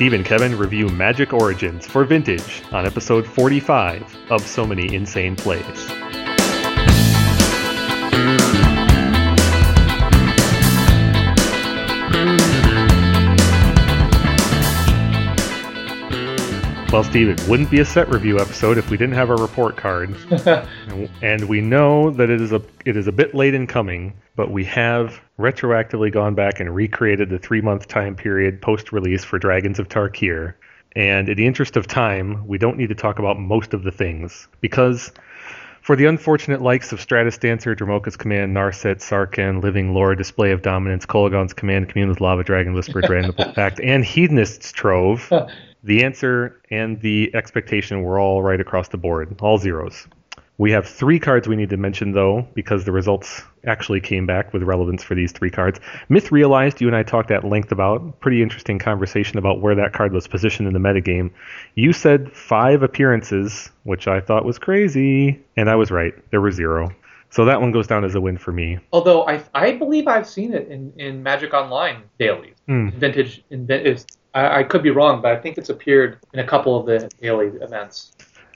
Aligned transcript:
Steve 0.00 0.14
and 0.14 0.24
Kevin 0.24 0.56
review 0.56 0.88
Magic 0.88 1.34
Origins 1.34 1.86
for 1.86 2.06
Vintage 2.06 2.62
on 2.72 2.86
episode 2.86 3.26
45 3.26 4.30
of 4.30 4.40
So 4.40 4.66
Many 4.66 4.94
Insane 4.94 5.36
Plays. 5.36 6.19
Well, 16.92 17.04
Steve, 17.04 17.28
it 17.28 17.40
wouldn't 17.46 17.70
be 17.70 17.78
a 17.78 17.84
set 17.84 18.08
review 18.08 18.40
episode 18.40 18.76
if 18.76 18.90
we 18.90 18.96
didn't 18.96 19.14
have 19.14 19.30
our 19.30 19.36
report 19.36 19.76
card. 19.76 20.12
and 21.22 21.48
we 21.48 21.60
know 21.60 22.10
that 22.10 22.30
it 22.30 22.40
is 22.40 22.50
a 22.50 22.60
it 22.84 22.96
is 22.96 23.06
a 23.06 23.12
bit 23.12 23.32
late 23.32 23.54
in 23.54 23.68
coming, 23.68 24.12
but 24.34 24.50
we 24.50 24.64
have 24.64 25.20
retroactively 25.38 26.12
gone 26.12 26.34
back 26.34 26.58
and 26.58 26.74
recreated 26.74 27.30
the 27.30 27.38
three 27.38 27.60
month 27.60 27.86
time 27.86 28.16
period 28.16 28.60
post 28.60 28.90
release 28.90 29.22
for 29.22 29.38
Dragons 29.38 29.78
of 29.78 29.88
Tarkir. 29.88 30.54
And 30.96 31.28
in 31.28 31.36
the 31.36 31.46
interest 31.46 31.76
of 31.76 31.86
time, 31.86 32.44
we 32.48 32.58
don't 32.58 32.76
need 32.76 32.88
to 32.88 32.96
talk 32.96 33.20
about 33.20 33.38
most 33.38 33.72
of 33.72 33.84
the 33.84 33.92
things 33.92 34.48
because 34.60 35.12
for 35.82 35.94
the 35.94 36.06
unfortunate 36.06 36.60
likes 36.60 36.90
of 36.90 37.00
Stratus 37.00 37.38
Dancer, 37.38 37.76
Dromoka's 37.76 38.16
Command, 38.16 38.54
Narset, 38.54 38.96
Sarkhan, 38.96 39.62
Living 39.62 39.94
Lore, 39.94 40.16
Display 40.16 40.50
of 40.50 40.62
Dominance, 40.62 41.06
Kolaghan's 41.06 41.52
Command, 41.52 41.88
Commune 41.88 42.08
with 42.08 42.20
Lava 42.20 42.42
Dragon, 42.42 42.74
Whisper, 42.74 43.00
Dragon 43.00 43.32
Pact, 43.32 43.80
and 43.80 44.04
Hedonist's 44.04 44.72
Trove, 44.72 45.32
the 45.82 46.04
answer 46.04 46.60
and 46.70 47.00
the 47.00 47.30
expectation 47.34 48.02
were 48.02 48.18
all 48.18 48.42
right 48.42 48.60
across 48.60 48.88
the 48.88 48.98
board, 48.98 49.36
all 49.40 49.58
zeros. 49.58 50.06
We 50.60 50.72
have 50.72 50.86
three 50.86 51.18
cards 51.18 51.48
we 51.48 51.56
need 51.56 51.70
to 51.70 51.78
mention, 51.78 52.12
though, 52.12 52.46
because 52.52 52.84
the 52.84 52.92
results 52.92 53.42
actually 53.66 54.00
came 54.00 54.26
back 54.26 54.52
with 54.52 54.62
relevance 54.62 55.02
for 55.02 55.14
these 55.14 55.32
three 55.32 55.50
cards. 55.50 55.80
Myth 56.10 56.30
Realized, 56.30 56.82
you 56.82 56.86
and 56.86 56.94
I 56.94 57.02
talked 57.02 57.30
at 57.30 57.44
length 57.44 57.72
about. 57.72 58.20
Pretty 58.20 58.42
interesting 58.42 58.78
conversation 58.78 59.38
about 59.38 59.62
where 59.62 59.74
that 59.74 59.94
card 59.94 60.12
was 60.12 60.28
positioned 60.28 60.68
in 60.68 60.74
the 60.74 60.78
metagame. 60.78 61.30
You 61.76 61.94
said 61.94 62.30
five 62.32 62.82
appearances, 62.82 63.70
which 63.84 64.06
I 64.06 64.20
thought 64.20 64.44
was 64.44 64.58
crazy, 64.58 65.42
and 65.56 65.70
I 65.70 65.76
was 65.76 65.90
right. 65.90 66.12
There 66.30 66.42
were 66.42 66.52
zero. 66.52 66.90
So 67.30 67.46
that 67.46 67.62
one 67.62 67.72
goes 67.72 67.86
down 67.86 68.04
as 68.04 68.14
a 68.14 68.20
win 68.20 68.36
for 68.36 68.52
me. 68.52 68.80
Although 68.92 69.26
I, 69.26 69.42
I 69.54 69.72
believe 69.72 70.08
I've 70.08 70.28
seen 70.28 70.52
it 70.52 70.68
in, 70.68 70.92
in 70.98 71.22
Magic 71.22 71.54
Online 71.54 72.02
daily. 72.18 72.52
Mm. 72.68 72.92
vintage. 72.94 73.42
In, 73.48 73.66
I, 74.34 74.60
I 74.60 74.62
could 74.64 74.82
be 74.82 74.90
wrong, 74.90 75.22
but 75.22 75.32
I 75.32 75.36
think 75.40 75.58
it's 75.58 75.68
appeared 75.70 76.18
in 76.32 76.40
a 76.40 76.46
couple 76.46 76.78
of 76.78 76.86
the 76.86 77.10
daily 77.20 77.48
events. 77.60 78.12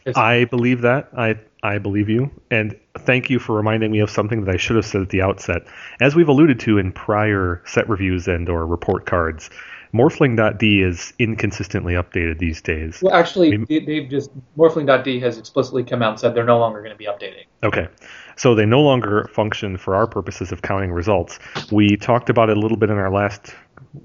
It's, 0.06 0.18
I 0.18 0.44
believe 0.44 0.82
that. 0.82 1.08
I 1.16 1.36
I 1.62 1.78
believe 1.78 2.10
you, 2.10 2.30
and 2.50 2.78
thank 2.98 3.30
you 3.30 3.38
for 3.38 3.56
reminding 3.56 3.90
me 3.90 4.00
of 4.00 4.10
something 4.10 4.44
that 4.44 4.54
I 4.54 4.58
should 4.58 4.76
have 4.76 4.84
said 4.84 5.00
at 5.00 5.08
the 5.08 5.22
outset. 5.22 5.62
As 6.00 6.14
we've 6.14 6.28
alluded 6.28 6.60
to 6.60 6.76
in 6.76 6.92
prior 6.92 7.62
set 7.64 7.88
reviews 7.88 8.28
and 8.28 8.48
or 8.50 8.66
report 8.66 9.06
cards, 9.06 9.48
Morphling.de 9.94 10.82
is 10.82 11.14
inconsistently 11.18 11.94
updated 11.94 12.38
these 12.38 12.60
days. 12.60 13.00
well, 13.00 13.14
actually, 13.14 13.56
we- 13.56 13.64
they, 13.64 13.78
they've 13.84 14.10
just 14.10 14.30
Morphling.de 14.58 15.20
has 15.20 15.38
explicitly 15.38 15.84
come 15.84 16.02
out 16.02 16.10
and 16.10 16.20
said 16.20 16.34
they're 16.34 16.44
no 16.44 16.58
longer 16.58 16.80
going 16.80 16.92
to 16.92 16.98
be 16.98 17.06
updating. 17.06 17.44
Okay. 17.62 17.88
So 18.36 18.54
they 18.54 18.66
no 18.66 18.80
longer 18.82 19.30
function 19.32 19.78
for 19.78 19.94
our 19.94 20.06
purposes 20.06 20.52
of 20.52 20.60
counting 20.62 20.92
results. 20.92 21.38
We 21.70 21.96
talked 21.96 22.28
about 22.28 22.50
it 22.50 22.56
a 22.56 22.60
little 22.60 22.76
bit 22.76 22.90
in 22.90 22.98
our 22.98 23.10
last 23.10 23.54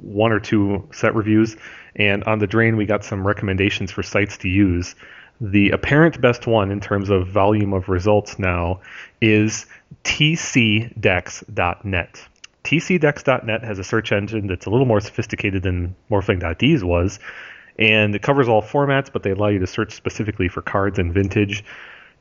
one 0.01 0.31
or 0.31 0.39
two 0.39 0.87
set 0.91 1.15
reviews, 1.15 1.55
and 1.95 2.23
on 2.25 2.37
the 2.39 2.47
drain 2.47 2.77
we 2.77 2.85
got 2.85 3.03
some 3.03 3.25
recommendations 3.25 3.91
for 3.91 4.03
sites 4.03 4.37
to 4.39 4.47
use. 4.47 4.95
The 5.41 5.71
apparent 5.71 6.21
best 6.21 6.47
one 6.47 6.71
in 6.71 6.81
terms 6.81 7.09
of 7.09 7.27
volume 7.27 7.73
of 7.73 7.89
results 7.89 8.39
now 8.39 8.81
is 9.21 9.65
tcdecks.net. 10.03 12.27
tcdecks.net 12.63 13.63
has 13.63 13.79
a 13.79 13.83
search 13.83 14.11
engine 14.11 14.47
that's 14.47 14.65
a 14.65 14.69
little 14.69 14.85
more 14.85 14.99
sophisticated 14.99 15.63
than 15.63 15.95
Morphling.de's 16.11 16.83
was, 16.83 17.19
and 17.77 18.13
it 18.13 18.21
covers 18.21 18.49
all 18.49 18.61
formats, 18.61 19.09
but 19.11 19.23
they 19.23 19.31
allow 19.31 19.47
you 19.47 19.59
to 19.59 19.67
search 19.67 19.93
specifically 19.93 20.49
for 20.49 20.61
cards 20.61 20.99
and 20.99 21.13
vintage 21.13 21.63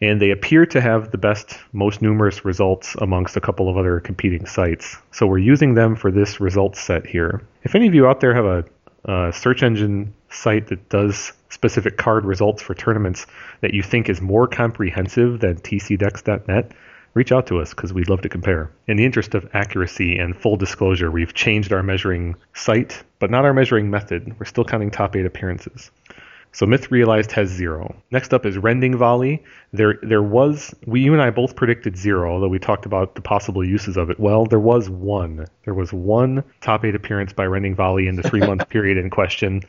and 0.01 0.21
they 0.21 0.31
appear 0.31 0.65
to 0.67 0.81
have 0.81 1.11
the 1.11 1.19
best, 1.19 1.59
most 1.73 2.03
numerous 2.03 2.45
results 2.45 2.95
amongst 3.01 3.37
a 3.37 3.41
couple 3.41 3.69
of 3.69 3.77
other 3.77 4.01
competing 4.01 4.47
sites. 4.47 4.97
So 5.11 5.27
we're 5.27 5.39
using 5.39 5.75
them 5.75 5.97
for 5.97 6.11
this 6.11 6.41
results 6.41 6.81
set 6.81 7.07
here. 7.07 7.43
If 7.65 7.75
any 7.75 7.89
of 7.89 7.95
you 7.95 8.07
out 8.07 8.21
there 8.21 8.35
have 8.35 8.45
a, 8.45 8.65
a 9.05 9.33
search 9.33 9.63
engine 9.63 10.15
site 10.31 10.69
that 10.69 10.89
does 10.89 11.33
specific 11.49 11.97
card 11.97 12.25
results 12.25 12.63
for 12.63 12.75
tournaments 12.75 13.27
that 13.61 13.75
you 13.75 13.83
think 13.83 14.09
is 14.09 14.21
more 14.21 14.47
comprehensive 14.47 15.41
than 15.41 15.57
tcdecks.net, 15.57 16.73
reach 17.15 17.33
out 17.33 17.47
to 17.49 17.59
us 17.59 17.71
because 17.71 17.93
we'd 17.93 18.09
love 18.09 18.21
to 18.23 18.29
compare. 18.29 18.71
In 18.87 18.97
the 18.97 19.05
interest 19.05 19.35
of 19.35 19.49
accuracy 19.55 20.19
and 20.19 20.37
full 20.37 20.57
disclosure, 20.57 21.11
we've 21.11 21.35
changed 21.35 21.73
our 21.73 21.83
measuring 21.83 22.37
site, 22.55 23.03
but 23.19 23.31
not 23.31 23.45
our 23.45 23.55
measuring 23.55 23.91
method. 23.91 24.39
We're 24.39 24.47
still 24.47 24.65
counting 24.65 24.91
top 24.91 25.17
eight 25.17 25.27
appearances. 25.27 25.91
So 26.53 26.67
Myth 26.67 26.91
Realized 26.91 27.33
has 27.33 27.49
zero. 27.49 27.95
Next 28.11 28.33
up 28.33 28.47
is 28.47 28.59
Rending 28.59 28.97
Volley. 28.97 29.43
There 29.73 29.99
there 30.03 30.23
was 30.23 30.75
we 30.87 31.01
you 31.01 31.13
and 31.13 31.23
I 31.23 31.31
both 31.31 31.57
predicted 31.57 31.97
zero, 31.97 32.33
although 32.33 32.49
we 32.49 32.59
talked 32.59 32.87
about 32.87 33.15
the 33.15 33.21
possible 33.21 33.65
uses 33.65 33.97
of 33.97 34.11
it. 34.11 34.19
Well, 34.19 34.47
there 34.47 34.61
was 34.61 34.89
one. 34.89 35.47
There 35.65 35.75
was 35.75 35.93
one 35.93 36.43
top 36.61 36.85
eight 36.85 36.95
appearance 36.95 37.33
by 37.33 37.47
Rending 37.47 37.75
Volley 37.75 38.09
in 38.09 38.17
the 38.17 38.23
three 38.23 38.41
month 38.41 38.69
period 38.71 38.97
in 38.97 39.11
question. 39.11 39.63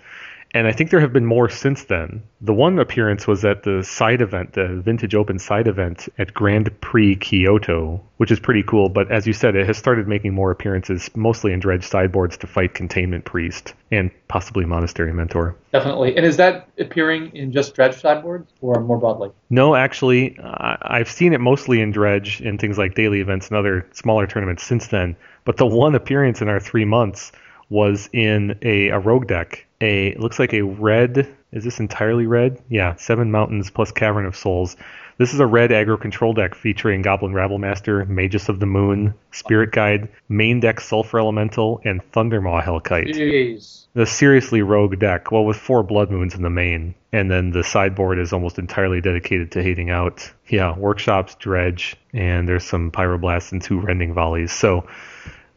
And 0.53 0.65
I 0.65 0.71
think 0.71 0.89
there 0.89 0.99
have 0.99 1.13
been 1.13 1.25
more 1.25 1.47
since 1.47 1.83
then. 1.83 2.23
The 2.41 2.53
one 2.53 2.79
appearance 2.79 3.27
was 3.27 3.45
at 3.45 3.63
the 3.63 3.83
side 3.83 4.21
event, 4.21 4.53
the 4.53 4.81
Vintage 4.83 5.13
Open 5.13 5.37
side 5.37 5.67
event 5.67 6.09
at 6.17 6.33
Grand 6.33 6.81
Prix 6.81 7.17
Kyoto, 7.17 8.01
which 8.17 8.31
is 8.31 8.39
pretty 8.39 8.63
cool. 8.63 8.89
But 8.89 9.11
as 9.11 9.27
you 9.27 9.33
said, 9.33 9.55
it 9.55 9.67
has 9.67 9.77
started 9.77 10.07
making 10.07 10.33
more 10.33 10.49
appearances, 10.49 11.09
mostly 11.15 11.53
in 11.53 11.59
dredge 11.59 11.83
sideboards 11.83 12.37
to 12.37 12.47
fight 12.47 12.73
Containment 12.73 13.25
Priest 13.25 13.75
and 13.91 14.09
possibly 14.27 14.65
Monastery 14.65 15.13
Mentor. 15.13 15.55
Definitely. 15.71 16.17
And 16.17 16.25
is 16.25 16.37
that 16.37 16.67
appearing 16.79 17.35
in 17.35 17.51
just 17.51 17.75
dredge 17.75 17.95
sideboards 17.95 18.51
or 18.61 18.81
more 18.81 18.97
broadly? 18.97 19.29
No, 19.51 19.75
actually, 19.75 20.35
I've 20.41 21.09
seen 21.09 21.33
it 21.33 21.41
mostly 21.41 21.79
in 21.79 21.91
Dredge 21.91 22.41
in 22.41 22.57
things 22.57 22.77
like 22.77 22.95
daily 22.95 23.21
events 23.21 23.49
and 23.49 23.57
other 23.57 23.87
smaller 23.93 24.25
tournaments 24.25 24.63
since 24.63 24.87
then. 24.87 25.15
But 25.45 25.57
the 25.57 25.67
one 25.67 25.93
appearance 25.93 26.41
in 26.41 26.49
our 26.49 26.59
three 26.59 26.85
months 26.85 27.31
was 27.69 28.09
in 28.11 28.57
a, 28.61 28.89
a 28.89 28.99
rogue 28.99 29.27
deck. 29.27 29.65
A 29.81 30.15
looks 30.15 30.39
like 30.39 30.53
a 30.53 30.61
red. 30.63 31.35
Is 31.51 31.63
this 31.63 31.79
entirely 31.79 32.27
red? 32.27 32.61
Yeah, 32.69 32.95
Seven 32.95 33.31
Mountains 33.31 33.69
plus 33.69 33.91
Cavern 33.91 34.25
of 34.25 34.35
Souls. 34.35 34.75
This 35.17 35.33
is 35.33 35.41
a 35.41 35.45
red 35.45 35.71
aggro 35.71 35.99
control 35.99 36.31
deck 36.31 36.55
featuring 36.55 37.01
Goblin 37.01 37.33
Rabblemaster, 37.33 38.07
Magus 38.07 38.47
of 38.47 38.61
the 38.61 38.65
Moon, 38.65 39.13
Spirit 39.31 39.73
Guide, 39.73 40.07
main 40.29 40.61
deck 40.61 40.79
Sulfur 40.79 41.19
Elemental, 41.19 41.81
and 41.83 42.01
Thundermaw 42.13 42.63
Hellkite 42.63 43.13
Jeez. 43.13 43.85
the 43.93 44.05
seriously 44.05 44.61
rogue 44.61 44.97
deck. 44.97 45.29
Well, 45.29 45.43
with 45.43 45.57
four 45.57 45.83
blood 45.83 46.09
moons 46.09 46.35
in 46.35 46.41
the 46.41 46.49
main, 46.49 46.95
and 47.11 47.29
then 47.29 47.51
the 47.51 47.65
sideboard 47.65 48.17
is 48.17 48.31
almost 48.31 48.59
entirely 48.59 49.01
dedicated 49.01 49.51
to 49.51 49.61
hating 49.63 49.89
out. 49.89 50.31
Yeah, 50.47 50.77
workshops, 50.77 51.35
dredge, 51.35 51.97
and 52.13 52.47
there's 52.47 52.63
some 52.63 52.89
pyroblasts 52.89 53.51
and 53.51 53.61
two 53.61 53.79
rending 53.81 54.13
volleys. 54.13 54.53
So, 54.53 54.87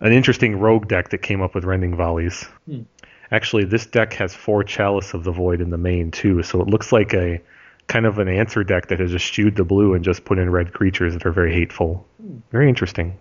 an 0.03 0.13
interesting 0.13 0.59
rogue 0.59 0.89
deck 0.89 1.11
that 1.11 1.19
came 1.19 1.41
up 1.41 1.55
with 1.55 1.65
rending 1.65 1.97
volleys. 1.97 2.45
Hmm. 2.67 2.83
Actually, 3.31 3.65
this 3.65 3.87
deck 3.87 4.13
has 4.15 4.35
four 4.35 4.63
chalice 4.63 5.15
of 5.15 5.25
the 5.25 5.33
void 5.33 5.63
in 5.63 5.71
the 5.71 5.79
main 5.79 6.11
too, 6.11 6.43
so 6.43 6.61
it 6.61 6.67
looks 6.67 6.93
like 6.93 7.15
a 7.15 7.41
kind 7.87 8.05
of 8.05 8.19
an 8.19 8.29
answer 8.29 8.63
deck 8.63 8.89
that 8.89 9.01
has 9.01 9.15
eschewed 9.15 9.57
the 9.57 9.65
blue 9.65 9.95
and 9.95 10.05
just 10.05 10.25
put 10.25 10.39
in 10.39 10.51
red 10.51 10.73
creatures 10.73 11.15
that 11.15 11.25
are 11.25 11.33
very 11.33 11.55
hateful. 11.55 12.07
Very 12.51 12.69
interesting. 12.69 13.17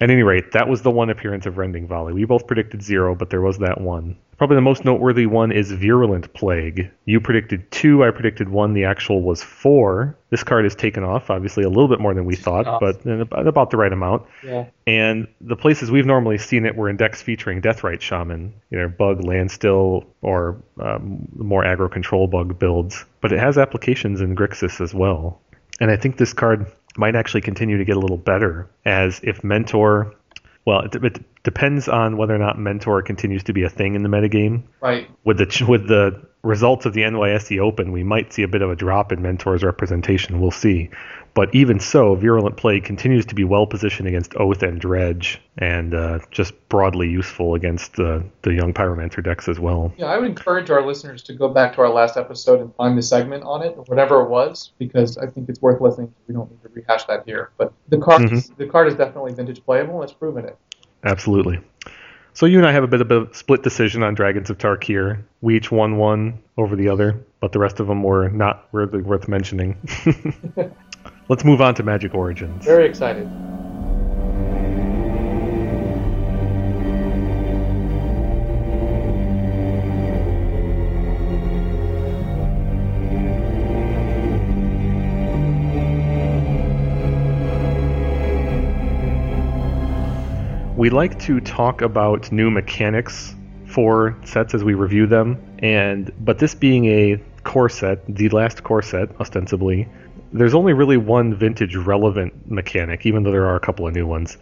At 0.00 0.10
any 0.10 0.22
rate, 0.22 0.52
that 0.52 0.68
was 0.68 0.82
the 0.82 0.92
one 0.92 1.10
appearance 1.10 1.44
of 1.46 1.58
Rending 1.58 1.88
Volley. 1.88 2.12
We 2.12 2.24
both 2.24 2.46
predicted 2.46 2.82
zero, 2.82 3.16
but 3.16 3.30
there 3.30 3.40
was 3.40 3.58
that 3.58 3.80
one. 3.80 4.16
Probably 4.36 4.54
the 4.54 4.62
most 4.62 4.84
noteworthy 4.84 5.26
one 5.26 5.50
is 5.50 5.72
Virulent 5.72 6.32
Plague. 6.32 6.88
You 7.04 7.20
predicted 7.20 7.68
two, 7.72 8.04
I 8.04 8.12
predicted 8.12 8.48
one. 8.48 8.74
The 8.74 8.84
actual 8.84 9.22
was 9.22 9.42
four. 9.42 10.16
This 10.30 10.44
card 10.44 10.64
is 10.64 10.76
taken 10.76 11.02
off, 11.02 11.30
obviously 11.30 11.64
a 11.64 11.68
little 11.68 11.88
bit 11.88 11.98
more 11.98 12.14
than 12.14 12.24
we 12.24 12.36
thought, 12.36 12.80
but 12.80 13.04
in 13.04 13.22
about 13.32 13.70
the 13.70 13.76
right 13.76 13.92
amount. 13.92 14.22
Yeah. 14.44 14.66
And 14.86 15.26
the 15.40 15.56
places 15.56 15.90
we've 15.90 16.06
normally 16.06 16.38
seen 16.38 16.64
it 16.66 16.76
were 16.76 16.88
in 16.88 16.96
decks 16.96 17.20
featuring 17.20 17.60
Deathrite 17.60 18.00
Shaman, 18.00 18.54
either 18.72 18.88
bug, 18.88 19.24
landstill, 19.24 20.06
or 20.22 20.62
um, 20.80 21.26
more 21.34 21.64
aggro 21.64 21.90
control 21.90 22.28
bug 22.28 22.60
builds. 22.60 23.04
But 23.20 23.32
it 23.32 23.40
has 23.40 23.58
applications 23.58 24.20
in 24.20 24.36
Grixis 24.36 24.80
as 24.80 24.94
well. 24.94 25.40
And 25.80 25.90
I 25.90 25.96
think 25.96 26.16
this 26.16 26.32
card 26.32 26.70
might 26.98 27.14
actually 27.14 27.40
continue 27.40 27.78
to 27.78 27.84
get 27.84 27.96
a 27.96 28.00
little 28.00 28.16
better 28.16 28.68
as 28.84 29.20
if 29.22 29.42
Mentor. 29.44 30.14
Well, 30.66 30.80
it, 30.80 30.94
it 30.96 31.42
depends 31.44 31.88
on 31.88 32.16
whether 32.16 32.34
or 32.34 32.38
not 32.38 32.58
Mentor 32.58 33.02
continues 33.02 33.44
to 33.44 33.52
be 33.52 33.62
a 33.62 33.70
thing 33.70 33.94
in 33.94 34.02
the 34.02 34.08
metagame. 34.08 34.64
Right. 34.80 35.08
With 35.24 35.38
the 35.38 35.64
with 35.66 35.88
the 35.88 36.27
results 36.42 36.86
of 36.86 36.94
the 36.94 37.02
NYSE 37.02 37.58
Open, 37.60 37.92
we 37.92 38.02
might 38.04 38.32
see 38.32 38.42
a 38.42 38.48
bit 38.48 38.62
of 38.62 38.70
a 38.70 38.76
drop 38.76 39.12
in 39.12 39.20
Mentor's 39.20 39.62
representation. 39.62 40.40
We'll 40.40 40.50
see. 40.50 40.90
But 41.34 41.54
even 41.54 41.78
so, 41.78 42.14
Virulent 42.16 42.56
Plague 42.56 42.84
continues 42.84 43.26
to 43.26 43.34
be 43.34 43.44
well 43.44 43.66
positioned 43.66 44.08
against 44.08 44.34
Oath 44.36 44.62
and 44.62 44.80
Dredge, 44.80 45.40
and 45.58 45.94
uh, 45.94 46.18
just 46.32 46.52
broadly 46.68 47.08
useful 47.08 47.54
against 47.54 47.94
the, 47.94 48.24
the 48.42 48.54
young 48.54 48.72
Pyromancer 48.74 49.22
decks 49.22 49.46
as 49.48 49.60
well. 49.60 49.92
Yeah, 49.96 50.06
I 50.06 50.18
would 50.18 50.26
encourage 50.28 50.70
our 50.70 50.84
listeners 50.84 51.22
to 51.24 51.34
go 51.34 51.48
back 51.48 51.74
to 51.74 51.82
our 51.82 51.90
last 51.90 52.16
episode 52.16 52.60
and 52.60 52.74
find 52.74 52.98
the 52.98 53.02
segment 53.02 53.44
on 53.44 53.62
it, 53.62 53.74
or 53.76 53.84
whatever 53.84 54.20
it 54.22 54.30
was, 54.30 54.72
because 54.78 55.16
I 55.18 55.26
think 55.26 55.48
it's 55.48 55.62
worth 55.62 55.80
listening. 55.80 56.08
to. 56.08 56.14
We 56.26 56.34
don't 56.34 56.50
need 56.50 56.62
to 56.62 56.70
rehash 56.70 57.04
that 57.04 57.22
here. 57.24 57.50
But 57.56 57.72
the 57.88 57.98
card, 57.98 58.22
Mhm. 58.22 58.56
the 58.56 58.66
card 58.66 58.88
is 58.88 58.94
definitely 58.94 59.34
vintage 59.34 59.64
playable, 59.64 59.94
and 59.96 60.04
it's 60.04 60.12
proven 60.12 60.44
it. 60.44 60.56
Absolutely. 61.04 61.60
So 62.38 62.46
you 62.46 62.58
and 62.58 62.64
I 62.68 62.70
have 62.70 62.84
a 62.84 62.86
bit 62.86 63.00
of 63.00 63.10
a 63.10 63.34
split 63.34 63.64
decision 63.64 64.04
on 64.04 64.14
Dragons 64.14 64.48
of 64.48 64.58
Tarkir. 64.58 65.24
We 65.40 65.56
each 65.56 65.72
won 65.72 65.96
one 65.96 66.40
over 66.56 66.76
the 66.76 66.88
other, 66.88 67.20
but 67.40 67.50
the 67.50 67.58
rest 67.58 67.80
of 67.80 67.88
them 67.88 68.04
were 68.04 68.28
not 68.28 68.68
really 68.70 69.02
worth 69.02 69.26
mentioning. 69.26 69.76
Let's 71.28 71.44
move 71.44 71.60
on 71.60 71.74
to 71.74 71.82
Magic 71.82 72.14
Origins. 72.14 72.64
Very 72.64 72.86
excited. 72.86 73.28
We 90.78 90.90
like 90.90 91.18
to 91.22 91.40
talk 91.40 91.82
about 91.82 92.30
new 92.30 92.52
mechanics 92.52 93.34
for 93.66 94.16
sets 94.24 94.54
as 94.54 94.62
we 94.62 94.74
review 94.74 95.08
them, 95.08 95.36
and 95.58 96.12
but 96.20 96.38
this 96.38 96.54
being 96.54 96.84
a 96.84 97.20
core 97.42 97.68
set, 97.68 98.06
the 98.06 98.28
last 98.28 98.62
core 98.62 98.82
set, 98.82 99.08
ostensibly, 99.20 99.88
there's 100.32 100.54
only 100.54 100.74
really 100.74 100.96
one 100.96 101.34
vintage 101.34 101.74
relevant 101.74 102.48
mechanic, 102.48 103.06
even 103.06 103.24
though 103.24 103.32
there 103.32 103.46
are 103.46 103.56
a 103.56 103.60
couple 103.60 103.88
of 103.88 103.94
new 103.96 104.06
ones. 104.06 104.38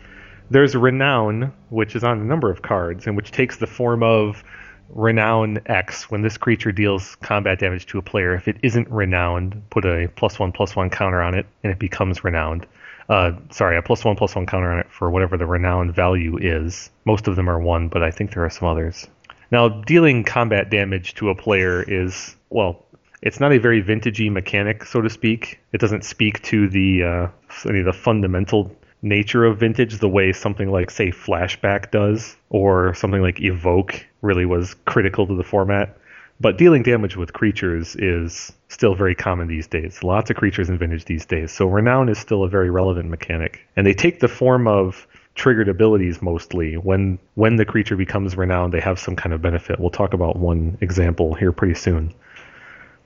There's 0.51 0.77
Renown, 0.77 1.55
which 1.71 1.97
is 1.97 2.05
on 2.05 2.21
a 2.21 2.25
number 2.25 2.51
of 2.51 2.61
cards, 2.61 3.07
and 3.07 3.17
which 3.17 3.31
takes 3.31 3.57
the 3.57 3.67
form 3.67 4.03
of 4.03 4.45
Renown 4.91 5.61
X. 5.65 6.11
When 6.11 6.21
this 6.21 6.37
creature 6.37 6.71
deals 6.71 7.15
combat 7.23 7.61
damage 7.61 7.87
to 7.87 7.99
a 7.99 8.03
player, 8.03 8.35
if 8.35 8.47
it 8.47 8.59
isn't 8.63 8.91
renowned, 8.91 9.63
put 9.71 9.87
a 9.87 10.11
plus 10.17 10.39
one 10.39 10.53
plus 10.53 10.77
one 10.77 10.91
counter 10.91 11.23
on 11.23 11.35
it, 11.35 11.47
and 11.63 11.73
it 11.73 11.79
becomes 11.79 12.25
renowned. 12.25 12.67
Uh, 13.09 13.33
sorry, 13.51 13.77
a 13.77 13.83
plus 13.83 14.05
one 14.05 14.17
plus 14.17 14.35
one 14.35 14.47
counter 14.47 14.71
on 14.71 14.79
it 14.79 14.91
for 14.91 15.11
whatever 15.11 15.37
the 15.37 15.47
renown 15.47 15.93
value 15.93 16.39
is. 16.39 16.91
Most 17.05 17.29
of 17.29 17.37
them 17.37 17.49
are 17.49 17.59
one, 17.59 17.89
but 17.89 18.03
I 18.03 18.11
think 18.11 18.33
there 18.33 18.45
are 18.45 18.51
some 18.51 18.69
others. 18.69 19.07
Now, 19.51 19.69
dealing 19.69 20.25
combat 20.25 20.71
damage 20.71 21.15
to 21.17 21.31
a 21.31 21.35
player 21.35 21.83
is 21.87 22.35
well, 22.51 22.85
it's 23.23 23.41
not 23.41 23.53
a 23.53 23.59
very 23.59 23.83
vintagey 23.83 24.31
mechanic, 24.31 24.85
so 24.85 25.01
to 25.01 25.11
speak. 25.11 25.61
It 25.73 25.81
doesn't 25.81 26.05
speak 26.05 26.43
to 26.45 26.69
the 26.69 27.03
uh, 27.03 27.29
any 27.69 27.81
of 27.81 27.87
the 27.87 27.93
fundamental 27.93 28.75
nature 29.03 29.45
of 29.45 29.61
vintage 29.61 29.99
the 29.99 30.09
way 30.09 30.33
something 30.33 30.71
like 30.71 30.91
say 30.91 31.11
flashback 31.11 31.91
does 31.91 32.37
or 32.51 32.95
something 32.95 33.23
like 33.23 33.41
evoke 33.41 34.05
really 34.23 34.47
was 34.47 34.75
critical 34.87 35.27
to 35.27 35.37
the 35.37 35.45
format 35.45 35.97
but 36.41 36.59
dealing 36.59 36.83
damage 36.83 37.17
with 37.17 37.33
creatures 37.33 37.97
is 37.97 38.53
still 38.69 38.95
very 38.95 39.15
common 39.15 39.49
these 39.49 39.67
days. 39.67 40.03
Lots 40.03 40.31
of 40.31 40.37
creatures 40.37 40.69
in 40.69 40.79
Vintage 40.79 41.05
these 41.07 41.25
days. 41.25 41.53
So 41.53 41.67
Renown 41.67 42.09
is 42.09 42.19
still 42.19 42.43
a 42.45 42.49
very 42.49 42.71
relevant 42.71 43.09
mechanic. 43.09 43.61
And 43.77 43.87
they 43.87 43.95
take 43.95 44.21
the 44.21 44.29
form 44.29 44.69
of 44.69 45.07
triggered 45.35 45.69
abilities 45.69 46.21
mostly. 46.21 46.77
When 46.77 47.19
when 47.35 47.57
the 47.57 47.65
creature 47.65 47.97
becomes 47.97 48.37
renowned, 48.37 48.73
they 48.73 48.81
have 48.81 48.99
some 48.99 49.17
kind 49.17 49.33
of 49.33 49.43
benefit. 49.43 49.79
We'll 49.79 49.91
talk 49.91 50.15
about 50.15 50.37
one 50.37 50.79
example 50.81 51.35
here 51.35 51.53
pretty 51.53 51.75
soon. 51.75 52.13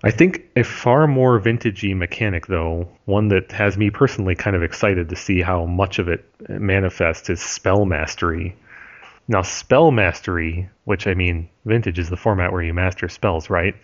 I 0.02 0.10
think 0.10 0.48
a 0.56 0.62
far 0.62 1.06
more 1.06 1.38
vintagey 1.38 1.94
mechanic, 1.94 2.46
though, 2.46 2.88
one 3.04 3.28
that 3.28 3.52
has 3.52 3.76
me 3.76 3.90
personally 3.90 4.34
kind 4.34 4.56
of 4.56 4.62
excited 4.62 5.10
to 5.10 5.16
see 5.16 5.42
how 5.42 5.66
much 5.66 5.98
of 5.98 6.08
it 6.08 6.24
manifests, 6.48 7.28
is 7.28 7.42
spell 7.42 7.84
mastery. 7.84 8.56
Now, 9.30 9.42
spell 9.42 9.92
mastery, 9.92 10.68
which 10.86 11.06
I 11.06 11.14
mean, 11.14 11.48
vintage 11.64 12.00
is 12.00 12.10
the 12.10 12.16
format 12.16 12.50
where 12.50 12.62
you 12.62 12.74
master 12.74 13.08
spells, 13.08 13.48
right? 13.48 13.76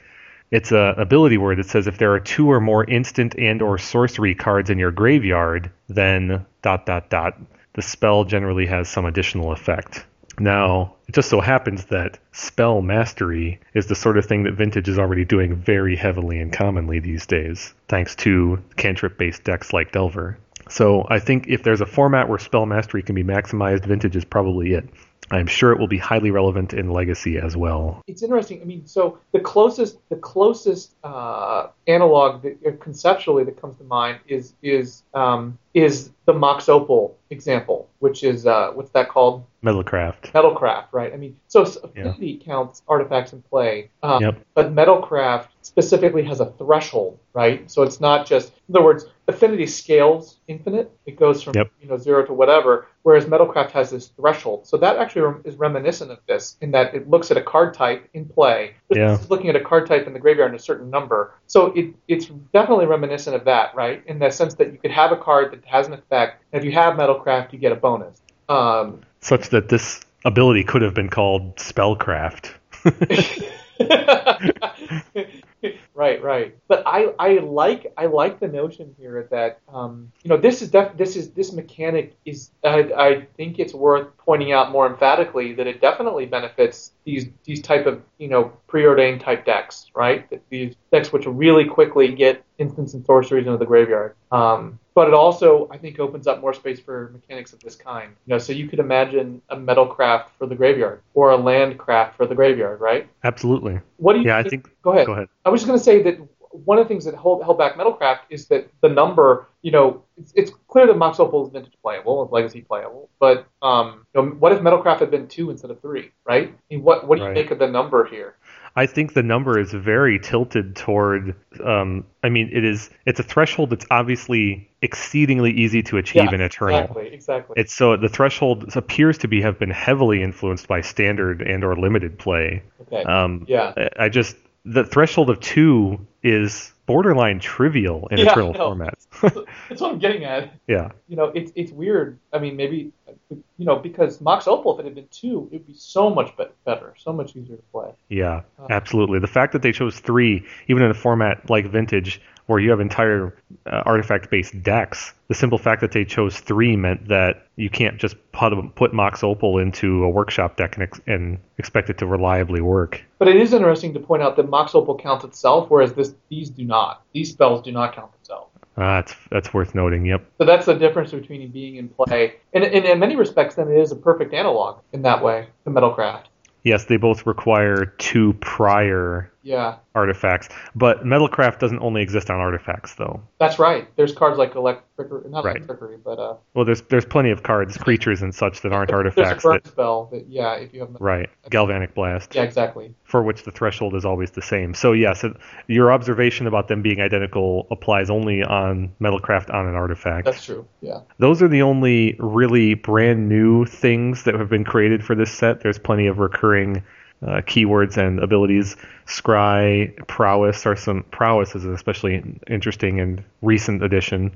It's 0.51 0.73
a 0.73 0.93
ability 0.99 1.39
word 1.39 1.59
that 1.59 1.69
says 1.69 1.87
if 1.87 1.99
there 1.99 2.13
are 2.15 2.19
two 2.19 2.51
or 2.51 2.61
more 2.61 2.83
instant 2.83 3.37
and 3.39 3.63
or 3.63 3.79
sorcery 3.79 4.35
cards 4.35 4.71
in 4.71 4.79
your 4.81 4.91
graveyard, 4.91 5.71
then 5.89 6.45
dot 6.63 6.85
dot 6.85 7.11
dot. 7.11 7.39
The 7.75 7.83
spell 7.83 8.25
generally 8.25 8.67
has 8.67 8.89
some 8.89 9.05
additional 9.05 9.53
effect. 9.53 10.05
Now, 10.41 10.97
it 11.07 11.15
just 11.15 11.31
so 11.31 11.41
happens 11.41 11.85
that 11.87 12.19
spell 12.33 12.83
mastery 12.83 13.61
is 13.73 13.87
the 13.87 13.95
sort 13.95 14.19
of 14.19 14.27
thing 14.27 14.43
that 14.43 14.55
Vintage 14.55 14.89
is 14.89 14.99
already 14.99 15.25
doing 15.25 15.55
very 15.55 15.95
heavily 15.95 16.41
and 16.41 16.53
commonly 16.53 16.99
these 16.99 17.25
days, 17.25 17.73
thanks 17.87 18.17
to 18.17 18.61
cantrip 18.75 19.17
based 19.17 19.45
decks 19.45 19.73
like 19.73 19.93
Delver. 19.93 20.39
So 20.69 21.07
I 21.09 21.21
think 21.21 21.47
if 21.47 21.63
there's 21.63 21.81
a 21.81 21.87
format 21.87 22.29
where 22.29 22.41
spell 22.41 22.67
mastery 22.67 23.05
can 23.05 23.15
be 23.15 23.23
maximized, 23.23 23.87
Vintage 23.87 24.17
is 24.17 24.25
probably 24.25 24.73
it. 24.73 24.89
I'm 25.31 25.47
sure 25.47 25.73
it 25.73 25.79
will 25.79 25.89
be 25.89 25.99
highly 25.99 26.31
relevant 26.31 26.73
in 26.73 26.91
Legacy 26.91 27.39
as 27.39 27.57
well. 27.57 28.03
It's 28.07 28.23
interesting. 28.23 28.61
I 28.63 28.65
mean, 28.65 28.87
so 28.87 29.19
the 29.33 29.41
closest 29.41 29.99
the 30.09 30.17
closest 30.17 30.95
uh, 31.03 31.69
analog 31.87 32.43
that, 32.43 32.59
uh, 32.67 32.73
conceptually 32.81 33.45
that 33.45 33.61
comes 33.61 33.77
to 33.79 33.85
mind 33.85 34.21
is 34.27 34.55
is 34.63 35.03
um, 35.15 35.59
is 35.75 36.11
the 36.25 36.33
Mox 36.33 36.69
Opal 36.69 37.19
example, 37.31 37.89
which 37.99 38.25
is 38.25 38.47
uh, 38.47 38.71
what's 38.73 38.91
that 38.91 39.09
called? 39.09 39.45
Metalcraft. 39.65 40.33
Metalcraft, 40.33 40.87
right? 40.93 41.13
I 41.13 41.17
mean, 41.17 41.37
so 41.49 41.63
affinity 41.63 42.39
yeah. 42.41 42.45
counts 42.45 42.83
artifacts 42.89 43.33
in 43.33 43.43
play, 43.43 43.91
um, 44.03 44.23
yep. 44.23 44.45
but 44.55 44.75
Metalcraft 44.75 45.49
specifically 45.63 46.23
has 46.25 46.41
a 46.41 46.47
threshold, 46.53 47.19
right? 47.33 47.69
So 47.71 47.83
it's 47.83 48.01
not 48.01 48.27
just, 48.27 48.53
in 48.69 48.77
other 48.77 48.85
words, 48.85 49.07
affinity 49.29 49.67
scales 49.67 50.39
infinite. 50.47 50.97
It 51.05 51.17
goes 51.17 51.43
from 51.43 51.55
yep. 51.57 51.71
you 51.81 51.89
know 51.89 51.97
zero 51.97 52.25
to 52.25 52.33
whatever, 52.33 52.87
whereas 53.07 53.27
Metalcraft 53.27 53.71
has 53.71 53.91
this 53.91 54.09
threshold. 54.09 54.67
So 54.67 54.77
that 54.79 54.97
actually 54.97 55.41
is 55.45 55.55
reminiscent 55.55 56.11
of 56.11 56.19
this 56.27 56.57
in 56.61 56.73
that 56.73 56.93
it 56.93 57.09
looks 57.09 57.31
at 57.31 57.37
a 57.37 57.41
card 57.41 57.73
type 57.73 58.09
in 58.15 58.25
play. 58.25 58.75
Yeah. 58.91 59.17
Looking 59.29 59.49
at 59.49 59.55
a 59.55 59.61
card 59.61 59.87
type 59.87 60.09
in 60.09 60.13
the 60.13 60.19
graveyard 60.19 60.51
in 60.51 60.57
a 60.57 60.59
certain 60.59 60.91
number. 60.91 61.33
So 61.47 61.67
it, 61.77 61.95
it's 62.09 62.27
definitely 62.53 62.87
reminiscent 62.87 63.37
of 63.37 63.45
that, 63.45 63.77
right? 63.77 64.03
In 64.09 64.19
the 64.19 64.31
sense 64.31 64.55
that 64.55 64.73
you 64.73 64.79
could 64.79 64.91
have 64.91 65.13
a 65.13 65.17
card 65.17 65.53
that 65.53 65.65
has 65.67 65.87
an 65.87 65.93
effect, 65.93 66.43
and 66.53 66.61
if 66.61 66.67
you 66.67 66.73
have 66.73 66.95
Metalcraft, 66.95 67.53
you 67.53 67.61
get 67.61 67.71
a 67.71 67.77
bonus. 67.77 68.21
Um, 68.49 69.03
Such 69.21 69.51
that 69.51 69.69
this 69.69 70.01
ability 70.25 70.65
could 70.65 70.83
have 70.83 70.95
been 70.95 71.09
called 71.09 71.59
Spellcraft. 71.59 72.55
right, 75.95 76.23
right. 76.23 76.57
But 76.69 76.83
I, 76.87 77.13
I 77.19 77.39
like 77.39 77.93
I 77.97 78.07
like 78.07 78.41
the 78.41 78.49
notion 78.49 78.95
here 78.99 79.27
that 79.31 79.61
um, 79.73 80.13
you 80.23 80.29
know 80.29 80.37
this 80.37 80.63
is 80.63 80.71
def- 80.71 80.97
this 80.97 81.17
is 81.17 81.31
this 81.31 81.53
mechanic 81.53 82.17
is 82.25 82.51
I, 82.65 82.81
I 82.97 83.27
think 83.37 83.59
it's 83.59 83.75
worth 83.75 84.09
pointing 84.19 84.53
out 84.53 84.71
more 84.71 84.87
emphatically 84.87 85.53
that 85.55 85.67
it 85.67 85.81
definitely 85.81 86.27
benefits 86.27 86.93
these 87.05 87.27
these 87.45 87.63
type 87.63 87.87
of 87.87 88.03
you 88.19 88.29
know 88.29 88.53
preordained 88.67 89.21
type 89.21 89.45
decks, 89.45 89.91
right? 89.95 90.29
These 90.51 90.75
decks 90.93 91.13
which 91.13 91.27
really 91.27 91.65
quickly 91.65 92.15
get 92.15 92.45
instants 92.59 92.95
and 92.95 93.05
sorceries 93.05 93.47
into 93.47 93.59
the 93.59 93.67
graveyard. 93.67 94.15
Um, 94.33 94.79
but 94.97 95.09
it 95.09 95.15
also, 95.15 95.69
I 95.71 95.77
think, 95.77 96.01
opens 96.01 96.27
up 96.27 96.41
more 96.41 96.55
space 96.55 96.81
for 96.81 97.11
mechanics 97.13 97.53
of 97.53 97.61
this 97.61 97.77
kind. 97.77 98.17
You 98.25 98.33
know, 98.33 98.39
so 98.39 98.55
you 98.55 98.67
could 98.67 98.79
imagine 98.79 99.43
a 99.51 99.57
metal 99.57 99.87
craft 99.87 100.31
for 100.39 100.47
the 100.47 100.55
graveyard 100.55 101.03
or 101.13 101.31
a 101.31 101.37
land 101.37 101.79
craft 101.79 102.17
for 102.17 102.27
the 102.27 102.35
graveyard, 102.35 102.81
right? 102.81 103.07
Absolutely. 103.23 103.81
What 103.97 104.15
do 104.15 104.21
you? 104.21 104.27
Yeah, 104.27 104.43
think? 104.43 104.47
I 104.47 104.51
think. 104.51 104.83
Go 104.83 104.93
ahead. 104.93 105.07
Go 105.07 105.13
ahead. 105.13 105.29
I 105.45 105.51
was 105.51 105.61
just 105.61 105.67
going 105.67 105.79
to 105.79 105.85
say 105.85 106.03
that 106.03 106.19
one 106.51 106.79
of 106.79 106.85
the 106.85 106.89
things 106.89 107.05
that 107.05 107.15
hold, 107.15 107.43
held 107.43 107.59
back 107.59 107.77
Metalcraft 107.77 108.21
is 108.31 108.47
that 108.49 108.71
the 108.81 108.89
number, 108.89 109.49
you 109.63 109.71
know, 109.71 110.03
it's, 110.17 110.33
it's 110.35 110.51
clear 110.69 110.87
that 110.87 110.97
Mox 110.97 111.21
Opal 111.21 111.47
is 111.47 111.53
vintage 111.53 111.75
playable 111.83 112.23
and 112.23 112.33
legacy 112.33 112.63
playable, 112.63 113.11
but 113.21 113.47
um, 113.63 114.07
you 114.15 114.23
know, 114.23 114.29
what 114.31 114.53
if 114.53 114.61
Metalcraft 114.61 115.01
had 115.01 115.11
been 115.11 115.29
two 115.29 115.51
instead 115.51 115.71
of 115.71 115.81
three, 115.81 116.13
right? 116.25 116.49
I 116.49 116.75
mean, 116.75 116.83
what 116.83 117.07
what 117.07 117.17
do 117.17 117.23
you 117.23 117.29
Right. 117.29 117.35
make 117.35 117.51
of 117.51 117.59
the 117.59 117.67
number 117.67 118.07
here? 118.07 118.37
I 118.79 118.85
think 118.87 119.15
the 119.15 119.23
number 119.23 119.59
is 119.59 119.73
very 119.73 120.19
tilted 120.19 120.77
toward. 120.77 121.35
Um, 121.65 122.05
I 122.23 122.29
mean, 122.29 122.51
it 122.53 122.63
is. 122.65 122.91
It's 123.07 123.19
a 123.19 123.23
threshold 123.23 123.71
that's 123.71 123.87
obviously 123.91 124.69
exceedingly 124.83 125.51
easy 125.53 125.83
to 125.85 125.97
achieve 125.97 126.25
Yeah, 126.25 126.35
in 126.35 126.41
Eternal. 126.43 126.81
Exactly, 126.81 127.09
exactly. 127.15 127.55
It's 127.57 127.75
so 127.75 127.97
the 127.97 128.09
threshold 128.11 128.77
appears 128.77 129.17
to 129.19 129.29
be 129.29 129.41
have 129.41 129.59
been 129.59 129.71
heavily 129.71 130.23
influenced 130.23 130.69
by 130.69 130.83
standard 130.83 131.41
and 131.41 131.65
or 131.65 131.75
limited 131.75 132.19
play. 132.19 132.63
okay. 132.83 133.03
Um, 133.05 133.47
yeah. 133.49 133.73
I- 133.77 134.05
I 134.05 134.09
just 134.11 134.37
the 134.67 134.85
threshold 134.85 135.31
of 135.31 135.39
two 135.41 136.05
is 136.23 136.73
borderline 136.87 137.39
trivial 137.41 138.09
in 138.11 138.19
Yeah, 138.19 138.33
Eternal 138.33 138.53
know. 138.53 138.71
formats. 138.75 139.07
That's 139.69 139.81
what 139.81 139.93
I'm 139.93 139.99
getting 139.99 140.25
at. 140.25 140.53
yeah, 140.67 140.91
You 141.09 141.17
know, 141.17 141.27
it's 141.35 141.53
it's 141.55 141.71
weird. 141.73 142.19
I 142.33 142.39
mean, 142.39 142.57
maybe 142.57 142.93
you 143.31 143.65
know 143.65 143.77
because 143.77 144.21
Mox 144.21 144.47
Opal, 144.47 144.75
if 144.75 144.81
it 144.81 144.85
had 144.87 144.95
been 144.95 145.09
two, 145.11 145.49
it'd 145.53 145.67
be 145.67 145.75
so 145.75 146.11
much 146.11 146.37
be- 146.37 146.45
better, 146.65 146.95
so 146.99 147.13
much 147.13 147.35
easier 147.37 147.57
to 147.57 147.63
play. 147.73 147.91
yeah, 148.09 148.43
Oh. 148.59 148.67
absolutely. 148.71 149.19
The 149.21 149.27
fact 149.29 149.53
that 149.53 149.63
they 149.63 149.73
chose 149.73 149.99
three, 150.01 150.45
even 150.69 150.83
in 150.83 150.91
a 150.91 150.95
format 150.95 151.49
like 151.49 151.67
Vintage, 151.67 152.21
where 152.47 152.59
you 152.59 152.71
have 152.71 152.81
entire 152.81 153.37
uh, 153.67 153.83
artifact-based 153.85 154.63
decks, 154.63 155.13
the 155.29 155.35
simple 155.35 155.59
fact 155.59 155.81
that 155.81 155.93
they 155.93 156.05
chose 156.05 156.39
three 156.39 156.77
meant 156.77 157.09
that 157.09 157.47
you 157.57 157.69
can't 157.69 157.99
just 157.99 158.17
put, 158.33 158.53
put 158.75 158.95
Mox 158.95 159.25
Opal 159.25 159.59
into 159.59 160.05
a 160.05 160.09
workshop 160.09 160.57
deck 160.57 160.77
and, 160.77 160.85
ex- 160.85 161.01
and 161.07 161.39
expect 161.59 161.91
it 161.91 161.99
to 161.99 162.07
reliably 162.07 162.61
work. 162.61 163.03
But 163.19 163.29
it 163.29 163.37
is 163.37 163.53
interesting 163.53 163.95
to 163.95 164.01
point 164.01 164.23
out 164.23 164.37
that 164.37 164.49
Mox 164.49 164.75
Opal 164.75 164.97
counts 164.97 165.25
itself, 165.25 165.69
whereas 165.71 165.93
this 165.95 166.15
these 166.29 166.51
do 166.51 166.65
not. 166.65 167.03
These 167.13 167.33
spells 167.33 167.63
do 167.63 167.73
not 167.73 167.95
count 167.95 168.13
themselves. 168.13 168.51
Ah, 168.79 169.01
that's 169.01 169.15
that's 169.31 169.55
worth 169.55 169.75
noting. 169.75 170.05
Yep. 170.05 170.27
So 170.39 170.45
that's 170.45 170.67
the 170.67 170.75
difference 170.75 171.11
between 171.11 171.51
being 171.51 171.77
in 171.77 171.89
play. 171.89 172.35
And, 172.53 172.63
and 172.63 172.85
in 172.85 172.99
many 172.99 173.17
respects, 173.17 173.55
then 173.55 173.69
it 173.69 173.79
is 173.79 173.91
a 173.91 173.97
perfect 173.97 174.35
analog 174.35 174.81
in 174.93 175.03
that 175.03 175.23
way 175.25 175.49
to 175.65 175.71
Metalcraft. 175.71 176.25
Yes, 176.63 176.85
they 176.85 176.97
both 176.97 177.27
require 177.27 177.87
two 177.87 178.35
prior 178.35 179.33
Yeah. 179.47 179.77
artifacts. 179.95 180.49
But 180.75 181.05
Metalcraft 181.05 181.61
doesn't 181.61 181.79
only 181.81 182.03
exist 182.03 182.31
on 182.31 182.37
artifacts, 182.41 182.95
though. 182.97 183.23
That's 183.39 183.59
right. 183.59 183.87
There's 183.97 184.13
cards 184.13 184.39
like 184.39 184.55
electric, 184.57 185.09
not 185.31 185.45
Right. 185.45 185.63
but 186.05 186.19
uh, 186.19 186.35
Well, 186.55 186.65
there's 186.65 186.83
there's 186.83 187.05
plenty 187.05 187.31
of 187.31 187.43
cards, 187.45 187.77
creatures, 187.79 188.23
and 188.23 188.35
such 188.35 188.63
that 188.63 188.73
aren't 188.73 188.91
artifacts. 188.93 189.45
there's 189.45 189.45
a 189.45 189.49
burn 189.49 189.61
That, 189.63 189.67
spell 189.71 190.09
that 190.13 190.27
yeah, 190.29 190.55
if 190.55 190.75
you 190.75 190.81
have 190.81 190.91
right, 190.99 191.31
Galvanic 191.49 191.95
Blast. 191.95 192.35
yeah, 192.35 192.43
exactly. 192.43 192.93
for 193.05 193.23
which 193.23 193.45
the 193.45 193.51
threshold 193.53 193.95
is 193.95 194.05
always 194.05 194.33
the 194.33 194.43
same. 194.43 194.75
So 194.75 194.93
yes, 194.93 195.23
it, 195.23 195.33
your 195.69 195.93
observation 195.93 196.47
about 196.49 196.67
them 196.69 196.83
being 196.83 197.01
identical 197.01 197.69
applies 197.71 198.11
only 198.11 198.43
on 198.43 198.91
Metalcraft 199.01 199.55
on 199.55 199.67
an 199.69 199.77
artifact. 199.77 200.25
That's 200.25 200.45
true. 200.45 200.67
Yeah. 200.81 201.01
Those 201.19 201.41
are 201.41 201.49
the 201.49 201.63
only 201.63 202.17
really 202.19 202.75
brand 202.75 203.29
new 203.29 203.65
things 203.65 204.25
that 204.25 204.35
have 204.35 204.49
been 204.49 204.65
created 204.65 205.05
for 205.05 205.15
this 205.15 205.31
set. 205.31 205.61
There's 205.61 205.79
plenty 205.79 206.09
of 206.09 206.19
recurring 206.19 206.83
uh, 207.23 207.41
keywords 207.43 207.97
and 207.97 208.21
abilities. 208.21 208.77
Scry, 209.07 209.95
prowess 210.07 210.67
are 210.67 210.77
some 210.77 211.05
prowess 211.11 211.55
is 211.55 211.65
an 211.65 211.75
especially 211.75 212.23
interesting 212.49 213.01
and 213.01 213.23
recent 213.43 213.83
addition. 213.83 214.33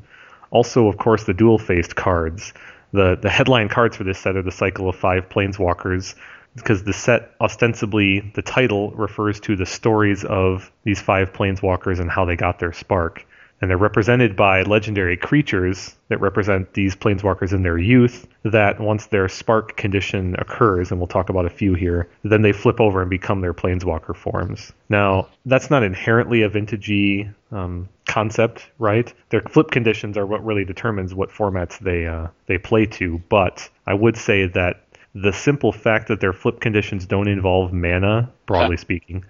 Also, 0.50 0.88
of 0.88 0.96
course, 0.96 1.25
the 1.25 1.34
dual-faced 1.34 1.96
cards. 1.96 2.52
The 2.92 3.16
the 3.20 3.30
headline 3.30 3.68
cards 3.68 3.96
for 3.96 4.04
this 4.04 4.18
set 4.18 4.37
are 4.37 4.42
the 4.42 4.50
cycle 4.50 4.88
of 4.88 4.96
five 4.96 5.28
planeswalkers 5.28 6.14
because 6.56 6.82
the 6.82 6.92
set 6.92 7.32
ostensibly 7.40 8.20
the 8.34 8.42
title 8.42 8.90
refers 8.92 9.38
to 9.40 9.54
the 9.54 9.66
stories 9.66 10.25
of 10.25 10.72
these 10.82 11.00
five 11.00 11.32
planeswalkers 11.32 12.00
and 12.00 12.10
how 12.10 12.25
they 12.25 12.34
got 12.34 12.58
their 12.58 12.72
spark 12.72 13.25
and 13.61 13.71
they're 13.71 13.76
represented 13.76 14.37
by 14.37 14.62
legendary 14.62 15.17
creatures 15.17 15.95
that 16.09 16.21
represent 16.21 16.73
these 16.75 16.97
planeswalkers 16.97 17.52
in 17.52 17.62
their 17.62 17.79
youth 17.79 18.26
that 18.43 18.81
once 18.81 19.07
their 19.07 19.29
spark 19.29 19.76
condition 19.76 20.35
occurs 20.38 20.90
and 20.90 20.99
we'll 20.99 21.07
talk 21.07 21.29
about 21.29 21.45
a 21.45 21.50
few 21.50 21.75
here 21.75 22.09
then 22.23 22.43
they 22.43 22.52
flip 22.52 22.81
over 22.81 23.00
and 23.00 23.11
become 23.11 23.40
their 23.40 23.55
planeswalker 23.55 24.17
forms. 24.17 24.73
Now 24.88 25.29
that's 25.47 25.71
not 25.71 25.83
inherently 25.83 26.43
a 26.43 26.50
vintagey 26.50 27.33
um, 27.52 27.88
concept 28.07 28.69
right? 28.79 29.12
Their 29.29 29.43
flip 29.43 29.71
conditions 29.71 30.17
are 30.17 30.26
what 30.26 30.45
really 30.45 30.64
determines 30.64 31.14
what 31.14 31.31
formats 31.31 31.79
they 31.79 32.07
uh, 32.07 32.29
they 32.47 32.59
play 32.59 32.87
to. 32.87 33.19
But 33.29 33.69
i 33.87 33.95
would 33.95 34.17
say 34.17 34.47
that 34.47 34.85
the 35.14 35.33
simple 35.33 35.73
fact 35.73 36.09
that 36.09 36.21
their 36.21 36.33
flip 36.33 36.61
conditions 36.61 37.05
don't 37.05 37.29
involve 37.29 37.73
mana 37.73 38.31
broadly 38.47 38.76
speaking 38.76 39.25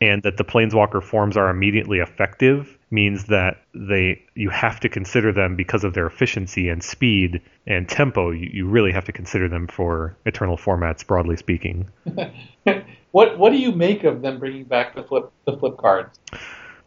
and 0.00 0.22
that 0.22 0.36
the 0.36 0.44
planeswalker 0.44 1.02
forms 1.02 1.36
are 1.36 1.50
immediately 1.50 1.98
effective 1.98 2.76
means 2.90 3.24
that 3.26 3.62
they 3.74 4.22
you 4.34 4.50
have 4.50 4.80
to 4.80 4.88
consider 4.88 5.32
them 5.32 5.56
because 5.56 5.84
of 5.84 5.94
their 5.94 6.06
efficiency 6.06 6.68
and 6.68 6.82
speed 6.82 7.40
and 7.66 7.88
tempo 7.88 8.30
you, 8.30 8.50
you 8.52 8.66
really 8.66 8.92
have 8.92 9.04
to 9.04 9.12
consider 9.12 9.48
them 9.48 9.66
for 9.66 10.16
eternal 10.26 10.56
formats 10.56 11.06
broadly 11.06 11.36
speaking 11.36 11.88
what 13.12 13.38
what 13.38 13.50
do 13.50 13.58
you 13.58 13.72
make 13.72 14.04
of 14.04 14.22
them 14.22 14.38
bringing 14.38 14.64
back 14.64 14.94
the 14.94 15.02
flip 15.02 15.30
the 15.44 15.56
flip 15.56 15.76
cards? 15.76 16.18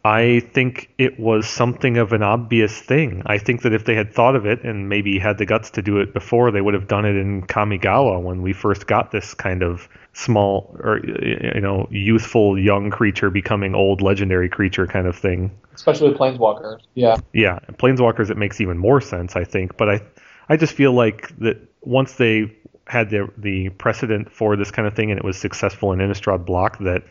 I 0.06 0.40
think 0.52 0.90
it 0.98 1.18
was 1.18 1.48
something 1.48 1.96
of 1.96 2.12
an 2.12 2.22
obvious 2.22 2.78
thing. 2.78 3.22
I 3.24 3.38
think 3.38 3.62
that 3.62 3.72
if 3.72 3.86
they 3.86 3.94
had 3.94 4.12
thought 4.12 4.36
of 4.36 4.44
it 4.44 4.62
and 4.62 4.86
maybe 4.90 5.18
had 5.18 5.38
the 5.38 5.46
guts 5.46 5.70
to 5.70 5.82
do 5.82 5.98
it 5.98 6.12
before, 6.12 6.50
they 6.50 6.60
would 6.60 6.74
have 6.74 6.86
done 6.86 7.06
it 7.06 7.16
in 7.16 7.46
Kamigawa 7.46 8.22
when 8.22 8.42
we 8.42 8.52
first 8.52 8.86
got 8.86 9.12
this 9.12 9.32
kind 9.32 9.62
of 9.62 9.88
small 10.14 10.76
or 10.82 11.00
you 11.04 11.60
know 11.60 11.86
youthful 11.90 12.58
young 12.58 12.90
creature 12.90 13.30
becoming 13.30 13.74
old 13.74 14.00
legendary 14.00 14.48
creature 14.48 14.86
kind 14.86 15.06
of 15.06 15.16
thing. 15.16 15.50
Especially 15.74 16.08
with 16.08 16.18
planeswalkers. 16.18 16.80
Yeah. 16.94 17.16
Yeah, 17.32 17.58
planeswalkers 17.72 18.30
it 18.30 18.36
makes 18.36 18.60
even 18.60 18.78
more 18.78 19.00
sense, 19.00 19.36
I 19.36 19.44
think. 19.44 19.76
But 19.76 19.90
I, 19.90 20.00
I 20.48 20.56
just 20.56 20.74
feel 20.74 20.92
like 20.92 21.36
that 21.38 21.58
once 21.82 22.14
they 22.14 22.52
had 22.86 23.10
the 23.10 23.28
the 23.36 23.70
precedent 23.70 24.30
for 24.30 24.56
this 24.56 24.70
kind 24.70 24.86
of 24.86 24.94
thing 24.94 25.10
and 25.10 25.18
it 25.18 25.24
was 25.24 25.36
successful 25.36 25.92
in 25.92 25.98
Innistrad 25.98 26.46
block, 26.46 26.78
that 26.78 27.02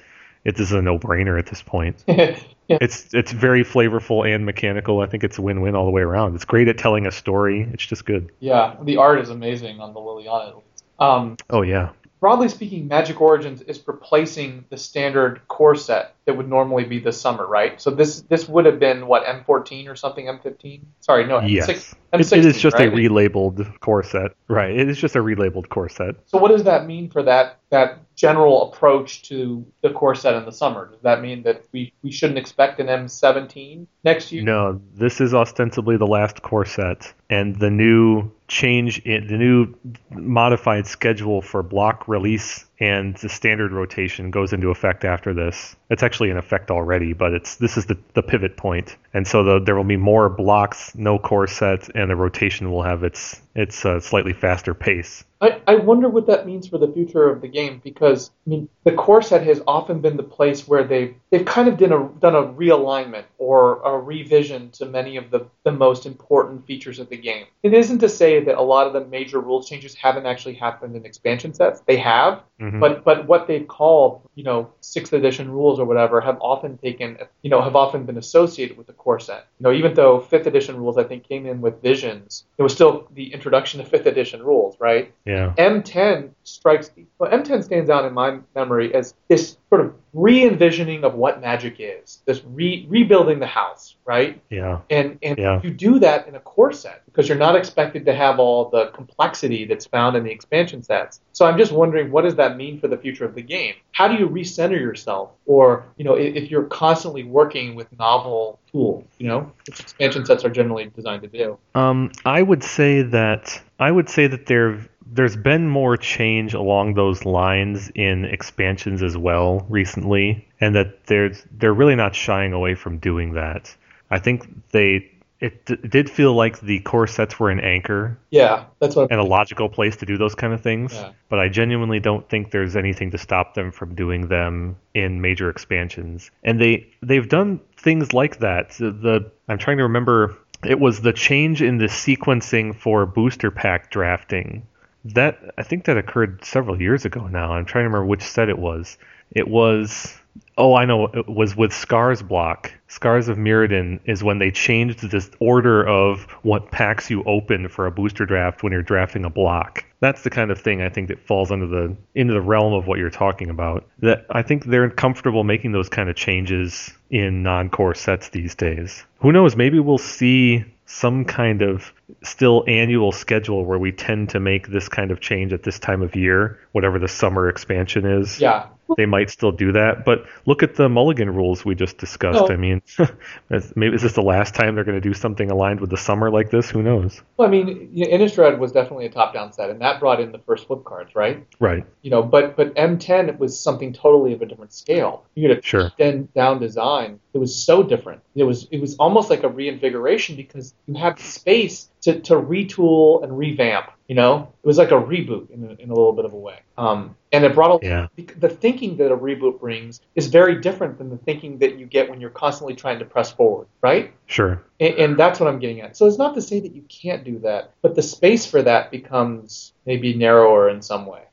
it 0.45 0.59
is 0.59 0.71
a 0.71 0.81
no 0.81 0.97
brainer 0.97 1.37
at 1.37 1.47
this 1.47 1.61
point. 1.61 2.03
yeah. 2.07 2.37
It's 2.69 3.13
it's 3.13 3.33
very 3.33 3.65
flavorful 3.65 4.25
and 4.25 4.45
mechanical. 4.45 5.01
I 5.01 5.07
think 5.07 5.25
it's 5.25 5.37
a 5.37 5.41
win 5.41 5.59
win 5.61 5.75
all 5.75 5.85
the 5.85 5.91
way 5.91 6.01
around. 6.01 6.35
It's 6.35 6.45
great 6.45 6.69
at 6.69 6.77
telling 6.77 7.05
a 7.05 7.11
story. 7.11 7.67
It's 7.73 7.85
just 7.85 8.05
good. 8.05 8.31
Yeah. 8.39 8.75
The 8.81 8.97
art 8.97 9.19
is 9.19 9.29
amazing 9.29 9.81
on 9.81 9.93
the 9.93 9.99
Liliana. 9.99 10.61
Um, 10.99 11.35
Oh 11.49 11.63
yeah, 11.63 11.89
broadly 12.23 12.47
speaking, 12.47 12.87
Magic 12.87 13.19
Origins 13.19 13.61
is 13.63 13.85
replacing 13.85 14.63
the 14.69 14.77
standard 14.77 15.45
core 15.49 15.75
set 15.75 16.15
that 16.23 16.37
would 16.37 16.47
normally 16.47 16.85
be 16.85 16.97
this 16.97 17.19
summer, 17.19 17.45
right? 17.45 17.81
So 17.81 17.91
this 17.91 18.21
this 18.29 18.47
would 18.47 18.65
have 18.65 18.79
been 18.79 19.07
what 19.07 19.25
M14 19.25 19.89
or 19.89 19.97
something, 19.97 20.27
M15. 20.27 20.83
Sorry, 21.01 21.25
no, 21.25 21.41
yes. 21.41 21.67
M6, 21.67 21.95
M16, 22.13 22.37
it 22.37 22.45
is 22.45 22.61
just 22.61 22.77
right? 22.77 22.87
a 22.87 22.91
relabeled 22.91 23.77
core 23.81 24.03
set, 24.03 24.31
right? 24.47 24.71
It 24.71 24.87
is 24.87 24.97
just 24.97 25.17
a 25.17 25.19
relabeled 25.19 25.67
core 25.67 25.89
set. 25.89 26.15
So 26.25 26.37
what 26.37 26.51
does 26.51 26.63
that 26.63 26.87
mean 26.87 27.09
for 27.09 27.23
that 27.23 27.59
that 27.71 27.99
general 28.15 28.71
approach 28.71 29.23
to 29.23 29.65
the 29.81 29.89
core 29.89 30.15
set 30.15 30.35
in 30.35 30.45
the 30.45 30.51
summer? 30.51 30.91
Does 30.91 31.01
that 31.01 31.21
mean 31.21 31.43
that 31.43 31.65
we, 31.73 31.91
we 32.03 32.11
shouldn't 32.11 32.37
expect 32.37 32.79
an 32.79 32.87
M17 32.87 33.85
next 34.03 34.31
year? 34.31 34.43
No, 34.43 34.79
this 34.93 35.19
is 35.19 35.33
ostensibly 35.33 35.97
the 35.97 36.07
last 36.07 36.41
core 36.41 36.65
set, 36.65 37.11
and 37.29 37.59
the 37.59 37.71
new 37.71 38.31
change 38.53 38.99
in 38.99 39.27
the 39.27 39.37
new 39.37 39.73
modified 40.11 40.87
schedule 40.87 41.41
for 41.41 41.63
block 41.63 42.07
release 42.07 42.65
and 42.79 43.15
the 43.17 43.29
standard 43.29 43.71
rotation 43.71 44.31
goes 44.31 44.53
into 44.53 44.69
effect 44.69 45.05
after 45.05 45.33
this. 45.33 45.75
It's 45.89 46.03
actually 46.03 46.31
in 46.31 46.37
effect 46.37 46.71
already, 46.71 47.13
but 47.13 47.33
it's 47.33 47.55
this 47.55 47.77
is 47.77 47.85
the, 47.85 47.97
the 48.13 48.23
pivot 48.23 48.57
point. 48.57 48.97
and 49.13 49.27
so 49.27 49.43
the, 49.43 49.59
there 49.59 49.75
will 49.75 49.83
be 49.83 49.97
more 49.97 50.29
blocks, 50.29 50.93
no 50.95 51.19
core 51.19 51.47
sets, 51.47 51.89
and 51.93 52.09
the 52.09 52.15
rotation 52.15 52.71
will 52.71 52.83
have 52.83 53.03
its 53.03 53.41
its 53.55 53.85
uh, 53.85 53.99
slightly 53.99 54.33
faster 54.33 54.73
pace. 54.73 55.23
I, 55.39 55.61
I 55.67 55.75
wonder 55.75 56.07
what 56.07 56.25
that 56.27 56.45
means 56.45 56.67
for 56.67 56.77
the 56.77 56.87
future 56.87 57.29
of 57.29 57.41
the 57.41 57.49
game 57.49 57.81
because 57.83 58.31
I 58.47 58.49
mean 58.49 58.69
the 58.85 58.93
core 58.93 59.21
set 59.21 59.45
has 59.45 59.61
often 59.67 59.99
been 59.99 60.17
the 60.17 60.23
place 60.23 60.67
where 60.67 60.83
they've 60.83 61.15
they've 61.29 61.45
kind 61.45 61.67
of 61.67 61.77
done 61.77 61.91
a 61.91 62.09
done 62.19 62.35
a 62.35 62.43
realignment 62.43 63.25
or 63.37 63.81
a 63.83 63.99
revision 63.99 64.71
to 64.71 64.85
many 64.85 65.17
of 65.17 65.29
the, 65.31 65.45
the 65.63 65.71
most 65.71 66.05
important 66.05 66.65
features 66.65 66.97
of 66.97 67.09
the 67.09 67.17
game. 67.17 67.45
It 67.61 67.73
isn't 67.73 67.99
to 67.99 68.09
say 68.09 68.43
that 68.43 68.55
a 68.55 68.61
lot 68.61 68.87
of 68.87 68.93
the 68.93 69.05
major 69.05 69.39
rules 69.39 69.67
changes 69.67 69.93
haven't 69.93 70.25
actually 70.25 70.55
happened 70.55 70.95
in 70.95 71.05
expansion 71.05 71.53
sets. 71.53 71.81
They 71.81 71.97
have, 71.97 72.41
Mhm. 72.73 72.79
but 72.79 73.03
but 73.03 73.27
what 73.27 73.47
they've 73.47 73.67
called 73.67 74.21
you 74.35 74.43
know 74.43 74.69
sixth 74.81 75.13
edition 75.13 75.49
rules 75.51 75.79
or 75.79 75.85
whatever 75.85 76.19
have 76.21 76.37
often 76.41 76.77
taken 76.77 77.17
you 77.43 77.49
know 77.49 77.61
have 77.61 77.75
often 77.75 78.03
been 78.05 78.17
associated 78.17 78.77
with 78.77 78.87
the 78.87 78.93
core 78.93 79.19
set. 79.19 79.45
You 79.59 79.63
know 79.65 79.71
even 79.71 79.93
though 79.93 80.19
fifth 80.19 80.47
edition 80.47 80.77
rules 80.77 80.97
I 80.97 81.03
think 81.03 81.27
came 81.27 81.45
in 81.45 81.61
with 81.61 81.81
visions, 81.81 82.45
it 82.57 82.63
was 82.63 82.73
still 82.73 83.07
the 83.13 83.33
introduction 83.33 83.79
of 83.81 83.87
fifth 83.87 84.07
edition 84.07 84.41
rules, 84.43 84.75
right? 84.79 85.13
yeah, 85.25 85.53
M10 85.57 86.29
strikes. 86.43 86.91
Well, 87.19 87.31
M10 87.31 87.63
stands 87.63 87.89
out 87.89 88.05
in 88.05 88.13
my 88.13 88.39
memory 88.55 88.93
as 88.93 89.13
this 89.27 89.57
sort 89.69 89.81
of 89.81 89.93
re-envisioning 90.13 91.03
of 91.03 91.15
what 91.15 91.41
magic 91.41 91.75
is. 91.79 92.21
This 92.25 92.43
re- 92.45 92.85
rebuilding 92.89 93.39
the 93.39 93.47
house, 93.47 93.95
right? 94.05 94.41
yeah, 94.49 94.79
And 94.89 95.17
and 95.23 95.37
Yeah. 95.37 95.59
you 95.63 95.71
do 95.71 95.99
that 95.99 96.27
in 96.27 96.35
a 96.35 96.39
core 96.39 96.71
set 96.71 97.01
because 97.05 97.27
you're 97.27 97.37
not 97.37 97.55
expected 97.55 98.05
to 98.05 98.13
have 98.13 98.39
all 98.39 98.69
the 98.69 98.87
complexity 98.87 99.65
that's 99.65 99.85
found 99.85 100.15
in 100.15 100.23
the 100.23 100.31
expansion 100.31 100.83
sets. 100.83 101.21
So 101.31 101.45
I'm 101.45 101.57
just 101.57 101.71
wondering, 101.71 102.11
what 102.11 102.23
does 102.23 102.35
that 102.35 102.57
mean 102.57 102.79
for 102.79 102.87
the 102.87 102.97
future 102.97 103.25
of 103.25 103.33
the 103.35 103.41
game? 103.41 103.73
How 103.93 104.07
do 104.07 104.15
you 104.15 104.27
recenter 104.29 104.79
yourself, 104.79 105.31
or 105.45 105.85
you 105.97 106.03
know, 106.05 106.13
if, 106.15 106.35
if 106.35 106.51
you're 106.51 106.65
constantly 106.65 107.23
working 107.23 107.75
with 107.75 107.87
novel 107.97 108.59
tools, 108.71 109.05
you 109.17 109.27
know, 109.27 109.51
which 109.67 109.79
expansion 109.79 110.25
sets 110.25 110.43
are 110.43 110.49
generally 110.49 110.85
designed 110.95 111.21
to 111.23 111.27
do. 111.27 111.57
Um, 111.75 112.11
I 112.25 112.41
would 112.41 112.63
say 112.63 113.01
that 113.03 113.61
I 113.83 113.91
would 113.91 114.09
say 114.09 114.27
that 114.27 114.45
there 114.45 114.79
there's 115.05 115.35
been 115.35 115.67
more 115.67 115.97
change 115.97 116.53
along 116.53 116.93
those 116.95 117.25
lines 117.25 117.91
in 117.93 118.25
expansions 118.25 119.03
as 119.03 119.15
well 119.17 119.65
recently, 119.69 120.47
and 120.61 120.73
that 120.75 121.05
there's 121.05 121.45
they're 121.51 121.73
really 121.73 121.95
not 121.95 122.15
shying 122.15 122.53
away 122.53 122.75
from 122.75 122.97
doing 122.97 123.33
that. 123.33 123.75
I 124.09 124.19
think 124.19 124.47
they 124.71 125.09
it 125.39 125.65
d- 125.65 125.75
did 125.75 126.09
feel 126.09 126.33
like 126.33 126.61
the 126.61 126.79
core 126.79 127.07
sets 127.07 127.37
were 127.37 127.49
an 127.49 127.59
anchor 127.59 128.17
Yeah, 128.31 128.63
that's 128.79 128.95
what. 128.95 129.11
and 129.11 129.19
a 129.19 129.25
logical 129.25 129.67
place 129.67 129.97
to 129.97 130.05
do 130.05 130.17
those 130.17 130.35
kind 130.35 130.53
of 130.53 130.61
things. 130.61 130.93
Yeah. 130.93 131.11
But 131.27 131.39
I 131.39 131.49
genuinely 131.49 131.99
don't 131.99 132.27
think 132.29 132.51
there's 132.51 132.77
anything 132.77 133.11
to 133.11 133.17
stop 133.17 133.53
them 133.53 133.71
from 133.71 133.93
doing 133.95 134.29
them 134.29 134.77
in 134.93 135.19
major 135.19 135.49
expansions. 135.49 136.31
And 136.43 136.61
they 136.61 136.87
they've 137.01 137.27
done 137.27 137.59
things 137.75 138.13
like 138.13 138.39
that. 138.39 138.69
The 138.79 139.29
I'm 139.49 139.57
trying 139.57 139.77
to 139.77 139.83
remember. 139.83 140.37
It 140.65 140.79
was 140.79 141.01
the 141.01 141.13
change 141.13 141.61
in 141.61 141.77
the 141.77 141.85
sequencing 141.85 142.75
for 142.75 143.05
booster 143.05 143.51
pack 143.51 143.89
drafting. 143.91 144.67
That 145.05 145.39
I 145.57 145.63
think 145.63 145.85
that 145.85 145.97
occurred 145.97 146.45
several 146.45 146.81
years 146.81 147.05
ago 147.05 147.27
now. 147.27 147.53
I'm 147.53 147.65
trying 147.65 147.83
to 147.83 147.89
remember 147.89 148.05
which 148.05 148.23
set 148.23 148.49
it 148.49 148.57
was. 148.57 148.97
It 149.31 149.47
was 149.47 150.17
Oh, 150.57 150.75
I 150.75 150.85
know. 150.85 151.07
It 151.07 151.27
was 151.27 151.55
with 151.55 151.73
Scars 151.73 152.21
block. 152.21 152.71
Scars 152.87 153.27
of 153.27 153.37
Mirrodin 153.37 153.99
is 154.05 154.23
when 154.23 154.37
they 154.37 154.51
changed 154.51 155.09
this 155.09 155.29
order 155.39 155.85
of 155.85 156.23
what 156.43 156.69
packs 156.71 157.09
you 157.09 157.23
open 157.23 157.69
for 157.69 157.87
a 157.87 157.91
booster 157.91 158.25
draft 158.25 158.61
when 158.61 158.71
you're 158.71 158.83
drafting 158.83 159.25
a 159.25 159.29
block. 159.29 159.83
That's 159.99 160.21
the 160.23 160.29
kind 160.29 160.51
of 160.51 160.59
thing 160.61 160.81
I 160.81 160.89
think 160.89 161.07
that 161.07 161.25
falls 161.25 161.51
under 161.51 161.65
the 161.65 161.95
into 162.13 162.33
the 162.33 162.41
realm 162.41 162.73
of 162.73 162.85
what 162.87 162.99
you're 162.99 163.09
talking 163.09 163.49
about. 163.49 163.87
That 163.99 164.25
I 164.29 164.41
think 164.43 164.65
they're 164.65 164.89
comfortable 164.89 165.43
making 165.43 165.71
those 165.71 165.89
kind 165.89 166.09
of 166.09 166.15
changes 166.15 166.91
in 167.09 167.41
non-core 167.41 167.95
sets 167.95 168.29
these 168.29 168.53
days. 168.53 169.03
Who 169.19 169.31
knows? 169.31 169.55
Maybe 169.55 169.79
we'll 169.79 169.97
see 169.97 170.65
some 170.85 171.25
kind 171.25 171.61
of 171.61 171.93
still 172.21 172.63
annual 172.67 173.11
schedule 173.11 173.65
where 173.65 173.79
we 173.79 173.91
tend 173.91 174.29
to 174.29 174.39
make 174.39 174.67
this 174.67 174.89
kind 174.89 175.09
of 175.09 175.19
change 175.19 175.53
at 175.53 175.63
this 175.63 175.79
time 175.79 176.01
of 176.01 176.15
year, 176.15 176.59
whatever 176.73 176.99
the 176.99 177.07
summer 177.07 177.49
expansion 177.49 178.05
is. 178.05 178.39
Yeah, 178.39 178.67
they 178.97 179.05
might 179.05 179.29
still 179.29 179.51
do 179.51 179.71
that. 179.71 180.05
But 180.05 180.25
look 180.45 180.63
at 180.63 180.75
the 180.75 180.89
Mulligan 180.89 181.33
rules 181.33 181.65
we 181.65 181.75
just 181.75 181.97
discussed. 181.97 182.47
No. 182.49 182.53
I 182.53 182.57
mean, 182.57 182.81
maybe 183.75 183.95
is 183.95 184.01
this 184.01 184.13
the 184.13 184.21
last 184.21 184.53
time 184.55 184.75
they're 184.75 184.83
going 184.83 185.01
to 185.01 185.01
do 185.01 185.13
something 185.13 185.49
aligned 185.49 185.79
with 185.79 185.89
the 185.89 185.97
summer 185.97 186.29
like 186.29 186.51
this? 186.51 186.69
Who 186.69 186.81
knows? 186.83 187.21
Well, 187.37 187.47
I 187.47 187.51
mean, 187.51 187.91
Innistrad 187.95 188.57
was 188.59 188.71
definitely 188.71 189.05
a 189.05 189.11
top-down 189.11 189.53
set, 189.53 189.69
and 189.69 189.81
that 189.81 189.99
brought 189.99 190.19
in 190.19 190.31
the 190.31 190.39
first 190.39 190.67
flip 190.67 190.83
cards, 190.83 191.15
right? 191.15 191.45
Right. 191.59 191.85
You 192.01 192.11
know, 192.11 192.23
but 192.23 192.55
but 192.55 192.73
M10 192.75 193.37
was 193.39 193.59
something 193.59 193.93
totally 193.93 194.33
of 194.33 194.41
a 194.41 194.45
different 194.45 194.73
scale. 194.73 195.25
You 195.35 195.49
had 195.49 195.57
a 195.57 195.61
Sure. 195.61 195.91
then 195.97 196.29
down 196.35 196.59
design. 196.59 197.19
It 197.33 197.39
was 197.39 197.55
so 197.55 197.81
different. 197.81 198.21
It 198.35 198.43
was 198.43 198.67
it 198.71 198.79
was 198.79 198.95
almost 198.97 199.29
like 199.29 199.43
a 199.43 199.49
reinvigoration 199.49 200.35
because 200.35 200.73
you 200.87 200.95
had 200.95 201.19
space 201.19 201.89
to, 202.01 202.19
to 202.21 202.35
retool 202.35 203.23
and 203.23 203.37
revamp. 203.37 203.91
You 204.07 204.15
know, 204.15 204.53
it 204.63 204.67
was 204.67 204.77
like 204.77 204.91
a 204.91 204.95
reboot 204.95 205.49
in 205.49 205.63
a, 205.63 205.81
in 205.81 205.89
a 205.89 205.93
little 205.93 206.13
bit 206.13 206.25
of 206.25 206.33
a 206.33 206.37
way. 206.37 206.59
Um, 206.77 207.15
and 207.31 207.43
it 207.45 207.55
brought 207.55 207.83
a, 207.83 207.87
Yeah. 207.87 208.07
the 208.37 208.49
thinking 208.49 208.97
that 208.97 209.11
a 209.11 209.17
reboot 209.17 209.59
brings 209.59 210.01
is 210.13 210.27
very 210.27 210.59
different 210.61 210.97
than 210.97 211.09
the 211.09 211.17
thinking 211.17 211.57
that 211.59 211.79
you 211.79 211.85
get 211.85 212.09
when 212.09 212.21
you're 212.21 212.29
constantly 212.29 212.75
trying 212.75 212.99
to 212.99 213.05
press 213.05 213.31
forward, 213.31 213.67
right? 213.81 214.13
Sure. 214.27 214.61
And, 214.79 214.93
and 214.95 215.17
that's 215.17 215.39
what 215.39 215.47
I'm 215.49 215.59
getting 215.59 215.81
at. 215.81 215.97
So 215.97 216.05
it's 216.05 216.17
not 216.17 216.35
to 216.35 216.41
say 216.41 216.59
that 216.59 216.75
you 216.75 216.83
can't 216.83 217.23
do 217.23 217.39
that, 217.39 217.71
but 217.81 217.95
the 217.95 218.03
space 218.03 218.45
for 218.45 218.61
that 218.61 218.91
becomes 218.91 219.73
maybe 219.85 220.13
narrower 220.13 220.69
in 220.69 220.81
some 220.81 221.05
way. 221.07 221.23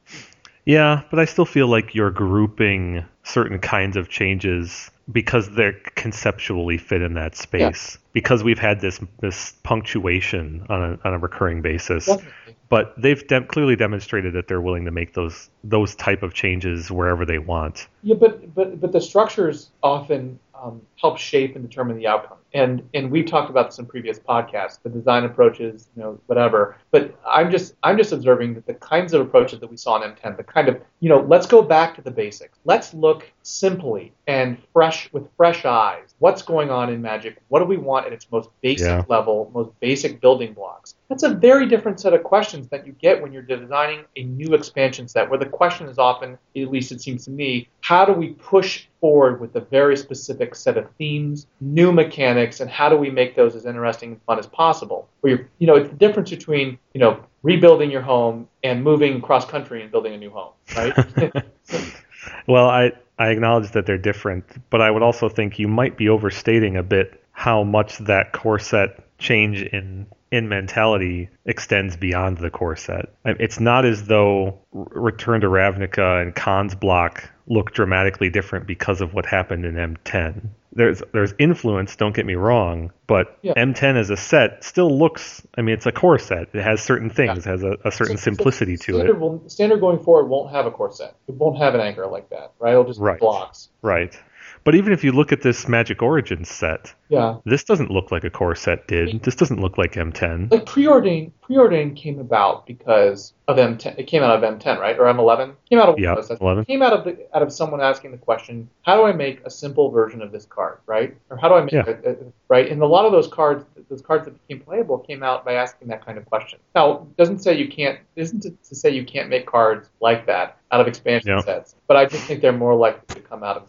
Yeah, 0.64 1.02
but 1.10 1.18
I 1.18 1.24
still 1.24 1.46
feel 1.46 1.66
like 1.66 1.94
you're 1.94 2.10
grouping 2.10 3.04
certain 3.24 3.58
kinds 3.58 3.96
of 3.96 4.08
changes 4.08 4.90
because 5.10 5.50
they're 5.50 5.72
conceptually 5.94 6.78
fit 6.78 7.02
in 7.02 7.14
that 7.14 7.36
space. 7.36 7.98
Because 8.12 8.42
we've 8.42 8.58
had 8.58 8.80
this 8.80 9.00
this 9.20 9.54
punctuation 9.62 10.66
on 10.68 10.82
a 10.82 10.98
on 11.04 11.14
a 11.14 11.18
recurring 11.18 11.62
basis. 11.62 12.06
Definitely. 12.06 12.56
But 12.68 12.94
they've 12.96 13.26
dem- 13.26 13.48
clearly 13.48 13.74
demonstrated 13.74 14.32
that 14.34 14.46
they're 14.46 14.60
willing 14.60 14.84
to 14.84 14.90
make 14.90 15.14
those 15.14 15.50
those 15.64 15.94
type 15.96 16.22
of 16.22 16.34
changes 16.34 16.90
wherever 16.90 17.24
they 17.24 17.38
want. 17.38 17.88
Yeah, 18.02 18.14
but 18.14 18.54
but 18.54 18.80
but 18.80 18.92
the 18.92 19.00
structures 19.00 19.70
often 19.82 20.38
um, 20.62 20.82
help 20.96 21.18
shape 21.18 21.56
and 21.56 21.68
determine 21.68 21.96
the 21.96 22.06
outcome. 22.06 22.38
And 22.52 22.82
and 22.94 23.10
we've 23.10 23.26
talked 23.26 23.50
about 23.50 23.70
this 23.70 23.78
in 23.78 23.86
previous 23.86 24.18
podcasts, 24.18 24.80
the 24.82 24.88
design 24.88 25.24
approaches, 25.24 25.88
you 25.96 26.02
know, 26.02 26.20
whatever. 26.26 26.76
But 26.90 27.14
I'm 27.26 27.50
just 27.50 27.74
I'm 27.82 27.96
just 27.96 28.12
observing 28.12 28.54
that 28.54 28.66
the 28.66 28.74
kinds 28.74 29.14
of 29.14 29.20
approaches 29.20 29.60
that 29.60 29.70
we 29.70 29.76
saw 29.76 30.02
in 30.02 30.10
M10, 30.10 30.36
the 30.36 30.44
kind 30.44 30.68
of 30.68 30.80
you 30.98 31.08
know, 31.08 31.20
let's 31.20 31.46
go 31.46 31.62
back 31.62 31.94
to 31.96 32.02
the 32.02 32.10
basics. 32.10 32.58
Let's 32.64 32.92
look 32.92 33.30
simply 33.42 34.12
and 34.26 34.58
fresh 34.72 35.12
with 35.12 35.26
fresh 35.36 35.64
eyes. 35.64 36.14
What's 36.18 36.42
going 36.42 36.70
on 36.70 36.92
in 36.92 37.00
Magic? 37.00 37.38
What 37.48 37.60
do 37.60 37.64
we 37.64 37.76
want 37.76 38.06
at 38.06 38.12
its 38.12 38.26
most 38.30 38.50
basic 38.60 38.86
Yeah. 38.86 39.04
level, 39.08 39.50
most 39.54 39.70
basic 39.80 40.20
building 40.20 40.52
blocks? 40.52 40.94
That's 41.08 41.22
a 41.22 41.30
very 41.30 41.66
different 41.66 42.00
set 42.00 42.12
of 42.14 42.22
questions 42.22 42.68
that 42.68 42.86
you 42.86 42.92
get 42.92 43.20
when 43.20 43.32
you're 43.32 43.42
designing 43.42 44.04
a 44.16 44.22
new 44.22 44.54
expansion 44.54 45.08
set, 45.08 45.28
where 45.28 45.38
the 45.38 45.46
question 45.46 45.88
is 45.88 45.98
often, 45.98 46.38
at 46.56 46.70
least 46.70 46.92
it 46.92 47.00
seems 47.00 47.24
to 47.24 47.30
me, 47.30 47.68
how 47.80 48.04
do 48.04 48.12
we 48.12 48.28
push 48.34 48.86
forward 49.00 49.40
with 49.40 49.56
a 49.56 49.60
very 49.60 49.96
specific 49.96 50.54
set 50.54 50.76
of 50.76 50.86
themes, 50.98 51.46
new 51.60 51.90
mechanics, 51.90 52.60
and 52.60 52.70
how 52.70 52.88
do 52.88 52.96
we 52.96 53.10
make 53.10 53.34
those 53.34 53.56
as 53.56 53.66
interesting 53.66 54.12
and 54.12 54.22
fun 54.22 54.38
as 54.38 54.46
possible? 54.46 55.08
Where 55.20 55.36
you're, 55.36 55.48
you 55.58 55.66
know, 55.66 55.76
it's 55.76 55.88
the 55.90 55.96
difference 55.96 56.30
between, 56.30 56.78
you 56.94 57.00
know, 57.00 57.18
rebuilding 57.42 57.90
your 57.90 58.02
home 58.02 58.46
and 58.62 58.84
moving 58.84 59.20
cross 59.20 59.46
country 59.46 59.82
and 59.82 59.90
building 59.90 60.14
a 60.14 60.18
new 60.18 60.30
home, 60.30 60.52
right? 60.76 60.94
Well, 62.46 62.68
I 62.68 62.92
I 63.20 63.28
acknowledge 63.28 63.72
that 63.72 63.84
they're 63.84 63.98
different, 63.98 64.46
but 64.70 64.80
I 64.80 64.90
would 64.90 65.02
also 65.02 65.28
think 65.28 65.58
you 65.58 65.68
might 65.68 65.98
be 65.98 66.08
overstating 66.08 66.78
a 66.78 66.82
bit 66.82 67.22
how 67.32 67.62
much 67.62 67.98
that 67.98 68.32
core 68.32 68.58
set 68.58 69.18
change 69.18 69.60
in 69.60 70.06
in 70.32 70.48
mentality 70.48 71.28
extends 71.44 71.96
beyond 71.96 72.38
the 72.38 72.50
core 72.50 72.76
set. 72.76 73.12
It's 73.24 73.60
not 73.60 73.84
as 73.84 74.06
though 74.06 74.60
Return 74.72 75.40
to 75.40 75.48
Ravnica 75.48 76.22
and 76.22 76.34
Khan's 76.34 76.74
block 76.74 77.28
look 77.46 77.72
dramatically 77.72 78.30
different 78.30 78.66
because 78.66 79.00
of 79.00 79.12
what 79.12 79.26
happened 79.26 79.64
in 79.64 79.74
M10. 79.74 80.48
There's 80.72 81.02
there's 81.12 81.34
influence, 81.38 81.96
don't 81.96 82.14
get 82.14 82.26
me 82.26 82.36
wrong, 82.36 82.92
but 83.08 83.36
Yeah. 83.42 83.54
M10 83.56 83.96
as 83.96 84.10
a 84.10 84.16
set 84.16 84.62
still 84.62 84.96
looks. 84.96 85.44
I 85.58 85.62
mean, 85.62 85.74
it's 85.74 85.86
a 85.86 85.90
core 85.92 86.18
set. 86.18 86.48
It 86.52 86.62
has 86.62 86.80
certain 86.80 87.10
things. 87.10 87.44
It 87.44 87.50
has 87.50 87.64
a, 87.64 87.76
a 87.84 87.90
certain 87.90 88.16
So- 88.16 88.20
so 88.30 88.30
simplicity 88.36 88.76
to 88.76 89.00
it. 89.00 89.18
Will, 89.18 89.42
standard 89.48 89.80
going 89.80 89.98
forward 89.98 90.26
won't 90.28 90.52
have 90.52 90.66
a 90.66 90.70
core 90.70 90.92
set. 90.92 91.14
It 91.26 91.34
won't 91.34 91.58
have 91.58 91.74
an 91.74 91.80
anchor 91.80 92.06
like 92.06 92.30
that, 92.30 92.52
right? 92.60 92.70
It'll 92.72 92.84
just 92.84 93.00
be 93.00 93.04
Right. 93.04 93.18
blocks. 93.18 93.68
Right. 93.82 94.16
But 94.62 94.74
even 94.74 94.92
if 94.92 95.02
you 95.02 95.12
look 95.12 95.32
at 95.32 95.40
this 95.42 95.68
Magic 95.68 96.02
Origins 96.02 96.50
set, 96.50 96.94
Yeah. 97.08 97.36
this 97.46 97.64
doesn't 97.64 97.90
look 97.90 98.12
like 98.12 98.24
a 98.24 98.30
core 98.30 98.54
set 98.54 98.86
did. 98.86 99.22
This 99.22 99.34
doesn't 99.34 99.60
look 99.60 99.78
like 99.78 99.94
M10. 99.94 100.50
like 100.50 100.66
preordain 100.66 101.32
preordain 101.48 101.96
came 101.96 102.20
about 102.20 102.64
because 102.66 103.32
of 103.48 103.56
M10. 103.56 103.98
It 103.98 104.04
came 104.04 104.22
out 104.22 104.36
of 104.36 104.42
M10, 104.44 104.78
right, 104.78 104.96
or 104.98 105.06
M11? 105.06 105.54
Came 105.68 105.80
out 105.80 105.88
of 105.88 105.98
Yeah, 105.98 106.14
it 106.16 106.30
11. 106.40 106.64
came 106.66 106.80
out 106.82 106.92
of 106.92 107.04
the, 107.04 107.16
out 107.34 107.42
of 107.42 107.52
someone 107.52 107.80
asking 107.80 108.12
the 108.12 108.18
question, 108.18 108.68
how 108.82 108.96
do 108.96 109.04
I 109.04 109.12
make 109.12 109.40
a 109.44 109.50
simple 109.50 109.90
version 109.90 110.22
of 110.22 110.30
this 110.30 110.44
card, 110.44 110.78
right? 110.86 111.16
Or 111.30 111.36
how 111.36 111.48
do 111.48 111.54
I 111.54 111.62
make 111.62 111.72
Yeah. 111.72 112.14
right? 112.48 112.70
And 112.70 112.80
a 112.82 112.86
lot 112.86 113.04
of 113.06 113.12
those 113.12 113.26
cards, 113.26 113.64
those 113.88 114.02
cards 114.02 114.26
that 114.26 114.46
became 114.46 114.62
playable, 114.62 114.98
came 114.98 115.22
out 115.24 115.44
by 115.44 115.54
asking 115.54 115.88
that 115.88 116.04
kind 116.06 116.18
of 116.18 116.26
question. 116.26 116.60
Now, 116.74 116.98
it 117.10 117.16
doesn't 117.16 117.40
say 117.40 117.54
you 117.56 117.68
can't, 117.68 117.98
isn't 118.14 118.44
it 118.44 118.62
to 118.64 118.74
say 118.76 118.90
you 118.90 119.04
can't 119.04 119.28
make 119.28 119.46
cards 119.46 119.88
like 120.00 120.26
that 120.26 120.58
out 120.70 120.80
of 120.80 120.86
expansion 120.86 121.30
Yeah. 121.30 121.40
sets, 121.40 121.74
but 121.88 121.96
I 121.96 122.04
just 122.06 122.24
think 122.24 122.42
they're 122.42 122.52
more 122.52 122.74
likely 122.76 123.16
to 123.16 123.20
come 123.22 123.42
out 123.42 123.56
of. 123.56 123.62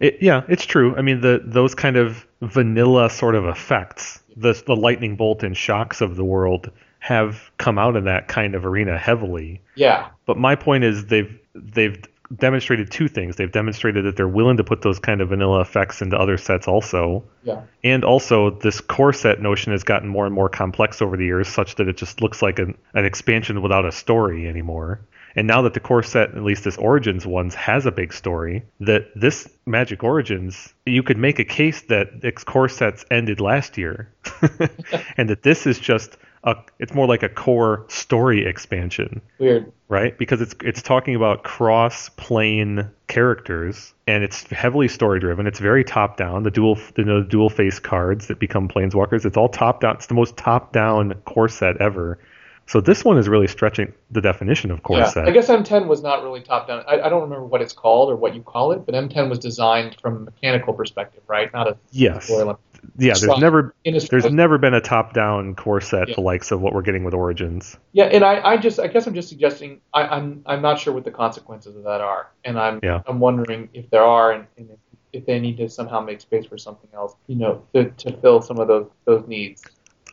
It, 0.00 0.18
yeah, 0.20 0.42
it's 0.48 0.64
true. 0.64 0.96
I 0.96 1.02
mean, 1.02 1.20
the 1.20 1.40
those 1.44 1.74
kind 1.74 1.96
of 1.96 2.26
vanilla 2.40 3.10
sort 3.10 3.34
of 3.34 3.46
effects, 3.46 4.22
the 4.36 4.60
the 4.66 4.76
lightning 4.76 5.16
bolt 5.16 5.42
and 5.42 5.56
shocks 5.56 6.00
of 6.00 6.16
the 6.16 6.24
world, 6.24 6.70
have 6.98 7.50
come 7.58 7.78
out 7.78 7.96
in 7.96 8.04
that 8.04 8.28
kind 8.28 8.54
of 8.54 8.66
arena 8.66 8.98
heavily. 8.98 9.60
Yeah, 9.76 10.08
But 10.26 10.36
my 10.36 10.56
point 10.56 10.84
is, 10.84 11.06
they've 11.06 11.38
they've 11.54 12.02
demonstrated 12.34 12.90
two 12.90 13.08
things. 13.08 13.36
They've 13.36 13.50
demonstrated 13.52 14.04
that 14.06 14.16
they're 14.16 14.28
willing 14.28 14.56
to 14.56 14.64
put 14.64 14.82
those 14.82 14.98
kind 14.98 15.20
of 15.20 15.28
vanilla 15.28 15.60
effects 15.60 16.00
into 16.00 16.16
other 16.16 16.36
sets 16.36 16.66
also. 16.66 17.24
yeah, 17.42 17.60
And 17.82 18.04
also, 18.04 18.50
this 18.50 18.80
core 18.80 19.12
set 19.12 19.40
notion 19.40 19.72
has 19.72 19.84
gotten 19.84 20.08
more 20.08 20.26
and 20.26 20.34
more 20.34 20.48
complex 20.48 21.02
over 21.02 21.16
the 21.16 21.24
years, 21.24 21.48
such 21.48 21.76
that 21.76 21.88
it 21.88 21.96
just 21.96 22.20
looks 22.20 22.42
like 22.42 22.58
an, 22.58 22.76
an 22.94 23.04
expansion 23.04 23.62
without 23.62 23.84
a 23.84 23.92
story 23.92 24.48
anymore. 24.48 25.00
And 25.36 25.46
now 25.46 25.62
that 25.62 25.74
the 25.74 25.80
core 25.80 26.02
set, 26.02 26.30
at 26.36 26.42
least 26.42 26.64
this 26.64 26.76
Origins 26.76 27.26
ones, 27.26 27.54
has 27.54 27.86
a 27.86 27.92
big 27.92 28.12
story, 28.12 28.64
that 28.80 29.08
this 29.14 29.48
Magic 29.66 30.04
Origins, 30.04 30.72
you 30.86 31.02
could 31.02 31.18
make 31.18 31.38
a 31.38 31.44
case 31.44 31.82
that 31.82 32.08
its 32.22 32.44
core 32.44 32.68
sets 32.68 33.04
ended 33.10 33.40
last 33.40 33.76
year, 33.76 34.12
and 35.16 35.28
that 35.28 35.42
this 35.42 35.66
is 35.66 35.78
just 35.78 36.16
a, 36.44 36.56
it's 36.78 36.94
more 36.94 37.06
like 37.06 37.22
a 37.22 37.28
core 37.28 37.84
story 37.88 38.44
expansion 38.44 39.20
weird. 39.38 39.72
right? 39.88 40.16
Because 40.18 40.40
it's 40.40 40.54
it's 40.62 40.82
talking 40.82 41.14
about 41.14 41.42
cross 41.42 42.10
plane 42.10 42.90
characters, 43.08 43.94
and 44.06 44.22
it's 44.22 44.44
heavily 44.50 44.88
story 44.88 45.20
driven. 45.20 45.46
It's 45.46 45.58
very 45.58 45.84
top 45.84 46.16
down. 46.16 46.42
The 46.42 46.50
dual 46.50 46.76
the, 46.94 47.04
the 47.04 47.26
dual 47.28 47.48
face 47.48 47.78
cards 47.78 48.26
that 48.28 48.38
become 48.38 48.68
planeswalkers. 48.68 49.24
It's 49.24 49.36
all 49.36 49.48
top 49.48 49.80
down. 49.80 49.96
It's 49.96 50.06
the 50.06 50.14
most 50.14 50.36
top 50.36 50.72
down 50.72 51.14
core 51.24 51.48
set 51.48 51.78
ever. 51.78 52.18
So 52.66 52.80
this 52.80 53.04
one 53.04 53.18
is 53.18 53.28
really 53.28 53.46
stretching 53.46 53.92
the 54.10 54.20
definition 54.20 54.70
of 54.70 54.82
core 54.82 54.98
yeah, 54.98 55.04
set. 55.04 55.28
I 55.28 55.32
guess 55.32 55.48
M10 55.48 55.86
was 55.86 56.02
not 56.02 56.22
really 56.22 56.40
top 56.40 56.66
down. 56.66 56.82
I, 56.88 57.00
I 57.00 57.08
don't 57.08 57.22
remember 57.22 57.44
what 57.44 57.60
it's 57.60 57.74
called 57.74 58.10
or 58.10 58.16
what 58.16 58.34
you 58.34 58.42
call 58.42 58.72
it, 58.72 58.86
but 58.86 58.94
M10 58.94 59.28
was 59.28 59.38
designed 59.38 59.96
from 60.00 60.16
a 60.16 60.20
mechanical 60.20 60.72
perspective, 60.72 61.22
right? 61.26 61.52
Not 61.52 61.68
a 61.68 61.76
yes. 61.90 62.30
Yeah. 62.30 62.54
There's 62.96 63.22
Strong. 63.22 63.40
never 63.40 63.74
there's 63.84 64.30
never 64.30 64.58
been 64.58 64.74
a 64.74 64.80
top 64.80 65.14
down 65.14 65.54
core 65.54 65.80
set 65.80 66.08
Yeah. 66.08 66.14
the 66.16 66.20
likes 66.20 66.50
of 66.50 66.60
what 66.60 66.74
we're 66.74 66.82
getting 66.82 67.04
with 67.04 67.14
Origins. 67.14 67.76
Yeah, 67.92 68.04
and 68.04 68.24
I, 68.24 68.40
I 68.46 68.56
just 68.56 68.78
I 68.78 68.88
guess 68.88 69.06
I'm 69.06 69.14
just 69.14 69.28
suggesting 69.28 69.80
I, 69.92 70.02
I'm 70.02 70.42
I'm 70.46 70.62
not 70.62 70.78
sure 70.78 70.92
what 70.92 71.04
the 71.04 71.10
consequences 71.10 71.76
of 71.76 71.84
that 71.84 72.00
are, 72.00 72.30
and 72.44 72.58
I'm 72.58 72.80
Yeah. 72.82 73.02
I'm 73.06 73.20
wondering 73.20 73.68
if 73.72 73.88
there 73.90 74.02
are, 74.02 74.32
and, 74.32 74.46
and 74.58 74.70
if, 74.70 74.78
if 75.12 75.26
they 75.26 75.40
need 75.40 75.56
to 75.58 75.68
somehow 75.68 76.00
make 76.00 76.20
space 76.20 76.46
for 76.46 76.58
something 76.58 76.90
else, 76.92 77.14
you 77.26 77.36
know, 77.36 77.64
to, 77.74 77.90
to 77.90 78.16
fill 78.18 78.42
some 78.42 78.58
of 78.58 78.68
those 78.68 78.88
those 79.04 79.26
needs. 79.26 79.62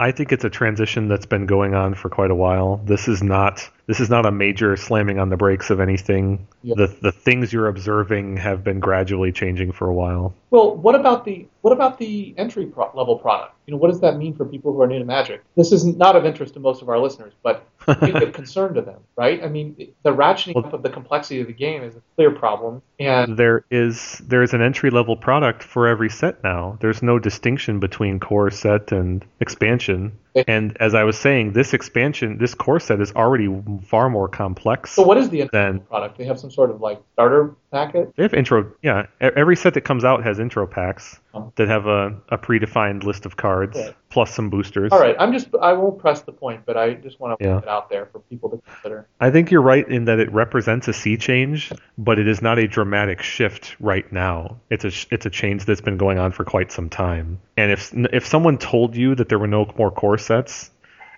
I 0.01 0.09
think 0.09 0.31
it's 0.31 0.43
a 0.43 0.49
transition 0.49 1.09
that's 1.09 1.27
been 1.27 1.45
going 1.45 1.75
on 1.75 1.93
for 1.93 2.09
quite 2.09 2.31
a 2.31 2.35
while. 2.35 2.77
This 2.77 3.07
is 3.07 3.21
not 3.21 3.69
this 3.87 3.99
is 3.99 4.09
not 4.09 4.25
a 4.25 4.31
major 4.31 4.75
slamming 4.77 5.19
on 5.19 5.29
the 5.29 5.37
brakes 5.37 5.69
of 5.69 5.79
anything. 5.79 6.47
Yeah. 6.63 6.75
The 6.77 6.87
the 7.01 7.11
things 7.11 7.51
you're 7.51 7.67
observing 7.67 8.37
have 8.37 8.63
been 8.63 8.79
gradually 8.79 9.31
changing 9.31 9.71
for 9.71 9.87
a 9.87 9.93
while. 9.93 10.33
Well, 10.49 10.75
what 10.75 10.95
about 10.95 11.25
the 11.25 11.47
what 11.61 11.71
about 11.71 11.97
the 11.97 12.33
entry 12.37 12.65
pro- 12.65 12.91
level 12.93 13.17
product? 13.17 13.55
You 13.65 13.73
know, 13.73 13.77
what 13.77 13.89
does 13.89 14.01
that 14.01 14.17
mean 14.17 14.35
for 14.35 14.45
people 14.45 14.73
who 14.73 14.81
are 14.81 14.87
new 14.87 14.99
to 14.99 15.05
Magic? 15.05 15.43
This 15.55 15.71
is 15.71 15.85
not 15.85 16.15
of 16.15 16.25
interest 16.25 16.55
to 16.55 16.59
most 16.59 16.81
of 16.81 16.89
our 16.89 16.99
listeners, 16.99 17.33
but 17.41 17.65
it's 17.87 18.25
a 18.27 18.31
concern 18.31 18.73
to 18.73 18.81
them, 18.81 18.99
right? 19.15 19.43
I 19.43 19.47
mean, 19.47 19.75
the 20.03 20.09
ratcheting 20.09 20.57
up 20.57 20.73
of 20.73 20.83
the 20.83 20.89
complexity 20.89 21.39
of 21.41 21.47
the 21.47 21.53
game 21.53 21.83
is 21.83 21.95
a 21.95 22.01
clear 22.15 22.31
problem, 22.31 22.81
and 22.99 23.37
There 23.37 23.65
is 23.71 24.21
there 24.27 24.43
is 24.43 24.53
an 24.53 24.61
entry 24.61 24.89
level 24.89 25.15
product 25.15 25.63
for 25.63 25.87
every 25.87 26.09
set 26.09 26.43
now. 26.43 26.77
There's 26.81 27.01
no 27.01 27.17
distinction 27.19 27.79
between 27.79 28.19
core 28.19 28.51
set 28.51 28.91
and 28.91 29.23
expansion. 29.39 30.13
And 30.47 30.77
as 30.79 30.95
I 30.95 31.03
was 31.03 31.17
saying, 31.17 31.53
this 31.53 31.73
expansion, 31.73 32.37
this 32.37 32.53
core 32.53 32.79
set 32.79 33.01
is 33.01 33.11
already 33.13 33.49
far 33.85 34.09
more 34.09 34.27
complex 34.27 34.91
so 34.91 35.03
what 35.03 35.17
is 35.17 35.29
the 35.29 35.49
than 35.51 35.79
product? 35.81 36.17
They 36.17 36.25
have 36.25 36.39
some 36.39 36.51
sort 36.51 36.69
of 36.69 36.81
like 36.81 37.01
starter 37.13 37.55
packet. 37.71 38.13
They 38.15 38.23
have 38.23 38.33
intro, 38.33 38.71
yeah. 38.81 39.07
Every 39.19 39.55
set 39.55 39.73
that 39.75 39.81
comes 39.81 40.03
out 40.03 40.23
has 40.23 40.39
intro 40.39 40.67
packs. 40.67 41.19
That 41.55 41.67
have 41.69 41.87
a, 41.87 42.17
a 42.29 42.37
predefined 42.37 43.03
list 43.03 43.25
of 43.25 43.37
cards 43.37 43.77
plus 44.09 44.33
some 44.33 44.49
boosters. 44.49 44.91
All 44.91 44.99
right, 44.99 45.15
I'm 45.17 45.31
just 45.31 45.47
I 45.61 45.73
won't 45.73 45.97
press 45.97 46.21
the 46.21 46.33
point, 46.33 46.65
but 46.65 46.75
I 46.75 46.93
just 46.93 47.19
want 47.19 47.39
to 47.39 47.45
Yeah. 47.45 47.55
put 47.55 47.63
it 47.63 47.69
out 47.69 47.89
there 47.89 48.07
for 48.07 48.19
people 48.19 48.49
to 48.49 48.57
consider. 48.57 49.07
I 49.19 49.31
think 49.31 49.49
you're 49.49 49.61
right 49.61 49.87
in 49.87 50.05
that 50.05 50.19
it 50.19 50.31
represents 50.33 50.87
a 50.89 50.93
sea 50.93 51.15
change, 51.17 51.71
but 51.97 52.19
it 52.19 52.27
is 52.27 52.41
not 52.41 52.59
a 52.59 52.67
dramatic 52.67 53.21
shift 53.21 53.77
right 53.79 54.11
now. 54.11 54.57
It's 54.69 54.83
a 54.83 54.91
it's 55.13 55.25
a 55.25 55.29
change 55.29 55.65
that's 55.65 55.81
been 55.81 55.97
going 55.97 56.19
on 56.19 56.31
for 56.31 56.43
quite 56.43 56.71
some 56.71 56.89
time. 56.89 57.39
And 57.55 57.71
if 57.71 57.93
if 57.93 58.25
someone 58.25 58.57
told 58.57 58.95
you 58.95 59.15
that 59.15 59.29
there 59.29 59.39
were 59.39 59.47
no 59.47 59.71
more 59.77 59.91
core 59.91 60.17
sets, 60.17 60.69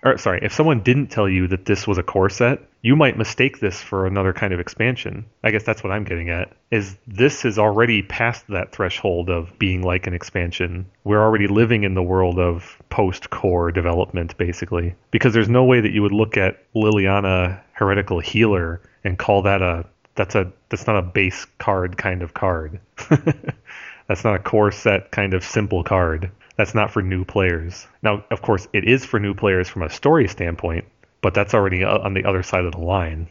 or 0.04 0.18
sorry, 0.18 0.40
if 0.42 0.52
someone 0.52 0.82
didn't 0.82 1.06
tell 1.06 1.28
you 1.28 1.48
that 1.48 1.64
this 1.64 1.86
was 1.86 1.96
a 1.96 2.02
core 2.02 2.28
set, 2.28 2.60
you 2.82 2.94
might 2.94 3.16
mistake 3.16 3.60
this 3.60 3.80
for 3.80 4.06
another 4.06 4.34
kind 4.34 4.52
of 4.52 4.60
expansion. 4.60 5.24
I 5.42 5.50
guess 5.50 5.62
that's 5.62 5.82
what 5.82 5.90
I'm 5.92 6.04
getting 6.04 6.28
at. 6.28 6.52
Is 6.70 6.96
this 7.06 7.46
is 7.46 7.58
already 7.58 8.02
past 8.02 8.46
that 8.48 8.72
threshold 8.72 9.30
of 9.30 9.58
being 9.58 9.82
like 9.82 10.06
an 10.06 10.12
expansion. 10.12 10.84
We're 11.04 11.22
already 11.22 11.46
living 11.46 11.84
in 11.84 11.94
the 11.94 12.02
world 12.02 12.38
of 12.38 12.76
post-core 12.90 13.72
development 13.72 14.36
basically. 14.36 14.94
Because 15.10 15.32
there's 15.32 15.48
no 15.48 15.64
way 15.64 15.80
that 15.80 15.92
you 15.92 16.02
would 16.02 16.12
look 16.12 16.36
at 16.36 16.60
Liliana 16.74 17.60
Heretical 17.72 18.20
Healer 18.20 18.82
and 19.04 19.18
call 19.18 19.42
that 19.42 19.62
a 19.62 19.86
that's 20.16 20.34
a 20.34 20.52
that's 20.68 20.86
not 20.86 20.96
a 20.96 21.02
base 21.02 21.46
card 21.58 21.96
kind 21.96 22.22
of 22.22 22.34
card. 22.34 22.78
that's 24.06 24.22
not 24.22 24.34
a 24.34 24.38
core 24.38 24.70
set 24.70 25.10
kind 25.10 25.32
of 25.32 25.42
simple 25.42 25.82
card. 25.82 26.30
That's 26.56 26.74
not 26.74 26.90
for 26.90 27.02
new 27.02 27.24
players. 27.24 27.86
Now, 28.02 28.24
of 28.30 28.42
course, 28.42 28.68
it 28.72 28.84
is 28.84 29.04
for 29.04 29.18
new 29.18 29.34
players 29.34 29.68
from 29.68 29.82
a 29.82 29.90
story 29.90 30.28
standpoint, 30.28 30.84
but 31.20 31.34
that's 31.34 31.54
already 31.54 31.84
uh, 31.84 31.98
on 31.98 32.14
the 32.14 32.24
other 32.24 32.42
side 32.42 32.64
of 32.64 32.72
the 32.72 32.78
line. 32.78 33.28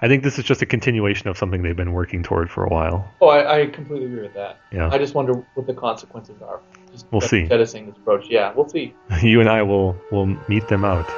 I 0.00 0.06
think 0.06 0.22
this 0.22 0.38
is 0.38 0.44
just 0.44 0.62
a 0.62 0.66
continuation 0.66 1.28
of 1.28 1.36
something 1.36 1.62
they've 1.62 1.76
been 1.76 1.92
working 1.92 2.22
toward 2.22 2.50
for 2.50 2.64
a 2.64 2.68
while. 2.68 3.10
Oh, 3.20 3.28
I, 3.28 3.62
I 3.62 3.66
completely 3.66 4.06
agree 4.06 4.22
with 4.22 4.34
that. 4.34 4.60
Yeah. 4.70 4.88
I 4.92 4.98
just 4.98 5.14
wonder 5.14 5.44
what 5.54 5.66
the 5.66 5.74
consequences 5.74 6.40
are. 6.40 6.60
Just 6.92 7.06
We'll 7.10 7.20
see. 7.20 7.48
Jettisoning 7.48 7.86
this 7.86 7.96
approach. 7.96 8.26
Yeah, 8.28 8.52
we'll 8.54 8.68
see. 8.68 8.94
You 9.22 9.40
and 9.40 9.48
I 9.48 9.62
will 9.62 9.96
will 10.12 10.26
meet 10.48 10.68
them 10.68 10.84
out. 10.84 11.08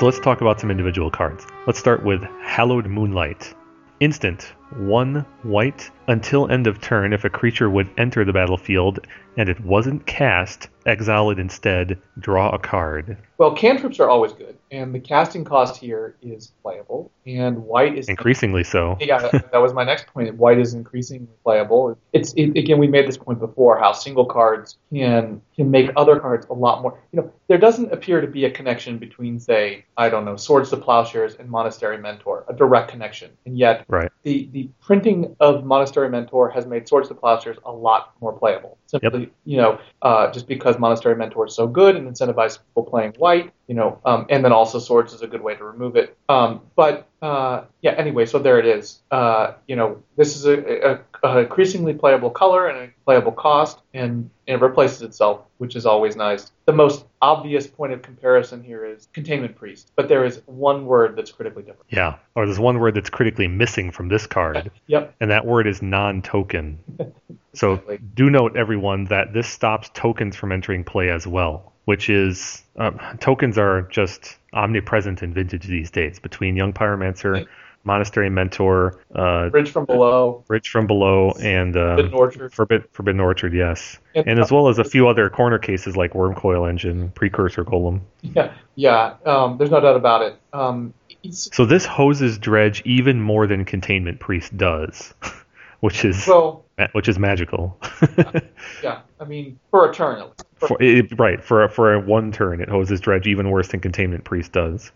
So 0.00 0.06
let's 0.06 0.18
talk 0.18 0.40
about 0.40 0.58
some 0.58 0.70
individual 0.70 1.10
cards. 1.10 1.46
Let's 1.66 1.78
start 1.78 2.02
with 2.02 2.24
Hallowed 2.40 2.86
Moonlight. 2.86 3.54
Instant, 4.00 4.54
one 4.76 5.24
white. 5.42 5.90
Until 6.08 6.50
end 6.50 6.66
of 6.66 6.80
turn, 6.80 7.12
if 7.12 7.24
a 7.24 7.30
creature 7.30 7.70
would 7.70 7.88
enter 7.96 8.24
the 8.24 8.32
battlefield 8.32 8.98
and 9.36 9.48
it 9.48 9.60
wasn't 9.60 10.04
cast, 10.06 10.68
exile 10.84 11.30
it 11.30 11.38
instead, 11.38 11.96
draw 12.18 12.50
a 12.50 12.58
card. 12.58 13.16
Well, 13.38 13.54
cantrips 13.54 14.00
are 14.00 14.10
always 14.10 14.32
good, 14.32 14.58
and 14.72 14.92
the 14.92 14.98
casting 14.98 15.44
cost 15.44 15.76
here 15.76 16.16
is 16.20 16.52
playable, 16.62 17.12
and 17.26 17.58
white 17.62 17.96
is 17.96 18.08
Increasingly 18.08 18.64
so. 18.64 18.96
Yeah, 19.00 19.18
that 19.52 19.62
was 19.62 19.72
my 19.72 19.84
next 19.84 20.08
point. 20.08 20.34
White 20.34 20.58
is 20.58 20.74
increasingly 20.74 21.28
playable. 21.44 21.96
It's 22.12 22.32
it, 22.34 22.56
again, 22.58 22.78
we 22.78 22.88
made 22.88 23.06
this 23.06 23.16
point 23.16 23.38
before 23.38 23.78
how 23.78 23.92
single 23.92 24.24
cards 24.24 24.78
can 24.92 25.40
can 25.54 25.70
make 25.70 25.90
other 25.96 26.18
cards 26.18 26.46
a 26.50 26.54
lot 26.54 26.82
more. 26.82 26.98
You 27.12 27.20
know, 27.20 27.32
there 27.46 27.58
doesn't 27.58 27.92
appear 27.92 28.20
to 28.20 28.26
be 28.26 28.46
a 28.46 28.50
connection 28.50 28.98
between, 28.98 29.38
say, 29.38 29.84
I 29.96 30.08
don't 30.08 30.24
know, 30.24 30.34
Swords 30.36 30.70
to 30.70 30.76
Plowshares 30.76 31.36
and 31.36 31.48
Monastery 31.48 31.98
Mentor, 31.98 32.44
a 32.48 32.52
direct 32.52 32.90
connection, 32.90 33.30
and 33.46 33.56
yet 33.56 33.84
Right. 33.88 34.10
the 34.24 34.48
the 34.52 34.59
printing 34.80 35.36
of 35.40 35.64
Monastery 35.64 36.08
Mentor 36.08 36.50
has 36.50 36.66
made 36.66 36.86
Swords 36.86 37.08
to 37.08 37.14
Plowshares 37.14 37.58
a 37.64 37.72
lot 37.72 38.12
more 38.20 38.32
playable. 38.32 38.78
Simply, 38.86 39.30
you 39.44 39.56
know, 39.56 39.78
uh, 40.02 40.30
just 40.30 40.46
because 40.46 40.78
Monastery 40.78 41.14
Mentor 41.16 41.46
is 41.46 41.54
so 41.54 41.66
good 41.66 41.96
and 41.96 42.08
incentivizes 42.08 42.58
people 42.58 42.84
playing 42.84 43.12
white, 43.18 43.52
you 43.70 43.76
know, 43.76 44.00
um, 44.04 44.26
and 44.28 44.44
then 44.44 44.50
also 44.50 44.80
Swords 44.80 45.12
is 45.12 45.22
a 45.22 45.28
good 45.28 45.42
way 45.42 45.54
to 45.54 45.62
remove 45.62 45.94
it. 45.94 46.18
Um, 46.28 46.60
but 46.74 47.06
uh, 47.22 47.66
yeah, 47.82 47.92
anyway, 47.92 48.26
so 48.26 48.40
there 48.40 48.58
it 48.58 48.66
is. 48.66 48.98
Uh, 49.12 49.52
you 49.68 49.76
know, 49.76 50.02
this 50.16 50.34
is 50.34 50.44
a, 50.44 50.90
a, 50.90 51.00
a 51.22 51.38
increasingly 51.38 51.94
playable 51.94 52.30
color 52.30 52.66
and 52.66 52.90
a 52.90 52.92
playable 53.04 53.30
cost, 53.30 53.78
and, 53.94 54.28
and 54.48 54.60
it 54.60 54.60
replaces 54.60 55.02
itself, 55.02 55.42
which 55.58 55.76
is 55.76 55.86
always 55.86 56.16
nice. 56.16 56.50
The 56.64 56.72
most 56.72 57.04
obvious 57.22 57.68
point 57.68 57.92
of 57.92 58.02
comparison 58.02 58.64
here 58.64 58.84
is 58.84 59.06
Containment 59.12 59.54
Priest, 59.54 59.92
but 59.94 60.08
there 60.08 60.24
is 60.24 60.42
one 60.46 60.84
word 60.84 61.14
that's 61.14 61.30
critically 61.30 61.62
different. 61.62 61.86
Yeah. 61.90 62.16
Or 62.34 62.46
there's 62.46 62.58
one 62.58 62.80
word 62.80 62.96
that's 62.96 63.10
critically 63.10 63.46
missing 63.46 63.92
from 63.92 64.08
this 64.08 64.26
card, 64.26 64.72
Yep. 64.88 65.14
and 65.20 65.30
that 65.30 65.46
word 65.46 65.68
is 65.68 65.80
non 65.80 66.22
token. 66.22 66.80
So 67.52 67.82
do 68.14 68.30
note, 68.30 68.56
everyone, 68.56 69.06
that 69.06 69.32
this 69.32 69.48
stops 69.48 69.90
tokens 69.92 70.36
from 70.36 70.52
entering 70.52 70.84
play 70.84 71.10
as 71.10 71.26
well, 71.26 71.69
which 71.84 72.08
is 72.10 72.62
uh, 72.76 72.90
tokens 73.20 73.58
are 73.58 73.82
just 73.82 74.36
omnipresent 74.52 75.22
in 75.22 75.32
Vintage 75.34 75.66
these 75.66 75.90
days 75.90 76.18
between 76.18 76.56
Young 76.56 76.72
Pyromancer, 76.72 77.32
Right. 77.32 77.46
Monastery 77.82 78.28
Mentor, 78.28 79.00
uh, 79.14 79.48
Bridge 79.48 79.70
from 79.70 79.86
below, 79.86 80.44
Bridge 80.46 80.68
from 80.68 80.86
Below, 80.86 81.30
and 81.40 81.74
uh, 81.76 81.96
Forbidden 81.96 82.14
Orchard. 82.14 82.52
Forbid, 82.52 82.84
Forbidden 82.92 83.20
Orchard, 83.20 83.54
yes. 83.54 83.98
And- 84.14 84.28
And 84.28 84.38
as 84.38 84.52
well 84.52 84.68
as 84.68 84.78
a 84.78 84.84
few 84.84 85.08
other 85.08 85.30
corner 85.30 85.58
cases 85.58 85.96
like 85.96 86.12
Wurmcoil 86.12 86.68
Engine, 86.68 87.08
Precursor 87.10 87.64
Golem. 87.64 88.00
Yeah, 88.20 88.52
yeah. 88.74 89.14
Um, 89.24 89.56
there's 89.56 89.70
no 89.70 89.80
doubt 89.80 89.96
about 89.96 90.22
it. 90.22 90.36
Um, 90.52 90.92
So 91.30 91.64
this 91.64 91.86
hoses 91.86 92.38
Dredge 92.38 92.82
even 92.84 93.20
more 93.20 93.46
than 93.46 93.64
Containment 93.64 94.20
Priest 94.20 94.54
does, 94.56 95.14
which 95.80 96.04
is 96.04 96.26
well, 96.26 96.64
which 96.92 97.08
is 97.08 97.18
magical. 97.18 97.78
yeah. 98.82 99.00
I 99.20 99.24
mean, 99.24 99.58
for 99.70 99.90
a 99.90 99.94
turn. 99.94 100.24
For- 100.56 100.68
for, 100.68 100.82
it, 100.82 101.18
right 101.18 101.42
for 101.42 101.64
a, 101.64 101.70
for 101.70 101.94
a 101.94 102.00
one 102.00 102.32
turn, 102.32 102.60
it 102.60 102.68
hoses 102.68 103.00
Dredge 103.00 103.26
even 103.26 103.50
worse 103.50 103.68
than 103.68 103.80
Containment 103.80 104.24
Priest 104.24 104.52
does. 104.52 104.92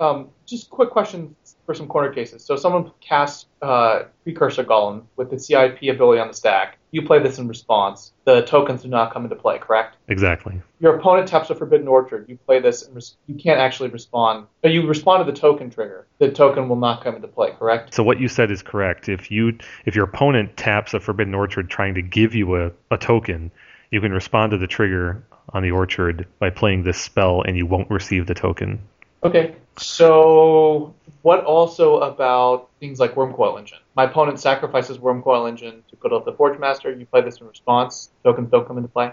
Um, 0.00 0.30
just 0.46 0.70
quick 0.70 0.90
question 0.90 1.34
for 1.66 1.74
some 1.74 1.86
corner 1.86 2.12
cases. 2.12 2.44
So 2.44 2.56
someone 2.56 2.90
casts 3.00 3.46
uh, 3.62 4.04
Precursor 4.24 4.64
Golem 4.64 5.04
with 5.16 5.30
the 5.30 5.38
CIP 5.38 5.82
ability 5.82 6.20
on 6.20 6.28
the 6.28 6.34
stack. 6.34 6.78
You 6.90 7.02
play 7.02 7.20
this 7.20 7.38
in 7.38 7.48
response. 7.48 8.12
The 8.24 8.42
tokens 8.42 8.82
do 8.82 8.88
not 8.88 9.12
come 9.12 9.24
into 9.24 9.36
play, 9.36 9.58
correct? 9.58 9.96
Exactly. 10.08 10.60
Your 10.80 10.96
opponent 10.96 11.28
taps 11.28 11.50
a 11.50 11.54
Forbidden 11.54 11.88
Orchard. 11.88 12.26
You 12.28 12.36
play 12.36 12.60
this, 12.60 12.82
and 12.82 12.94
res- 12.94 13.16
you 13.26 13.34
can't 13.34 13.58
actually 13.58 13.88
respond. 13.88 14.46
Or 14.62 14.70
you 14.70 14.86
respond 14.86 15.24
to 15.24 15.30
the 15.30 15.36
token 15.36 15.70
trigger. 15.70 16.06
The 16.18 16.30
token 16.30 16.68
will 16.68 16.76
not 16.76 17.02
come 17.02 17.16
into 17.16 17.28
play, 17.28 17.52
correct? 17.58 17.94
So 17.94 18.02
what 18.02 18.20
you 18.20 18.28
said 18.28 18.50
is 18.50 18.62
correct. 18.62 19.08
If 19.08 19.30
you 19.30 19.58
if 19.86 19.96
your 19.96 20.04
opponent 20.04 20.56
taps 20.56 20.94
a 20.94 21.00
Forbidden 21.00 21.34
Orchard 21.34 21.70
trying 21.70 21.94
to 21.94 22.02
give 22.02 22.34
you 22.34 22.56
a, 22.56 22.70
a 22.90 22.98
token, 22.98 23.50
you 23.90 24.00
can 24.00 24.12
respond 24.12 24.52
to 24.52 24.58
the 24.58 24.66
trigger 24.66 25.24
on 25.48 25.62
the 25.62 25.70
orchard 25.70 26.26
by 26.38 26.50
playing 26.50 26.84
this 26.84 27.00
spell, 27.00 27.42
and 27.42 27.56
you 27.56 27.66
won't 27.66 27.90
receive 27.90 28.26
the 28.26 28.34
token. 28.34 28.80
Okay. 29.24 29.56
So, 29.76 30.94
what 31.22 31.44
also 31.44 31.98
about 32.00 32.68
things 32.78 33.00
like 33.00 33.14
Wurmcoil 33.14 33.58
Engine? 33.58 33.78
My 33.96 34.04
opponent 34.04 34.38
sacrifices 34.38 34.98
Wurmcoil 34.98 35.48
Engine 35.48 35.82
to 35.88 35.96
put 35.96 36.12
out 36.12 36.24
the 36.24 36.32
Forge 36.32 36.58
Master. 36.58 36.92
You 36.92 37.06
play 37.06 37.22
this 37.22 37.38
in 37.38 37.46
response. 37.46 38.10
Tokens 38.22 38.50
don't 38.50 38.66
come 38.66 38.76
into 38.76 38.88
play. 38.88 39.12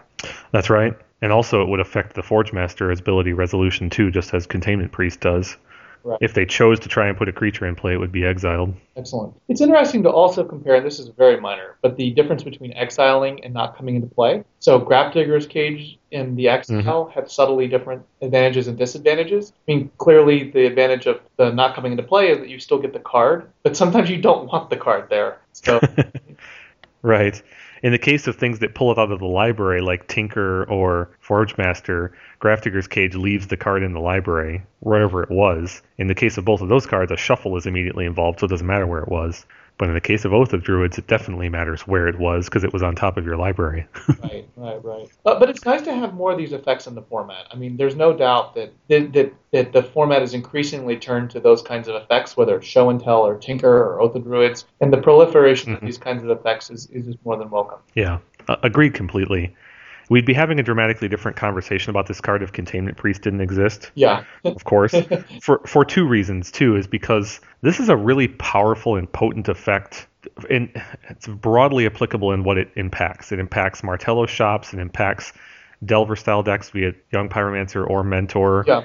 That's 0.52 0.69
right. 0.69 0.93
And 1.21 1.32
also, 1.32 1.62
it 1.62 1.69
would 1.69 1.80
affect 1.80 2.15
the 2.15 2.24
Forge 2.24 2.52
Master's 2.52 3.00
ability 3.00 3.34
resolution 3.34 3.89
too, 3.89 4.12
just 4.12 4.34
as 4.34 4.45
Containment 4.45 4.91
Priest 4.91 5.21
does. 5.21 5.56
Right. 6.04 6.18
If 6.22 6.34
they 6.34 6.46
chose 6.46 6.80
to 6.82 6.90
try 6.90 7.08
and 7.08 7.18
put 7.18 7.30
a 7.30 7.32
creature 7.32 7.68
in 7.68 7.76
play, 7.76 7.94
it 7.94 7.98
would 7.98 8.12
be 8.12 8.26
exiled. 8.26 8.74
Excellent. 8.96 9.34
It's 9.48 9.62
interesting 9.62 10.04
to 10.04 10.10
also 10.10 10.44
compare, 10.44 10.76
and 10.76 10.86
this 10.86 11.00
is 11.00 11.10
very 11.10 11.40
minor, 11.40 11.78
but 11.82 11.96
the 11.96 12.12
difference 12.12 12.44
between 12.44 12.74
exiling 12.74 13.44
and 13.44 13.54
not 13.54 13.78
coming 13.78 13.96
into 13.96 14.08
play. 14.08 14.44
So, 14.60 14.80
Grafdigger's 14.80 15.46
Cage 15.48 16.00
and 16.12 16.36
the 16.38 16.50
exile 16.50 17.06
mm-hmm. 17.06 17.12
have 17.12 17.32
subtly 17.32 17.68
different 17.68 18.04
advantages 18.22 18.68
and 18.68 18.78
disadvantages. 18.78 19.54
I 19.68 19.72
mean, 19.72 19.92
clearly 19.98 20.50
the 20.52 20.66
advantage 20.66 21.06
of 21.06 21.22
the 21.38 21.52
not 21.52 21.76
coming 21.76 21.92
into 21.92 22.04
play 22.04 22.32
is 22.32 22.40
that 22.40 22.50
you 22.50 22.60
still 22.60 22.80
get 22.80 22.94
the 22.94 23.00
card, 23.00 23.50
but 23.64 23.78
sometimes 23.78 24.10
you 24.10 24.18
don't 24.18 24.48
want 24.48 24.70
the 24.70 24.78
card 24.78 25.10
there. 25.10 25.40
So, 25.54 25.80
Right. 27.02 27.42
In 27.84 27.91
the 27.91 27.98
case 27.98 28.28
of 28.28 28.36
things 28.36 28.60
that 28.60 28.76
pull 28.76 28.91
it 28.91 29.00
out 29.00 29.12
of 29.12 29.20
the 29.20 29.26
library, 29.26 29.82
like 29.82 30.08
Tinker 30.08 30.65
or 30.65 31.10
Forge 31.20 31.58
Master, 31.58 32.13
Grafdigger's 32.39 32.88
Cage 32.88 33.15
leaves 33.15 33.48
the 33.48 33.58
card 33.58 33.82
in 33.82 33.94
the 33.94 34.00
library, 34.00 34.62
wherever 34.82 35.24
it 35.24 35.32
was. 35.32 35.82
In 35.98 36.08
the 36.08 36.13
case 36.13 36.38
of 36.38 36.46
both 36.46 36.62
of 36.62 36.70
those 36.70 36.86
cards, 36.86 37.12
a 37.12 37.17
shuffle 37.17 37.58
is 37.58 37.65
immediately 37.65 38.06
involved, 38.06 38.39
so 38.39 38.46
it 38.46 38.50
doesn't 38.50 38.67
matter 38.67 38.86
where 38.86 39.02
it 39.02 39.10
was. 39.10 39.48
But 39.82 39.88
in 39.89 39.96
the 39.96 40.00
case 40.00 40.26
of 40.26 40.32
Oath 40.32 40.54
of 40.54 40.62
Druids, 40.62 41.00
it 41.00 41.08
definitely 41.08 41.50
matters 41.50 41.88
where 41.88 42.08
it 42.08 42.20
was 42.20 42.46
because 42.46 42.63
it 42.63 42.72
was 42.72 42.84
on 42.84 42.94
top 42.94 43.17
of 43.17 43.26
your 43.26 43.36
library. 43.36 43.88
right, 44.22 44.48
right, 44.56 44.86
right. 44.86 45.10
But, 45.24 45.39
but 45.39 45.50
it's 45.50 45.65
nice 45.65 45.82
to 45.82 45.91
have 45.96 46.13
more 46.13 46.32
of 46.32 46.38
these 46.38 46.54
effects 46.54 46.86
in 46.86 46.94
the 46.94 47.02
format. 47.02 47.48
I 47.52 47.56
mean, 47.56 47.78
there's 47.78 47.96
no 47.96 48.13
doubt 48.15 48.54
that 48.54 48.72
that, 48.89 49.34
that 49.52 49.74
the 49.74 49.82
format 49.82 50.22
is 50.22 50.36
increasingly 50.36 50.98
turned 50.98 51.32
to 51.32 51.39
those 51.39 51.63
kinds 51.63 51.88
of 51.88 51.96
effects, 51.96 52.38
whether 52.38 52.58
it's 52.58 52.67
show 52.67 52.91
and 52.91 53.02
tell 53.02 53.26
or 53.26 53.39
tinker 53.39 53.76
or 53.76 54.00
oath 54.00 54.13
of 54.13 54.22
druids, 54.24 54.65
and 54.82 54.94
the 54.94 55.02
proliferation 55.02 55.74
Mhm. 55.74 55.78
of 55.78 55.82
these 55.82 55.98
kinds 55.98 56.22
of 56.22 56.30
effects 56.30 56.70
is, 56.70 56.88
is 56.91 57.08
just 57.08 57.17
more 57.26 57.36
than 57.38 57.50
welcome. 57.50 57.80
yeah, 57.96 58.20
uh, 58.50 58.58
agreed 58.62 58.94
completely. 58.94 59.52
We'd 60.12 60.26
be 60.26 60.34
having 60.34 60.60
a 60.60 60.63
dramatically 60.63 61.08
different 61.08 61.38
conversation 61.38 61.89
about 61.89 62.06
this 62.06 62.19
card 62.19 62.43
if 62.43 62.52
Containment 62.52 62.97
Priest 62.97 63.21
didn't 63.21 63.39
exist. 63.39 63.91
Yeah, 63.95 64.26
of 64.43 64.65
course, 64.65 64.93
for 65.41 65.62
for 65.65 65.86
two 65.86 66.06
reasons. 66.06 66.52
too 66.52 66.76
is 66.76 66.86
because 66.86 67.39
this 67.62 67.80
is 67.80 67.88
a 67.88 67.95
really 67.95 68.28
powerful 68.28 68.97
and 68.97 69.10
potent 69.10 69.47
effect 69.47 70.08
and 70.50 70.69
it's 71.08 71.28
broadly 71.28 71.86
applicable 71.86 72.34
in 72.34 72.43
what 72.43 72.58
it 72.58 72.69
impacts. 72.76 73.32
It 73.32 73.39
impacts 73.39 73.84
Martello 73.84 74.26
shops. 74.26 74.74
It 74.74 74.80
impacts 74.80 75.32
Delver 75.86 76.17
style 76.17 76.43
decks, 76.43 76.71
be 76.71 76.84
it 76.84 77.06
Young 77.13 77.30
Pyromancer 77.30 77.89
or 77.89 78.04
Mentor. 78.04 78.65
Yeah. 78.67 78.84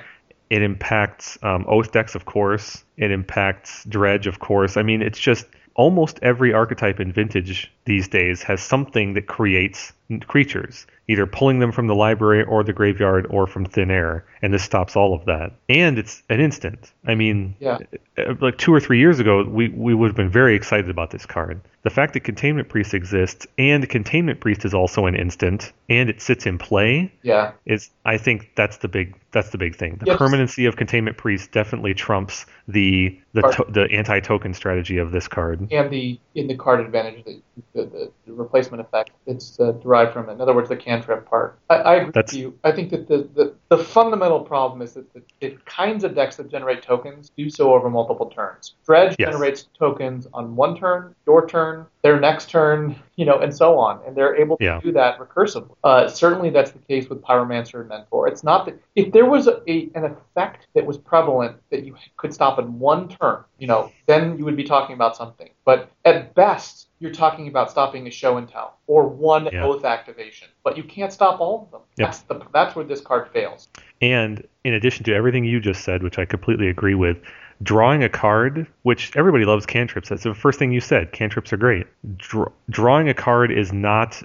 It 0.48 0.62
impacts 0.62 1.38
um, 1.42 1.64
Oath 1.66 1.90
decks, 1.90 2.14
of 2.14 2.24
course. 2.24 2.84
It 2.98 3.10
impacts 3.10 3.84
Dredge, 3.86 4.28
of 4.28 4.38
course. 4.38 4.76
I 4.76 4.84
mean, 4.84 5.02
it's 5.02 5.18
just 5.18 5.46
almost 5.74 6.20
every 6.22 6.54
archetype 6.54 7.00
in 7.00 7.12
Vintage 7.12 7.72
these 7.84 8.06
days 8.06 8.44
has 8.44 8.62
something 8.62 9.14
that 9.14 9.26
creates 9.26 9.92
creatures, 10.26 10.86
either 11.08 11.26
pulling 11.26 11.58
them 11.58 11.72
from 11.72 11.86
the 11.86 11.94
library 11.94 12.42
or 12.44 12.62
the 12.64 12.72
graveyard 12.72 13.26
or 13.30 13.46
from 13.46 13.64
thin 13.64 13.90
air, 13.90 14.24
and 14.42 14.52
this 14.52 14.62
stops 14.62 14.96
all 14.96 15.14
of 15.14 15.24
that. 15.26 15.52
And 15.68 15.98
it's 15.98 16.22
an 16.30 16.40
instant. 16.40 16.92
I 17.06 17.14
mean, 17.14 17.54
Yeah. 17.60 17.78
uh, 18.18 18.34
like 18.40 18.58
two 18.58 18.72
or 18.72 18.80
three 18.80 18.98
years 18.98 19.18
ago, 19.20 19.44
we, 19.44 19.68
we 19.68 19.94
would 19.94 20.08
have 20.08 20.16
been 20.16 20.30
very 20.30 20.54
excited 20.54 20.90
about 20.90 21.10
this 21.10 21.26
card. 21.26 21.60
The 21.82 21.90
fact 21.90 22.14
that 22.14 22.20
Containment 22.20 22.68
Priest 22.68 22.94
exists 22.94 23.46
and 23.58 23.88
Containment 23.88 24.40
Priest 24.40 24.64
is 24.64 24.74
also 24.74 25.06
an 25.06 25.14
instant 25.14 25.72
and 25.88 26.10
it 26.10 26.20
sits 26.20 26.44
in 26.44 26.58
play 26.58 27.12
Yeah. 27.22 27.52
is 27.64 27.90
I 28.04 28.18
think 28.18 28.50
that's 28.56 28.78
the 28.78 28.88
big 28.88 29.14
that's 29.30 29.50
the 29.50 29.58
big 29.58 29.76
thing. 29.76 29.96
The 30.00 30.06
Yes. 30.06 30.16
permanency 30.18 30.66
of 30.66 30.76
Containment 30.76 31.16
Priest 31.16 31.52
definitely 31.52 31.94
trumps 31.94 32.46
the 32.66 33.16
the 33.34 33.42
to, 33.42 33.66
the 33.68 33.82
anti-token 33.92 34.54
strategy 34.54 34.98
of 34.98 35.12
this 35.12 35.28
card. 35.28 35.68
And 35.70 35.90
the 35.90 36.18
in 36.34 36.48
the 36.48 36.56
card 36.56 36.80
advantage, 36.80 37.24
the, 37.24 37.42
the, 37.84 38.10
the 38.26 38.32
replacement 38.32 38.80
effect 38.80 39.10
It's 39.26 39.60
uh, 39.60 39.72
derived 39.96 40.12
from 40.12 40.28
it. 40.28 40.34
In 40.34 40.40
other 40.40 40.54
words, 40.54 40.68
the 40.68 40.76
cantrip 40.76 41.28
part. 41.28 41.58
I, 41.70 41.74
I 41.76 41.94
agree 41.96 42.10
That's- 42.14 42.32
with 42.32 42.40
you. 42.40 42.58
I 42.64 42.72
think 42.72 42.90
that 42.90 43.08
the, 43.08 43.28
the, 43.34 43.54
the 43.68 43.78
fundamental 43.82 44.40
problem 44.40 44.82
is 44.82 44.92
that 44.94 45.12
the, 45.12 45.22
the 45.40 45.56
kinds 45.64 46.04
of 46.04 46.14
decks 46.14 46.36
that 46.36 46.50
generate 46.50 46.82
tokens 46.82 47.30
do 47.36 47.48
so 47.50 47.74
over 47.74 47.88
multiple 47.90 48.26
turns. 48.26 48.74
Dredge 48.86 49.16
Yes. 49.18 49.30
generates 49.30 49.68
tokens 49.78 50.26
on 50.34 50.54
one 50.56 50.76
turn, 50.76 51.14
your 51.26 51.46
turn, 51.48 51.86
their 52.02 52.20
next 52.20 52.50
turn, 52.50 52.96
you 53.16 53.24
know, 53.24 53.38
and 53.38 53.54
so 53.54 53.78
on. 53.78 54.00
And 54.06 54.14
they're 54.14 54.36
able 54.36 54.56
to 54.58 54.64
Yeah. 54.64 54.80
do 54.80 54.92
that 54.92 55.18
recursively. 55.18 55.74
Uh, 55.82 56.06
certainly 56.08 56.50
that's 56.50 56.70
the 56.70 56.78
case 56.78 57.08
with 57.08 57.22
Pyromancer 57.22 57.80
and 57.80 57.88
Mentor. 57.88 58.28
It's 58.28 58.44
not 58.44 58.66
that 58.66 58.78
if 58.94 59.12
there 59.12 59.24
was 59.26 59.46
a, 59.46 59.62
a, 59.70 59.90
an 59.94 60.04
effect 60.04 60.66
that 60.74 60.84
was 60.86 60.98
prevalent 60.98 61.56
that 61.70 61.84
you 61.84 61.94
could 62.18 62.32
stop 62.32 62.58
in 62.58 62.78
one 62.78 63.08
turn, 63.08 63.42
you 63.58 63.66
know, 63.66 63.90
then 64.06 64.36
you 64.38 64.44
would 64.44 64.56
be 64.56 64.64
talking 64.64 64.94
about 64.94 65.16
something. 65.16 65.48
But 65.64 65.90
at 66.04 66.34
best, 66.34 66.88
you're 66.98 67.12
talking 67.12 67.48
about 67.48 67.70
stopping 67.70 68.06
a 68.06 68.10
show 68.10 68.36
and 68.36 68.48
tell 68.48 68.78
or 68.86 69.06
one 69.08 69.48
Yeah. 69.52 69.64
oath 69.64 69.84
activation. 69.84 70.48
But 70.62 70.76
you 70.76 70.84
can't 70.84 71.12
stop 71.12 71.40
all 71.40 71.62
of 71.64 71.70
them. 71.70 71.80
Yep. 71.96 72.06
That's 72.08 72.20
the 72.20 72.40
that's 72.52 72.76
where 72.76 72.84
this 72.84 73.00
card 73.00 73.28
fails. 73.32 73.68
And 74.02 74.46
in 74.64 74.74
addition 74.74 75.04
to 75.04 75.14
everything 75.14 75.44
you 75.44 75.58
just 75.60 75.84
said, 75.84 76.02
which 76.02 76.18
I 76.18 76.26
completely 76.26 76.68
agree 76.68 76.94
with, 76.94 77.16
drawing 77.62 78.02
a 78.04 78.08
card, 78.08 78.66
which 78.82 79.14
everybody 79.16 79.44
loves 79.44 79.66
cantrips. 79.66 80.08
That's 80.08 80.22
the 80.22 80.34
first 80.34 80.58
thing 80.58 80.72
you 80.72 80.80
said. 80.80 81.12
Cantrips 81.12 81.52
are 81.52 81.56
great. 81.56 81.86
Draw, 82.16 82.46
drawing 82.70 83.08
a 83.08 83.14
card 83.14 83.50
is 83.50 83.72
not. 83.72 84.22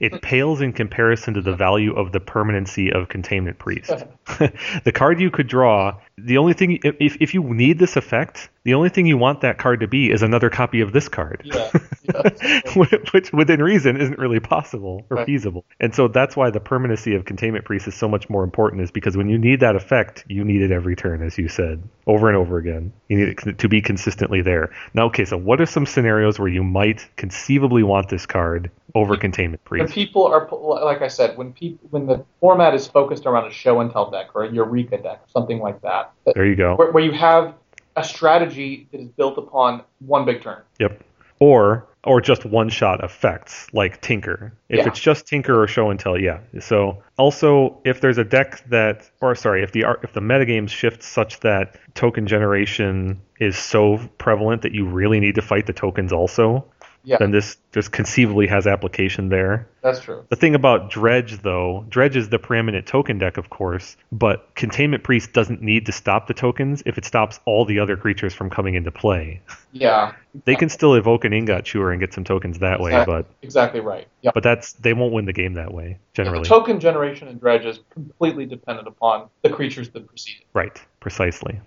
It 0.00 0.22
pales 0.22 0.62
in 0.62 0.72
comparison 0.72 1.34
to 1.34 1.42
the 1.42 1.54
value 1.54 1.92
of 1.94 2.12
the 2.12 2.20
permanency 2.20 2.90
of 2.90 3.08
Containment 3.08 3.58
Priest. 3.58 3.90
the 4.84 4.92
card 4.94 5.20
you 5.20 5.30
could 5.30 5.46
draw, 5.46 5.98
the 6.26 6.38
only 6.38 6.52
thing, 6.52 6.78
if, 6.82 7.16
if 7.20 7.34
you 7.34 7.42
need 7.42 7.78
this 7.78 7.96
effect, 7.96 8.48
the 8.64 8.74
only 8.74 8.88
thing 8.90 9.06
you 9.06 9.16
want 9.16 9.40
that 9.40 9.58
card 9.58 9.80
to 9.80 9.88
be 9.88 10.10
is 10.10 10.22
another 10.22 10.50
copy 10.50 10.80
of 10.80 10.92
this 10.92 11.08
card. 11.08 11.42
Yeah. 11.44 11.70
yeah. 12.14 12.30
which 13.12 13.32
within 13.32 13.62
reason 13.62 13.96
isn't 14.00 14.18
really 14.18 14.40
possible 14.40 15.04
or 15.10 15.18
Right. 15.18 15.26
feasible. 15.26 15.64
And 15.80 15.94
so 15.94 16.08
that's 16.08 16.36
why 16.36 16.50
the 16.50 16.60
permanency 16.60 17.14
of 17.14 17.24
containment 17.24 17.64
priest 17.64 17.88
is 17.88 17.94
so 17.94 18.08
much 18.08 18.28
more 18.28 18.44
important 18.44 18.82
is 18.82 18.90
because 18.90 19.16
when 19.16 19.28
you 19.28 19.38
need 19.38 19.60
that 19.60 19.76
effect, 19.76 20.24
you 20.28 20.44
need 20.44 20.62
it 20.62 20.70
every 20.70 20.94
turn, 20.94 21.22
as 21.22 21.38
you 21.38 21.48
said, 21.48 21.82
over 22.06 22.28
and 22.28 22.36
over 22.36 22.58
again. 22.58 22.92
You 23.08 23.18
need 23.18 23.28
it 23.46 23.58
to 23.58 23.68
be 23.68 23.80
consistently 23.80 24.42
there. 24.42 24.70
Now, 24.94 25.06
okay, 25.06 25.24
so 25.24 25.36
what 25.36 25.60
are 25.60 25.66
some 25.66 25.86
scenarios 25.86 26.38
where 26.38 26.48
you 26.48 26.62
might 26.62 27.06
conceivably 27.16 27.82
want 27.82 28.08
this 28.08 28.26
card 28.26 28.70
over 28.94 29.16
containment 29.16 29.62
when 29.68 29.80
priest? 29.80 29.94
people 29.94 30.26
are 30.26 30.48
like 30.84 31.00
I 31.02 31.08
said, 31.08 31.36
when 31.38 31.52
people 31.52 31.88
when 31.90 32.06
the 32.06 32.24
format 32.40 32.74
is 32.74 32.86
focused 32.86 33.26
around 33.26 33.46
a 33.46 33.52
show 33.52 33.80
and 33.80 33.90
tell 33.90 34.10
deck 34.10 34.30
or 34.34 34.44
a 34.44 34.52
Eureka 34.52 34.98
deck, 34.98 35.18
or 35.22 35.28
something 35.28 35.60
like 35.60 35.80
that- 35.82 36.09
There 36.34 36.46
you 36.46 36.56
go. 36.56 36.76
where, 36.76 36.92
where 36.92 37.02
you 37.04 37.12
have 37.12 37.54
a 37.96 38.04
strategy 38.04 38.86
that 38.92 39.00
is 39.00 39.08
built 39.08 39.36
upon 39.38 39.82
one 40.00 40.24
big 40.24 40.42
turn. 40.42 40.62
Yep. 40.78 41.02
Or 41.38 41.86
or 42.04 42.20
just 42.22 42.46
one 42.46 42.70
shot 42.70 43.04
effects 43.04 43.66
like 43.74 44.00
Tinker. 44.00 44.54
If 44.70 44.78
Yeah. 44.78 44.88
it's 44.88 45.00
just 45.00 45.26
Tinker 45.26 45.62
or 45.62 45.66
Show 45.66 45.90
and 45.90 46.00
Tell, 46.00 46.18
yeah. 46.18 46.38
So 46.60 47.02
also 47.18 47.80
if 47.84 48.00
there's 48.00 48.16
a 48.18 48.24
deck 48.24 48.62
that 48.70 49.10
or 49.20 49.34
sorry, 49.34 49.62
if 49.62 49.72
the 49.72 49.84
if 50.02 50.12
the 50.12 50.20
metagame 50.20 50.68
shifts 50.68 51.06
such 51.06 51.40
that 51.40 51.76
token 51.94 52.26
generation 52.26 53.20
is 53.38 53.58
so 53.58 53.98
prevalent 54.18 54.62
that 54.62 54.72
you 54.72 54.86
really 54.86 55.20
need 55.20 55.34
to 55.34 55.42
fight 55.42 55.66
the 55.66 55.72
tokens 55.72 56.12
also, 56.12 56.64
Yeah. 57.02 57.16
then 57.18 57.30
this 57.30 57.56
just 57.72 57.92
conceivably 57.92 58.46
has 58.48 58.66
application 58.66 59.30
there. 59.30 59.66
That's 59.82 60.00
true. 60.00 60.24
The 60.28 60.36
thing 60.36 60.54
about 60.54 60.90
Dredge, 60.90 61.40
though, 61.40 61.86
Dredge 61.88 62.14
is 62.16 62.28
the 62.28 62.38
preeminent 62.38 62.86
token 62.86 63.16
deck, 63.16 63.38
of 63.38 63.48
course, 63.48 63.96
but 64.12 64.54
Containment 64.54 65.02
Priest 65.02 65.32
doesn't 65.32 65.62
need 65.62 65.86
to 65.86 65.92
stop 65.92 66.26
the 66.26 66.34
tokens 66.34 66.82
if 66.84 66.98
it 66.98 67.06
stops 67.06 67.40
all 67.46 67.64
the 67.64 67.78
other 67.78 67.96
creatures 67.96 68.34
from 68.34 68.50
coming 68.50 68.74
into 68.74 68.90
play. 68.90 69.40
Yeah. 69.72 70.12
They 70.44 70.54
can 70.56 70.68
still 70.68 70.94
evoke 70.94 71.24
an 71.24 71.32
Ingot 71.32 71.64
Chewer 71.64 71.90
and 71.90 72.00
get 72.00 72.12
some 72.12 72.24
tokens 72.24 72.58
that 72.58 72.80
way, 72.80 72.90
Exactly. 72.90 73.14
but 73.14 73.26
Exactly 73.42 73.80
right. 73.80 74.06
Yeah. 74.20 74.32
but 74.34 74.42
that's 74.42 74.74
they 74.74 74.92
won't 74.92 75.12
win 75.14 75.24
the 75.24 75.32
game 75.32 75.54
that 75.54 75.72
way 75.72 75.98
The 76.14 76.24
generally. 76.24 76.44
token 76.44 76.80
generation 76.80 77.28
in 77.28 77.38
Dredge 77.38 77.64
is 77.64 77.80
completely 77.88 78.44
dependent 78.44 78.88
upon 78.88 79.28
the 79.42 79.48
creatures 79.48 79.88
that 79.90 80.06
precede 80.06 80.36
it. 80.40 80.46
Right, 80.52 80.78
precisely. 81.00 81.60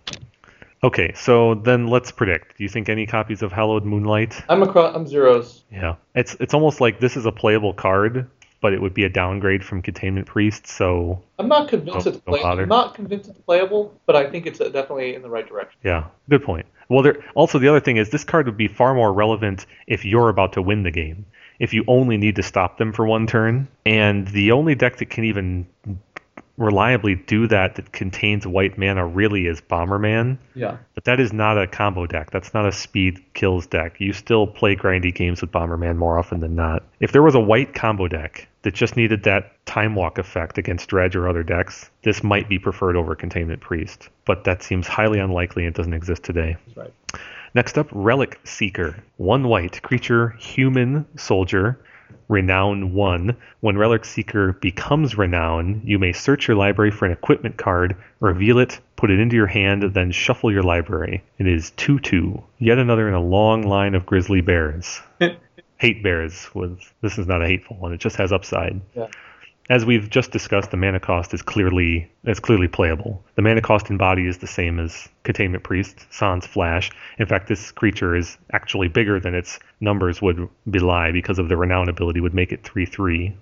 Okay, 0.84 1.14
so 1.16 1.56
then 1.56 1.88
let's 1.88 2.12
predict. 2.12 2.58
Do 2.58 2.64
you 2.64 2.70
think 2.70 2.90
any 2.90 3.06
copies 3.06 3.42
of 3.42 3.54
Hallowed 3.54 3.86
Moonlight? 3.86 4.44
I'm 4.50 4.62
across. 4.64 4.94
I'm 4.94 5.08
zeros. 5.08 5.64
Yeah, 5.72 5.96
it's 6.14 6.36
it's 6.42 6.54
almost 6.54 6.82
like 6.82 7.00
this 7.00 7.16
is 7.16 7.26
a 7.26 7.32
playable 7.32 7.74
card, 7.74 8.30
but 8.60 8.74
it 8.74 8.82
would 8.82 8.94
be 8.94 9.06
a 9.06 9.10
downgrade 9.10 9.64
from 9.64 9.82
Containment 9.82 10.28
Priest. 10.28 10.68
So 10.68 11.24
I'm 11.40 11.48
not 11.48 11.70
convinced 11.70 12.06
it's 12.06 12.18
bother. 12.18 12.64
I'm 12.64 12.70
not 12.70 12.96
convinced 12.96 13.30
it's 13.30 13.40
playable, 13.40 13.98
but 14.06 14.18
I 14.18 14.30
think 14.30 14.46
it's 14.46 14.60
uh, 14.60 14.66
definitely 14.66 15.16
in 15.16 15.22
the 15.22 15.30
right 15.30 15.48
direction. 15.48 15.80
yeah, 15.84 16.08
good 16.30 16.44
point. 16.44 16.66
Well, 16.90 17.02
there 17.02 17.24
also 17.34 17.60
the 17.60 17.70
other 17.70 17.80
thing 17.80 17.96
is 17.96 18.10
this 18.10 18.26
card 18.26 18.46
would 18.48 18.58
be 18.58 18.68
far 18.68 18.94
more 18.94 19.14
relevant 19.14 19.66
if 19.88 20.04
you're 20.04 20.28
about 20.28 20.54
to 20.54 20.62
win 20.62 20.84
the 20.84 20.92
game. 20.92 21.26
If 21.60 21.74
you 21.74 21.86
only 21.88 22.18
need 22.18 22.36
to 22.36 22.44
stop 22.44 22.78
them 22.78 22.92
for 22.92 23.06
one 23.06 23.26
turn, 23.26 23.70
and 23.86 24.28
the 24.28 24.52
only 24.52 24.76
deck 24.76 24.98
that 24.98 25.10
can 25.10 25.24
even 25.24 25.66
reliably 26.58 27.16
do 27.16 27.48
that 27.48 27.76
that 27.76 27.92
contains 27.92 28.46
white 28.46 28.78
mana 28.78 29.06
really 29.06 29.48
is 29.48 29.62
Bomberman. 29.62 30.38
Yeah. 30.54 30.78
But 30.94 31.06
that 31.06 31.20
is 31.20 31.34
not 31.34 31.62
a 31.62 31.68
combo 31.68 32.06
deck. 32.06 32.32
That's 32.32 32.54
not 32.54 32.68
a 32.68 32.72
speed 32.72 33.24
kills 33.34 33.66
deck. 33.66 34.00
You 34.00 34.14
still 34.14 34.46
play 34.46 34.76
grindy 34.76 35.14
games 35.14 35.42
with 35.42 35.52
Bomberman 35.52 35.98
more 35.98 36.20
often 36.20 36.40
than 36.40 36.56
not. 36.56 36.84
If 37.00 37.12
there 37.12 37.24
was 37.24 37.36
a 37.36 37.40
white 37.40 37.74
combo 37.74 38.08
deck 38.08 38.48
that 38.62 38.74
just 38.74 38.96
needed 38.96 39.24
that 39.24 39.66
time 39.66 39.96
walk 39.96 40.18
effect 40.18 40.58
against 40.58 40.90
Dredge 40.90 41.16
or 41.16 41.28
other 41.28 41.44
decks, 41.44 41.90
this 42.04 42.24
might 42.24 42.48
be 42.48 42.60
preferred 42.60 42.96
over 42.96 43.16
Containment 43.16 43.62
Priest. 43.62 44.10
But 44.26 44.44
that 44.44 44.64
seems 44.64 44.88
highly 44.88 45.20
unlikely 45.20 45.66
and 45.66 45.76
doesn't 45.76 45.94
exist 45.94 46.24
today. 46.24 46.56
That's 46.68 46.78
right. 46.78 46.94
Next 47.56 47.78
up, 47.78 47.88
Relic 47.92 48.40
Seeker. 48.46 49.04
One 49.18 49.48
white 49.48 49.82
creature, 49.84 50.30
human 50.40 51.06
soldier, 51.18 51.80
renown 52.28 52.94
one. 52.94 53.38
When 53.60 53.78
Relic 53.78 54.06
Seeker 54.06 54.54
becomes 54.54 55.18
renown, 55.18 55.82
you 55.84 56.00
may 56.00 56.14
search 56.14 56.48
your 56.48 56.58
library 56.58 56.92
for 56.92 57.06
an 57.06 57.12
equipment 57.12 57.58
card, 57.58 57.96
reveal 58.20 58.60
it, 58.60 58.80
put 58.96 59.12
it 59.12 59.20
into 59.20 59.36
your 59.36 59.48
hand, 59.48 59.84
then 59.94 60.12
shuffle 60.12 60.52
your 60.52 60.64
library. 60.64 61.24
It 61.38 61.48
is 61.48 61.72
2 61.72 62.00
2. 62.00 62.44
Yet 62.60 62.78
another 62.78 63.08
in 63.08 63.14
a 63.14 63.22
long 63.22 63.64
line 63.64 63.96
of 63.96 64.06
grizzly 64.06 64.42
bears. 64.42 65.02
Hate 65.78 66.02
bears 66.02 66.50
with 66.54 66.80
this 67.02 67.18
is 67.18 67.28
not 67.28 67.44
a 67.44 67.48
hateful 67.48 67.78
one, 67.78 67.94
it 67.94 68.00
just 68.00 68.16
has 68.16 68.32
upside. 68.32 68.80
Yeah. 68.96 69.08
As 69.70 69.86
we've 69.86 70.10
just 70.10 70.32
discussed, 70.32 70.72
the 70.72 70.78
mana 70.78 71.00
cost 71.00 71.34
is 71.34 71.42
clearly 71.42 72.12
is 72.26 72.40
clearly 72.40 72.68
playable. 72.68 73.24
The 73.36 73.42
mana 73.42 73.62
cost 73.62 73.90
in 73.90 73.98
body 73.98 74.28
is 74.28 74.40
the 74.40 74.48
same 74.48 74.80
as 74.80 75.08
Containment 75.24 75.64
Priest, 75.64 76.06
Sans 76.10 76.46
Flash. 76.46 76.92
In 77.18 77.26
fact, 77.26 77.48
this 77.48 77.72
creature 77.72 78.16
is 78.16 78.38
actually 78.52 78.90
bigger 78.90 79.20
than 79.22 79.34
its 79.34 79.60
numbers 79.80 80.22
would 80.22 80.50
belie 80.70 81.12
because 81.12 81.40
of 81.40 81.48
the 81.48 81.56
renown 81.56 81.88
ability 81.88 82.20
would 82.20 82.34
make 82.34 82.52
it 82.52 82.64
3-3. 82.64 83.34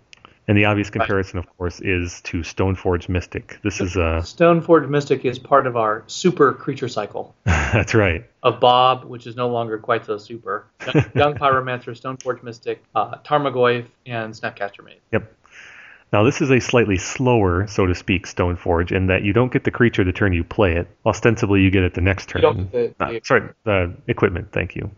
And 0.48 0.58
the 0.58 0.66
obvious 0.66 0.90
comparison, 0.90 1.40
of 1.40 1.46
course, 1.58 1.80
is 1.80 2.20
to 2.22 2.40
Stoneforge 2.40 3.08
Mystic. 3.08 3.60
This 3.64 3.80
is 3.80 3.96
a 3.96 4.22
Stoneforge 4.22 4.90
Mystic 4.90 5.24
is 5.24 5.40
part 5.40 5.66
of 5.66 5.78
our 5.78 6.04
super 6.08 6.54
creature 6.54 6.88
cycle 6.88 7.36
that's 7.46 7.94
right. 7.94 8.26
of 8.44 8.60
Bob, 8.60 9.06
which 9.06 9.26
is 9.26 9.36
no 9.36 9.50
longer 9.50 9.78
quite 9.78 10.06
so 10.06 10.18
super. 10.18 10.68
Young, 11.16 11.34
Pyromancer, 11.38 12.00
Stoneforge 12.00 12.44
Mystic, 12.44 12.84
uh, 12.96 13.18
Tarmogoyf, 13.20 13.86
and 14.06 14.34
Snapcaster 14.34 14.84
Mage. 14.84 15.00
Yep. 15.12 15.32
Now 16.14 16.24
this 16.24 16.42
is 16.42 16.50
a 16.52 16.60
slightly 16.60 16.98
slower, 16.98 17.68
so 17.68 17.86
to 17.86 17.96
speak, 17.96 18.28
Stoneforge 18.28 18.92
in 18.92 19.08
that 19.08 19.24
you 19.24 19.32
don't 19.32 19.52
get 19.52 19.64
the 19.64 19.72
creature 19.72 20.04
the 20.04 20.12
turn 20.12 20.34
you 20.34 20.44
play 20.44 20.76
it. 20.76 20.88
Ostensibly, 21.06 21.62
you 21.62 21.72
get 21.72 21.84
it 21.84 21.94
the 21.94 22.02
next 22.02 22.28
turn. 22.30 22.42
Don't 22.42 22.72
get 22.72 22.98
the- 22.98 23.06
Uh, 23.06 23.20
sorry, 23.24 23.44
the 23.64 23.94
equipment. 24.08 24.50
Thank 24.52 24.76
you. 24.76 24.92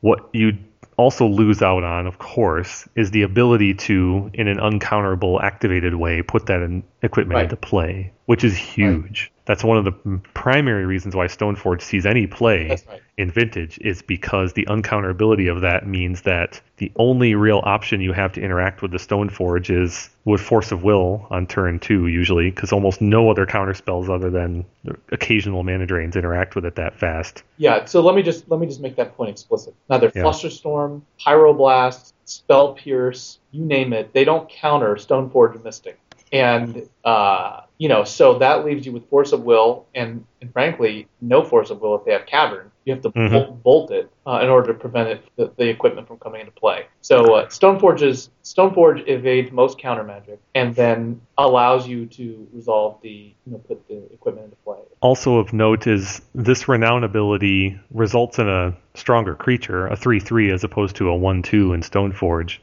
What 0.00 0.28
you 0.32 0.56
also 0.96 1.26
lose 1.26 1.62
out 1.62 1.84
on, 1.84 2.08
of 2.08 2.18
course, 2.18 2.88
is 2.96 3.12
the 3.12 3.22
ability 3.22 3.72
to, 3.74 4.30
in 4.34 4.48
an 4.48 4.58
uncounterable, 4.58 5.40
activated 5.40 5.94
way, 5.94 6.22
put 6.22 6.46
that 6.46 6.60
in 6.60 6.82
equipment 7.02 7.36
Right. 7.36 7.44
into 7.44 7.56
play, 7.56 8.10
which 8.26 8.42
is 8.42 8.56
huge. 8.56 9.30
That's 9.48 9.64
one 9.64 9.78
of 9.78 9.86
the 9.86 10.20
primary 10.34 10.84
reasons 10.84 11.16
why 11.16 11.24
Stoneforge 11.24 11.80
sees 11.80 12.04
any 12.04 12.26
play 12.26 12.68
right. 12.86 13.00
in 13.16 13.30
Vintage 13.30 13.78
is 13.78 14.02
because 14.02 14.52
the 14.52 14.66
uncounterability 14.66 15.50
of 15.50 15.62
that 15.62 15.86
means 15.86 16.20
that 16.22 16.60
the 16.76 16.92
only 16.96 17.34
real 17.34 17.62
option 17.64 18.02
you 18.02 18.12
have 18.12 18.30
to 18.34 18.42
interact 18.42 18.82
with 18.82 18.90
the 18.90 18.98
Stoneforge 18.98 19.70
is 19.70 20.10
with 20.26 20.42
Force 20.42 20.70
of 20.70 20.82
Will 20.82 21.26
on 21.30 21.46
turn 21.46 21.78
two, 21.78 22.08
usually, 22.08 22.50
because 22.50 22.74
almost 22.74 23.00
no 23.00 23.30
other 23.30 23.46
counter 23.46 23.72
spells 23.72 24.10
other 24.10 24.28
than 24.28 24.66
occasional 25.12 25.62
mana 25.62 25.86
drains 25.86 26.14
interact 26.14 26.54
with 26.54 26.66
it 26.66 26.74
that 26.74 26.94
fast. 26.94 27.42
Yeah, 27.56 27.86
so 27.86 28.02
let 28.02 28.14
me 28.14 28.22
just 28.22 28.50
let 28.50 28.60
me 28.60 28.66
just 28.66 28.82
make 28.82 28.96
that 28.96 29.16
point 29.16 29.30
explicit. 29.30 29.74
Neither 29.88 30.12
Yeah. 30.14 30.24
Flusterstorm, 30.24 31.00
Pyroblast, 31.26 32.12
Spell 32.26 32.74
Pierce, 32.74 33.38
you 33.52 33.64
name 33.64 33.94
it, 33.94 34.12
they 34.12 34.26
don't 34.26 34.46
counter 34.50 34.96
Stoneforge 34.96 35.64
Mystic. 35.64 35.98
And 36.30 36.86
uh, 37.02 37.62
you 37.78 37.88
know, 37.88 38.02
so 38.02 38.38
that 38.38 38.64
leaves 38.64 38.84
you 38.84 38.92
with 38.92 39.08
Force 39.08 39.32
of 39.32 39.44
Will 39.44 39.86
and, 39.94 40.24
and 40.42 40.52
frankly, 40.52 41.06
no 41.20 41.44
Force 41.44 41.70
of 41.70 41.80
Will 41.80 41.94
if 41.94 42.04
they 42.04 42.12
have 42.12 42.26
Cavern. 42.26 42.70
You 42.84 42.94
have 42.94 43.02
to 43.02 43.10
Mhm. 43.10 43.30
bolt, 43.30 43.62
bolt 43.62 43.90
it 43.92 44.10
uh, 44.26 44.40
in 44.42 44.48
order 44.48 44.72
to 44.72 44.78
prevent 44.78 45.10
it 45.10 45.22
the, 45.36 45.52
the 45.56 45.68
equipment 45.68 46.08
from 46.08 46.18
coming 46.18 46.40
into 46.40 46.52
play. 46.52 46.86
So 47.02 47.34
uh, 47.34 47.46
Stoneforge 47.48 48.02
is 48.02 48.30
Stoneforge 48.42 49.06
evades 49.06 49.52
most 49.52 49.78
counter 49.78 50.02
magic 50.02 50.40
and 50.54 50.74
then 50.74 51.20
allows 51.36 51.86
you 51.86 52.06
to 52.06 52.48
resolve 52.52 52.96
the 53.02 53.34
you 53.46 53.52
know 53.52 53.58
put 53.58 53.86
the 53.88 54.02
equipment 54.12 54.46
into 54.46 54.56
play. 54.64 54.78
Also 55.00 55.36
of 55.36 55.52
note 55.52 55.86
is 55.86 56.20
this 56.34 56.66
renown 56.66 57.04
ability 57.04 57.78
results 57.92 58.38
in 58.38 58.48
a 58.48 58.74
stronger 58.94 59.34
creature, 59.34 59.86
a 59.86 59.94
3-3 59.96 60.52
as 60.52 60.64
opposed 60.64 60.96
to 60.96 61.10
a 61.10 61.16
1-2 61.16 61.74
in 61.74 61.82
Stoneforge, 61.82 62.58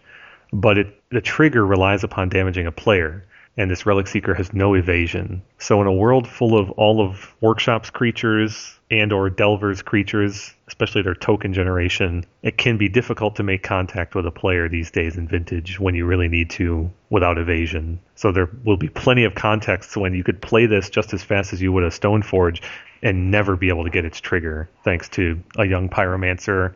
but 0.51 0.77
it 0.77 0.87
the 1.11 1.21
trigger 1.21 1.65
relies 1.65 2.03
upon 2.03 2.27
damaging 2.29 2.65
a 2.65 2.71
player, 2.71 3.23
and 3.57 3.71
this 3.71 3.85
Relic 3.85 4.07
Seeker 4.07 4.33
has 4.33 4.53
no 4.53 4.73
evasion. 4.73 5.41
So 5.59 5.81
in 5.81 5.87
a 5.87 5.93
world 5.93 6.27
full 6.27 6.57
of 6.57 6.71
all 6.71 7.01
of 7.01 7.33
Workshop's 7.41 7.89
creatures 7.89 8.77
and 8.91 9.13
or 9.13 9.29
Delver's 9.29 9.81
creatures, 9.81 10.53
especially 10.67 11.01
their 11.01 11.15
token 11.15 11.53
generation, 11.53 12.25
it 12.43 12.57
can 12.57 12.77
be 12.77 12.89
difficult 12.89 13.37
to 13.37 13.43
make 13.43 13.63
contact 13.63 14.13
with 14.13 14.25
a 14.25 14.31
player 14.31 14.67
these 14.67 14.91
days 14.91 15.17
in 15.17 15.27
Vintage 15.27 15.79
when 15.79 15.95
you 15.95 16.05
really 16.05 16.27
need 16.27 16.49
to 16.51 16.91
without 17.09 17.37
evasion. 17.37 17.99
So 18.15 18.31
there 18.31 18.49
will 18.63 18.77
be 18.77 18.89
plenty 18.89 19.23
of 19.23 19.35
contexts 19.35 19.95
when 19.95 20.13
you 20.13 20.23
could 20.23 20.41
play 20.41 20.65
this 20.65 20.89
just 20.89 21.13
as 21.13 21.23
fast 21.23 21.53
as 21.53 21.61
you 21.61 21.71
would 21.71 21.83
a 21.83 21.89
Stoneforge 21.89 22.61
and 23.01 23.31
never 23.31 23.55
be 23.55 23.69
able 23.69 23.83
to 23.83 23.89
get 23.89 24.05
its 24.05 24.19
trigger, 24.19 24.69
thanks 24.83 25.09
to 25.09 25.41
a 25.57 25.65
young 25.65 25.89
pyromancer 25.89 26.75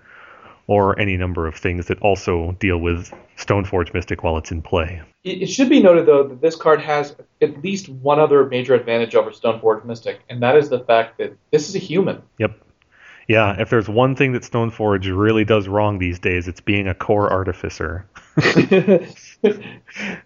or 0.70 0.98
any 1.00 1.18
number 1.18 1.48
of 1.48 1.56
things 1.56 1.88
that 1.88 2.00
also 2.02 2.52
deal 2.60 2.78
with 2.78 3.12
Stoneforge 3.38 3.92
Mystic 3.92 4.24
while 4.24 4.38
it's 4.38 4.52
in 4.52 4.62
play. 4.62 5.02
It, 5.24 5.48
should 5.48 5.68
be 5.68 5.82
noted, 5.82 6.06
though, 6.06 6.28
that 6.28 6.42
this 6.42 6.56
card 6.56 6.80
has 6.80 7.16
at 7.42 7.64
least 7.64 7.90
one 7.90 8.20
other 8.20 8.46
major 8.46 8.76
advantage 8.76 9.16
over 9.16 9.32
Stoneforge 9.32 9.84
Mystic, 9.84 10.20
and 10.30 10.44
that 10.44 10.56
is 10.56 10.70
the 10.70 10.82
fact 10.82 11.18
that 11.18 11.36
this 11.52 11.70
is 11.70 11.76
a 11.76 11.80
human. 11.80 12.22
Yep. 12.38 12.52
Yeah, 13.30 13.62
if 13.62 13.70
there's 13.70 13.88
one 13.88 14.16
thing 14.16 14.32
that 14.32 14.42
Stoneforge 14.42 15.16
really 15.16 15.46
does 15.46 15.68
wrong 15.68 16.00
these 16.00 16.18
days, 16.18 16.48
it's 16.48 16.62
being 16.62 16.88
a 16.88 16.96
Kor 16.96 17.32
Artificer. 17.32 18.08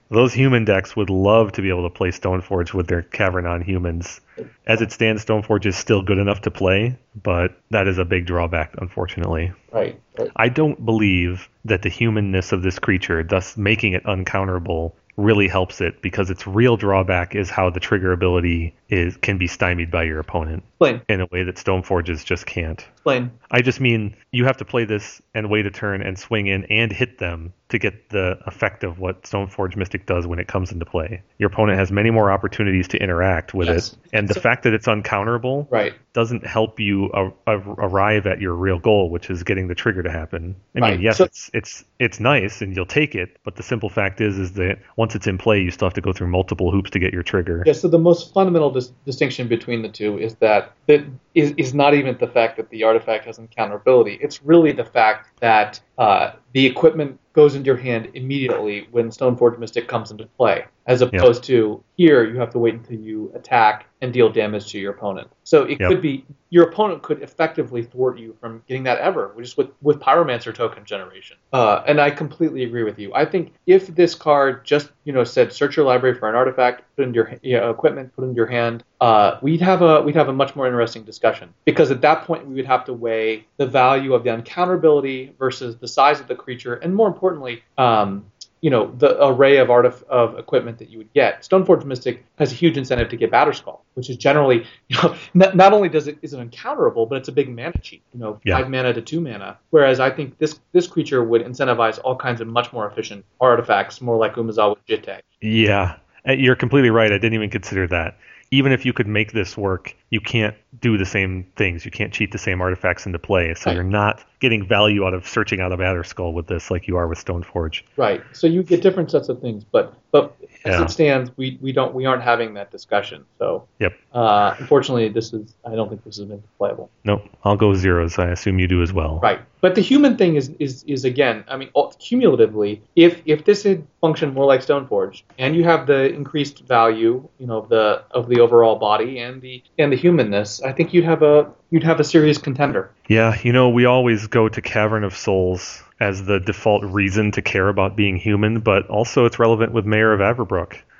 Those 0.09 0.33
human 0.33 0.63
decks 0.63 0.95
would 0.95 1.09
love 1.09 1.51
to 1.51 1.61
be 1.61 1.67
able 1.67 1.83
to 1.83 1.93
play 1.93 2.11
Stoneforge 2.11 2.73
with 2.73 2.87
their 2.87 3.01
Cavern 3.01 3.45
on 3.45 3.59
humans. 3.59 4.21
As 4.65 4.81
it 4.81 4.93
stands, 4.93 5.25
Stoneforge 5.25 5.65
is 5.65 5.75
still 5.75 6.01
good 6.01 6.17
enough 6.17 6.43
to 6.43 6.51
play, 6.51 6.97
but 7.21 7.59
that 7.71 7.89
is 7.89 7.97
a 7.97 8.05
big 8.05 8.25
drawback, 8.25 8.75
unfortunately. 8.77 9.51
right. 9.73 9.99
right. 10.17 10.31
I 10.37 10.47
don't 10.47 10.85
believe 10.85 11.49
that 11.65 11.81
the 11.81 11.89
humanness 11.89 12.53
of 12.53 12.63
this 12.63 12.79
creature, 12.79 13.21
thus 13.21 13.57
making 13.57 13.93
it 13.93 14.05
uncounterable, 14.05 14.93
really 15.17 15.47
helps 15.47 15.81
it 15.81 16.01
because 16.01 16.29
its 16.29 16.47
real 16.47 16.77
drawback 16.77 17.35
is 17.35 17.49
how 17.49 17.69
the 17.69 17.79
trigger 17.79 18.13
ability 18.13 18.75
is 18.89 19.17
can 19.17 19.37
be 19.37 19.47
stymied 19.47 19.91
by 19.91 20.03
your 20.03 20.19
opponent 20.19 20.63
in 21.07 21.21
a 21.21 21.27
way 21.27 21.43
that 21.43 21.55
Stoneforges 21.55 22.25
just 22.25 22.45
can't. 22.45 22.85
Explain. 23.03 23.31
I 23.51 23.61
just 23.61 23.81
mean 23.81 24.15
you 24.31 24.45
have 24.45 24.55
to 24.57 24.65
play 24.65 24.85
this 24.85 25.21
and 25.35 25.49
wait 25.49 25.65
a 25.65 25.71
turn 25.71 26.01
and 26.01 26.17
swing 26.17 26.47
in 26.47 26.63
and 26.65 26.89
hit 26.89 27.17
them 27.17 27.51
to 27.67 27.77
get 27.77 28.09
the 28.09 28.37
effect 28.45 28.83
of 28.85 28.99
what 28.99 29.23
Stoneforge 29.23 29.75
Mystic 29.75 30.05
does 30.05 30.25
when 30.25 30.39
it 30.39 30.47
comes 30.47 30.71
into 30.71 30.85
play. 30.85 31.21
Your 31.37 31.47
opponent 31.47 31.79
has 31.79 31.91
many 31.91 32.11
more 32.11 32.31
opportunities 32.31 32.87
to 32.89 32.97
interact 33.01 33.53
with 33.53 33.67
Yes. 33.67 33.93
it, 33.93 33.99
and 34.13 34.27
the 34.29 34.35
So- 34.35 34.39
fact 34.41 34.63
that 34.63 34.73
it's 34.73 34.85
uncounterable 34.85 35.67
Right. 35.71 35.93
doesn't 36.13 36.45
help 36.45 36.79
you 36.79 37.09
a- 37.13 37.31
a- 37.47 37.57
arrive 37.57 38.25
at 38.27 38.39
your 38.39 38.53
real 38.53 38.77
goal, 38.79 39.09
which 39.09 39.29
is 39.29 39.43
getting 39.43 39.67
the 39.67 39.75
trigger 39.75 40.03
to 40.03 40.11
happen. 40.11 40.55
I 40.75 40.79
mean, 40.79 40.89
Right. 40.91 40.99
yes, 40.99 41.17
So- 41.17 41.25
it's 41.25 41.49
it's 41.53 41.83
it's 41.99 42.19
nice 42.19 42.61
and 42.61 42.75
you'll 42.75 42.85
take 42.85 43.15
it, 43.15 43.37
but 43.43 43.55
the 43.55 43.63
simple 43.63 43.89
fact 43.89 44.21
is 44.21 44.37
is 44.37 44.53
that 44.53 44.77
once 44.95 45.15
it's 45.15 45.25
in 45.27 45.37
play, 45.37 45.59
you 45.59 45.71
still 45.71 45.87
have 45.87 45.93
to 45.95 46.01
go 46.01 46.13
through 46.13 46.27
multiple 46.27 46.71
hoops 46.71 46.91
to 46.91 46.99
get 46.99 47.11
your 47.11 47.23
trigger. 47.23 47.63
Yeah, 47.65 47.73
so 47.73 47.87
the 47.87 47.99
most 47.99 48.33
fundamental 48.33 48.69
dis- 48.71 48.91
distinction 49.05 49.47
between 49.47 49.81
the 49.81 49.89
two 49.89 50.17
is 50.19 50.35
that 50.35 50.71
that 50.87 51.01
is, 51.33 51.53
is 51.57 51.73
not 51.73 51.95
even 51.95 52.15
the 52.19 52.27
fact 52.27 52.57
that 52.57 52.69
the 52.69 52.83
artifact 52.93 53.25
has 53.25 53.39
encounterability. 53.39 54.17
It's 54.21 54.43
really 54.43 54.71
the 54.71 54.85
fact 54.85 55.39
that 55.39 55.79
uh, 55.97 56.33
the 56.53 56.65
equipment 56.65 57.19
goes 57.33 57.55
into 57.55 57.65
your 57.65 57.77
hand 57.77 58.09
immediately 58.13 58.87
when 58.91 59.09
Stoneforge 59.09 59.57
Mystic 59.57 59.87
comes 59.87 60.11
into 60.11 60.25
play, 60.37 60.65
as 60.85 61.01
opposed 61.01 61.43
to 61.45 61.83
here 61.95 62.23
you 62.23 62.37
have 62.39 62.49
to 62.51 62.59
wait 62.59 62.73
until 62.73 62.99
you 62.99 63.31
attack 63.35 63.85
and 64.01 64.11
deal 64.11 64.29
damage 64.29 64.69
to 64.71 64.79
your 64.79 64.91
opponent. 64.91 65.29
So 65.45 65.63
it 65.63 65.79
Yep. 65.79 65.89
could 65.89 66.01
be 66.01 66.25
your 66.49 66.69
opponent 66.69 67.01
could 67.01 67.21
effectively 67.21 67.83
thwart 67.83 68.19
you 68.19 68.35
from 68.39 68.61
getting 68.67 68.83
that 68.83 68.99
ever, 68.99 69.31
which 69.33 69.47
is 69.47 69.57
with 69.57 69.69
with 69.81 69.99
Pyromancer 69.99 70.53
token 70.53 70.83
generation. 70.85 71.37
Uh, 71.51 71.81
and 71.87 72.01
I 72.01 72.11
completely 72.11 72.63
agree 72.63 72.83
with 72.83 72.99
you. 72.99 73.13
I 73.13 73.25
think 73.25 73.53
if 73.65 73.87
this 73.87 74.13
card 74.13 74.65
just 74.65 74.91
you 75.05 75.13
know 75.13 75.23
said 75.23 75.53
search 75.53 75.77
your 75.77 75.85
library 75.85 76.15
for 76.15 76.29
an 76.29 76.35
artifact, 76.35 76.83
put 76.95 77.03
it 77.03 77.07
into 77.07 77.15
your 77.15 77.39
you 77.41 77.57
know, 77.57 77.69
equipment, 77.69 78.13
put 78.15 78.23
it 78.23 78.27
into 78.27 78.35
your 78.35 78.47
hand, 78.47 78.83
uh, 78.99 79.37
we'd 79.41 79.61
have 79.61 79.81
a 79.81 80.01
we'd 80.01 80.15
have 80.15 80.29
a 80.29 80.33
much 80.33 80.55
more 80.55 80.67
interesting 80.67 81.03
discussion 81.03 81.53
because 81.65 81.89
at 81.89 82.01
that 82.01 82.25
point 82.25 82.45
we 82.45 82.55
would 82.55 82.65
have 82.65 82.83
to 82.85 82.93
weigh 82.93 83.45
the 83.57 83.65
value 83.65 84.13
of 84.13 84.23
the 84.23 84.29
uncounterability 84.29 85.35
versus 85.37 85.77
the 85.77 85.87
size 85.87 86.19
of 86.19 86.27
the 86.27 86.35
creature, 86.35 86.75
and 86.75 86.93
more 86.93 87.07
importantly. 87.07 87.63
Um, 87.77 88.25
you 88.63 88.69
know 88.69 88.93
the 88.97 89.11
array 89.27 89.57
of 89.57 89.69
art 89.69 89.85
of, 89.85 90.03
of 90.03 90.39
equipment 90.39 90.77
that 90.77 90.89
you 90.89 90.97
would 90.97 91.11
get. 91.11 91.41
Stoneforge 91.43 91.83
Mystic 91.83 92.23
has 92.39 92.53
a 92.53 92.55
huge 92.55 92.77
incentive 92.77 93.09
to 93.09 93.17
get 93.17 93.29
Batterskull, 93.29 93.81
which 93.95 94.09
is 94.09 94.15
generally 94.15 94.65
you 94.87 94.95
know 95.03 95.15
not, 95.33 95.55
not 95.55 95.73
only 95.73 95.89
does 95.89 96.07
it 96.07 96.17
is 96.21 96.33
it 96.33 96.39
uncounterable, 96.39 97.07
but 97.07 97.17
it's 97.17 97.27
a 97.27 97.31
big 97.33 97.49
mana 97.49 97.73
cheat. 97.81 98.01
You 98.13 98.21
know, 98.21 98.39
Yeah. 98.45 98.57
five 98.57 98.69
mana 98.69 98.93
to 98.93 99.01
two 99.01 99.19
mana. 99.19 99.59
Whereas 99.71 99.99
I 99.99 100.09
think 100.09 100.37
this 100.37 100.61
this 100.71 100.87
creature 100.87 101.21
would 101.25 101.41
incentivize 101.43 101.99
all 102.05 102.15
kinds 102.15 102.39
of 102.39 102.47
much 102.47 102.71
more 102.71 102.87
efficient 102.87 103.25
artifacts, 103.41 103.99
more 104.01 104.15
like 104.17 104.35
Umezawa 104.35 104.77
Jitte. 104.87 105.19
Yeah, 105.41 105.97
uh, 106.27 106.31
you're 106.31 106.55
completely 106.55 106.89
right. 106.89 107.11
I 107.11 107.17
didn't 107.17 107.33
even 107.33 107.49
consider 107.49 107.85
that. 107.87 108.17
Even 108.51 108.71
if 108.71 108.85
you 108.85 108.93
could 108.93 109.07
make 109.07 109.33
this 109.33 109.57
work, 109.57 109.93
you 110.09 110.21
can't 110.21 110.55
do 110.81 110.97
the 110.97 111.05
same 111.05 111.45
things. 111.55 111.85
You 111.85 111.91
can't 111.91 112.11
cheat 112.13 112.31
the 112.31 112.37
same 112.37 112.61
artifacts 112.61 113.05
into 113.05 113.19
play. 113.19 113.53
So 113.53 113.69
Right. 113.69 113.75
you're 113.75 113.83
not 113.83 114.23
getting 114.39 114.65
value 114.67 115.05
out 115.05 115.13
of 115.13 115.27
searching 115.27 115.61
out 115.61 115.71
a 115.71 115.77
Batterskull 115.77 116.33
with 116.33 116.47
this 116.47 116.69
like 116.69 116.87
you 116.87 116.97
are 116.97 117.07
with 117.07 117.23
Stoneforge. 117.23 117.83
Right. 117.95 118.21
So 118.33 118.47
you 118.47 118.63
get 118.63 118.81
different 118.81 119.11
sets 119.11 119.29
of 119.29 119.39
things, 119.39 119.63
but 119.63 119.93
but 120.11 120.35
as 120.65 120.79
it 120.79 120.89
stands, 120.91 121.31
we, 121.37 121.57
we 121.61 121.71
don't 121.71 121.93
we 121.93 122.05
aren't 122.05 122.21
having 122.23 122.53
that 122.55 122.71
discussion. 122.71 123.25
So 123.39 123.67
Yep. 123.79 123.93
uh, 124.13 124.55
unfortunately, 124.59 125.09
this 125.09 125.33
is 125.33 125.53
I 125.65 125.75
don't 125.75 125.89
think 125.89 126.03
this 126.03 126.17
has 126.17 126.25
been 126.25 126.43
playable. 126.57 126.89
Nope, 127.03 127.23
I'll 127.43 127.55
go 127.55 127.73
zeros. 127.73 128.19
I 128.19 128.29
assume 128.29 128.59
you 128.59 128.67
do 128.67 128.81
as 128.81 128.91
well. 128.93 129.19
Right. 129.21 129.39
But 129.61 129.75
the 129.75 129.81
human 129.81 130.17
thing 130.17 130.35
is 130.35 130.49
is 130.59 130.83
is 130.83 131.05
again, 131.05 131.45
I 131.47 131.55
mean, 131.57 131.69
cumulatively, 131.99 132.81
if 132.95 133.21
if 133.25 133.45
this 133.45 133.63
had 133.63 133.87
functioned 134.01 134.33
more 134.33 134.45
like 134.45 134.61
Stoneforge, 134.61 135.23
and 135.39 135.55
you 135.55 135.63
have 135.63 135.87
the 135.87 136.13
increased 136.13 136.59
value, 136.67 137.27
you 137.39 137.47
know, 137.47 137.59
of 137.59 137.69
the 137.69 138.03
of 138.11 138.27
the 138.27 138.41
overall 138.41 138.75
body 138.75 139.19
and 139.19 139.41
the 139.41 139.63
and 139.79 139.91
the 139.91 139.95
humanness, 139.95 140.59
I 140.63 140.71
think 140.71 140.93
you'd 140.93 141.05
have 141.05 141.21
a 141.21 141.51
you'd 141.69 141.83
have 141.83 141.99
a 141.99 142.03
serious 142.03 142.37
contender. 142.37 142.91
Yeah, 143.07 143.37
you 143.43 143.51
know, 143.51 143.69
we 143.69 143.85
always 143.85 144.27
go 144.27 144.47
to 144.49 144.61
Cavern 144.61 145.03
of 145.03 145.15
Souls 145.15 145.83
as 145.99 146.25
the 146.25 146.39
default 146.39 146.83
reason 146.83 147.31
to 147.31 147.41
care 147.41 147.69
about 147.69 147.95
being 147.95 148.17
human, 148.17 148.59
but 148.59 148.87
also 148.89 149.25
it's 149.25 149.39
relevant 149.39 149.71
with 149.71 149.85
Mayor 149.85 150.11
of 150.11 150.19
Avabruck. 150.19 150.77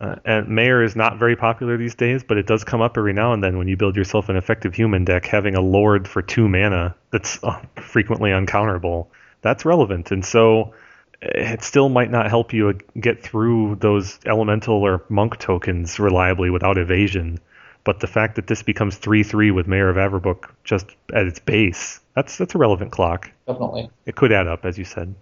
uh, 0.00 0.16
and 0.24 0.48
Mayor 0.48 0.82
is 0.82 0.96
not 0.96 1.18
very 1.18 1.36
popular 1.36 1.76
these 1.76 1.94
days, 1.94 2.24
but 2.24 2.36
it 2.36 2.46
does 2.46 2.64
come 2.64 2.80
up 2.80 2.96
every 2.98 3.12
now 3.12 3.32
and 3.32 3.44
then 3.44 3.58
when 3.58 3.68
you 3.68 3.76
build 3.76 3.96
yourself 3.96 4.28
an 4.28 4.36
effective 4.36 4.74
human 4.74 5.04
deck. 5.04 5.26
Having 5.26 5.54
a 5.54 5.60
Lord 5.60 6.08
for 6.08 6.22
two 6.22 6.48
mana 6.48 6.96
that's 7.10 7.38
uh, 7.44 7.60
frequently 7.76 8.30
uncounterable, 8.30 9.06
that's 9.42 9.64
relevant. 9.64 10.10
And 10.10 10.24
so 10.24 10.74
eh, 11.22 11.52
it 11.52 11.62
still 11.62 11.88
might 11.88 12.10
not 12.10 12.28
help 12.28 12.52
you 12.52 12.70
uh, 12.70 12.72
get 12.98 13.22
through 13.22 13.76
those 13.76 14.18
elemental 14.26 14.82
or 14.82 15.04
monk 15.08 15.38
tokens 15.38 16.00
reliably 16.00 16.50
without 16.50 16.76
evasion. 16.76 17.38
But 17.90 17.98
the 17.98 18.06
fact 18.06 18.36
that 18.36 18.46
this 18.46 18.62
becomes 18.62 18.96
3 18.98 19.24
3 19.24 19.50
with 19.50 19.66
Mayor 19.66 19.88
of 19.88 19.96
Avabruck 19.96 20.50
just 20.62 20.86
at 21.12 21.26
its 21.26 21.40
base, 21.40 21.98
that's, 22.14 22.38
that's 22.38 22.54
a 22.54 22.58
relevant 22.58 22.92
clock. 22.92 23.28
Definitely. 23.48 23.90
It 24.06 24.14
could 24.14 24.30
add 24.30 24.46
up, 24.46 24.64
as 24.64 24.78
you 24.78 24.84
said. 24.84 25.12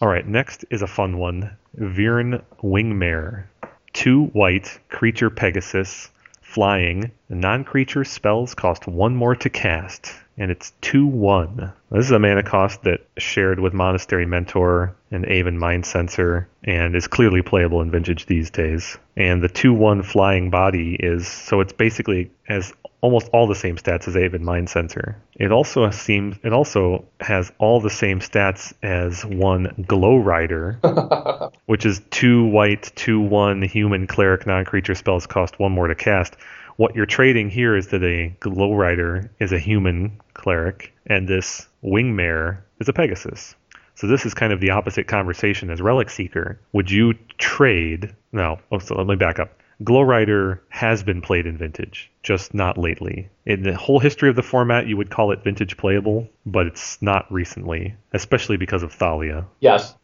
All 0.00 0.06
right, 0.06 0.24
next 0.24 0.64
is 0.70 0.80
a 0.80 0.86
fun 0.86 1.18
one 1.18 1.56
Vryn 1.76 2.40
Wingmare. 2.62 3.46
Two 3.92 4.26
white, 4.26 4.78
creature 4.90 5.28
Pegasus, 5.28 6.08
flying. 6.40 7.10
Non 7.28 7.64
creature 7.64 8.04
spells 8.04 8.54
cost 8.54 8.86
one 8.86 9.16
more 9.16 9.34
to 9.34 9.50
cast. 9.50 10.14
And 10.36 10.50
it's 10.50 10.72
2 10.80 11.06
1. 11.06 11.72
This 11.90 12.06
is 12.06 12.10
a 12.10 12.18
mana 12.18 12.42
cost 12.42 12.82
that 12.82 13.06
shared 13.16 13.60
with 13.60 13.72
Monastery 13.72 14.26
Mentor 14.26 14.96
and 15.10 15.24
Aven 15.30 15.58
Mindcensor 15.58 16.46
and 16.64 16.96
is 16.96 17.06
clearly 17.06 17.42
playable 17.42 17.80
in 17.82 17.90
Vintage 17.90 18.26
these 18.26 18.50
days. 18.50 18.98
And 19.16 19.42
the 19.42 19.48
2 19.48 19.72
1 19.72 20.02
Flying 20.02 20.50
Body 20.50 20.96
is 20.98 21.28
so 21.28 21.60
it's 21.60 21.72
basically 21.72 22.30
has 22.44 22.72
almost 23.04 23.28
all 23.34 23.46
the 23.46 23.54
same 23.54 23.76
stats 23.76 24.08
as 24.08 24.16
Aven 24.16 24.42
Mindcensor. 24.42 25.16
It 25.36 25.52
also 25.52 25.90
seems 25.90 26.36
it 26.42 26.54
also 26.54 27.04
has 27.20 27.52
all 27.58 27.80
the 27.82 27.90
same 27.90 28.20
stats 28.20 28.72
as 28.82 29.26
one 29.26 29.84
Glow 29.86 30.16
Rider, 30.16 30.80
which 31.66 31.84
is 31.84 32.00
two 32.10 32.46
white, 32.46 32.90
two 32.96 33.20
one 33.20 33.60
human 33.60 34.06
cleric 34.06 34.46
non-creature 34.46 34.94
spells 34.94 35.26
cost 35.26 35.58
one 35.58 35.72
more 35.72 35.86
to 35.86 35.94
cast. 35.94 36.36
What 36.76 36.96
you're 36.96 37.06
trading 37.06 37.50
here 37.50 37.76
is 37.76 37.88
that 37.88 38.02
a 38.02 38.34
Glow 38.40 38.74
Rider 38.74 39.30
is 39.38 39.52
a 39.52 39.58
human 39.58 40.20
cleric, 40.34 40.92
and 41.06 41.28
this 41.28 41.68
Wingmare 41.84 42.58
is 42.80 42.88
a 42.88 42.92
Pegasus. 42.92 43.54
So 43.94 44.08
this 44.08 44.26
is 44.26 44.34
kind 44.34 44.52
of 44.52 44.60
the 44.60 44.70
opposite 44.70 45.06
conversation 45.06 45.70
as 45.70 45.80
Relic 45.80 46.10
Seeker. 46.10 46.58
Would 46.72 46.90
you 46.90 47.14
trade? 47.38 48.14
No. 48.32 48.58
Oh, 48.72 48.78
so 48.78 48.96
let 48.96 49.06
me 49.06 49.14
back 49.14 49.38
up. 49.38 49.56
Glow 49.82 50.02
Rider 50.02 50.62
has 50.68 51.02
been 51.02 51.20
played 51.20 51.46
in 51.46 51.58
Vintage, 51.58 52.10
just 52.22 52.54
not 52.54 52.78
lately. 52.78 53.28
In 53.44 53.62
the 53.62 53.76
whole 53.76 53.98
history 53.98 54.28
of 54.28 54.36
the 54.36 54.42
format, 54.42 54.86
you 54.86 54.96
would 54.96 55.10
call 55.10 55.32
it 55.32 55.42
Vintage 55.42 55.76
playable, 55.76 56.28
but 56.46 56.66
it's 56.66 57.00
not 57.02 57.30
recently, 57.30 57.94
especially 58.12 58.56
because 58.56 58.82
of 58.82 58.92
Thalia. 58.92 59.46
Yes. 59.60 59.94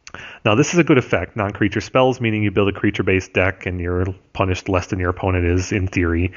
Now, 0.45 0.55
this 0.55 0.73
is 0.73 0.79
a 0.79 0.85
good 0.85 0.99
effect. 0.99 1.37
Non 1.37 1.51
creature 1.51 1.81
spells, 1.81 2.21
meaning 2.21 2.43
you 2.43 2.51
build 2.51 2.69
a 2.69 2.73
creature 2.73 3.03
based 3.03 3.33
deck 3.33 3.67
and 3.67 3.81
you're 3.81 4.07
punished 4.33 4.69
less 4.69 4.87
than 4.87 4.99
your 4.99 5.11
opponent 5.11 5.47
is, 5.47 5.73
in 5.73 5.87
theory. 5.87 6.33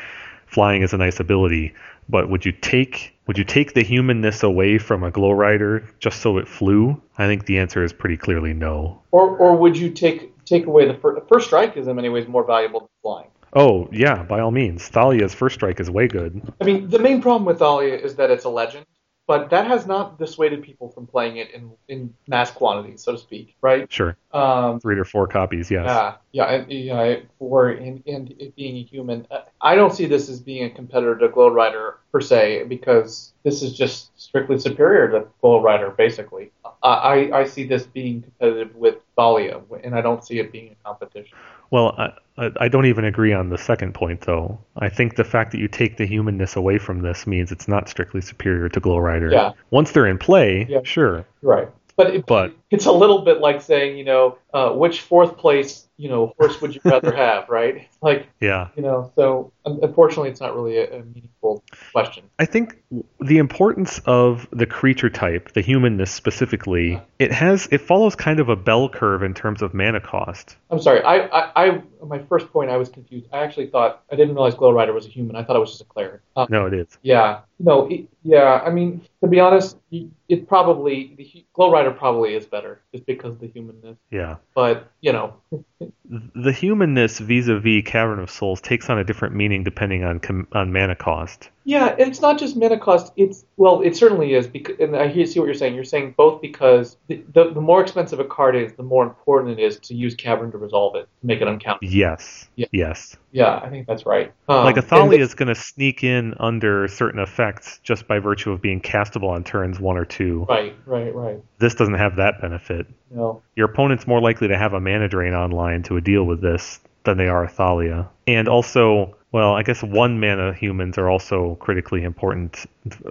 Flying 0.45 0.83
is 0.83 0.93
a 0.93 0.97
nice 0.97 1.19
ability, 1.19 1.73
but 2.07 2.29
would 2.29 2.45
you 2.45 2.51
take 2.51 3.17
would 3.25 3.37
you 3.37 3.43
take 3.43 3.73
the 3.73 3.83
humanness 3.83 4.43
away 4.43 4.77
from 4.77 5.03
a 5.03 5.09
glow 5.09 5.31
rider 5.31 5.87
just 5.99 6.21
so 6.21 6.37
it 6.37 6.47
flew? 6.47 7.01
I 7.17 7.25
think 7.25 7.45
the 7.45 7.57
answer 7.59 7.83
is 7.83 7.93
pretty 7.93 8.17
clearly 8.17 8.53
no. 8.53 9.01
Or 9.11 9.35
or 9.37 9.55
would 9.55 9.75
you 9.77 9.89
take 9.89 10.33
take 10.45 10.65
away 10.65 10.87
the 10.87 10.95
first, 10.95 11.27
first 11.27 11.47
strike 11.47 11.77
is 11.77 11.87
in 11.87 11.95
many 11.95 12.09
ways 12.09 12.27
more 12.27 12.45
valuable 12.45 12.81
than 12.81 12.89
flying. 13.01 13.27
Oh 13.55 13.87
yeah, 13.91 14.23
by 14.23 14.39
all 14.39 14.51
means. 14.51 14.89
Thalia's 14.89 15.33
first 15.33 15.55
strike 15.55 15.79
is 15.79 15.89
way 15.89 16.07
good. 16.07 16.41
I 16.59 16.65
mean, 16.65 16.89
the 16.89 16.99
main 16.99 17.21
problem 17.21 17.45
with 17.45 17.59
Thalia 17.59 17.95
is 17.95 18.15
that 18.15 18.31
it's 18.31 18.45
a 18.45 18.49
legend, 18.49 18.85
but 19.33 19.49
that 19.49 19.65
has 19.65 19.87
not 19.87 20.19
dissuaded 20.19 20.61
people 20.61 20.89
from 20.89 21.07
playing 21.07 21.37
it 21.37 21.49
in 21.51 21.71
in 21.87 22.13
mass 22.27 22.51
quantities, 22.51 23.01
so 23.01 23.13
to 23.13 23.17
speak, 23.17 23.55
right? 23.61 23.91
Sure. 23.91 24.15
Um, 24.31 24.79
Three 24.79 24.99
or 24.99 25.05
four 25.05 25.25
copies, 25.27 25.71
yes. 25.71 25.85
yeah, 25.85 26.15
yeah, 26.31 26.53
and, 26.53 26.71
yeah. 26.71 27.15
For 27.39 27.71
in, 27.71 28.03
in 28.05 28.35
it 28.37 28.55
being 28.55 28.75
a 28.77 28.83
human, 28.83 29.25
Uh, 29.31 29.41
I 29.59 29.73
don't 29.75 29.93
see 29.93 30.05
this 30.05 30.29
as 30.29 30.39
being 30.39 30.65
a 30.65 30.69
competitor 30.69 31.17
to 31.17 31.29
Glow 31.29 31.49
Rider 31.49 31.97
per 32.11 32.21
se, 32.21 32.65
because 32.65 33.33
this 33.43 33.63
is 33.63 33.75
just 33.75 34.11
strictly 34.21 34.59
superior 34.59 35.09
to 35.11 35.27
Glow 35.41 35.61
Rider, 35.61 35.89
basically. 35.89 36.51
I, 36.89 37.31
I 37.31 37.45
see 37.45 37.63
this 37.65 37.83
being 37.83 38.21
competitive 38.23 38.75
with 38.75 38.95
Thalia, 39.17 39.61
and 39.83 39.95
I 39.95 40.01
don't 40.01 40.23
see 40.23 40.39
it 40.39 40.51
being 40.51 40.71
a 40.71 40.87
competition. 40.87 41.37
Well, 41.71 41.95
I, 41.97 42.11
I 42.37 42.51
I 42.61 42.67
don't 42.67 42.85
even 42.85 43.05
agree 43.05 43.31
on 43.33 43.49
the 43.49 43.57
second 43.57 43.93
point, 43.93 44.21
though. 44.21 44.59
I 44.77 44.89
think 44.89 45.15
the 45.15 45.23
fact 45.23 45.51
that 45.51 45.59
you 45.59 45.67
take 45.67 45.97
the 45.97 46.05
humanness 46.05 46.55
away 46.55 46.77
from 46.77 47.01
this 47.01 47.25
means 47.25 47.51
it's 47.51 47.67
not 47.67 47.87
strictly 47.89 48.21
superior 48.21 48.69
to 48.69 48.79
Glow 48.79 48.97
Rider. 48.97 49.31
Yeah. 49.31 49.53
Once 49.71 49.91
they're 49.91 50.07
in 50.07 50.17
play, 50.17 50.67
Yeah. 50.69 50.81
sure. 50.83 51.25
Right. 51.41 51.69
But, 51.95 52.15
it, 52.15 52.25
But- 52.25 52.53
it's 52.71 52.85
a 52.85 52.91
little 52.91 53.19
bit 53.19 53.39
like 53.39 53.61
saying, 53.61 53.97
you 53.97 54.03
know, 54.03 54.37
uh, 54.53 54.71
which 54.71 55.01
fourth 55.01 55.37
place, 55.37 55.87
you 56.03 56.09
know, 56.09 56.33
horse 56.37 56.59
would 56.59 56.75
you 56.75 56.81
rather 56.83 57.15
have, 57.15 57.47
right? 57.47 57.87
Like, 58.01 58.27
Yeah. 58.41 58.67
you 58.75 58.83
know, 58.83 59.13
so 59.15 59.53
unfortunately, 59.65 60.29
it's 60.29 60.41
not 60.41 60.53
really 60.53 60.75
a, 60.77 60.99
a 60.99 61.03
meaningful 61.05 61.63
question. 61.93 62.25
I 62.37 62.43
think 62.43 62.83
the 63.21 63.37
importance 63.37 64.01
of 64.05 64.45
the 64.51 64.65
creature 64.65 65.09
type, 65.09 65.53
the 65.53 65.61
humanness 65.61 66.11
specifically, 66.11 67.01
it 67.19 67.31
has 67.31 67.69
it 67.71 67.79
follows 67.79 68.13
kind 68.15 68.41
of 68.41 68.49
a 68.49 68.57
bell 68.57 68.89
curve 68.89 69.23
in 69.23 69.33
terms 69.33 69.61
of 69.61 69.73
mana 69.73 70.01
cost. 70.01 70.57
I'm 70.69 70.81
sorry. 70.81 71.01
I, 71.03 71.27
I, 71.27 71.65
I, 71.67 71.81
my 72.05 72.19
first 72.19 72.51
point, 72.51 72.69
I 72.69 72.75
was 72.75 72.89
confused. 72.89 73.27
I 73.31 73.39
actually 73.39 73.67
thought 73.67 74.03
I 74.11 74.17
didn't 74.17 74.35
realize 74.35 74.55
Glow 74.55 74.73
Rider 74.73 74.91
was 74.91 75.05
a 75.05 75.09
human. 75.09 75.37
I 75.37 75.43
thought 75.45 75.55
it 75.55 75.59
was 75.59 75.69
just 75.69 75.81
a 75.83 75.85
cleric. 75.85 76.19
Um, 76.35 76.47
No, 76.49 76.65
it 76.65 76.73
is. 76.73 76.87
Yeah. 77.03 77.39
No. 77.59 77.87
It, 77.87 78.09
yeah. 78.23 78.61
I 78.65 78.69
mean, 78.69 79.01
to 79.21 79.29
be 79.29 79.39
honest, 79.39 79.77
it 79.91 80.45
probably 80.49 81.13
the 81.15 81.45
Glow 81.53 81.71
Rider 81.71 81.91
probably 81.91 82.35
is 82.35 82.45
better 82.45 82.81
just 82.93 83.05
because 83.05 83.35
of 83.35 83.39
the 83.39 83.47
humanness. 83.47 83.97
Yeah. 84.11 84.35
But 84.53 84.91
you 84.99 85.13
know, 85.13 85.35
The 86.05 86.51
humanness 86.51 87.19
vis-a-vis 87.19 87.83
Cavern 87.85 88.19
of 88.19 88.29
Souls 88.29 88.61
takes 88.61 88.89
on 88.89 88.99
a 88.99 89.03
different 89.03 89.35
meaning 89.35 89.63
depending 89.63 90.03
on 90.03 90.19
com- 90.19 90.47
on 90.51 90.73
mana 90.73 90.95
cost. 90.95 91.49
Yeah, 91.65 91.95
it's 91.97 92.19
not 92.21 92.37
just 92.37 92.57
mana 92.57 92.77
cost. 92.77 93.13
It's 93.15 93.45
well, 93.57 93.81
it 93.81 93.95
certainly 93.95 94.33
is. 94.33 94.47
Because, 94.47 94.75
and 94.79 94.95
I 94.95 95.07
hear 95.07 95.25
see 95.25 95.39
what 95.39 95.45
you're 95.45 95.53
saying. 95.53 95.75
You're 95.75 95.83
saying 95.83 96.15
both 96.17 96.41
because 96.41 96.97
the, 97.07 97.23
the 97.33 97.53
the 97.53 97.61
more 97.61 97.81
expensive 97.81 98.19
a 98.19 98.25
card 98.25 98.55
is, 98.55 98.73
the 98.73 98.83
more 98.83 99.03
important 99.03 99.57
it 99.57 99.63
is 99.63 99.77
to 99.79 99.95
use 99.95 100.13
Cavern 100.15 100.51
to 100.51 100.57
resolve 100.57 100.95
it, 100.95 101.07
to 101.21 101.27
make 101.27 101.41
it 101.41 101.47
uncountable. 101.47 101.87
Yes. 101.91 102.47
Yeah. 102.55 102.67
Yes. 102.71 103.15
Yeah, 103.31 103.59
I 103.63 103.69
think 103.69 103.87
that's 103.87 104.05
right. 104.05 104.31
Um, 104.47 104.65
like 104.65 104.75
a 104.75 104.79
and 104.79 104.87
Thalia 104.89 105.19
this- 105.19 105.29
is 105.29 105.35
going 105.35 105.47
to 105.47 105.55
sneak 105.55 106.03
in 106.03 106.35
under 106.39 106.87
certain 106.87 107.19
effects 107.19 107.79
just 107.83 108.07
by 108.07 108.19
virtue 108.19 108.51
of 108.51 108.61
being 108.61 108.81
castable 108.81 109.29
on 109.29 109.43
turns 109.43 109.79
one 109.79 109.97
or 109.97 110.05
two. 110.05 110.45
Right, 110.49 110.75
right, 110.85 111.13
right. 111.15 111.41
This 111.59 111.75
doesn't 111.75 111.95
have 111.95 112.17
that 112.17 112.41
benefit. 112.41 112.87
No. 113.09 113.41
Your 113.55 113.69
opponent's 113.69 114.05
more 114.05 114.19
likely 114.21 114.49
to 114.49 114.57
have 114.57 114.73
a 114.73 114.79
mana 114.79 115.07
drain 115.07 115.33
online 115.33 115.83
to 115.83 115.97
a 115.97 116.01
deal 116.01 116.25
with 116.25 116.41
this 116.41 116.79
than 117.05 117.17
they 117.17 117.27
are 117.27 117.43
a 117.43 117.49
Thalia, 117.49 118.09
And 118.27 118.47
also, 118.47 119.15
well, 119.33 119.53
I 119.55 119.63
guess 119.63 119.83
one 119.83 120.19
mana 120.19 120.53
humans 120.53 120.97
are 120.97 121.09
also 121.09 121.55
critically 121.55 122.03
important 122.03 122.65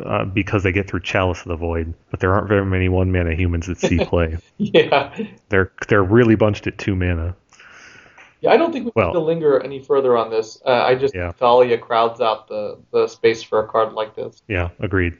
uh, 0.07 0.25
because 0.25 0.63
they 0.63 0.73
get 0.73 0.89
through 0.89 1.01
Chalice 1.01 1.41
of 1.41 1.49
the 1.49 1.57
Void. 1.57 1.93
But 2.11 2.21
there 2.21 2.33
aren't 2.33 2.49
very 2.49 2.65
many 2.65 2.89
one 2.89 3.13
mana 3.13 3.35
humans 3.35 3.67
that 3.67 3.79
see 3.79 4.03
play. 4.05 4.39
Yeah. 4.57 5.15
they're 5.51 5.71
they're 5.89 6.03
really 6.03 6.37
bunched 6.37 6.67
at 6.67 6.79
two 6.79 6.95
mana. 6.97 7.35
Yeah, 8.41 8.51
I 8.53 8.57
don't 8.57 8.73
think 8.73 8.87
we 8.87 8.93
Well- 8.95 9.09
need 9.09 9.13
to 9.15 9.21
linger 9.21 9.61
any 9.61 9.81
further 9.81 10.17
on 10.17 10.31
this. 10.31 10.61
Uh, 10.65 10.71
I 10.85 10.95
just 10.95 11.15
Yeah. 11.15 11.33
Thalia 11.33 11.77
crowds 11.79 12.21
out 12.21 12.49
the, 12.49 12.79
the 12.93 13.07
space 13.09 13.43
for 13.43 13.61
a 13.63 13.69
card 13.69 13.93
like 13.93 14.15
this. 14.17 14.43
Yeah, 14.49 14.71
agreed. 14.81 15.15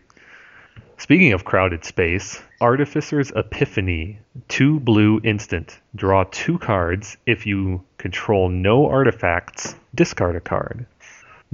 Speaking 0.99 1.33
of 1.33 1.45
crowded 1.45 1.85
space, 1.85 2.41
Artificer's 2.61 3.33
Epiphany, 3.35 4.21
two 4.47 4.79
blue 4.79 5.21
instant. 5.25 5.81
Draw 5.97 6.25
two 6.31 6.59
cards. 6.59 7.17
If 7.27 7.45
you 7.45 7.83
control 7.99 8.49
no 8.49 8.87
artifacts, 8.89 9.75
discard 9.97 10.37
a 10.37 10.41
card. 10.41 10.87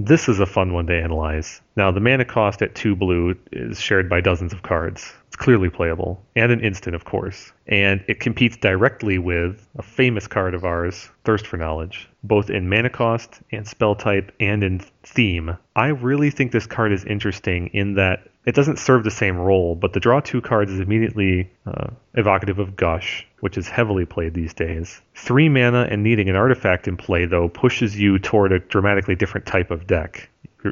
This 0.01 0.29
is 0.29 0.39
a 0.39 0.47
fun 0.47 0.73
one 0.73 0.87
to 0.87 0.95
analyze. 0.95 1.61
Now, 1.75 1.91
the 1.91 1.99
mana 1.99 2.25
cost 2.25 2.63
at 2.63 2.77
two 2.77 2.95
blue 2.95 3.35
is 3.51 3.81
shared 3.81 4.09
by 4.09 4.21
dozens 4.21 4.53
of 4.53 4.63
cards. 4.63 5.13
It's 5.27 5.35
clearly 5.35 5.71
playable, 5.71 6.23
and 6.37 6.53
an 6.53 6.61
instant, 6.61 6.95
of 6.95 7.05
course. 7.05 7.53
And 7.67 8.05
it 8.07 8.21
competes 8.21 8.57
directly 8.57 9.19
with 9.19 9.67
a 9.77 9.83
famous 9.83 10.29
card 10.29 10.55
of 10.55 10.65
ours, 10.65 11.11
Thirst 11.25 11.49
for 11.49 11.57
Knowledge, 11.57 12.09
both 12.23 12.49
in 12.49 12.69
mana 12.69 12.91
cost 12.91 13.41
and 13.51 13.67
spell 13.67 13.97
type 13.97 14.31
and 14.39 14.63
in 14.63 14.79
theme. 15.03 15.59
I 15.75 15.89
really 15.89 16.31
think 16.31 16.53
this 16.53 16.69
card 16.69 16.93
is 16.93 17.05
interesting 17.05 17.67
in 17.73 17.95
that 17.95 18.29
it 18.47 18.55
doesn't 18.55 18.79
serve 18.79 19.03
the 19.03 19.11
same 19.11 19.37
role, 19.37 19.75
but 19.75 19.95
the 19.95 20.01
draw 20.01 20.21
two 20.21 20.41
cards 20.41 20.71
is 20.71 20.79
immediately 20.81 21.51
uh, 21.67 21.89
evocative 22.15 22.61
of 22.61 22.77
Gush, 22.77 23.27
which 23.41 23.59
is 23.59 23.69
heavily 23.69 24.05
played 24.05 24.35
these 24.35 24.55
days. 24.55 25.01
Three 25.15 25.49
mana 25.49 25.87
and 25.91 26.03
needing 26.03 26.29
an 26.29 26.37
artifact 26.37 26.89
in 26.89 26.97
play, 26.97 27.25
though, 27.25 27.49
pushes 27.49 27.99
you 27.99 28.19
toward 28.19 28.53
a 28.53 28.59
dramatically 28.59 29.15
different 29.15 29.47
type 29.47 29.71
of 29.71 29.87
deck. 29.87 30.29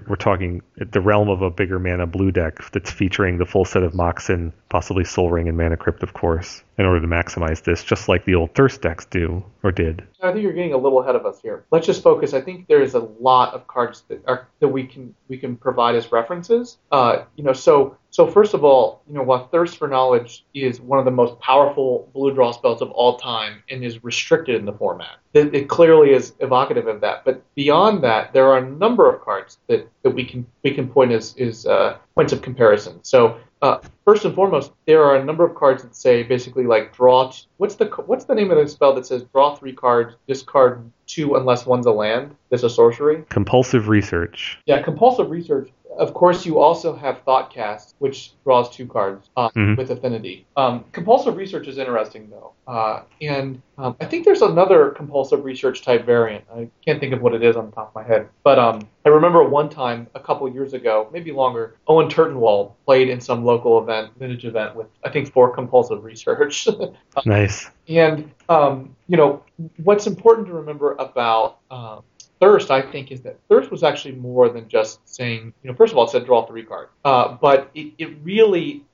We're 0.08 0.16
talking 0.16 0.62
the 0.76 1.00
realm 1.00 1.28
of 1.28 1.42
a 1.42 1.50
bigger 1.50 1.78
mana 1.78 2.08
blue 2.08 2.32
deck 2.32 2.58
that's 2.72 2.90
featuring 2.90 3.38
the 3.38 3.46
full 3.46 3.64
set 3.64 3.84
of 3.84 3.92
Moxen, 3.94 4.52
possibly 4.68 5.04
Soul 5.04 5.30
Ring 5.30 5.48
and 5.48 5.56
Mana 5.56 5.76
Crypt, 5.76 6.02
of 6.02 6.12
course, 6.12 6.64
in 6.76 6.84
order 6.84 7.00
to 7.00 7.06
maximize 7.06 7.62
this, 7.62 7.84
just 7.84 8.08
like 8.08 8.24
the 8.24 8.34
old 8.34 8.52
Thirst 8.56 8.82
decks 8.82 9.04
do, 9.04 9.44
or 9.62 9.70
did. 9.70 10.02
I 10.20 10.32
think 10.32 10.42
you're 10.42 10.52
getting 10.52 10.72
a 10.72 10.76
little 10.76 11.00
ahead 11.00 11.14
of 11.14 11.24
us 11.24 11.40
here. 11.40 11.64
Let's 11.70 11.86
just 11.86 12.02
focus. 12.02 12.34
I 12.34 12.40
think 12.40 12.66
there's 12.66 12.94
a 12.94 12.98
lot 12.98 13.54
of 13.54 13.68
cards 13.68 14.02
that 14.08 14.24
are 14.26 14.48
that 14.58 14.68
we 14.68 14.84
can 14.88 15.14
we 15.28 15.38
can 15.38 15.56
provide 15.56 15.94
as 15.94 16.10
references. 16.10 16.78
Uh, 16.90 17.24
you 17.36 17.44
know, 17.44 17.52
so 17.52 17.96
so 18.16 18.26
first 18.26 18.54
of 18.54 18.64
all, 18.64 19.02
you 19.06 19.12
know, 19.12 19.22
while 19.22 19.46
Thirst 19.48 19.76
for 19.76 19.86
Knowledge 19.86 20.46
is 20.54 20.80
one 20.80 20.98
of 20.98 21.04
the 21.04 21.10
most 21.10 21.38
powerful 21.38 22.08
blue 22.14 22.32
draw 22.32 22.50
spells 22.50 22.80
of 22.80 22.90
all 22.92 23.18
time 23.18 23.62
and 23.68 23.84
is 23.84 24.02
restricted 24.02 24.54
in 24.54 24.64
the 24.64 24.72
format, 24.72 25.18
it, 25.34 25.54
it 25.54 25.68
clearly 25.68 26.14
is 26.14 26.32
evocative 26.40 26.86
of 26.86 27.02
that. 27.02 27.26
But 27.26 27.42
beyond 27.54 28.02
that, 28.04 28.32
there 28.32 28.46
are 28.46 28.56
a 28.56 28.66
number 28.66 29.14
of 29.14 29.20
cards 29.20 29.58
that, 29.66 29.86
that 30.02 30.12
we 30.12 30.24
can 30.24 30.46
we 30.64 30.70
can 30.70 30.88
point 30.88 31.12
as 31.12 31.34
is 31.36 31.66
uh, 31.66 31.98
points 32.14 32.32
of 32.32 32.40
comparison. 32.40 33.04
So 33.04 33.38
uh, 33.60 33.80
first 34.06 34.24
and 34.24 34.34
foremost, 34.34 34.72
there 34.86 35.02
are 35.02 35.16
a 35.16 35.24
number 35.24 35.44
of 35.44 35.54
cards 35.54 35.82
that 35.82 35.94
say 35.94 36.22
basically 36.22 36.64
like 36.64 36.94
draw. 36.94 37.30
T- 37.30 37.42
what's 37.58 37.74
the 37.74 37.84
what's 38.06 38.24
the 38.24 38.34
name 38.34 38.50
of 38.50 38.56
the 38.56 38.66
spell 38.66 38.94
that 38.94 39.06
says 39.06 39.24
draw 39.24 39.54
three 39.54 39.74
cards, 39.74 40.14
discard 40.26 40.90
two 41.06 41.36
unless 41.36 41.66
one's 41.66 41.84
a 41.84 41.92
land? 41.92 42.34
That's 42.48 42.62
a 42.62 42.70
sorcery. 42.70 43.24
Compulsive 43.28 43.88
Research. 43.88 44.58
Yeah, 44.64 44.80
compulsive 44.80 45.30
research. 45.30 45.70
Of 45.98 46.14
course, 46.14 46.44
you 46.46 46.58
also 46.58 46.94
have 46.94 47.24
Thoughtcast, 47.24 47.94
which 47.98 48.32
draws 48.44 48.68
two 48.74 48.86
cards 48.86 49.30
uh, 49.36 49.48
Mhm. 49.56 49.76
with 49.76 49.90
Affinity. 49.90 50.46
Um, 50.56 50.84
compulsive 50.92 51.36
research 51.36 51.66
is 51.68 51.78
interesting, 51.78 52.28
though. 52.30 52.52
Uh, 52.66 53.02
and 53.22 53.62
um, 53.78 53.96
I 54.00 54.06
think 54.06 54.24
there's 54.24 54.42
another 54.42 54.90
compulsive 54.90 55.44
research 55.44 55.82
type 55.82 56.04
variant. 56.04 56.44
I 56.54 56.68
can't 56.84 56.98
think 57.00 57.12
of 57.12 57.22
what 57.22 57.34
it 57.34 57.42
is 57.42 57.56
on 57.56 57.66
the 57.66 57.72
top 57.72 57.88
of 57.88 57.94
my 57.94 58.02
head. 58.02 58.28
But 58.42 58.58
um, 58.58 58.88
I 59.04 59.08
remember 59.10 59.44
one 59.44 59.68
time, 59.68 60.08
a 60.14 60.20
couple 60.20 60.48
years 60.48 60.72
ago, 60.72 61.08
maybe 61.12 61.32
longer, 61.32 61.76
Owen 61.86 62.08
Turtenwald 62.08 62.72
played 62.84 63.08
in 63.08 63.20
some 63.20 63.44
local 63.44 63.78
event, 63.82 64.10
vintage 64.18 64.44
event, 64.44 64.74
with, 64.74 64.88
I 65.04 65.10
think, 65.10 65.32
four 65.32 65.50
compulsive 65.54 66.04
research. 66.04 66.68
Nice. 67.24 67.70
And 67.88 68.30
um, 68.48 68.94
you 69.08 69.16
know 69.16 69.42
what's 69.82 70.06
important 70.06 70.46
to 70.48 70.52
remember 70.52 70.92
about 70.98 71.58
um, 71.70 72.02
Thirst, 72.40 72.70
I 72.70 72.82
think, 72.82 73.10
is 73.10 73.22
that 73.22 73.38
Thirst 73.48 73.70
was 73.70 73.82
actually 73.82 74.14
more 74.14 74.48
than 74.48 74.68
just 74.68 75.06
saying, 75.08 75.54
you 75.62 75.70
know, 75.70 75.76
first 75.76 75.92
of 75.92 75.98
all, 75.98 76.04
it 76.04 76.10
said 76.10 76.26
draw 76.26 76.44
three 76.46 76.64
cards, 76.64 76.90
uh, 77.04 77.36
but 77.40 77.70
it, 77.74 77.94
it 77.98 78.18
really 78.22 78.84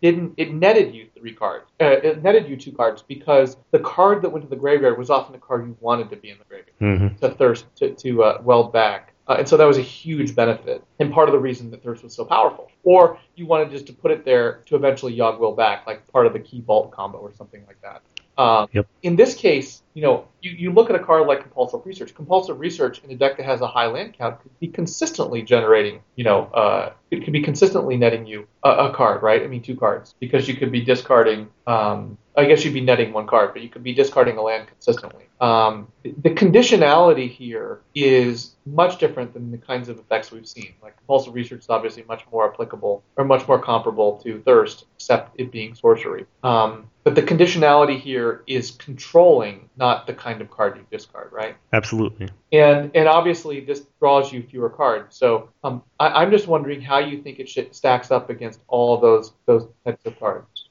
didn't. 0.00 0.34
It 0.36 0.54
netted 0.54 0.94
you 0.94 1.08
three 1.16 1.34
cards. 1.34 1.66
Uh, 1.80 1.86
it 1.86 2.22
netted 2.22 2.48
you 2.48 2.56
two 2.56 2.72
cards 2.72 3.02
because 3.02 3.56
the 3.72 3.80
card 3.80 4.22
that 4.22 4.30
went 4.30 4.44
to 4.44 4.48
the 4.48 4.56
graveyard 4.56 4.98
was 4.98 5.10
often 5.10 5.32
the 5.32 5.38
card 5.38 5.66
you 5.66 5.76
wanted 5.80 6.10
to 6.10 6.16
be 6.16 6.30
in 6.30 6.38
the 6.38 6.44
graveyard 6.44 6.72
hmm 6.78 7.16
to 7.20 7.30
Thirst 7.34 7.66
to, 7.76 7.94
to 7.94 8.22
uh, 8.22 8.40
weld 8.42 8.72
back. 8.72 9.12
Uh, 9.28 9.36
and 9.38 9.48
so 9.48 9.56
that 9.56 9.64
was 9.64 9.78
a 9.78 9.82
huge 9.82 10.34
benefit, 10.34 10.84
and 10.98 11.12
part 11.12 11.28
of 11.28 11.32
the 11.32 11.38
reason 11.38 11.70
that 11.70 11.82
Thirst 11.82 12.02
was 12.02 12.14
so 12.14 12.24
powerful. 12.24 12.70
Or 12.82 13.18
you 13.36 13.46
wanted 13.46 13.70
just 13.70 13.86
to 13.86 13.92
put 13.92 14.10
it 14.10 14.24
there 14.24 14.62
to 14.66 14.74
eventually 14.74 15.16
Yogg 15.16 15.38
Will 15.38 15.54
back, 15.54 15.86
like 15.86 16.06
part 16.12 16.26
of 16.26 16.32
the 16.32 16.40
Key 16.40 16.60
Vault 16.60 16.90
combo 16.90 17.18
or 17.18 17.32
something 17.32 17.64
like 17.66 17.80
that. 17.82 18.02
Um, 18.38 18.68
Yep. 18.72 18.86
In 19.02 19.16
this 19.16 19.34
case, 19.34 19.82
you 19.94 20.02
know, 20.02 20.26
you, 20.40 20.52
you 20.52 20.72
look 20.72 20.88
at 20.88 20.96
a 20.96 20.98
card 20.98 21.26
like 21.26 21.42
Compulsive 21.42 21.84
Research. 21.84 22.14
Compulsive 22.14 22.58
Research 22.58 23.02
in 23.04 23.10
a 23.10 23.14
deck 23.14 23.36
that 23.36 23.44
has 23.44 23.60
a 23.60 23.66
high 23.66 23.86
land 23.86 24.14
count 24.16 24.40
could 24.40 24.58
be 24.58 24.68
consistently 24.68 25.42
generating, 25.42 26.00
you 26.16 26.24
know, 26.24 26.44
uh, 26.46 26.92
it 27.10 27.24
could 27.24 27.32
be 27.32 27.42
consistently 27.42 27.96
netting 27.96 28.26
you 28.26 28.46
a, 28.64 28.70
a 28.70 28.94
card, 28.94 29.22
right? 29.22 29.42
I 29.42 29.46
mean, 29.46 29.62
two 29.62 29.76
cards, 29.76 30.14
because 30.18 30.48
you 30.48 30.56
could 30.56 30.72
be 30.72 30.80
discarding. 30.80 31.48
Um, 31.66 32.16
I 32.34 32.46
guess 32.46 32.64
you'd 32.64 32.72
be 32.72 32.80
netting 32.80 33.12
one 33.12 33.26
card, 33.26 33.52
but 33.52 33.62
you 33.62 33.68
could 33.68 33.82
be 33.82 33.92
discarding 33.92 34.38
a 34.38 34.42
land 34.42 34.66
consistently. 34.66 35.24
Um, 35.42 35.88
the, 36.02 36.14
the 36.22 36.30
conditionality 36.30 37.30
here 37.30 37.80
is 37.94 38.54
much 38.64 38.98
different 38.98 39.34
than 39.34 39.50
the 39.50 39.58
kinds 39.58 39.90
of 39.90 39.98
effects 39.98 40.30
we've 40.30 40.48
seen. 40.48 40.72
Like 40.82 40.96
compulsive 40.96 41.34
research 41.34 41.60
is 41.60 41.68
obviously 41.68 42.04
much 42.04 42.24
more 42.32 42.50
applicable 42.50 43.02
or 43.16 43.24
much 43.24 43.46
more 43.46 43.60
comparable 43.60 44.18
to 44.18 44.40
thirst, 44.40 44.86
except 44.96 45.38
it 45.38 45.52
being 45.52 45.74
sorcery. 45.74 46.24
Um, 46.42 46.88
but 47.04 47.14
the 47.14 47.22
conditionality 47.22 47.98
here 47.98 48.44
is 48.46 48.70
controlling, 48.72 49.68
not 49.76 50.06
the 50.06 50.14
kind 50.14 50.40
of 50.40 50.50
card 50.50 50.76
you 50.76 50.86
discard, 50.90 51.32
right? 51.32 51.56
Absolutely. 51.72 52.28
And 52.52 52.90
and 52.94 53.08
obviously 53.08 53.60
this 53.60 53.86
draws 53.98 54.32
you 54.32 54.42
fewer 54.42 54.70
cards. 54.70 55.16
So 55.16 55.48
um, 55.64 55.82
I, 55.98 56.08
I'm 56.08 56.30
just 56.30 56.46
wondering 56.46 56.80
how 56.80 56.98
you 56.98 57.22
think 57.22 57.40
it 57.40 57.48
sh- 57.48 57.72
stacks 57.72 58.10
up 58.10 58.30
against 58.30 58.60
all 58.68 58.98
those 58.98 59.32
those 59.46 59.68
types 59.84 60.04
of 60.06 60.18
cards. 60.18 60.68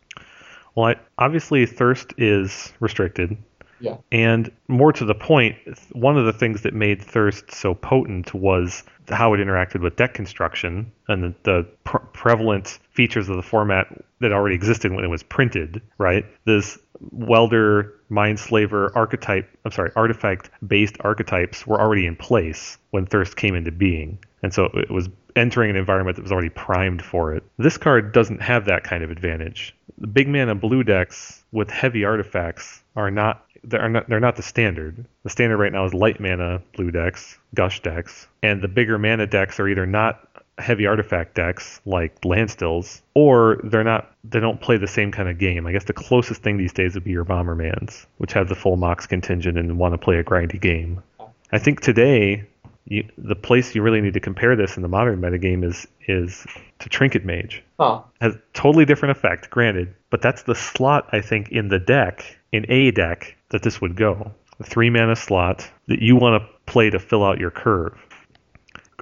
Well, 0.76 0.88
I, 0.88 0.96
obviously, 1.18 1.66
thirst 1.66 2.14
is 2.18 2.72
restricted. 2.80 3.38
Yeah. 3.82 3.98
And 4.12 4.52
more 4.68 4.94
to 4.94 5.06
the 5.06 5.16
point, 5.16 5.58
one 5.92 6.18
of 6.18 6.26
the 6.26 6.34
things 6.34 6.62
that 6.62 6.74
made 6.74 7.02
thirst 7.02 7.52
so 7.52 7.74
potent 7.74 8.34
was 8.34 8.84
how 9.10 9.34
it 9.34 9.38
interacted 9.38 9.82
with 9.82 9.96
deck 9.96 10.14
construction 10.14 10.92
and 11.08 11.24
the, 11.24 11.36
the 11.44 11.68
pre- 11.84 12.00
prevalent 12.14 12.80
features 12.92 13.28
of 13.28 13.36
the 13.36 13.42
format 13.42 13.88
that 14.20 14.32
already 14.32 14.56
existed 14.56 14.94
when 14.94 15.04
it 15.04 15.10
was 15.10 15.24
printed, 15.24 15.82
right? 15.98 16.26
This 16.46 16.78
welder, 17.12 17.94
mindslaver 18.12 18.92
archetype, 18.96 19.50
I'm 19.66 19.72
sorry, 19.72 19.92
artifact 19.96 20.50
based 20.66 20.98
archetypes 21.02 21.66
were 21.66 21.82
already 21.82 22.06
in 22.06 22.16
place 22.16 22.78
when 22.92 23.06
Thirst 23.06 23.36
came 23.36 23.56
into 23.56 23.72
being. 23.72 24.20
And 24.44 24.54
so 24.54 24.66
it 24.74 24.90
was 24.90 25.10
entering 25.36 25.70
an 25.70 25.76
environment 25.76 26.16
that 26.18 26.24
was 26.24 26.32
already 26.32 26.50
primed 26.50 27.04
for 27.04 27.34
it. 27.34 27.44
This 27.58 27.78
card 27.78 28.12
doesn't 28.12 28.42
have 28.42 28.66
that 28.66 28.84
kind 28.84 29.04
of 29.04 29.12
advantage. 29.12 29.76
The 29.98 30.08
big 30.08 30.28
mana 30.28 30.56
blue 30.56 30.84
decks 30.84 31.44
with 31.52 31.70
heavy 31.70 32.06
artifacts 32.06 32.82
are 32.96 33.12
not 33.12 33.46
they're 33.64 33.90
not 33.90 34.10
they're 34.10 34.20
not 34.20 34.36
the 34.36 34.42
standard. 34.42 35.06
The 35.24 35.30
standard 35.30 35.58
right 35.58 35.72
now 35.72 35.86
is 35.86 35.94
light 35.94 36.20
mana 36.20 36.62
blue 36.76 36.92
decks, 36.92 37.38
gush 37.54 37.82
decks, 37.82 38.28
and 38.42 38.62
the 38.62 38.68
bigger 38.68 38.98
mana 38.98 39.28
decks 39.28 39.60
are 39.60 39.68
either 39.68 39.86
not 39.86 40.28
heavy 40.58 40.86
artifact 40.86 41.36
decks 41.36 41.82
like 41.86 42.20
landstills, 42.22 43.02
or 43.14 43.60
they're 43.64 43.84
not 43.84 44.12
they 44.24 44.40
don't 44.40 44.62
play 44.62 44.78
the 44.78 44.88
same 44.88 45.12
kind 45.12 45.30
of 45.30 45.38
game. 45.38 45.68
I 45.68 45.72
guess 45.72 45.84
the 45.84 45.94
closest 45.94 46.42
thing 46.42 46.58
these 46.58 46.74
days 46.74 46.96
would 46.96 47.04
be 47.04 47.12
your 47.12 47.26
Bombermans, 47.26 48.06
which 48.18 48.34
have 48.34 48.50
the 48.50 48.56
full 48.56 48.78
Mox 48.78 49.06
contingent 49.06 49.58
and 49.58 49.78
want 49.78 49.94
to 49.94 49.98
play 49.98 50.18
a 50.18 50.24
grindy 50.24 50.60
game. 50.60 51.04
I 51.52 51.60
think 51.60 51.82
today 51.82 52.46
you, 52.86 53.08
the 53.18 53.36
place 53.36 53.76
you 53.76 53.82
really 53.82 54.02
need 54.02 54.14
to 54.14 54.20
compare 54.20 54.56
this 54.56 54.76
in 54.76 54.82
the 54.82 54.88
modern 54.88 55.22
metagame 55.22 55.64
is 55.64 55.88
is 56.08 56.46
to 56.80 56.90
Trinket 56.90 57.24
Mage 57.26 57.64
Huh. 57.80 58.02
has 58.20 58.36
totally 58.54 58.86
different 58.86 59.18
effect, 59.18 59.50
granted, 59.50 59.94
but 60.10 60.22
that's 60.22 60.44
the 60.44 60.56
slot 60.56 61.08
I 61.12 61.22
think 61.22 61.50
in 61.50 61.68
the 61.68 61.80
deck, 61.80 62.38
in 62.52 62.66
a 62.70 62.92
deck, 62.92 63.36
that 63.50 63.62
this 63.64 63.80
would 63.82 63.96
go. 63.96 64.32
The 64.58 64.64
three 64.64 64.90
mana 64.90 65.16
slot 65.16 65.70
that 65.88 66.02
you 66.02 66.16
want 66.16 66.42
to 66.42 66.50
play 66.66 66.90
to 66.90 67.00
fill 67.00 67.24
out 67.24 67.40
your 67.40 67.52
curve. 67.52 67.98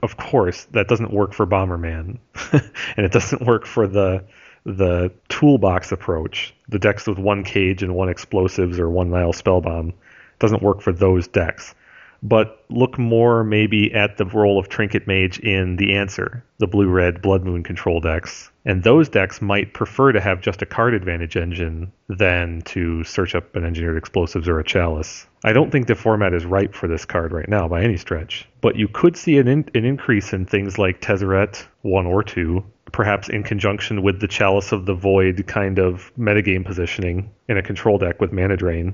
Of 0.01 0.15
course, 0.17 0.65
that 0.71 0.88
doesn't 0.88 1.11
work 1.13 1.34
for 1.34 1.45
Bomberman, 1.45 2.19
and 2.53 3.05
it 3.05 3.11
doesn't 3.11 3.41
work 3.45 3.65
for 3.65 3.88
the 3.88 4.23
the 4.65 5.11
toolbox 5.30 5.91
approach. 5.91 6.53
The 6.67 6.80
decks 6.80 7.07
with 7.07 7.17
one 7.17 7.43
cage 7.43 7.82
and 7.82 7.95
one 7.95 8.09
explosives 8.09 8.77
or 8.77 8.89
one 8.89 9.09
Nihil 9.09 9.34
Spellbomb 9.34 9.93
doesn't 10.38 10.61
work 10.61 10.82
for 10.82 10.91
those 10.91 11.27
decks 11.27 11.73
but 12.22 12.63
look 12.70 12.97
more 12.97 13.43
maybe 13.43 13.93
at 13.93 14.17
the 14.17 14.26
role 14.26 14.59
of 14.59 14.70
Trinket 14.70 15.07
Mage 15.07 15.39
in 15.39 15.78
the 15.78 15.95
answer, 15.95 16.43
the 16.57 16.67
blue 16.67 16.88
red 16.88 17.22
Blood 17.22 17.43
Moon 17.43 17.63
control 17.63 17.99
decks. 17.99 18.51
And 18.65 18.84
those 18.84 19.09
decks 19.09 19.41
might 19.41 19.74
prefer 19.74 20.11
to 20.11 20.20
have 20.20 20.41
just 20.41 20.61
a 20.61 20.65
card 20.65 20.93
advantage 20.93 21.36
engine 21.36 21.91
than 22.07 22.61
to 22.63 23.03
search 23.03 23.36
up 23.36 23.55
an 23.55 23.65
engineered 23.65 23.97
explosives 23.97 24.47
or 24.47 24.59
a 24.59 24.63
chalice. 24.63 25.26
I 25.43 25.53
don't 25.53 25.72
think 25.72 25.88
the 25.88 25.95
format 25.95 26.34
is 26.34 26.45
ripe 26.45 26.76
for 26.76 26.88
this 26.88 27.05
card 27.05 27.32
right 27.32 27.47
now 27.47 27.67
by 27.67 27.82
any 27.82 27.97
stretch, 27.97 28.47
but 28.61 28.76
you 28.76 28.88
could 28.88 29.15
see 29.15 29.38
an, 29.38 29.47
in- 29.47 29.70
an 29.74 29.86
increase 29.86 30.34
in 30.34 30.45
things 30.45 30.78
like 30.78 31.01
Tezzeret 31.01 31.65
1 31.82 32.05
or 32.05 32.24
2, 32.24 32.63
perhaps 32.91 33.30
in 33.30 33.43
conjunction 33.43 34.01
with 34.01 34.20
the 34.20 34.28
Chalice 34.28 34.72
of 34.72 34.86
the 34.86 34.93
Void 34.93 35.45
kind 35.47 35.80
of 35.80 36.11
metagame 36.17 36.65
positioning 36.65 37.30
in 37.47 37.57
a 37.57 37.63
control 37.63 37.97
deck 37.97 38.20
with 38.20 38.34
mana 38.34 38.57
drain 38.57 38.93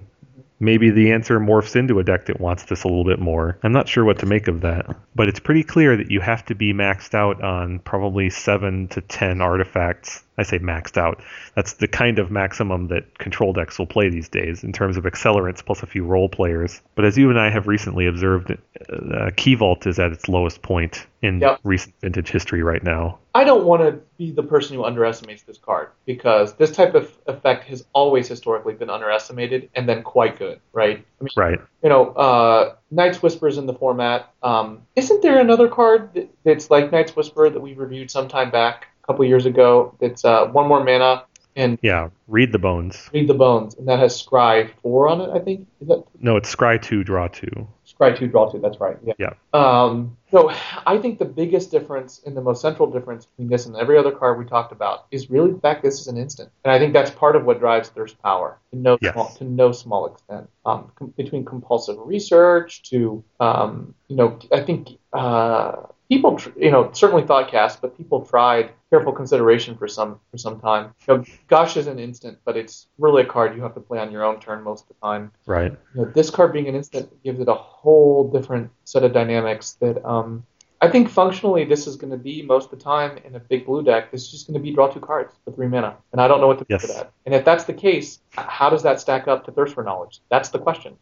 maybe 0.59 0.89
the 0.89 1.11
answer 1.11 1.39
morphs 1.39 1.75
into 1.75 1.99
a 1.99 2.03
deck 2.03 2.25
that 2.25 2.39
wants 2.39 2.63
this 2.63 2.83
a 2.83 2.87
little 2.87 3.05
bit 3.05 3.19
more. 3.19 3.57
I'm 3.63 3.71
not 3.71 3.87
sure 3.87 4.03
what 4.03 4.19
to 4.19 4.25
make 4.25 4.47
of 4.47 4.61
that. 4.61 4.95
But 5.15 5.29
it's 5.29 5.39
pretty 5.39 5.63
clear 5.63 5.95
that 5.97 6.11
you 6.11 6.19
have 6.19 6.45
to 6.45 6.55
be 6.55 6.73
maxed 6.73 7.13
out 7.13 7.41
on 7.43 7.79
probably 7.79 8.29
7 8.29 8.89
to 8.89 9.01
10 9.01 9.41
artifacts. 9.41 10.24
I 10.37 10.43
say 10.43 10.59
maxed 10.59 10.97
out. 10.97 11.21
That's 11.55 11.73
the 11.73 11.87
kind 11.87 12.19
of 12.19 12.29
maximum 12.31 12.87
that 12.89 13.17
control 13.19 13.53
decks 13.53 13.79
will 13.79 13.85
play 13.87 14.09
these 14.09 14.27
days 14.29 14.63
in 14.63 14.73
terms 14.73 14.97
of 14.97 15.05
accelerants 15.05 15.65
plus 15.65 15.81
a 15.83 15.85
few 15.87 16.03
role 16.05 16.27
players. 16.29 16.81
But 16.95 17.05
as 17.05 17.17
you 17.17 17.29
and 17.29 17.39
I 17.39 17.49
have 17.49 17.67
recently 17.67 18.05
observed, 18.07 18.51
uh, 18.91 19.31
Key 19.37 19.55
Vault 19.55 19.87
is 19.87 19.97
at 19.99 20.11
its 20.11 20.27
lowest 20.27 20.61
point 20.61 21.07
in 21.21 21.39
Yep. 21.39 21.59
recent 21.63 21.95
vintage 22.01 22.29
history 22.29 22.61
right 22.63 22.83
now. 22.83 23.17
I 23.33 23.43
don't 23.43 23.65
want 23.65 23.81
to 23.81 23.99
be 24.17 24.31
the 24.31 24.43
person 24.43 24.75
who 24.75 24.83
underestimates 24.85 25.43
this 25.43 25.57
card 25.57 25.89
because 26.05 26.53
this 26.55 26.71
type 26.71 26.95
of 26.95 27.11
effect 27.27 27.65
has 27.65 27.85
always 27.93 28.27
historically 28.27 28.73
been 28.75 28.89
underestimated 28.89 29.69
and 29.75 29.89
then 29.89 30.03
quite 30.03 30.37
good, 30.37 30.59
right? 30.71 31.03
I 31.19 31.23
mean, 31.23 31.29
Right. 31.35 31.59
you 31.83 31.89
know, 31.89 32.09
uh, 32.11 32.75
Night's 32.91 33.21
Whispers 33.23 33.57
in 33.57 33.65
the 33.65 33.73
format. 33.73 34.29
Um, 34.43 34.83
isn't 34.95 35.21
there 35.21 35.39
another 35.39 35.67
card 35.67 36.27
that's 36.43 36.69
like 36.69 36.91
Night's 36.91 37.15
Whisper 37.15 37.49
that 37.49 37.59
we 37.59 37.73
reviewed 37.73 38.09
some 38.11 38.27
time 38.27 38.51
back, 38.51 38.87
a 39.05 39.11
couple 39.11 39.25
years 39.25 39.45
ago? 39.45 39.95
That's 39.99 40.25
uh, 40.25 40.47
one 40.47 40.67
more 40.67 40.83
mana 40.83 41.23
and 41.55 41.77
Yeah. 41.81 42.09
Read 42.27 42.51
the 42.51 42.59
bones. 42.59 43.09
read 43.13 43.27
the 43.27 43.33
bones, 43.35 43.75
and 43.75 43.87
that 43.87 43.99
has 43.99 44.21
Scry 44.21 44.69
four 44.81 45.07
on 45.07 45.21
it. 45.21 45.29
I 45.29 45.39
think 45.39 45.67
is 45.79 45.87
that 45.87 46.03
No, 46.19 46.35
it's 46.37 46.53
Scry 46.53 46.81
2, 46.81 47.03
Draw 47.03 47.27
2. 47.29 47.67
Scry 47.85 48.17
two, 48.17 48.27
draw 48.27 48.49
two. 48.51 48.57
That's 48.59 48.79
right. 48.81 48.97
Yeah. 49.05 49.13
Yeah. 49.19 49.33
Um, 49.53 50.17
so 50.31 50.51
I 50.87 50.97
think 50.97 51.17
the 51.19 51.23
biggest 51.25 51.69
difference 51.71 52.19
and 52.25 52.35
the 52.35 52.41
most 52.41 52.59
central 52.61 52.89
difference 52.91 53.27
between 53.27 53.47
this 53.47 53.67
and 53.67 53.75
every 53.77 53.95
other 53.97 54.11
card 54.11 54.37
we 54.39 54.43
talked 54.43 54.71
about 54.73 55.05
is 55.11 55.29
really 55.29 55.51
the 55.51 55.59
fact 55.59 55.81
this 55.83 56.01
is 56.01 56.07
an 56.07 56.17
instant, 56.17 56.49
and 56.65 56.73
I 56.73 56.79
think 56.79 56.91
that's 56.93 57.11
part 57.11 57.35
of 57.37 57.45
what 57.45 57.59
drives 57.59 57.89
Thirst 57.89 58.21
power 58.23 58.57
to 58.71 58.77
no 58.77 58.97
Yes. 59.01 59.13
small, 59.13 59.29
to 59.37 59.43
no 59.45 59.71
small 59.71 60.07
extent. 60.07 60.49
Um, 60.65 60.91
com- 60.95 61.13
between 61.15 61.45
compulsive 61.45 61.95
research 61.99 62.81
to 62.89 63.23
um, 63.39 63.93
you 64.09 64.15
know, 64.17 64.39
I 64.51 64.61
think 64.61 64.89
uh, 65.13 65.73
people 66.09 66.39
you 66.57 66.71
know 66.71 66.89
certainly 66.93 67.23
Thoughtcast, 67.23 67.81
but 67.81 67.97
people 67.97 68.25
tried 68.25 68.71
careful 68.89 69.11
consideration 69.11 69.75
for 69.77 69.87
some 69.87 70.19
for 70.31 70.37
some 70.37 70.59
time. 70.59 70.93
You 71.07 71.17
know, 71.17 71.23
Gush 71.47 71.77
is 71.77 71.87
an 71.87 71.99
instant, 71.99 72.37
but 72.45 72.55
it's 72.57 72.87
really 72.97 73.23
a 73.23 73.25
card 73.25 73.55
you 73.55 73.61
have 73.63 73.73
to 73.75 73.79
play 73.79 73.99
on 73.99 74.11
your 74.11 74.23
own 74.23 74.39
turn 74.39 74.63
most 74.63 74.83
of 74.83 74.87
the 74.89 74.93
time 75.05 75.31
Right. 75.45 75.71
you 75.93 76.01
know, 76.01 76.11
this 76.13 76.29
card 76.29 76.53
being 76.53 76.67
an 76.67 76.75
instant 76.75 77.09
gives 77.23 77.39
it 77.39 77.47
a 77.47 77.53
whole 77.53 78.29
different 78.31 78.69
set 78.83 79.03
of 79.03 79.13
dynamics 79.13 79.73
that 79.81 80.03
um, 80.05 80.45
I 80.81 80.89
think 80.89 81.09
functionally 81.09 81.63
this 81.65 81.87
is 81.87 81.95
going 81.95 82.11
to 82.11 82.17
be 82.17 82.41
most 82.41 82.71
of 82.71 82.77
the 82.77 82.83
time 82.83 83.17
in 83.25 83.35
a 83.35 83.39
big 83.39 83.65
blue 83.65 83.81
deck. 83.81 84.11
This 84.11 84.23
is 84.23 84.31
just 84.31 84.47
going 84.47 84.53
to 84.55 84.59
be 84.59 84.71
draw 84.71 84.87
two 84.87 84.99
cards 84.99 85.33
for 85.43 85.51
three 85.51 85.67
mana, 85.67 85.95
and 86.11 86.21
I 86.21 86.27
don't 86.27 86.41
know 86.41 86.47
what 86.47 86.59
to 86.59 86.65
Yes. 86.69 86.81
do 86.81 86.87
with 86.89 86.97
that. 86.97 87.11
And 87.25 87.33
if 87.33 87.43
that's 87.45 87.63
the 87.63 87.73
case, 87.73 88.19
how 88.31 88.69
does 88.69 88.83
that 88.83 88.99
stack 88.99 89.27
up 89.27 89.45
to 89.45 89.51
Thirst 89.51 89.73
for 89.73 89.83
Knowledge? 89.83 90.21
That's 90.29 90.49
the 90.49 90.59
question. 90.59 90.97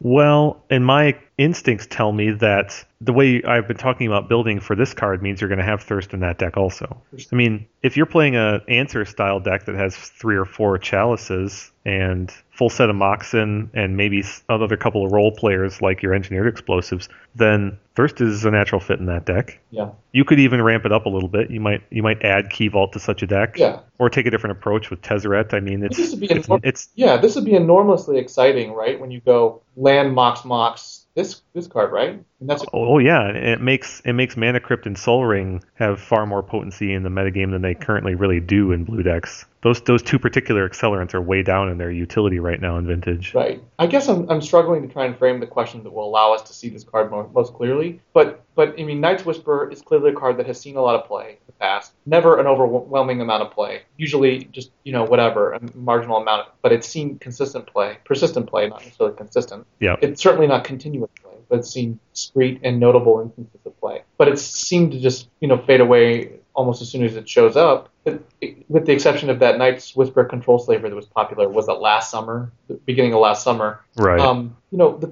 Well, 0.00 0.62
and 0.70 0.84
my 0.84 1.18
instincts 1.38 1.86
tell 1.88 2.12
me 2.12 2.30
that 2.32 2.84
the 3.00 3.12
way 3.12 3.42
I've 3.42 3.66
been 3.66 3.76
talking 3.76 4.06
about 4.06 4.28
building 4.28 4.60
for 4.60 4.76
this 4.76 4.94
card 4.94 5.22
means 5.22 5.40
you're 5.40 5.48
going 5.48 5.58
to 5.58 5.64
have 5.64 5.82
Thirst 5.82 6.12
in 6.12 6.20
that 6.20 6.38
deck 6.38 6.56
also. 6.56 7.02
I 7.32 7.36
mean, 7.36 7.66
if 7.82 7.96
you're 7.96 8.06
playing 8.06 8.36
a 8.36 8.60
answer 8.68 9.04
style 9.04 9.40
deck 9.40 9.64
that 9.66 9.74
has 9.74 9.96
three 9.96 10.36
or 10.36 10.44
four 10.44 10.78
chalices 10.78 11.70
and 11.84 12.32
full 12.58 12.68
set 12.68 12.90
of 12.90 12.96
Moxen 12.96 13.70
and 13.72 13.96
maybe 13.96 14.24
another 14.48 14.76
couple 14.76 15.06
of 15.06 15.12
role 15.12 15.30
players 15.30 15.80
like 15.80 16.02
your 16.02 16.12
engineered 16.12 16.48
explosives, 16.48 17.08
then 17.36 17.78
Thirst 17.94 18.20
is 18.20 18.44
a 18.44 18.50
natural 18.50 18.80
fit 18.80 18.98
in 18.98 19.06
that 19.06 19.26
deck. 19.26 19.60
Yeah. 19.70 19.90
You 20.12 20.24
could 20.24 20.40
even 20.40 20.60
ramp 20.60 20.84
it 20.84 20.90
up 20.90 21.06
a 21.06 21.08
little 21.08 21.28
bit. 21.28 21.52
You 21.52 21.60
might 21.60 21.82
you 21.90 22.02
might 22.02 22.20
add 22.24 22.50
Key 22.50 22.66
Vault 22.66 22.92
to 22.94 23.00
such 23.00 23.22
a 23.22 23.28
deck. 23.28 23.56
Yeah. 23.56 23.78
Or 24.00 24.10
take 24.10 24.26
a 24.26 24.30
different 24.30 24.58
approach 24.58 24.90
with 24.90 25.02
Tezzeret. 25.02 25.54
I 25.54 25.60
mean, 25.60 25.84
it's 25.84 25.96
This 25.96 26.10
would 26.10 26.20
be 26.20 26.26
it's, 26.26 26.48
enorm- 26.48 26.60
it's 26.64 26.88
Yeah, 26.96 27.16
this 27.16 27.36
would 27.36 27.44
be 27.44 27.54
enormously 27.54 28.18
exciting, 28.18 28.72
right? 28.72 28.98
When 28.98 29.12
you 29.12 29.20
go 29.20 29.62
land 29.76 30.12
Mox 30.14 30.44
Mox 30.44 31.06
this 31.14 31.42
this 31.52 31.66
card, 31.66 31.92
right? 31.92 32.20
And 32.40 32.48
that's 32.48 32.62
Oh, 32.72 32.94
oh 32.94 32.98
yeah, 32.98 33.28
it 33.28 33.60
makes 33.60 34.00
it 34.04 34.12
makes 34.14 34.36
Mana 34.36 34.60
Crypt 34.60 34.86
and 34.86 34.96
Soul 34.96 35.24
Ring 35.26 35.62
have 35.74 36.00
far 36.00 36.26
more 36.26 36.42
potency 36.42 36.92
in 36.92 37.02
the 37.02 37.08
metagame 37.08 37.50
than 37.50 37.62
they 37.62 37.74
currently 37.74 38.14
really 38.14 38.40
do 38.40 38.72
in 38.72 38.84
blue 38.84 39.02
decks. 39.02 39.44
Those 39.60 39.80
those 39.82 40.02
two 40.02 40.18
particular 40.20 40.68
accelerants 40.68 41.14
are 41.14 41.20
way 41.20 41.42
down 41.42 41.68
in 41.68 41.78
their 41.78 41.90
utility 41.90 42.38
right 42.38 42.60
now 42.60 42.76
in 42.78 42.86
Vintage. 42.86 43.34
Right. 43.34 43.60
I 43.78 43.88
guess 43.88 44.08
I'm, 44.08 44.30
I'm 44.30 44.40
struggling 44.40 44.86
to 44.86 44.92
try 44.92 45.04
and 45.04 45.18
frame 45.18 45.40
the 45.40 45.46
question 45.46 45.82
that 45.82 45.92
will 45.92 46.04
allow 46.04 46.32
us 46.32 46.42
to 46.42 46.52
see 46.52 46.68
this 46.68 46.84
card 46.84 47.10
more, 47.10 47.28
most 47.34 47.54
clearly. 47.54 48.00
But 48.12 48.44
but 48.54 48.78
I 48.78 48.84
mean, 48.84 49.00
Night's 49.00 49.24
Whisper 49.24 49.68
is 49.70 49.82
clearly 49.82 50.10
a 50.10 50.14
card 50.14 50.36
that 50.36 50.46
has 50.46 50.60
seen 50.60 50.76
a 50.76 50.80
lot 50.80 50.94
of 50.94 51.08
play 51.08 51.30
in 51.30 51.46
the 51.46 51.52
past. 51.52 51.92
Never 52.06 52.38
an 52.38 52.46
overwhelming 52.46 53.20
amount 53.20 53.42
of 53.42 53.50
play. 53.50 53.82
Usually 53.96 54.44
just 54.44 54.70
you 54.84 54.92
know 54.92 55.04
whatever 55.04 55.52
a 55.54 55.60
marginal 55.74 56.18
amount, 56.18 56.48
but 56.62 56.72
it's 56.72 56.86
seen 56.86 57.18
consistent 57.18 57.66
play, 57.66 57.98
persistent 58.04 58.48
play, 58.48 58.68
not 58.68 58.80
necessarily 58.80 59.16
consistent. 59.16 59.66
Yeah. 59.80 59.96
It's 60.00 60.22
certainly 60.22 60.46
not 60.46 60.62
continuous 60.62 61.10
play, 61.20 61.34
but 61.48 61.58
it's 61.58 61.70
seen 61.70 61.98
discrete 62.14 62.60
and 62.62 62.78
notable 62.78 63.20
instances 63.20 63.60
of 63.66 63.78
play. 63.80 64.02
But 64.18 64.28
it's 64.28 64.42
seemed 64.42 64.92
to 64.92 65.00
just 65.00 65.28
you 65.40 65.48
know 65.48 65.58
fade 65.58 65.80
away 65.80 66.38
almost 66.58 66.82
as 66.82 66.90
soon 66.90 67.04
as 67.04 67.14
it 67.14 67.28
shows 67.28 67.56
up. 67.56 67.88
It- 68.04 68.20
it- 68.40 68.56
with 68.68 68.84
the 68.84 68.92
exception 68.92 69.30
of 69.30 69.38
that 69.38 69.58
Night's 69.58 69.94
Whisper 69.94 70.24
Control 70.24 70.58
Slaver 70.58 70.88
that 70.88 70.96
was 70.96 71.06
popular, 71.06 71.48
was 71.48 71.66
that 71.66 71.74
last 71.74 72.10
summer, 72.10 72.50
the 72.66 72.74
beginning 72.74 73.14
of 73.14 73.20
last 73.20 73.44
summer. 73.44 73.80
Right. 73.96 74.18
Um, 74.18 74.56
you 74.72 74.78
know, 74.78 74.98
the, 74.98 75.08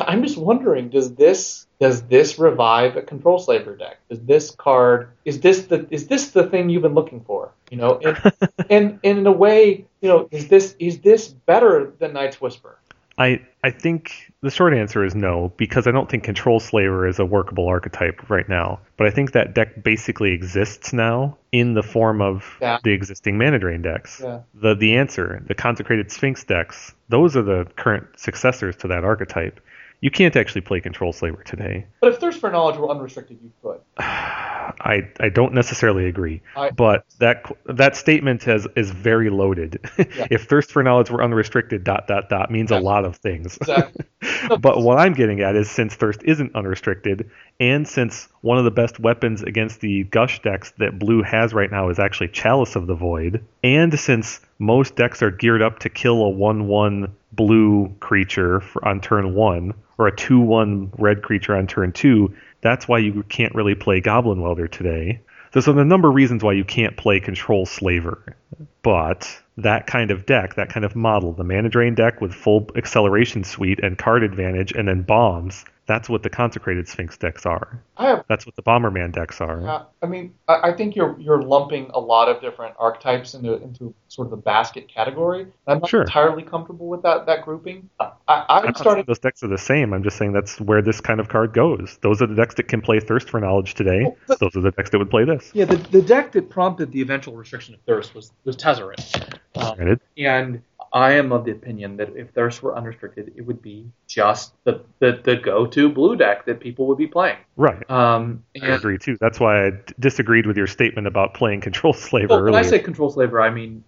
I'm 0.06 0.22
just 0.22 0.36
wondering, 0.36 0.90
does 0.90 1.14
this 1.14 1.66
does 1.80 2.02
this 2.02 2.38
revive 2.38 2.96
a 2.96 3.02
Control 3.02 3.38
Slaver 3.38 3.74
deck? 3.74 3.96
Does 4.10 4.20
this 4.20 4.50
card 4.50 5.08
is 5.24 5.40
this 5.40 5.62
the 5.66 5.86
is 5.90 6.06
this 6.06 6.32
the 6.32 6.46
thing 6.50 6.68
you've 6.68 6.82
been 6.82 6.94
looking 6.94 7.22
for? 7.22 7.52
You 7.70 7.78
know, 7.78 7.98
and 8.04 8.18
and, 8.68 9.00
and 9.02 9.18
in 9.20 9.26
a 9.26 9.32
way, 9.32 9.86
you 10.02 10.08
know, 10.10 10.28
is 10.30 10.48
this 10.48 10.76
is 10.78 11.00
this 11.00 11.28
better 11.28 11.94
than 11.98 12.12
Night's 12.12 12.42
Whisper? 12.42 12.78
I 13.20 13.40
I 13.62 13.70
think 13.70 14.32
the 14.40 14.50
short 14.50 14.72
answer 14.72 15.04
is 15.04 15.14
no 15.14 15.52
because 15.58 15.86
I 15.86 15.90
don't 15.90 16.10
think 16.10 16.24
Control 16.24 16.58
Slaver 16.58 17.06
is 17.06 17.18
a 17.18 17.26
workable 17.26 17.68
archetype 17.68 18.30
right 18.30 18.48
now. 18.48 18.80
But 18.96 19.06
I 19.06 19.10
think 19.10 19.32
that 19.32 19.54
deck 19.54 19.84
basically 19.84 20.32
exists 20.32 20.94
now 20.94 21.36
in 21.52 21.74
the 21.74 21.82
form 21.82 22.22
of 22.22 22.56
Yeah. 22.62 22.78
the 22.82 22.92
existing 22.92 23.36
Mana 23.36 23.58
Drain 23.58 23.82
decks. 23.82 24.22
Yeah. 24.24 24.40
The 24.54 24.74
the 24.74 24.96
answer, 24.96 25.42
the 25.46 25.54
Consecrated 25.54 26.10
Sphinx 26.10 26.42
decks, 26.44 26.94
those 27.10 27.36
are 27.36 27.42
the 27.42 27.66
current 27.76 28.06
successors 28.16 28.76
to 28.76 28.88
that 28.88 29.04
archetype. 29.04 29.60
You 30.00 30.10
can't 30.10 30.34
actually 30.36 30.62
play 30.62 30.80
Control 30.80 31.12
Slaver 31.12 31.42
today. 31.42 31.86
But 32.00 32.12
if 32.12 32.18
Thirst 32.20 32.40
for 32.40 32.50
Knowledge 32.50 32.76
were 32.78 32.88
unrestricted, 32.90 33.38
you 33.42 33.50
could. 33.62 33.80
I 33.98 35.08
I 35.18 35.28
don't 35.28 35.52
necessarily 35.52 36.06
agree, 36.06 36.40
I- 36.56 36.70
but 36.70 37.04
that 37.18 37.44
that 37.66 37.96
statement 37.96 38.44
has 38.44 38.66
is 38.76 38.90
very 38.90 39.28
loaded. 39.28 39.78
if 39.98 40.44
thirst 40.44 40.70
for 40.72 40.82
knowledge 40.82 41.10
were 41.10 41.22
unrestricted, 41.22 41.84
dot 41.84 42.06
dot 42.06 42.28
dot 42.28 42.50
means 42.50 42.70
Yeah. 42.70 42.78
a 42.78 42.80
lot 42.80 43.04
of 43.04 43.16
things. 43.16 43.56
Exactly. 43.58 44.04
but 44.60 44.80
what 44.82 44.98
I'm 44.98 45.12
getting 45.12 45.40
at 45.40 45.56
is 45.56 45.70
since 45.70 45.94
thirst 45.94 46.22
isn't 46.24 46.54
unrestricted, 46.54 47.28
and 47.58 47.86
since 47.86 48.28
one 48.42 48.58
of 48.58 48.64
the 48.64 48.70
best 48.70 49.00
weapons 49.00 49.42
against 49.42 49.80
the 49.80 50.04
gush 50.04 50.40
decks 50.42 50.72
that 50.78 50.98
blue 50.98 51.22
has 51.22 51.52
right 51.52 51.70
now 51.70 51.88
is 51.90 51.98
actually 51.98 52.28
Chalice 52.28 52.76
of 52.76 52.86
the 52.86 52.94
Void, 52.94 53.44
and 53.64 53.98
since 53.98 54.40
most 54.58 54.94
decks 54.96 55.22
are 55.22 55.30
geared 55.30 55.62
up 55.62 55.80
to 55.80 55.88
kill 55.88 56.22
a 56.22 56.28
one-one 56.30 57.14
blue 57.32 57.94
creature 58.00 58.62
on 58.82 59.00
turn 59.00 59.34
one 59.34 59.74
or 59.98 60.06
a 60.06 60.16
two-one 60.16 60.90
red 60.98 61.22
creature 61.22 61.56
on 61.56 61.66
turn 61.66 61.92
two, 61.92 62.34
that's 62.60 62.88
why 62.88 62.98
you 62.98 63.22
can't 63.24 63.54
really 63.54 63.74
play 63.74 64.00
Goblin 64.00 64.40
Welder 64.40 64.68
today. 64.68 65.20
So, 65.52 65.60
so 65.60 65.72
there 65.72 65.82
a 65.82 65.86
number 65.86 66.08
of 66.08 66.14
reasons 66.14 66.42
why 66.42 66.52
you 66.52 66.64
can't 66.64 66.96
play 66.96 67.20
Control 67.20 67.66
Slaver. 67.66 68.36
But 68.82 69.28
that 69.58 69.86
kind 69.86 70.10
of 70.10 70.24
deck, 70.24 70.54
that 70.54 70.70
kind 70.70 70.84
of 70.84 70.96
model, 70.96 71.32
the 71.32 71.44
Mana 71.44 71.68
Drain 71.68 71.94
deck 71.94 72.20
with 72.20 72.32
full 72.32 72.70
acceleration 72.76 73.44
suite 73.44 73.80
and 73.82 73.98
card 73.98 74.22
advantage 74.22 74.72
and 74.72 74.88
then 74.88 75.02
bombs, 75.02 75.64
that's 75.90 76.08
what 76.08 76.22
the 76.22 76.30
Consecrated 76.30 76.86
Sphinx 76.86 77.16
decks 77.16 77.44
are. 77.44 77.82
Have 77.98 78.24
That's 78.28 78.46
what 78.46 78.54
the 78.54 78.62
Bomberman 78.62 79.10
decks 79.12 79.40
are. 79.40 79.66
Uh, 79.68 79.84
I 80.00 80.06
mean, 80.06 80.32
I, 80.46 80.68
I 80.70 80.72
think 80.72 80.94
you're 80.94 81.18
you're 81.18 81.42
lumping 81.42 81.90
a 81.92 81.98
lot 81.98 82.28
of 82.28 82.40
different 82.40 82.76
archetypes 82.78 83.34
into 83.34 83.54
into 83.60 83.92
sort 84.06 84.28
of 84.28 84.32
a 84.32 84.36
basket 84.36 84.86
category. 84.86 85.48
I'm 85.66 85.80
not 85.80 85.88
Sure. 85.90 86.02
entirely 86.02 86.44
comfortable 86.44 86.86
with 86.86 87.02
that 87.02 87.26
that 87.26 87.44
grouping. 87.44 87.90
I, 87.98 88.04
I, 88.04 88.34
I'm 88.34 88.44
I'm 88.48 88.64
not 88.66 88.78
starting. 88.78 89.04
those 89.08 89.18
decks 89.18 89.42
are 89.42 89.48
the 89.48 89.58
same. 89.58 89.92
I'm 89.92 90.04
just 90.04 90.16
saying 90.16 90.32
that's 90.32 90.60
where 90.60 90.80
this 90.80 91.00
kind 91.00 91.18
of 91.18 91.28
card 91.28 91.52
goes. 91.52 91.98
Those 92.02 92.22
are 92.22 92.26
the 92.28 92.36
decks 92.36 92.54
that 92.54 92.68
can 92.68 92.80
play 92.80 93.00
Thirst 93.00 93.28
for 93.28 93.40
Knowledge 93.40 93.74
today. 93.74 94.02
Well, 94.04 94.16
but- 94.28 94.38
Those 94.38 94.54
are 94.54 94.60
the 94.60 94.70
decks 94.70 94.90
that 94.90 94.98
would 94.98 95.10
play 95.10 95.24
this. 95.24 95.50
Yeah, 95.54 95.64
the, 95.64 95.76
the 95.76 96.02
deck 96.02 96.30
that 96.32 96.48
prompted 96.50 96.92
the 96.92 97.00
eventual 97.02 97.34
restriction 97.34 97.74
of 97.74 97.80
Thirst 97.80 98.14
was, 98.14 98.30
was 98.44 98.56
Tezzeret. 98.56 99.34
Um, 99.56 100.00
and 100.16 100.62
I 100.92 101.12
am 101.12 101.32
of 101.32 101.44
the 101.44 101.52
opinion 101.52 101.96
that 101.98 102.16
if 102.16 102.30
Thirst 102.30 102.62
were 102.62 102.76
unrestricted, 102.76 103.32
it 103.36 103.42
would 103.42 103.62
be 103.62 103.86
just 104.08 104.54
the, 104.64 104.82
the, 104.98 105.20
the 105.22 105.36
go-to 105.36 105.88
blue 105.88 106.16
deck 106.16 106.46
that 106.46 106.60
people 106.60 106.86
would 106.86 106.98
be 106.98 107.06
playing. 107.06 107.36
Right. 107.56 107.88
Um, 107.88 108.42
I 108.60 108.66
agree 108.68 108.98
too. 108.98 109.16
That's 109.20 109.38
why 109.38 109.66
I 109.66 109.70
d- 109.70 109.94
disagreed 110.00 110.46
with 110.46 110.56
your 110.56 110.66
statement 110.66 111.06
about 111.06 111.34
playing 111.34 111.60
Control 111.60 111.92
Slaver 111.92 112.28
well, 112.28 112.44
when. 112.44 112.54
I 112.54 112.62
say 112.62 112.78
Control 112.80 113.10
Slaver, 113.10 113.40
I 113.40 113.50
mean 113.50 113.84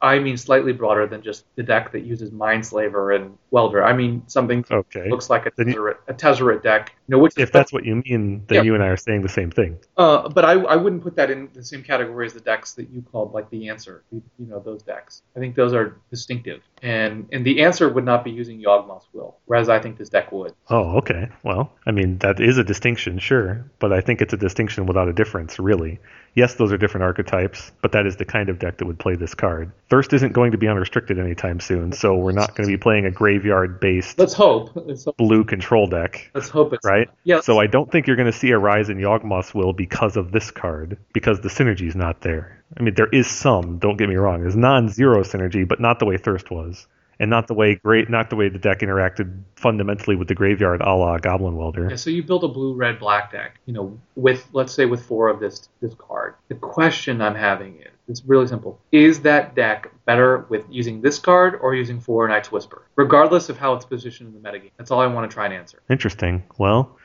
I 0.00 0.18
mean 0.18 0.36
slightly 0.36 0.72
broader 0.72 1.06
than 1.06 1.22
just 1.22 1.44
the 1.56 1.62
deck 1.62 1.92
that 1.92 2.00
uses 2.00 2.32
Mind 2.32 2.64
Slaver 2.64 3.12
and 3.12 3.36
Welder. 3.50 3.84
I 3.84 3.92
mean 3.92 4.22
something 4.26 4.62
that 4.62 4.74
okay. 4.74 5.08
looks 5.08 5.30
like 5.30 5.46
a 5.46 5.50
Tezzeret, 5.50 5.96
a 6.08 6.14
Tezzeret 6.14 6.62
deck. 6.62 6.94
You 7.08 7.16
know, 7.16 7.22
which 7.22 7.34
If 7.36 7.52
that's 7.52 7.72
what 7.72 7.84
you 7.84 7.96
mean, 7.96 8.44
then 8.48 8.56
Yeah. 8.56 8.62
you 8.62 8.74
and 8.74 8.82
I 8.82 8.88
are 8.88 8.96
saying 8.96 9.22
the 9.22 9.28
same 9.28 9.50
thing. 9.50 9.78
Uh, 9.96 10.28
but 10.28 10.44
I, 10.44 10.52
I 10.52 10.76
wouldn't 10.76 11.02
put 11.02 11.16
that 11.16 11.30
in 11.30 11.48
the 11.54 11.62
same 11.64 11.82
category 11.82 12.26
as 12.26 12.34
the 12.34 12.40
decks 12.40 12.74
that 12.74 12.90
you 12.90 13.02
called 13.10 13.32
like 13.32 13.48
the 13.50 13.68
answer. 13.68 14.02
You, 14.12 14.22
you 14.38 14.46
know 14.46 14.60
those 14.60 14.82
decks. 14.82 15.22
I 15.36 15.38
think 15.38 15.56
those 15.56 15.74
are 15.74 15.96
distinctive, 16.10 16.62
and 16.82 17.26
and 17.32 17.44
the 17.44 17.62
answer 17.62 17.88
would 17.88 18.04
not 18.04 18.24
be 18.24 18.30
using 18.30 18.62
Yawgmoth's 18.62 19.06
Will, 19.12 19.36
whereas 19.46 19.68
I 19.68 19.78
think 19.80 19.96
this 19.98 20.08
deck 20.08 20.30
would. 20.32 20.54
Oh, 20.68 20.98
okay. 20.98 21.28
Well, 21.42 21.72
I 21.86 21.90
mean, 21.92 22.18
that 22.18 22.40
is 22.40 22.58
a 22.58 22.64
distinction, 22.64 23.18
sure, 23.18 23.64
but 23.78 23.92
I 23.92 24.00
think 24.00 24.20
it's 24.20 24.32
a 24.32 24.36
distinction 24.36 24.86
without 24.86 25.08
a 25.08 25.12
difference, 25.12 25.58
really. 25.58 25.98
Yes, 26.34 26.54
those 26.54 26.72
are 26.72 26.76
different 26.76 27.04
archetypes, 27.04 27.72
but 27.82 27.92
that 27.92 28.06
is 28.06 28.16
the 28.16 28.24
kind 28.24 28.48
of 28.48 28.58
deck 28.58 28.78
that 28.78 28.86
would 28.86 28.98
play 28.98 29.16
this 29.16 29.34
card. 29.34 29.72
Thirst 29.88 30.12
isn't 30.12 30.32
going 30.32 30.52
to 30.52 30.58
be 30.58 30.68
unrestricted 30.68 31.18
anytime 31.18 31.60
soon, 31.60 31.92
so 31.92 32.14
we're 32.14 32.32
not 32.32 32.54
going 32.54 32.68
to 32.68 32.72
be 32.72 32.76
playing 32.76 33.06
a 33.06 33.10
graveyard 33.10 33.80
based 33.80 34.18
Let's 34.18 34.34
hope. 34.34 34.70
Let's 34.74 35.04
hope, 35.04 35.16
blue 35.16 35.44
control 35.44 35.86
deck, 35.86 36.30
let's 36.34 36.50
hope 36.50 36.74
it's 36.74 36.84
right? 36.84 37.08
Yeah. 37.24 37.40
So 37.40 37.58
I 37.58 37.66
don't 37.66 37.90
think 37.90 38.06
you're 38.06 38.16
going 38.16 38.30
to 38.30 38.38
see 38.38 38.50
a 38.50 38.58
rise 38.58 38.90
in 38.90 38.98
Yawgmoth's 38.98 39.54
Will 39.54 39.72
because 39.72 40.16
of 40.16 40.30
this 40.30 40.50
card, 40.50 40.98
because 41.14 41.40
the 41.40 41.48
synergy's 41.48 41.96
not 41.96 42.20
there. 42.20 42.62
I 42.76 42.82
mean, 42.82 42.94
there 42.94 43.08
is 43.08 43.28
some, 43.28 43.78
don't 43.78 43.96
get 43.96 44.10
me 44.10 44.16
wrong. 44.16 44.42
There's 44.42 44.56
non 44.56 44.90
zero 44.90 45.22
synergy, 45.22 45.66
but 45.66 45.80
not 45.80 45.98
the 46.00 46.04
way 46.04 46.18
Thirst 46.18 46.50
was. 46.50 46.86
And 47.20 47.30
not 47.30 47.48
the 47.48 47.54
way 47.54 47.74
great, 47.74 48.08
not 48.08 48.30
the 48.30 48.36
way 48.36 48.48
the 48.48 48.60
deck 48.60 48.78
interacted 48.78 49.42
fundamentally 49.56 50.14
with 50.14 50.28
the 50.28 50.36
graveyard, 50.36 50.80
a 50.80 50.94
la 50.94 51.18
Goblin 51.18 51.56
Welder. 51.56 51.88
Yeah, 51.90 51.96
so 51.96 52.10
you 52.10 52.22
build 52.22 52.44
a 52.44 52.48
blue 52.48 52.74
red 52.74 53.00
black 53.00 53.32
deck, 53.32 53.58
you 53.66 53.72
know, 53.72 53.98
with 54.14 54.46
let's 54.52 54.72
say 54.72 54.86
with 54.86 55.04
four 55.04 55.28
of 55.28 55.40
this 55.40 55.68
this 55.80 55.94
card. 55.94 56.34
The 56.46 56.54
question 56.54 57.20
I'm 57.20 57.34
having 57.34 57.80
is 57.80 57.90
it's 58.08 58.22
really 58.24 58.46
simple. 58.46 58.80
Is 58.90 59.20
that 59.20 59.54
deck 59.54 59.90
better 60.04 60.46
with 60.48 60.64
using 60.70 61.00
this 61.00 61.18
card 61.18 61.58
or 61.60 61.74
using 61.74 62.00
four 62.00 62.26
Night's 62.28 62.50
Whisper? 62.50 62.86
Regardless 62.96 63.48
of 63.48 63.58
how 63.58 63.74
it's 63.74 63.84
positioned 63.84 64.34
in 64.34 64.42
the 64.42 64.48
metagame. 64.48 64.70
That's 64.76 64.90
all 64.90 65.00
I 65.00 65.06
want 65.06 65.30
to 65.30 65.34
try 65.34 65.44
and 65.44 65.54
answer. 65.54 65.82
Interesting. 65.90 66.42
Well, 66.58 66.98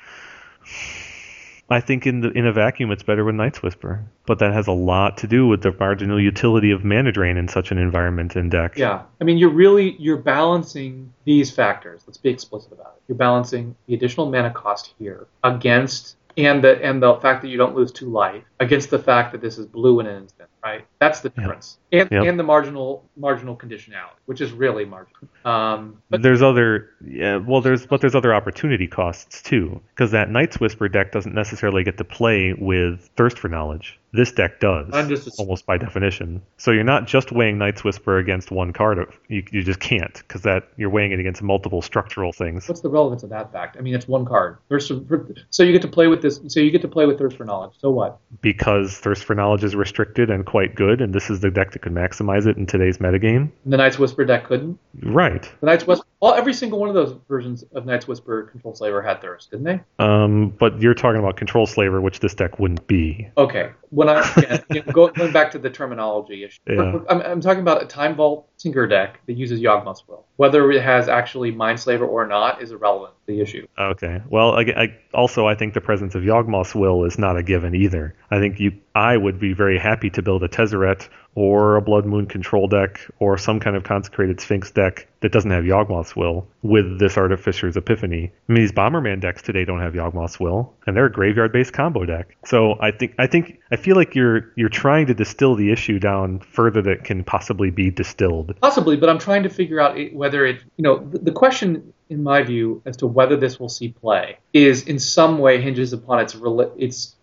I 1.70 1.80
think 1.80 2.06
in 2.06 2.22
the 2.22 2.30
in 2.32 2.46
a 2.46 2.54
vacuum 2.54 2.92
it's 2.92 3.04
better 3.04 3.24
with 3.24 3.36
Night's 3.36 3.64
Whisper, 3.64 4.06
but 4.26 4.40
that 4.40 4.54
has 4.54 4.68
a 4.68 4.72
lot 4.72 5.18
to 5.20 5.28
do 5.28 5.48
with 5.48 5.62
the 5.62 5.76
marginal 5.78 6.20
utility 6.20 6.72
of 6.72 6.84
mana 6.84 7.12
drain 7.12 7.38
in 7.38 7.48
such 7.48 7.72
an 7.72 7.78
environment 7.78 8.36
and 8.36 8.52
deck. 8.52 8.78
Yeah. 8.78 9.04
I 9.20 9.24
mean 9.24 9.38
you're 9.38 9.50
really 9.50 9.96
you're 9.98 10.18
balancing 10.18 11.12
these 11.26 11.52
factors. 11.52 12.04
Let's 12.06 12.18
be 12.18 12.30
explicit 12.30 12.72
about 12.72 12.96
it. 12.98 13.04
You're 13.08 13.18
balancing 13.18 13.76
the 13.88 13.94
additional 13.96 14.30
mana 14.30 14.52
cost 14.52 14.94
here 15.00 15.28
against 15.44 16.18
and 16.38 16.64
the 16.64 16.84
and 16.84 17.02
the 17.02 17.16
fact 17.16 17.42
that 17.42 17.48
you 17.50 17.58
don't 17.58 17.76
lose 17.76 17.92
two 17.92 18.10
life 18.10 18.44
against 18.64 18.90
the 18.90 19.00
fact 19.00 19.32
that 19.32 19.42
this 19.42 19.58
is 19.58 19.66
blue 19.66 20.00
in 20.00 20.08
an 20.08 20.24
instant, 20.24 20.50
right? 20.64 20.86
That's 21.00 21.20
the 21.22 21.30
difference, 21.30 21.78
and 21.92 22.10
Yep. 22.12 22.26
and 22.26 22.40
the 22.40 22.44
marginal 22.44 23.04
marginal 23.16 23.56
conditionality, 23.56 24.18
which 24.26 24.42
is 24.42 24.52
really 24.52 24.86
marginal. 24.86 25.28
Um, 25.46 26.02
But 26.10 26.22
there's 26.22 26.42
other, 26.42 26.90
yeah, 27.06 27.38
well, 27.38 27.62
there's 27.62 27.86
but 27.86 28.02
there's 28.02 28.16
other 28.16 28.34
opportunity 28.34 28.88
costs 28.88 29.42
too, 29.42 29.82
because 29.94 30.12
that 30.12 30.30
Night's 30.30 30.60
Whisper 30.60 30.88
deck 30.88 31.12
doesn't 31.12 31.36
necessarily 31.36 31.84
get 31.84 31.98
to 31.98 32.04
play 32.04 32.54
with 32.54 33.10
Thirst 33.18 33.38
for 33.38 33.50
Knowledge. 33.50 34.00
This 34.16 34.32
deck 34.32 34.60
does, 34.60 34.92
just 35.10 35.40
almost 35.40 35.66
by 35.66 35.78
definition. 35.78 36.44
So 36.58 36.70
you're 36.70 36.84
not 36.84 37.08
just 37.08 37.32
weighing 37.32 37.58
Night's 37.58 37.84
Whisper 37.84 38.20
against 38.20 38.52
one 38.52 38.72
card. 38.72 39.00
You, 39.28 39.44
you 39.52 39.64
just 39.64 39.80
can't, 39.80 40.14
because 40.14 40.44
that 40.44 40.68
you're 40.78 40.92
weighing 40.92 41.12
it 41.14 41.20
against 41.20 41.42
multiple 41.42 41.82
structural 41.82 42.32
things. 42.32 42.70
What's 42.70 42.82
the 42.82 42.90
relevance 42.90 43.24
of 43.24 43.32
that 43.32 43.52
fact? 43.52 43.76
I 43.76 43.82
mean, 43.82 43.96
it's 43.96 44.08
one 44.08 44.24
card. 44.24 44.58
Thirst 44.70 44.90
for, 44.90 45.28
so 45.50 45.64
you 45.64 45.72
get 45.72 45.82
to 45.82 45.88
play 45.88 46.06
with 46.08 46.22
this. 46.22 46.40
So 46.48 46.60
you 46.60 46.70
get 46.70 46.84
to 46.84 46.88
play 46.88 47.08
with 47.08 47.18
thirst 47.18 47.38
for 47.38 47.44
knowledge. 47.44 47.74
So 47.80 47.90
what? 47.90 48.20
Because 48.58 48.98
Thirst 48.98 49.24
for 49.24 49.36
Knowledge 49.36 49.64
is 49.64 49.76
restricted 49.76 50.30
and 50.30 50.46
quite 50.46 50.76
good, 50.76 51.02
and 51.02 51.14
this 51.14 51.30
is 51.30 51.40
the 51.40 51.50
deck 51.50 51.72
that 51.72 51.80
could 51.80 51.94
maximize 51.94 52.46
it 52.46 52.56
in 52.58 52.66
today's 52.66 53.00
metagame. 53.00 53.52
The 53.66 53.78
Night's 53.78 53.98
Whisper 53.98 54.26
deck 54.26 54.46
couldn't. 54.46 54.78
Right. 55.02 55.42
The 55.60 55.66
Night's 55.66 55.88
Whisper. 55.88 56.06
Well, 56.22 56.36
every 56.36 56.54
single 56.54 56.80
one 56.80 56.88
of 56.88 56.96
those 56.96 57.18
versions 57.28 57.64
of 57.74 57.86
Night's 57.86 58.08
Whisper 58.08 58.44
Control 58.44 58.74
Slaver 58.74 59.02
had 59.02 59.22
thirst, 59.22 59.52
didn't 59.52 59.66
they? 59.66 59.82
Um, 60.00 60.52
but 60.52 60.80
you're 60.82 60.94
talking 60.94 61.20
about 61.20 61.36
Control 61.36 61.66
Slaver, 61.66 62.00
which 62.00 62.22
this 62.22 62.34
deck 62.34 62.60
wouldn't 62.60 62.88
be. 62.88 63.28
Okay. 63.38 63.72
When 63.90 64.08
I 64.08 64.64
you 64.72 64.82
know, 64.86 64.92
go, 64.94 65.08
going 65.10 65.34
back 65.34 65.52
to 65.52 65.60
the 65.60 65.70
terminology 65.70 66.46
issue, 66.46 66.62
Yeah. 66.68 67.00
I'm, 67.10 67.22
I'm 67.22 67.42
talking 67.42 67.60
about 67.62 67.84
a 67.84 67.86
Time 67.86 68.16
Vault 68.16 68.48
Tinker 68.58 68.88
deck 68.88 69.20
that 69.26 69.34
uses 69.34 69.60
Yawgmoth's 69.60 70.08
Will. 70.08 70.26
Whether 70.38 70.72
it 70.72 70.82
has 70.82 71.10
actually 71.10 71.52
Mind 71.52 71.80
Slaver 71.80 72.06
or 72.06 72.26
not 72.26 72.62
is 72.62 72.72
irrelevant. 72.72 73.14
to 73.28 73.34
The 73.34 73.42
issue. 73.42 73.68
Okay. 73.78 74.22
Well, 74.30 74.54
I, 74.54 74.62
I, 74.62 74.98
also 75.14 75.46
I 75.46 75.56
think 75.56 75.74
the 75.74 75.82
presence 75.82 76.16
of 76.16 76.24
Yawgmoth's 76.24 76.74
will 76.74 77.04
is 77.04 77.20
not 77.20 77.38
a 77.38 77.44
given 77.44 77.76
either. 77.76 78.16
I 78.32 78.40
think 78.44 78.60
you, 78.60 78.74
I 78.94 79.16
would 79.16 79.40
be 79.40 79.54
very 79.54 79.80
happy 79.80 80.10
to 80.12 80.22
build 80.22 80.44
a 80.44 80.50
Tezzeret 80.50 81.08
or 81.34 81.78
a 81.78 81.82
Blood 81.82 82.06
Moon 82.06 82.26
control 82.26 82.68
deck 82.68 83.00
or 83.20 83.38
some 83.38 83.60
kind 83.62 83.76
of 83.76 83.84
consecrated 83.84 84.42
Sphinx 84.42 84.70
deck 84.70 85.08
that 85.22 85.32
doesn't 85.32 85.50
have 85.50 85.64
Yawgmoth's 85.64 86.14
will 86.14 86.46
with 86.62 87.00
this 87.00 87.18
Artificer's 87.18 87.78
Epiphany. 87.78 88.32
I 88.50 88.52
mean, 88.52 88.64
these 88.64 88.74
Bomberman 88.74 89.22
decks 89.22 89.42
today 89.42 89.64
don't 89.64 89.80
have 89.80 89.94
Yawgmoth's 89.94 90.42
will, 90.42 90.74
and 90.86 90.96
they're 90.96 91.06
a 91.06 91.12
graveyard-based 91.12 91.72
combo 91.72 92.06
deck. 92.06 92.36
So 92.46 92.76
I 92.82 92.92
think, 92.92 93.16
I 93.18 93.28
think, 93.28 93.62
I 93.72 93.78
feel 93.78 93.96
like 93.96 94.14
you're 94.14 94.52
you're 94.58 94.68
trying 94.68 95.08
to 95.08 95.14
distill 95.14 95.56
the 95.56 95.72
issue 95.72 95.98
down 95.98 96.40
further 96.40 96.82
that 96.82 97.06
can 97.06 97.24
possibly 97.24 97.72
be 97.72 97.90
distilled. 97.90 98.54
Possibly, 98.62 98.98
but 98.98 99.10
I'm 99.10 99.20
trying 99.20 99.44
to 99.44 99.50
figure 99.50 99.80
out 99.80 99.98
whether 100.12 100.46
it, 100.46 100.62
you 100.76 100.84
know, 100.84 100.98
the, 100.98 101.20
the 101.20 101.32
question 101.32 101.94
in 102.10 102.22
my 102.22 102.44
view 102.44 102.82
as 102.86 102.98
to 102.98 103.08
whether 103.08 103.38
this 103.38 103.60
will 103.60 103.70
see 103.70 103.90
play 103.90 104.38
is 104.52 104.84
in 104.84 105.00
some 105.00 105.40
way 105.40 105.62
hinges 105.62 105.94
upon 105.94 106.20
its 106.20 106.36
its 106.78 107.16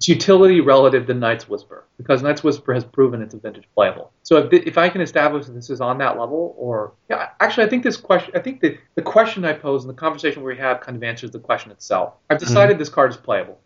its 0.00 0.08
utility 0.08 0.62
relative 0.62 1.06
to 1.06 1.12
Night's 1.12 1.46
Whisper, 1.46 1.84
because 1.98 2.22
Night's 2.22 2.42
Whisper 2.42 2.72
has 2.72 2.84
proven 2.84 3.20
it's 3.20 3.34
a 3.34 3.36
vintage 3.36 3.68
playable. 3.74 4.10
So 4.22 4.38
if, 4.38 4.50
th- 4.50 4.62
if 4.64 4.78
I 4.78 4.88
can 4.88 5.02
establish 5.02 5.44
that 5.44 5.52
this 5.52 5.68
is 5.68 5.82
on 5.82 5.98
that 5.98 6.18
level, 6.18 6.54
or 6.56 6.94
yeah, 7.10 7.28
actually, 7.40 7.66
I 7.66 7.68
think 7.68 7.82
this 7.82 7.98
question, 7.98 8.32
I 8.34 8.38
think 8.38 8.62
the 8.62 8.78
the 8.94 9.02
question 9.02 9.44
I 9.44 9.52
pose 9.52 9.84
and 9.84 9.90
the 9.90 9.98
conversation 9.98 10.42
we 10.42 10.56
have 10.56 10.80
kind 10.80 10.96
of 10.96 11.02
answers 11.02 11.32
the 11.32 11.38
question 11.38 11.70
itself. 11.70 12.14
I've 12.30 12.38
mm-hmm. 12.38 12.46
decided 12.46 12.78
this 12.78 12.88
card 12.88 13.10
is 13.10 13.18
playable. 13.18 13.60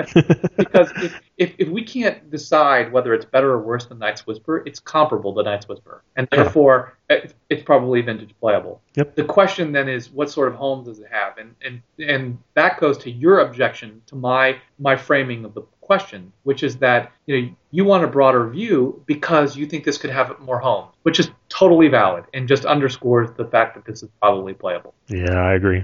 because 0.56 0.92
if, 1.02 1.20
if, 1.36 1.54
if 1.58 1.68
we 1.68 1.82
can't 1.82 2.30
decide 2.30 2.92
whether 2.92 3.12
it's 3.12 3.24
better 3.24 3.50
or 3.50 3.58
worse 3.58 3.86
than 3.86 3.98
Night's 3.98 4.26
Whisper, 4.26 4.62
it's 4.64 4.78
comparable 4.78 5.34
to 5.34 5.42
Night's 5.42 5.68
Whisper, 5.68 6.04
and 6.14 6.28
therefore 6.30 6.96
it, 7.10 7.34
it's 7.50 7.64
probably 7.64 8.00
vintage 8.00 8.34
playable. 8.38 8.80
Yep. 8.94 9.16
The 9.16 9.24
question 9.24 9.72
then 9.72 9.88
is, 9.88 10.08
what 10.08 10.30
sort 10.30 10.46
of 10.46 10.54
home 10.54 10.84
does 10.84 11.00
it 11.00 11.08
have, 11.10 11.36
and 11.36 11.56
and 11.64 11.82
and 11.98 12.38
that 12.54 12.78
goes 12.78 12.96
to 12.98 13.10
your 13.10 13.40
objection 13.40 14.02
to 14.06 14.14
my 14.14 14.56
my 14.78 14.94
framing 14.94 15.44
of 15.44 15.52
the 15.52 15.62
question, 15.90 16.32
which 16.44 16.62
is 16.62 16.76
that 16.76 17.10
you 17.26 17.34
know 17.34 17.54
you 17.72 17.84
want 17.84 18.04
a 18.04 18.06
broader 18.06 18.48
view 18.48 19.02
because 19.06 19.56
you 19.56 19.66
think 19.66 19.82
this 19.82 19.98
could 19.98 20.10
have 20.10 20.38
more 20.38 20.60
homes, 20.60 20.94
which 21.02 21.18
is 21.18 21.32
totally 21.48 21.88
valid 21.88 22.22
and 22.32 22.46
just 22.46 22.64
underscores 22.64 23.28
the 23.36 23.44
fact 23.44 23.74
that 23.74 23.84
this 23.84 24.00
is 24.00 24.08
probably 24.22 24.54
playable. 24.54 24.94
Yeah, 25.08 25.34
I 25.34 25.54
agree. 25.54 25.82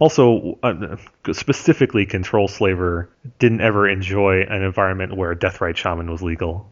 Also, 0.00 0.58
uh, 0.64 0.96
specifically, 1.32 2.06
Control 2.06 2.48
Slaver 2.48 3.08
didn't 3.38 3.60
ever 3.60 3.88
enjoy 3.88 4.42
an 4.42 4.64
environment 4.64 5.16
where 5.16 5.32
Deathrite 5.36 5.76
Shaman 5.76 6.10
was 6.10 6.22
legal. 6.22 6.68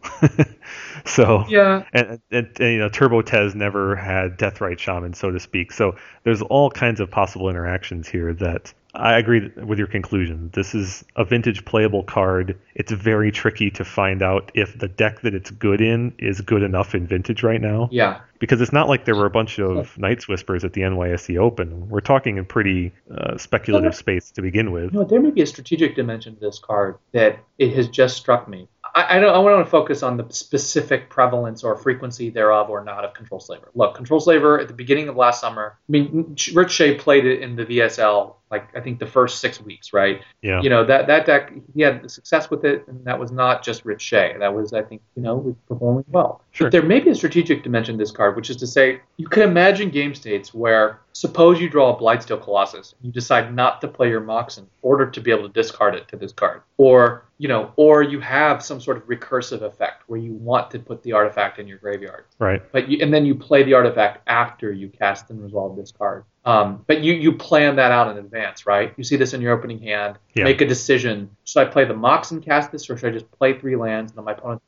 so, 1.05 1.45
Yeah, 1.47 1.83
and, 1.93 2.19
and, 2.29 2.47
and, 2.59 2.73
you 2.73 2.79
know, 2.79 2.89
Turbo 2.89 3.21
Tez 3.21 3.55
never 3.55 3.95
had 3.95 4.37
Deathrite 4.37 4.79
Shaman, 4.79 5.13
so 5.13 5.31
to 5.31 5.39
speak. 5.39 5.71
So, 5.71 5.95
there's 6.23 6.41
all 6.41 6.69
kinds 6.69 6.99
of 6.99 7.09
possible 7.09 7.49
interactions 7.49 8.07
here 8.07 8.33
that 8.33 8.73
I 8.95 9.17
agree 9.17 9.51
with 9.55 9.77
your 9.77 9.87
conclusion. 9.87 10.49
This 10.53 10.73
is 10.73 11.03
a 11.15 11.25
vintage 11.25 11.65
playable 11.65 12.03
card. 12.03 12.57
It's 12.75 12.91
very 12.91 13.31
tricky 13.31 13.69
to 13.71 13.85
find 13.85 14.21
out 14.21 14.51
if 14.53 14.77
the 14.77 14.87
deck 14.87 15.21
that 15.21 15.35
it's 15.35 15.51
good 15.51 15.81
in 15.81 16.13
is 16.17 16.41
good 16.41 16.63
enough 16.63 16.95
in 16.95 17.05
vintage 17.05 17.43
right 17.43 17.61
now 17.61 17.89
yeah. 17.91 18.21
because 18.39 18.61
it's 18.61 18.73
not 18.73 18.87
like 18.87 19.05
there 19.05 19.15
were 19.15 19.25
a 19.25 19.31
bunch 19.31 19.59
of 19.59 19.97
Nights 19.97 20.27
Whispers 20.27 20.63
at 20.63 20.73
the 20.73 20.81
NYSE 20.81 21.37
Open. 21.37 21.89
We're 21.89 21.99
talking 21.99 22.37
in 22.37 22.45
pretty 22.45 22.93
uh, 23.13 23.37
speculative 23.37 23.95
space 23.95 24.31
to 24.31 24.41
begin 24.41 24.71
with. 24.71 24.93
You 24.93 24.99
know, 24.99 25.05
there 25.05 25.21
may 25.21 25.31
be 25.31 25.41
a 25.41 25.47
strategic 25.47 25.95
dimension 25.95 26.35
to 26.35 26.39
this 26.39 26.59
card 26.59 26.97
that 27.11 27.39
it 27.57 27.75
has 27.75 27.87
just 27.87 28.17
struck 28.17 28.47
me. 28.47 28.67
I, 28.95 29.17
I 29.17 29.19
don't. 29.19 29.35
I 29.35 29.39
want 29.39 29.65
to 29.65 29.69
focus 29.69 30.01
on 30.01 30.17
the 30.17 30.25
specific 30.29 31.09
prevalence 31.09 31.63
or 31.63 31.75
frequency 31.75 32.29
thereof 32.29 32.69
or 32.69 32.83
not 32.83 33.03
of 33.03 33.13
Control 33.13 33.39
Slaver. 33.39 33.69
Look, 33.75 33.95
Control 33.95 34.19
Slaver 34.19 34.59
at 34.59 34.67
the 34.67 34.73
beginning 34.73 35.09
of 35.09 35.15
last 35.15 35.41
summer. 35.41 35.77
I 35.87 35.91
mean, 35.91 36.35
Rich 36.53 36.71
Shea 36.71 36.95
played 36.95 37.25
it 37.25 37.41
in 37.41 37.55
the 37.55 37.65
VSL 37.65 38.35
like 38.51 38.67
I 38.75 38.79
think 38.79 38.99
the 38.99 39.07
first 39.07 39.39
six 39.39 39.59
weeks, 39.59 39.91
right? 39.93 40.21
Yeah. 40.41 40.61
You 40.61 40.69
know 40.69 40.85
that 40.85 41.07
that 41.07 41.25
deck 41.25 41.51
he 41.73 41.81
had 41.81 42.09
success 42.09 42.49
with 42.49 42.63
it, 42.63 42.87
and 42.87 43.03
that 43.05 43.19
was 43.19 43.31
not 43.31 43.63
just 43.63 43.85
Rich 43.85 44.01
Shea. 44.01 44.35
That 44.39 44.53
was 44.53 44.73
I 44.73 44.81
think 44.83 45.01
you 45.15 45.23
know 45.23 45.35
was 45.37 45.55
performing 45.67 46.05
well. 46.09 46.41
Sure. 46.51 46.67
But 46.67 46.71
there 46.71 46.83
may 46.83 46.99
be 46.99 47.09
a 47.09 47.15
strategic 47.15 47.63
dimension 47.63 47.95
to 47.95 47.97
this 47.97 48.11
card, 48.11 48.35
which 48.35 48.49
is 48.49 48.57
to 48.57 48.67
say 48.67 49.01
you 49.17 49.27
could 49.27 49.43
imagine 49.43 49.89
game 49.89 50.13
states 50.13 50.53
where 50.53 50.99
suppose 51.13 51.59
you 51.59 51.69
draw 51.69 51.95
a 51.95 51.99
Blightsteel 51.99 52.41
Colossus, 52.41 52.93
and 52.93 53.07
you 53.07 53.11
decide 53.11 53.53
not 53.53 53.81
to 53.81 53.87
play 53.87 54.09
your 54.09 54.21
Moxen 54.21 54.63
in 54.63 54.69
order 54.81 55.09
to 55.09 55.21
be 55.21 55.31
able 55.31 55.43
to 55.43 55.53
discard 55.53 55.95
it 55.95 56.07
to 56.09 56.17
this 56.17 56.31
card, 56.31 56.61
or 56.77 57.25
you 57.37 57.47
know, 57.47 57.73
or 57.75 58.01
you 58.01 58.19
have 58.19 58.63
some 58.63 58.79
sort 58.79 58.95
of 58.97 59.03
recursive 59.07 59.61
effect 59.61 60.03
where 60.07 60.19
you 60.19 60.33
want 60.33 60.71
to 60.71 60.79
put 60.79 61.03
the 61.03 61.11
artifact 61.11 61.59
in 61.59 61.67
your 61.67 61.77
graveyard 61.79 62.25
Right. 62.39 62.61
but 62.71 62.87
you, 62.87 62.99
and 63.01 63.13
then 63.13 63.25
you 63.25 63.35
play 63.35 63.63
the 63.63 63.73
artifact 63.73 64.21
after 64.27 64.71
you 64.71 64.87
cast 64.87 65.29
and 65.29 65.43
resolve 65.43 65.75
this 65.75 65.91
card. 65.91 66.23
Um, 66.45 66.83
but 66.85 67.01
you 67.01 67.13
you 67.13 67.31
plan 67.33 67.75
that 67.77 67.91
out 67.91 68.09
in 68.11 68.17
advance, 68.17 68.67
right? 68.67 68.93
You 68.97 69.03
see 69.03 69.15
this 69.15 69.33
in 69.33 69.41
your 69.41 69.51
opening 69.51 69.79
hand. 69.79 70.17
Yeah. 70.35 70.43
Make 70.43 70.61
a 70.61 70.67
decision. 70.67 71.29
Should 71.43 71.67
I 71.67 71.71
play 71.71 71.85
the 71.85 71.95
Mox 71.95 72.31
and 72.31 72.43
cast 72.43 72.71
this, 72.71 72.89
or 72.89 72.97
should 72.97 73.09
I 73.09 73.13
just 73.13 73.29
play 73.31 73.59
three 73.59 73.75
lands 73.75 74.11
and 74.11 74.17
then 74.17 74.25
my 74.25 74.33
opponent 74.33 74.61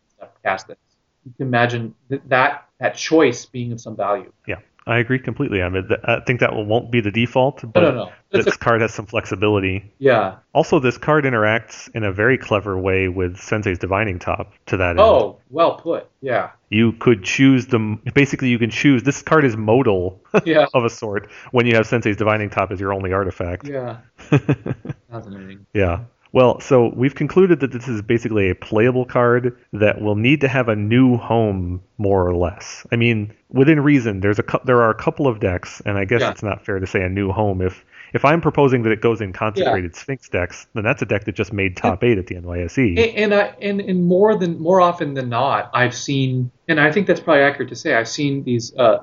cast 0.43 0.67
this? 0.67 0.77
You 1.25 1.33
can 1.37 1.47
imagine 1.47 1.93
th- 2.09 2.21
that 2.27 2.67
that 2.79 2.95
choice 2.95 3.45
being 3.45 3.71
of 3.71 3.79
some 3.79 3.95
value. 3.95 4.31
Yeah. 4.47 4.59
I 4.87 4.99
agree 4.99 5.19
completely. 5.19 5.61
I 5.61 5.69
mean, 5.69 5.87
I 6.05 6.21
think 6.21 6.39
that 6.39 6.55
won't 6.55 6.89
be 6.91 7.01
the 7.01 7.11
default, 7.11 7.61
but 7.73 7.81
No, 7.81 7.91
no, 7.91 7.95
no. 8.05 8.11
This 8.31 8.47
a- 8.47 8.57
card 8.57 8.81
has 8.81 8.93
some 8.93 9.05
flexibility. 9.05 9.91
yeah. 9.99 10.37
Also, 10.53 10.79
this 10.79 10.97
card 10.97 11.23
interacts 11.25 11.89
in 11.93 12.03
a 12.03 12.11
very 12.11 12.37
clever 12.37 12.77
way 12.77 13.07
with 13.07 13.37
Sensei's 13.37 13.77
Divining 13.79 14.17
Top 14.19 14.53
to 14.67 14.77
that 14.77 14.91
end. 14.91 14.99
Oh, 14.99 15.37
well 15.49 15.75
put. 15.75 16.09
Yeah. 16.21 16.49
You 16.69 16.93
could 16.93 17.23
choose 17.23 17.67
the. 17.67 17.97
Basically, 18.13 18.49
you 18.49 18.57
can 18.59 18.69
choose. 18.69 19.03
This 19.03 19.21
card 19.21 19.45
is 19.45 19.55
modal 19.55 20.21
Yeah. 20.45 20.65
of 20.73 20.83
a 20.83 20.89
sort 20.89 21.29
when 21.51 21.65
you 21.65 21.75
have 21.75 21.85
Sensei's 21.87 22.17
Divining 22.17 22.49
Top 22.49 22.71
as 22.71 22.79
your 22.79 22.93
only 22.93 23.13
artifact. 23.13 23.67
Yeah. 23.67 23.97
Fascinating. 25.11 25.65
Yeah. 25.73 26.01
Well, 26.33 26.59
so 26.59 26.91
we've 26.95 27.15
concluded 27.15 27.61
that 27.61 27.71
this 27.71 27.87
is 27.87 28.01
basically 28.01 28.49
a 28.49 28.55
playable 28.55 29.05
card 29.05 29.57
that 29.73 30.01
will 30.01 30.15
need 30.15 30.41
to 30.41 30.47
have 30.47 30.69
a 30.69 30.75
new 30.75 31.17
home, 31.17 31.81
more 31.97 32.27
or 32.27 32.35
less. 32.35 32.85
I 32.91 32.95
mean, 32.95 33.33
within 33.49 33.79
reason, 33.79 34.19
there's 34.19 34.39
a 34.39 34.43
there 34.65 34.81
are 34.81 34.89
a 34.89 34.95
couple 34.95 35.27
of 35.27 35.39
decks, 35.39 35.81
and 35.85 35.97
I 35.97 36.05
guess 36.05 36.21
Yeah. 36.21 36.31
it's 36.31 36.43
not 36.43 36.65
fair 36.65 36.79
to 36.79 36.87
say 36.87 37.01
a 37.01 37.09
new 37.09 37.31
home. 37.31 37.61
If 37.61 37.83
if 38.13 38.23
I'm 38.23 38.41
proposing 38.41 38.83
that 38.83 38.91
it 38.91 39.01
goes 39.01 39.21
in 39.21 39.33
consecrated 39.33 39.95
Sphinx 39.95 40.29
decks, 40.29 40.67
then 40.73 40.83
that's 40.83 41.01
a 41.01 41.05
deck 41.05 41.25
that 41.25 41.35
just 41.35 41.51
made 41.51 41.75
top 41.75 42.03
eight 42.03 42.17
at 42.17 42.27
the 42.27 42.35
NYSE. 42.35 42.97
And, 42.97 42.99
and 42.99 43.33
I 43.33 43.55
and, 43.61 43.81
and 43.81 44.05
more 44.05 44.35
than 44.35 44.59
more 44.59 44.81
often 44.81 45.13
than 45.13 45.29
not, 45.29 45.69
I've 45.73 45.95
seen, 45.95 46.51
and 46.67 46.79
I 46.79 46.91
think 46.91 47.07
that's 47.07 47.19
probably 47.19 47.43
accurate 47.43 47.69
to 47.69 47.75
say, 47.75 47.95
I've 47.95 48.07
seen 48.07 48.43
these 48.43 48.75
uh, 48.75 48.99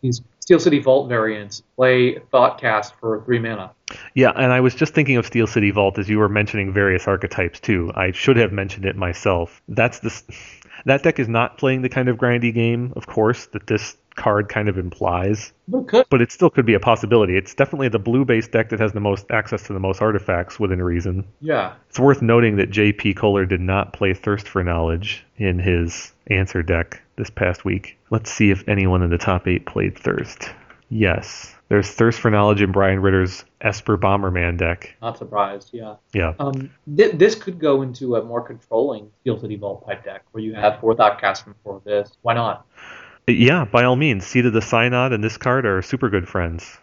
these 0.00 0.22
Steel 0.40 0.60
City 0.60 0.78
Vault 0.78 1.08
variants 1.08 1.62
play 1.76 2.16
Thoughtcast 2.32 2.92
for 3.00 3.22
three 3.24 3.38
mana. 3.38 3.72
Yeah, 4.14 4.32
and 4.34 4.52
I 4.52 4.60
was 4.60 4.74
just 4.74 4.94
thinking 4.94 5.16
of 5.16 5.26
Steel 5.26 5.46
City 5.46 5.70
Vault 5.70 5.98
as 5.98 6.08
you 6.08 6.18
were 6.18 6.28
mentioning 6.28 6.72
various 6.72 7.06
archetypes 7.06 7.60
too. 7.60 7.92
I 7.94 8.12
should 8.12 8.36
have 8.36 8.52
mentioned 8.52 8.84
it 8.84 8.96
myself. 8.96 9.62
That's 9.68 10.00
this. 10.00 10.24
That 10.84 11.02
deck 11.02 11.18
is 11.18 11.28
not 11.28 11.58
playing 11.58 11.82
the 11.82 11.88
kind 11.88 12.08
of 12.08 12.16
grindy 12.16 12.52
game, 12.52 12.92
of 12.96 13.06
course, 13.06 13.46
that 13.46 13.66
this 13.66 13.96
card 14.16 14.48
kind 14.48 14.68
of 14.68 14.78
implies. 14.78 15.52
But 15.68 15.94
it 15.94 16.06
but 16.10 16.20
it 16.20 16.32
still 16.32 16.50
could 16.50 16.66
be 16.66 16.74
a 16.74 16.80
possibility. 16.80 17.36
It's 17.36 17.54
definitely 17.54 17.88
the 17.88 17.98
blue 17.98 18.24
based 18.24 18.50
deck 18.50 18.70
that 18.70 18.80
has 18.80 18.92
the 18.92 19.00
most 19.00 19.26
access 19.30 19.62
to 19.64 19.72
the 19.72 19.80
most 19.80 20.02
artifacts 20.02 20.58
within 20.58 20.82
reason. 20.82 21.24
Yeah. 21.40 21.74
It's 21.88 21.98
worth 21.98 22.22
noting 22.22 22.56
that 22.56 22.70
J.P. 22.70 23.14
Kohler 23.14 23.46
did 23.46 23.60
not 23.60 23.92
play 23.92 24.14
Thirst 24.14 24.48
for 24.48 24.64
Knowledge 24.64 25.24
in 25.36 25.58
his 25.58 26.12
answer 26.28 26.62
deck 26.62 27.02
this 27.16 27.30
past 27.30 27.64
week. 27.64 27.98
Let's 28.10 28.30
see 28.30 28.50
if 28.50 28.68
anyone 28.68 29.02
in 29.02 29.10
the 29.10 29.18
top 29.18 29.46
eight 29.46 29.66
played 29.66 29.98
Thirst. 29.98 30.50
Yes. 30.88 31.55
There's 31.68 31.90
Thirst 31.90 32.20
for 32.20 32.30
Knowledge 32.30 32.62
in 32.62 32.70
Brian 32.70 33.00
Ritter's 33.00 33.44
Esper 33.60 33.98
Bomberman 33.98 34.56
deck. 34.56 34.94
Not 35.02 35.18
surprised, 35.18 35.70
yeah. 35.72 35.96
Yeah. 36.12 36.34
Um, 36.38 36.70
th- 36.96 37.16
this 37.16 37.34
could 37.34 37.58
go 37.58 37.82
into 37.82 38.16
a 38.16 38.24
more 38.24 38.40
controlling 38.40 39.10
Steel 39.20 39.38
City 39.40 39.56
Vault 39.56 39.84
type 39.86 40.04
deck 40.04 40.22
where 40.30 40.44
you 40.44 40.54
have 40.54 40.78
four 40.80 40.94
Thoughtcast 40.94 41.42
from 41.42 41.56
four 41.64 41.76
of 41.76 41.84
this. 41.84 42.12
Why 42.22 42.34
not? 42.34 42.66
Yeah, 43.26 43.64
by 43.64 43.82
all 43.82 43.96
means. 43.96 44.24
Seat 44.24 44.46
of 44.46 44.52
the 44.52 44.62
Synod 44.62 45.12
and 45.12 45.24
this 45.24 45.36
card 45.36 45.66
are 45.66 45.82
super 45.82 46.08
good 46.08 46.28
friends. 46.28 46.78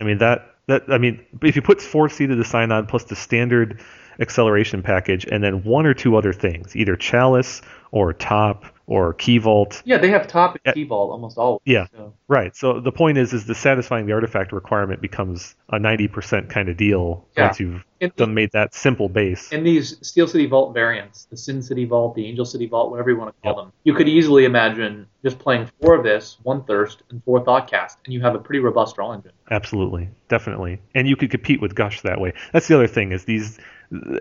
I 0.00 0.04
mean 0.04 0.18
that 0.18 0.54
that 0.68 0.84
I 0.88 0.98
mean 0.98 1.24
if 1.42 1.56
you 1.56 1.62
put 1.62 1.82
four 1.82 2.08
Seat 2.08 2.30
of 2.30 2.38
the 2.38 2.44
Synod 2.44 2.88
plus 2.88 3.04
the 3.04 3.16
standard 3.16 3.80
acceleration 4.20 4.82
package 4.82 5.26
and 5.26 5.42
then 5.42 5.64
one 5.64 5.86
or 5.86 5.94
two 5.94 6.16
other 6.16 6.32
things, 6.32 6.76
either 6.76 6.94
Chalice 6.94 7.60
or 7.90 8.12
Top 8.12 8.64
or 8.86 9.14
Key 9.14 9.38
Vault. 9.38 9.82
Yeah, 9.84 9.98
they 9.98 10.10
have 10.10 10.26
top 10.26 10.58
and 10.64 10.74
key 10.74 10.84
vault 10.84 11.10
almost 11.10 11.38
always. 11.38 11.60
Yeah. 11.64 11.86
So, 11.96 12.12
Right. 12.28 12.54
So 12.54 12.80
the 12.80 12.92
point 12.92 13.18
is 13.18 13.32
is 13.32 13.46
the 13.46 13.54
satisfying 13.54 14.06
the 14.06 14.12
artifact 14.12 14.52
requirement 14.52 15.00
becomes 15.00 15.54
a 15.70 15.78
90% 15.78 16.48
kind 16.50 16.68
of 16.68 16.76
deal 16.76 17.26
Yeah. 17.36 17.46
once 17.46 17.60
you've 17.60 17.84
and, 18.04 18.16
done 18.16 18.34
made 18.34 18.50
that 18.52 18.74
simple 18.74 19.08
base. 19.08 19.52
and 19.52 19.66
these 19.66 19.98
Steel 20.06 20.26
City 20.26 20.46
Vault 20.46 20.74
variants, 20.74 21.26
the 21.26 21.36
Sin 21.36 21.62
City 21.62 21.84
Vault, 21.84 22.14
the 22.14 22.26
Angel 22.26 22.44
City 22.44 22.66
Vault, 22.66 22.90
whatever 22.90 23.10
you 23.10 23.16
want 23.16 23.34
to 23.34 23.42
call 23.42 23.56
them, 23.56 23.72
you 23.84 23.94
could 23.94 24.08
easily 24.08 24.44
imagine 24.44 25.06
just 25.22 25.38
playing 25.38 25.70
four 25.80 25.94
of 25.94 26.04
this, 26.04 26.38
one 26.42 26.64
Thirst, 26.64 27.02
and 27.10 27.22
four 27.24 27.44
Thoughtcast, 27.44 27.96
and 28.04 28.14
you 28.14 28.20
have 28.20 28.34
a 28.34 28.38
pretty 28.38 28.60
robust 28.60 28.96
draw 28.96 29.12
engine. 29.12 29.32
Absolutely, 29.50 30.08
definitely, 30.28 30.80
and 30.94 31.08
you 31.08 31.16
could 31.16 31.30
compete 31.30 31.60
with 31.60 31.74
Gush 31.74 32.02
that 32.02 32.20
way. 32.20 32.32
That's 32.52 32.68
the 32.68 32.74
other 32.74 32.86
thing 32.86 33.12
is 33.12 33.24
these 33.24 33.58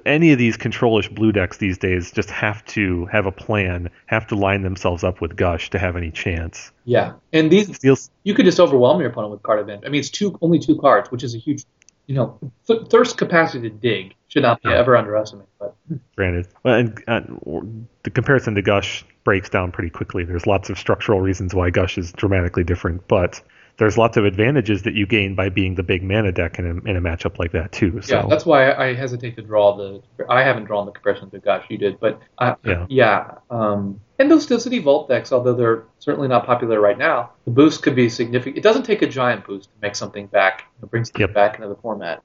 any 0.06 0.32
of 0.32 0.38
these 0.38 0.58
controlish 0.58 1.14
blue 1.14 1.32
decks 1.32 1.58
these 1.58 1.78
days 1.78 2.12
just 2.12 2.30
have 2.30 2.64
to 2.66 3.06
have 3.06 3.26
a 3.26 3.32
plan, 3.32 3.90
have 4.06 4.28
to 4.28 4.36
line 4.36 4.62
themselves 4.62 5.04
up 5.04 5.22
with 5.22 5.36
Gush 5.36 5.70
to 5.72 5.80
have 5.80 5.96
any 5.96 6.12
chance. 6.12 6.72
Yeah, 6.86 7.14
and 7.32 7.52
these 7.52 7.80
you 8.24 8.34
could 8.34 8.46
just 8.46 8.60
overwhelm 8.60 9.00
your 9.00 9.10
opponent 9.10 9.32
with 9.32 9.42
card 9.44 9.60
advantage. 9.60 9.86
I 9.86 9.90
mean, 9.90 10.00
it's 10.00 10.10
two 10.10 10.38
only 10.42 10.60
two 10.60 10.78
cards, 10.78 11.12
which 11.12 11.24
is 11.24 11.34
a 11.34 11.38
huge, 11.38 11.64
you 12.08 12.16
know, 12.16 12.40
th- 12.68 12.88
thirst 12.90 13.18
capacity 13.18 13.70
to 13.70 13.76
dig 13.76 14.14
should 14.28 14.44
not 14.44 14.62
be 14.62 14.70
Yeah. 14.70 14.76
ever 14.78 14.98
underestimated. 14.98 15.50
But 15.60 15.76
granted, 16.16 16.48
well, 16.64 16.76
and, 16.76 17.04
and 17.08 17.88
the 18.04 18.10
comparison 18.10 18.56
to 18.56 18.62
Gush 18.62 19.06
breaks 19.24 19.50
down 19.50 19.72
pretty 19.72 19.90
quickly. 19.90 20.24
There's 20.26 20.46
lots 20.46 20.70
of 20.70 20.78
structural 20.78 21.22
reasons 21.22 21.54
why 21.54 21.70
Gush 21.70 21.98
is 21.98 22.12
dramatically 22.12 22.64
different, 22.64 23.08
but 23.08 23.42
there's 23.78 23.98
lots 23.98 24.18
of 24.18 24.26
advantages 24.26 24.84
that 24.84 24.94
you 24.94 25.08
gain 25.08 25.34
by 25.34 25.50
being 25.50 25.76
the 25.76 25.84
big 25.84 26.04
mana 26.04 26.32
deck 26.32 26.60
in 26.60 26.66
a, 26.66 26.90
in 26.90 26.96
a 26.96 27.02
matchup 27.02 27.40
like 27.40 27.52
that 27.54 27.72
too. 27.72 28.02
So 28.02 28.18
yeah, 28.18 28.26
that's 28.30 28.46
why 28.46 28.72
I 28.74 28.94
hesitate 28.94 29.36
to 29.38 29.42
draw 29.42 29.76
the. 29.76 30.02
I 30.30 30.44
haven't 30.44 30.66
drawn 30.66 30.86
the 30.86 30.92
compression 30.92 31.30
to 31.32 31.40
Gush, 31.40 31.66
You 31.70 31.78
did, 31.80 32.00
but 32.00 32.20
uh, 32.38 32.56
Yeah. 32.64 32.86
yeah. 32.90 33.32
Um, 33.50 34.00
and 34.20 34.30
those 34.30 34.44
Steel 34.44 34.60
City 34.60 34.78
Vault 34.80 35.10
decks, 35.10 35.32
although 35.32 35.56
they're 35.56 35.84
certainly 36.00 36.28
not 36.28 36.46
popular 36.46 36.80
right 36.80 36.98
now, 36.98 37.32
the 37.46 37.52
boost 37.52 37.82
could 37.82 37.96
be 37.96 38.10
significant. 38.10 38.58
It 38.58 38.62
doesn't 38.64 38.84
take 38.84 39.02
a 39.02 39.08
giant 39.08 39.46
boost 39.46 39.70
to 39.70 39.76
make 39.82 39.96
something 39.96 40.28
back, 40.28 40.66
you 40.78 40.84
know, 40.84 40.88
bring 40.90 41.04
something 41.04 41.22
Yep. 41.22 41.34
back 41.34 41.56
into 41.56 41.68
the 41.68 41.76
format. 41.76 42.22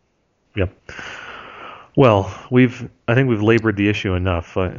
Yep. 0.54 0.70
Well, 1.96 2.32
we've 2.50 2.88
I 3.08 3.14
think 3.14 3.28
we've 3.28 3.42
labored 3.42 3.76
the 3.76 3.88
issue 3.88 4.14
enough. 4.14 4.56
Uh, 4.56 4.70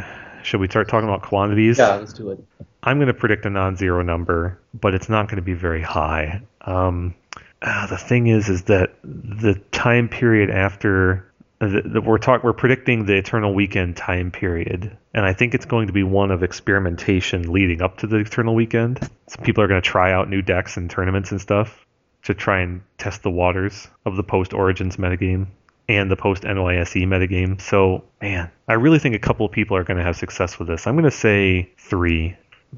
should 0.44 0.60
we 0.62 0.68
start 0.68 0.88
talking 0.88 1.10
about 1.10 1.22
quantities? 1.24 1.78
Yeah, 1.80 1.96
let's 1.96 2.14
do 2.14 2.30
it. 2.30 2.44
I'm 2.82 2.98
going 2.98 3.08
to 3.08 3.14
predict 3.14 3.46
a 3.46 3.50
non-zero 3.50 4.02
number, 4.04 4.60
but 4.74 4.94
it's 4.94 5.10
not 5.10 5.28
going 5.28 5.38
to 5.38 5.42
be 5.42 5.54
very 5.54 5.82
high. 5.82 6.42
Um, 6.62 7.16
uh, 7.62 7.88
the 7.88 7.98
thing 7.98 8.28
is, 8.28 8.48
is 8.48 8.64
that 8.64 8.94
the 9.04 9.56
time 9.72 10.08
period 10.08 10.50
after 10.50 11.30
the, 11.60 11.82
the, 11.84 12.02
we're 12.02 12.18
talk 12.20 12.44
we're 12.44 12.54
predicting 12.54 13.06
the 13.06 13.18
Eternal 13.18 13.54
Weekend 13.54 13.98
time 13.98 14.32
period, 14.32 14.96
and 15.14 15.26
I 15.26 15.34
think 15.34 15.54
it's 15.54 15.66
going 15.66 15.88
to 15.88 15.94
be 15.94 16.04
one 16.04 16.32
of 16.32 16.42
experimentation 16.42 17.52
leading 17.52 17.82
up 17.82 17.98
to 17.98 18.08
the 18.08 18.18
Eternal 18.18 18.56
Weekend. 18.56 19.00
So 19.28 19.42
people 19.44 19.62
are 19.64 19.68
going 19.68 19.82
to 19.82 19.88
try 19.88 20.14
out 20.14 20.30
new 20.30 20.42
decks 20.42 20.78
and 20.78 20.90
tournaments 20.90 21.32
and 21.32 21.42
stuff 21.42 21.86
to 22.24 22.34
try 22.34 22.62
and 22.62 22.82
test 22.98 23.24
the 23.24 23.32
waters 23.32 23.90
of 24.06 24.16
the 24.16 24.24
post 24.24 24.54
Origins 24.54 24.96
metagame 24.96 25.48
and 25.90 26.10
the 26.10 26.16
post 26.16 26.44
NYSE 26.44 27.06
metagame. 27.08 27.60
So, 27.60 28.06
man, 28.22 28.50
I 28.68 28.74
really 28.74 29.00
think 29.00 29.16
a 29.16 29.20
couple 29.20 29.46
of 29.46 29.52
people 29.52 29.76
are 29.76 29.84
going 29.84 29.98
to 29.98 30.04
have 30.04 30.16
success 30.16 30.60
with 30.60 30.68
this. 30.68 30.88
I'm 30.88 30.96
going 30.96 31.06
to 31.06 31.12
say 31.12 31.72
three. 31.78 32.38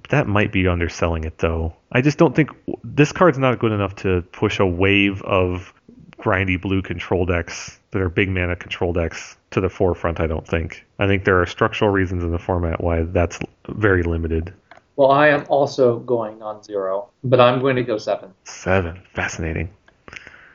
That 0.10 0.28
might 0.28 0.52
be 0.52 0.68
underselling 0.68 1.24
it, 1.24 1.38
though. 1.38 1.74
I 1.92 2.02
just 2.02 2.18
don't 2.18 2.36
think 2.36 2.50
this 2.84 3.12
card's 3.12 3.38
not 3.38 3.60
good 3.60 3.72
enough 3.72 3.96
to 3.98 4.22
push 4.32 4.60
a 4.60 4.66
wave 4.66 5.22
of 5.24 5.74
grindy 6.18 6.62
blue 6.62 6.82
control 6.82 7.26
decks 7.26 7.80
that 7.92 8.02
are 8.02 8.10
big 8.10 8.30
mana 8.30 8.56
control 8.56 8.94
decks 8.94 9.36
to 9.52 9.60
the 9.60 9.70
forefront. 9.70 10.20
I 10.20 10.28
don't 10.28 10.48
think. 10.48 10.86
I 11.00 11.08
think 11.08 11.26
there 11.26 11.42
are 11.42 11.46
structural 11.46 11.92
reasons 11.92 12.24
in 12.24 12.32
the 12.32 12.39
format 12.39 12.82
why 12.82 13.04
that's 13.04 13.39
very 13.68 14.04
limited. 14.04 14.54
Well, 14.96 15.12
I 15.12 15.30
am 15.30 15.46
also 15.50 16.00
going 16.00 16.42
on 16.42 16.64
zero, 16.64 17.10
but 17.24 17.39
I'm 17.39 17.60
going 17.60 17.76
to 17.78 17.84
go 17.84 17.98
seven. 17.98 18.34
Seven, 18.44 19.02
fascinating. 19.14 19.70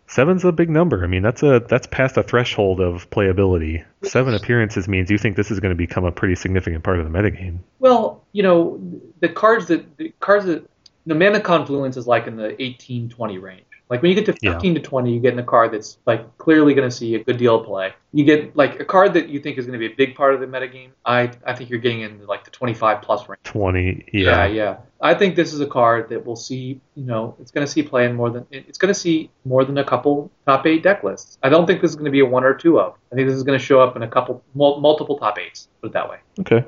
Seven's 0.08 0.44
a 0.44 0.52
big 0.52 0.70
number. 0.70 1.02
I 1.02 1.08
mean, 1.08 1.22
that's 1.22 1.42
a 1.42 1.60
that's 1.60 1.86
past 1.88 2.16
a 2.16 2.22
threshold 2.22 2.80
of 2.80 3.10
playability. 3.10 3.84
Seven 4.04 4.34
appearances 4.34 4.86
means 4.86 5.10
you 5.10 5.18
think 5.18 5.36
this 5.36 5.50
is 5.50 5.58
going 5.58 5.72
to 5.72 5.76
become 5.76 6.04
a 6.04 6.12
pretty 6.12 6.36
significant 6.36 6.84
part 6.84 7.00
of 7.00 7.10
the 7.10 7.18
metagame. 7.18 7.58
Well, 7.80 8.24
you 8.32 8.42
know, 8.42 8.80
the 9.20 9.28
cards 9.28 9.66
that 9.66 9.96
the 9.96 10.12
cards 10.20 10.46
that 10.46 10.68
the 11.06 11.14
mana 11.14 11.40
confluence 11.40 11.96
is 11.96 12.06
like 12.06 12.26
in 12.26 12.36
the 12.36 12.60
18 12.62 13.08
20 13.08 13.38
range. 13.38 13.65
Like 13.88 14.02
when 14.02 14.10
you 14.10 14.16
get 14.16 14.26
to 14.26 14.36
Yeah. 14.42 14.52
15 14.52 14.74
to 14.74 14.80
20, 14.80 15.14
you 15.14 15.20
get 15.20 15.32
in 15.32 15.38
a 15.38 15.44
card 15.44 15.72
that's 15.72 15.98
like 16.06 16.38
clearly 16.38 16.74
going 16.74 16.88
to 16.88 16.94
see 16.94 17.14
a 17.14 17.22
good 17.22 17.36
deal 17.36 17.60
of 17.60 17.66
play. 17.66 17.92
You 18.12 18.24
get 18.24 18.56
like 18.56 18.80
a 18.80 18.84
card 18.84 19.14
that 19.14 19.28
you 19.28 19.38
think 19.38 19.58
is 19.58 19.66
going 19.66 19.78
to 19.78 19.88
be 19.88 19.92
a 19.92 19.96
big 19.96 20.16
part 20.16 20.34
of 20.34 20.40
the 20.40 20.46
metagame. 20.46 20.90
I 21.04 21.30
I 21.44 21.54
think 21.54 21.70
you're 21.70 21.78
getting 21.78 22.00
in 22.00 22.26
like 22.26 22.44
the 22.44 22.50
25 22.50 23.02
plus 23.02 23.28
range. 23.28 23.40
Twenty, 23.44 24.04
Yeah, 24.12 24.46
yeah, 24.46 24.46
yeah. 24.46 24.76
I 25.00 25.14
think 25.14 25.36
this 25.36 25.52
is 25.52 25.60
a 25.60 25.66
card 25.66 26.08
that 26.08 26.24
will 26.24 26.36
see, 26.36 26.80
you 26.94 27.04
know, 27.04 27.36
it's 27.38 27.50
going 27.50 27.66
to 27.66 27.70
see 27.70 27.82
play 27.82 28.06
in 28.06 28.16
more 28.16 28.30
than 28.30 28.46
it's 28.50 28.78
going 28.78 28.92
to 28.92 28.98
see 28.98 29.30
more 29.44 29.64
than 29.64 29.78
a 29.78 29.84
couple 29.84 30.30
top 30.46 30.66
eight 30.66 30.82
deck 30.82 31.04
lists. 31.04 31.38
I 31.42 31.48
don't 31.48 31.66
think 31.66 31.80
this 31.80 31.90
is 31.90 31.96
going 31.96 32.06
to 32.06 32.10
be 32.10 32.20
a 32.20 32.26
one 32.26 32.44
or 32.44 32.54
two 32.54 32.80
of. 32.80 32.94
I 33.12 33.14
think 33.14 33.28
this 33.28 33.36
is 33.36 33.42
going 33.42 33.58
to 33.58 33.64
show 33.64 33.80
up 33.80 33.94
in 33.94 34.02
a 34.02 34.08
couple 34.08 34.42
multiple 34.54 35.18
top 35.18 35.38
eights. 35.38 35.68
Put 35.80 35.88
it 35.88 35.92
that 35.92 36.08
way. 36.10 36.18
Okay. 36.40 36.64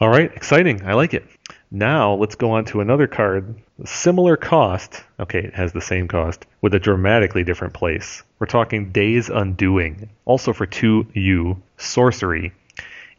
All 0.00 0.08
right, 0.08 0.32
exciting. 0.34 0.84
I 0.84 0.94
like 0.94 1.12
it. 1.14 1.26
Now 1.70 2.14
let's 2.14 2.34
go 2.34 2.50
on 2.52 2.64
to 2.66 2.80
another 2.80 3.06
card, 3.06 3.54
similar 3.84 4.36
cost. 4.36 5.02
Okay, 5.18 5.40
it 5.40 5.54
has 5.54 5.72
the 5.72 5.80
same 5.80 6.08
cost 6.08 6.46
with 6.60 6.74
a 6.74 6.78
dramatically 6.78 7.44
different 7.44 7.74
place. 7.74 8.22
We're 8.38 8.46
talking 8.46 8.92
Days 8.92 9.28
Undoing, 9.28 10.08
also 10.24 10.52
for 10.52 10.66
2U, 10.66 11.56
sorcery. 11.76 12.52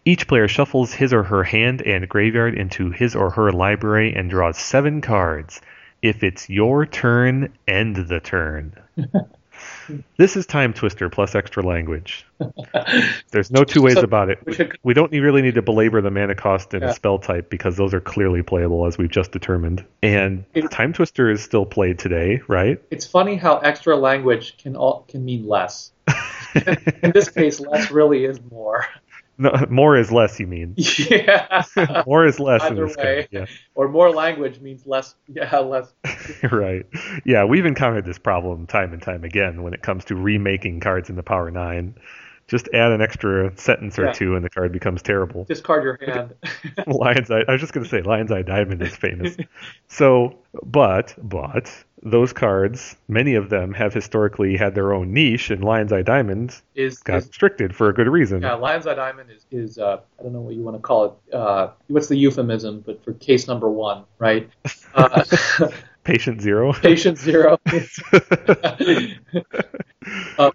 Each 0.04 0.28
player 0.28 0.48
shuffles 0.48 0.94
his 0.94 1.14
or 1.14 1.24
her 1.24 1.44
hand 1.44 1.82
and 1.84 2.10
graveyard 2.10 2.56
into 2.56 2.90
his 2.90 3.16
or 3.16 3.30
her 3.32 3.52
library 3.52 4.14
and 4.16 4.30
draws 4.30 4.58
seven 4.58 5.02
cards. 5.02 5.62
If 6.02 6.24
it's 6.24 6.50
your 6.50 6.86
turn, 6.86 7.54
end 7.68 7.96
the 7.96 8.20
turn. 8.20 8.74
this 10.18 10.36
is 10.36 10.46
Time 10.46 10.74
Twister 10.74 11.10
plus 11.10 11.36
extra 11.36 11.64
language. 11.64 12.26
There's 13.32 13.52
no 13.52 13.64
two 13.64 13.82
ways 13.82 13.96
So- 13.96 14.02
about 14.02 14.30
it. 14.30 14.40
We 14.84 14.94
don't 14.94 15.12
really 15.12 15.42
need 15.42 15.56
to 15.56 15.62
belabor 15.62 16.02
the 16.02 16.12
mana 16.12 16.36
cost 16.36 16.74
and 16.74 16.84
Yeah. 16.84 16.92
spell 16.92 17.20
type 17.20 17.50
because 17.50 17.78
those 17.78 17.94
are 17.94 18.00
clearly 18.02 18.42
playable 18.42 18.86
as 18.86 18.98
we've 18.98 19.10
just 19.12 19.32
determined. 19.32 19.84
And 20.02 20.46
It- 20.54 20.70
Time 20.72 20.94
Twister 20.94 21.30
is 21.30 21.42
still 21.42 21.66
played 21.66 22.00
today, 22.00 22.42
right? 22.48 22.82
It's 22.92 23.06
funny 23.06 23.36
how 23.36 23.58
extra 23.58 23.96
language 23.96 24.58
can 24.58 24.76
all, 24.76 25.06
can 25.08 25.24
mean 25.26 25.48
less. 25.48 25.92
In 27.04 27.12
this 27.12 27.30
case, 27.30 27.60
less 27.60 27.92
really 27.92 28.26
is 28.26 28.40
more. 28.52 28.86
No, 29.42 29.66
more 29.70 29.98
is 29.98 30.12
less, 30.12 30.40
you 30.40 30.48
mean? 30.48 30.76
yeah. 30.78 31.64
more 32.06 32.26
is 32.26 32.40
less 32.40 32.62
in 32.64 32.74
Either 32.74 32.88
this 32.88 32.96
way. 32.98 33.28
game. 33.32 33.48
Or 33.76 33.88
more 33.90 34.12
language 34.12 34.60
means 34.60 34.86
less. 34.86 35.16
Yeah, 35.28 35.58
less. 35.60 35.94
Right. 36.52 36.86
Yeah, 37.26 37.46
we've 37.46 37.66
encountered 37.66 38.06
this 38.06 38.20
problem 38.20 38.68
time 38.68 38.94
and 38.94 39.02
time 39.02 39.24
again 39.24 39.64
when 39.64 39.74
it 39.74 39.82
comes 39.82 40.06
to 40.06 40.16
remaking 40.16 40.80
cards 40.80 41.10
in 41.10 41.16
the 41.16 41.24
Power 41.24 41.50
Nine. 41.52 41.96
Just 42.48 42.68
add 42.74 42.92
an 42.92 43.02
extra 43.02 43.56
sentence 43.58 43.98
or 43.98 44.06
Yeah. 44.08 44.12
two, 44.12 44.36
and 44.36 44.44
the 44.44 44.50
card 44.50 44.72
becomes 44.74 45.02
terrible. 45.02 45.46
Discard 45.46 45.84
your 45.84 45.98
hand. 46.06 46.34
Lion's 46.86 47.32
Eye. 47.32 47.44
I 47.48 47.52
was 47.54 47.62
just 47.62 47.72
going 47.72 47.84
to 47.86 47.90
say 47.90 48.02
Lion's 48.02 48.32
Eye 48.32 48.42
Diamond 48.42 48.82
is 48.82 48.94
famous. 48.96 49.38
so, 49.88 50.38
but 50.64 51.16
but 51.22 51.72
those 52.04 52.34
cards, 52.34 52.96
many 53.08 53.36
of 53.36 53.50
them 53.50 53.74
have 53.74 53.94
historically 53.94 54.58
had 54.58 54.74
their 54.76 54.94
own 54.94 55.14
niche, 55.14 55.50
and 55.52 55.64
Lion's 55.64 55.94
Eye 55.94 56.02
Diamond 56.02 56.60
is, 56.76 56.98
got 57.00 57.18
is 57.18 57.28
restricted 57.28 57.76
for 57.76 57.90
a 57.90 57.94
good 57.94 58.08
reason. 58.08 58.42
yeah, 58.42 58.54
Lion's 58.56 58.88
Eye 58.88 58.96
Diamond 58.96 59.30
is, 59.30 59.46
is 59.52 59.78
uh, 59.78 60.02
I 60.20 60.24
don't 60.24 60.34
know 60.34 60.42
what 60.42 60.56
you 60.56 60.64
want 60.64 60.78
to 60.78 60.82
call 60.82 61.06
it. 61.06 61.34
Uh, 61.34 61.70
what's 61.88 62.08
the 62.08 62.18
euphemism? 62.18 62.82
But 62.86 63.04
for 63.04 63.14
case 63.14 63.48
number 63.48 63.70
one, 63.70 64.04
right? 64.20 64.50
Uh, 64.94 65.24
Patient 66.04 66.42
Zero. 66.42 66.74
patient 66.74 67.18
zero. 67.18 67.58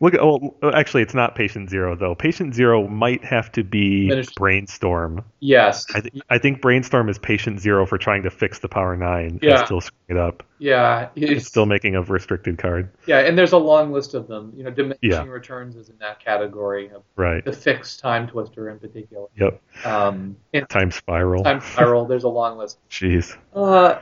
Look, 0.01 0.15
at, 0.15 0.21
well, 0.25 0.55
actually, 0.75 1.03
it's 1.03 1.15
not 1.15 1.35
Patient 1.35 1.71
Zero 1.71 1.95
though. 1.97 2.15
Patient 2.15 2.55
Zero 2.55 2.89
might 2.89 3.25
have 3.25 3.53
to 3.53 3.63
be 3.63 4.09
Finish- 4.09 4.35
Brainstorm. 4.35 5.25
yes. 5.41 5.87
I, 5.95 6.01
th- 6.01 6.23
I 6.31 6.39
think 6.39 6.61
Brainstorm 6.61 7.09
is 7.09 7.19
Patient 7.19 7.61
Zero 7.61 7.87
for 7.87 7.99
trying 7.99 8.25
to 8.25 8.31
fix 8.31 8.59
the 8.59 8.69
Power 8.69 8.97
Nine 8.97 9.39
Yeah. 9.43 9.59
and 9.59 9.67
still 9.67 9.81
screwing 9.81 9.97
it 10.09 10.17
up. 10.17 10.43
Yeah, 10.59 11.11
It's 11.17 11.47
still 11.47 11.67
making 11.67 11.97
a 11.97 12.03
restricted 12.03 12.57
card. 12.57 12.89
yeah, 13.07 13.19
and 13.19 13.37
there's 13.37 13.53
a 13.53 13.59
long 13.59 13.93
list 13.93 14.15
of 14.15 14.27
them. 14.27 14.55
You 14.57 14.65
know, 14.65 14.71
diminishing 14.71 15.11
Yeah. 15.11 15.23
returns 15.27 15.77
is 15.77 15.91
in 15.91 15.99
that 15.99 16.19
category. 16.25 16.89
Of 16.89 17.03
Right. 17.15 17.45
the 17.45 17.53
fixed 17.53 18.01
time 18.01 18.27
twister 18.27 18.71
in 18.71 18.79
particular. 18.79 19.27
Yep. 19.39 19.61
Um, 19.85 20.37
Time 20.71 20.91
spiral. 20.91 21.45
time 21.45 21.61
spiral. 21.61 22.07
there's 22.07 22.25
a 22.25 22.29
long 22.29 22.57
list. 22.57 22.79
Jeez. 22.91 23.37
Uh, 23.55 23.99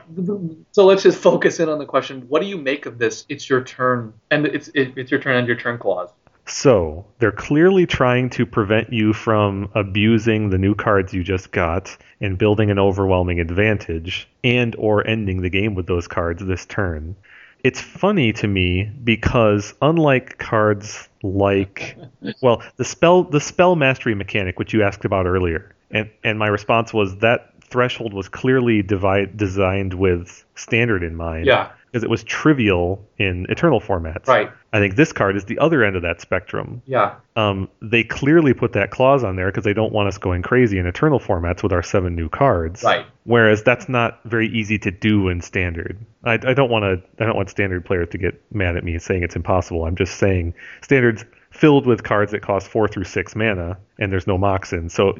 so 0.71 0.85
let's 0.85 1.03
just 1.03 1.17
focus 1.21 1.59
in 1.59 1.67
on 1.67 1.77
the 1.77 1.85
question: 1.85 2.21
What 2.29 2.41
do 2.41 2.47
you 2.47 2.57
make 2.57 2.85
of 2.85 2.97
this? 2.97 3.25
It's 3.27 3.49
your 3.49 3.61
turn, 3.61 4.13
and 4.31 4.45
it's 4.45 4.69
it, 4.69 4.93
it's 4.95 5.11
your 5.11 5.19
turn 5.19 5.34
and 5.37 5.47
your 5.47 5.55
turn 5.55 5.77
clause. 5.77 6.09
So 6.47 7.05
they're 7.17 7.31
clearly 7.31 7.87
trying 7.87 8.29
to 8.31 8.45
prevent 8.45 8.93
you 8.93 9.13
from 9.13 9.69
abusing 9.73 10.49
the 10.49 10.59
new 10.59 10.75
cards 10.75 11.13
you 11.13 11.23
just 11.23 11.51
got 11.51 11.97
and 12.21 12.37
building 12.37 12.69
an 12.69 12.77
overwhelming 12.77 13.39
advantage 13.39 14.27
and 14.43 14.75
or 14.77 15.05
ending 15.07 15.41
the 15.41 15.49
game 15.49 15.73
with 15.73 15.87
those 15.87 16.07
cards 16.07 16.45
this 16.45 16.65
turn. 16.65 17.15
It's 17.63 17.81
funny 17.81 18.31
to 18.33 18.47
me 18.47 18.83
because 19.03 19.73
unlike 19.81 20.37
cards 20.37 21.09
like 21.23 21.97
well, 22.41 22.61
the 22.77 22.85
spell 22.85 23.23
the 23.23 23.41
spell 23.41 23.75
mastery 23.75 24.13
mechanic 24.13 24.59
which 24.59 24.71
you 24.71 24.83
asked 24.83 25.03
about 25.03 25.25
earlier 25.25 25.75
and 25.89 26.11
and 26.23 26.37
my 26.37 26.47
response 26.47 26.93
was 26.93 27.17
that 27.17 27.53
threshold 27.61 28.13
was 28.13 28.29
clearly 28.29 28.83
divide, 28.83 29.35
designed 29.35 29.95
with 29.95 30.45
standard 30.53 31.03
in 31.03 31.15
mind 31.15 31.47
Yeah, 31.47 31.71
because 31.95 32.03
it 32.03 32.09
was 32.09 32.25
trivial 32.25 33.01
in 33.17 33.45
eternal 33.47 33.79
formats. 33.79 34.27
right. 34.27 34.51
I 34.73 34.79
think 34.79 34.97
this 34.97 35.13
card 35.13 35.37
is 35.37 35.45
the 35.45 35.57
other 35.59 35.81
end 35.81 35.95
of 35.95 36.01
that 36.01 36.19
spectrum. 36.19 36.81
Yeah, 36.85 37.15
Um, 37.37 37.69
they 37.81 38.03
clearly 38.03 38.53
put 38.53 38.73
that 38.73 38.91
clause 38.91 39.23
on 39.23 39.37
there 39.37 39.45
because 39.45 39.63
they 39.63 39.71
don't 39.71 39.93
want 39.93 40.09
us 40.09 40.17
going 40.17 40.41
crazy 40.41 40.77
in 40.77 40.87
eternal 40.87 41.21
formats 41.21 41.63
with 41.63 41.71
our 41.71 41.81
seven 41.81 42.13
new 42.13 42.27
cards. 42.27 42.83
right. 42.83 43.05
Whereas 43.23 43.63
that's 43.63 43.87
not 43.87 44.19
very 44.25 44.49
easy 44.49 44.77
to 44.79 44.91
do 44.91 45.29
in 45.29 45.39
standard. 45.39 45.97
I, 46.25 46.33
I 46.33 46.53
don't 46.53 46.69
want 46.69 46.83
to. 46.83 47.23
I 47.23 47.25
don't 47.25 47.37
want 47.37 47.49
standard 47.49 47.85
players 47.85 48.09
to 48.09 48.17
get 48.17 48.39
mad 48.53 48.75
at 48.75 48.83
me 48.83 48.99
saying 48.99 49.23
it's 49.23 49.37
impossible. 49.37 49.85
I'm 49.85 49.95
just 49.95 50.17
saying 50.17 50.53
standards 50.81 51.23
filled 51.55 51.87
with 51.87 52.03
cards 52.03 52.33
that 52.33 52.41
cost 52.41 52.67
four 52.67 52.87
through 52.87 53.05
six 53.05 53.35
mana, 53.35 53.77
and 53.97 54.11
there's 54.11 54.27
no 54.27 54.37
Moxen. 54.37 54.91
So 54.91 55.13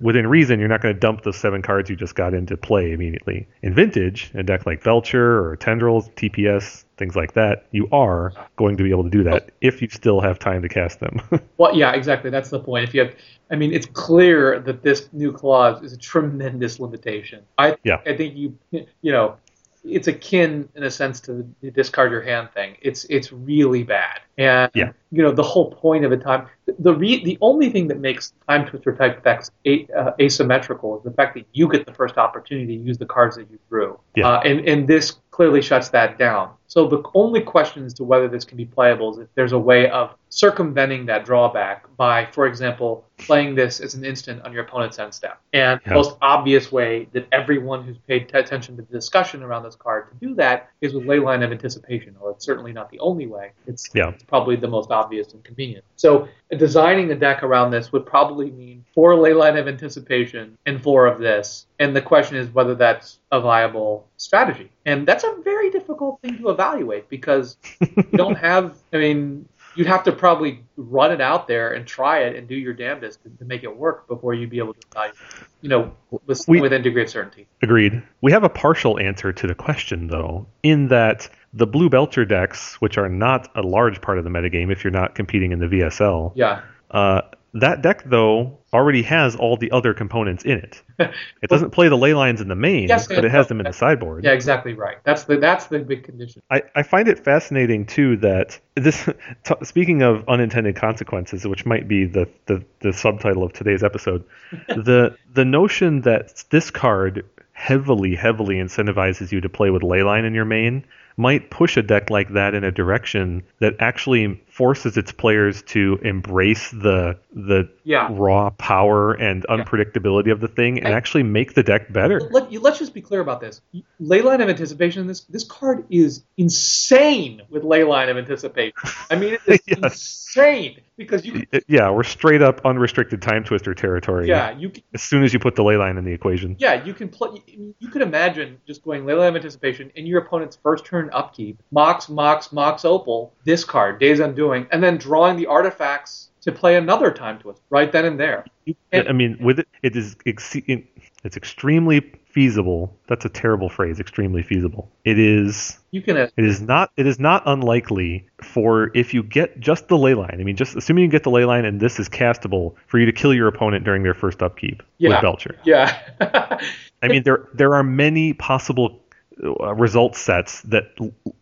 within 0.00 0.26
reason, 0.26 0.58
you're 0.58 0.68
not 0.68 0.82
going 0.82 0.94
to 0.94 1.00
dump 1.00 1.22
those 1.22 1.36
seven 1.36 1.62
cards 1.62 1.88
you 1.88 1.94
just 1.94 2.16
got 2.16 2.34
into 2.34 2.56
play 2.56 2.92
immediately. 2.92 3.46
In 3.62 3.72
Vintage, 3.74 4.32
a 4.34 4.42
deck 4.42 4.66
like 4.66 4.82
Belcher 4.82 5.44
or 5.44 5.56
Tendrils, 5.56 6.08
TPS, 6.10 6.84
things 6.96 7.14
like 7.14 7.34
that, 7.34 7.66
you 7.70 7.88
are 7.92 8.32
going 8.56 8.76
to 8.76 8.82
be 8.82 8.90
able 8.90 9.04
to 9.04 9.10
do 9.10 9.22
that 9.22 9.50
if 9.60 9.80
you 9.80 9.88
still 9.88 10.20
have 10.20 10.38
time 10.38 10.62
to 10.62 10.68
cast 10.68 11.00
them. 11.00 11.20
Well, 11.58 11.76
yeah, 11.76 11.92
exactly. 11.92 12.28
That's 12.30 12.50
the 12.50 12.58
point. 12.58 12.88
If 12.88 12.94
you 12.94 13.00
have, 13.02 13.14
I 13.50 13.54
mean, 13.54 13.72
it's 13.72 13.86
clear 13.86 14.58
that 14.60 14.82
this 14.82 15.08
new 15.12 15.30
clause 15.30 15.80
is 15.84 15.92
a 15.92 15.96
tremendous 15.96 16.80
limitation. 16.80 17.44
I, 17.56 17.76
Yeah. 17.84 18.00
I 18.04 18.16
think 18.16 18.34
you, 18.34 18.58
you 18.72 19.12
know, 19.12 19.36
it's 19.84 20.06
akin 20.06 20.68
in 20.74 20.84
a 20.84 20.90
sense 20.90 21.20
to 21.20 21.46
the 21.60 21.70
discard 21.70 22.10
your 22.12 22.20
hand 22.22 22.48
thing. 22.54 22.76
It's 22.80 23.04
it's 23.04 23.32
really 23.32 23.82
bad, 23.82 24.20
and 24.38 24.70
Yeah. 24.74 24.92
you 25.10 25.22
know 25.22 25.32
the 25.32 25.42
whole 25.42 25.72
point 25.72 26.04
of 26.04 26.12
a 26.12 26.16
time. 26.16 26.46
The 26.78 26.94
re, 26.94 27.24
the 27.24 27.36
only 27.40 27.68
thing 27.70 27.88
that 27.88 27.98
makes 27.98 28.32
time 28.48 28.66
twister 28.66 28.94
type 28.94 29.18
effects 29.18 29.50
a, 29.66 29.86
uh, 29.96 30.12
asymmetrical 30.20 30.98
is 30.98 31.04
the 31.04 31.10
fact 31.10 31.34
that 31.34 31.46
you 31.52 31.68
get 31.68 31.84
the 31.86 31.92
first 31.94 32.16
opportunity 32.16 32.78
to 32.78 32.82
use 32.82 32.98
the 32.98 33.06
cards 33.06 33.36
that 33.36 33.50
you 33.50 33.58
drew, 33.68 33.98
Yeah. 34.14 34.28
uh, 34.28 34.40
and 34.44 34.68
and 34.68 34.86
this 34.86 35.16
clearly 35.30 35.62
shuts 35.62 35.88
that 35.90 36.18
down. 36.18 36.50
So 36.72 36.86
the 36.86 37.02
only 37.14 37.42
question 37.42 37.84
as 37.84 37.92
to 37.94 38.02
whether 38.02 38.28
this 38.28 38.46
can 38.46 38.56
be 38.56 38.64
playable 38.64 39.12
is 39.12 39.18
if 39.18 39.28
there's 39.34 39.52
a 39.52 39.58
way 39.58 39.90
of 39.90 40.14
circumventing 40.30 41.04
that 41.04 41.26
drawback 41.26 41.84
by, 41.98 42.24
for 42.32 42.46
example, 42.46 43.04
playing 43.18 43.54
this 43.54 43.78
as 43.78 43.94
an 43.94 44.06
instant 44.06 44.42
on 44.46 44.54
your 44.54 44.62
opponent's 44.64 44.98
end 44.98 45.12
step. 45.12 45.38
And 45.52 45.78
the 45.84 45.92
most 45.92 46.16
obvious 46.22 46.72
way 46.72 47.06
that 47.12 47.28
everyone 47.30 47.84
who's 47.84 47.98
paid 47.98 48.30
t- 48.30 48.38
attention 48.38 48.74
to 48.78 48.82
the 48.82 48.90
discussion 48.90 49.42
around 49.42 49.64
this 49.64 49.76
card 49.76 50.08
to 50.08 50.26
do 50.26 50.34
that 50.36 50.70
is 50.80 50.94
with 50.94 51.04
Leyline 51.04 51.44
of 51.44 51.52
Anticipation. 51.52 52.16
Or 52.18 52.30
it's 52.30 52.46
certainly 52.46 52.72
not 52.72 52.90
the 52.90 52.98
only 53.00 53.26
way. 53.26 53.52
It's, 53.66 53.90
Yeah. 53.92 54.08
it's 54.08 54.22
probably 54.22 54.56
the 54.56 54.66
most 54.66 54.90
obvious 54.90 55.34
and 55.34 55.44
convenient. 55.44 55.84
So 55.96 56.26
designing 56.56 57.12
a 57.12 57.14
deck 57.14 57.42
around 57.42 57.70
this 57.70 57.92
would 57.92 58.06
probably 58.06 58.50
mean 58.50 58.86
four 58.94 59.12
Leyline 59.12 59.60
of 59.60 59.68
Anticipation 59.68 60.56
and 60.64 60.82
four 60.82 61.06
of 61.06 61.20
this. 61.20 61.66
And 61.78 61.94
the 61.94 62.00
question 62.00 62.38
is 62.38 62.48
whether 62.48 62.74
that's 62.74 63.18
a 63.30 63.40
viable 63.40 64.08
strategy. 64.16 64.70
And 64.86 65.06
that's 65.06 65.24
a 65.24 65.36
very 65.44 65.68
difficult 65.70 66.20
thing 66.22 66.38
to 66.38 66.48
evaluate 66.48 66.61
because 67.08 67.56
you 67.80 68.02
don't 68.14 68.36
have, 68.36 68.76
I 68.92 68.98
mean, 68.98 69.48
you'd 69.74 69.86
have 69.86 70.04
to 70.04 70.12
probably 70.12 70.62
run 70.76 71.12
it 71.12 71.20
out 71.20 71.48
there 71.48 71.72
and 71.72 71.86
try 71.86 72.20
it 72.20 72.36
and 72.36 72.46
do 72.46 72.54
your 72.54 72.74
damnedest 72.74 73.22
to, 73.22 73.30
to 73.30 73.44
make 73.44 73.62
it 73.64 73.74
work 73.76 74.06
before 74.06 74.34
you'd 74.34 74.50
be 74.50 74.58
able 74.58 74.74
to 74.74 74.80
evaluate, 74.90 75.16
you 75.62 75.68
know, 75.68 75.92
with, 76.26 76.44
We- 76.46 76.60
with 76.60 76.72
degree 76.82 77.02
of 77.02 77.10
certainty. 77.10 77.46
Agreed. 77.62 78.02
We 78.20 78.32
have 78.32 78.44
a 78.44 78.48
partial 78.48 78.98
answer 78.98 79.32
to 79.32 79.46
the 79.46 79.54
question, 79.54 80.08
though, 80.08 80.46
in 80.62 80.88
that 80.88 81.28
the 81.54 81.66
Blue 81.66 81.88
Belcher 81.88 82.24
decks, 82.24 82.74
which 82.80 82.98
are 82.98 83.08
not 83.08 83.50
a 83.54 83.62
large 83.62 84.00
part 84.00 84.18
of 84.18 84.24
the 84.24 84.30
metagame 84.30 84.70
if 84.72 84.84
you're 84.84 84.90
not 84.90 85.14
competing 85.14 85.52
in 85.52 85.58
the 85.58 85.66
VSL, 85.66 86.32
Yeah. 86.34 86.62
uh, 86.90 87.22
that 87.54 87.82
deck, 87.82 88.02
though, 88.06 88.58
already 88.72 89.02
has 89.02 89.36
all 89.36 89.58
the 89.58 89.70
other 89.72 89.92
components 89.92 90.44
in 90.44 90.58
it. 90.58 90.82
It 91.42 91.50
doesn't 91.50 91.70
play 91.70 91.88
the 91.88 91.96
ley 91.96 92.14
lines 92.14 92.40
in 92.40 92.46
the 92.46 92.54
main, 92.54 92.88
Yes, 92.88 93.08
but 93.08 93.24
it 93.24 93.30
has 93.32 93.48
them 93.48 93.58
in 93.58 93.66
the 93.66 93.72
sideboard. 93.72 94.22
Yeah, 94.22 94.30
exactly 94.30 94.74
right. 94.74 94.98
That's 95.02 95.24
the 95.24 95.36
that's 95.38 95.66
the 95.66 95.80
big 95.80 96.04
condition. 96.04 96.40
I, 96.48 96.62
I 96.76 96.84
find 96.84 97.08
it 97.08 97.24
fascinating 97.24 97.86
too 97.86 98.16
that 98.18 98.60
this. 98.76 99.08
T- 99.44 99.54
speaking 99.64 100.02
of 100.02 100.26
unintended 100.28 100.76
consequences, 100.76 101.44
which 101.44 101.66
might 101.66 101.88
be 101.88 102.04
the, 102.04 102.28
the, 102.46 102.64
the 102.80 102.92
subtitle 102.92 103.42
of 103.42 103.52
today's 103.52 103.82
episode, 103.82 104.24
the 104.68 105.16
the 105.34 105.44
notion 105.44 106.02
that 106.02 106.44
this 106.50 106.70
card 106.70 107.24
heavily 107.52 108.14
heavily 108.14 108.56
incentivizes 108.56 109.32
you 109.32 109.40
to 109.40 109.48
play 109.48 109.70
with 109.70 109.82
leyline 109.82 110.24
in 110.24 110.34
your 110.34 110.44
main 110.44 110.84
might 111.16 111.50
push 111.50 111.76
a 111.76 111.82
deck 111.82 112.10
like 112.10 112.30
that 112.34 112.54
in 112.54 112.64
a 112.64 112.70
direction 112.72 113.42
that 113.60 113.74
actually 113.80 114.40
forces 114.48 114.96
its 114.96 115.12
players 115.12 115.62
to 115.62 115.98
embrace 116.02 116.70
the 116.70 117.18
the 117.34 117.68
Yeah. 117.84 118.08
raw 118.10 118.50
power 118.50 119.12
and 119.14 119.44
unpredictability 119.48 120.30
of 120.30 120.40
the 120.40 120.48
thing 120.48 120.78
and 120.78 120.88
I- 120.88 120.96
actually 120.96 121.22
make 121.22 121.54
the 121.54 121.62
deck 121.62 121.92
better. 121.92 122.20
Let, 122.30 122.52
let's 122.52 122.78
just 122.78 122.92
be 122.94 123.00
clear 123.00 123.20
about 123.20 123.40
this. 123.40 123.60
Leyline 124.00 124.42
of 124.42 124.48
Anticipation, 124.48 125.06
this 125.06 125.20
this 125.22 125.44
card 125.44 125.84
is 125.90 126.22
insane 126.36 127.42
with 127.50 127.62
Leyline 127.62 128.10
of 128.10 128.16
Anticipation. 128.16 128.72
I 129.10 129.16
mean, 129.16 129.34
it 129.34 129.40
is 129.46 129.60
Yes. 129.66 129.78
insane 129.82 130.80
because 131.02 131.24
you 131.26 131.44
yeah, 131.68 131.90
we're 131.90 132.02
straight 132.02 132.42
up 132.42 132.60
unrestricted 132.64 133.20
time 133.22 133.44
twister 133.44 133.74
territory. 133.74 134.28
yeah 134.28 134.50
you 134.56 134.70
can- 134.70 134.82
as 134.94 135.02
soon 135.02 135.22
as 135.24 135.32
you 135.32 135.38
put 135.38 135.54
the 135.56 135.62
ley 135.64 135.76
line 135.76 135.96
in 135.98 136.04
the 136.04 136.12
equation. 136.12 136.56
yeah 136.58 136.82
you 136.84 136.94
can 136.94 137.08
play. 137.08 137.42
You, 137.46 137.88
could 137.88 138.02
imagine 138.02 138.58
just 138.66 138.82
going 138.82 139.04
Leyline 139.04 139.28
of 139.28 139.36
Anticipation 139.36 139.90
in 139.96 140.06
your 140.06 140.20
opponent's 140.22 140.56
first 140.62 140.84
turn 140.86 141.10
upkeep, 141.12 141.62
Mox 141.70 142.08
Mox 142.08 142.52
Mox 142.52 142.84
Opal, 142.84 143.34
discard 143.44 144.00
Days 144.00 144.20
Undoing, 144.20 144.66
and 144.72 144.82
then 144.82 144.96
drawing 144.96 145.36
the 145.36 145.46
artifacts 145.46 146.30
to 146.40 146.50
play 146.52 146.76
another 146.76 147.10
time 147.10 147.38
twist 147.38 147.62
right 147.70 147.92
then 147.92 148.04
and 148.04 148.18
there. 148.18 148.44
And- 148.92 149.08
I 149.08 149.12
mean, 149.12 149.36
with 149.40 149.58
it, 149.60 149.68
it 149.82 149.94
is 149.96 150.16
it's 150.24 151.36
extremely 151.36 152.12
feasible. 152.32 152.98
That's 153.08 153.24
a 153.24 153.28
terrible 153.28 153.68
phrase. 153.68 154.00
Extremely 154.00 154.42
feasible. 154.42 154.90
It 155.04 155.18
is. 155.18 155.78
You 155.90 156.02
can 156.02 156.16
uh, 156.16 156.28
It 156.36 156.44
is 156.44 156.60
not. 156.60 156.90
It 156.96 157.06
is 157.06 157.18
not 157.20 157.42
unlikely 157.46 158.26
for 158.42 158.90
if 158.94 159.14
you 159.14 159.22
get 159.22 159.60
just 159.60 159.88
the 159.88 159.96
ley 159.98 160.14
line. 160.14 160.38
I 160.40 160.44
mean, 160.44 160.56
just 160.56 160.74
assuming 160.76 161.04
you 161.04 161.10
get 161.10 161.22
the 161.22 161.30
ley 161.30 161.44
line 161.44 161.64
and 161.64 161.80
this 161.80 162.00
is 162.00 162.08
castable 162.08 162.74
for 162.86 162.98
you 162.98 163.06
to 163.06 163.12
kill 163.12 163.34
your 163.34 163.48
opponent 163.48 163.84
during 163.84 164.02
their 164.02 164.14
first 164.14 164.42
upkeep 164.42 164.82
Yeah. 164.98 165.10
with 165.10 165.20
Belcher. 165.22 165.56
yeah. 165.64 165.98
I 167.02 167.08
mean, 167.08 167.22
there 167.24 167.48
there 167.54 167.74
are 167.74 167.82
many 167.82 168.32
possible 168.32 169.00
uh, 169.42 169.74
result 169.74 170.14
sets 170.14 170.62
that 170.62 170.84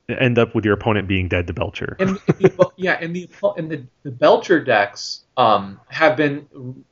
end 0.08 0.38
up 0.38 0.54
with 0.54 0.64
your 0.64 0.74
opponent 0.74 1.06
being 1.06 1.28
dead 1.28 1.46
to 1.48 1.52
Belcher. 1.52 1.96
and 2.00 2.16
the, 2.26 2.70
yeah, 2.76 2.98
and 3.00 3.14
the 3.14 3.28
and 3.56 3.70
the, 3.70 3.84
the 4.02 4.10
Belcher 4.10 4.62
decks 4.62 5.24
um, 5.40 5.80
have 5.88 6.16
been 6.16 6.46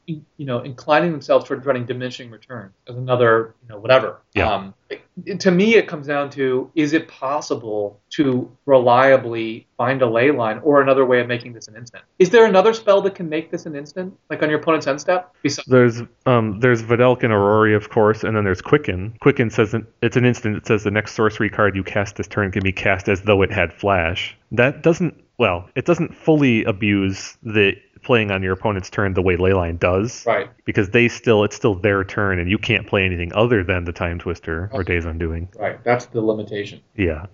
you 0.06 0.22
know 0.38 0.60
inclining 0.60 1.12
themselves 1.12 1.44
toward 1.46 1.66
running 1.66 1.84
diminishing 1.84 2.30
returns 2.30 2.72
as 2.88 2.96
another 2.96 3.54
you 3.62 3.68
know 3.68 3.78
whatever. 3.78 4.22
Yeah. 4.34 4.50
Um, 4.52 4.74
it- 4.88 5.02
to 5.40 5.50
me, 5.50 5.74
it 5.74 5.88
comes 5.88 6.06
down 6.06 6.30
to 6.30 6.70
is 6.76 6.92
it 6.92 7.08
possible 7.08 8.00
to 8.10 8.48
reliably 8.66 9.66
find 9.76 10.00
a 10.00 10.06
ley 10.08 10.30
line 10.30 10.60
or 10.62 10.80
another 10.80 11.04
way 11.04 11.20
of 11.20 11.26
making 11.26 11.52
this 11.52 11.66
an 11.66 11.74
instant? 11.76 12.04
Is 12.20 12.30
there 12.30 12.46
another 12.46 12.72
spell 12.72 13.02
that 13.02 13.16
can 13.16 13.28
make 13.28 13.50
this 13.50 13.66
an 13.66 13.74
instant, 13.74 14.16
like 14.30 14.42
on 14.44 14.48
your 14.48 14.60
opponent's 14.60 14.86
end 14.86 15.00
step? 15.00 15.34
Besides, 15.42 15.66
There's 15.66 16.02
um 16.24 16.60
there's 16.60 16.82
Vedalken 16.82 17.30
Orrery, 17.30 17.74
of 17.74 17.90
course, 17.90 18.22
and 18.22 18.36
then 18.36 18.44
there's 18.44 18.62
Quicken. 18.62 19.16
Quicken 19.20 19.50
says 19.50 19.72
that 19.72 19.82
it's 20.02 20.16
an 20.16 20.24
instant. 20.24 20.56
It 20.56 20.66
says 20.66 20.84
the 20.84 20.90
next 20.92 21.14
sorcery 21.14 21.50
card 21.50 21.74
you 21.74 21.82
cast 21.82 22.14
this 22.16 22.28
turn 22.28 22.52
can 22.52 22.62
be 22.62 22.72
cast 22.72 23.08
as 23.08 23.22
though 23.22 23.42
it 23.42 23.50
had 23.50 23.72
flash. 23.72 24.36
That 24.52 24.82
doesn't 24.84 25.20
well, 25.36 25.68
it 25.76 25.84
doesn't 25.84 26.14
fully 26.16 26.64
abuse 26.64 27.36
the 27.42 27.74
playing 28.02 28.30
on 28.30 28.42
your 28.42 28.52
opponent's 28.52 28.90
turn 28.90 29.14
the 29.14 29.22
way 29.22 29.36
Leyline 29.36 29.78
does, 29.78 30.24
right, 30.26 30.50
because 30.64 30.90
they 30.90 31.08
still 31.08 31.44
it's 31.44 31.56
still 31.56 31.74
their 31.74 32.04
turn 32.04 32.38
and 32.38 32.50
you 32.50 32.58
can't 32.58 32.86
play 32.86 33.04
anything 33.04 33.32
other 33.34 33.62
than 33.64 33.84
the 33.84 33.92
Time 33.92 34.18
Twister 34.18 34.68
or 34.72 34.82
Days 34.82 35.04
Undoing. 35.04 35.48
right. 35.58 35.82
That's 35.84 36.06
the 36.06 36.20
limitation. 36.20 36.80
Yeah. 36.96 37.26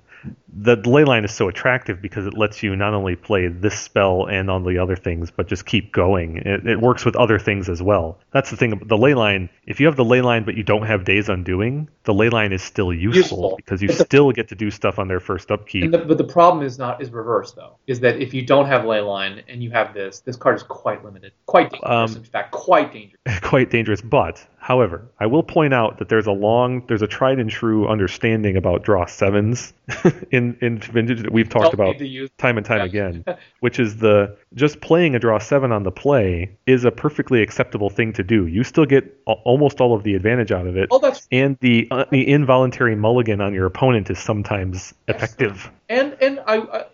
The 0.57 0.77
ley 0.89 1.05
line 1.05 1.25
is 1.25 1.33
so 1.35 1.49
attractive 1.49 2.01
because 2.01 2.27
it 2.27 2.35
lets 2.35 2.63
you 2.63 2.77
not 2.77 2.95
only 2.95 3.17
play 3.17 3.49
this 3.49 3.79
spell 3.79 4.27
and 4.27 4.51
all 4.51 4.61
the 4.61 4.79
other 4.79 4.95
things, 4.97 5.31
but 5.31 5.49
just 5.49 5.67
keep 5.67 5.93
going. 5.93 6.39
It, 6.39 6.67
it 6.67 6.81
works 6.81 7.05
with 7.05 7.17
other 7.17 7.39
things 7.39 7.69
as 7.69 7.83
well. 7.83 8.19
That's 8.33 8.51
the 8.51 8.57
thing. 8.57 8.73
About 8.73 8.89
the 8.89 8.97
ley 8.97 9.15
line, 9.15 9.51
if 9.67 9.81
you 9.81 9.87
have 9.87 9.97
the 9.97 10.05
ley 10.05 10.21
line 10.21 10.45
but 10.45 10.55
you 10.55 10.63
don't 10.63 10.87
have 10.87 11.05
Days 11.05 11.29
Undoing, 11.29 11.89
the 12.05 12.15
ley 12.15 12.29
line 12.29 12.53
is 12.53 12.63
still 12.63 12.93
useful, 12.93 13.21
Useful. 13.21 13.55
because 13.57 13.83
you 13.83 13.89
the- 13.89 14.05
still 14.05 14.31
get 14.31 14.49
to 14.49 14.55
do 14.55 14.71
stuff 14.71 14.99
on 14.99 15.09
their 15.09 15.21
first 15.21 15.51
upkeep. 15.51 15.91
The, 15.91 15.99
but 15.99 16.19
the 16.19 16.25
problem 16.25 16.65
is 16.65 16.79
not 16.79 17.03
is 17.03 17.11
reverse 17.11 17.53
though. 17.53 17.77
Is 17.87 18.01
that 18.01 18.21
if 18.21 18.33
you 18.33 18.43
don't 18.43 18.67
have 18.67 18.85
ley 18.85 19.01
line 19.01 19.43
and 19.49 19.63
you 19.63 19.71
have 19.73 19.93
this, 19.93 20.21
this 20.21 20.37
card 20.37 20.57
is 20.57 20.63
quite 20.63 21.05
limited, 21.05 21.33
quite 21.47 21.71
dangerous. 21.73 22.11
Um, 22.13 22.17
in 22.17 22.25
fact, 22.25 22.53
quite 22.53 22.93
dangerous. 22.93 23.21
quite 23.43 23.71
dangerous. 23.71 24.01
But, 24.01 24.47
however, 24.65 25.07
I 25.21 25.27
will 25.27 25.43
point 25.43 25.75
out 25.75 25.99
that 25.99 26.09
there's 26.09 26.27
a 26.27 26.33
long, 26.33 26.87
there's 26.87 27.03
a 27.03 27.07
tried 27.07 27.39
and 27.39 27.51
true 27.51 27.87
understanding 27.87 28.57
about 28.57 28.83
draw 28.83 29.05
sevens 29.05 29.75
in 30.31 30.57
in 30.63 30.79
vintage 30.79 31.21
that 31.21 31.33
we've 31.33 31.51
talked 31.51 31.77
Don't 31.77 31.99
about 31.99 31.99
time 32.39 32.57
and 32.57 32.65
time 32.65 32.79
Yeah. 32.79 32.85
again, 32.87 33.25
which 33.61 33.79
is 33.79 33.99
the 33.99 34.35
just 34.55 34.81
playing 34.81 35.15
a 35.15 35.19
draw 35.19 35.39
seven 35.39 35.71
on 35.71 35.83
the 35.83 35.91
play 35.91 36.51
is 36.67 36.85
a 36.87 36.91
perfectly 36.91 37.43
acceptable 37.43 37.91
thing 37.91 38.13
to 38.15 38.23
do. 38.23 38.47
You 38.47 38.65
still 38.65 38.87
get 38.87 39.05
almost 39.27 39.83
all 39.83 39.95
of 39.95 40.03
the 40.03 40.15
advantage 40.15 40.51
out 40.51 40.67
of 40.67 40.77
it. 40.79 40.89
Oh, 40.91 40.99
that's 40.99 41.29
And 41.31 41.59
the 41.61 41.87
uh, 41.91 42.07
the 42.11 42.27
involuntary 42.27 42.97
mulligan 42.97 43.43
on 43.43 43.53
your 43.53 43.67
opponent 43.67 44.09
is 44.11 44.19
sometimes 44.19 44.95
effective. 45.09 45.71
and 45.91 46.17
and 46.23 46.41
I, 46.47 46.57
I, 46.57 46.85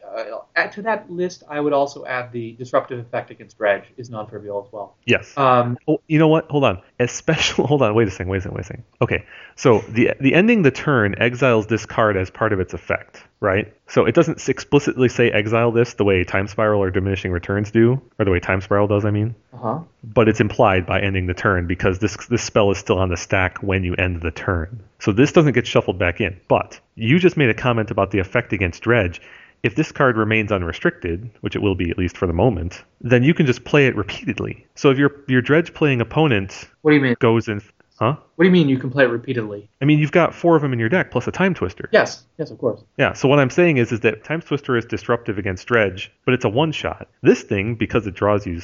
Add 0.57 0.73
to 0.73 0.83
that 0.83 1.11
list, 1.11 1.45
I 1.49 1.61
would 1.61 1.73
also 1.73 2.05
add 2.05 2.33
the 2.33 2.53
disruptive 2.53 2.99
effect 2.99 3.31
against 3.31 3.59
dredge 3.59 3.85
is 3.97 4.11
non-trivial 4.11 4.65
as 4.67 4.73
well. 4.73 4.97
Yes. 5.07 5.37
Um, 5.37 5.79
Oh, 5.89 6.01
you 6.07 6.19
know 6.19 6.29
what? 6.29 6.51
Hold 6.51 6.65
on. 6.65 6.83
Especially, 6.99 7.65
hold 7.67 7.83
on. 7.83 7.95
Wait 7.95 8.09
a 8.09 8.11
second. 8.11 8.29
Wait 8.29 8.39
a 8.39 8.41
second. 8.43 8.55
Wait 8.55 8.61
a 8.63 8.65
second. 8.65 8.85
Okay. 9.01 9.25
So 9.57 9.81
the 9.89 10.13
the 10.21 10.35
ending 10.35 10.63
the 10.63 10.71
turn 10.71 11.15
exiles 11.19 11.67
this 11.67 11.87
card 11.87 12.17
as 12.17 12.31
part 12.31 12.53
of 12.53 12.61
its 12.61 12.75
effect, 12.75 13.23
right? 13.41 13.75
So 13.89 14.07
it 14.07 14.15
doesn't 14.15 14.49
explicitly 14.49 15.09
say 15.09 15.31
exile 15.31 15.73
this 15.73 15.95
the 15.95 16.05
way 16.05 16.25
Time 16.25 16.47
Spiral 16.47 16.83
or 16.83 16.91
Diminishing 16.91 17.33
Returns 17.33 17.71
do, 17.71 18.01
or 18.19 18.25
the 18.25 18.31
way 18.31 18.41
Time 18.41 18.61
Spiral 18.61 18.87
does. 18.87 19.05
I 19.05 19.11
mean, 19.11 19.35
uh-huh. 19.53 19.81
but 20.05 20.29
it's 20.29 20.41
implied 20.41 20.87
by 20.87 21.01
ending 21.01 21.27
the 21.27 21.35
turn 21.35 21.67
because 21.67 21.99
this 21.99 22.17
this 22.29 22.43
spell 22.43 22.71
is 22.71 22.79
still 22.79 22.99
on 22.99 23.09
the 23.09 23.17
stack 23.17 23.59
when 23.59 23.85
you 23.85 23.95
end 23.95 24.23
the 24.23 24.31
turn. 24.31 24.83
So 24.99 25.13
this 25.13 25.33
doesn't 25.33 25.53
get 25.53 25.67
shuffled 25.67 25.99
back 25.99 26.21
in. 26.21 26.41
But 26.49 26.79
you 26.95 27.19
just 27.19 27.37
made 27.37 27.51
a 27.51 27.55
comment 27.55 27.91
about 27.91 28.11
the 28.11 28.19
effect 28.19 28.53
against 28.53 28.83
Dredge. 28.83 29.21
If 29.63 29.75
this 29.75 29.93
card 29.93 30.17
remains 30.17 30.51
unrestricted, 30.53 31.31
which 31.43 31.55
it 31.55 31.61
will 31.61 31.75
be 31.75 31.91
at 31.91 31.99
least 31.99 32.17
for 32.17 32.27
the 32.27 32.33
moment, 32.33 32.83
then 33.01 33.23
you 33.23 33.35
can 33.35 33.45
just 33.47 33.65
play 33.65 33.87
it 33.87 33.95
repeatedly. 33.97 34.67
So 34.75 34.91
if 34.91 34.99
your 34.99 35.13
your 35.29 35.43
Dredge 35.43 35.75
playing 35.75 36.01
opponent 36.01 36.69
What 36.83 36.93
do 36.93 36.97
you 36.97 37.03
mean? 37.03 37.17
goes 37.19 37.49
in, 37.49 37.61
huh? 37.99 38.17
What 38.41 38.45
do 38.45 38.49
you 38.49 38.53
mean 38.53 38.71
you 38.71 38.79
can 38.79 38.89
play 38.89 39.05
it 39.05 39.09
repeatedly? 39.09 39.69
I 39.83 39.85
mean, 39.85 39.99
you've 39.99 40.13
got 40.13 40.35
four 40.35 40.57
of 40.57 40.63
them 40.63 40.73
in 40.73 40.79
your 40.79 40.89
deck 40.89 41.11
plus 41.11 41.27
a 41.27 41.31
Time 41.31 41.53
Twister. 41.53 41.91
Yes, 41.93 42.25
yes, 42.39 42.51
of 42.51 42.57
course. 42.57 42.83
Yeah, 42.97 43.13
so 43.13 43.29
what 43.29 43.39
I'm 43.39 43.51
saying 43.51 43.77
is 43.77 43.93
is 43.93 44.01
that 44.01 44.25
Time 44.25 44.41
Twister 44.41 44.79
is 44.79 44.87
disruptive 44.87 45.37
against 45.37 45.67
Dredge, 45.67 46.11
but 46.25 46.33
it's 46.33 46.47
a 46.47 46.49
one 46.49 46.73
shot. 46.73 47.09
This 47.21 47.43
thing, 47.43 47.75
because 47.75 48.07
it 48.07 48.15
draws 48.15 48.47
you, 48.47 48.63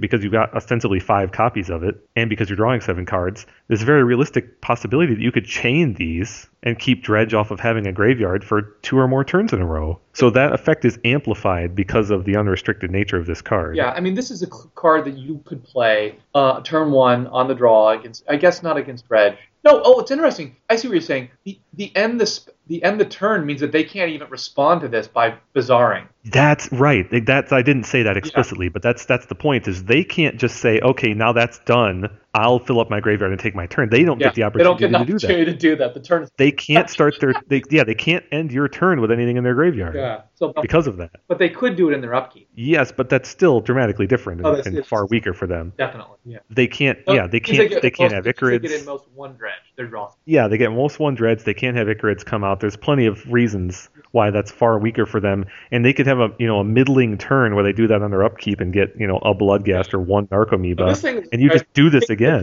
because 0.00 0.24
you've 0.24 0.32
got 0.32 0.52
ostensibly 0.56 0.98
five 0.98 1.30
copies 1.30 1.70
of 1.70 1.84
it, 1.84 2.04
and 2.16 2.28
because 2.28 2.50
you're 2.50 2.56
drawing 2.56 2.80
seven 2.80 3.06
cards, 3.06 3.46
there's 3.68 3.82
a 3.82 3.84
very 3.84 4.02
realistic 4.02 4.60
possibility 4.60 5.14
that 5.14 5.22
you 5.22 5.30
could 5.30 5.46
chain 5.46 5.94
these 5.94 6.48
and 6.64 6.76
keep 6.76 7.04
Dredge 7.04 7.32
off 7.32 7.52
of 7.52 7.60
having 7.60 7.86
a 7.86 7.92
graveyard 7.92 8.42
for 8.42 8.62
two 8.82 8.98
or 8.98 9.06
more 9.06 9.22
turns 9.22 9.52
in 9.52 9.60
a 9.60 9.66
row. 9.66 10.00
So 10.14 10.30
that 10.30 10.52
effect 10.52 10.84
is 10.84 10.98
amplified 11.04 11.76
because 11.76 12.10
of 12.10 12.24
the 12.24 12.36
unrestricted 12.36 12.90
nature 12.90 13.18
of 13.18 13.26
this 13.26 13.40
card. 13.40 13.76
Yeah, 13.76 13.90
I 13.90 14.00
mean, 14.00 14.14
this 14.14 14.32
is 14.32 14.42
a 14.42 14.48
card 14.48 15.04
that 15.04 15.16
you 15.16 15.42
could 15.44 15.62
play 15.62 16.16
uh, 16.34 16.62
turn 16.62 16.90
one 16.90 17.28
on 17.28 17.46
the 17.46 17.54
draw 17.54 17.90
against. 17.90 18.24
I 18.28 18.36
guess 18.36 18.64
not 18.64 18.76
against 18.76 18.95
Dredge. 19.02 19.36
No. 19.64 19.82
Oh, 19.84 20.00
it's 20.00 20.10
interesting. 20.10 20.56
I 20.70 20.76
see 20.76 20.88
what 20.88 20.94
you're 20.94 21.00
saying. 21.02 21.30
The 21.44 21.58
the 21.74 21.94
end 21.96 22.20
the 22.20 22.40
the 22.68 22.82
end 22.82 23.00
the 23.00 23.04
turn 23.04 23.46
means 23.46 23.60
that 23.60 23.72
they 23.72 23.84
can't 23.84 24.10
even 24.10 24.28
respond 24.28 24.80
to 24.82 24.88
this 24.88 25.06
by 25.08 25.34
bizarring. 25.54 26.06
That's 26.24 26.70
right. 26.72 27.06
That's 27.24 27.52
I 27.52 27.62
didn't 27.62 27.84
say 27.84 28.02
that 28.02 28.16
explicitly, 28.16 28.68
but 28.68 28.82
that's 28.82 29.04
that's 29.06 29.26
the 29.26 29.36
point. 29.36 29.68
Is 29.68 29.84
they 29.84 30.02
can't 30.02 30.36
just 30.38 30.56
say, 30.56 30.80
okay, 30.80 31.14
now 31.14 31.32
that's 31.32 31.60
done. 31.60 32.08
I'll 32.34 32.58
fill 32.58 32.80
up 32.80 32.90
my 32.90 33.00
graveyard 33.00 33.30
and 33.32 33.40
take 33.40 33.54
my 33.54 33.66
turn. 33.66 33.88
They 33.88 34.02
don't 34.04 34.20
Yeah, 34.20 34.26
get 34.26 34.34
the 34.34 34.42
opportunity, 34.42 34.86
they 34.86 34.90
don't 34.90 34.94
opportunity 34.96 35.04
get 35.04 35.06
to 35.06 35.06
do 35.06 35.18
that. 35.18 35.26
opportunity 35.26 35.52
to 35.52 35.58
do 35.58 35.76
that. 35.76 35.94
The 35.94 36.00
turn 36.00 36.22
is 36.24 36.30
They 36.36 36.50
can't 36.52 36.90
start 36.90 37.14
their 37.20 37.32
they 37.46 37.62
yeah 37.70 37.84
they 37.84 37.94
can't 37.94 38.24
end 38.32 38.50
your 38.52 38.68
turn 38.68 39.00
with 39.00 39.10
anything 39.12 39.36
in 39.36 39.44
their 39.44 39.54
graveyard 39.54 39.94
yeah. 39.94 40.22
So, 40.34 40.52
because 40.60 40.86
of 40.86 40.96
that. 40.98 41.12
but 41.28 41.38
they 41.38 41.48
could 41.48 41.76
do 41.76 41.88
it 41.88 41.94
in 41.94 42.00
their 42.02 42.14
upkeep. 42.14 42.48
Yes, 42.54 42.92
but 42.92 43.08
that's 43.08 43.26
still 43.28 43.60
dramatically 43.60 44.06
different 44.06 44.42
Oh, 44.44 44.54
and, 44.54 44.66
and 44.66 44.86
far 44.86 45.06
weaker 45.06 45.32
for 45.32 45.46
them. 45.46 45.72
Definitely. 45.78 46.16
Yeah. 46.26 46.38
They 46.50 46.66
can't 46.66 46.98
No, 47.06 47.14
yeah 47.14 47.26
they 47.28 47.40
can't 47.40 47.70
get 47.70 47.80
they 47.82 47.90
can't 47.90 48.10
most- 48.12 48.14
have 48.16 48.24
because 48.24 48.50
They 48.50 48.58
get 48.58 48.72
in 48.72 48.80
Ichorids. 48.80 48.86
most 48.86 49.04
one 49.14 49.34
dredge. 49.36 49.52
Their 49.76 49.86
draw. 49.86 50.10
Yeah, 50.24 50.48
they 50.48 50.58
get 50.58 50.72
most 50.72 50.98
one 50.98 51.14
dreads. 51.14 51.44
They 51.44 51.54
can't 51.54 51.76
have 51.76 51.86
Ichorids 51.86 52.24
come 52.24 52.42
out. 52.44 52.55
There's 52.60 52.76
plenty 52.76 53.06
of 53.06 53.24
reasons 53.30 53.88
why 54.12 54.30
that's 54.30 54.50
far 54.50 54.78
weaker 54.78 55.04
for 55.04 55.20
them. 55.20 55.44
And 55.70 55.84
they 55.84 55.92
could 55.92 56.06
have 56.06 56.20
a 56.20 56.30
you 56.38 56.46
know 56.46 56.60
a 56.60 56.64
middling 56.64 57.18
turn 57.18 57.54
where 57.54 57.64
they 57.64 57.72
do 57.72 57.86
that 57.88 58.02
on 58.02 58.10
their 58.10 58.24
upkeep 58.24 58.60
and 58.60 58.72
get 58.72 58.94
you 58.98 59.06
know 59.06 59.18
a 59.18 59.34
Bloodgast 59.34 59.92
or 59.94 60.00
one 60.00 60.26
Narcomoeba, 60.28 60.96
thing 60.96 61.26
and 61.32 61.42
you 61.42 61.50
just 61.50 61.70
do 61.74 61.90
this 61.90 62.08
again. 62.10 62.42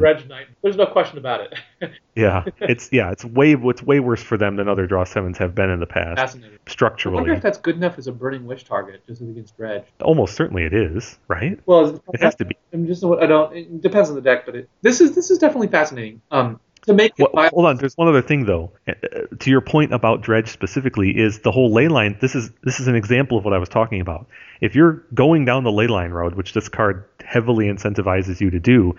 There's 0.62 0.78
no 0.78 0.86
question 0.86 1.18
about 1.18 1.42
it. 1.42 1.54
Yeah, 2.16 2.46
it's 2.62 2.90
yeah, 2.92 3.10
it's 3.12 3.26
way 3.26 3.54
it's 3.56 3.82
way 3.82 4.00
worse 4.00 4.22
for 4.22 4.38
them 4.38 4.56
than 4.56 4.70
other 4.70 4.86
draw 4.86 5.04
sevens 5.04 5.38
have 5.40 5.56
been 5.56 5.72
in 5.72 5.80
the 5.80 5.88
past 5.88 6.20
Fascinating. 6.20 6.60
Structurally, 6.68 7.18
I 7.18 7.22
wonder 7.22 7.34
if 7.34 7.42
that's 7.42 7.58
good 7.58 7.76
enough 7.76 7.98
as 7.98 8.06
a 8.06 8.12
burning 8.12 8.46
wish 8.46 8.66
target, 8.66 9.02
just 9.08 9.22
against 9.22 9.58
dredge. 9.58 9.84
Almost 10.00 10.36
certainly 10.36 10.64
it 10.64 10.74
is, 10.74 11.18
right? 11.28 11.60
Well, 11.66 12.00
It 12.14 12.22
has 12.22 12.36
to 12.36 12.46
be. 12.46 12.56
I'm 12.72 12.86
just 12.86 13.04
I 13.04 13.26
don't. 13.26 13.56
It 13.58 13.82
depends 13.82 14.10
on 14.10 14.16
the 14.16 14.22
deck, 14.22 14.46
but 14.46 14.56
it, 14.56 14.70
this 14.84 15.02
is 15.02 15.16
this 15.16 15.32
is 15.32 15.40
definitely 15.40 15.70
fascinating. 15.70 16.22
Um, 16.30 16.60
to 16.84 16.94
make 16.94 17.14
it 17.18 17.28
Well, 17.34 17.50
hold 17.50 17.66
on, 17.66 17.78
there's 17.78 17.96
one 17.96 18.08
other 18.08 18.22
thing 18.22 18.46
though. 18.46 18.72
Uh, 18.88 18.94
To 19.40 19.50
your 19.50 19.62
point 19.62 19.94
about 19.94 20.22
dredge 20.22 20.50
specifically, 20.50 21.12
is 21.12 21.40
the 21.40 21.52
whole 21.52 21.72
ley 21.72 21.88
line. 21.88 22.18
This 22.20 22.36
is 22.36 22.52
this 22.64 22.80
is 22.80 22.88
an 22.88 22.96
example 22.96 23.38
of 23.38 23.46
what 23.46 23.54
I 23.54 23.58
was 23.58 23.70
talking 23.70 24.02
about. 24.02 24.28
If 24.62 24.76
you're 24.76 25.04
going 25.14 25.46
down 25.46 25.64
the 25.64 25.72
ley 25.72 25.88
line 25.88 26.12
road, 26.12 26.36
which 26.36 26.54
this 26.54 26.70
card 26.70 27.06
heavily 27.24 27.68
incentivizes 27.68 28.40
you 28.42 28.50
to 28.52 28.60
do, 28.60 28.96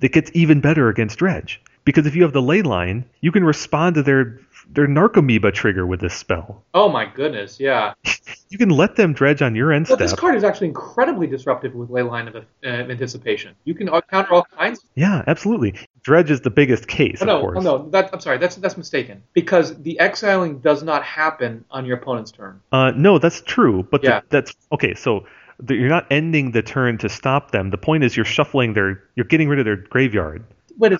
it 0.00 0.12
gets 0.12 0.30
even 0.34 0.60
better 0.60 0.88
against 0.88 1.18
dredge 1.18 1.60
because 1.84 2.06
if 2.06 2.16
you 2.16 2.22
have 2.22 2.32
the 2.32 2.42
ley 2.42 2.62
line, 2.62 3.04
you 3.20 3.32
can 3.32 3.44
respond 3.44 3.96
to 3.96 4.02
their 4.02 4.40
their 4.68 4.86
narcomoeba 4.86 5.52
trigger 5.52 5.86
with 5.86 6.00
this 6.00 6.14
spell. 6.14 6.64
oh 6.74 6.88
my 6.88 7.04
goodness, 7.06 7.58
yeah. 7.60 7.94
You 8.50 8.58
can 8.58 8.68
let 8.70 8.94
them 8.94 9.14
dredge 9.14 9.42
on 9.42 9.56
your 9.56 9.72
end 9.72 9.88
Well, 9.88 9.96
step. 9.96 10.08
this 10.10 10.14
card 10.18 10.36
is 10.36 10.44
actually 10.44 10.68
incredibly 10.68 11.26
disruptive 11.26 11.74
with 11.74 11.88
Leyline 11.88 12.28
of, 12.28 12.36
uh, 12.36 12.66
Anticipation. 12.68 13.54
You 13.64 13.74
can 13.74 13.88
counter 14.08 14.32
all 14.32 14.46
kinds. 14.56 14.84
Yeah, 14.94 15.24
absolutely. 15.26 15.74
Dredge 16.02 16.30
is 16.30 16.40
the 16.42 16.50
biggest 16.50 16.86
case, 16.86 17.18
Oh, 17.20 17.22
of 17.22 17.26
no, 17.26 17.40
course. 17.40 17.56
oh, 17.58 17.60
no, 17.62 17.90
that, 17.90 18.10
I'm 18.12 18.20
sorry, 18.20 18.38
that's 18.38 18.54
that's 18.56 18.76
mistaken 18.76 19.24
because 19.32 19.76
the 19.82 19.98
exiling 19.98 20.60
does 20.60 20.84
not 20.84 21.02
happen 21.02 21.64
on 21.72 21.84
your 21.84 21.96
opponent's 21.96 22.30
turn. 22.30 22.60
Uh, 22.70 22.92
no, 22.94 23.18
that's 23.18 23.40
true, 23.40 23.82
but 23.90 24.02
the- 24.02 24.08
Yeah. 24.08 24.20
that's 24.28 24.54
okay. 24.70 24.94
So 24.94 25.26
the, 25.58 25.74
you're 25.74 25.88
not 25.88 26.06
ending 26.12 26.52
the 26.52 26.62
turn 26.62 26.96
to 26.98 27.08
stop 27.08 27.50
them. 27.50 27.70
The 27.70 27.78
point 27.78 28.04
is 28.04 28.16
you're 28.16 28.24
shuffling 28.24 28.74
their, 28.74 29.02
you're 29.16 29.26
getting 29.26 29.48
rid 29.48 29.58
of 29.58 29.64
their 29.64 29.76
graveyard. 29.76 30.44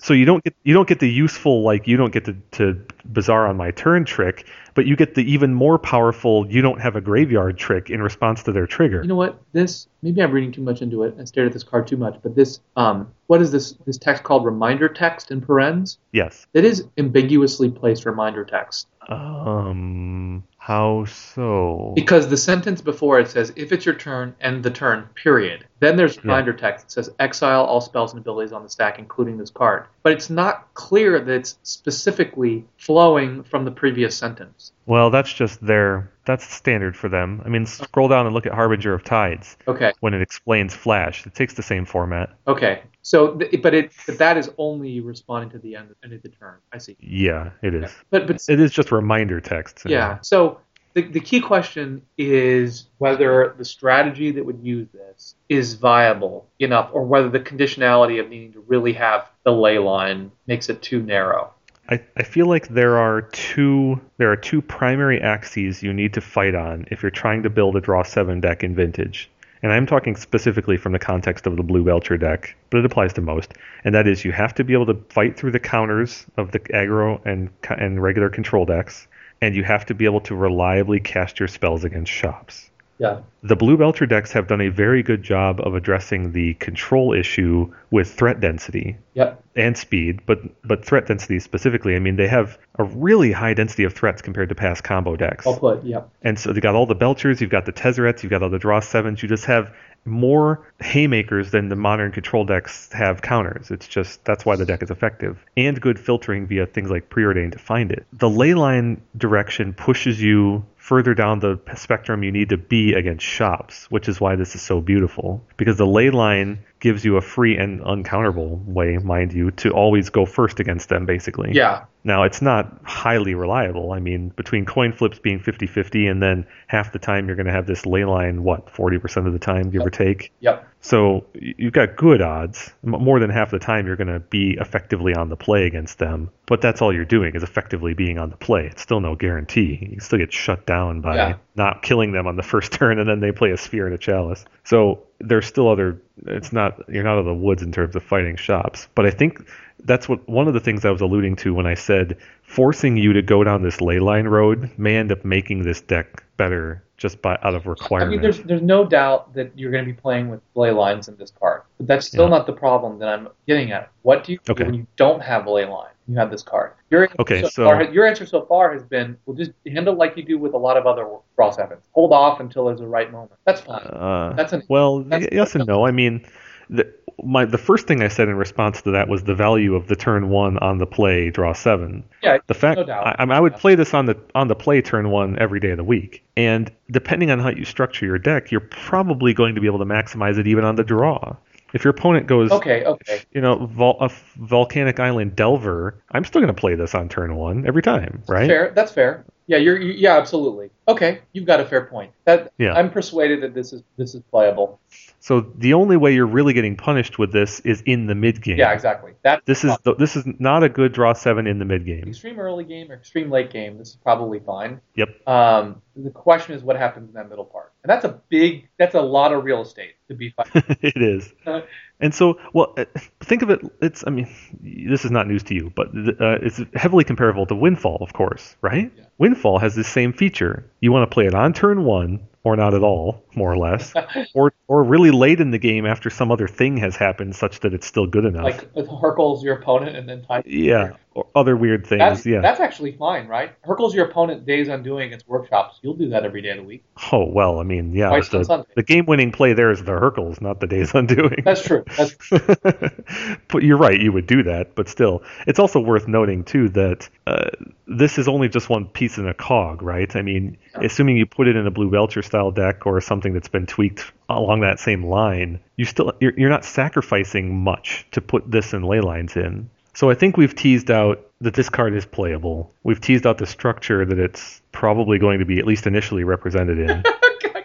So 0.01 0.13
you 0.13 0.25
don't 0.25 0.43
get 0.43 0.55
you 0.63 0.73
don't 0.73 0.87
get 0.87 0.99
the 0.99 1.09
useful 1.09 1.63
like 1.63 1.87
you 1.87 1.97
don't 1.97 2.11
get 2.13 2.25
to, 2.25 2.33
to 2.51 2.81
bizarre 3.11 3.47
on 3.47 3.57
my 3.57 3.71
turn 3.71 4.05
trick, 4.05 4.47
but 4.73 4.85
you 4.85 4.95
get 4.95 5.15
the 5.15 5.21
even 5.31 5.53
more 5.53 5.77
powerful 5.77 6.45
you 6.49 6.61
don't 6.61 6.81
have 6.81 6.95
a 6.95 7.01
graveyard 7.01 7.57
trick 7.57 7.89
in 7.89 8.01
response 8.01 8.43
to 8.43 8.51
their 8.51 8.65
trigger. 8.65 9.01
you 9.01 9.07
know 9.07 9.15
what 9.15 9.41
this 9.51 9.87
maybe 10.01 10.21
I'm 10.21 10.31
reading 10.31 10.51
too 10.51 10.61
much 10.61 10.81
into 10.81 11.03
it 11.03 11.15
and 11.17 11.27
stared 11.27 11.47
at 11.47 11.53
this 11.53 11.63
card 11.63 11.87
too 11.87 11.97
much. 11.97 12.15
But 12.23 12.35
this 12.35 12.59
um 12.75 13.11
what 13.27 13.41
is 13.41 13.51
this 13.51 13.73
this 13.85 13.97
text 13.97 14.23
called 14.23 14.45
reminder 14.45 14.87
text 14.87 15.31
in 15.31 15.41
parens? 15.41 15.97
yes. 16.11 16.47
It 16.53 16.65
is 16.65 16.85
ambiguously 16.97 17.69
placed 17.69 18.05
reminder 18.05 18.45
text. 18.45 18.87
Um. 19.09 20.43
How 20.65 21.05
so? 21.05 21.91
Because 21.95 22.27
the 22.27 22.37
sentence 22.37 22.81
before 22.81 23.19
it 23.19 23.27
says, 23.27 23.53
if 23.55 23.71
it's 23.71 23.85
your 23.85 23.93
turn, 23.93 24.33
end 24.41 24.63
the 24.63 24.71
turn, 24.71 25.07
period. 25.13 25.67
Then 25.79 25.95
there's 25.95 26.17
Yeah. 26.23 26.41
text 26.57 26.87
that 26.87 26.91
says, 26.91 27.13
exile 27.19 27.65
all 27.65 27.81
spells 27.81 28.13
and 28.13 28.19
abilities 28.19 28.51
on 28.51 28.63
the 28.63 28.69
stack, 28.69 28.97
including 28.97 29.37
this 29.37 29.51
card. 29.51 29.85
But 30.01 30.13
it's 30.13 30.31
not 30.31 30.73
clear 30.73 31.19
that 31.19 31.31
it's 31.31 31.59
specifically 31.61 32.65
flowing 32.77 33.43
from 33.43 33.63
the 33.63 33.69
previous 33.69 34.17
sentence. 34.17 34.71
Well, 34.85 35.09
that's 35.09 35.33
just 35.33 35.65
their 35.65 36.11
that's 36.25 36.43
standard 36.51 36.95
for 36.97 37.07
them. 37.09 37.41
I 37.45 37.49
mean, 37.49 37.65
scroll 37.65 38.07
down 38.07 38.25
and 38.25 38.33
look 38.33 38.45
at 38.45 38.53
Harbinger 38.53 38.93
of 38.93 39.03
Tides 39.03 39.57
Okay, 39.67 39.93
when 39.99 40.13
it 40.13 40.21
explains 40.21 40.73
Flash. 40.73 41.25
It 41.25 41.35
takes 41.35 41.53
the 41.53 41.63
same 41.63 41.85
format. 41.85 42.29
okay. 42.47 42.81
So, 43.01 43.35
th- 43.35 43.61
but 43.61 43.75
it, 43.75 43.91
but 44.07 44.17
that 44.17 44.35
is 44.35 44.49
only 44.57 44.99
responding 44.99 45.51
to 45.51 45.59
the 45.59 45.75
end, 45.75 45.93
end 46.03 46.13
of 46.13 46.23
the 46.23 46.29
term. 46.29 46.55
I 46.73 46.79
see. 46.79 46.97
Yeah, 46.99 47.51
it 47.61 47.75
is. 47.75 47.91
But, 48.09 48.25
but 48.25 48.41
It 48.49 48.59
is 48.59 48.71
just 48.71 48.91
reminder 48.91 49.39
text. 49.39 49.83
Yeah. 49.85 50.17
So 50.21 50.59
the, 50.95 51.03
the 51.03 51.19
key 51.19 51.39
question 51.39 52.01
is 52.17 52.87
whether 52.97 53.53
the 53.59 53.65
strategy 53.65 54.31
that 54.31 54.43
would 54.43 54.59
use 54.63 54.87
this 54.91 55.35
is 55.49 55.75
viable 55.75 56.47
enough, 56.57 56.89
or 56.93 57.03
whether 57.03 57.29
the 57.29 57.39
conditionality 57.39 58.19
of 58.19 58.27
needing 58.29 58.53
to 58.53 58.61
really 58.61 58.93
have 58.93 59.29
the 59.43 59.51
ley 59.51 59.77
line 59.77 60.31
makes 60.47 60.69
it 60.69 60.81
too 60.81 61.03
narrow. 61.03 61.53
I, 61.87 62.01
I 62.17 62.23
feel 62.23 62.47
like 62.47 62.67
there 62.69 62.97
are 62.97 63.21
two 63.21 64.01
there 64.17 64.31
are 64.31 64.35
two 64.35 64.61
primary 64.61 65.21
axes 65.21 65.83
you 65.83 65.93
need 65.93 66.13
to 66.13 66.21
fight 66.21 66.55
on 66.55 66.85
if 66.89 67.03
you're 67.03 67.11
trying 67.11 67.43
to 67.43 67.49
build 67.49 67.75
a 67.75 67.81
draw 67.81 68.01
seven 68.01 68.39
deck 68.41 68.63
in 68.63 68.73
vintage. 68.73 69.29
And 69.61 69.71
I'm 69.71 69.85
talking 69.85 70.15
specifically 70.15 70.77
from 70.77 70.91
the 70.91 70.99
context 70.99 71.47
of 71.47 71.57
the 71.57 71.63
Blue 71.63 71.83
Belcher 71.83 72.17
deck, 72.17 72.55
but 72.69 72.79
it 72.79 72.85
applies 72.85 73.13
to 73.13 73.21
most. 73.21 73.53
And 73.83 73.95
that 73.95 74.07
is 74.07 74.25
you 74.25 74.31
have 74.31 74.53
to 74.55 74.63
be 74.63 74.73
able 74.73 74.85
to 74.87 74.99
fight 75.09 75.37
through 75.37 75.51
the 75.51 75.59
counters 75.59 76.25
of 76.37 76.51
the 76.51 76.59
aggro 76.59 77.19
and 77.25 77.49
and 77.69 78.01
regular 78.01 78.29
control 78.29 78.65
decks, 78.65 79.07
and 79.41 79.55
you 79.55 79.63
have 79.63 79.85
to 79.85 79.93
be 79.93 80.05
able 80.05 80.21
to 80.21 80.35
reliably 80.35 80.99
cast 80.99 81.39
your 81.39 81.47
spells 81.47 81.83
against 81.83 82.11
shops. 82.11 82.71
Yeah. 82.97 83.19
The 83.43 83.55
Blue 83.55 83.77
Belcher 83.77 84.05
decks 84.05 84.31
have 84.31 84.47
done 84.47 84.61
a 84.61 84.69
very 84.69 85.03
good 85.03 85.21
job 85.21 85.59
of 85.59 85.75
addressing 85.75 86.31
the 86.31 86.53
control 86.55 87.13
issue 87.13 87.71
with 87.91 88.11
threat 88.13 88.39
density 88.39 88.97
Yep. 89.13 89.43
and 89.55 89.77
speed, 89.77 90.21
but 90.25 90.39
but 90.63 90.83
threat 90.85 91.05
density 91.07 91.39
specifically. 91.39 91.95
I 91.95 91.99
mean, 91.99 92.15
they 92.15 92.27
have 92.27 92.57
a 92.79 92.83
really 92.83 93.31
high 93.31 93.53
density 93.53 93.83
of 93.83 93.93
threats 93.93 94.21
compared 94.21 94.49
to 94.49 94.55
past 94.55 94.83
combo 94.83 95.15
decks. 95.15 95.45
Well 95.45 95.57
put. 95.59 95.83
Yep. 95.83 96.09
And 96.23 96.39
so 96.39 96.53
they 96.53 96.61
got 96.61 96.75
all 96.75 96.85
the 96.85 96.95
Belchers, 96.95 97.41
you've 97.41 97.49
got 97.49 97.65
the 97.65 97.73
Tezzerets, 97.73 98.23
you've 98.23 98.29
got 98.29 98.41
all 98.43 98.49
the 98.49 98.59
Draw 98.59 98.79
Sevens. 98.79 99.21
You 99.21 99.29
just 99.29 99.45
have 99.45 99.73
more 100.05 100.71
haymakers 100.81 101.49
than 101.51 101.67
the 101.67 101.75
modern 101.75 102.11
control 102.11 102.45
decks 102.45 102.91
have 102.93 103.21
counters. 103.21 103.71
It's 103.71 103.87
just 103.87 104.23
that's 104.23 104.45
why 104.45 104.55
the 104.55 104.65
deck 104.65 104.83
is 104.83 104.91
effective. 104.91 105.43
And 105.57 105.79
good 105.81 105.99
filtering 105.99 106.47
via 106.47 106.65
things 106.67 106.89
like 106.91 107.09
preordained 107.09 107.53
to 107.53 107.59
find 107.59 107.91
it. 107.91 108.05
The 108.13 108.29
leyline 108.29 108.99
direction 109.17 109.73
pushes 109.73 110.21
you 110.21 110.63
further 110.85 111.15
down 111.15 111.39
the 111.39 111.59
spectrum 111.75 112.21
you 112.21 112.31
need 112.31 112.49
to 112.49 112.57
be 112.57 112.93
against 112.93 113.25
shops, 113.25 113.89
which 113.89 114.07
is 114.07 114.21
why 114.21 114.35
this 114.35 114.53
is 114.53 114.61
so 114.61 114.79
beautiful. 114.79 115.43
Because 115.57 115.77
the 115.77 115.87
ley 115.87 116.11
line 116.11 116.59
gives 116.85 117.03
you 117.03 117.17
a 117.17 117.21
free 117.21 117.57
and 117.57 117.81
uncounterable 117.81 118.63
way, 118.63 118.95
mind 118.99 119.33
you, 119.33 119.49
to 119.49 119.71
always 119.71 120.11
go 120.11 120.23
first 120.23 120.59
against 120.59 120.87
them, 120.87 121.03
basically. 121.07 121.51
Yeah. 121.51 121.85
Now, 122.03 122.21
it's 122.21 122.43
not 122.43 122.79
highly 122.83 123.33
reliable. 123.33 123.91
I 123.91 123.97
mean, 123.97 124.29
between 124.29 124.65
coin 124.67 124.93
flips 124.93 125.17
being 125.17 125.39
50 125.39 125.65
50 125.65 126.05
and 126.05 126.21
then 126.21 126.45
half 126.67 126.91
the 126.93 126.99
time 126.99 127.25
you're 127.25 127.35
going 127.35 127.47
to 127.47 127.51
have 127.51 127.65
this 127.65 127.87
ley 127.87 128.05
line, 128.05 128.43
what, 128.43 128.67
40% 128.67 129.25
of 129.25 129.33
the 129.33 129.39
time, 129.39 129.71
give 129.71 129.81
or 129.83 129.89
take? 129.89 130.31
Yep. 130.41 130.67
So 130.81 131.25
you've 131.33 131.73
got 131.73 131.95
good 131.95 132.21
odds. 132.21 132.71
More 132.83 133.19
than 133.19 133.31
half 133.31 133.49
the 133.49 133.57
time 133.57 133.87
you're 133.87 133.95
going 133.95 134.13
to 134.13 134.19
be 134.19 134.55
effectively 134.61 135.15
on 135.15 135.29
the 135.29 135.35
play 135.35 135.65
against 135.65 135.97
them. 135.97 136.29
But 136.45 136.61
that's 136.61 136.83
all 136.83 136.93
you're 136.93 137.03
doing 137.05 137.33
is 137.33 137.41
effectively 137.41 137.95
being 137.95 138.19
on 138.19 138.29
the 138.29 138.37
play. 138.37 138.67
It's 138.67 138.83
still 138.83 138.99
no 138.99 139.15
guarantee. 139.15 139.89
You 139.93 139.99
still 140.01 140.19
get 140.19 140.31
shut 140.31 140.67
down 140.67 141.01
by 141.01 141.15
Yeah. 141.15 141.33
not 141.55 141.81
killing 141.81 142.11
them 142.11 142.27
on 142.27 142.35
the 142.35 142.43
first 142.53 142.71
turn 142.71 142.99
and 142.99 143.09
then 143.09 143.21
they 143.21 143.31
play 143.31 143.49
a 143.49 143.57
sphere 143.57 143.87
and 143.87 143.95
a 143.95 143.97
chalice. 143.97 144.45
So 144.63 145.01
there's 145.19 145.45
still 145.45 145.69
other 145.69 146.01
it's 146.25 146.51
not 146.53 146.81
you're 146.89 147.03
not 147.03 147.13
out 147.13 147.19
of 147.19 147.25
the 147.25 147.33
woods 147.33 147.61
in 147.61 147.71
terms 147.71 147.95
of 147.95 148.03
fighting 148.03 148.35
shops. 148.35 148.87
But 148.95 149.05
I 149.05 149.11
think 149.11 149.47
that's 149.83 150.09
what 150.09 150.27
one 150.27 150.47
of 150.47 150.53
the 150.53 150.59
things 150.59 150.85
I 150.85 150.91
was 150.91 151.01
alluding 151.01 151.35
to 151.37 151.53
when 151.53 151.67
I 151.67 151.73
said 151.73 152.17
forcing 152.43 152.97
you 152.97 153.13
to 153.13 153.21
go 153.21 153.43
down 153.43 153.63
this 153.63 153.81
ley 153.81 153.99
line 153.99 154.27
road 154.27 154.71
may 154.77 154.95
end 154.95 155.11
up 155.11 155.23
making 155.25 155.63
this 155.63 155.81
deck 155.81 156.23
better 156.37 156.83
just 157.05 157.21
by 157.21 157.37
out 157.43 157.53
of 157.53 157.67
requirement. 157.67 158.09
I 158.09 158.11
mean, 158.11 158.21
there's 158.21 158.39
there's 158.49 158.63
no 158.63 158.83
doubt 158.83 159.33
that 159.35 159.47
you're 159.55 159.71
going 159.71 159.85
to 159.85 159.91
be 159.93 159.99
playing 160.05 160.29
with 160.31 160.41
ley 160.55 160.71
lines 160.71 161.07
in 161.07 161.15
this 161.17 161.31
card, 161.39 161.61
but 161.77 161.85
that's 161.85 162.07
still 162.07 162.23
Yeah. 162.25 162.29
not 162.37 162.47
the 162.47 162.53
problem 162.53 162.97
that 162.99 163.09
I'm 163.09 163.27
getting 163.47 163.71
at. 163.71 163.89
What 164.01 164.23
do 164.23 164.31
you 164.31 164.39
do 164.43 164.51
Okay. 164.53 164.63
when 164.65 164.73
you 164.73 164.87
don't 164.95 165.21
have 165.21 165.45
a 165.45 165.51
ley 165.51 165.65
line? 165.65 165.91
You 166.07 166.15
have 166.17 166.31
this 166.31 166.41
card. 166.43 166.71
Your 166.91 167.03
answer 167.03 167.15
Okay, 167.19 167.41
so, 167.43 167.47
so- 167.49 167.65
far, 167.65 167.83
your 167.83 168.05
answer 168.07 168.25
so 168.25 168.41
far 168.45 168.73
has 168.73 168.83
been, 168.83 169.17
well, 169.25 169.35
just 169.35 169.51
handle 169.75 169.95
like 169.95 170.15
you 170.17 170.23
do 170.23 170.37
with 170.39 170.53
a 170.53 170.57
lot 170.67 170.77
of 170.77 170.85
other 170.87 171.07
draw 171.35 171.49
sevens. 171.51 171.83
Hold 171.93 172.11
off 172.13 172.39
until 172.39 172.65
there's 172.65 172.81
a 172.81 172.87
right 172.87 173.11
moment. 173.11 173.33
That's 173.45 173.61
fine. 173.61 173.81
Uh, 173.81 174.33
That's 174.35 174.53
an 174.53 174.63
well, 174.67 174.99
that's- 175.03 175.29
yes 175.31 175.53
and 175.55 175.65
no. 175.67 175.85
I 175.85 175.91
mean, 175.91 176.25
the, 176.69 176.91
my 177.23 177.45
the 177.45 177.57
first 177.57 177.87
thing 177.87 178.01
I 178.03 178.07
said 178.07 178.27
in 178.27 178.35
response 178.35 178.81
to 178.83 178.91
that 178.91 179.07
was 179.07 179.23
the 179.23 179.35
value 179.35 179.75
of 179.75 179.87
the 179.87 179.95
turn 179.95 180.29
one 180.29 180.57
on 180.59 180.77
the 180.77 180.85
play 180.85 181.29
draw 181.29 181.53
seven. 181.53 182.03
yeah. 182.21 182.37
The 182.47 182.53
fact 182.53 182.77
No 182.79 182.85
doubt. 182.85 183.07
I, 183.07 183.15
I, 183.19 183.25
mean, 183.25 183.31
I 183.31 183.39
would 183.39 183.55
play 183.55 183.75
this 183.75 183.93
on 183.93 184.05
the 184.05 184.17
on 184.35 184.47
the 184.47 184.55
play 184.55 184.81
turn 184.81 185.09
one 185.09 185.37
every 185.39 185.59
day 185.59 185.71
of 185.71 185.77
the 185.77 185.83
week, 185.83 186.23
and 186.35 186.71
depending 186.91 187.31
on 187.31 187.39
how 187.39 187.49
you 187.49 187.65
structure 187.65 188.05
your 188.05 188.17
deck, 188.19 188.51
you're 188.51 188.59
probably 188.59 189.33
going 189.33 189.55
to 189.55 189.61
be 189.61 189.67
able 189.67 189.79
to 189.79 189.85
maximize 189.85 190.37
it 190.37 190.47
even 190.47 190.63
on 190.65 190.75
the 190.75 190.83
draw. 190.83 191.35
If 191.73 191.83
your 191.83 191.91
opponent 191.91 192.27
goes, 192.27 192.51
Okay. 192.51 192.85
Okay. 192.85 193.23
you 193.33 193.41
know, 193.41 193.65
vol- 193.65 193.97
a 193.99 194.09
volcanic 194.37 194.99
island 194.99 195.35
delver, 195.35 196.01
I'm 196.11 196.23
still 196.23 196.39
going 196.39 196.53
to 196.53 196.59
play 196.59 196.75
this 196.75 196.95
on 196.95 197.09
turn 197.09 197.35
one 197.35 197.67
every 197.67 197.81
time, 197.81 198.23
right? 198.27 198.47
Fair. 198.47 198.71
That's 198.73 198.93
fair. 198.93 199.25
Yeah. 199.47 199.57
You're. 199.57 199.79
You, 199.81 199.91
yeah. 199.93 200.17
Absolutely. 200.17 200.69
Okay. 200.87 201.19
You've 201.33 201.45
got 201.45 201.59
a 201.59 201.65
fair 201.65 201.85
point. 201.85 202.11
That. 202.25 202.53
Yeah. 202.57 202.73
I'm 202.73 202.89
persuaded 202.91 203.41
that 203.41 203.53
this 203.53 203.73
is 203.73 203.83
this 203.97 204.15
is 204.15 204.21
playable. 204.31 204.79
So 205.25 205.41
the 205.57 205.73
only 205.73 205.97
way 205.97 206.13
you're 206.13 206.27
really 206.27 206.53
getting 206.53 206.77
punished 206.77 207.17
with 207.17 207.31
this 207.31 207.59
is 207.61 207.81
in 207.81 208.05
the 208.05 208.13
mid 208.13 208.43
game. 208.43 208.59
Yeah. 208.59 208.71
Exactly. 208.73 209.13
That. 209.23 209.43
This 209.45 209.63
is 209.63 209.75
the, 209.81 209.95
this 209.95 210.15
is 210.15 210.23
not 210.37 210.61
a 210.61 210.69
good 210.69 210.93
draw 210.93 211.13
seven 211.13 211.47
in 211.47 211.57
the 211.57 211.65
mid 211.65 211.83
game. 211.83 212.03
extreme 212.07 212.39
early 212.39 212.63
game 212.63 212.91
or 212.91 212.93
extreme 212.93 213.31
late 213.31 213.49
game, 213.49 213.79
this 213.79 213.89
is 213.89 213.95
probably 213.95 214.39
fine. 214.39 214.81
Yep. 214.93 215.27
Um, 215.27 215.81
the 215.95 216.11
question 216.11 216.53
is 216.53 216.61
what 216.61 216.75
happens 216.75 217.09
in 217.09 217.15
that 217.15 217.27
middle 217.27 217.43
part, 217.43 217.73
and 217.81 217.89
that's 217.89 218.05
a 218.05 218.21
big, 218.29 218.67
that's 218.77 218.93
a 218.93 219.01
lot 219.01 219.33
of 219.33 219.43
real 219.43 219.63
estate 219.63 219.95
to 220.09 220.13
be 220.13 220.29
fine. 220.29 220.45
it 220.53 221.01
is. 221.01 221.33
Uh, 221.43 221.61
And 221.99 222.13
so, 222.13 222.37
well, 222.53 222.75
uh, 222.77 222.85
think 223.21 223.41
of 223.41 223.49
it. 223.49 223.61
It's. 223.81 224.03
I 224.05 224.11
mean, 224.11 224.27
this 224.61 225.05
is 225.05 225.11
not 225.11 225.27
news 225.27 225.41
to 225.43 225.55
you, 225.55 225.71
but 225.75 225.87
uh, 225.87 226.37
it's 226.43 226.61
heavily 226.75 227.03
comparable 227.03 227.47
to 227.47 227.55
Windfall, 227.55 227.97
of 228.01 228.13
course, 228.13 228.55
right? 228.61 228.91
Yeah. 228.95 229.05
Windfall 229.17 229.57
has 229.59 229.75
this 229.75 229.87
same 229.87 230.13
feature. 230.13 230.69
You 230.81 230.91
want 230.91 231.09
to 231.09 231.13
play 231.13 231.25
it 231.25 231.33
on 231.33 231.53
turn 231.53 231.83
one, 231.85 232.27
or 232.45 232.55
not 232.55 232.73
at 232.75 232.83
all, 232.83 233.21
more 233.35 233.51
or 233.51 233.57
less, 233.57 233.91
or 234.33 234.53
or 234.67 234.83
really 234.83 235.11
late 235.11 235.41
in 235.41 235.51
the 235.51 235.57
game 235.57 235.85
after 235.85 236.09
some 236.09 236.31
other 236.31 236.47
thing 236.47 236.77
has 236.77 236.95
happened, 236.95 237.35
such 237.35 237.59
that 237.61 237.73
it's 237.73 237.87
still 237.87 238.05
good 238.05 238.23
enough. 238.23 238.43
like 238.43 238.69
it 238.75 238.87
Hurkyl's 238.87 239.43
your 239.43 239.55
opponent 239.55 239.97
and 239.97 240.07
then 240.07 240.23
tie. 240.23 240.43
yeah, 240.45 240.91
or 241.15 241.25
other 241.33 241.55
weird 241.55 241.87
things. 241.87 241.99
That's, 241.99 242.25
yeah. 242.25 242.41
that's 242.41 242.59
actually 242.59 242.91
fine, 242.91 243.27
right? 243.27 243.53
Hurkyl's 243.63 243.95
your 243.95 244.05
opponent 244.09 244.45
days 244.45 244.67
undoing 244.67 245.13
its 245.13 245.25
workshops. 245.25 245.79
You'll 245.81 245.95
do 245.95 246.09
that 246.09 246.25
every 246.25 246.41
day 246.41 246.49
of 246.49 246.57
the 246.57 246.63
week. 246.63 246.83
oh 247.13 247.25
well, 247.25 247.59
I 247.59 247.63
mean, 247.63 247.93
yeah. 247.93 248.09
Twice 248.09 248.29
The, 248.29 248.65
the 248.75 248.83
game-winning 248.83 249.31
play 249.31 249.53
there 249.53 249.71
is 249.71 249.79
the 249.79 249.93
Hurkyl's, 249.93 250.41
not 250.41 250.59
the 250.59 250.67
Days 250.67 250.93
Undoing. 250.93 251.41
That's 251.43 251.63
true. 251.63 251.85
That's 251.97 252.15
but 253.47 253.63
you're 253.63 253.77
right, 253.77 253.99
you 253.99 254.11
would 254.11 254.27
do 254.27 254.43
that. 254.43 254.75
But 254.75 254.89
still, 254.89 255.23
it's 255.47 255.57
also 255.57 255.79
worth 255.79 256.07
noting 256.07 256.43
too 256.43 256.67
that 256.69 257.07
uh, 257.27 257.49
this 257.87 258.17
is 258.17 258.27
only 258.27 258.49
just 258.49 258.69
one 258.69 258.85
piece 258.85 259.17
in 259.17 259.27
a 259.27 259.33
cog, 259.33 259.81
right? 259.81 260.13
I 260.17 260.21
mean, 260.21 260.57
assuming 260.75 261.15
you 261.15 261.25
put 261.25 261.47
it 261.47 261.55
in 261.55 261.65
a 261.65 261.71
Blue 261.71 261.89
Belcher 261.89 262.23
style 262.23 262.51
deck 262.51 262.85
or 262.85 262.99
something 262.99 263.33
that's 263.33 263.47
been 263.47 263.65
tweaked 263.65 264.11
along 264.27 264.61
that 264.61 264.81
same 264.81 265.05
line, 265.05 265.61
you 265.77 265.85
still 265.85 266.11
you're, 266.19 266.33
you're 266.37 266.49
not 266.49 266.65
sacrificing 266.65 267.63
much 267.63 268.05
to 268.11 268.19
put 268.19 268.51
this 268.51 268.73
and 268.73 268.85
ley 268.85 268.99
lines 268.99 269.37
in. 269.37 269.69
So 269.95 270.09
I 270.09 270.13
think 270.13 270.35
we've 270.35 270.53
teased 270.53 270.91
out 270.91 271.25
that 271.39 271.53
this 271.53 271.69
card 271.69 271.95
is 271.95 272.05
playable. 272.05 272.73
We've 272.83 272.99
teased 272.99 273.25
out 273.25 273.37
the 273.37 273.45
structure 273.45 274.05
that 274.05 274.19
it's 274.19 274.61
probably 274.73 275.17
going 275.17 275.39
to 275.39 275.45
be 275.45 275.57
at 275.57 275.65
least 275.65 275.87
initially 275.87 276.25
represented 276.25 276.79
in. 276.79 277.03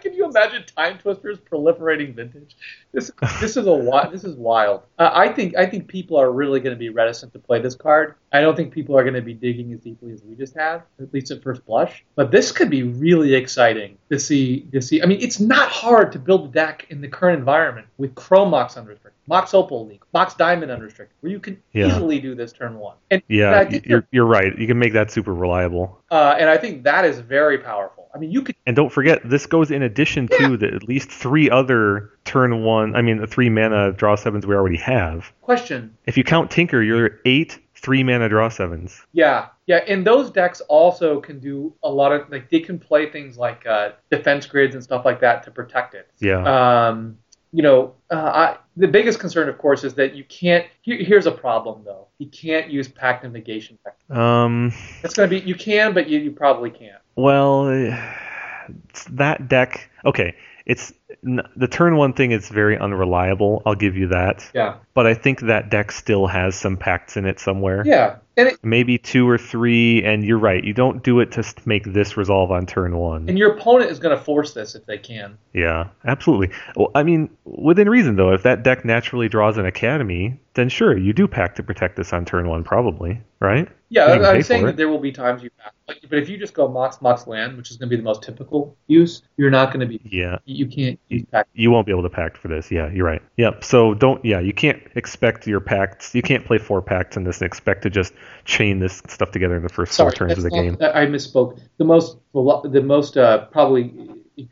Can 0.01 0.13
you 0.13 0.25
imagine 0.25 0.63
Time 0.75 0.97
Twisters 0.97 1.37
proliferating 1.37 2.15
vintage? 2.15 2.55
This 2.91 3.11
this 3.39 3.55
is 3.55 3.67
a 3.67 4.09
this 4.11 4.23
is 4.23 4.35
wild. 4.35 4.81
Uh, 4.97 5.11
I 5.13 5.29
think 5.29 5.55
I 5.55 5.67
think 5.67 5.87
people 5.87 6.17
are 6.17 6.31
really 6.31 6.59
going 6.59 6.75
to 6.75 6.79
be 6.79 6.89
reticent 6.89 7.33
to 7.33 7.39
play 7.39 7.61
this 7.61 7.75
card. 7.75 8.15
I 8.31 8.41
don't 8.41 8.55
think 8.55 8.73
people 8.73 8.97
are 8.97 9.03
going 9.03 9.13
to 9.13 9.21
be 9.21 9.35
digging 9.35 9.71
as 9.73 9.79
deeply 9.79 10.11
as 10.11 10.23
we 10.23 10.35
just 10.35 10.55
have, 10.55 10.83
at 10.99 11.13
least 11.13 11.29
at 11.29 11.43
first 11.43 11.63
blush. 11.65 12.03
But 12.15 12.31
this 12.31 12.51
could 12.51 12.69
be 12.69 12.83
really 12.83 13.35
exciting 13.35 13.97
to 14.09 14.19
see. 14.19 14.61
To 14.71 14.81
see, 14.81 15.03
I 15.03 15.05
mean, 15.05 15.21
it's 15.21 15.39
not 15.39 15.69
hard 15.69 16.11
to 16.13 16.19
build 16.19 16.49
a 16.49 16.51
deck 16.51 16.87
in 16.89 17.01
the 17.01 17.07
current 17.07 17.37
environment 17.37 17.87
with 17.97 18.15
Chrome 18.15 18.49
Mox 18.49 18.77
unrestricted, 18.77 19.20
Mox 19.31 19.53
Opal 19.53 19.87
League, 19.87 20.03
Mox 20.13 20.33
Diamond 20.33 20.71
unrestricted, 20.73 21.15
where 21.21 21.31
you 21.31 21.39
can 21.39 21.57
Yeah. 21.71 21.87
easily 21.87 22.19
do 22.19 22.35
this 22.35 22.51
turn 22.51 22.77
one. 22.77 22.97
And 23.09 23.23
Yeah, 23.29 23.69
you're 23.85 24.05
you're 24.11 24.25
right. 24.25 24.55
You 24.59 24.67
can 24.67 24.77
make 24.77 24.91
that 24.91 25.09
super 25.09 25.33
reliable. 25.33 25.97
uh, 26.11 26.35
and 26.37 26.49
I 26.49 26.57
think 26.57 26.83
that 26.83 27.05
is 27.05 27.19
very 27.19 27.57
powerful. 27.57 28.09
I 28.13 28.17
mean, 28.17 28.29
you 28.29 28.41
could 28.41 28.55
And 28.67 28.75
don't 28.75 28.91
forget, 28.91 29.21
this 29.23 29.45
goes 29.45 29.71
in 29.71 29.83
addition 29.83 30.27
to 30.27 30.57
the 30.57 30.67
at 30.67 30.83
least 30.83 31.09
three 31.09 31.49
other 31.49 32.09
turn 32.25 32.61
one. 32.65 32.93
I 32.93 33.01
mean, 33.01 33.21
the 33.21 33.25
three 33.27 33.49
mana 33.49 33.93
draw 33.93 34.15
sevens 34.15 34.45
we 34.45 34.53
already 34.53 34.75
have. 34.77 35.31
question 35.41 35.95
If 36.05 36.17
you 36.17 36.25
count 36.25 36.51
Tinker, 36.51 36.81
you're 36.81 37.21
eight 37.23 37.57
three 37.73 38.03
mana 38.03 38.27
draw 38.27 38.49
sevens. 38.49 39.01
Yeah, 39.13 39.45
yeah, 39.65 39.77
and 39.87 40.05
those 40.05 40.29
decks 40.29 40.59
also 40.67 41.21
can 41.21 41.39
do 41.39 41.73
a 41.83 41.89
lot 41.89 42.11
of 42.11 42.29
like 42.29 42.49
they 42.49 42.59
can 42.59 42.77
play 42.79 43.09
things 43.09 43.37
like 43.37 43.65
uh, 43.65 43.91
defense 44.09 44.45
grids 44.45 44.75
and 44.75 44.83
stuff 44.83 45.05
like 45.05 45.21
that 45.21 45.43
to 45.43 45.51
protect 45.51 45.95
it. 45.95 46.09
Yeah. 46.19 46.43
Um, 46.89 47.17
you 47.53 47.61
know, 47.61 47.93
uh, 48.09 48.15
I, 48.15 48.57
the 48.77 48.87
biggest 48.87 49.19
concern, 49.19 49.49
of 49.49 49.57
course, 49.57 49.83
is 49.83 49.93
that 49.95 50.15
you 50.15 50.23
can't. 50.25 50.65
Here, 50.81 50.97
here's 50.97 51.25
a 51.25 51.31
problem 51.31 51.83
though: 51.83 52.07
you 52.17 52.27
can't 52.27 52.69
use 52.69 52.87
pact 52.87 53.25
of 53.25 53.31
negation. 53.31 53.77
Um. 54.09 54.73
It's 55.03 55.13
gonna 55.13 55.27
be 55.27 55.39
you 55.39 55.55
can, 55.55 55.93
but 55.93 56.07
you, 56.07 56.19
you 56.19 56.31
probably 56.31 56.69
can't. 56.69 57.01
Well, 57.15 57.65
that 59.11 59.47
deck. 59.47 59.89
Okay, 60.05 60.35
it's 60.65 60.93
the 61.23 61.67
turn 61.69 61.97
one 61.97 62.13
thing 62.13 62.31
is 62.31 62.49
very 62.49 62.77
unreliable. 62.77 63.61
I'll 63.65 63.75
give 63.75 63.95
you 63.95 64.07
that. 64.07 64.49
Yeah, 64.53 64.75
But 64.93 65.05
I 65.07 65.13
think 65.13 65.41
that 65.41 65.69
deck 65.69 65.91
still 65.91 66.27
has 66.27 66.55
some 66.55 66.77
pacts 66.77 67.15
in 67.17 67.25
it 67.25 67.39
somewhere. 67.39 67.83
yeah, 67.85 68.15
and 68.37 68.47
it, 68.49 68.59
Maybe 68.63 68.97
two 68.97 69.29
or 69.29 69.37
three. 69.37 70.03
And 70.03 70.23
you're 70.23 70.39
right. 70.39 70.63
You 70.63 70.73
don't 70.73 71.03
do 71.03 71.19
it 71.19 71.31
to 71.33 71.43
make 71.65 71.83
this 71.85 72.17
resolve 72.17 72.51
on 72.51 72.65
turn 72.65 72.95
one. 72.97 73.27
and 73.29 73.37
your 73.37 73.53
opponent 73.55 73.91
is 73.91 73.99
gonna 73.99 74.17
force 74.17 74.53
this 74.53 74.73
if 74.75 74.85
they 74.85 74.97
can. 74.97 75.37
Yeah, 75.53 75.89
absolutely. 76.05 76.55
Well, 76.75 76.89
I 76.95 77.03
mean, 77.03 77.29
within 77.45 77.89
reason 77.89 78.15
though, 78.15 78.33
if 78.33 78.43
that 78.43 78.63
deck 78.63 78.83
naturally 78.85 79.29
draws 79.29 79.57
an 79.57 79.65
academy, 79.65 80.39
then 80.55 80.69
sure, 80.69 80.97
you 80.97 81.13
do 81.13 81.27
pack 81.27 81.55
to 81.55 81.63
protect 81.63 81.95
this 81.97 82.13
on 82.13 82.25
turn 82.25 82.47
one, 82.47 82.63
probably, 82.63 83.21
right? 83.39 83.67
Yeah, 83.93 84.05
I'm 84.05 84.41
saying 84.41 84.65
that 84.65 84.77
there 84.77 84.87
will 84.87 84.99
be 84.99 85.11
times 85.11 85.43
you 85.43 85.49
pack. 85.61 85.73
But 85.85 85.97
but 86.09 86.17
if 86.17 86.29
you 86.29 86.37
just 86.37 86.53
go 86.53 86.69
Mox 86.69 87.01
Mox 87.01 87.27
Land, 87.27 87.57
which 87.57 87.69
is 87.71 87.75
going 87.77 87.89
to 87.89 87.95
be 87.95 87.97
the 87.97 88.03
most 88.05 88.23
typical 88.23 88.77
use, 88.87 89.21
you're 89.35 89.49
not 89.51 89.67
going 89.73 89.81
to 89.81 89.85
be. 89.85 89.99
Yeah, 90.05 90.37
You 90.45 90.65
can't 90.65 90.97
use 91.09 91.25
pack. 91.29 91.47
you 91.53 91.71
won't 91.71 91.85
be 91.85 91.91
able 91.91 92.03
to 92.03 92.09
pact 92.09 92.37
for 92.37 92.47
this. 92.47 92.71
Yeah, 92.71 92.89
you're 92.89 93.05
right. 93.05 93.21
Yep. 93.35 93.65
So 93.65 93.93
don't. 93.93 94.23
Yeah, 94.23 94.39
you 94.39 94.53
can't 94.53 94.81
expect 94.95 95.45
your 95.45 95.59
pacts. 95.59 96.15
You 96.15 96.21
can't 96.21 96.45
play 96.45 96.57
four 96.57 96.81
pacts 96.81 97.17
in 97.17 97.25
this 97.25 97.41
and 97.41 97.47
expect 97.47 97.81
to 97.83 97.89
just 97.89 98.13
chain 98.45 98.79
this 98.79 99.01
stuff 99.09 99.31
together 99.31 99.57
in 99.57 99.63
the 99.63 99.69
first 99.69 99.91
Sorry, 99.91 100.11
four 100.11 100.15
turns 100.15 100.37
of 100.37 100.43
the 100.43 100.49
not- 100.51 100.55
game. 100.55 100.77
I 100.95 101.05
misspoke. 101.05 101.59
The 101.77 101.83
most 101.83 102.17
the 102.33 102.81
most 102.81 103.17
uh, 103.17 103.45
probably 103.47 103.93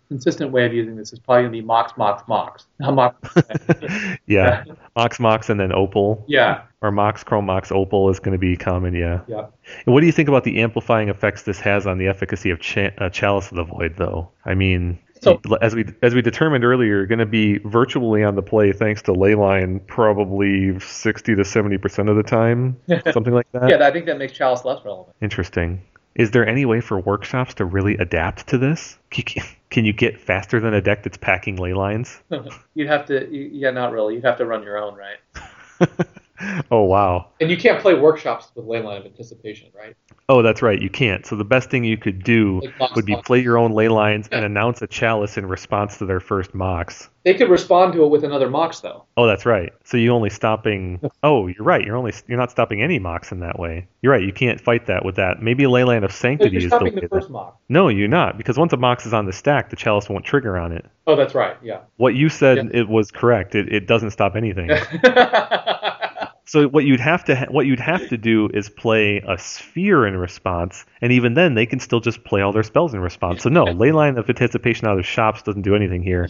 consistent 0.08 0.52
way 0.52 0.66
of 0.66 0.74
using 0.74 0.96
this 0.96 1.14
is 1.14 1.20
probably 1.20 1.44
going 1.44 1.54
to 1.54 1.58
be 1.62 1.66
Mox 1.66 1.94
Mox 1.98 2.24
Mox. 2.28 2.66
Not 2.80 2.94
Mox. 2.96 4.18
yeah, 4.28 4.64
Mox 4.96 5.20
Mox 5.20 5.50
and 5.50 5.60
then 5.60 5.72
Opal. 5.74 6.24
yeah. 6.28 6.62
Or 6.82 6.92
Mox 6.92 7.24
Chrome 7.26 7.46
Mox 7.46 7.72
Opal 7.74 8.10
is 8.10 8.20
going 8.20 8.32
to 8.32 8.38
be 8.38 8.56
common. 8.56 8.94
Yeah. 8.96 9.20
Yeah. 9.28 9.48
And 9.86 9.94
what 9.94 10.00
do 10.00 10.06
you 10.06 10.14
think 10.14 10.30
about 10.30 10.46
the 10.46 10.62
amplifying 10.62 11.10
effects 11.10 11.44
this 11.44 11.60
has 11.60 11.86
on 11.86 11.98
the 11.98 12.08
efficacy 12.08 12.52
of 12.52 12.60
uh, 12.98 13.10
Chalice 13.10 13.52
of 13.52 13.58
the 13.58 13.66
Void, 13.66 13.96
though? 13.98 14.30
I 14.46 14.54
mean, 14.56 14.98
So- 15.22 15.42
as 15.62 15.76
we 15.76 15.84
as 16.02 16.16
we 16.16 16.22
determined 16.22 16.64
earlier, 16.64 17.06
going 17.06 17.20
to 17.20 17.26
be 17.26 17.58
virtually 17.66 18.24
on 18.24 18.36
the 18.36 18.42
play 18.42 18.72
thanks 18.72 19.02
to 19.04 19.12
Leyline 19.12 19.86
probably 19.88 20.80
60 20.80 21.36
to 21.36 21.44
70 21.44 21.78
percent 21.80 22.08
of 22.08 22.16
the 22.16 22.24
time, 22.24 22.78
something 23.12 23.34
like 23.34 23.52
that. 23.52 23.70
Yeah, 23.70 23.86
I 23.86 23.92
think 23.92 24.06
that 24.06 24.18
makes 24.18 24.32
Chalice 24.32 24.64
less 24.64 24.80
relevant. 24.86 25.16
Interesting. 25.22 25.82
Is 26.16 26.32
there 26.32 26.48
any 26.48 26.66
way 26.66 26.82
for 26.82 27.00
workshops 27.00 27.54
to 27.56 27.66
really 27.66 27.96
adapt 27.98 28.48
to 28.48 28.58
this? 28.58 28.98
Can 29.12 29.86
you- 29.86 29.94
get 29.94 30.20
faster 30.20 30.60
than 30.60 30.74
a 30.74 30.82
deck 30.82 31.04
that's 31.04 31.18
packing 31.18 31.56
ley 31.58 31.74
lines? 31.74 32.20
You'd 32.74 32.88
have 32.88 33.06
to. 33.08 33.28
Yeah, 33.32 33.72
not 33.72 33.92
really. 33.92 34.16
You'd 34.16 34.26
have 34.26 34.38
to 34.38 34.46
run 34.46 34.64
your 34.64 34.78
own, 34.78 34.96
right? 34.96 35.90
oh 36.72 36.84
wow. 36.84 37.28
And 37.42 37.50
you 37.50 37.58
can't 37.58 37.82
play 37.82 37.94
workshops 37.94 38.52
with 38.56 38.66
Leyline 38.66 39.00
of 39.00 39.06
Anticipation, 39.06 39.70
right? 39.76 39.96
Oh, 40.28 40.42
that's 40.44 40.62
right. 40.62 40.80
You 40.80 40.90
can't. 40.90 41.26
So 41.26 41.36
the 41.36 41.44
best 41.44 41.70
thing 41.72 41.84
you 41.84 41.98
could 41.98 42.24
do 42.24 42.62
Like 42.80 42.96
would 42.96 43.06
be 43.06 43.14
Mox. 43.16 43.26
play 43.28 43.40
your 43.40 43.58
own 43.58 43.72
ley 43.72 43.88
lines 43.88 44.28
and 44.32 44.46
announce 44.46 44.82
a 44.82 44.88
chalice 44.88 45.38
in 45.38 45.46
response 45.48 45.98
to 45.98 46.06
their 46.06 46.20
first 46.20 46.54
mocks. 46.54 47.10
They 47.26 47.34
could 47.34 47.50
respond 47.50 47.94
to 47.94 48.04
it 48.04 48.08
with 48.10 48.24
another 48.24 48.50
Mox, 48.50 48.80
though. 48.80 49.06
Oh, 49.18 49.26
that's 49.28 49.46
right. 49.46 49.74
So 49.84 49.98
you're 49.98 50.14
only 50.14 50.30
stopping. 50.30 51.00
Oh, 51.24 51.48
you're 51.48 51.66
right. 51.66 51.86
You're 51.86 51.98
only 51.98 52.14
you're 52.28 52.38
not 52.38 52.50
stopping 52.52 52.82
any 52.82 52.98
mocks 52.98 53.32
in 53.34 53.42
that 53.42 53.60
way. 53.60 53.88
You're 54.02 54.14
right. 54.14 54.24
You 54.24 54.32
can't 54.32 54.62
fight 54.62 54.86
that 54.88 55.04
with 55.04 55.16
that. 55.18 55.42
Maybe 55.42 55.64
Leyline 55.66 56.06
of 56.06 56.14
Sanctity 56.14 56.56
is 56.58 56.64
the 56.64 56.70
stopping 56.70 56.86
way. 56.94 56.96
the 56.96 57.02
that- 57.02 57.10
first 57.10 57.30
Mox. 57.30 57.58
No, 57.68 57.90
you're 57.90 58.08
not, 58.08 58.38
because 58.38 58.58
once 58.58 58.72
a 58.72 58.78
mox 58.78 59.06
is 59.06 59.14
on 59.14 59.26
the 59.26 59.34
stack, 59.34 59.70
the 59.70 59.76
chalice 59.76 60.08
won't 60.10 60.24
trigger 60.26 60.58
on 60.58 60.72
it. 60.72 60.86
Oh, 61.08 61.16
that's 61.18 61.36
right. 61.36 61.58
Yeah. 61.62 61.82
What 61.98 62.16
you 62.16 62.30
said 62.30 62.58
Yeah. 62.58 62.80
it 62.82 62.88
was 62.88 63.12
correct. 63.12 63.54
It, 63.56 63.72
it 63.74 63.86
doesn't 63.88 64.12
stop 64.12 64.36
anything. 64.38 64.70
So 66.50 66.68
what 66.68 66.84
you'd 66.84 67.00
have 67.00 67.26
to 67.26 67.36
ha- 67.36 67.46
what 67.52 67.68
you'd 67.68 67.80
have 67.80 68.10
to 68.10 68.18
do 68.18 68.50
is 68.52 68.70
play 68.70 69.18
a 69.18 69.38
sphere 69.38 70.08
in 70.08 70.18
response, 70.18 70.84
and 71.00 71.12
even 71.12 71.36
then 71.36 71.54
they 71.54 71.68
can 71.68 71.80
still 71.80 72.00
just 72.00 72.24
play 72.24 72.42
all 72.42 72.52
their 72.52 72.64
spells 72.64 72.96
in 72.96 73.02
response. 73.02 73.44
So 73.44 73.50
no, 73.50 73.66
Leyline 73.66 74.18
of 74.18 74.28
Anticipation 74.28 74.88
out 74.88 74.98
of 74.98 75.06
shops 75.06 75.44
doesn't 75.44 75.62
do 75.62 75.76
anything 75.76 76.02
here. 76.02 76.28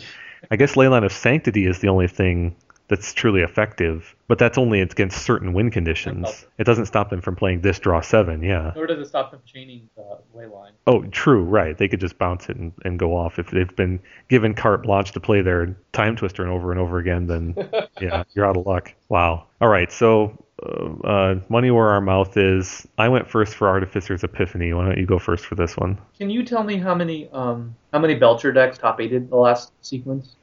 I 0.51 0.57
guess 0.57 0.75
Leyline 0.75 1.05
of 1.05 1.13
Sanctity 1.13 1.65
is 1.65 1.79
the 1.79 1.87
only 1.87 2.09
thing 2.09 2.57
that's 2.89 3.13
truly 3.13 3.41
effective, 3.41 4.15
but 4.27 4.39
that's 4.39 4.57
only 4.57 4.81
against 4.81 5.21
certain 5.23 5.53
win 5.53 5.69
conditions. 5.69 6.47
It 6.57 6.63
doesn't 6.63 6.87
stop 6.87 7.11
them 7.11 7.21
from 7.21 7.35
playing 7.35 7.61
this 7.61 7.77
draw 7.77 8.01
seven. 8.01 8.41
Yeah. 8.41 8.73
Nor 8.75 8.87
does 8.87 8.99
it 8.99 9.07
stop 9.07 9.29
them 9.29 9.41
chaining 9.45 9.87
uh, 9.97 10.15
Leyline. 10.35 10.71
Oh, 10.87 11.03
true. 11.03 11.43
Right. 11.43 11.77
They 11.77 11.87
could 11.87 11.99
just 11.99 12.17
bounce 12.17 12.49
it 12.49 12.57
and, 12.57 12.73
and 12.83 12.97
go 12.97 13.15
off 13.15 13.37
if 13.37 13.51
they've 13.51 13.73
been 13.75 13.99
given 14.27 14.55
carte 14.55 14.83
blanche 14.83 15.11
to 15.11 15.19
play 15.19 15.41
their 15.41 15.77
time 15.93 16.15
twister 16.15 16.41
and 16.41 16.51
over 16.51 16.71
and 16.71 16.81
over 16.81 16.97
again. 16.97 17.27
Then 17.27 17.55
yeah, 18.01 18.23
you're 18.33 18.45
out 18.45 18.57
of 18.57 18.65
luck. 18.65 18.93
Wow. 19.07 19.45
All 19.61 19.69
right. 19.69 19.91
So. 19.91 20.45
Uh, 20.61 21.07
uh, 21.07 21.39
money 21.47 21.71
where 21.71 21.87
our 21.87 22.01
mouth 22.01 22.35
is. 22.35 22.85
I 22.97 23.07
went 23.07 23.29
first 23.29 23.55
for 23.55 23.69
Artificer's 23.69 24.25
Epiphany. 24.25 24.73
Why 24.73 24.87
don't 24.87 24.97
you 24.97 25.05
go 25.05 25.17
first 25.17 25.45
for 25.45 25.55
this 25.55 25.77
one? 25.77 25.97
Can 26.17 26.29
you 26.29 26.43
tell 26.43 26.63
me 26.63 26.75
how 26.75 26.93
many 26.93 27.29
um 27.29 27.73
how 27.93 27.99
many 27.99 28.15
Belcher 28.15 28.51
decks 28.51 28.77
top 28.77 28.99
eighted 28.99 29.29
the 29.29 29.37
last 29.37 29.71
sequence? 29.79 30.35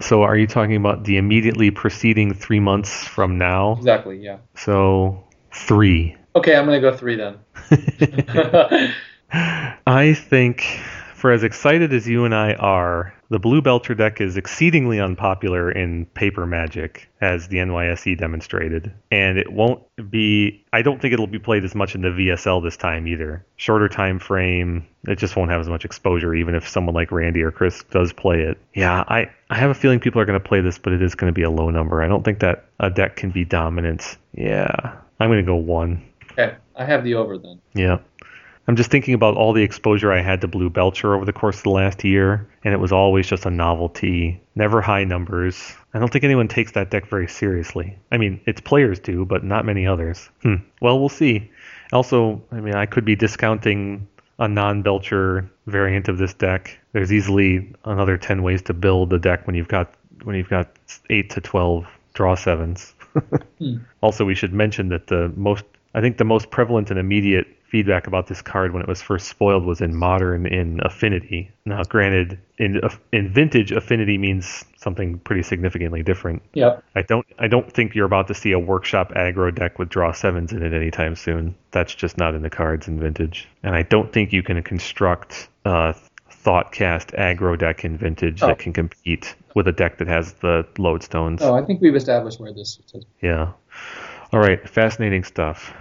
So, 0.00 0.22
are 0.22 0.36
you 0.36 0.46
talking 0.46 0.76
about 0.76 1.04
the 1.04 1.16
immediately 1.16 1.70
preceding 1.70 2.34
three 2.34 2.60
months 2.60 3.06
from 3.06 3.38
now? 3.38 3.76
Exactly. 3.78 4.18
Yeah. 4.18 4.38
So, 4.54 5.24
three. 5.52 6.16
Okay, 6.34 6.54
I'm 6.54 6.66
gonna 6.66 6.80
go 6.80 6.94
three 6.96 7.16
then. 7.16 7.38
I 9.86 10.14
think, 10.14 10.62
for 11.14 11.32
as 11.32 11.42
excited 11.42 11.92
as 11.92 12.06
you 12.06 12.24
and 12.24 12.34
I 12.34 12.54
are, 12.54 13.14
the 13.28 13.38
Blue 13.38 13.60
Belcher 13.60 13.94
deck 13.94 14.20
is 14.20 14.36
exceedingly 14.36 15.00
unpopular 15.00 15.70
in 15.70 16.06
paper 16.06 16.46
magic, 16.46 17.08
as 17.20 17.48
the 17.48 17.56
NYSE 17.58 18.18
demonstrated. 18.18 18.92
And 19.10 19.38
it 19.38 19.52
won't 19.52 19.82
be, 20.10 20.64
I 20.72 20.82
don't 20.82 21.00
think 21.00 21.12
it'll 21.12 21.26
be 21.26 21.38
played 21.38 21.64
as 21.64 21.74
much 21.74 21.94
in 21.94 22.02
the 22.02 22.08
VSL 22.08 22.62
this 22.62 22.76
time 22.76 23.08
either. 23.08 23.44
Shorter 23.56 23.88
time 23.88 24.18
frame, 24.18 24.86
it 25.06 25.16
just 25.16 25.36
won't 25.36 25.50
have 25.50 25.60
as 25.60 25.68
much 25.68 25.84
exposure, 25.84 26.34
even 26.34 26.54
if 26.54 26.68
someone 26.68 26.94
like 26.94 27.10
Randy 27.10 27.42
or 27.42 27.50
Chris 27.50 27.82
does 27.90 28.12
play 28.12 28.42
it. 28.42 28.58
Yeah, 28.74 29.04
I, 29.08 29.30
I 29.50 29.56
have 29.56 29.70
a 29.70 29.74
feeling 29.74 29.98
people 30.00 30.20
are 30.20 30.26
going 30.26 30.40
to 30.40 30.48
play 30.48 30.60
this, 30.60 30.78
but 30.78 30.92
it 30.92 31.02
is 31.02 31.14
going 31.14 31.32
to 31.32 31.34
be 31.34 31.42
a 31.42 31.50
low 31.50 31.70
number. 31.70 32.02
I 32.02 32.08
don't 32.08 32.24
think 32.24 32.40
that 32.40 32.66
a 32.78 32.90
deck 32.90 33.16
can 33.16 33.30
be 33.30 33.44
dominant. 33.44 34.16
Yeah, 34.32 34.98
I'm 35.18 35.28
going 35.28 35.44
to 35.44 35.46
go 35.46 35.56
one. 35.56 36.04
okay, 36.32 36.56
I 36.76 36.84
have 36.84 37.02
the 37.02 37.14
over 37.14 37.38
then. 37.38 37.60
Yeah. 37.74 37.98
I'm 38.68 38.76
just 38.76 38.90
thinking 38.90 39.14
about 39.14 39.36
all 39.36 39.52
the 39.52 39.62
exposure 39.62 40.12
I 40.12 40.22
had 40.22 40.40
to 40.40 40.48
Blue 40.48 40.70
Belcher 40.70 41.14
over 41.14 41.24
the 41.24 41.32
course 41.32 41.58
of 41.58 41.62
the 41.62 41.70
last 41.70 42.02
year, 42.02 42.48
and 42.64 42.74
it 42.74 42.78
was 42.78 42.90
always 42.90 43.28
just 43.28 43.46
a 43.46 43.50
novelty, 43.50 44.40
never 44.56 44.80
high 44.80 45.04
numbers. 45.04 45.74
I 45.94 46.00
don't 46.00 46.12
think 46.12 46.24
anyone 46.24 46.48
takes 46.48 46.72
that 46.72 46.90
deck 46.90 47.06
very 47.06 47.28
seriously. 47.28 47.96
I 48.10 48.18
mean, 48.18 48.40
its 48.44 48.60
players 48.60 48.98
do, 48.98 49.24
but 49.24 49.44
not 49.44 49.64
many 49.64 49.86
others. 49.86 50.28
Hmm. 50.42 50.56
Well, 50.80 50.98
we'll 50.98 51.08
see. 51.08 51.50
Also, 51.92 52.42
I 52.50 52.60
mean, 52.60 52.74
I 52.74 52.86
could 52.86 53.04
be 53.04 53.14
discounting 53.14 54.08
a 54.38 54.48
non-Belcher 54.48 55.48
variant 55.66 56.08
of 56.08 56.18
this 56.18 56.34
deck. 56.34 56.78
There's 56.92 57.12
easily 57.12 57.72
another 57.84 58.16
10 58.16 58.42
ways 58.42 58.62
to 58.62 58.74
build 58.74 59.12
a 59.12 59.18
deck 59.18 59.46
when 59.46 59.54
you've 59.54 59.68
got 59.68 59.94
when 60.24 60.34
you've 60.34 60.48
got 60.48 60.68
8 61.08 61.30
to 61.30 61.40
12 61.40 61.86
draw 62.14 62.34
sevens. 62.34 62.94
Hmm. 63.58 63.76
Also, 64.02 64.26
we 64.26 64.34
should 64.34 64.52
mention 64.52 64.90
that 64.90 65.06
the 65.06 65.32
most 65.36 65.64
I 65.94 66.02
think 66.02 66.18
the 66.18 66.24
most 66.24 66.50
prevalent 66.50 66.90
and 66.90 67.00
immediate 67.00 67.46
feedback 67.68 68.06
about 68.06 68.26
this 68.28 68.42
card 68.42 68.72
when 68.72 68.82
it 68.82 68.88
was 68.88 69.02
first 69.02 69.28
spoiled 69.28 69.64
was 69.64 69.80
in 69.80 69.94
modern 69.94 70.46
in 70.46 70.80
affinity. 70.84 71.50
Now, 71.64 71.82
granted, 71.82 72.38
in 72.58 72.80
in 73.12 73.32
vintage, 73.32 73.72
affinity 73.72 74.18
means 74.18 74.64
something 74.76 75.18
pretty 75.18 75.42
significantly 75.42 76.02
different. 76.02 76.42
Yep. 76.54 76.84
I 76.94 77.02
don't 77.02 77.26
I 77.38 77.48
don't 77.48 77.70
think 77.72 77.94
you're 77.94 78.06
about 78.06 78.28
to 78.28 78.34
see 78.34 78.52
a 78.52 78.58
workshop 78.58 79.12
aggro 79.14 79.54
deck 79.54 79.78
with 79.78 79.88
draw 79.88 80.12
sevens 80.12 80.52
in 80.52 80.62
it 80.62 80.72
anytime 80.72 81.16
soon. 81.16 81.54
That's 81.72 81.94
just 81.94 82.16
not 82.18 82.34
in 82.34 82.42
the 82.42 82.50
cards 82.50 82.86
in 82.88 83.00
vintage. 83.00 83.48
And 83.62 83.74
I 83.74 83.82
don't 83.82 84.12
think 84.12 84.32
you 84.32 84.42
can 84.42 84.62
construct 84.62 85.48
a 85.64 85.94
thoughtcast 86.30 87.16
aggro 87.18 87.58
deck 87.58 87.84
in 87.84 87.98
vintage 87.98 88.42
Oh. 88.42 88.46
that 88.48 88.58
can 88.60 88.72
compete 88.72 89.34
with 89.56 89.66
a 89.66 89.72
deck 89.72 89.98
that 89.98 90.06
has 90.06 90.34
the 90.34 90.64
lodestones. 90.76 91.38
Oh, 91.40 91.54
I 91.54 91.64
think 91.64 91.80
we've 91.80 91.96
established 91.96 92.38
where 92.38 92.52
this 92.52 92.78
is. 92.94 93.04
Yeah. 93.20 93.52
All 94.32 94.40
right, 94.40 94.68
fascinating 94.68 95.24
stuff. 95.24 95.74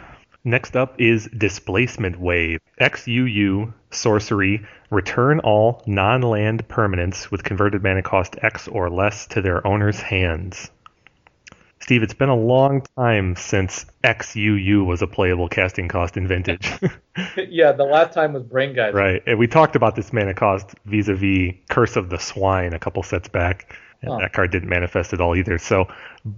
Next 0.48 0.76
up 0.76 1.02
is 1.02 1.28
Displacement 1.36 2.20
Wave. 2.20 2.60
XUU, 2.80 3.74
sorcery, 3.90 4.64
return 4.92 5.40
all 5.40 5.82
non 5.88 6.22
land 6.22 6.68
permanents 6.68 7.32
with 7.32 7.44
converted 7.44 7.82
mana 7.82 8.04
cost 8.04 8.36
X 8.44 8.68
or 8.68 8.92
less 8.92 9.26
to 9.28 9.42
their 9.42 9.66
owner's 9.66 10.00
hands. 10.00 10.70
Steve, 11.80 12.04
it's 12.04 12.14
been 12.14 12.30
a 12.30 12.36
long 12.36 12.84
time 12.96 13.36
since 13.36 13.88
XUU 14.04 14.86
was 14.86 15.02
a 15.02 15.08
playable 15.08 15.50
casting 15.50 15.88
cost 15.88 16.16
in 16.16 16.28
Vintage. 16.28 16.72
yeah, 17.38 17.72
the 17.72 17.84
last 17.84 18.14
time 18.14 18.34
was 18.34 18.44
Braingeyser. 18.44 18.94
right. 18.94 19.24
And 19.26 19.40
we 19.40 19.48
talked 19.48 19.76
about 19.76 19.96
this 19.96 20.14
mana 20.14 20.36
cost 20.36 20.76
vis 20.86 21.08
a 21.08 21.16
vis 21.16 21.56
Curse 21.70 21.96
of 21.96 22.10
the 22.10 22.20
Swine 22.20 22.74
a 22.74 22.80
couple 22.80 23.02
sets 23.02 23.30
back. 23.30 23.76
And 24.06 24.14
Oh. 24.14 24.20
that 24.20 24.34
card 24.34 24.52
didn't 24.52 24.70
manifest 24.70 25.14
at 25.14 25.22
all 25.22 25.36
either. 25.36 25.58
So, 25.58 25.88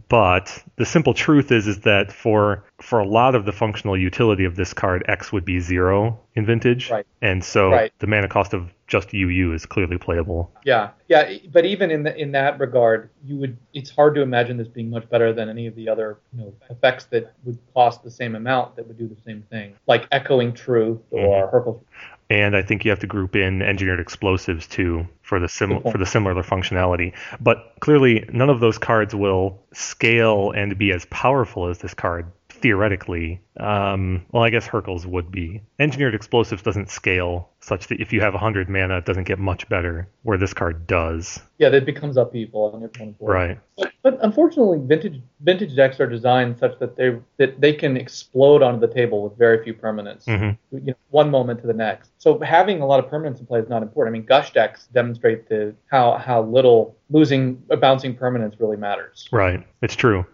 but 0.09 0.63
the 0.77 0.85
simple 0.85 1.13
truth 1.13 1.51
is, 1.51 1.67
is 1.67 1.81
that 1.81 2.11
for 2.11 2.63
for 2.81 2.99
a 2.99 3.07
lot 3.07 3.35
of 3.35 3.45
the 3.45 3.51
functional 3.51 3.97
utility 3.97 4.45
of 4.45 4.55
this 4.55 4.73
card, 4.73 5.03
X 5.07 5.31
would 5.31 5.45
be 5.45 5.59
zero 5.59 6.19
in 6.35 6.45
Vintage, 6.45 6.91
Right. 6.91 7.05
and 7.21 7.43
so 7.43 7.71
Right. 7.71 7.91
the 7.99 8.07
mana 8.07 8.27
cost 8.27 8.53
of 8.53 8.71
just 8.87 9.13
UU 9.13 9.51
is 9.53 9.65
clearly 9.65 9.97
playable. 9.97 10.51
Yeah, 10.63 10.91
yeah, 11.09 11.33
but 11.51 11.65
even 11.65 11.91
in 11.91 12.03
the, 12.03 12.15
in 12.15 12.31
that 12.31 12.57
regard, 12.59 13.09
you 13.25 13.35
would 13.37 13.57
it's 13.73 13.89
hard 13.89 14.15
to 14.15 14.21
imagine 14.21 14.55
this 14.57 14.67
being 14.67 14.89
much 14.89 15.09
better 15.09 15.33
than 15.33 15.49
any 15.49 15.67
of 15.67 15.75
the 15.75 15.89
other 15.89 16.19
you 16.33 16.41
know 16.41 16.53
effects 16.69 17.05
that 17.05 17.33
would 17.43 17.57
cost 17.73 18.03
the 18.03 18.11
same 18.11 18.35
amount 18.35 18.75
that 18.77 18.87
would 18.87 18.97
do 18.97 19.07
the 19.07 19.21
same 19.25 19.43
thing, 19.49 19.73
like 19.87 20.07
echoing 20.11 20.53
truth 20.53 20.99
or 21.11 21.47
mm-hmm. 21.47 21.55
Hurkyl. 21.55 21.81
And 22.29 22.55
I 22.55 22.61
think 22.61 22.83
you 22.83 22.91
have 22.91 22.99
to 22.99 23.07
group 23.07 23.35
in 23.35 23.61
engineered 23.61 23.99
explosives 23.99 24.67
too 24.67 25.07
for 25.21 25.39
the 25.39 25.47
sim 25.47 25.81
for 25.81 25.97
the 25.97 26.05
similar 26.05 26.35
functionality. 26.43 27.13
But 27.39 27.73
clearly, 27.79 28.27
none 28.31 28.49
of 28.49 28.59
those 28.59 28.77
cards 28.77 29.15
will 29.15 29.61
scale 29.73 30.51
and 30.51 30.77
be 30.77 30.91
as 30.91 31.05
powerful 31.05 31.67
as 31.67 31.79
this 31.79 31.93
card 31.93 32.31
theoretically. 32.57 33.41
Um, 33.59 34.25
well, 34.31 34.43
I 34.43 34.49
guess 34.49 34.67
Hurkyl's 34.67 35.05
would 35.07 35.31
be. 35.31 35.61
Engineered 35.79 36.13
explosives 36.13 36.61
doesn't 36.61 36.89
scale 36.89 37.49
such 37.59 37.87
that 37.87 37.99
if 37.99 38.13
you 38.13 38.21
have 38.21 38.33
100 38.33 38.69
mana, 38.69 38.97
it 38.97 39.05
doesn't 39.05 39.25
get 39.25 39.39
much 39.39 39.67
better, 39.67 40.07
where 40.23 40.37
this 40.37 40.53
card 40.53 40.87
does. 40.87 41.41
Yeah, 41.57 41.69
that 41.69 41.85
becomes 41.85 42.17
upheaval 42.17 42.71
on 42.73 42.81
your 42.81 42.87
opponent's 42.87 43.19
board. 43.19 43.33
Right. 43.33 43.59
But, 43.77 43.91
but 44.03 44.19
unfortunately, 44.21 44.79
vintage 44.85 45.21
vintage 45.41 45.75
decks 45.75 45.99
are 45.99 46.07
designed 46.07 46.59
such 46.59 46.77
that 46.79 46.95
they 46.95 47.17
that 47.37 47.59
they 47.59 47.73
can 47.73 47.97
explode 47.97 48.61
onto 48.61 48.79
the 48.79 48.93
table 48.93 49.23
with 49.23 49.37
very 49.37 49.63
few 49.63 49.73
permanents. 49.73 50.25
hmm 50.25 50.51
You 50.75 50.91
know, 50.91 50.93
one 51.09 51.31
moment 51.31 51.61
to 51.61 51.67
the 51.67 51.73
next. 51.73 52.11
So 52.19 52.39
having 52.39 52.81
a 52.81 52.85
lot 52.85 53.03
of 53.03 53.09
permanents 53.09 53.39
in 53.39 53.47
play 53.47 53.59
is 53.59 53.69
not 53.69 53.81
important. 53.81 54.15
I 54.15 54.19
mean, 54.19 54.25
gush 54.25 54.53
decks 54.53 54.87
demonstrate 54.93 55.49
the 55.49 55.75
how 55.87 56.17
how 56.17 56.43
little 56.43 56.95
losing 57.09 57.61
uh, 57.71 57.75
bouncing 57.75 58.15
permanents 58.15 58.59
really 58.59 58.77
matters. 58.77 59.27
Right. 59.31 59.65
It's 59.81 59.95
true. 59.95 60.25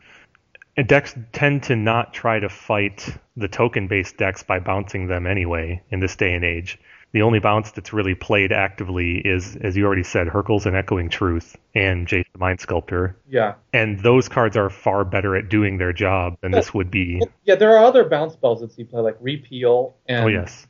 And 0.76 0.88
decks 0.88 1.16
tend 1.34 1.64
to 1.64 1.76
not 1.76 2.14
try 2.14 2.40
to 2.40 2.50
fight 2.50 3.08
the 3.36 3.48
token 3.48 3.88
based 3.88 4.18
decks 4.18 4.44
by 4.44 4.60
bouncing 4.60 5.08
them 5.08 5.28
anyway 5.28 5.82
in 5.90 6.00
this 6.00 6.16
day 6.16 6.34
and 6.34 6.44
age. 6.44 6.80
The 7.14 7.22
only 7.22 7.38
bounce 7.38 7.70
that's 7.70 7.94
really 7.94 8.16
played 8.16 8.52
actively 8.52 9.20
is, 9.20 9.56
as 9.58 9.78
you 9.78 9.86
already 9.86 10.02
said, 10.02 10.26
Hurkyl's 10.26 10.66
and 10.66 10.76
Echoing 10.76 11.10
Truth 11.10 11.56
and 11.76 12.08
Jace 12.08 12.26
the 12.34 12.40
Mind 12.40 12.60
Sculptor. 12.60 13.16
Yeah. 13.30 13.54
And 13.72 14.00
those 14.00 14.28
cards 14.28 14.58
are 14.58 14.72
far 14.72 15.06
better 15.06 15.36
at 15.36 15.48
doing 15.48 15.78
their 15.78 15.94
job 15.94 16.38
than 16.42 16.52
this 16.52 16.74
would 16.74 16.90
be. 16.90 17.22
Yeah, 17.44 17.54
there 17.54 17.78
are 17.78 17.86
other 17.86 18.04
bounce 18.10 18.34
spells 18.34 18.62
that 18.62 18.72
see 18.72 18.84
play 18.84 19.02
like 19.02 19.18
repeal 19.20 19.96
and 20.08 20.26
Oh, 20.26 20.28
yes. 20.28 20.66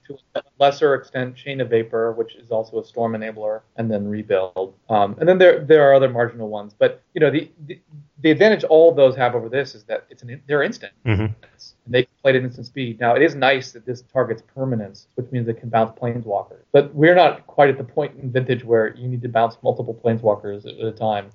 Lesser 0.64 0.96
extent 0.96 1.36
chain 1.36 1.60
of 1.62 1.70
vapor, 1.70 2.14
which 2.14 2.36
is 2.36 2.50
also 2.52 2.80
a 2.80 2.86
storm 2.86 3.14
enabler, 3.14 3.62
and 3.78 3.92
then 3.92 4.08
rebuild. 4.08 4.74
Um, 4.90 5.16
and 5.20 5.28
then 5.28 5.38
there 5.38 5.60
there 5.64 5.84
are 5.88 5.94
other 5.94 6.10
marginal 6.10 6.50
ones, 6.50 6.74
but 6.78 7.02
you 7.14 7.20
know 7.22 7.30
the, 7.30 7.50
the 7.68 7.80
the 8.24 8.32
advantage 8.32 8.64
all 8.64 8.90
of 8.90 8.96
those 8.96 9.16
have 9.16 9.36
over 9.36 9.50
this 9.50 9.76
is 9.76 9.84
that 9.84 10.06
it's 10.10 10.24
an 10.24 10.42
they're 10.48 10.64
instant. 10.64 10.94
hmm 11.06 11.28
And 11.86 11.92
they 11.96 12.04
played 12.04 12.34
play 12.34 12.38
at 12.38 12.44
instant 12.44 12.66
speed. 12.66 13.00
Now 13.00 13.16
it 13.16 13.22
is 13.22 13.36
nice 13.36 13.74
that 13.74 13.86
this 13.86 14.04
targets 14.14 14.42
permanence, 14.56 15.08
which 15.16 15.30
means 15.32 15.48
it 15.50 15.60
can 15.60 15.70
bounce 15.70 15.92
planeswalkers. 16.00 16.64
But 16.72 16.96
we're 16.96 17.16
not 17.16 17.46
quite 17.48 17.70
at 17.70 17.78
the 17.78 17.84
point 17.84 18.14
in 18.22 18.32
vintage 18.32 18.64
where 18.64 18.96
you 18.96 19.08
need 19.08 19.22
to 19.24 19.30
bounce 19.30 19.58
multiple 19.62 19.94
planeswalkers 19.94 20.66
at 20.66 20.86
a 20.86 20.92
time. 20.92 21.26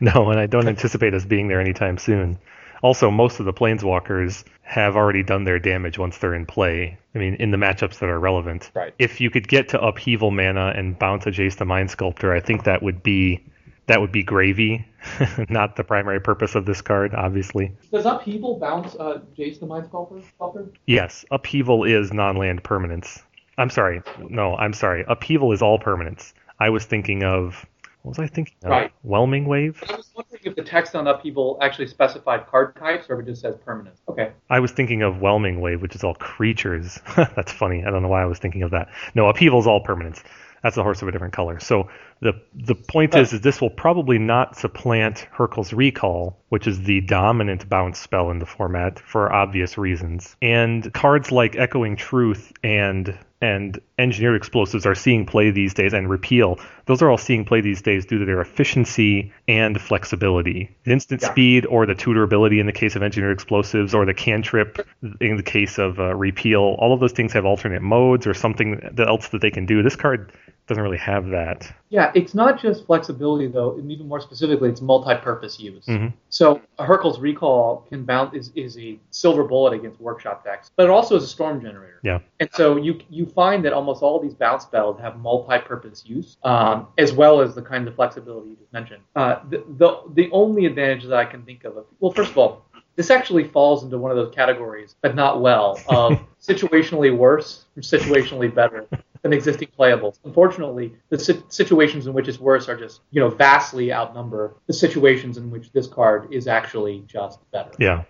no, 0.00 0.30
and 0.30 0.40
I 0.40 0.46
don't 0.46 0.68
anticipate 0.68 1.14
us 1.14 1.24
being 1.24 1.46
there 1.48 1.60
anytime 1.60 1.96
soon. 1.98 2.38
Also, 2.82 3.10
most 3.10 3.40
of 3.40 3.46
the 3.46 3.52
planeswalkers 3.52 4.44
have 4.62 4.96
already 4.96 5.22
done 5.22 5.44
their 5.44 5.58
damage 5.58 5.98
once 5.98 6.18
they're 6.18 6.34
in 6.34 6.46
play. 6.46 6.96
I 7.14 7.18
mean, 7.18 7.34
in 7.34 7.50
the 7.50 7.56
matchups 7.56 7.98
that 7.98 8.08
are 8.08 8.20
relevant. 8.20 8.70
Right. 8.74 8.94
If 8.98 9.20
you 9.20 9.30
could 9.30 9.48
get 9.48 9.68
to 9.70 9.80
upheaval 9.80 10.30
mana 10.30 10.72
and 10.76 10.98
bounce 10.98 11.26
a 11.26 11.30
Jace 11.30 11.56
the 11.56 11.64
Mind 11.64 11.90
Sculptor, 11.90 12.32
I 12.32 12.40
think 12.40 12.64
that 12.64 12.82
would 12.82 13.02
be 13.02 13.44
that 13.86 14.00
would 14.00 14.12
be 14.12 14.22
gravy. 14.22 14.86
Not 15.48 15.74
the 15.74 15.82
primary 15.82 16.20
purpose 16.20 16.54
of 16.54 16.64
this 16.64 16.80
card, 16.80 17.12
obviously. 17.14 17.72
Does 17.90 18.06
upheaval 18.06 18.60
bounce 18.60 18.94
uh, 18.94 19.20
Jace 19.36 19.58
the 19.58 19.66
Mind 19.66 19.86
Sculptor? 19.86 20.20
Sculptor? 20.36 20.68
Yes, 20.86 21.24
upheaval 21.32 21.82
is 21.82 22.12
non-land 22.12 22.62
permanence. 22.62 23.20
I'm 23.58 23.70
sorry. 23.70 24.02
No, 24.20 24.54
I'm 24.56 24.72
sorry. 24.72 25.04
Upheaval 25.08 25.52
is 25.52 25.60
all 25.60 25.78
permanence. 25.78 26.32
I 26.60 26.70
was 26.70 26.84
thinking 26.84 27.24
of 27.24 27.66
what 28.02 28.16
was 28.16 28.18
I 28.18 28.26
thinking 28.26 28.54
of? 28.64 28.70
Right. 28.70 28.92
Whelming 29.02 29.46
Wave? 29.46 29.82
I 29.88 29.94
was 29.94 30.10
wondering 30.14 30.40
if 30.44 30.56
the 30.56 30.62
text 30.62 30.94
on 30.94 31.06
upheaval 31.06 31.58
actually 31.60 31.86
specified 31.86 32.46
card 32.46 32.74
types 32.76 33.06
or 33.10 33.20
if 33.20 33.26
it 33.26 33.30
just 33.30 33.42
says 33.42 33.56
permanence. 33.64 34.00
Okay. 34.08 34.32
I 34.48 34.60
was 34.60 34.72
thinking 34.72 35.02
of 35.02 35.20
Whelming 35.20 35.60
Wave, 35.60 35.82
which 35.82 35.94
is 35.94 36.02
all 36.02 36.14
creatures. 36.14 36.98
That's 37.16 37.52
funny. 37.52 37.84
I 37.84 37.90
don't 37.90 38.02
know 38.02 38.08
why 38.08 38.22
I 38.22 38.26
was 38.26 38.38
thinking 38.38 38.62
of 38.62 38.70
that. 38.70 38.88
No, 39.14 39.28
upheaval 39.28 39.60
is 39.60 39.66
all 39.66 39.80
permanence. 39.80 40.22
That's 40.62 40.76
a 40.76 40.82
horse 40.82 41.02
of 41.02 41.08
a 41.08 41.12
different 41.12 41.34
color. 41.34 41.58
So 41.60 41.88
the 42.20 42.34
the 42.54 42.74
point 42.74 43.14
is, 43.14 43.32
is 43.32 43.40
this 43.40 43.60
will 43.60 43.70
probably 43.70 44.18
not 44.18 44.56
supplant 44.56 45.26
Hurkyl's 45.32 45.72
Recall, 45.72 46.38
which 46.50 46.66
is 46.66 46.82
the 46.82 47.00
dominant 47.00 47.68
bounce 47.68 47.98
spell 47.98 48.30
in 48.30 48.38
the 48.38 48.46
format 48.46 48.98
for 48.98 49.32
obvious 49.32 49.78
reasons. 49.78 50.36
And 50.42 50.92
cards 50.92 51.32
like 51.32 51.56
Echoing 51.56 51.96
Truth 51.96 52.52
and 52.62 53.18
and 53.42 53.80
engineered 53.98 54.36
explosives 54.36 54.84
are 54.84 54.94
seeing 54.94 55.24
play 55.24 55.50
these 55.50 55.72
days 55.72 55.94
and 55.94 56.10
repeal 56.10 56.58
those 56.84 57.00
are 57.00 57.10
all 57.10 57.16
seeing 57.16 57.44
play 57.44 57.62
these 57.62 57.80
days 57.80 58.04
due 58.04 58.18
to 58.18 58.26
their 58.26 58.40
efficiency 58.42 59.32
and 59.48 59.80
flexibility 59.80 60.76
the 60.84 60.92
instant 60.92 61.22
Yeah. 61.22 61.30
speed 61.30 61.64
or 61.64 61.86
the 61.86 61.94
tutor 61.94 62.22
ability 62.22 62.60
in 62.60 62.66
the 62.66 62.72
case 62.72 62.96
of 62.96 63.02
engineered 63.02 63.32
explosives 63.32 63.94
or 63.94 64.04
the 64.04 64.12
cantrip 64.12 64.86
in 65.22 65.38
the 65.38 65.42
case 65.42 65.78
of 65.78 65.98
uh, 65.98 66.14
repeal 66.14 66.76
all 66.78 66.92
of 66.92 67.00
those 67.00 67.12
things 67.12 67.32
have 67.32 67.46
alternate 67.46 67.80
modes 67.80 68.26
or 68.26 68.34
something 68.34 68.78
that 68.92 69.08
else 69.08 69.28
that 69.28 69.40
they 69.40 69.50
can 69.50 69.64
do 69.64 69.82
this 69.82 69.96
card 69.96 70.32
doesn't 70.70 70.84
really 70.84 70.98
have 70.98 71.26
that 71.26 71.72
Yeah, 71.88 72.12
it's 72.14 72.32
not 72.32 72.62
just 72.62 72.86
flexibility 72.86 73.48
though, 73.48 73.72
and 73.72 73.90
even 73.90 74.06
more 74.06 74.20
specifically, 74.20 74.68
it's 74.68 74.80
multi-purpose 74.80 75.58
use. 75.58 75.84
Mhm. 75.86 76.12
So 76.28 76.60
Hurkyl's 76.78 77.18
Recall 77.18 77.84
can 77.88 78.04
bounce 78.04 78.32
is, 78.36 78.52
is 78.54 78.78
a 78.78 78.96
silver 79.10 79.42
bullet 79.42 79.72
against 79.72 80.00
workshop 80.00 80.44
decks, 80.44 80.70
but 80.76 80.84
it 80.84 80.90
also 80.90 81.16
is 81.16 81.24
a 81.24 81.26
storm 81.26 81.60
generator. 81.60 81.98
Yeah. 82.04 82.20
And 82.38 82.48
so 82.52 82.76
you 82.76 83.00
you 83.10 83.26
find 83.26 83.64
that 83.64 83.72
almost 83.72 84.00
all 84.04 84.20
these 84.20 84.34
bounce 84.34 84.62
spells 84.62 85.00
have 85.00 85.18
multi-purpose 85.18 86.04
use, 86.06 86.36
um, 86.44 86.86
as 86.98 87.12
well 87.12 87.40
as 87.40 87.56
the 87.56 87.62
kinds 87.62 87.88
of 87.88 87.96
flexibility 87.96 88.50
you 88.50 88.56
just 88.56 88.72
mentioned. 88.72 89.02
Uh, 89.16 89.40
the, 89.48 89.64
the 89.76 90.00
the 90.14 90.30
only 90.30 90.66
advantage 90.66 91.02
that 91.02 91.18
I 91.18 91.24
can 91.24 91.42
think 91.42 91.64
of, 91.64 91.84
well, 91.98 92.12
first 92.12 92.30
of 92.30 92.38
all, 92.38 92.64
this 92.94 93.10
actually 93.10 93.48
falls 93.48 93.82
into 93.82 93.98
one 93.98 94.12
of 94.12 94.16
those 94.16 94.32
categories, 94.32 94.94
but 95.02 95.16
not 95.16 95.40
well, 95.40 95.80
of 95.88 96.20
situationally 96.40 97.12
worse 97.16 97.64
or 97.76 97.82
situationally 97.82 98.54
better 98.54 98.86
than 99.22 99.32
existing 99.32 99.68
playables. 99.78 100.18
Unfortunately, 100.24 100.92
the 101.10 101.18
si- 101.18 101.42
situations 101.48 102.06
in 102.06 102.12
which 102.12 102.28
it's 102.28 102.38
worse 102.40 102.68
are 102.68 102.76
just, 102.76 103.00
you 103.10 103.20
know, 103.20 103.28
vastly 103.28 103.92
outnumber 103.92 104.54
the 104.66 104.72
situations 104.72 105.36
in 105.36 105.50
which 105.50 105.70
this 105.72 105.86
card 105.86 106.32
is 106.32 106.46
actually 106.46 107.04
just 107.06 107.38
better. 107.50 107.70
Yeah. 107.78 108.04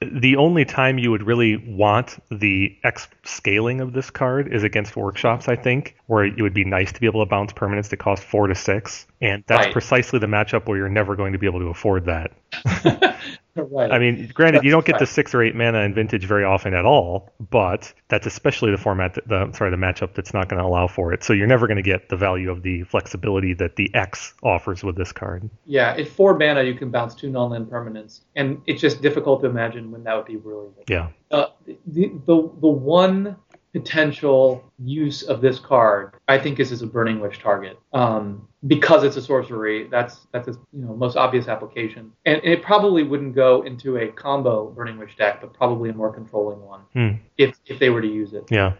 The 0.00 0.36
only 0.36 0.64
time 0.64 0.96
you 0.98 1.10
would 1.10 1.26
really 1.26 1.56
want 1.56 2.22
the 2.30 2.76
X 2.84 3.08
scaling 3.24 3.80
of 3.80 3.92
this 3.92 4.10
card 4.10 4.52
is 4.54 4.62
against 4.62 4.94
workshops, 4.96 5.48
I 5.48 5.56
think, 5.56 5.96
where 6.06 6.24
it 6.24 6.40
would 6.40 6.54
be 6.54 6.64
nice 6.64 6.92
to 6.92 7.00
be 7.00 7.06
able 7.06 7.24
to 7.24 7.28
bounce 7.28 7.52
permanents 7.52 7.88
that 7.88 7.96
cost 7.96 8.22
four 8.22 8.46
to 8.46 8.54
six. 8.54 9.08
And 9.20 9.42
that's 9.48 9.66
Right. 9.66 9.72
precisely 9.72 10.20
the 10.20 10.28
matchup 10.28 10.66
where 10.68 10.78
you're 10.78 10.88
never 10.88 11.16
going 11.16 11.32
to 11.32 11.38
be 11.40 11.46
able 11.46 11.58
to 11.58 11.66
afford 11.66 12.04
that. 12.04 12.30
right. 13.64 13.90
I 13.90 13.98
mean, 13.98 14.30
granted, 14.34 14.64
you 14.64 14.70
don't 14.70 14.84
get 14.84 14.92
Right. 14.94 15.00
the 15.00 15.06
six 15.06 15.34
or 15.34 15.42
eight 15.42 15.54
mana 15.54 15.80
in 15.80 15.94
vintage 15.94 16.24
very 16.24 16.44
often 16.44 16.74
at 16.74 16.84
all, 16.84 17.30
but 17.50 17.92
that's 18.08 18.26
especially 18.26 18.70
the 18.70 18.78
format, 18.78 19.14
that, 19.14 19.28
the 19.28 19.52
sorry, 19.52 19.70
the 19.70 19.76
matchup 19.76 20.14
that's 20.14 20.32
not 20.32 20.48
going 20.48 20.60
to 20.60 20.66
allow 20.66 20.86
for 20.86 21.12
it. 21.12 21.22
So 21.24 21.32
you're 21.32 21.46
never 21.46 21.66
going 21.66 21.76
to 21.76 21.82
get 21.82 22.08
the 22.08 22.16
value 22.16 22.50
of 22.50 22.62
the 22.62 22.82
flexibility 22.84 23.54
that 23.54 23.76
the 23.76 23.90
X 23.94 24.34
offers 24.42 24.82
with 24.82 24.96
this 24.96 25.12
card. 25.12 25.48
yeah, 25.64 25.90
at 25.96 26.08
four 26.08 26.36
mana, 26.38 26.62
you 26.62 26.74
can 26.74 26.90
bounce 26.90 27.14
two 27.14 27.30
non-land 27.30 27.66
permanents, 27.66 28.20
and 28.36 28.60
it's 28.66 28.80
just 28.80 29.02
difficult 29.02 29.40
to 29.42 29.46
imagine 29.48 29.90
when 29.90 30.04
that 30.04 30.16
would 30.16 30.26
be 30.26 30.36
really 30.36 30.68
good. 30.76 30.84
Yeah. 30.88 31.08
Uh, 31.30 31.46
the, 31.86 32.10
the 32.26 32.50
the 32.60 32.68
one 32.68 33.36
potential 33.74 34.64
use 34.78 35.22
of 35.22 35.40
this 35.40 35.58
card, 35.58 36.14
I 36.26 36.38
think, 36.38 36.58
is 36.58 36.72
as 36.72 36.82
a 36.82 36.86
Burning 36.86 37.20
Wish 37.20 37.38
target. 37.38 37.78
Um, 37.92 38.47
because 38.66 39.04
it's 39.04 39.16
a 39.16 39.22
sorcery, 39.22 39.86
that's 39.88 40.26
that's 40.32 40.48
its 40.48 40.58
you 40.72 40.84
know 40.84 40.94
most 40.94 41.16
obvious 41.16 41.46
application, 41.48 42.12
and, 42.26 42.36
and 42.42 42.52
it 42.52 42.62
probably 42.62 43.02
wouldn't 43.02 43.34
go 43.34 43.62
into 43.62 43.96
a 43.98 44.08
combo 44.08 44.70
Burning 44.70 44.98
Wish 44.98 45.16
deck, 45.16 45.40
but 45.40 45.52
probably 45.54 45.90
a 45.90 45.94
more 45.94 46.12
controlling 46.12 46.60
one 46.60 46.80
Hmm. 46.92 47.10
if 47.36 47.56
if 47.66 47.78
they 47.78 47.90
were 47.90 48.02
to 48.02 48.08
use 48.08 48.32
it. 48.34 48.44
Yeah. 48.50 48.72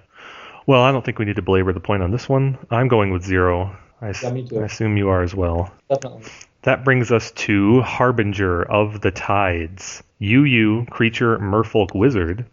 Well, 0.67 0.83
I 0.83 0.93
don't 0.93 1.05
think 1.05 1.19
we 1.19 1.25
need 1.25 1.37
to 1.37 1.43
belabor 1.43 1.73
the 1.73 1.81
point 1.81 2.03
on 2.03 2.11
this 2.11 2.29
one. 2.29 2.59
I'm 2.71 2.89
going 2.89 3.11
with 3.13 3.23
zero. 3.25 3.75
I, 4.03 4.13
Yeah. 4.23 4.61
I 4.61 4.65
assume 4.65 4.97
you 4.97 5.09
are 5.09 5.23
as 5.23 5.35
well. 5.35 5.73
Definitely. 5.89 6.31
That 6.63 6.85
brings 6.85 7.11
us 7.11 7.31
to 7.33 7.81
Harbinger 7.83 8.63
of 8.65 9.01
the 9.01 9.11
Tides. 9.11 10.03
UU, 10.21 10.85
creature, 10.91 11.39
merfolk, 11.39 11.95
wizard. 11.95 12.45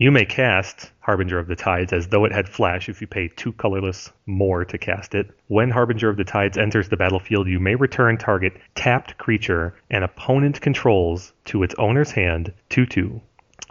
You 0.00 0.10
may 0.10 0.24
cast 0.24 0.92
Harbinger 1.00 1.38
of 1.38 1.46
the 1.46 1.54
Tides 1.54 1.92
as 1.92 2.08
though 2.08 2.24
it 2.24 2.32
had 2.32 2.48
flash 2.48 2.88
if 2.88 3.02
you 3.02 3.06
pay 3.06 3.28
two 3.28 3.52
colorless 3.52 4.10
more 4.24 4.64
to 4.64 4.78
cast 4.78 5.14
it. 5.14 5.30
When 5.48 5.68
Harbinger 5.68 6.08
of 6.08 6.16
the 6.16 6.24
Tides 6.24 6.56
enters 6.56 6.88
the 6.88 6.96
battlefield, 6.96 7.48
you 7.48 7.60
may 7.60 7.74
return 7.74 8.16
target 8.16 8.54
tapped 8.74 9.18
creature 9.18 9.74
an 9.90 10.02
opponent 10.02 10.62
controls 10.62 11.34
to 11.44 11.62
its 11.62 11.74
owner's 11.76 12.12
hand 12.12 12.54
2 12.70 12.86
2. 12.86 13.20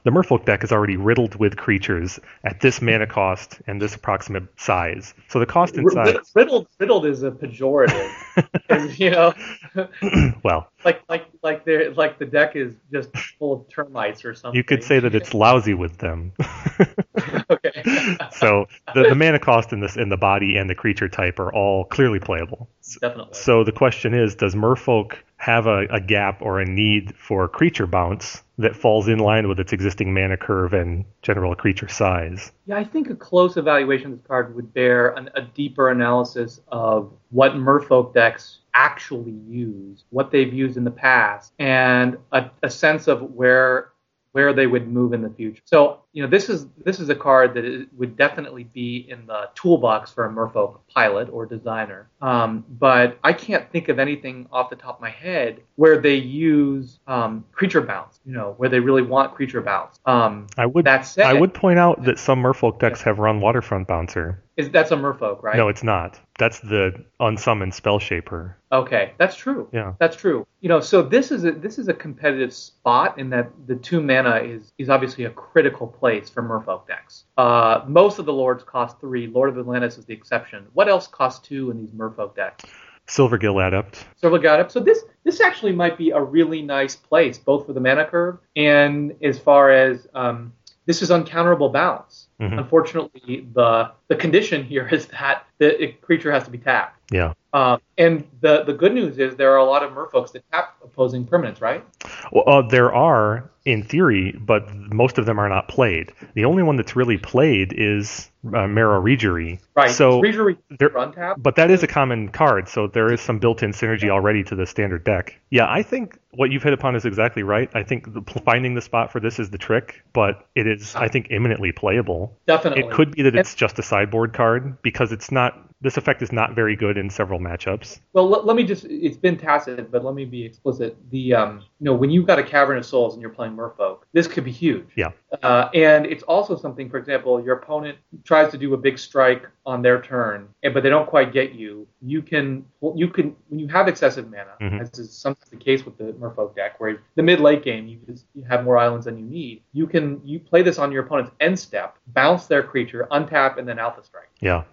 The 0.04 0.12
Merfolk 0.12 0.46
deck 0.46 0.64
is 0.64 0.72
already 0.72 0.98
riddled 0.98 1.36
with 1.36 1.58
creatures 1.58 2.20
at 2.44 2.62
this 2.62 2.82
mana 2.82 3.08
cost 3.08 3.62
and 3.68 3.82
this 3.82 3.96
approximate 3.96 4.48
size. 4.60 5.14
So 5.28 5.40
the 5.40 5.46
cost 5.46 5.76
in 5.76 5.90
size, 5.90 6.16
riddled 6.36 6.68
riddled 6.80 7.06
is 7.06 7.24
a 7.24 7.32
pejorative. 7.32 8.12
And, 8.70 8.98
you 8.98 9.10
know, 9.10 9.34
well, 10.44 10.72
like 10.86 11.02
like 11.10 11.26
like 11.42 11.66
there 11.66 11.92
like 11.92 12.20
the 12.20 12.26
deck 12.26 12.56
is 12.56 12.76
just 12.92 13.10
full 13.38 13.52
of 13.52 13.68
termites 13.68 14.24
or 14.24 14.34
something. 14.34 14.56
you 14.56 14.64
could 14.64 14.84
say 14.84 15.00
that 15.00 15.16
it's 15.16 15.34
lousy 15.34 15.74
with 15.74 15.98
them. 15.98 16.32
okay. 17.50 17.84
so 18.32 18.66
the, 18.94 19.04
the 19.04 19.16
mana 19.16 19.40
cost 19.40 19.74
in 19.74 19.80
this 19.80 19.98
in 19.98 20.10
the 20.10 20.18
body 20.18 20.58
and 20.58 20.70
the 20.70 20.76
creature 20.76 21.10
type 21.10 21.40
are 21.40 21.54
all 21.54 21.86
clearly 21.86 22.20
playable. 22.20 22.70
Definitely. 23.02 23.34
So 23.34 23.64
the 23.64 23.72
question 23.72 24.14
is, 24.14 24.36
does 24.36 24.56
Merfolk 24.56 25.14
have 25.38 25.68
a, 25.68 25.86
a 25.90 26.02
gap 26.02 26.42
or 26.42 26.60
a 26.60 26.66
need 26.66 27.16
for 27.16 27.48
creature 27.48 27.88
bounce 27.88 28.44
that 28.58 28.76
falls 28.76 29.08
in 29.08 29.20
line 29.20 29.48
with 29.48 29.58
its 29.60 29.72
existing 29.72 30.14
mana 30.14 30.36
curve 30.36 30.74
and 30.74 31.06
general 31.22 31.56
creature 31.56 31.88
size? 31.88 32.52
Yeah, 32.66 32.78
I 32.78 32.84
think 32.84 33.10
a 33.10 33.16
close 33.16 33.56
evaluation 33.56 34.12
of 34.12 34.18
this 34.18 34.28
card 34.28 34.54
would 34.56 34.74
bear 34.74 35.12
an, 35.12 35.30
a 35.36 35.42
deeper 35.42 35.90
analysis 35.90 36.60
of 36.68 37.14
what 37.30 37.54
Merfolk 37.54 38.14
decks 38.14 38.60
actually 38.74 39.36
use, 39.48 40.04
what 40.10 40.30
they've 40.30 40.54
used 40.54 40.76
in 40.76 40.84
the 40.84 40.92
past, 40.92 41.54
and 41.58 42.18
a, 42.34 42.50
a 42.62 42.70
sense 42.70 43.08
of 43.08 43.22
where 43.22 43.92
where 44.40 44.54
they 44.54 44.68
would 44.68 44.88
move 44.88 45.12
in 45.12 45.22
the 45.22 45.30
future. 45.30 45.62
So 45.66 46.00
you 46.14 46.24
know 46.24 46.30
this 46.30 46.50
is 46.50 46.66
this 46.86 47.00
is 47.00 47.10
a 47.10 47.16
card 47.16 47.54
that 47.56 47.88
would 47.98 48.16
definitely 48.16 48.64
be 48.64 49.06
in 49.10 49.26
the 49.26 49.50
toolbox 49.54 50.12
for 50.12 50.26
a 50.26 50.30
Merfolk 50.30 50.80
pilot 50.94 51.30
or 51.30 51.46
designer. 51.46 52.10
Um, 52.22 52.64
but 52.70 53.20
I 53.22 53.34
can't 53.34 53.70
think 53.72 53.90
of 53.90 54.00
anything 54.00 54.48
off 54.52 54.70
the 54.70 54.78
top 54.78 54.96
of 54.96 55.02
my 55.02 55.10
head 55.10 55.62
where 55.76 56.00
they 56.00 56.16
use 56.16 57.00
um, 57.06 57.44
creature 57.52 57.82
bounce. 57.82 58.22
You 58.26 58.34
know 58.34 58.54
where 58.58 58.70
they 58.70 58.80
really 58.80 59.02
want 59.02 59.36
creature 59.36 59.62
bounce. 59.62 60.00
Um, 60.06 60.48
I 60.58 60.66
would 60.66 60.86
that 60.86 61.02
said, 61.02 61.26
I 61.26 61.34
would 61.34 61.54
point 61.54 61.80
out 61.80 62.04
that 62.06 62.18
some 62.18 62.42
Merfolk 62.42 62.80
decks 62.80 63.02
have 63.02 63.20
run 63.20 63.42
Waterfront 63.42 63.88
Bouncer. 63.88 64.42
Is 64.60 64.70
that's 64.70 64.92
a 64.92 64.96
Merfolk, 64.96 65.42
right? 65.42 65.56
No, 65.56 65.70
it's 65.70 65.84
not. 65.84 66.20
That's 66.38 66.60
the 66.60 67.06
unsummoned 67.22 67.74
Spell 67.74 67.98
Shaper. 67.98 68.58
Okay, 68.74 69.14
that's 69.18 69.36
true. 69.36 69.70
Yeah. 69.72 69.94
That's 70.00 70.18
true. 70.18 70.46
You 70.60 70.68
know, 70.68 70.82
so 70.82 71.02
this 71.02 71.32
is 71.32 71.46
a 71.46 71.52
this 71.52 71.80
is 71.80 71.88
a 71.88 71.94
competitive 71.94 72.54
spot 72.54 73.18
in 73.18 73.30
that 73.30 73.50
the 73.68 73.76
two 73.76 74.02
mana 74.02 74.36
is 74.36 74.74
is 74.78 74.90
obviously 74.90 75.24
a 75.24 75.30
critical 75.30 75.88
place 75.88 76.30
for 76.30 76.44
Merfolk 76.44 76.88
decks. 76.88 77.24
Uh, 77.38 77.84
most 77.88 78.20
of 78.20 78.26
the 78.26 78.34
lords 78.34 78.64
cost 78.64 79.00
three. 79.00 79.28
Lord 79.28 79.50
of 79.50 79.58
Atlantis 79.58 79.98
is 79.98 80.06
the 80.06 80.14
exception. 80.14 80.68
What 80.74 80.90
else 80.90 81.08
costs 81.08 81.48
two 81.48 81.72
in 81.72 81.78
these 81.78 81.92
Merfolk 81.92 82.36
decks? 82.36 82.66
Silvergill 83.10 83.66
Adept. 83.66 84.06
We 84.22 84.40
got. 84.40 84.72
So 84.72 84.80
this 84.80 85.04
this 85.24 85.42
actually 85.42 85.72
might 85.72 85.98
be 85.98 86.12
a 86.12 86.22
really 86.22 86.62
nice 86.62 86.96
place, 86.96 87.38
both 87.38 87.66
for 87.66 87.74
the 87.74 87.80
mana 87.80 88.06
curve 88.06 88.38
and 88.56 89.16
as 89.24 89.40
far 89.40 89.72
as 89.72 90.08
um, 90.14 90.54
this 90.86 91.02
is 91.02 91.10
uncounterable 91.10 91.72
bounce. 91.72 92.28
Mhm. 92.40 92.58
Unfortunately, 92.58 93.48
the 93.54 93.92
the 94.08 94.16
condition 94.16 94.64
here 94.64 94.88
is 94.92 95.08
that 95.08 95.46
the 95.58 95.94
creature 96.02 96.32
has 96.32 96.44
to 96.46 96.52
be 96.52 96.58
tapped. 96.58 97.00
Yeah. 97.12 97.34
Um, 97.54 97.82
and 97.98 98.28
the 98.42 98.64
the 98.64 98.74
good 98.74 98.94
news 98.94 99.18
is 99.18 99.36
there 99.36 99.52
are 99.54 99.58
a 99.58 99.66
lot 99.66 99.84
of 99.84 99.92
merfolks 99.92 100.32
that 100.34 100.44
tap 100.52 100.76
opposing 100.84 101.26
permanents, 101.26 101.62
right? 101.62 101.84
Well, 102.32 102.44
uh, 102.48 102.62
there 102.68 102.94
are 102.94 103.50
in 103.66 103.84
theory, 103.84 104.32
but 104.40 104.74
most 104.74 105.18
of 105.18 105.26
them 105.26 105.40
are 105.40 105.50
not 105.50 105.68
played. 105.68 106.12
The 106.34 106.46
only 106.46 106.64
one 106.64 106.76
that's 106.76 106.96
really 106.96 107.18
played 107.18 107.74
is 107.76 108.30
uh, 108.46 108.68
Merrow 108.68 109.02
Reejerey. 109.02 109.60
Right. 109.76 109.92
So 109.92 110.22
there- 110.22 110.90
run 110.90 111.12
tap. 111.12 111.38
But 111.40 111.56
that 111.58 111.70
is 111.70 111.84
a 111.84 111.88
common 111.88 112.30
card, 112.30 112.68
so 112.70 112.88
there 112.88 113.12
is 113.12 113.22
some 113.22 113.38
built-in 113.40 113.72
synergy 113.72 114.10
already 114.10 114.44
to 114.46 114.56
the 114.56 114.66
standard 114.66 115.04
deck. 115.04 115.40
Yeah, 115.50 115.68
I 115.70 115.84
think 115.84 116.18
what 116.32 116.52
you've 116.52 116.64
hit 116.64 116.74
upon 116.74 116.96
is 116.96 117.06
exactly 117.06 117.44
right. 117.44 117.70
I 117.76 117.84
think 117.84 118.14
the, 118.14 118.22
finding 118.46 118.76
the 118.76 118.82
spot 118.82 119.12
for 119.12 119.20
this 119.20 119.40
is 119.40 119.50
the 119.50 119.58
trick, 119.58 120.04
but 120.14 120.48
it 120.56 120.66
is, 120.66 120.96
I 120.96 121.08
think, 121.08 121.28
imminently 121.30 121.72
playable. 121.72 122.38
Definitely. 122.48 122.86
It 122.86 122.92
could 122.92 123.12
be 123.12 123.24
that 123.24 123.36
it's 123.36 123.56
just 123.56 123.78
a 123.80 123.84
sideboard 123.84 124.34
card 124.34 124.82
because 124.82 125.12
it's 125.12 125.32
not. 125.32 125.66
This 125.82 125.96
effect 125.96 126.22
is 126.22 126.32
not 126.32 126.56
very 126.56 126.76
good 126.76 126.98
in 126.98 127.10
several 127.10 127.40
matchups. 127.40 128.02
Well, 128.12 128.28
let, 128.28 128.46
let 128.46 128.56
me 128.58 128.64
just, 128.64 128.86
it's 128.86 129.18
been 129.18 129.38
tacit, 129.38 129.92
but 129.92 130.04
let 130.04 130.14
me 130.14 130.26
be 130.26 130.44
explicit. 130.44 130.98
The, 131.10 131.34
um, 131.34 131.66
you 131.80 131.86
know, 131.86 131.94
when 131.94 132.10
you've 132.10 132.28
got 132.28 132.38
a 132.38 132.44
Cavern 132.44 132.78
of 132.78 132.86
Souls 132.86 133.14
and 133.14 133.22
you're 133.22 133.32
playing 133.32 133.56
Merfolk, 133.56 134.00
this 134.12 134.28
could 134.28 134.44
be 134.44 134.52
huge. 134.52 134.88
Yeah. 134.96 135.12
Uh, 135.42 135.70
and 135.74 136.06
it's 136.06 136.24
also 136.24 136.58
something, 136.58 136.90
for 136.90 136.98
example, 136.98 137.42
your 137.42 137.56
opponent 137.56 137.98
tries 138.26 138.52
to 138.52 138.58
do 138.58 138.74
a 138.74 138.78
big 138.78 139.00
strike 139.00 139.48
on 139.66 139.82
their 139.82 140.02
turn, 140.02 140.50
but 140.74 140.84
they 140.84 140.90
don't 140.90 141.08
quite 141.08 141.32
get 141.32 141.54
you. 141.54 141.88
You 142.02 142.22
can, 142.22 142.66
you 142.96 143.08
can, 143.08 143.36
when 143.48 143.60
you 143.60 143.68
have 143.70 143.88
excessive 143.88 144.30
mana, 144.30 144.56
Mhm. 144.60 144.82
as 144.82 145.00
is 145.00 145.14
sometimes 145.16 145.50
the 145.50 145.58
case 145.58 145.86
with 145.86 145.98
the 145.98 146.12
Merfolk 146.14 146.54
deck, 146.56 146.80
where 146.80 147.02
the 147.16 147.24
mid 147.24 147.40
late 147.40 147.64
game 147.64 147.88
you 147.88 148.00
just 148.08 148.26
you 148.34 148.44
have 148.44 148.64
more 148.66 148.78
islands 148.78 149.06
than 149.06 149.18
you 149.18 149.26
need. 149.26 149.62
You 149.72 149.88
can, 149.88 150.20
you 150.26 150.40
play 150.40 150.62
this 150.64 150.80
on 150.80 150.92
your 150.92 151.04
opponent's 151.06 151.32
end 151.40 151.58
step, 151.58 151.98
bounce 152.08 152.48
their 152.48 152.64
creature, 152.64 153.08
untap, 153.12 153.58
and 153.58 153.68
then 153.68 153.80
Alpha 153.80 154.04
Strike. 154.04 154.30
Yeah, 154.42 154.64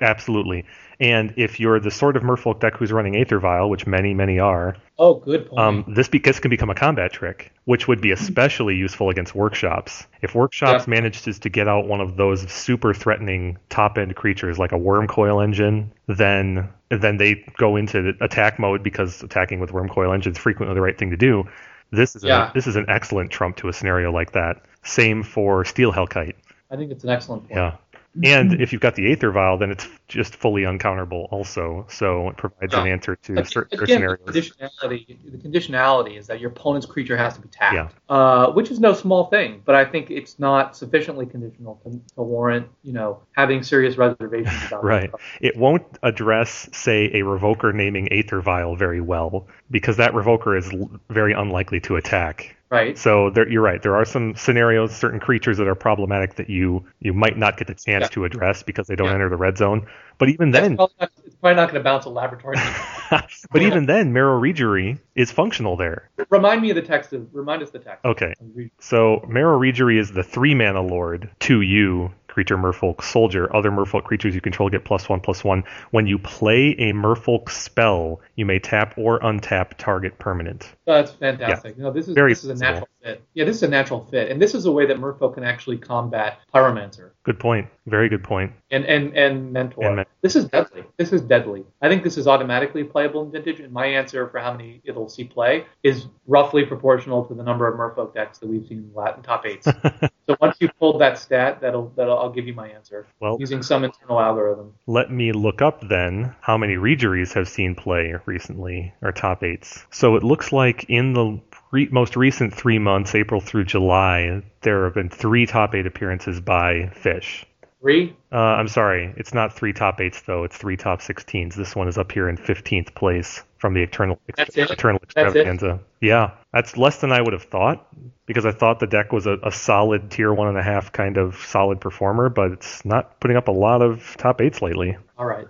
absolutely. 0.00 0.64
And 1.02 1.34
if 1.36 1.58
you're 1.58 1.80
the 1.80 1.90
sort 1.90 2.16
of 2.16 2.22
Merfolk 2.22 2.60
deck 2.60 2.74
who's 2.76 2.92
running 2.92 3.16
Aether 3.16 3.40
Vial, 3.40 3.68
which 3.68 3.88
many, 3.88 4.14
many 4.14 4.38
are, 4.38 4.76
Oh, 5.00 5.14
good 5.14 5.46
point. 5.48 5.60
um, 5.60 5.84
this, 5.88 6.08
be- 6.08 6.20
this 6.20 6.38
can 6.38 6.48
become 6.48 6.70
a 6.70 6.76
combat 6.76 7.12
trick, 7.12 7.52
which 7.64 7.88
would 7.88 8.00
be 8.00 8.12
especially 8.12 8.76
useful 8.76 9.10
against 9.10 9.34
workshops. 9.34 10.06
If 10.22 10.36
workshops 10.36 10.84
Yeah. 10.86 10.90
manages 10.90 11.40
to 11.40 11.48
get 11.48 11.66
out 11.66 11.88
one 11.88 12.00
of 12.00 12.16
those 12.16 12.48
super 12.50 12.94
threatening 12.94 13.58
top 13.68 13.98
end 13.98 14.14
creatures 14.14 14.60
like 14.60 14.70
a 14.70 14.76
Wurmcoil 14.78 15.42
Engine, 15.42 15.90
then 16.06 16.68
then 16.90 17.16
they 17.16 17.42
go 17.56 17.74
into 17.76 18.12
attack 18.20 18.58
mode 18.60 18.82
because 18.84 19.22
attacking 19.24 19.58
with 19.60 19.70
Wurmcoil 19.72 20.14
Engine 20.14 20.32
is 20.32 20.38
frequently 20.38 20.74
the 20.74 20.80
right 20.82 20.96
thing 20.96 21.10
to 21.10 21.16
do. 21.16 21.44
This 21.90 22.14
is 22.14 22.22
Yeah. 22.22 22.50
a, 22.50 22.52
this 22.54 22.68
is 22.68 22.76
an 22.76 22.84
excellent 22.88 23.30
trump 23.32 23.56
to 23.56 23.68
a 23.68 23.72
scenario 23.72 24.12
like 24.12 24.32
that. 24.32 24.62
Same 24.84 25.24
for 25.24 25.64
Steel 25.64 25.90
Hellkite. 25.92 26.34
I 26.70 26.76
think 26.76 26.92
it's 26.92 27.02
an 27.02 27.10
excellent 27.10 27.48
point. 27.48 27.56
Yeah. 27.56 27.72
And 28.22 28.60
if 28.60 28.72
you've 28.72 28.82
got 28.82 28.94
the 28.94 29.10
Aether 29.10 29.30
Vial, 29.30 29.56
then 29.56 29.70
it's 29.70 29.88
just 30.06 30.34
fully 30.36 30.62
uncounterable 30.62 31.28
also. 31.30 31.86
So 31.88 32.28
it 32.28 32.36
provides 32.36 32.74
an 32.74 32.86
answer 32.86 33.16
to 33.16 33.32
Again, 33.32 33.44
certain 33.46 33.80
the 33.80 33.86
scenarios. 33.86 34.20
conditionality, 34.26 35.16
the 35.32 35.38
conditionality 35.38 36.18
is 36.18 36.26
that 36.26 36.38
your 36.38 36.50
opponent's 36.50 36.86
creature 36.86 37.16
has 37.16 37.34
to 37.34 37.40
be 37.40 37.48
tapped, 37.48 37.74
Yeah. 37.74 37.88
uh, 38.14 38.52
which 38.52 38.70
is 38.70 38.80
no 38.80 38.92
small 38.92 39.24
thing. 39.26 39.62
But 39.64 39.76
I 39.76 39.86
think 39.86 40.10
it's 40.10 40.38
not 40.38 40.76
sufficiently 40.76 41.24
conditional 41.24 41.80
to, 41.84 41.90
to 42.16 42.22
warrant, 42.22 42.68
you 42.82 42.92
know, 42.92 43.22
having 43.34 43.62
serious 43.62 43.96
reservations 43.96 44.62
about 44.66 44.84
Right. 44.84 45.10
that. 45.10 45.20
It 45.40 45.56
won't 45.56 45.84
address, 46.02 46.68
say, 46.72 47.06
a 47.06 47.22
revoker 47.22 47.74
naming 47.74 48.12
Aether 48.12 48.42
Vial 48.42 48.76
very 48.76 49.00
well 49.00 49.46
because 49.70 49.96
that 49.96 50.12
revoker 50.12 50.58
is 50.58 50.70
l- 50.70 50.90
very 51.08 51.32
unlikely 51.32 51.80
to 51.80 51.96
attack. 51.96 52.56
Right. 52.72 52.96
So 52.96 53.28
there, 53.28 53.46
you're 53.46 53.60
right. 53.60 53.82
There 53.82 53.94
are 53.96 54.06
some 54.06 54.34
scenarios, 54.34 54.96
certain 54.96 55.20
creatures 55.20 55.58
that 55.58 55.68
are 55.68 55.74
problematic 55.74 56.36
that 56.36 56.48
you 56.48 56.86
you 57.00 57.12
might 57.12 57.36
not 57.36 57.58
get 57.58 57.66
the 57.68 57.74
chance 57.74 58.04
Yeah. 58.04 58.08
to 58.08 58.24
address 58.24 58.62
because 58.62 58.86
they 58.86 58.96
don't 58.96 59.08
Yeah. 59.08 59.14
enter 59.14 59.28
the 59.28 59.36
red 59.36 59.58
zone. 59.58 59.86
But 60.16 60.30
even 60.30 60.52
That's 60.52 60.68
then, 60.68 60.76
probably 60.76 60.94
not, 61.00 61.10
it's 61.26 61.34
probably 61.36 61.56
not 61.56 61.70
going 61.70 61.80
to 61.80 61.84
bounce 61.84 62.04
a 62.06 62.08
laboratory. 62.10 62.56
but 63.10 63.60
even 63.62 63.84
then, 63.86 64.12
Merrow 64.14 64.40
Reejerey 64.40 64.98
is 65.14 65.30
functional 65.30 65.76
there. 65.76 66.08
remind 66.30 66.62
me 66.62 66.70
of 66.70 66.76
the 66.76 66.82
text. 66.82 67.12
Of, 67.12 67.28
remind 67.34 67.62
us 67.62 67.70
the 67.70 67.78
text. 67.78 68.04
Okay. 68.06 68.32
So 68.78 69.22
Merrow 69.28 69.58
Reejerey 69.58 69.98
is 69.98 70.10
the 70.10 70.22
three 70.22 70.54
mana 70.54 70.80
lord 70.80 71.28
to 71.40 71.60
you, 71.60 72.10
creature 72.28 72.56
merfolk 72.56 73.02
soldier. 73.02 73.54
Other 73.54 73.70
merfolk 73.70 74.04
creatures 74.04 74.34
you 74.34 74.40
control 74.40 74.70
get 74.70 74.84
plus 74.84 75.08
one 75.08 75.20
plus 75.20 75.44
one. 75.44 75.64
When 75.90 76.06
you 76.06 76.18
play 76.18 76.70
a 76.78 76.92
merfolk 76.94 77.50
spell, 77.50 78.20
you 78.36 78.46
may 78.46 78.58
tap 78.58 78.94
or 78.96 79.18
untap 79.20 79.74
target 79.76 80.18
permanent. 80.18 80.72
Oh, 80.86 80.94
that's 80.94 81.12
fantastic. 81.12 81.78
No, 81.78 81.92
this 81.92 82.08
is 82.08 82.14
Very 82.14 82.32
this 82.32 82.42
is 82.44 82.50
a 82.50 82.54
natural 82.54 82.88
fit. 83.02 83.22
Yeah, 83.34 83.44
this 83.44 83.56
is 83.56 83.62
a 83.62 83.68
natural 83.68 84.04
fit, 84.10 84.30
and 84.30 84.42
this 84.42 84.54
is 84.54 84.64
a 84.66 84.72
way 84.72 84.84
that 84.86 84.96
Merfolk 84.96 85.34
can 85.34 85.44
actually 85.44 85.78
combat 85.78 86.38
Pyromancer 86.52 87.10
Good 87.24 87.38
point. 87.38 87.68
Very 87.86 88.08
good 88.08 88.24
point. 88.24 88.52
and 88.72 88.84
and 88.84 89.16
and 89.16 89.52
Mentor. 89.52 89.84
And 89.86 89.96
Men- 89.96 90.06
this 90.22 90.34
is 90.34 90.46
deadly. 90.46 90.82
This 90.96 91.12
is 91.12 91.20
deadly. 91.20 91.64
I 91.80 91.88
think 91.88 92.02
this 92.02 92.16
is 92.16 92.26
automatically 92.26 92.82
playable 92.82 93.22
in 93.22 93.30
Vintage, 93.30 93.60
and 93.60 93.72
my 93.72 93.86
answer 93.86 94.28
for 94.28 94.40
how 94.40 94.52
many 94.52 94.80
it'll 94.84 95.08
see 95.08 95.24
play 95.24 95.66
is 95.84 96.06
roughly 96.26 96.64
proportional 96.64 97.24
to 97.26 97.34
the 97.34 97.44
number 97.44 97.68
of 97.68 97.78
Merfolk 97.78 98.12
decks 98.14 98.38
that 98.38 98.48
we've 98.48 98.66
seen 98.66 98.78
in 98.78 98.90
Latin 98.94 99.22
top 99.22 99.46
eights. 99.46 99.66
so 100.26 100.36
once 100.40 100.56
you 100.60 100.68
pulled 100.80 101.00
that 101.00 101.16
stat, 101.16 101.60
that'll 101.60 101.92
that'll 101.96 102.18
I'll 102.18 102.32
give 102.32 102.48
you 102.48 102.54
my 102.54 102.68
answer 102.68 103.06
Well, 103.20 103.36
using 103.38 103.62
some 103.62 103.84
internal 103.84 104.18
algorithm. 104.20 104.74
let 104.88 105.12
me 105.12 105.30
look 105.30 105.62
up 105.62 105.80
then 105.88 106.34
how 106.40 106.58
many 106.58 106.74
Reejereys 106.74 107.32
have 107.34 107.48
seen 107.48 107.76
play 107.76 108.14
recently, 108.26 108.92
or 109.00 109.12
top 109.12 109.44
eights. 109.44 109.84
So 109.90 110.16
it 110.16 110.24
looks 110.24 110.50
like 110.52 110.71
in 110.88 111.12
the 111.12 111.40
re- 111.70 111.88
most 111.90 112.16
recent 112.16 112.54
three 112.54 112.78
months, 112.78 113.14
April 113.14 113.40
through 113.40 113.64
July, 113.64 114.42
there 114.60 114.84
have 114.84 114.94
been 114.94 115.08
three 115.08 115.46
top 115.46 115.74
eight 115.74 115.86
appearances 115.86 116.40
by 116.40 116.88
Fish. 116.94 117.44
Three. 117.80 118.16
Uh, 118.30 118.36
I'm 118.36 118.68
sorry, 118.68 119.12
it's 119.16 119.34
not 119.34 119.52
three 119.52 119.72
top 119.72 120.00
eights 120.00 120.22
though. 120.22 120.44
It's 120.44 120.56
three 120.56 120.76
top 120.76 121.00
16s. 121.00 121.54
This 121.54 121.74
one 121.74 121.88
is 121.88 121.98
up 121.98 122.12
here 122.12 122.28
in 122.28 122.36
15th 122.36 122.94
place 122.94 123.42
from 123.58 123.74
the 123.74 123.82
Eternal 123.82 124.20
That's 124.36 124.56
it? 124.56 124.70
Eternal? 124.70 125.00
Extravaganza. 125.02 125.80
Yeah, 126.00 126.30
that's 126.52 126.76
less 126.76 127.00
than 127.00 127.10
I 127.10 127.20
would 127.20 127.32
have 127.32 127.42
thought 127.42 127.86
because 128.26 128.46
I 128.46 128.52
thought 128.52 128.78
the 128.78 128.86
deck 128.86 129.12
was 129.12 129.26
a, 129.26 129.38
a 129.42 129.50
solid 129.50 130.12
tier 130.12 130.32
one 130.32 130.46
and 130.46 130.56
a 130.56 130.62
half 130.62 130.92
kind 130.92 131.16
of 131.16 131.34
solid 131.46 131.80
performer, 131.80 132.28
but 132.28 132.52
it's 132.52 132.84
not 132.84 133.18
putting 133.18 133.36
up 133.36 133.48
a 133.48 133.52
lot 133.52 133.82
of 133.82 134.16
top 134.16 134.40
eights 134.40 134.62
lately. 134.62 134.96
All 135.18 135.26
right. 135.26 135.46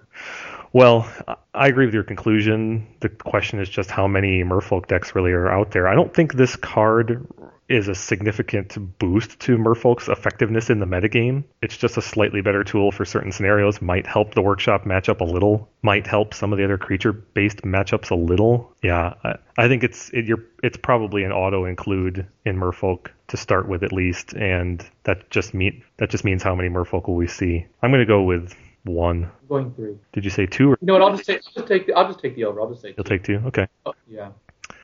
Well, 0.73 1.07
I- 1.55 1.69
agree 1.69 1.85
with 1.85 1.95
your 1.95 2.03
conclusion. 2.03 2.87
The 3.01 3.09
question 3.11 3.61
is 3.61 3.69
just 3.69 3.91
how 3.91 4.07
many 4.07 4.43
Merfolk 4.43 4.87
decks 4.87 5.15
really 5.15 5.33
are 5.33 5.49
out 5.49 5.71
there. 5.71 5.87
I 5.87 5.95
don't 5.95 6.13
think 6.13 6.35
this 6.35 6.57
card 6.57 7.27
is 7.69 7.89
a 7.89 7.95
significant 7.95 8.77
boost 8.99 9.39
to 9.41 9.57
Merfolk's 9.57 10.09
effectiveness 10.09 10.71
in 10.71 10.79
the 10.79 10.87
metagame. 10.87 11.45
It's 11.63 11.77
just 11.77 11.97
a 11.97 12.03
slightly 12.03 12.41
better 12.41 12.65
tool 12.65 12.91
for 12.91 13.05
certain 13.05 13.33
scenarios. 13.33 13.81
Might 13.81 14.07
help 14.07 14.35
the 14.35 14.43
workshop 14.43 14.85
matchup 14.85 15.21
a 15.21 15.25
little. 15.25 15.69
Might 15.83 16.07
help 16.07 16.35
some 16.35 16.53
of 16.53 16.59
the 16.59 16.65
other 16.65 16.79
creature-based 16.79 17.63
matchups 17.63 18.11
a 18.11 18.15
little. 18.15 18.75
Yeah, 18.83 19.15
I, 19.25 19.37
I 19.57 19.69
think 19.69 19.85
it's 19.85 20.11
it, 20.11 20.27
it's 20.63 20.77
probably 20.77 21.25
an 21.25 21.33
auto 21.33 21.65
include 21.65 22.27
in 22.45 22.57
Merfolk 22.57 23.09
to 23.29 23.37
start 23.37 23.69
with 23.69 23.83
at 23.83 23.93
least, 23.93 24.35
and 24.35 24.85
that 25.05 25.31
just 25.31 25.55
mean 25.55 25.83
that 25.99 26.11
just 26.11 26.25
means 26.25 26.43
how 26.43 26.55
many 26.55 26.69
Merfolk 26.69 27.09
will 27.09 27.17
we 27.17 27.29
see. 27.29 27.67
I'm 27.83 27.91
going 27.91 28.01
to 28.01 28.07
go 28.07 28.23
with 28.23 28.55
one. 28.85 29.25
I'm 29.25 29.49
going 29.49 29.75
three. 29.75 29.97
Did 30.13 30.25
you 30.25 30.31
say 30.31 30.47
two 30.47 30.73
or 30.73 30.79
You 30.81 30.87
know 30.87 30.95
what? 30.95 31.03
I'll 31.03 31.17
just 31.17 31.27
take. 31.27 31.43
I'll 31.47 31.53
just 31.55 31.69
take. 31.69 31.87
The, 31.87 31.95
I'll 31.95 32.07
just 32.07 32.21
take 32.21 32.35
the 32.37 32.45
over. 32.45 32.61
I'll 32.61 32.71
just 32.71 32.83
say. 32.83 32.95
you'll 32.97 33.05
take 33.05 33.25
two? 33.25 33.43
Okay. 33.47 33.67
Oh, 33.87 33.95
yeah. 34.09 34.31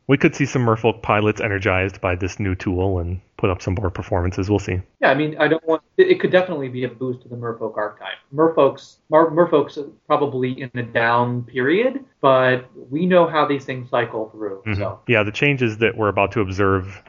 We 0.06 0.16
could 0.16 0.34
see 0.34 0.46
some 0.46 0.64
Merfolk 0.64 1.02
pilots 1.02 1.38
energized 1.38 2.00
by 2.00 2.14
this 2.14 2.40
new 2.40 2.54
tool 2.54 2.98
and 2.98 3.20
put 3.36 3.50
up 3.50 3.60
some 3.60 3.74
more 3.74 3.90
performances. 3.90 4.48
We'll 4.48 4.58
see. 4.58 4.80
Yeah, 5.00 5.10
I 5.10 5.14
mean, 5.14 5.36
I 5.38 5.48
don't 5.48 5.64
want. 5.66 5.82
It, 5.98 6.18
could 6.18 6.32
definitely 6.32 6.68
be 6.68 6.84
a 6.84 6.88
boost 6.88 7.22
to 7.22 7.28
the 7.28 7.36
Merfolk 7.36 7.76
archetype. 7.76 8.16
Merfolk's 8.34 8.98
Mer, 9.10 9.30
Merfolk's 9.30 9.78
probably 10.06 10.62
in 10.62 10.70
a 10.74 10.82
down 10.82 11.42
period, 11.42 12.04
but 12.22 12.70
we 12.90 13.04
know 13.04 13.26
how 13.26 13.44
these 13.44 13.66
things 13.66 13.90
cycle 13.90 14.30
through. 14.30 14.62
Mhm. 14.66 14.76
So 14.76 15.00
Yeah, 15.06 15.24
the 15.24 15.32
changes 15.32 15.76
that 15.78 15.96
we're 15.96 16.08
about 16.08 16.32
to 16.32 16.40
observe 16.40 17.02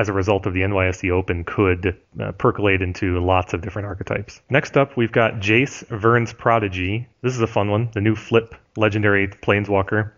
as 0.00 0.08
a 0.08 0.14
result 0.14 0.46
of 0.46 0.54
the 0.54 0.62
NYSE 0.62 1.10
Open 1.10 1.44
could 1.44 1.94
uh, 2.18 2.32
percolate 2.32 2.80
into 2.80 3.20
lots 3.20 3.52
of 3.52 3.60
different 3.60 3.86
archetypes. 3.86 4.40
Next 4.48 4.78
up, 4.78 4.96
we've 4.96 5.12
got 5.12 5.40
Jace 5.40 5.84
Vryn's 5.88 6.32
Prodigy. 6.32 7.06
This 7.20 7.34
is 7.34 7.42
a 7.42 7.46
fun 7.46 7.70
one, 7.70 7.90
the 7.92 8.00
new 8.00 8.16
flip 8.16 8.54
legendary 8.76 9.28
planeswalker. 9.28 10.12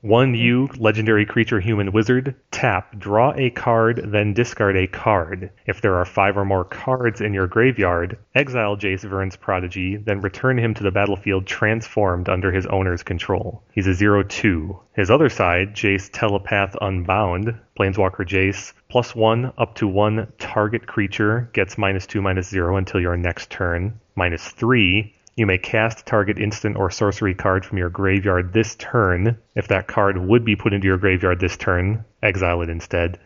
One 0.00 0.34
U, 0.34 0.70
legendary 0.78 1.26
creature, 1.26 1.60
human 1.60 1.92
wizard. 1.92 2.34
Tap, 2.50 2.98
draw 2.98 3.34
a 3.36 3.50
card, 3.50 4.02
then 4.06 4.32
discard 4.32 4.74
a 4.76 4.86
card. 4.86 5.50
If 5.66 5.82
there 5.82 5.96
are 5.96 6.06
five 6.06 6.38
or 6.38 6.46
more 6.46 6.64
cards 6.64 7.20
in 7.20 7.34
your 7.34 7.46
graveyard, 7.46 8.16
exile 8.34 8.76
Jace 8.78 9.04
Vryn's 9.04 9.36
Prodigy, 9.36 9.96
then 9.96 10.22
return 10.22 10.58
him 10.58 10.72
to 10.74 10.82
the 10.82 10.90
battlefield 10.90 11.46
transformed 11.46 12.30
under 12.30 12.50
his 12.50 12.64
owner's 12.66 13.02
control. 13.02 13.62
He's 13.72 13.86
a 13.86 13.92
0 13.92 14.22
2. 14.22 14.80
His 14.94 15.10
other 15.10 15.28
side, 15.28 15.74
Jace 15.74 16.08
Telepath 16.10 16.74
Unbound, 16.80 17.58
Planeswalker 17.78 18.26
Jace, 18.26 18.72
plus 18.90 19.14
1 19.14 19.52
up 19.56 19.74
to 19.76 19.88
1 19.88 20.32
target 20.38 20.86
creature 20.86 21.48
gets 21.52 21.78
minus 21.78 22.06
2 22.06 22.20
minus 22.20 22.48
0 22.48 22.76
until 22.76 23.00
your 23.00 23.16
next 23.16 23.50
turn. 23.50 23.98
Minus 24.16 24.46
3 24.48 25.14
you 25.36 25.46
may 25.46 25.56
cast 25.56 26.04
target 26.04 26.38
instant 26.38 26.76
or 26.76 26.90
sorcery 26.90 27.34
card 27.34 27.64
from 27.64 27.78
your 27.78 27.88
graveyard 27.88 28.52
this 28.52 28.74
turn. 28.74 29.38
If 29.54 29.68
that 29.68 29.86
card 29.86 30.18
would 30.18 30.44
be 30.44 30.54
put 30.54 30.74
into 30.74 30.86
your 30.86 30.98
graveyard 30.98 31.40
this 31.40 31.56
turn, 31.56 32.04
exile 32.22 32.60
it 32.60 32.68
instead. 32.68 33.18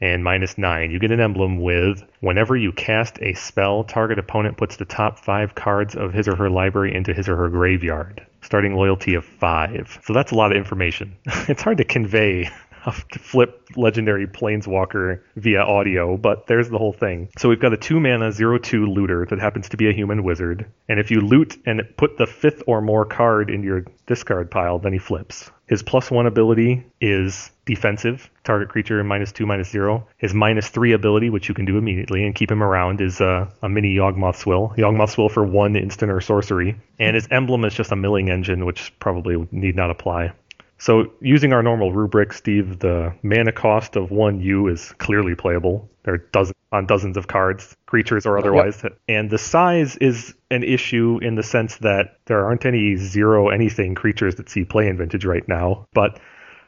And 0.00 0.22
minus 0.22 0.58
9, 0.58 0.90
you 0.90 0.98
get 0.98 1.12
an 1.12 1.20
emblem 1.20 1.62
with 1.62 2.04
whenever 2.20 2.56
you 2.56 2.72
cast 2.72 3.18
a 3.22 3.32
spell, 3.32 3.84
target 3.84 4.18
opponent 4.18 4.58
puts 4.58 4.76
the 4.76 4.84
top 4.84 5.18
5 5.18 5.54
cards 5.54 5.94
of 5.94 6.12
his 6.12 6.28
or 6.28 6.36
her 6.36 6.50
library 6.50 6.94
into 6.94 7.14
his 7.14 7.26
or 7.26 7.36
her 7.36 7.48
graveyard. 7.48 8.26
Starting 8.42 8.74
loyalty 8.74 9.14
of 9.14 9.24
5. 9.24 10.00
So 10.04 10.12
that's 10.12 10.32
a 10.32 10.34
lot 10.34 10.50
of 10.50 10.58
information. 10.58 11.16
it's 11.48 11.62
hard 11.62 11.78
to 11.78 11.84
convey 11.84 12.50
to 12.86 13.18
flip 13.18 13.68
legendary 13.76 14.26
planeswalker 14.26 15.20
via 15.36 15.62
audio, 15.62 16.16
but 16.16 16.46
there's 16.46 16.68
the 16.68 16.78
whole 16.78 16.92
thing. 16.92 17.28
So 17.38 17.48
we've 17.48 17.60
got 17.60 17.72
a 17.72 17.76
two 17.76 18.00
mana 18.00 18.32
zero 18.32 18.58
two 18.58 18.86
looter 18.86 19.26
that 19.26 19.38
happens 19.38 19.68
to 19.70 19.76
be 19.76 19.88
a 19.88 19.92
human 19.92 20.22
wizard, 20.22 20.66
and 20.88 21.00
if 21.00 21.10
you 21.10 21.20
loot 21.20 21.56
and 21.66 21.82
put 21.96 22.16
the 22.16 22.26
fifth 22.26 22.62
or 22.66 22.80
more 22.80 23.04
card 23.04 23.50
into 23.50 23.66
your 23.66 23.84
discard 24.06 24.50
pile, 24.50 24.78
then 24.78 24.92
he 24.92 24.98
flips. 24.98 25.50
His 25.66 25.82
plus 25.82 26.12
one 26.12 26.26
ability 26.26 26.86
is 27.00 27.50
defensive, 27.64 28.30
target 28.44 28.68
creature 28.68 29.02
minus 29.02 29.32
two, 29.32 29.46
minus 29.46 29.68
zero. 29.68 30.06
His 30.16 30.32
minus 30.32 30.68
three 30.68 30.92
ability, 30.92 31.28
which 31.28 31.48
you 31.48 31.54
can 31.54 31.64
do 31.64 31.76
immediately 31.76 32.24
and 32.24 32.36
keep 32.36 32.50
him 32.50 32.62
around, 32.62 33.00
is 33.00 33.20
uh, 33.20 33.50
a 33.62 33.68
mini 33.68 33.96
Yawgmoth's 33.96 34.46
Will. 34.46 34.72
Yawgmoth 34.78 35.18
Will 35.18 35.28
for 35.28 35.44
one 35.44 35.74
instant 35.74 36.12
or 36.12 36.20
sorcery. 36.20 36.80
And 37.00 37.16
his 37.16 37.26
emblem 37.32 37.64
is 37.64 37.74
just 37.74 37.90
a 37.90 37.96
milling 37.96 38.30
engine, 38.30 38.64
which 38.64 38.96
probably 39.00 39.48
need 39.50 39.74
not 39.74 39.90
apply. 39.90 40.32
So 40.78 41.12
using 41.20 41.52
our 41.52 41.62
normal 41.62 41.92
rubric, 41.92 42.32
Steve, 42.32 42.78
the 42.80 43.14
mana 43.22 43.52
cost 43.52 43.96
of 43.96 44.10
one 44.10 44.40
U 44.40 44.68
is 44.68 44.92
clearly 44.98 45.34
playable. 45.34 45.88
There 46.02 46.14
are 46.14 46.18
dozens 46.18 46.54
on 46.72 46.86
dozens 46.86 47.16
of 47.16 47.28
cards, 47.28 47.74
creatures 47.86 48.26
or 48.26 48.38
otherwise. 48.38 48.80
Yep. 48.82 48.98
And 49.08 49.30
the 49.30 49.38
size 49.38 49.96
is 49.96 50.34
an 50.50 50.62
issue 50.62 51.18
in 51.22 51.34
the 51.34 51.42
sense 51.42 51.76
that 51.78 52.18
there 52.26 52.44
aren't 52.44 52.66
any 52.66 52.96
zero 52.96 53.48
anything 53.48 53.94
creatures 53.94 54.34
that 54.36 54.50
see 54.50 54.64
play 54.64 54.88
in 54.88 54.98
vintage 54.98 55.24
right 55.24 55.46
now. 55.48 55.86
But 55.94 56.20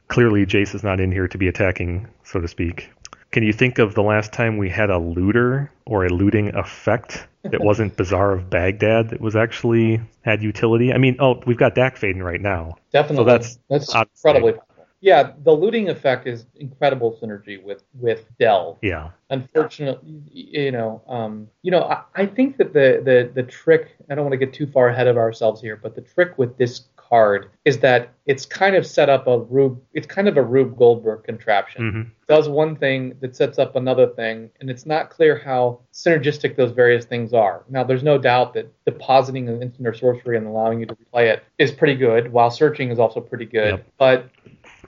clearly 0.09 0.47
Jace 0.47 0.75
is 0.75 0.83
not 0.83 1.01
in 1.01 1.13
here 1.13 1.29
to 1.29 1.39
be 1.39 1.49
attacking, 1.49 2.09
so 2.25 2.41
to 2.41 2.49
speak. 2.49 2.91
Can 3.31 3.43
you 3.43 3.53
think 3.53 3.79
of 3.79 3.95
the 3.95 4.03
last 4.03 4.33
time 4.33 4.57
we 4.57 4.71
had 4.71 4.91
a 4.91 4.99
looter 4.99 5.71
or 5.87 6.07
a 6.07 6.09
looting 6.09 6.55
effect 6.55 7.27
that 7.43 7.61
wasn't 7.65 7.97
Bazaar 7.97 8.33
of 8.33 8.49
Baghdad 8.49 9.11
that 9.11 9.21
was 9.21 9.37
actually 9.37 10.01
had 10.23 10.43
utility? 10.43 10.93
I 10.93 10.99
mean, 10.99 11.17
oh, 11.21 11.41
we've 11.47 11.59
got 11.59 11.75
Dack 11.75 11.97
Fayden 11.97 12.23
right 12.23 12.41
now. 12.41 12.77
Definitely. 12.93 13.17
So 13.17 13.25
that's 13.25 13.59
that's 13.69 13.95
incredibly 13.95 14.53
powerful. 14.53 14.65
Yeah, 15.01 15.33
the 15.45 15.53
looting 15.53 15.91
effect 15.91 16.27
is 16.27 16.47
incredible 16.57 17.17
synergy 17.23 17.63
with 17.63 17.85
with 17.95 18.27
Dell. 18.39 18.79
Yeah. 18.83 19.11
Unfortunately, 19.31 20.23
you 20.33 20.73
know, 20.73 21.03
um, 21.07 21.49
you 21.63 21.71
know, 21.71 21.85
I, 21.85 22.03
I 22.17 22.27
think 22.27 22.57
that 22.57 22.73
the 22.73 23.01
the 23.05 23.31
the 23.33 23.45
trick. 23.45 23.95
I 24.11 24.17
don't 24.17 24.25
want 24.25 24.33
to 24.33 24.45
get 24.45 24.53
too 24.53 24.67
far 24.67 24.89
ahead 24.89 25.07
of 25.07 25.17
ourselves 25.17 25.61
here, 25.61 25.77
but 25.77 25.95
the 25.95 26.01
trick 26.01 26.37
with 26.37 26.57
this 26.57 26.89
card 27.09 27.51
is 27.65 27.79
that 27.81 28.11
it's 28.27 28.45
kind 28.45 28.77
of 28.77 28.87
set 28.87 29.09
up 29.09 29.27
a 29.27 29.39
Rube. 29.39 29.81
It's 29.95 30.07
kind 30.07 30.29
of 30.29 30.37
a 30.37 30.43
Rube 30.43 30.77
Goldberg 30.77 31.25
contraption. 31.25 31.83
Mm-hmm. 31.83 32.03
Does 32.29 32.49
one 32.49 32.77
thing 32.77 33.15
that 33.21 33.35
sets 33.35 33.59
up 33.59 33.77
another 33.77 34.07
thing, 34.07 34.51
and 34.61 34.69
it's 34.69 34.87
not 34.87 35.11
clear 35.11 35.39
how 35.39 35.81
synergistic 35.93 36.57
those 36.57 36.73
various 36.73 37.05
things 37.05 37.33
are. 37.33 37.65
Now, 37.69 37.85
there's 37.85 38.03
no 38.03 38.19
doubt 38.19 38.55
that 38.55 38.73
depositing 38.85 39.49
an 39.49 39.63
instant 39.63 39.87
or 39.89 39.95
sorcery 39.95 40.37
and 40.37 40.47
allowing 40.47 40.81
you 40.81 40.87
to 40.87 40.97
play 41.11 41.31
it 41.31 41.43
is 41.59 41.73
pretty 41.73 41.95
good, 41.95 42.31
while 42.33 42.51
searching 42.51 42.91
is 42.91 42.99
also 42.99 43.21
pretty 43.21 43.47
good. 43.47 43.77
Yep. 43.77 43.87
But 43.99 44.31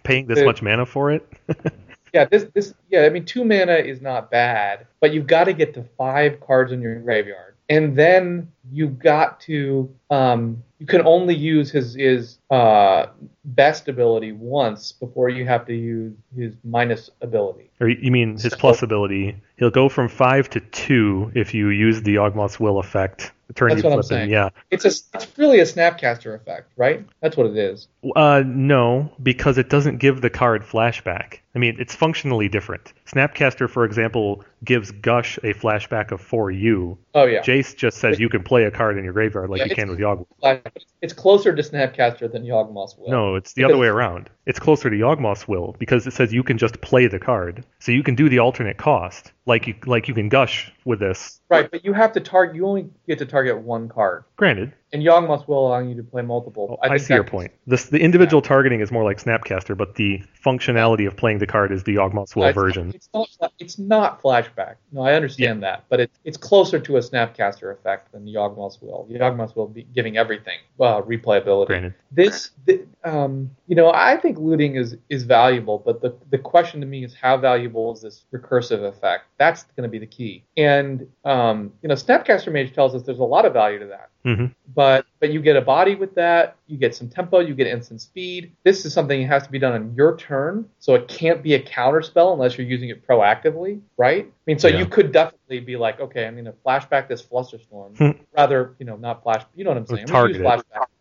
paying 0.03 0.27
this 0.27 0.39
the, 0.39 0.45
much 0.45 0.63
mana 0.63 0.87
for 0.87 1.11
it. 1.11 1.27
yeah, 2.13 2.25
this 2.27 2.47
this 2.55 2.75
yeah, 2.91 3.03
I 3.03 3.09
mean 3.09 3.25
two 3.25 3.45
mana 3.45 3.75
is 3.75 4.01
not 4.01 4.31
bad, 4.31 4.87
but 5.01 5.13
you've 5.13 5.27
got 5.27 5.45
to 5.45 5.53
get 5.53 5.75
to 5.75 5.85
five 5.97 6.41
cards 6.41 6.73
in 6.73 6.81
your 6.81 6.99
graveyard, 7.01 7.57
and 7.69 7.97
then 7.97 8.51
you've 8.71 8.99
got 8.99 9.41
to 9.41 9.95
um, 10.11 10.63
you 10.81 10.87
can 10.87 11.07
only 11.07 11.37
use 11.37 11.71
his 11.71 11.95
his 11.95 12.40
uh, 12.51 13.07
best 13.45 13.89
ability 13.89 14.33
once 14.33 14.93
before 14.93 15.29
you 15.29 15.47
have 15.47 15.67
to 15.67 15.75
use 15.75 16.13
his 16.37 16.55
minus 16.65 17.11
ability. 17.21 17.71
Or 17.81 17.89
you 17.89 18.11
mean 18.11 18.33
his 18.33 18.53
so, 18.53 18.57
plus 18.57 18.83
ability? 18.83 19.37
He'll 19.57 19.71
go 19.71 19.89
from 19.89 20.09
five 20.09 20.51
to 20.51 20.61
two 20.61 21.31
if 21.35 21.55
you 21.55 21.69
use 21.69 22.03
the 22.03 22.17
Yawgmoth's 22.17 22.59
Will 22.59 22.79
effect. 22.79 23.33
Turn 23.55 23.71
That's 23.71 23.83
you 23.83 23.89
what 23.89 23.97
I'm 23.97 24.03
saying. 24.05 24.31
yeah, 24.31 24.51
it's 24.71 24.85
a 24.85 24.89
it's 25.15 25.37
really 25.37 25.59
a 25.59 25.65
Snapcaster 25.65 26.35
effect, 26.37 26.73
right? 26.77 27.05
That's 27.21 27.37
what 27.37 27.47
it 27.47 27.57
is. 27.57 27.89
Uh, 28.15 28.45
no, 28.47 29.13
because 29.21 29.59
it 29.59 29.69
doesn't 29.69 29.99
give 29.99 30.21
the 30.21 30.31
card 30.31 30.63
flashback. 30.63 31.39
I 31.55 31.59
mean, 31.59 31.77
it's 31.81 31.95
functionally 31.95 32.49
different. 32.49 32.93
Snapcaster, 33.07 33.69
for 33.69 33.85
example, 33.85 34.45
gives 34.65 34.93
Gush 34.93 35.37
a 35.39 35.53
flashback 35.53 36.13
of 36.13 36.23
4U. 36.23 36.97
Oh, 37.15 37.25
yeah. 37.25 37.43
Jace 37.43 37.75
just 37.75 37.99
says 37.99 38.21
you 38.21 38.29
can 38.29 38.45
play 38.45 38.65
a 38.65 38.71
card 38.71 38.97
in 38.99 39.05
your 39.05 39.13
graveyard 39.13 39.51
like 39.51 39.59
yeah, 39.59 39.65
you 39.65 39.75
can 39.75 39.89
with 39.89 39.99
Yawgmoth. 39.99 40.61
It's 41.03 41.13
closer 41.13 41.55
to 41.55 41.63
Snapcaster 41.63 42.31
than 42.31 42.40
Yawgmoth's 42.45 42.97
Will. 42.97 43.11
No, 43.11 43.35
it's 43.35 43.53
the 43.53 43.65
other 43.65 43.77
way 43.77 43.89
around. 43.89 44.31
It's 44.51 44.59
closer 44.59 44.91
to 44.91 44.97
Yawgmoth's 44.97 45.47
Will 45.47 45.77
because 45.79 46.09
it 46.09 46.13
says 46.13 46.33
you 46.33 46.43
can 46.43 46.59
just 46.59 46.81
play 46.81 47.07
the 47.07 47.21
card. 47.21 47.65
So 47.79 47.93
you 47.93 48.03
can 48.03 48.17
do 48.17 48.29
the 48.29 48.41
alternate 48.41 48.79
cost, 48.79 49.31
like 49.47 49.69
you 49.69 49.77
like 49.87 50.09
you 50.09 50.15
can 50.15 50.29
Gush 50.29 50.73
with 50.85 50.99
this. 50.99 51.41
Right, 51.49 51.71
but 51.71 51.85
you 51.85 51.93
have 51.93 52.13
to 52.15 52.21
target. 52.21 52.57
You 52.57 52.67
only 52.67 52.91
get 53.07 53.19
to 53.21 53.27
target 53.27 53.59
one 53.59 53.89
card. 53.89 54.25
Granted. 54.37 54.73
And 54.93 55.05
Yawgmoth 55.05 55.47
will 55.47 55.69
allow 55.69 55.79
you 55.79 55.95
to 55.95 56.03
play 56.03 56.23
multiple. 56.23 56.79
I, 56.83 56.89
I 56.89 56.97
see 56.97 57.15
your 57.15 57.23
point. 57.23 57.53
This, 57.65 57.87
the 57.87 58.01
individual 58.01 58.43
yeah. 58.43 58.49
targeting 58.49 58.81
is 58.81 58.91
more 58.91 59.05
like 59.05 59.23
Snapcaster, 59.23 59.77
but 59.77 59.95
the 59.95 60.21
functionality 60.45 61.07
of 61.07 61.17
playing 61.17 61.39
the 61.39 61.47
card 61.47 61.71
is 61.71 61.85
the 61.85 61.95
Yawgmoth's 61.95 62.35
Will 62.35 62.53
version. 62.53 62.91
It's 62.93 63.09
not, 63.15 63.29
it's 63.61 63.79
not 63.79 64.21
flashback. 64.21 64.77
No, 64.91 65.03
I 65.03 65.15
understand 65.15 65.63
yeah. 65.63 65.71
that, 65.71 65.85
but 65.89 66.01
it's 66.01 66.19
it's 66.25 66.37
closer 66.37 66.81
to 66.81 66.97
a 66.97 67.01
Snapcaster 67.01 67.73
effect 67.73 68.11
than 68.11 68.27
Yawgmoth's 68.27 68.83
Will. 68.83 69.07
Yawgmoth's 69.09 69.55
Will 69.55 69.69
be 69.69 69.85
giving 69.95 70.17
everything 70.17 70.59
uh, 70.81 71.03
replayability. 71.03 71.67
Granted. 71.67 71.95
This, 72.11 72.51
the, 72.67 72.85
um, 73.05 73.51
you 73.69 73.77
know, 73.77 73.93
I 73.93 74.17
think 74.17 74.39
looting 74.41 74.77
is 74.77 74.97
is 75.09 75.25
valuable, 75.25 75.79
but 75.79 76.01
the 76.01 76.15
the 76.31 76.39
question 76.39 76.81
to 76.81 76.87
me 76.87 77.05
is 77.05 77.15
how 77.15 77.37
valuable 77.37 77.93
is 77.93 78.03
this 78.03 78.25
recursive 78.33 78.83
effect? 78.83 79.25
That's 79.39 79.65
going 79.77 79.85
to 79.85 79.89
be 79.89 79.99
the 79.99 80.07
key. 80.07 80.45
And 80.57 81.07
um, 81.25 81.73
you 81.83 81.89
know, 81.89 81.95
Snapcaster 81.95 82.53
Mage 82.53 82.73
tells 82.73 82.95
us 82.95 83.03
there's 83.03 83.19
a 83.19 83.25
lot 83.25 83.45
of 83.45 83.53
value 83.53 83.79
to 83.79 83.87
that. 83.87 84.11
Mm-hmm. 84.25 84.47
But 84.75 85.07
but 85.19 85.33
you 85.33 85.41
get 85.41 85.57
a 85.57 85.61
body 85.61 85.95
with 85.95 86.15
that, 86.15 86.57
you 86.67 86.77
get 86.77 86.95
some 86.95 87.09
tempo, 87.09 87.41
you 87.41 87.55
get 87.55 87.67
instant 87.67 88.01
speed. 88.01 88.53
This 88.65 88.85
is 88.85 88.93
something 88.93 89.21
that 89.21 89.29
has 89.29 89.45
to 89.45 89.51
be 89.51 89.59
done 89.59 89.73
on 89.73 89.95
your 89.95 90.17
turn, 90.17 90.69
so 90.79 90.95
it 90.95 91.09
can't 91.09 91.43
be 91.43 91.55
a 91.55 91.63
counter 91.63 92.03
spell 92.03 92.33
unless 92.33 92.57
you're 92.57 92.67
using 92.67 92.91
it 92.91 93.07
proactively, 93.07 93.81
right? 93.97 94.27
I 94.27 94.33
mean, 94.47 94.59
so 94.59 94.69
yeah. 94.69 94.79
you 94.79 94.87
could 94.87 95.13
definitely 95.13 95.61
be 95.61 95.77
like, 95.77 96.01
okay, 96.01 96.27
I'm 96.27 96.35
going 96.35 96.45
to 96.45 96.55
flashback 96.67 97.09
this 97.09 97.23
Flusterstorm, 97.23 97.97
hmm. 97.97 98.11
rather, 98.37 98.75
you 98.79 98.87
know, 98.87 98.97
not 98.97 99.23
flash. 99.23 99.45
You 99.55 99.65
know 99.65 99.71
what 99.71 99.79
I'm 99.79 99.87
saying? 99.87 100.03
I'm 100.03 100.07
target 100.07 100.37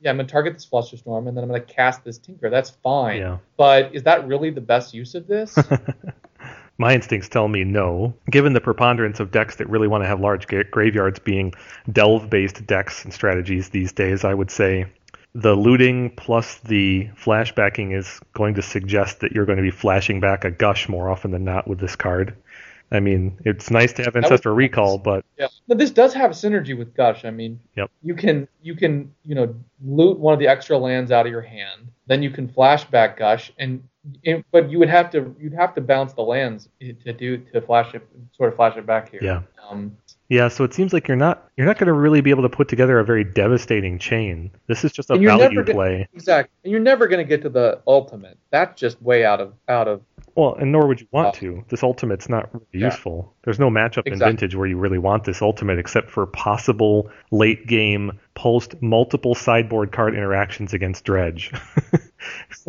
Yeah, 0.02 0.10
I'm 0.10 0.18
going 0.18 0.28
to 0.28 0.32
target 0.32 0.54
this 0.54 0.66
Flusterstorm, 0.66 1.28
and 1.28 1.36
then 1.36 1.44
I'm 1.44 1.50
going 1.50 1.62
to 1.62 1.74
cast 1.74 2.04
this 2.04 2.18
Tinker. 2.18 2.50
That's 2.50 2.70
fine. 2.70 3.20
Yeah. 3.20 3.38
But 3.58 3.94
is 3.94 4.04
that 4.04 4.28
really 4.28 4.50
the 4.50 4.62
best 4.62 4.94
use 4.94 5.16
of 5.16 5.28
this? 5.28 5.58
My 6.80 6.96
instincts 6.96 7.28
tell 7.28 7.50
me 7.50 7.66
no. 7.66 8.14
Given 8.32 8.54
the 8.54 8.62
preponderance 8.62 9.20
of 9.20 9.32
decks 9.32 9.58
that 9.58 9.70
really 9.70 9.90
want 9.90 10.04
to 10.04 10.08
have 10.08 10.22
large 10.22 10.48
gra- 10.48 10.64
graveyards 10.64 11.20
being 11.20 11.54
delve 11.92 12.30
based 12.30 12.66
decks 12.66 13.04
and 13.04 13.14
strategies 13.14 13.70
these 13.70 13.92
days, 13.92 14.24
I 14.24 14.34
would 14.34 14.50
say 14.50 14.86
the 15.36 15.56
looting 15.56 16.10
plus 16.16 16.56
the 16.60 17.10
flashbacking 17.22 17.96
is 17.96 18.22
going 18.34 18.56
to 18.56 18.62
suggest 18.62 19.20
that 19.20 19.34
you're 19.34 19.46
going 19.46 19.58
to 19.58 19.64
be 19.64 19.72
flashing 19.72 20.22
back 20.22 20.46
a 20.46 20.52
gush 20.52 20.88
more 20.88 21.10
often 21.10 21.32
than 21.32 21.44
not 21.44 21.68
with 21.68 21.80
this 21.80 21.98
card. 21.98 22.34
I 22.92 23.02
mean, 23.02 23.38
it's 23.46 23.70
nice 23.70 23.94
to 23.94 24.04
have 24.04 24.16
ancestral 24.16 24.56
recall, 24.56 24.98
but 24.98 25.24
yeah, 25.38 25.50
but 25.68 25.78
this 25.78 25.92
does 25.92 26.14
have 26.16 26.32
synergy 26.32 26.76
with 26.76 26.96
Gush. 26.96 27.24
I 27.24 27.30
mean, 27.30 27.60
yep. 27.76 27.92
you 28.02 28.16
can 28.16 28.48
you 28.64 28.74
can 28.74 29.14
you 29.26 29.36
know 29.36 29.54
loot 29.86 30.18
one 30.18 30.34
of 30.34 30.40
the 30.40 30.48
extra 30.48 30.76
lands 30.78 31.12
out 31.12 31.28
of 31.28 31.32
your 31.32 31.42
hand, 31.42 31.90
then 32.08 32.24
you 32.24 32.32
can 32.32 32.48
flashback 32.48 33.18
Gush, 33.18 33.52
and 33.60 33.84
it, 34.24 34.46
but 34.52 34.70
you 34.70 34.80
would 34.80 34.90
have 34.90 35.10
to 35.12 35.36
you'd 35.40 35.54
have 35.54 35.74
to 35.76 35.82
bounce 35.82 36.14
the 36.14 36.22
lands 36.22 36.70
to 36.80 37.14
do 37.14 37.38
to 37.38 37.62
flash 37.62 37.94
it 37.94 38.08
sort 38.36 38.50
of 38.50 38.56
flash 38.56 38.78
it 38.78 38.86
back 38.86 39.12
here. 39.12 39.20
Yeah. 39.24 39.42
Um, 39.70 39.96
yeah, 40.30 40.48
so 40.48 40.64
it 40.64 40.76
seems 40.76 40.94
like 40.94 41.08
you're 41.08 41.18
not 41.18 41.50
you're 41.58 41.66
not 41.66 41.80
going 41.80 41.88
to 41.88 41.94
really 41.94 42.22
be 42.22 42.30
able 42.30 42.44
to 42.44 42.50
put 42.50 42.68
together 42.68 43.00
a 43.00 43.04
very 43.04 43.24
devastating 43.24 43.98
chain. 43.98 44.52
This 44.68 44.84
is 44.84 44.92
just 44.92 45.10
a 45.10 45.18
value 45.18 45.64
gonna, 45.64 45.74
play. 45.74 46.08
Exactly, 46.14 46.52
and 46.64 46.72
you're 46.72 46.80
never 46.80 47.08
going 47.08 47.24
to 47.24 47.28
get 47.28 47.42
to 47.42 47.50
the 47.50 47.82
ultimate. 47.88 48.38
That's 48.52 48.80
just 48.80 49.02
way 49.02 49.26
out 49.26 49.42
of 49.42 49.54
out 49.68 49.88
of 49.88 50.02
Well, 50.36 50.56
and 50.56 50.72
nor 50.72 50.88
would 50.88 51.02
you 51.02 51.08
want 51.12 51.30
Uh, 51.30 51.32
to. 51.40 51.64
This 51.70 51.84
ultimate's 51.84 52.30
not 52.30 52.54
really 52.54 52.66
Yeah. 52.74 52.86
useful. 52.86 53.34
There's 53.44 53.60
no 53.60 53.70
matchup 53.70 54.08
in 54.08 54.20
vintage 54.20 54.56
where 54.56 54.68
you 54.68 54.78
really 54.78 54.98
want 54.98 55.24
this 55.24 55.42
ultimate 55.42 55.80
except 55.80 56.10
for 56.10 56.26
possible 56.26 57.10
late 57.32 57.68
game 57.68 58.20
post 58.36 58.82
multiple 58.82 59.36
sideboard 59.36 59.92
card 59.92 60.14
interactions 60.16 60.74
against 60.74 61.04
dredge. 61.06 61.52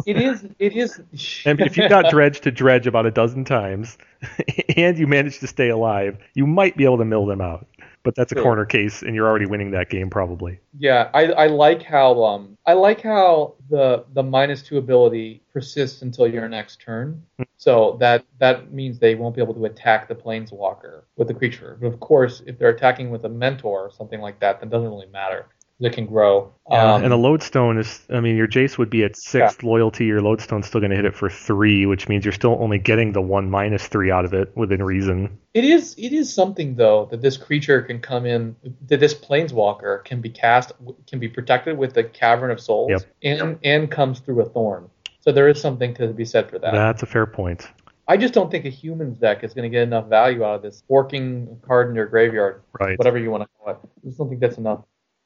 It 0.06 0.16
is. 0.16 0.44
It 0.60 0.76
is. 0.76 1.00
and 1.44 1.60
if 1.60 1.76
you 1.76 1.88
got 1.88 2.08
dredge 2.10 2.40
to 2.42 2.52
dredge 2.52 2.86
about 2.86 3.04
a 3.06 3.10
dozen 3.10 3.44
times 3.44 3.98
and 4.76 4.96
you 4.96 5.08
manage 5.08 5.40
to 5.40 5.48
stay 5.48 5.68
alive, 5.70 6.16
you 6.34 6.46
might 6.46 6.76
be 6.76 6.84
able 6.84 6.98
to 6.98 7.04
mill 7.04 7.26
them 7.26 7.40
out. 7.40 7.66
But 8.02 8.14
that's 8.14 8.32
a 8.32 8.36
corner 8.36 8.64
case 8.64 9.02
and 9.02 9.14
you're 9.14 9.28
already 9.28 9.46
winning 9.46 9.72
that 9.72 9.90
game 9.90 10.08
probably. 10.08 10.58
Yeah, 10.78 11.10
I, 11.12 11.26
I 11.32 11.46
like 11.48 11.82
how 11.82 12.24
um 12.24 12.56
I 12.66 12.72
like 12.72 13.02
how 13.02 13.56
the 13.68 14.06
the 14.14 14.22
minus 14.22 14.62
two 14.62 14.78
ability 14.78 15.42
persists 15.52 16.02
until 16.02 16.26
your 16.26 16.48
next 16.48 16.80
turn. 16.80 17.22
So 17.56 17.98
that 18.00 18.24
that 18.38 18.72
means 18.72 18.98
they 18.98 19.14
won't 19.14 19.34
be 19.34 19.42
able 19.42 19.54
to 19.54 19.66
attack 19.66 20.08
the 20.08 20.14
planeswalker 20.14 21.02
with 21.16 21.28
the 21.28 21.34
creature. 21.34 21.76
But 21.80 21.88
of 21.88 22.00
course, 22.00 22.42
if 22.46 22.58
they're 22.58 22.70
attacking 22.70 23.10
with 23.10 23.24
a 23.24 23.28
mentor 23.28 23.86
or 23.86 23.90
something 23.90 24.20
like 24.20 24.40
that, 24.40 24.60
then 24.60 24.68
it 24.68 24.72
doesn't 24.72 24.88
really 24.88 25.06
matter. 25.08 25.46
It 25.80 25.94
can 25.94 26.06
grow. 26.06 26.52
Yeah, 26.70 26.94
Um, 26.94 27.02
and 27.04 27.10
the 27.12 27.16
lodestone 27.16 27.78
is, 27.78 28.00
I 28.10 28.20
mean, 28.20 28.36
your 28.36 28.46
Jace 28.46 28.76
would 28.76 28.90
be 28.90 29.02
at 29.02 29.16
sixth 29.16 29.62
loyalty. 29.62 30.04
Your 30.04 30.20
lodestone's 30.20 30.66
still 30.66 30.80
going 30.80 30.90
to 30.90 30.96
hit 30.96 31.06
it 31.06 31.14
for 31.14 31.30
three, 31.30 31.86
which 31.86 32.08
means 32.08 32.24
you're 32.24 32.32
still 32.32 32.58
only 32.60 32.78
getting 32.78 33.12
the 33.12 33.22
one 33.22 33.48
minus 33.50 33.88
three 33.88 34.10
out 34.10 34.24
of 34.26 34.34
it 34.34 34.54
within 34.56 34.82
reason. 34.82 35.38
It 35.54 35.64
is 35.64 35.94
it 35.96 36.12
is 36.12 36.32
something 36.32 36.76
though 36.76 37.06
that 37.10 37.22
this 37.22 37.36
creature 37.36 37.80
can 37.82 37.98
come 38.00 38.26
in 38.26 38.54
that 38.88 39.00
this 39.00 39.14
planeswalker 39.14 40.04
can 40.04 40.20
be 40.20 40.28
cast 40.28 40.72
can 41.08 41.18
be 41.18 41.28
protected 41.28 41.78
with 41.78 41.94
the 41.94 42.04
Cavern 42.04 42.50
of 42.50 42.60
Souls 42.60 42.90
Yep. 42.90 43.02
and 43.22 43.58
and 43.64 43.90
comes 43.90 44.20
through 44.20 44.42
a 44.42 44.48
thorn. 44.48 44.88
So 45.20 45.32
there 45.32 45.48
is 45.48 45.60
something 45.60 45.94
to 45.94 46.08
be 46.08 46.24
said 46.24 46.50
for 46.50 46.58
that. 46.58 46.72
That's 46.72 47.02
a 47.02 47.06
fair 47.06 47.26
point. 47.26 47.66
I 48.06 48.16
just 48.16 48.34
don't 48.34 48.50
think 48.50 48.64
a 48.64 48.70
humans 48.70 49.18
deck 49.18 49.44
is 49.44 49.54
going 49.54 49.62
to 49.62 49.74
get 49.74 49.82
enough 49.84 50.08
value 50.08 50.42
out 50.44 50.56
of 50.56 50.62
this 50.62 50.82
forking 50.88 51.58
card 51.62 51.90
in 51.90 51.94
your 51.94 52.06
graveyard, 52.06 52.62
Right. 52.80 52.98
whatever 52.98 53.18
you 53.18 53.30
want 53.30 53.44
to 53.44 53.48
call 53.58 53.72
it. 53.74 53.78
I 53.84 54.06
just 54.06 54.18
don't 54.18 54.28
think 54.28 54.40
that's 54.40 54.58
enough. 54.58 54.80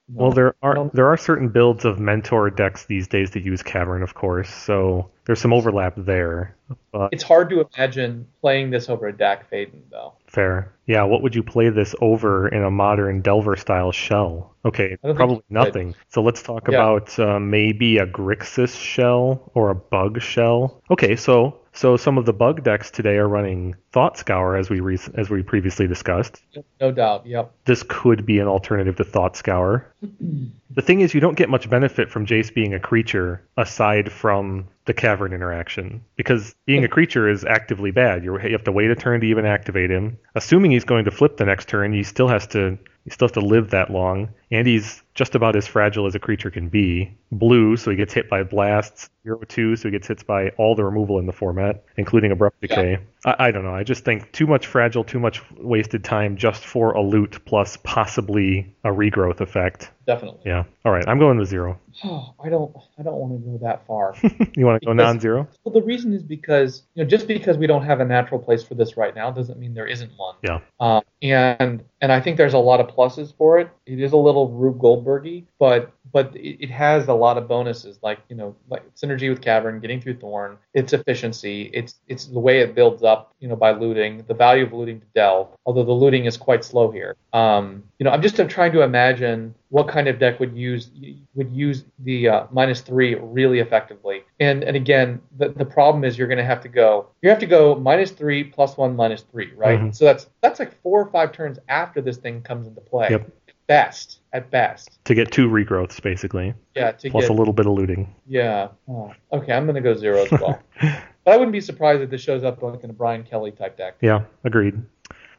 Well, 0.09 0.32
there 0.32 0.55
are 0.62 0.90
there 0.93 1.06
are 1.09 1.16
certain 1.16 1.48
builds 1.48 1.85
of 1.86 1.98
mentor 1.98 2.51
decks 2.51 2.85
these 2.85 3.09
days 3.09 3.31
that 3.31 3.43
use 3.43 3.62
Cavern, 3.62 4.02
of 4.02 4.14
course. 4.14 4.52
So 4.52 5.10
there's 5.24 5.40
some 5.40 5.52
overlap 5.55 5.94
there. 5.97 6.55
But 6.93 7.09
it's 7.12 7.22
hard 7.22 7.48
to 7.51 7.66
imagine 7.74 8.26
playing 8.43 8.70
this 8.70 8.89
over 8.90 9.06
a 9.06 9.16
Dack 9.16 9.51
Fayden 9.51 9.81
though. 9.90 10.12
fair. 10.26 10.72
Yeah. 10.86 11.05
What 11.05 11.22
would 11.22 11.35
you 11.35 11.43
play 11.43 11.70
this 11.70 11.94
over 12.02 12.48
in 12.48 12.62
a 12.62 12.70
modern 12.70 13.22
Delver 13.22 13.56
style 13.56 13.93
shell? 13.93 14.55
Okay, 14.66 14.85
I 14.85 14.89
don't 14.89 15.01
think 15.02 15.16
probably 15.16 15.36
could. 15.36 15.44
nothing. 15.51 15.94
So 16.09 16.22
let's 16.22 16.43
talk 16.43 16.68
Yeah. 16.68 16.74
about 16.76 17.18
uh, 17.18 17.39
maybe 17.40 17.97
a 17.98 18.06
Grixis 18.06 18.78
shell 18.78 19.51
or 19.55 19.70
a 19.70 19.74
Bug 19.74 20.20
shell. 20.20 20.82
Okay, 20.90 21.16
so 21.16 21.60
so 21.75 21.97
some 21.97 22.19
of 22.19 22.25
the 22.25 22.33
Bug 22.33 22.63
decks 22.63 22.91
today 22.91 23.17
are 23.17 23.29
running 23.29 23.75
Thought 23.93 24.17
Scour 24.17 24.57
as 24.57 24.71
we 24.71 24.81
re- 24.81 24.99
as 25.15 25.29
we 25.29 25.43
previously 25.43 25.87
discussed. 25.87 26.41
No 26.81 26.93
doubt. 26.93 27.27
Yep. 27.27 27.53
this 27.65 27.85
could 27.89 28.25
be 28.25 28.39
an 28.39 28.47
alternative 28.47 28.97
to 28.97 29.05
Thought 29.05 29.37
Scour. 29.37 29.93
the 30.71 30.83
thing 30.83 31.01
is, 31.01 31.13
you 31.15 31.21
don't 31.21 31.37
get 31.37 31.49
much 31.49 31.69
benefit 31.69 32.11
from 32.11 32.27
Jace 32.27 32.55
being 32.55 32.75
a 32.75 32.81
creature 32.81 33.43
aside 33.57 34.11
from 34.13 34.69
the 34.86 34.94
cavern 34.94 35.32
interaction 35.32 36.05
because 36.16 36.55
being 36.66 36.85
a 36.85 36.89
creature 36.89 37.28
is 37.28 37.44
actively 37.44 37.90
bad. 37.90 38.23
You're, 38.23 38.40
you 38.44 38.52
have 38.52 38.65
to 38.65 38.73
wait 38.73 38.90
a 38.90 38.97
turn 38.97 39.20
to 39.20 39.27
even 39.27 39.47
activate 39.47 39.90
him. 39.90 40.19
Assuming 40.35 40.70
he's 40.70 40.85
going 40.85 41.06
to 41.06 41.11
flip 41.11 41.36
the 41.36 41.47
next 41.47 41.69
turn, 41.69 41.93
he 41.93 42.02
still 42.02 42.28
has 42.28 42.47
to 42.48 42.78
he 43.05 43.11
still 43.11 43.28
has 43.28 43.32
to 43.32 43.40
live 43.40 43.70
that 43.70 43.90
long, 43.90 44.31
and 44.51 44.66
he's 44.66 45.02
just 45.12 45.35
about 45.35 45.56
as 45.56 45.66
fragile 45.66 46.06
as 46.06 46.15
a 46.15 46.19
creature 46.19 46.51
can 46.51 46.70
be. 46.70 47.15
Blue, 47.31 47.77
so 47.77 47.90
he 47.90 47.98
gets 47.98 48.15
hit 48.15 48.31
by 48.31 48.43
blasts. 48.44 49.11
Zero 49.23 49.40
two, 49.47 49.77
so 49.77 49.89
he 49.89 49.93
gets 49.93 50.09
hit 50.09 50.27
by 50.27 50.48
all 50.56 50.74
the 50.74 50.85
removal 50.85 51.19
in 51.19 51.27
the 51.27 51.32
format, 51.32 51.85
including 51.97 52.32
abrupt 52.32 52.61
decay. 52.62 52.98
I, 53.24 53.36
I 53.39 53.51
don't 53.51 53.65
know. 53.65 53.74
I 53.74 53.85
just 53.85 54.05
think 54.05 54.32
too 54.32 54.47
much 54.47 54.66
fragile, 54.66 55.05
too 55.05 55.20
much 55.20 55.43
wasted 55.52 56.02
time 56.02 56.36
just 56.36 56.65
for 56.65 56.93
a 56.93 57.02
loot 57.02 57.44
plus 57.44 57.77
possibly 57.82 58.74
a 58.85 58.89
regrowth 58.89 59.40
effect. 59.40 59.90
Definitely. 60.06 60.43
Yeah. 60.44 60.64
All 60.85 60.93
right. 60.93 61.05
I'm 61.09 61.18
going 61.18 61.39
with 61.39 61.48
zero. 61.48 61.78
I 62.05 62.48
don't. 62.48 62.74
I 62.98 63.02
don't 63.02 63.16
want 63.16 63.32
to 63.32 63.51
go 63.51 63.59
that 63.64 63.86
far. 63.86 64.14
You 64.56 64.66
want 64.66 64.81
to 64.82 64.86
go 64.86 64.93
non-zero? 64.93 65.48
well, 65.64 65.72
the 65.72 65.82
reason 65.82 66.12
is 66.12 66.22
because 66.22 66.85
you 66.94 67.02
know 67.02 67.09
just 67.09 67.26
because 67.26 67.56
we 67.56 67.66
don't 67.66 67.85
have 67.85 68.01
a 68.01 68.05
natural 68.05 68.39
place 68.39 68.62
for 68.62 68.74
this 68.74 68.97
right 68.97 69.14
now 69.14 69.31
doesn't 69.31 69.59
mean 69.59 69.74
there 69.74 69.86
isn't 69.86 70.12
one. 70.16 70.36
Yeah. 70.43 70.60
Um, 70.78 71.02
and 71.22 71.82
and 72.01 72.12
I 72.12 72.20
think 72.20 72.36
there's 72.36 72.55
a 72.55 72.59
lot 72.59 72.81
of 72.81 72.86
pluses 72.89 73.36
for 73.36 73.59
it. 73.59 73.68
It 73.86 74.01
is 74.01 74.12
a 74.12 74.16
little 74.16 74.51
Rube 74.51 74.78
Goldbergy, 74.78 75.44
but 75.59 75.93
but 76.15 76.35
it, 76.36 76.62
it 76.62 76.70
has 76.70 77.09
a 77.09 77.12
lot 77.12 77.36
of 77.36 77.49
bonuses 77.49 77.99
like 78.03 78.20
you 78.31 78.36
know 78.36 78.55
like 78.70 78.82
synergy 78.95 79.28
with 79.28 79.43
Cavern, 79.43 79.81
getting 79.81 80.01
through 80.01 80.16
Thorn, 80.16 80.57
its 80.73 80.95
efficiency, 80.95 81.70
it's 81.74 81.97
it's 82.09 82.27
the 82.27 82.39
way 82.39 82.61
it 82.61 82.74
builds 82.74 83.03
up 83.03 83.35
you 83.41 83.49
know 83.49 83.57
by 83.57 83.73
looting, 83.73 84.24
the 84.28 84.32
value 84.32 84.65
of 84.65 84.73
looting 84.73 85.01
to 85.01 85.07
delve. 85.15 85.49
Although 85.66 85.85
the 85.85 85.93
looting 85.93 86.24
is 86.24 86.36
quite 86.39 86.65
slow 86.65 86.91
here. 86.91 87.16
Um, 87.35 87.82
you 87.99 88.05
know 88.05 88.12
I'm 88.12 88.23
just 88.23 88.39
I'm 88.39 88.49
trying 88.49 88.73
to 88.73 88.82
imagine 88.82 89.55
what 89.70 89.89
kind 89.89 90.07
of 90.07 90.20
deck 90.20 90.39
would 90.39 90.57
use 90.57 90.91
would 91.35 91.51
use 91.51 91.82
the 91.99 92.28
uh, 92.28 92.47
minus 92.53 92.81
three 92.81 93.16
really 93.16 93.59
effectively. 93.59 94.23
And 94.39 94.62
and 94.62 94.77
again, 94.77 95.20
the, 95.36 95.49
the 95.49 95.65
problem 95.65 96.05
is 96.05 96.16
you're 96.16 96.28
going 96.28 96.39
to 96.39 96.45
have 96.45 96.61
to 96.61 96.69
go 96.69 97.09
you 97.23 97.28
have 97.28 97.41
to 97.41 97.47
go 97.47 97.74
minus 97.74 98.12
three 98.12 98.45
plus 98.45 98.77
one 98.77 98.95
minus 98.95 99.23
three, 99.23 99.53
right? 99.57 99.81
Mhm. 99.81 99.95
So 99.95 100.05
that's 100.05 100.28
that's 100.43 100.61
like 100.61 100.81
four 100.81 101.03
or 101.03 101.11
five 101.11 101.32
turns 101.32 101.59
after 101.69 102.01
this 102.01 102.19
thing 102.19 102.41
comes 102.43 102.69
into 102.69 102.81
play. 102.81 103.09
Yep. 103.11 103.28
Best 103.66 104.20
at 104.32 104.51
best. 104.51 104.99
To 105.05 105.15
get 105.15 105.31
two 105.31 105.49
regrowths, 105.49 106.03
basically, 106.03 106.55
Yeah. 106.74 106.93
To 106.93 107.11
plus 107.11 107.24
get 107.24 107.31
a 107.31 107.35
little 107.35 107.55
bit 107.55 107.66
of 107.66 107.73
looting. 107.73 108.15
yeah. 108.27 108.69
Oh, 108.89 109.12
okay, 109.32 109.53
I'm 109.53 109.65
going 109.65 109.77
to 109.77 109.81
go 109.81 109.95
zero 109.95 110.24
as 110.24 110.31
well. 110.32 110.61
but 110.81 111.35
I 111.35 111.36
wouldn't 111.36 111.53
be 111.53 111.61
surprised 111.61 112.03
if 112.03 112.11
this 112.11 112.20
shows 112.20 112.45
up 112.45 112.62
like 112.62 112.85
in 112.85 112.91
a 112.91 112.93
Brian 112.93 113.23
Kelly 113.23 113.53
type 113.53 113.77
deck. 113.77 113.97
Yeah, 114.01 114.24
agreed. 114.45 114.81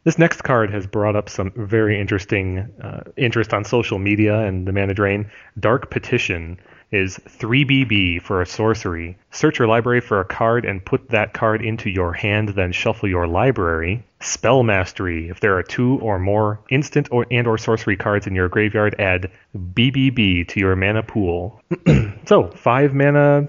This 0.05 0.19
next 0.19 0.43
card 0.43 0.71
has 0.71 0.85
brought 0.85 1.15
up 1.15 1.29
some 1.29 1.51
very 1.55 1.99
interesting 1.99 2.71
uh, 2.81 3.03
interest 3.17 3.53
on 3.53 3.63
social 3.65 3.97
media 3.97 4.39
and 4.39 4.67
the 4.67 4.71
Mana 4.71 4.93
Drain. 4.93 5.29
Dark 5.59 5.89
Petition 5.89 6.59
is 6.95 7.19
3BB 7.27 8.21
for 8.21 8.41
a 8.41 8.45
sorcery. 8.45 9.17
Search 9.31 9.59
your 9.59 9.67
library 9.67 10.01
for 10.01 10.19
a 10.19 10.25
card 10.25 10.65
and 10.65 10.83
put 10.83 11.09
that 11.09 11.33
card 11.33 11.61
into 11.61 11.89
your 11.89 12.13
hand, 12.13 12.49
then 12.49 12.71
shuffle 12.71 13.09
your 13.09 13.27
library. 13.27 14.03
Spell 14.21 14.63
Mastery. 14.63 15.29
If 15.29 15.41
there 15.41 15.57
are 15.57 15.63
two 15.63 15.99
or 15.99 16.17
more 16.17 16.59
instant 16.69 17.09
or 17.11 17.27
and 17.29 17.45
or 17.45 17.57
sorcery 17.57 17.97
cards 17.97 18.27
in 18.27 18.33
your 18.33 18.49
graveyard, 18.49 18.95
add 18.97 19.29
BBB 19.55 20.47
to 20.47 20.59
your 20.59 20.75
mana 20.75 21.03
pool. 21.03 21.61
so, 22.25 22.47
five 22.55 22.93
mana 22.93 23.47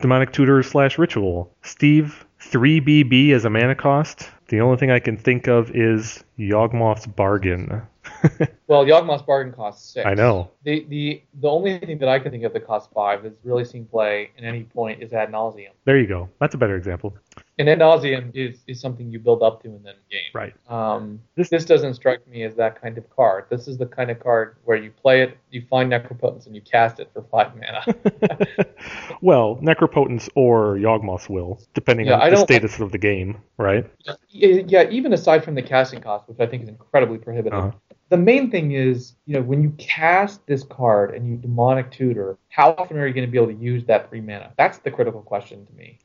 demonic 0.00 0.32
tutor 0.32 0.62
slash 0.62 0.98
ritual. 0.98 1.52
Steve, 1.62 2.24
3BB 2.40 3.32
as 3.32 3.44
a 3.44 3.50
mana 3.50 3.74
cost. 3.74 4.30
The 4.48 4.60
only 4.60 4.76
thing 4.76 4.90
I 4.90 5.00
can 5.00 5.16
think 5.16 5.48
of 5.48 5.70
is 5.70 6.22
Yawgmoth's 6.38 7.06
Bargain. 7.06 7.82
Well, 8.68 8.84
Yawgmoth's 8.84 9.22
bargain 9.22 9.52
costs 9.52 9.92
six. 9.92 10.04
I 10.04 10.14
know. 10.14 10.50
The 10.64 10.84
the 10.88 11.22
the 11.40 11.48
only 11.48 11.78
thing 11.78 11.98
that 11.98 12.08
I 12.08 12.18
can 12.18 12.32
think 12.32 12.42
of 12.42 12.52
that 12.52 12.66
costs 12.66 12.92
five 12.92 13.22
that's 13.22 13.36
really 13.44 13.64
seen 13.64 13.84
play 13.86 14.30
in 14.36 14.44
any 14.44 14.64
point 14.64 15.00
is 15.02 15.12
ad 15.12 15.30
nauseam. 15.30 15.70
There 15.84 15.98
you 16.00 16.08
go. 16.08 16.28
That's 16.40 16.56
a 16.56 16.58
better 16.58 16.76
example. 16.76 17.16
And 17.58 17.68
ad 17.68 17.78
nauseam 17.78 18.32
is, 18.34 18.58
is 18.66 18.80
something 18.80 19.10
you 19.10 19.20
build 19.20 19.42
up 19.42 19.62
to 19.62 19.68
and 19.68 19.84
then 19.84 19.94
game. 20.10 20.20
Right. 20.34 20.52
Um, 20.68 21.20
This- 21.36 21.48
this, 21.48 21.64
doesn't 21.64 21.94
strike 21.94 22.26
me 22.28 22.42
as 22.42 22.54
that 22.56 22.80
kind 22.80 22.98
of 22.98 23.08
card. 23.08 23.46
This 23.50 23.66
is 23.68 23.78
the 23.78 23.86
kind 23.86 24.10
of 24.10 24.20
card 24.20 24.56
where 24.64 24.76
you 24.76 24.90
play 24.90 25.22
it, 25.22 25.38
you 25.50 25.62
find 25.70 25.90
Necropotence, 25.90 26.46
and 26.46 26.54
you 26.54 26.60
cast 26.60 27.00
it 27.00 27.08
for 27.12 27.22
five 27.22 27.52
mana. 27.54 27.84
well, 29.22 29.56
Necropotence 29.62 30.28
or 30.34 30.76
Yawgmoth's 30.76 31.28
will, 31.28 31.60
depending 31.72 32.06
Yeah, 32.06 32.14
on 32.14 32.20
I 32.22 32.30
the 32.30 32.36
status 32.36 32.80
of 32.80 32.92
the 32.92 32.98
game, 32.98 33.38
right? 33.58 33.88
yeah, 34.28 34.88
even 34.90 35.12
aside 35.12 35.44
from 35.44 35.54
the 35.54 35.62
casting 35.62 36.00
cost, 36.00 36.28
which 36.28 36.40
I 36.40 36.46
think 36.46 36.64
is 36.64 36.68
incredibly 36.68 37.18
prohibitive. 37.18 37.58
Uh-huh. 37.58 37.70
The 38.08 38.16
main 38.16 38.50
thing 38.52 38.72
is, 38.72 39.14
you 39.26 39.34
know, 39.34 39.42
when 39.42 39.62
you 39.62 39.70
cast 39.78 40.46
this 40.46 40.62
card 40.62 41.14
and 41.14 41.28
you 41.28 41.36
demonic 41.36 41.90
tutor, 41.90 42.38
how 42.50 42.70
often 42.78 42.98
are 42.98 43.06
you 43.06 43.12
going 43.12 43.26
to 43.26 43.30
be 43.30 43.36
able 43.36 43.48
to 43.52 43.58
use 43.60 43.84
that 43.86 44.08
three 44.08 44.20
mana? 44.20 44.52
That's 44.56 44.78
the 44.78 44.92
critical 44.92 45.22
question 45.22 45.66
to 45.66 45.72
me. 45.72 45.98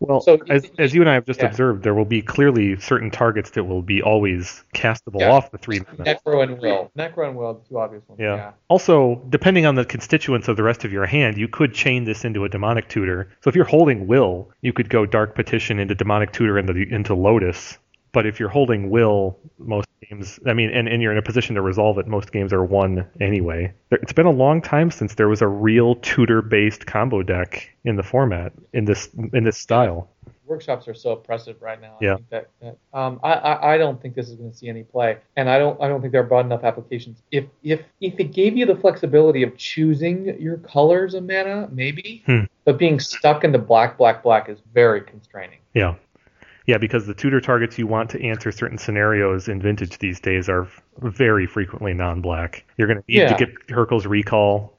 Well, 0.00 0.20
So, 0.20 0.38
as, 0.48 0.64
it- 0.64 0.72
as 0.78 0.94
you 0.94 1.00
and 1.00 1.10
I 1.10 1.14
have 1.14 1.26
just 1.26 1.40
yeah. 1.40 1.46
observed, 1.46 1.82
there 1.82 1.94
will 1.94 2.04
be 2.04 2.22
clearly 2.22 2.76
certain 2.78 3.10
targets 3.10 3.50
that 3.50 3.64
will 3.64 3.82
be 3.82 4.00
always 4.00 4.62
castable 4.72 5.18
Yeah. 5.18 5.32
off 5.32 5.50
the 5.50 5.58
three 5.58 5.80
mana. 5.80 6.04
Necro 6.14 6.44
and 6.44 6.60
Will. 6.60 6.92
Necro 6.96 7.26
and 7.26 7.36
Will, 7.36 7.54
the 7.54 7.68
two 7.68 7.78
obvious 7.80 8.04
ones. 8.08 8.20
Yeah. 8.20 8.36
Yeah. 8.36 8.50
Also, 8.68 9.20
depending 9.28 9.66
on 9.66 9.74
the 9.74 9.84
constituents 9.84 10.46
of 10.46 10.56
the 10.56 10.62
rest 10.62 10.84
of 10.84 10.92
your 10.92 11.06
hand, 11.06 11.36
you 11.36 11.48
could 11.48 11.74
chain 11.74 12.04
this 12.04 12.24
into 12.24 12.44
a 12.44 12.48
demonic 12.48 12.88
tutor. 12.88 13.30
So 13.40 13.48
if 13.48 13.56
you're 13.56 13.64
holding 13.64 14.06
will, 14.06 14.50
you 14.60 14.72
could 14.72 14.88
go 14.88 15.04
dark 15.06 15.34
petition 15.34 15.80
into 15.80 15.96
demonic 15.96 16.30
tutor 16.32 16.56
into 16.56 16.72
the, 16.72 16.86
into 16.92 17.14
lotus. 17.16 17.76
But 18.18 18.26
if 18.26 18.40
you're 18.40 18.48
holding 18.48 18.90
will, 18.90 19.38
most 19.58 19.86
games, 20.10 20.40
I 20.44 20.52
mean, 20.52 20.70
and, 20.70 20.88
and 20.88 21.00
you're 21.00 21.12
in 21.12 21.18
a 21.18 21.22
position 21.22 21.54
to 21.54 21.62
resolve 21.62 21.98
it, 21.98 22.08
most 22.08 22.32
games 22.32 22.52
are 22.52 22.64
won 22.64 23.06
anyway. 23.20 23.72
There, 23.90 24.00
it's 24.02 24.12
been 24.12 24.26
a 24.26 24.32
long 24.32 24.60
time 24.60 24.90
since 24.90 25.14
there 25.14 25.28
was 25.28 25.40
a 25.40 25.46
real 25.46 25.94
tutor-based 25.94 26.84
combo 26.84 27.22
deck 27.22 27.70
in 27.84 27.94
the 27.94 28.02
format 28.02 28.54
in 28.72 28.86
this 28.86 29.08
in 29.32 29.44
this 29.44 29.56
style. 29.56 30.10
Workshops 30.46 30.88
are 30.88 30.94
so 30.94 31.12
oppressive 31.12 31.62
right 31.62 31.80
now. 31.80 31.96
Yeah. 32.00 32.14
I 32.14 32.16
think 32.16 32.30
that, 32.30 32.50
that 32.60 32.78
um, 32.92 33.20
I, 33.22 33.34
I, 33.34 33.74
I 33.74 33.78
don't 33.78 34.02
think 34.02 34.16
this 34.16 34.28
is 34.28 34.34
going 34.34 34.50
to 34.50 34.56
see 34.56 34.68
any 34.68 34.82
play, 34.82 35.18
and 35.36 35.48
I 35.48 35.60
don't 35.60 35.80
I 35.80 35.86
don't 35.86 36.00
think 36.00 36.10
there 36.10 36.22
are 36.22 36.26
broad 36.26 36.44
enough 36.44 36.64
applications. 36.64 37.22
If 37.30 37.44
if 37.62 37.82
if 38.00 38.18
it 38.18 38.32
gave 38.32 38.56
you 38.56 38.66
the 38.66 38.74
flexibility 38.74 39.44
of 39.44 39.56
choosing 39.56 40.40
your 40.40 40.56
colors 40.56 41.14
of 41.14 41.22
mana, 41.22 41.68
maybe, 41.70 42.24
Hmm. 42.26 42.46
but 42.64 42.78
being 42.78 42.98
stuck 42.98 43.44
into 43.44 43.60
black 43.60 43.96
black 43.96 44.24
black 44.24 44.48
is 44.48 44.58
very 44.74 45.02
constraining. 45.02 45.60
Yeah. 45.72 45.94
Yeah, 46.68 46.76
because 46.76 47.06
the 47.06 47.14
tutor 47.14 47.40
targets 47.40 47.78
you 47.78 47.86
want 47.86 48.10
to 48.10 48.22
answer 48.22 48.52
certain 48.52 48.76
scenarios 48.76 49.48
in 49.48 49.60
Vintage 49.62 49.98
these 49.98 50.20
days 50.20 50.50
are 50.50 50.68
very 50.98 51.46
frequently 51.46 51.94
non-black. 51.94 52.62
You're 52.76 52.86
going 52.86 52.98
to 52.98 53.04
need 53.08 53.16
Yeah. 53.16 53.34
to 53.34 53.46
get 53.46 53.68
Hurkyl's 53.68 54.06
recall, 54.06 54.78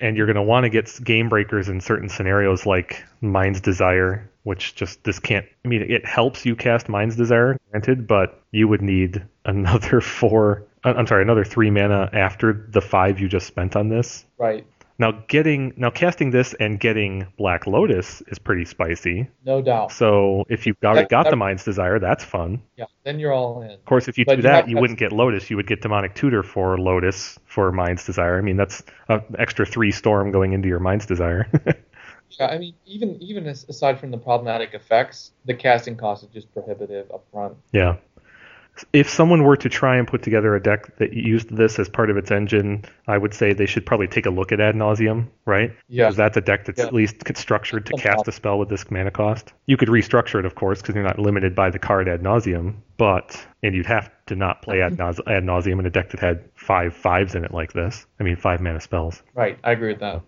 and 0.00 0.16
you're 0.16 0.26
going 0.26 0.36
to 0.36 0.42
want 0.42 0.62
to 0.62 0.70
get 0.70 0.96
game 1.02 1.28
breakers 1.28 1.68
in 1.68 1.80
certain 1.80 2.08
scenarios 2.08 2.66
like 2.66 3.02
Mind's 3.20 3.60
Desire, 3.60 4.30
which 4.44 4.76
just 4.76 5.02
this 5.02 5.18
can't. 5.18 5.44
I 5.64 5.68
mean, 5.68 5.82
it 5.90 6.06
helps 6.06 6.46
you 6.46 6.54
cast 6.54 6.88
Mind's 6.88 7.16
Desire, 7.16 7.58
granted, 7.72 8.06
but 8.06 8.40
you 8.52 8.68
would 8.68 8.80
need 8.80 9.24
another 9.44 10.00
four. 10.20 10.62
I'm 10.84 11.08
sorry, 11.08 11.22
another 11.22 11.44
three 11.44 11.70
mana 11.70 12.10
after 12.12 12.52
the 12.70 12.80
five 12.80 13.18
you 13.18 13.28
just 13.28 13.48
spent 13.48 13.74
on 13.74 13.88
this. 13.88 14.24
Right. 14.38 14.64
Now 14.98 15.12
getting 15.28 15.72
now 15.76 15.90
casting 15.90 16.30
this 16.30 16.54
and 16.60 16.78
getting 16.78 17.26
Black 17.38 17.66
Lotus 17.66 18.22
is 18.28 18.38
pretty 18.38 18.64
spicy. 18.64 19.28
No 19.44 19.60
doubt. 19.62 19.92
So 19.92 20.44
if 20.48 20.66
you've 20.66 20.76
already 20.84 21.02
That- 21.02 21.10
got 21.10 21.30
the 21.30 21.36
Mind's 21.36 21.64
Desire, 21.64 21.98
that's 21.98 22.22
fun. 22.24 22.62
Yeah. 22.76 22.84
Then 23.04 23.18
you're 23.18 23.32
all 23.32 23.62
in. 23.62 23.70
Of 23.70 23.84
course, 23.84 24.06
if 24.08 24.18
you 24.18 24.24
But 24.24 24.32
do 24.32 24.36
you 24.38 24.42
that, 24.44 24.68
you 24.68 24.76
wouldn't 24.78 24.98
get 24.98 25.12
Lotus. 25.12 25.50
You 25.50 25.56
would 25.56 25.66
get 25.66 25.80
Demonic 25.82 26.14
Tutor 26.14 26.42
for 26.42 26.78
Lotus 26.78 27.38
for 27.46 27.72
Mind's 27.72 28.04
Desire. 28.06 28.38
I 28.38 28.42
mean, 28.42 28.56
that's 28.56 28.82
an 29.08 29.22
extra 29.38 29.66
three 29.66 29.90
Storm 29.90 30.30
going 30.30 30.52
into 30.52 30.68
your 30.68 30.80
Mind's 30.80 31.06
Desire. 31.06 31.48
Yeah, 32.40 32.46
I 32.46 32.56
mean, 32.56 32.72
even 32.86 33.20
even 33.20 33.46
aside 33.46 34.00
from 34.00 34.10
the 34.10 34.16
problematic 34.16 34.72
effects, 34.72 35.32
the 35.44 35.52
casting 35.52 35.96
cost 35.96 36.24
is 36.24 36.30
just 36.30 36.50
prohibitive 36.54 37.10
up 37.10 37.24
front. 37.30 37.56
yeah. 37.72 37.96
If 38.92 39.08
someone 39.08 39.44
were 39.44 39.56
to 39.56 39.68
try 39.68 39.96
and 39.96 40.08
put 40.08 40.22
together 40.22 40.54
a 40.54 40.62
deck 40.62 40.96
that 40.96 41.12
used 41.12 41.54
this 41.54 41.78
as 41.78 41.88
part 41.88 42.10
of 42.10 42.16
its 42.16 42.30
engine, 42.30 42.84
I 43.06 43.18
would 43.18 43.34
say 43.34 43.52
they 43.52 43.66
should 43.66 43.84
probably 43.84 44.08
take 44.08 44.26
a 44.26 44.30
look 44.30 44.50
at 44.50 44.60
Ad 44.60 44.74
Nauseam, 44.74 45.30
right? 45.44 45.72
Yeah. 45.88 46.06
Because 46.06 46.16
that's 46.16 46.36
a 46.36 46.40
deck 46.40 46.64
that's 46.64 46.78
Yeah. 46.78 46.86
at 46.86 46.94
least 46.94 47.16
structured 47.36 47.86
to 47.86 47.92
cast 47.94 48.26
a 48.28 48.32
spell 48.32 48.58
with 48.58 48.68
this 48.68 48.90
mana 48.90 49.10
cost. 49.10 49.52
You 49.66 49.76
could 49.76 49.88
restructure 49.88 50.38
it, 50.38 50.46
of 50.46 50.54
course, 50.54 50.80
because 50.80 50.94
you're 50.94 51.04
not 51.04 51.18
limited 51.18 51.54
by 51.54 51.70
the 51.70 51.78
card 51.78 52.08
ad 52.08 52.22
nauseam, 52.22 52.82
but 52.96 53.46
and 53.62 53.74
you'd 53.74 53.86
have 53.86 54.10
to 54.26 54.36
not 54.36 54.62
play 54.62 54.80
ad, 54.80 54.92
mm-hmm. 54.92 55.02
nause- 55.02 55.20
ad 55.26 55.44
nauseam 55.44 55.78
in 55.78 55.86
a 55.86 55.90
deck 55.90 56.10
that 56.10 56.20
had 56.20 56.44
five 56.54 56.94
fives 56.94 57.34
in 57.34 57.44
it 57.44 57.52
like 57.52 57.72
this. 57.72 58.06
I 58.18 58.22
mean, 58.22 58.36
five 58.36 58.60
mana 58.60 58.80
spells. 58.80 59.22
Right. 59.34 59.58
I 59.62 59.72
agree 59.72 59.92
with 59.92 60.00
that. 60.00 60.22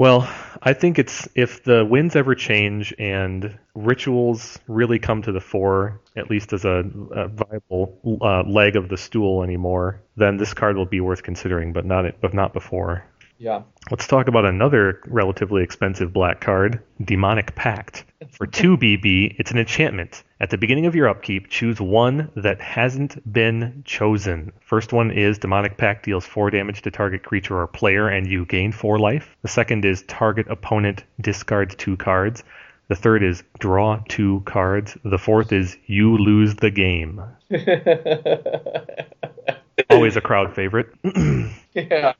Well, 0.00 0.26
I 0.62 0.72
think 0.72 0.98
it's 0.98 1.28
if 1.34 1.62
the 1.62 1.84
winds 1.84 2.16
ever 2.16 2.34
change 2.34 2.94
and 2.98 3.58
rituals 3.74 4.58
really 4.66 4.98
come 4.98 5.20
to 5.20 5.30
the 5.30 5.42
fore, 5.42 6.00
at 6.16 6.30
least 6.30 6.54
as 6.54 6.64
a, 6.64 6.90
a 7.10 7.28
viable 7.28 8.18
uh, 8.22 8.44
leg 8.44 8.76
of 8.76 8.88
the 8.88 8.96
stool 8.96 9.42
anymore, 9.42 10.00
then 10.16 10.38
this 10.38 10.54
card 10.54 10.78
will 10.78 10.86
be 10.86 11.02
worth 11.02 11.22
considering, 11.22 11.74
but 11.74 11.84
not 11.84 12.18
but 12.22 12.32
not 12.32 12.54
before. 12.54 13.04
Yeah. 13.40 13.62
Let's 13.90 14.06
talk 14.06 14.28
about 14.28 14.44
another 14.44 15.00
relatively 15.06 15.62
expensive 15.62 16.12
black 16.12 16.42
card, 16.42 16.82
Demonic 17.02 17.54
Pact. 17.54 18.04
For 18.32 18.46
2 18.46 18.76
BB, 18.76 19.36
it's 19.38 19.50
an 19.50 19.56
enchantment. 19.56 20.24
At 20.40 20.50
the 20.50 20.58
beginning 20.58 20.84
of 20.84 20.94
your 20.94 21.08
upkeep, 21.08 21.48
choose 21.48 21.80
one 21.80 22.30
that 22.36 22.60
hasn't 22.60 23.32
been 23.32 23.82
chosen. 23.86 24.52
First 24.60 24.92
one 24.92 25.10
is 25.10 25.38
Demonic 25.38 25.78
Pact 25.78 26.04
deals 26.04 26.26
4 26.26 26.50
damage 26.50 26.82
to 26.82 26.90
target 26.90 27.22
creature 27.22 27.58
or 27.58 27.66
player, 27.66 28.08
and 28.08 28.26
you 28.26 28.44
gain 28.44 28.72
4 28.72 28.98
life. 28.98 29.34
The 29.40 29.48
second 29.48 29.86
is 29.86 30.02
target 30.02 30.46
opponent 30.50 31.04
discards 31.18 31.74
2 31.76 31.96
cards. 31.96 32.44
The 32.88 32.96
third 32.96 33.22
is 33.22 33.42
draw 33.58 34.02
2 34.10 34.42
cards. 34.44 34.98
The 35.02 35.18
fourth 35.18 35.50
is 35.50 35.78
you 35.86 36.18
lose 36.18 36.56
the 36.56 36.70
game. 36.70 37.22
Always 39.88 40.16
a 40.16 40.20
crowd 40.20 40.54
favorite. 40.54 40.92
yeah. 41.72 42.12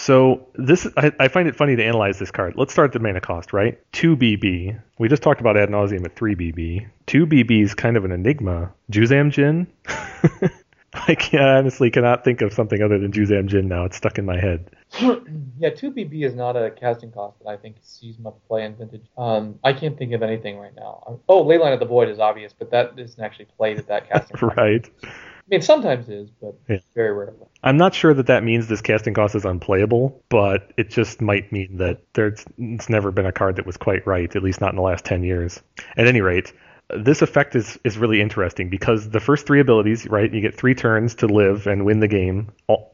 So 0.00 0.48
this, 0.54 0.86
I, 0.96 1.12
I 1.20 1.28
find 1.28 1.46
it 1.46 1.54
funny 1.54 1.76
to 1.76 1.84
analyze 1.84 2.18
this 2.18 2.30
card. 2.30 2.54
Let's 2.56 2.72
start 2.72 2.86
at 2.86 2.92
the 2.94 3.06
mana 3.06 3.20
cost, 3.20 3.52
right? 3.52 3.78
Two 3.92 4.16
BB. 4.16 4.80
We 4.98 5.08
just 5.08 5.22
talked 5.22 5.42
about 5.42 5.58
ad 5.58 5.68
nauseam 5.68 6.06
at 6.06 6.16
three 6.16 6.34
BB. 6.34 6.88
Two 7.04 7.26
BB 7.26 7.62
is 7.62 7.74
kind 7.74 7.98
of 7.98 8.06
an 8.06 8.10
enigma. 8.10 8.72
Juzam 8.90 9.30
Djinn. 9.30 9.66
I 10.94 11.14
can 11.14 11.40
honestly 11.40 11.90
cannot 11.90 12.24
think 12.24 12.40
of 12.40 12.54
something 12.54 12.82
other 12.82 12.98
than 12.98 13.12
Juzam 13.12 13.46
Djinn 13.46 13.68
now. 13.68 13.84
It's 13.84 13.98
stuck 13.98 14.16
in 14.16 14.24
my 14.24 14.40
head. 14.40 14.70
yeah, 15.00 15.68
2BB 15.68 16.24
is 16.24 16.34
not 16.34 16.56
a 16.56 16.70
casting 16.70 17.12
cost 17.12 17.38
that 17.40 17.48
I 17.50 17.58
think 17.58 17.76
sees 17.82 18.18
much 18.18 18.36
play 18.48 18.64
in 18.64 18.76
Vintage. 18.76 19.04
Um, 19.18 19.58
I 19.62 19.74
can't 19.74 19.98
think 19.98 20.14
of 20.14 20.22
anything 20.22 20.56
right 20.56 20.74
now. 20.74 21.20
Oh, 21.28 21.44
Leyline 21.44 21.74
of 21.74 21.78
the 21.78 21.84
Void 21.84 22.08
is 22.08 22.18
obvious, 22.18 22.54
but 22.58 22.70
that 22.70 22.98
isn't 22.98 23.22
actually 23.22 23.48
played 23.56 23.78
at 23.78 23.86
that 23.88 24.08
casting 24.10 24.38
cost. 24.38 24.56
Right. 24.56 24.90
I 25.04 25.08
mean, 25.50 25.62
sometimes 25.62 26.08
it 26.08 26.14
is, 26.14 26.30
but 26.40 26.54
Yeah. 26.68 26.78
very 26.94 27.12
rarely. 27.12 27.34
I'm 27.62 27.76
not 27.76 27.94
sure 27.94 28.14
that 28.14 28.26
that 28.28 28.42
means 28.44 28.68
this 28.68 28.80
casting 28.80 29.14
cost 29.14 29.34
is 29.34 29.44
unplayable, 29.44 30.22
but 30.28 30.70
it 30.76 30.88
just 30.90 31.20
might 31.20 31.50
mean 31.52 31.76
that 31.78 31.98
there's 32.14 32.44
it's 32.58 32.88
never 32.88 33.10
been 33.10 33.26
a 33.26 33.32
card 33.32 33.56
that 33.56 33.66
was 33.66 33.76
quite 33.76 34.06
right, 34.06 34.34
at 34.34 34.42
least 34.42 34.60
not 34.60 34.70
in 34.70 34.76
the 34.76 34.82
last 34.82 35.04
10 35.04 35.22
years. 35.24 35.60
At 35.96 36.06
any 36.06 36.20
rate, 36.20 36.52
this 36.96 37.22
effect 37.22 37.54
is, 37.54 37.78
is 37.84 37.98
really 37.98 38.20
interesting 38.20 38.68
because 38.68 39.10
the 39.10 39.20
first 39.20 39.46
three 39.46 39.60
abilities, 39.60 40.08
right, 40.08 40.32
you 40.32 40.40
get 40.40 40.56
three 40.56 40.74
turns 40.74 41.14
to 41.16 41.26
live 41.26 41.66
and 41.66 41.84
win 41.84 42.00
the 42.00 42.08
game. 42.08 42.48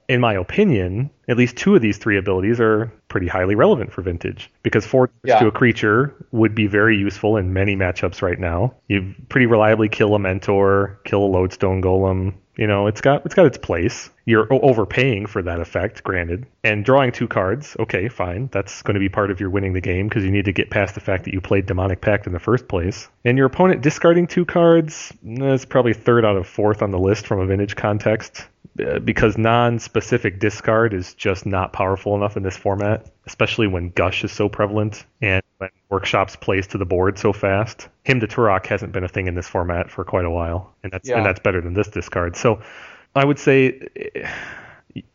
In 0.09 0.21
my 0.21 0.35
opinion, 0.35 1.11
at 1.29 1.37
least 1.37 1.57
two 1.57 1.75
of 1.75 1.83
these 1.83 1.99
three 1.99 2.17
abilities 2.17 2.61
are 2.61 2.93
pretty 3.09 3.27
highly 3.27 3.55
relevant 3.55 3.93
for 3.93 4.03
Vintage 4.03 4.51
because 4.63 4.85
four 4.87 5.11
Yeah. 5.25 5.39
to 5.41 5.47
a 5.49 5.51
creature 5.51 6.15
would 6.33 6.55
be 6.55 6.67
very 6.67 6.97
useful 6.97 7.37
in 7.37 7.53
many 7.53 7.77
matchups 7.77 8.23
right 8.23 8.39
now. 8.39 8.75
You 8.89 9.15
pretty 9.29 9.47
reliably 9.47 9.89
kill 9.89 10.15
a 10.15 10.19
Mentor, 10.19 10.99
kill 11.05 11.25
a 11.25 11.27
Lodestone 11.27 11.83
Golem. 11.83 12.35
You 12.57 12.67
know, 12.67 12.87
it's 12.87 13.03
got 13.03 13.27
it's 13.27 13.35
got 13.35 13.45
its 13.45 13.59
place. 13.59 14.09
You're 14.25 14.49
overpaying 14.51 15.27
for 15.27 15.43
that 15.43 15.61
effect, 15.61 16.03
granted. 16.03 16.47
And 16.65 16.85
drawing 16.85 17.13
two 17.13 17.29
cards, 17.29 17.77
okay, 17.79 18.09
fine. 18.09 18.49
That's 18.51 18.81
going 18.83 18.95
to 18.95 19.01
be 19.01 19.11
part 19.11 19.31
of 19.31 19.41
your 19.41 19.51
winning 19.51 19.75
the 19.75 19.81
game 19.81 20.09
because 20.09 20.25
you 20.25 20.31
need 20.31 20.47
to 20.47 20.53
get 20.53 20.71
past 20.71 20.95
the 20.95 21.01
fact 21.01 21.25
that 21.25 21.35
you 21.35 21.41
played 21.41 21.67
Demonic 21.67 22.01
Pact 22.01 22.27
in 22.27 22.33
the 22.33 22.41
first 22.41 22.67
place. 22.67 23.09
And 23.27 23.37
your 23.37 23.47
opponent 23.47 23.83
discarding 23.83 24.27
two 24.27 24.47
cards, 24.47 25.13
that's 25.23 25.67
probably 25.67 25.93
third 25.93 26.25
out 26.25 26.37
of 26.37 26.47
fourth 26.47 26.81
on 26.83 26.91
the 26.93 26.99
list 26.99 27.27
from 27.27 27.41
a 27.41 27.47
vintage 27.47 27.77
context 27.77 28.47
Uh, 28.85 28.99
because 28.99 29.39
non-specific 29.39 30.39
discard 30.39 30.93
is 30.93 31.15
just 31.15 31.47
not 31.47 31.73
powerful 31.73 32.15
enough 32.15 32.37
in 32.37 32.43
this 32.43 32.57
format, 32.57 33.11
especially 33.27 33.67
when 33.67 33.91
Gush 33.91 34.23
is 34.25 34.33
so 34.33 34.49
prevalent 34.49 35.07
and 35.23 35.43
when 35.59 35.71
workshops 35.89 36.37
plays 36.37 36.67
to 36.67 36.79
the 36.79 36.85
board 36.85 37.19
so 37.19 37.33
fast. 37.33 37.89
Hymn 38.05 38.21
to 38.21 38.27
Tourach 38.27 38.67
hasn't 38.67 38.93
been 38.93 39.05
a 39.05 39.09
thing 39.09 39.29
in 39.29 39.35
this 39.35 39.49
format 39.49 39.91
for 39.91 40.05
quite 40.05 40.25
a 40.25 40.31
while, 40.31 40.75
and 40.83 40.93
that's 40.93 41.09
Yeah. 41.09 41.17
and 41.17 41.25
that's 41.27 41.41
better 41.41 41.61
than 41.61 41.75
this 41.75 41.89
discard. 41.89 42.37
So, 42.37 42.61
I 43.15 43.25
would 43.25 43.39
say 43.39 43.81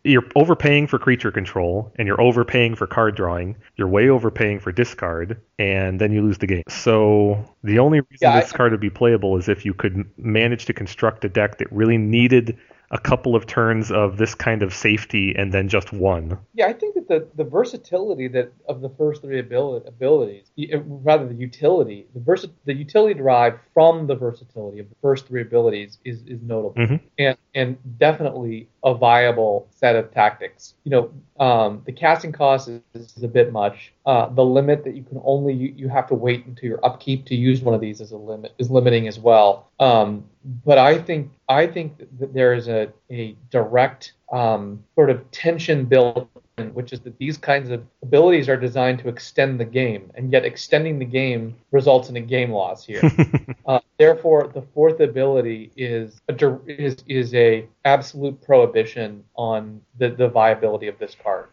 you're 0.04 0.26
overpaying 0.36 0.86
for 0.88 1.00
creature 1.00 1.32
control 1.32 1.92
and 1.96 2.08
you're 2.08 2.22
overpaying 2.22 2.76
for 2.76 2.86
card 2.86 3.16
drawing. 3.16 3.56
You're 3.78 3.88
way 3.88 4.10
overpaying 4.10 4.60
for 4.60 4.72
discard, 4.72 5.38
and 5.58 6.00
then 6.00 6.12
you 6.12 6.22
lose 6.22 6.38
the 6.38 6.48
game. 6.48 6.64
So 6.68 7.44
the 7.64 7.80
only 7.80 8.00
reason 8.02 8.18
Yeah, 8.22 8.36
I- 8.36 8.42
this 8.42 8.52
card 8.52 8.72
would 8.72 8.82
be 8.82 8.90
playable 8.92 9.38
is 9.38 9.50
if 9.50 9.66
you 9.66 9.74
could 9.74 10.06
manage 10.18 10.66
to 10.66 10.74
construct 10.74 11.26
a 11.26 11.30
deck 11.30 11.58
that 11.58 11.72
really 11.72 11.98
needed 11.98 12.58
a 12.92 13.00
couple 13.00 13.36
of 13.36 13.48
turns 13.48 13.90
of 13.90 14.18
this 14.18 14.36
kind 14.36 14.62
of 14.62 14.74
safety 14.74 15.34
and 15.38 15.54
then 15.54 15.70
just 15.70 15.94
one. 15.94 16.38
Yeah, 16.54 16.68
I 16.68 16.74
think 16.74 16.96
that 16.96 17.08
the, 17.08 17.28
the 17.36 17.50
versatility 17.50 18.28
that 18.30 18.52
of 18.68 18.82
the 18.82 18.90
first 18.90 19.22
three 19.22 19.40
abilities, 19.40 20.52
uh, 20.74 20.80
rather 20.82 21.26
the 21.26 21.34
utility, 21.36 22.06
the 22.14 22.20
versa, 22.20 22.50
the 22.66 22.74
utility 22.74 23.14
derived 23.14 23.60
from 23.74 24.08
the 24.08 24.16
versatility 24.16 24.80
of 24.80 24.90
the 24.90 24.96
first 25.02 25.28
three 25.28 25.42
abilities 25.42 26.00
is 26.04 26.22
is 26.28 26.42
notable, 26.42 26.76
Mhm. 26.76 27.00
and 27.18 27.38
and 27.56 27.78
definitely 27.98 28.68
a 28.84 28.94
viable 28.94 29.68
set 29.72 29.96
of 29.96 30.12
tactics. 30.12 30.76
You 30.84 30.92
know, 30.92 31.12
um, 31.40 31.82
the 31.86 31.92
casting 31.94 32.32
cost 32.34 32.68
is, 32.68 32.82
is 32.94 33.24
a 33.24 33.28
bit 33.28 33.52
much. 33.54 33.94
Uh, 34.06 34.28
the 34.30 34.44
limit 34.44 34.84
that 34.84 34.96
you 34.96 35.04
can 35.04 35.22
only 35.24 35.54
you, 35.54 35.74
you 35.78 35.88
have 35.88 36.08
to 36.08 36.16
wait 36.16 36.44
until 36.48 36.68
your 36.68 36.84
upkeep 36.84 37.24
to 37.24 37.36
use 37.36 37.62
one 37.62 37.76
of 37.76 37.82
these 37.82 38.02
is 38.02 38.12
a 38.12 38.18
limit 38.18 38.52
is 38.58 38.72
limiting 38.72 39.08
as 39.08 39.20
well. 39.20 39.70
Um, 39.80 40.26
but 40.66 40.80
I 40.80 40.98
think 40.98 41.32
I 41.48 41.68
think 41.68 42.00
that 42.20 42.34
there 42.34 42.54
is 42.54 42.68
a 42.68 42.90
a 43.12 43.36
direct 43.52 44.14
um, 44.32 44.84
sort 44.96 45.12
of 45.12 45.30
tension 45.30 45.86
built 45.86 46.28
in, 46.58 46.74
which 46.74 46.94
is 46.94 47.00
that 47.02 47.18
these 47.20 47.38
kinds 47.38 47.70
of 47.70 47.86
abilities 48.02 48.50
are 48.50 48.58
designed 48.58 49.00
to 49.00 49.10
extend 49.10 49.60
the 49.60 49.66
game, 49.66 50.12
and 50.16 50.32
yet 50.32 50.46
extending 50.46 50.98
the 50.98 51.06
game 51.06 51.56
results 51.72 52.10
in 52.10 52.18
a 52.18 52.22
game 52.22 52.52
loss 52.52 52.84
here. 52.84 53.02
uh, 53.68 53.80
therefore, 53.98 54.48
the 54.54 54.62
fourth 54.74 55.00
ability 55.00 55.72
is 55.76 56.22
a 56.28 56.60
is 56.66 56.98
is 57.08 57.34
a 57.36 57.68
absolute 57.86 58.42
prohibition 58.42 59.24
on 59.36 59.82
the, 60.00 60.10
the 60.10 60.28
viability 60.28 60.88
of 60.88 60.98
this 60.98 61.16
card. 61.22 61.50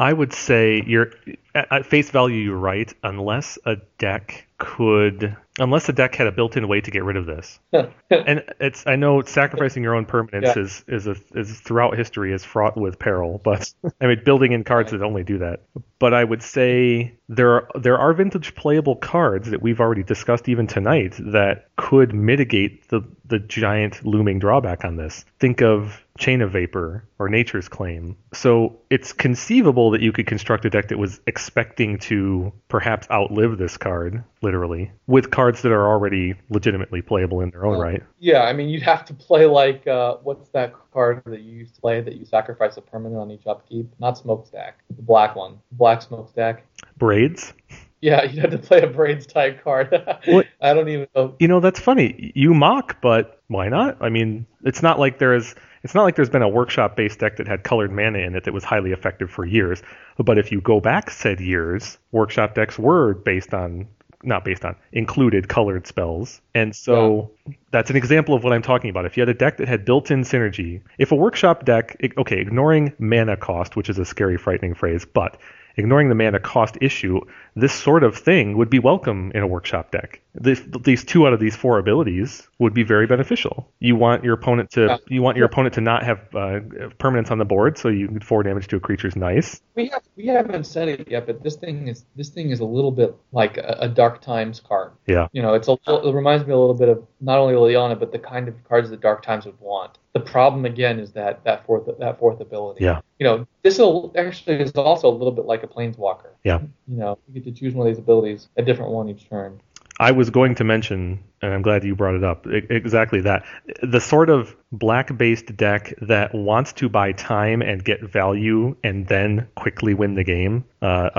I 0.00 0.14
would 0.14 0.32
say 0.32 0.82
you're 0.86 1.12
at 1.54 1.84
face 1.84 2.10
value 2.10 2.38
you're 2.38 2.56
right 2.56 2.92
unless 3.02 3.58
a 3.66 3.76
deck 3.98 4.46
could 4.60 5.36
unless 5.58 5.86
the 5.86 5.92
deck 5.92 6.14
had 6.14 6.26
a 6.26 6.32
built-in 6.32 6.68
way 6.68 6.80
to 6.80 6.90
get 6.90 7.02
rid 7.02 7.16
of 7.16 7.26
this. 7.26 7.58
and 7.72 8.44
it's 8.60 8.86
I 8.86 8.96
know 8.96 9.22
sacrificing 9.22 9.82
your 9.82 9.94
own 9.94 10.06
permanents 10.06 10.54
Yeah. 10.54 10.62
is 10.62 10.84
is 10.86 11.06
a, 11.08 11.16
is 11.34 11.58
throughout 11.60 11.96
history 11.96 12.32
is 12.32 12.44
fraught 12.44 12.76
with 12.76 12.98
peril, 12.98 13.40
but 13.42 13.72
I 14.00 14.06
mean 14.06 14.22
building 14.24 14.52
in 14.52 14.62
cards 14.62 14.92
that 14.92 15.02
only 15.02 15.24
do 15.24 15.38
that. 15.38 15.62
But 15.98 16.14
I 16.14 16.22
would 16.22 16.42
say 16.42 17.14
there 17.28 17.50
are 17.54 17.68
there 17.74 17.98
are 17.98 18.12
vintage 18.12 18.54
playable 18.54 18.96
cards 18.96 19.50
that 19.50 19.62
we've 19.62 19.80
already 19.80 20.02
discussed 20.02 20.48
even 20.48 20.66
tonight 20.66 21.14
that 21.18 21.68
could 21.76 22.14
mitigate 22.14 22.88
the 22.88 23.02
the 23.24 23.38
giant 23.38 24.04
looming 24.04 24.38
drawback 24.38 24.84
on 24.84 24.96
this. 24.96 25.24
Think 25.38 25.62
of 25.62 26.04
Chain 26.18 26.42
of 26.42 26.50
Vapor 26.52 27.04
or 27.18 27.28
Nature's 27.28 27.68
Claim. 27.68 28.16
So 28.34 28.80
it's 28.90 29.12
conceivable 29.12 29.92
that 29.92 30.02
you 30.02 30.12
could 30.12 30.26
construct 30.26 30.64
a 30.64 30.70
deck 30.70 30.88
that 30.88 30.98
was 30.98 31.20
expecting 31.26 31.98
to 32.00 32.52
perhaps 32.68 33.08
outlive 33.10 33.56
this 33.56 33.76
card, 33.76 34.22
literally, 34.50 34.90
with 35.06 35.30
cards 35.30 35.62
that 35.62 35.70
are 35.70 35.88
already 35.88 36.34
legitimately 36.48 37.02
playable 37.02 37.40
in 37.40 37.50
their 37.50 37.64
own 37.64 37.78
right. 37.78 38.02
Yeah, 38.18 38.42
I 38.42 38.52
mean, 38.52 38.68
you'd 38.68 38.82
have 38.82 39.04
to 39.04 39.14
play 39.14 39.46
like 39.46 39.86
uh, 39.86 40.16
what's 40.24 40.48
that 40.48 40.74
card 40.92 41.22
that 41.26 41.42
you 41.42 41.52
used 41.52 41.76
to 41.76 41.80
play 41.80 42.00
that 42.00 42.16
you 42.16 42.24
sacrifice 42.24 42.76
a 42.76 42.80
permanent 42.80 43.20
on 43.20 43.30
each 43.30 43.46
upkeep? 43.46 43.88
Not 44.00 44.18
smokestack, 44.18 44.80
the 44.88 45.02
black 45.02 45.36
one, 45.36 45.60
black 45.70 46.02
smokestack. 46.02 46.64
Braids. 46.98 47.52
Yeah, 48.00 48.22
you'd 48.30 48.40
have 48.40 48.50
to 48.50 48.58
play 48.58 48.82
a 48.82 48.88
braids 48.88 49.24
type 49.24 49.62
card. 49.62 49.94
I 50.60 50.74
don't 50.74 50.88
even 50.88 51.06
know. 51.14 51.36
You 51.38 51.46
know, 51.46 51.60
that's 51.60 51.78
funny. 51.78 52.32
You 52.34 52.54
mock, 52.54 53.00
but 53.00 53.40
why 53.46 53.68
not? 53.68 53.98
I 54.00 54.08
mean, 54.08 54.46
it's 54.64 54.82
not 54.82 54.98
like 54.98 55.20
there's 55.20 55.54
it's 55.82 55.94
not 55.94 56.02
like 56.02 56.16
there's 56.16 56.30
been 56.30 56.42
a 56.42 56.48
workshop 56.48 56.96
based 56.96 57.20
deck 57.20 57.36
that 57.36 57.46
had 57.46 57.62
colored 57.62 57.92
mana 57.92 58.18
in 58.18 58.34
it 58.34 58.44
that 58.44 58.52
was 58.52 58.64
highly 58.64 58.92
effective 58.92 59.30
for 59.30 59.46
years. 59.46 59.82
But 60.18 60.38
if 60.38 60.52
you 60.52 60.60
go 60.60 60.80
back 60.80 61.10
said 61.10 61.40
years, 61.40 61.98
workshop 62.12 62.54
decks 62.54 62.78
were 62.78 63.14
based 63.14 63.54
on 63.54 63.88
not 64.22 64.44
based 64.44 64.64
on 64.64 64.76
included 64.92 65.48
colored 65.48 65.86
spells. 65.86 66.40
And 66.54 66.74
so 66.74 67.30
that's 67.70 67.90
an 67.90 67.96
example 67.96 68.34
of 68.34 68.44
what 68.44 68.52
I'm 68.52 68.62
talking 68.62 68.90
about. 68.90 69.06
If 69.06 69.16
you 69.16 69.22
had 69.22 69.28
a 69.28 69.34
deck 69.34 69.56
that 69.58 69.68
had 69.68 69.84
built-in 69.84 70.22
synergy, 70.22 70.82
if 70.98 71.12
a 71.12 71.16
workshop 71.16 71.64
deck, 71.64 71.96
okay, 72.18 72.38
ignoring 72.38 72.92
mana 72.98 73.36
cost, 73.36 73.76
which 73.76 73.88
is 73.88 73.98
a 73.98 74.04
scary, 74.04 74.36
frightening 74.36 74.74
phrase, 74.74 75.04
but 75.04 75.38
ignoring 75.80 76.08
the 76.08 76.14
mana 76.14 76.38
cost 76.38 76.78
issue, 76.80 77.20
this 77.56 77.72
sort 77.72 78.04
of 78.04 78.16
thing 78.16 78.56
would 78.56 78.70
be 78.70 78.78
welcome 78.78 79.32
in 79.34 79.42
a 79.42 79.46
workshop 79.46 79.90
deck. 79.90 80.20
This, 80.34 80.62
these 80.84 81.02
two 81.04 81.26
out 81.26 81.32
of 81.32 81.40
these 81.40 81.56
four 81.56 81.78
abilities 81.78 82.46
would 82.60 82.72
be 82.72 82.84
very 82.84 83.06
beneficial. 83.08 83.68
You 83.80 83.96
want 83.96 84.22
your 84.22 84.34
opponent 84.34 84.70
to 84.72 84.82
Yeah. 84.86 84.96
you 85.08 85.22
want 85.22 85.36
your 85.36 85.46
opponent 85.46 85.74
to 85.74 85.80
not 85.80 86.04
have 86.04 86.18
uh, 86.34 86.60
permanents 87.00 87.32
on 87.32 87.38
the 87.38 87.44
board, 87.44 87.76
so 87.76 87.88
you 87.88 88.06
can 88.06 88.20
four 88.20 88.44
damage 88.44 88.68
to 88.68 88.76
a 88.76 88.80
creature 88.80 89.08
is 89.08 89.16
nice. 89.16 89.60
We 89.74 89.88
have 89.88 90.02
we 90.16 90.26
haven't 90.26 90.64
said 90.64 90.88
it 90.88 91.08
yet, 91.10 91.26
but 91.26 91.42
this 91.42 91.56
thing 91.56 91.88
is 91.88 92.04
this 92.14 92.28
thing 92.28 92.50
is 92.50 92.60
a 92.60 92.64
little 92.64 92.92
bit 92.92 93.16
like 93.32 93.56
a, 93.56 93.76
a 93.80 93.88
Dark 93.88 94.20
Times 94.20 94.60
card. 94.60 94.92
Yeah. 95.08 95.26
You 95.32 95.42
know, 95.42 95.54
it's 95.54 95.66
a 95.66 95.72
little, 95.72 96.08
it 96.08 96.14
reminds 96.14 96.46
me 96.46 96.52
a 96.52 96.58
little 96.58 96.74
bit 96.74 96.88
of 96.88 97.04
not 97.20 97.38
only 97.38 97.54
Liliana, 97.54 97.98
but 97.98 98.12
the 98.12 98.18
kind 98.20 98.46
of 98.46 98.54
cards 98.68 98.90
that 98.90 99.00
Dark 99.00 99.22
Times 99.22 99.46
would 99.46 99.58
want. 99.58 99.98
The 100.12 100.20
problem 100.20 100.64
again 100.64 100.98
is 100.98 101.12
that 101.12 101.44
that 101.44 101.64
fourth 101.66 101.88
that 101.98 102.18
fourth 102.18 102.40
ability. 102.40 102.84
Yeah. 102.84 103.00
You 103.18 103.24
know, 103.24 103.46
this 103.62 103.78
will 103.78 104.12
actually 104.16 104.56
is 104.56 104.72
also 104.72 105.08
a 105.08 105.14
little 105.14 105.32
bit 105.32 105.44
like 105.44 105.62
a 105.62 105.68
Planeswalker. 105.68 106.30
Yeah. 106.42 106.60
You 106.88 106.96
know, 106.96 107.18
you 107.28 107.40
get 107.40 107.44
to 107.44 107.52
choose 107.52 107.74
one 107.74 107.86
of 107.86 107.94
these 107.94 108.00
abilities, 108.00 108.48
a 108.56 108.62
different 108.62 108.90
one 108.90 109.08
each 109.08 109.28
turn. 109.28 109.60
I 110.00 110.10
was 110.10 110.30
going 110.30 110.54
to 110.56 110.64
mention, 110.64 111.22
and 111.42 111.52
I'm 111.54 111.62
glad 111.62 111.84
you 111.84 111.94
brought 111.94 112.14
it 112.14 112.24
up, 112.24 112.46
e- 112.46 112.66
exactly 112.70 113.20
that. 113.22 113.44
The 113.82 114.00
sort 114.00 114.30
of 114.30 114.54
black 114.72 115.16
based 115.16 115.56
deck 115.56 115.94
that 116.02 116.34
wants 116.34 116.72
to 116.74 116.88
buy 116.88 117.12
time 117.12 117.60
and 117.62 117.84
get 117.84 118.02
value 118.02 118.76
and 118.84 119.06
then 119.08 119.48
quickly 119.56 119.94
win 119.94 120.14
the 120.14 120.24
game, 120.24 120.64
uh, 120.82 121.10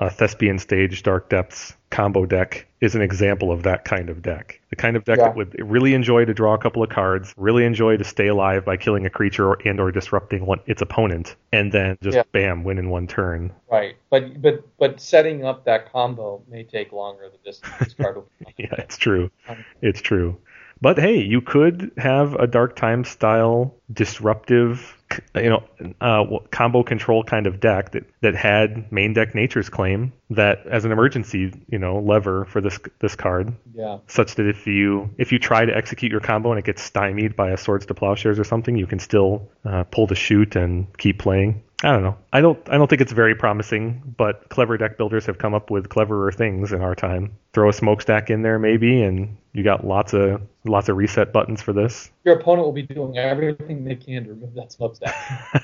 a, 0.00 0.04
a 0.06 0.10
Thespian 0.10 0.58
Stage 0.58 1.02
Dark 1.02 1.28
Depths 1.28 1.74
combo 1.90 2.24
deck 2.24 2.66
is 2.80 2.94
an 2.94 3.02
example 3.02 3.50
of 3.50 3.64
that 3.64 3.84
kind 3.84 4.08
of 4.10 4.22
deck. 4.22 4.60
The 4.70 4.76
kind 4.76 4.96
of 4.96 5.04
deck 5.04 5.18
Yeah. 5.18 5.24
that 5.24 5.36
would 5.36 5.56
really 5.58 5.92
enjoy 5.92 6.24
to 6.24 6.32
draw 6.32 6.54
a 6.54 6.58
couple 6.58 6.84
of 6.84 6.88
cards, 6.88 7.34
really 7.36 7.64
enjoy 7.64 7.96
to 7.96 8.04
stay 8.04 8.28
alive 8.28 8.64
by 8.64 8.76
killing 8.76 9.06
a 9.06 9.10
creature 9.10 9.48
or, 9.48 9.58
and 9.64 9.80
or 9.80 9.90
disrupting 9.90 10.46
one, 10.46 10.60
its 10.66 10.80
opponent, 10.80 11.34
and 11.52 11.72
then 11.72 11.98
just 12.00 12.14
Yeah. 12.14 12.22
bam, 12.30 12.62
win 12.62 12.78
in 12.78 12.90
one 12.90 13.08
turn. 13.08 13.52
Right. 13.70 13.96
But 14.08 14.40
but 14.40 14.64
but 14.78 15.00
setting 15.00 15.44
up 15.44 15.64
that 15.64 15.92
combo 15.92 16.42
may 16.48 16.62
take 16.62 16.92
longer 16.92 17.28
than 17.28 17.40
this 17.44 17.60
this 17.80 17.94
card 17.94 18.16
will. 18.16 18.28
Yeah, 18.56 18.74
it's 18.78 18.96
true. 18.98 19.30
Um, 19.48 19.64
It's 19.82 20.00
true. 20.00 20.38
But 20.82 20.98
hey, 20.98 21.18
you 21.18 21.42
could 21.42 21.92
have 21.98 22.34
a 22.34 22.46
Dark 22.46 22.74
Time 22.74 23.04
style 23.04 23.74
disruptive, 23.92 24.96
you 25.34 25.50
know, 25.50 25.62
uh, 26.00 26.38
combo 26.50 26.82
control 26.82 27.22
kind 27.22 27.46
of 27.46 27.60
deck 27.60 27.92
that, 27.92 28.04
that 28.22 28.34
had 28.34 28.90
main 28.90 29.12
deck 29.12 29.34
Nature's 29.34 29.68
Claim 29.68 30.12
that 30.30 30.66
as 30.66 30.86
an 30.86 30.92
emergency, 30.92 31.52
you 31.68 31.78
know, 31.78 31.98
lever 31.98 32.46
for 32.46 32.62
this 32.62 32.78
this 33.00 33.14
card, 33.14 33.52
Yeah. 33.74 33.98
such 34.06 34.36
that 34.36 34.46
if 34.48 34.66
you 34.66 35.10
if 35.18 35.32
you 35.32 35.38
try 35.38 35.66
to 35.66 35.76
execute 35.76 36.10
your 36.10 36.20
combo 36.22 36.50
and 36.50 36.58
it 36.58 36.64
gets 36.64 36.82
stymied 36.82 37.36
by 37.36 37.50
a 37.50 37.58
Swords 37.58 37.84
to 37.86 37.94
Plowshares 37.94 38.38
or 38.38 38.44
something, 38.44 38.74
you 38.76 38.86
can 38.86 39.00
still 39.00 39.50
uh, 39.66 39.84
pull 39.84 40.06
the 40.06 40.14
shoot 40.14 40.56
and 40.56 40.86
keep 40.96 41.18
playing. 41.18 41.62
I 41.82 41.92
don't 41.92 42.02
know. 42.02 42.16
I 42.32 42.40
don't. 42.42 42.58
I 42.68 42.76
don't 42.76 42.88
think 42.88 43.00
it's 43.00 43.12
very 43.12 43.34
promising, 43.34 44.14
but 44.16 44.48
clever 44.50 44.76
deck 44.76 44.98
builders 44.98 45.24
have 45.26 45.38
come 45.38 45.54
up 45.54 45.70
with 45.70 45.88
cleverer 45.88 46.30
things 46.30 46.72
in 46.72 46.82
our 46.82 46.94
time. 46.94 47.32
Throw 47.54 47.70
a 47.70 47.72
smokestack 47.72 48.28
in 48.28 48.42
there, 48.42 48.58
maybe, 48.58 49.02
and 49.02 49.38
you 49.54 49.64
got 49.64 49.86
lots 49.86 50.12
of 50.12 50.42
lots 50.64 50.90
of 50.90 50.96
reset 50.96 51.32
buttons 51.32 51.62
for 51.62 51.72
this. 51.72 52.10
Your 52.24 52.38
opponent 52.38 52.66
will 52.66 52.72
be 52.72 52.82
doing 52.82 53.16
everything 53.16 53.84
they 53.84 53.94
can 53.94 54.24
to 54.24 54.30
remove 54.30 54.54
that 54.54 54.72
smokestack. 54.72 55.14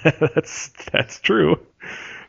that's 0.34 0.70
that's 0.90 1.20
true. 1.20 1.59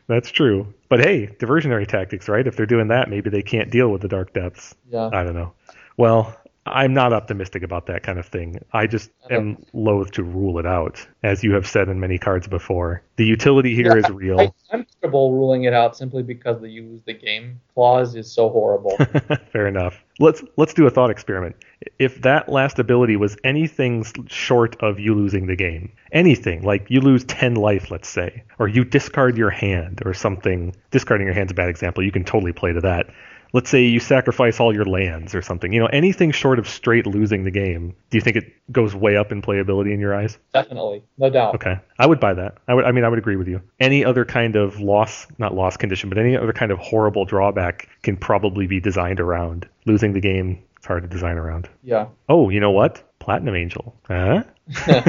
That's 0.06 0.30
true. 0.30 0.72
But 0.90 1.00
hey, 1.00 1.26
diversionary 1.26 1.86
tactics, 1.86 2.28
right? 2.28 2.46
If 2.46 2.56
they're 2.56 2.66
doing 2.66 2.88
that, 2.88 3.08
maybe 3.08 3.30
they 3.30 3.42
can't 3.42 3.70
deal 3.70 3.88
with 3.88 4.02
the 4.02 4.08
dark 4.08 4.34
depths. 4.34 4.74
Yeah. 4.90 5.08
I 5.12 5.22
don't 5.22 5.34
know. 5.34 5.52
Well, 5.96 6.36
I'm 6.72 6.94
not 6.94 7.12
optimistic 7.12 7.62
about 7.62 7.86
that 7.86 8.02
kind 8.02 8.18
of 8.18 8.26
thing. 8.26 8.60
I 8.72 8.86
just 8.86 9.10
am 9.30 9.64
loath 9.72 10.10
to 10.12 10.22
rule 10.22 10.58
it 10.58 10.66
out, 10.66 11.06
as 11.22 11.42
you 11.42 11.52
have 11.54 11.66
said 11.66 11.88
in 11.88 12.00
many 12.00 12.18
cards 12.18 12.46
before. 12.48 13.02
The 13.16 13.24
utility 13.24 13.74
here 13.74 13.96
is 13.96 14.04
Yeah, 14.08 14.14
real. 14.14 14.40
I, 14.40 14.44
I'm 14.44 14.52
comfortable 14.84 15.32
ruling 15.32 15.64
it 15.64 15.72
out 15.72 15.96
simply 15.96 16.22
because 16.22 16.60
the 16.60 16.68
use 16.68 17.00
the 17.06 17.14
game 17.14 17.60
clause 17.74 18.14
is 18.14 18.30
so 18.30 18.48
horrible. 18.48 18.96
Fair 19.52 19.66
enough. 19.66 20.02
Let's 20.20 20.42
let's 20.56 20.74
do 20.74 20.86
a 20.86 20.90
thought 20.90 21.10
experiment. 21.10 21.56
If 21.98 22.22
that 22.22 22.48
last 22.48 22.78
ability 22.78 23.16
was 23.16 23.36
anything 23.44 24.04
short 24.26 24.76
of 24.82 24.98
you 24.98 25.14
losing 25.14 25.46
the 25.46 25.56
game, 25.56 25.92
anything 26.12 26.62
like 26.62 26.90
you 26.90 27.00
lose 27.00 27.24
ten 27.24 27.54
life, 27.54 27.90
let's 27.90 28.08
say, 28.08 28.42
or 28.58 28.68
you 28.68 28.84
discard 28.84 29.36
your 29.36 29.50
hand 29.50 30.02
or 30.04 30.14
something. 30.14 30.74
Discarding 30.90 31.26
your 31.26 31.34
hand's 31.34 31.52
a 31.52 31.54
bad 31.54 31.68
example. 31.68 32.02
You 32.02 32.12
can 32.12 32.24
totally 32.24 32.52
play 32.52 32.72
to 32.72 32.80
that. 32.80 33.10
Let's 33.52 33.70
say 33.70 33.84
you 33.84 34.00
sacrifice 34.00 34.60
all 34.60 34.74
your 34.74 34.84
lands 34.84 35.34
or 35.34 35.42
something. 35.42 35.72
You 35.72 35.80
know, 35.80 35.86
anything 35.86 36.32
short 36.32 36.58
of 36.58 36.68
straight 36.68 37.06
losing 37.06 37.44
the 37.44 37.50
game. 37.50 37.94
Do 38.10 38.18
you 38.18 38.20
think 38.20 38.36
it 38.36 38.52
goes 38.70 38.94
way 38.94 39.16
up 39.16 39.32
in 39.32 39.40
playability 39.42 39.92
in 39.92 40.00
your 40.00 40.14
eyes? 40.14 40.38
Definitely, 40.52 41.02
no 41.16 41.30
doubt. 41.30 41.54
Okay, 41.54 41.78
I 41.98 42.06
would 42.06 42.20
buy 42.20 42.34
that. 42.34 42.58
I 42.68 42.74
would. 42.74 42.84
I 42.84 42.92
mean, 42.92 43.04
I 43.04 43.08
would 43.08 43.18
agree 43.18 43.36
with 43.36 43.48
you. 43.48 43.62
Any 43.80 44.04
other 44.04 44.24
kind 44.24 44.56
of 44.56 44.80
loss, 44.80 45.26
not 45.38 45.54
loss 45.54 45.76
condition, 45.76 46.08
but 46.08 46.18
any 46.18 46.36
other 46.36 46.52
kind 46.52 46.70
of 46.72 46.78
horrible 46.78 47.24
drawback 47.24 47.88
can 48.02 48.16
probably 48.16 48.66
be 48.66 48.80
designed 48.80 49.20
around. 49.20 49.68
Losing 49.86 50.12
the 50.12 50.20
game, 50.20 50.62
it's 50.76 50.86
hard 50.86 51.02
to 51.02 51.08
design 51.08 51.36
around. 51.36 51.68
Yeah. 51.82 52.08
Oh, 52.28 52.50
you 52.50 52.60
know 52.60 52.70
what? 52.70 53.02
Platinum 53.18 53.54
Angel. 53.54 53.94
Huh? 54.06 54.44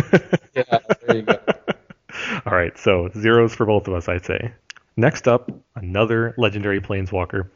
Yeah. 0.55 0.79
There 1.05 1.15
you 1.15 1.21
go. 1.21 1.39
All 2.45 2.53
right, 2.53 2.77
so 2.77 3.09
zeros 3.17 3.53
for 3.55 3.65
both 3.65 3.87
of 3.87 3.93
us, 3.93 4.09
I'd 4.09 4.25
say. 4.25 4.51
Next 4.97 5.27
up, 5.27 5.51
another 5.75 6.33
legendary 6.37 6.81
planeswalker. 6.81 7.49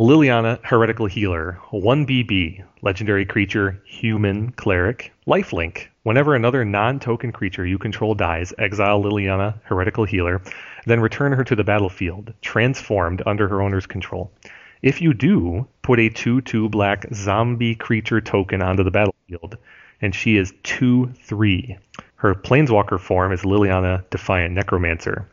Liliana, 0.00 0.58
Heretical 0.64 1.04
Healer, 1.04 1.60
1BB, 1.72 2.64
legendary 2.80 3.26
creature, 3.26 3.82
human 3.84 4.50
cleric, 4.52 5.12
lifelink. 5.26 5.88
Whenever 6.04 6.34
another 6.34 6.64
non 6.64 6.98
token 6.98 7.32
creature 7.32 7.66
you 7.66 7.76
control 7.76 8.14
dies, 8.14 8.54
exile 8.56 9.02
Liliana, 9.02 9.60
Heretical 9.64 10.06
Healer, 10.06 10.40
then 10.86 11.00
return 11.00 11.32
her 11.32 11.44
to 11.44 11.54
the 11.54 11.64
battlefield, 11.64 12.32
transformed 12.40 13.22
under 13.26 13.46
her 13.46 13.60
owner's 13.60 13.86
control. 13.86 14.32
If 14.80 15.02
you 15.02 15.12
do, 15.12 15.68
put 15.82 16.00
a 16.00 16.08
2 16.08 16.40
2 16.40 16.70
black 16.70 17.04
zombie 17.12 17.74
creature 17.74 18.22
token 18.22 18.62
onto 18.62 18.82
the 18.82 18.90
battlefield, 18.90 19.58
and 20.00 20.14
she 20.14 20.38
is 20.38 20.54
2 20.62 21.12
3. 21.12 21.76
Her 22.16 22.34
planeswalker 22.34 22.98
form 22.98 23.32
is 23.32 23.42
Liliana 23.42 24.08
Defiant 24.08 24.54
Necromancer. 24.54 25.28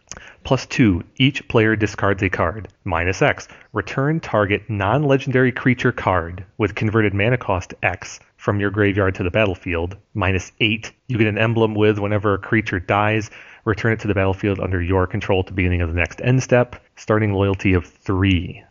Plus 0.47 0.65
2, 0.67 1.03
each 1.17 1.45
player 1.49 1.75
discards 1.75 2.23
a 2.23 2.29
card. 2.29 2.69
Minus 2.85 3.21
X, 3.21 3.49
return 3.73 4.21
target 4.21 4.61
non 4.69 5.03
legendary 5.03 5.51
creature 5.51 5.91
card 5.91 6.45
with 6.57 6.73
converted 6.73 7.13
mana 7.13 7.37
cost 7.37 7.73
X 7.83 8.21
from 8.37 8.61
your 8.61 8.69
graveyard 8.69 9.13
to 9.15 9.23
the 9.23 9.29
battlefield. 9.29 9.97
Minus 10.13 10.53
8, 10.61 10.93
you 11.07 11.17
get 11.17 11.27
an 11.27 11.37
emblem 11.37 11.75
with 11.75 11.99
whenever 11.99 12.33
a 12.33 12.37
creature 12.37 12.79
dies, 12.79 13.29
return 13.65 13.91
it 13.91 13.99
to 13.99 14.07
the 14.07 14.13
battlefield 14.13 14.61
under 14.61 14.81
your 14.81 15.05
control 15.05 15.41
at 15.41 15.47
the 15.47 15.51
beginning 15.51 15.81
of 15.81 15.89
the 15.89 15.99
next 15.99 16.21
end 16.23 16.41
step. 16.41 16.81
Starting 16.95 17.33
loyalty 17.33 17.73
of 17.73 17.85
3. 17.85 18.63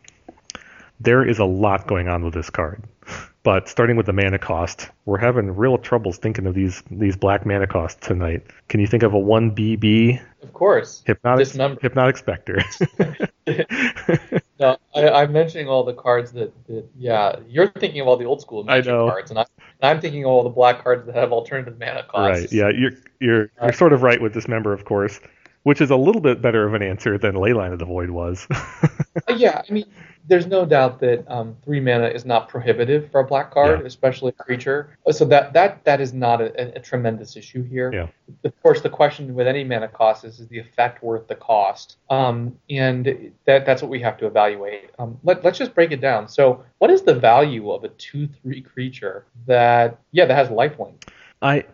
There 0.99 1.29
is 1.29 1.39
a 1.39 1.45
lot 1.45 1.87
going 1.87 2.09
on 2.09 2.25
with 2.25 2.33
this 2.33 2.49
card. 2.49 2.85
But 3.47 3.69
starting 3.69 3.97
with 3.97 4.07
the 4.07 4.13
mana 4.13 4.41
cost, 4.41 4.91
we're 5.05 5.19
having 5.19 5.55
real 5.55 5.79
troubles 5.79 6.19
thinking 6.19 6.49
of 6.49 6.55
these 6.55 6.83
these 6.91 7.17
black 7.17 7.47
mana 7.47 7.69
costs 7.69 8.05
tonight. 8.05 8.43
Can 8.69 8.81
you 8.81 8.89
think 8.89 9.05
of 9.05 9.15
a 9.15 9.19
one 9.21 9.55
BB 9.55 10.21
Of 10.43 10.53
course. 10.53 11.05
hypnotic 11.07 11.47
Dismember. 11.47 11.79
hypnotic 11.81 12.17
specter? 12.17 12.59
No, 14.59 14.79
I, 14.97 15.11
I'm 15.11 15.33
mentioning 15.33 15.69
all 15.69 15.85
the 15.85 15.93
cards 15.93 16.33
that, 16.33 16.51
that, 16.67 16.89
yeah, 16.99 17.37
you're 17.47 17.69
thinking 17.69 18.01
of 18.01 18.09
all 18.09 18.17
the 18.17 18.25
old 18.25 18.41
school 18.41 18.65
Magic 18.65 18.91
cards, 18.91 19.31
and, 19.31 19.39
I, 19.39 19.45
I'm 19.83 20.01
thinking 20.01 20.25
of 20.25 20.31
all 20.31 20.43
the 20.43 20.49
black 20.49 20.83
cards 20.83 21.05
that 21.05 21.15
have 21.15 21.31
alternative 21.31 21.79
mana 21.79 22.03
costs. 22.05 22.41
right. 22.41 22.53
Yeah, 22.53 22.71
you're 22.71 22.93
you're 23.21 23.51
you're 23.63 23.73
sort 23.75 23.93
of 23.93 24.03
right 24.03 24.21
with 24.21 24.33
Dismember, 24.33 24.73
of 24.73 24.87
course, 24.87 25.21
which 25.65 25.81
is 25.83 25.91
a 25.91 25.97
little 25.97 26.23
bit 26.23 26.41
better 26.41 26.67
of 26.67 26.73
an 26.75 26.83
answer 26.83 27.19
than 27.19 27.35
Leyline 27.35 27.73
of 27.73 27.79
the 27.79 27.85
Void 27.85 28.11
was. 28.11 28.49
Uh, 29.29 29.33
yeah, 29.35 29.63
I 29.69 29.73
mean, 29.73 29.87
there's 30.29 30.47
no 30.47 30.65
doubt 30.65 30.99
that 31.01 31.25
um, 31.31 31.57
three 31.65 31.81
mana 31.81 32.09
is 32.09 32.25
not 32.25 32.49
prohibitive 32.49 33.11
for 33.11 33.21
a 33.21 33.25
black 33.25 33.53
card, 33.53 33.81
Yeah. 33.81 33.87
especially 33.87 34.33
a 34.39 34.43
creature. 34.43 34.97
So 35.11 35.25
that 35.27 35.53
that 35.53 35.85
that 35.85 36.01
is 36.01 36.13
not 36.13 36.41
a, 36.41 36.77
a 36.77 36.81
tremendous 36.81 37.37
issue 37.37 37.63
here. 37.63 37.93
Yeah. 37.93 38.09
Of 38.45 38.61
course, 38.63 38.81
the 38.81 38.91
question 38.91 39.35
with 39.35 39.47
any 39.47 39.63
mana 39.65 39.89
cost 39.89 40.25
is: 40.25 40.41
is 40.41 40.49
the 40.49 40.59
effect 40.59 41.03
worth 41.03 41.29
the 41.29 41.35
cost? 41.37 41.99
Um, 42.11 42.59
and 42.71 43.33
that 43.45 43.65
that's 43.67 43.83
what 43.83 43.91
we 43.91 44.01
have 44.01 44.17
to 44.19 44.27
evaluate. 44.27 44.91
Um, 44.99 45.19
let, 45.23 45.45
let's 45.45 45.59
just 45.59 45.75
break 45.75 45.93
it 45.93 46.01
down. 46.01 46.29
So, 46.29 46.65
what 46.79 46.91
is 46.91 47.03
the 47.03 47.15
value 47.15 47.71
of 47.71 47.85
a 47.85 47.89
two-three 47.91 48.63
creature 48.63 49.27
that 49.47 49.99
yeah 50.13 50.27
that 50.27 50.35
has 50.35 50.49
lifelink? 50.49 51.09
I 51.43 51.65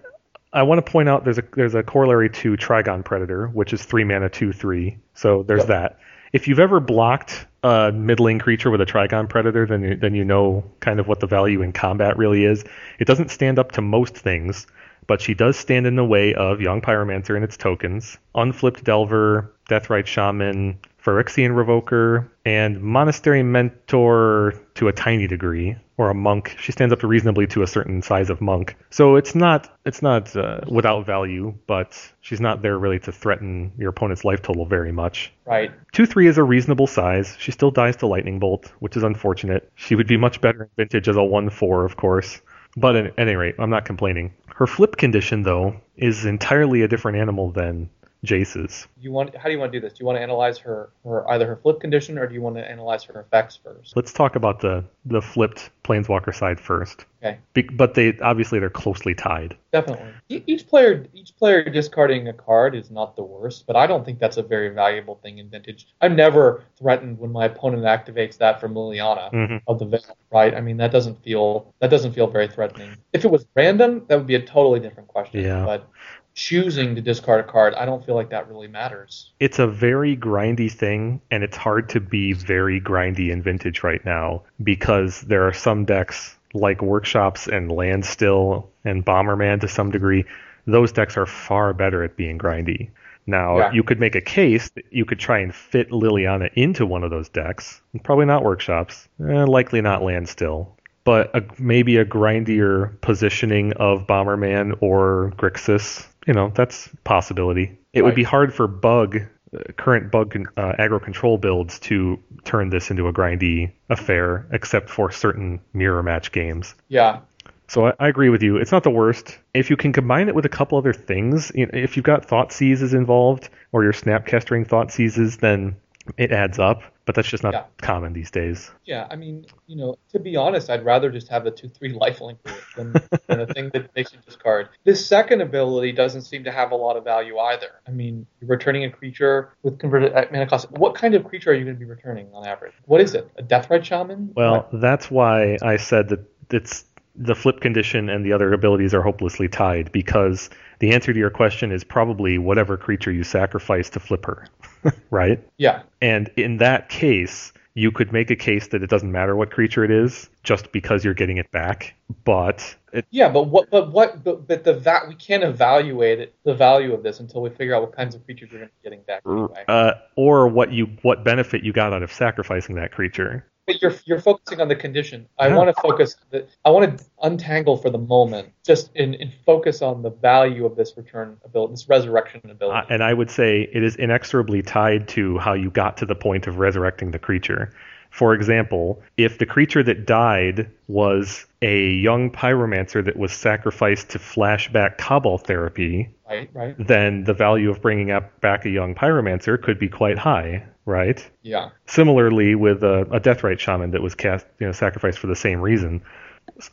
I 0.52 0.62
want 0.64 0.84
to 0.84 0.90
point 0.92 1.08
out 1.08 1.24
there's 1.24 1.38
a 1.38 1.44
there's 1.56 1.74
a 1.74 1.82
corollary 1.82 2.28
to 2.30 2.52
Trigon 2.56 3.02
Predator, 3.04 3.46
which 3.48 3.72
is 3.72 3.82
three 3.84 4.04
mana 4.04 4.28
two 4.28 4.52
three. 4.52 4.98
So 5.14 5.42
there's 5.44 5.60
Yep. 5.60 5.68
that. 5.68 5.98
If 6.32 6.48
you've 6.48 6.60
ever 6.60 6.80
blocked 6.80 7.46
a 7.62 7.92
middling 7.92 8.38
creature 8.38 8.70
with 8.70 8.80
a 8.80 8.86
Trigon 8.86 9.28
Predator, 9.28 9.66
then 9.66 9.82
you, 9.82 9.96
then 9.96 10.14
you 10.14 10.24
know 10.24 10.64
kind 10.80 10.98
of 10.98 11.06
what 11.06 11.20
the 11.20 11.26
value 11.26 11.60
in 11.60 11.72
combat 11.72 12.16
really 12.16 12.44
is. 12.44 12.64
It 12.98 13.06
doesn't 13.06 13.30
stand 13.30 13.58
up 13.58 13.72
to 13.72 13.82
most 13.82 14.16
things, 14.16 14.66
but 15.06 15.20
she 15.20 15.34
does 15.34 15.58
stand 15.58 15.86
in 15.86 15.96
the 15.96 16.04
way 16.04 16.32
of 16.34 16.60
Young 16.60 16.80
Pyromancer 16.80 17.34
and 17.34 17.44
its 17.44 17.58
tokens, 17.58 18.16
Unflipped 18.34 18.82
Delver, 18.82 19.52
Deathrite 19.68 20.06
Shaman, 20.06 20.78
Phyrexian 21.04 21.50
Revoker, 21.50 22.28
and 22.46 22.80
Monastery 22.80 23.42
Mentor 23.42 24.54
to 24.76 24.88
a 24.88 24.92
tiny 24.92 25.26
degree, 25.26 25.76
or 26.02 26.10
a 26.10 26.14
monk. 26.14 26.56
She 26.58 26.72
stands 26.72 26.92
up 26.92 27.02
reasonably 27.02 27.46
to 27.48 27.62
a 27.62 27.66
certain 27.66 28.02
size 28.02 28.28
of 28.28 28.40
monk. 28.40 28.76
So 28.90 29.16
it's 29.16 29.34
not 29.34 29.68
it's 29.84 30.02
not 30.02 30.34
uh, 30.36 30.60
without 30.68 31.06
value, 31.06 31.54
but 31.66 31.96
she's 32.20 32.40
not 32.40 32.62
there 32.62 32.76
really 32.78 32.98
to 33.00 33.12
threaten 33.12 33.72
your 33.78 33.90
opponent's 33.90 34.24
life 34.24 34.42
total 34.42 34.66
very 34.66 34.92
much. 34.92 35.32
Right. 35.46 35.70
Two 35.92 36.06
three 36.06 36.26
is 36.26 36.38
a 36.38 36.42
reasonable 36.42 36.88
size. 36.88 37.36
She 37.38 37.52
still 37.52 37.70
dies 37.70 37.96
to 37.96 38.06
lightning 38.06 38.38
bolt, 38.40 38.72
which 38.80 38.96
is 38.96 39.04
unfortunate. 39.04 39.70
She 39.76 39.94
would 39.94 40.08
be 40.08 40.16
much 40.16 40.40
better 40.40 40.64
in 40.64 40.68
vintage 40.76 41.08
as 41.08 41.16
a 41.16 41.22
one 41.22 41.50
four, 41.50 41.84
of 41.84 41.96
course. 41.96 42.40
But 42.76 42.96
at 42.96 43.18
any 43.18 43.36
rate, 43.36 43.56
I'm 43.58 43.70
not 43.70 43.84
complaining. 43.84 44.34
Her 44.56 44.66
flip 44.66 44.96
condition, 44.96 45.42
though, 45.42 45.76
is 45.96 46.24
entirely 46.24 46.82
a 46.82 46.88
different 46.88 47.18
animal 47.18 47.50
than 47.50 47.90
Jace's. 48.24 48.86
You 49.00 49.10
want? 49.10 49.36
How 49.36 49.44
do 49.46 49.52
you 49.52 49.58
want 49.58 49.72
to 49.72 49.80
do 49.80 49.84
this? 49.84 49.94
Do 49.94 50.02
you 50.02 50.06
want 50.06 50.16
to 50.16 50.22
analyze 50.22 50.56
her, 50.58 50.90
her 51.04 51.28
either 51.30 51.46
her 51.46 51.56
flip 51.56 51.80
condition 51.80 52.18
or 52.18 52.26
do 52.26 52.34
you 52.34 52.40
want 52.40 52.54
to 52.56 52.68
analyze 52.68 53.02
her 53.04 53.20
effects 53.20 53.58
first? 53.62 53.96
Let's 53.96 54.12
talk 54.12 54.36
about 54.36 54.60
the 54.60 54.84
the 55.06 55.20
flipped 55.20 55.70
planeswalker 55.82 56.32
side 56.34 56.60
first. 56.60 57.04
Okay. 57.24 57.38
Be- 57.54 57.62
but 57.62 57.94
they 57.94 58.16
obviously 58.20 58.60
they're 58.60 58.70
closely 58.70 59.14
tied. 59.14 59.56
Definitely. 59.72 60.08
E- 60.28 60.42
Each 60.46 60.66
player, 60.66 61.06
each 61.14 61.36
player 61.36 61.64
discarding 61.68 62.28
a 62.28 62.32
card 62.32 62.74
is 62.76 62.90
not 62.90 63.16
the 63.16 63.22
worst, 63.22 63.66
but 63.66 63.74
I 63.74 63.86
don't 63.86 64.04
think 64.04 64.18
that's 64.20 64.36
a 64.36 64.42
very 64.42 64.68
valuable 64.68 65.16
thing 65.16 65.38
in 65.38 65.48
Vintage. 65.48 65.88
I'm 66.00 66.14
never 66.14 66.64
threatened 66.78 67.18
when 67.18 67.32
my 67.32 67.46
opponent 67.46 67.82
activates 67.82 68.38
that 68.38 68.60
from 68.60 68.74
Liliana 68.74 69.30
hmm 69.30 69.56
of 69.66 69.78
the 69.78 69.86
Veil, 69.86 70.16
right? 70.32 70.54
I 70.54 70.60
mean, 70.60 70.76
that 70.76 70.92
doesn't 70.92 71.22
feel 71.22 71.72
that 71.80 71.90
doesn't 71.90 72.12
feel 72.12 72.28
very 72.28 72.46
threatening. 72.48 72.96
If 73.12 73.24
it 73.24 73.30
was 73.30 73.46
random, 73.56 74.04
that 74.06 74.16
would 74.16 74.26
be 74.28 74.36
a 74.36 74.42
totally 74.42 74.78
different 74.80 75.08
question. 75.08 75.42
Yeah. 75.42 75.64
But 75.64 75.88
choosing 76.34 76.94
to 76.94 77.00
discard 77.00 77.40
a 77.40 77.48
card, 77.48 77.74
I 77.74 77.84
don't 77.84 78.04
feel 78.04 78.14
like 78.14 78.30
that 78.30 78.48
really 78.48 78.68
matters. 78.68 79.30
It's 79.40 79.58
a 79.58 79.66
very 79.66 80.16
grindy 80.16 80.70
thing, 80.70 81.20
and 81.30 81.42
it's 81.44 81.56
hard 81.56 81.88
to 81.90 82.00
be 82.00 82.32
very 82.32 82.80
grindy 82.80 83.30
in 83.30 83.42
vintage 83.42 83.82
right 83.82 84.04
now 84.04 84.42
because 84.62 85.20
there 85.22 85.46
are 85.46 85.52
some 85.52 85.84
decks 85.84 86.36
like 86.54 86.82
Workshops 86.82 87.48
and 87.48 87.70
Landstill 87.70 88.68
and 88.84 89.04
Bomberman 89.04 89.60
to 89.60 89.68
some 89.68 89.90
degree. 89.90 90.24
Those 90.66 90.92
decks 90.92 91.16
are 91.16 91.26
far 91.26 91.72
better 91.72 92.02
at 92.02 92.16
being 92.16 92.38
grindy. 92.38 92.90
Now, 93.26 93.58
Yeah. 93.58 93.72
you 93.72 93.82
could 93.82 94.00
make 94.00 94.14
a 94.16 94.20
case 94.20 94.68
that 94.70 94.84
you 94.90 95.04
could 95.04 95.18
try 95.18 95.38
and 95.38 95.54
fit 95.54 95.90
Liliana 95.90 96.50
into 96.54 96.84
one 96.84 97.04
of 97.04 97.10
those 97.10 97.28
decks. 97.28 97.80
Probably 98.02 98.26
not 98.26 98.42
Workshops, 98.42 99.08
eh, 99.26 99.44
likely 99.44 99.80
not 99.80 100.02
Landstill, 100.02 100.76
but 101.04 101.30
a, 101.34 101.42
maybe 101.58 101.96
a 101.98 102.04
grindier 102.04 102.90
positioning 103.00 103.72
of 103.74 104.06
Bomberman 104.06 104.76
or 104.80 105.32
Grixis. 105.36 106.06
You 106.26 106.34
know, 106.34 106.52
that's 106.54 106.86
a 106.86 106.96
possibility. 106.98 107.78
It 107.92 108.02
would 108.02 108.14
be 108.14 108.22
hard 108.22 108.54
for 108.54 108.66
Bug, 108.66 109.18
uh, 109.54 109.72
current 109.76 110.10
Bug 110.10 110.34
uh, 110.56 110.72
aggro 110.78 111.02
control 111.02 111.36
builds, 111.36 111.78
to 111.80 112.18
turn 112.44 112.70
this 112.70 112.90
into 112.90 113.08
a 113.08 113.12
grindy 113.12 113.72
affair, 113.90 114.46
except 114.52 114.88
for 114.88 115.10
certain 115.10 115.60
mirror 115.72 116.02
match 116.02 116.32
games. 116.32 116.74
Yeah. 116.88 117.20
So 117.68 117.86
I, 117.86 117.94
I 117.98 118.08
agree 118.08 118.28
with 118.28 118.42
you. 118.42 118.56
It's 118.56 118.72
not 118.72 118.82
the 118.82 118.90
worst. 118.90 119.38
If 119.54 119.70
you 119.70 119.76
can 119.76 119.92
combine 119.92 120.28
it 120.28 120.34
with 120.34 120.44
a 120.46 120.50
couple 120.50 120.78
other 120.78 120.92
things, 120.92 121.50
you 121.54 121.66
know, 121.66 121.72
if 121.74 121.96
you've 121.96 122.04
got 122.04 122.28
Thoughtseizes 122.28 122.94
involved 122.94 123.48
or 123.72 123.82
you're 123.82 123.92
snapcastering 123.92 124.66
Thoughtseizes, 124.66 125.40
then 125.40 125.76
it 126.16 126.32
adds 126.32 126.58
up. 126.58 126.82
But 127.04 127.16
that's 127.16 127.28
just 127.28 127.42
not 127.42 127.52
Yeah. 127.52 127.64
common 127.80 128.12
these 128.12 128.30
days. 128.30 128.70
Yeah, 128.84 129.08
I 129.10 129.16
mean, 129.16 129.46
you 129.66 129.76
know, 129.76 129.96
to 130.10 130.20
be 130.20 130.36
honest, 130.36 130.70
I'd 130.70 130.84
rather 130.84 131.10
just 131.10 131.28
have 131.28 131.46
a 131.46 131.50
two 131.50 131.68
three 131.68 131.92
lifelink 131.92 132.38
than, 132.76 132.92
than 133.28 133.40
a 133.40 133.46
thing 133.46 133.70
that 133.70 133.94
makes 133.96 134.12
you 134.12 134.20
discard. 134.24 134.68
This 134.84 135.04
second 135.04 135.40
ability 135.40 135.92
doesn't 135.92 136.22
seem 136.22 136.44
to 136.44 136.52
have 136.52 136.70
a 136.70 136.76
lot 136.76 136.96
of 136.96 137.04
value 137.04 137.38
either. 137.38 137.80
I 137.88 137.90
mean, 137.90 138.26
you're 138.40 138.50
returning 138.50 138.84
a 138.84 138.90
creature 138.90 139.52
with 139.62 139.78
converted 139.78 140.12
at 140.12 140.30
mana 140.30 140.46
cost. 140.46 140.70
What 140.70 140.94
kind 140.94 141.14
of 141.14 141.24
creature 141.24 141.50
are 141.50 141.54
you 141.54 141.64
going 141.64 141.76
to 141.76 141.80
be 141.80 141.86
returning 141.86 142.28
on 142.32 142.46
average? 142.46 142.72
What 142.84 143.00
is 143.00 143.14
it? 143.14 143.28
A 143.36 143.42
Deathrite 143.42 143.84
Shaman? 143.84 144.32
Well, 144.36 144.68
that's 144.72 145.10
why 145.10 145.58
I 145.60 145.76
said 145.78 146.08
that 146.10 146.20
it's 146.50 146.84
the 147.14 147.34
flip 147.34 147.60
condition 147.60 148.08
and 148.08 148.24
the 148.24 148.32
other 148.32 148.52
abilities 148.52 148.94
are 148.94 149.02
hopelessly 149.02 149.48
tied 149.48 149.92
because 149.92 150.48
the 150.78 150.92
answer 150.92 151.12
to 151.12 151.18
your 151.18 151.30
question 151.30 151.70
is 151.70 151.84
probably 151.84 152.38
whatever 152.38 152.76
creature 152.76 153.12
you 153.12 153.24
sacrifice 153.24 153.90
to 153.90 154.00
flip 154.00 154.24
her, 154.26 154.46
right? 155.10 155.42
yeah, 155.58 155.82
And 156.00 156.30
in 156.36 156.56
that 156.58 156.88
case, 156.88 157.52
you 157.74 157.90
could 157.90 158.12
make 158.12 158.30
a 158.30 158.36
case 158.36 158.68
that 158.68 158.82
it 158.82 158.90
doesn't 158.90 159.10
matter 159.12 159.34
what 159.34 159.50
creature 159.50 159.84
it 159.84 159.90
is 159.90 160.28
just 160.42 160.72
because 160.72 161.04
you're 161.04 161.14
getting 161.14 161.38
it 161.38 161.50
back. 161.50 161.94
But 162.24 162.76
it, 162.92 163.06
yeah, 163.10 163.30
but 163.30 163.44
what? 163.44 163.70
But 163.70 163.90
what? 163.92 164.22
But, 164.22 164.46
but 164.46 164.64
the 164.64 164.74
va- 164.74 165.04
we 165.08 165.14
can't 165.14 165.42
evaluate 165.42 166.20
it, 166.20 166.34
the 166.44 166.54
value 166.54 166.92
of 166.92 167.02
this 167.02 167.20
until 167.20 167.40
we 167.40 167.48
figure 167.50 167.74
out 167.74 167.82
what 167.82 167.96
kinds 167.96 168.14
of 168.14 168.24
creatures 168.24 168.50
you're 168.50 168.60
going 168.60 168.68
to 168.68 168.74
be 168.82 168.88
getting 168.90 169.02
back 169.04 169.22
anyway. 169.26 169.64
uh, 169.68 169.92
or 170.16 170.48
what 170.48 170.72
you 170.72 170.86
what 171.00 171.24
benefit 171.24 171.62
you 171.62 171.72
got 171.72 171.92
out 171.94 172.02
of 172.02 172.12
sacrificing 172.12 172.74
that 172.76 172.92
creature. 172.92 173.46
But 173.66 173.80
you're 173.80 173.94
you're 174.04 174.20
focusing 174.20 174.60
on 174.60 174.68
the 174.68 174.74
condition. 174.76 175.28
I 175.38 175.48
Yeah. 175.48 175.56
want 175.56 175.74
to 175.74 175.80
focus. 175.80 176.16
The, 176.30 176.46
I 176.64 176.70
want 176.70 176.98
to 176.98 177.04
untangle 177.22 177.76
for 177.76 177.90
the 177.90 177.98
moment, 177.98 178.52
just 178.64 178.90
in, 178.96 179.14
in 179.14 179.30
focus 179.46 179.82
on 179.82 180.02
the 180.02 180.10
value 180.10 180.66
of 180.66 180.74
this 180.76 180.96
return 180.96 181.36
ability, 181.44 181.74
this 181.74 181.88
resurrection 181.88 182.40
ability. 182.50 182.76
Uh, 182.76 182.84
and 182.90 183.02
I 183.04 183.14
would 183.14 183.30
say 183.30 183.68
it 183.72 183.84
is 183.84 183.94
inexorably 183.96 184.62
tied 184.62 185.06
to 185.08 185.38
how 185.38 185.52
you 185.52 185.70
got 185.70 185.96
to 185.98 186.06
the 186.06 186.16
point 186.16 186.46
of 186.46 186.58
resurrecting 186.58 187.12
the 187.12 187.18
creature. 187.20 187.72
For 188.10 188.34
example, 188.34 189.00
if 189.16 189.38
the 189.38 189.46
creature 189.46 189.82
that 189.84 190.04
died 190.04 190.68
was 190.86 191.46
a 191.62 191.92
young 191.92 192.30
pyromancer 192.30 193.02
that 193.02 193.16
was 193.16 193.32
sacrificed 193.32 194.10
to 194.10 194.18
flashback 194.18 194.98
Cabal 194.98 195.38
therapy, 195.38 196.10
right, 196.28 196.50
right. 196.52 196.74
then 196.78 197.24
the 197.24 197.32
value 197.32 197.70
of 197.70 197.80
bringing 197.80 198.10
up 198.10 198.38
back 198.42 198.66
a 198.66 198.70
young 198.70 198.94
pyromancer 198.94 199.60
could 199.60 199.78
be 199.78 199.88
quite 199.88 200.18
high, 200.18 200.62
right? 200.84 201.24
Yeah, 201.42 201.70
Similarly, 201.86 202.54
with 202.54 202.82
a, 202.82 203.02
a 203.12 203.20
Deathrite 203.20 203.58
shaman 203.58 203.90
that 203.92 204.02
was 204.02 204.14
cast, 204.14 204.46
you 204.58 204.66
know, 204.66 204.72
sacrificed 204.72 205.18
for 205.18 205.26
the 205.28 205.36
same 205.36 205.60
reason, 205.60 206.02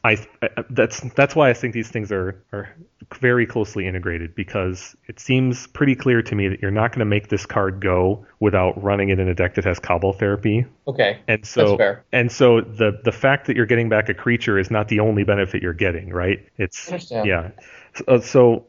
I 0.04 0.18
I- 0.42 0.50
that's 0.70 1.00
that's 1.16 1.36
why 1.36 1.50
I 1.50 1.54
think 1.54 1.74
these 1.74 1.90
things 1.90 2.12
are 2.12 2.44
are 2.52 2.70
very 3.20 3.46
closely 3.46 3.88
integrated 3.88 4.36
because 4.36 4.96
it 5.08 5.20
seems 5.20 5.68
pretty 5.68 5.96
clear 5.96 6.22
to 6.22 6.36
me 6.36 6.48
that 6.50 6.62
you're 6.62 6.72
not 6.72 6.92
going 6.92 7.00
to 7.00 7.06
make 7.06 7.30
this 7.30 7.46
card 7.46 7.80
go 7.82 8.26
without 8.40 8.82
running 8.84 9.10
it 9.10 9.20
in 9.20 9.28
a 9.28 9.34
deck 9.34 9.56
that 9.56 9.66
has 9.66 9.80
Cabal 9.80 10.14
therapy, 10.14 10.66
okay, 10.88 11.20
and 11.28 11.46
so 11.46 11.62
that's 11.62 11.78
fair. 11.78 12.06
and 12.12 12.32
so 12.32 12.62
the 12.62 13.00
the 13.04 13.12
fact 13.12 13.48
that 13.48 13.56
you're 13.56 13.66
getting 13.66 13.90
back 13.90 14.10
a 14.10 14.14
creature 14.14 14.60
is 14.60 14.70
not 14.72 14.88
the 14.90 15.00
only 15.00 15.24
benefit 15.24 15.62
you're 15.64 15.74
getting, 15.74 16.10
right? 16.10 16.48
It's 16.58 16.90
I 16.90 16.94
understand. 16.94 17.28
yeah. 17.28 17.52
So, 17.96 18.20
so, 18.20 18.66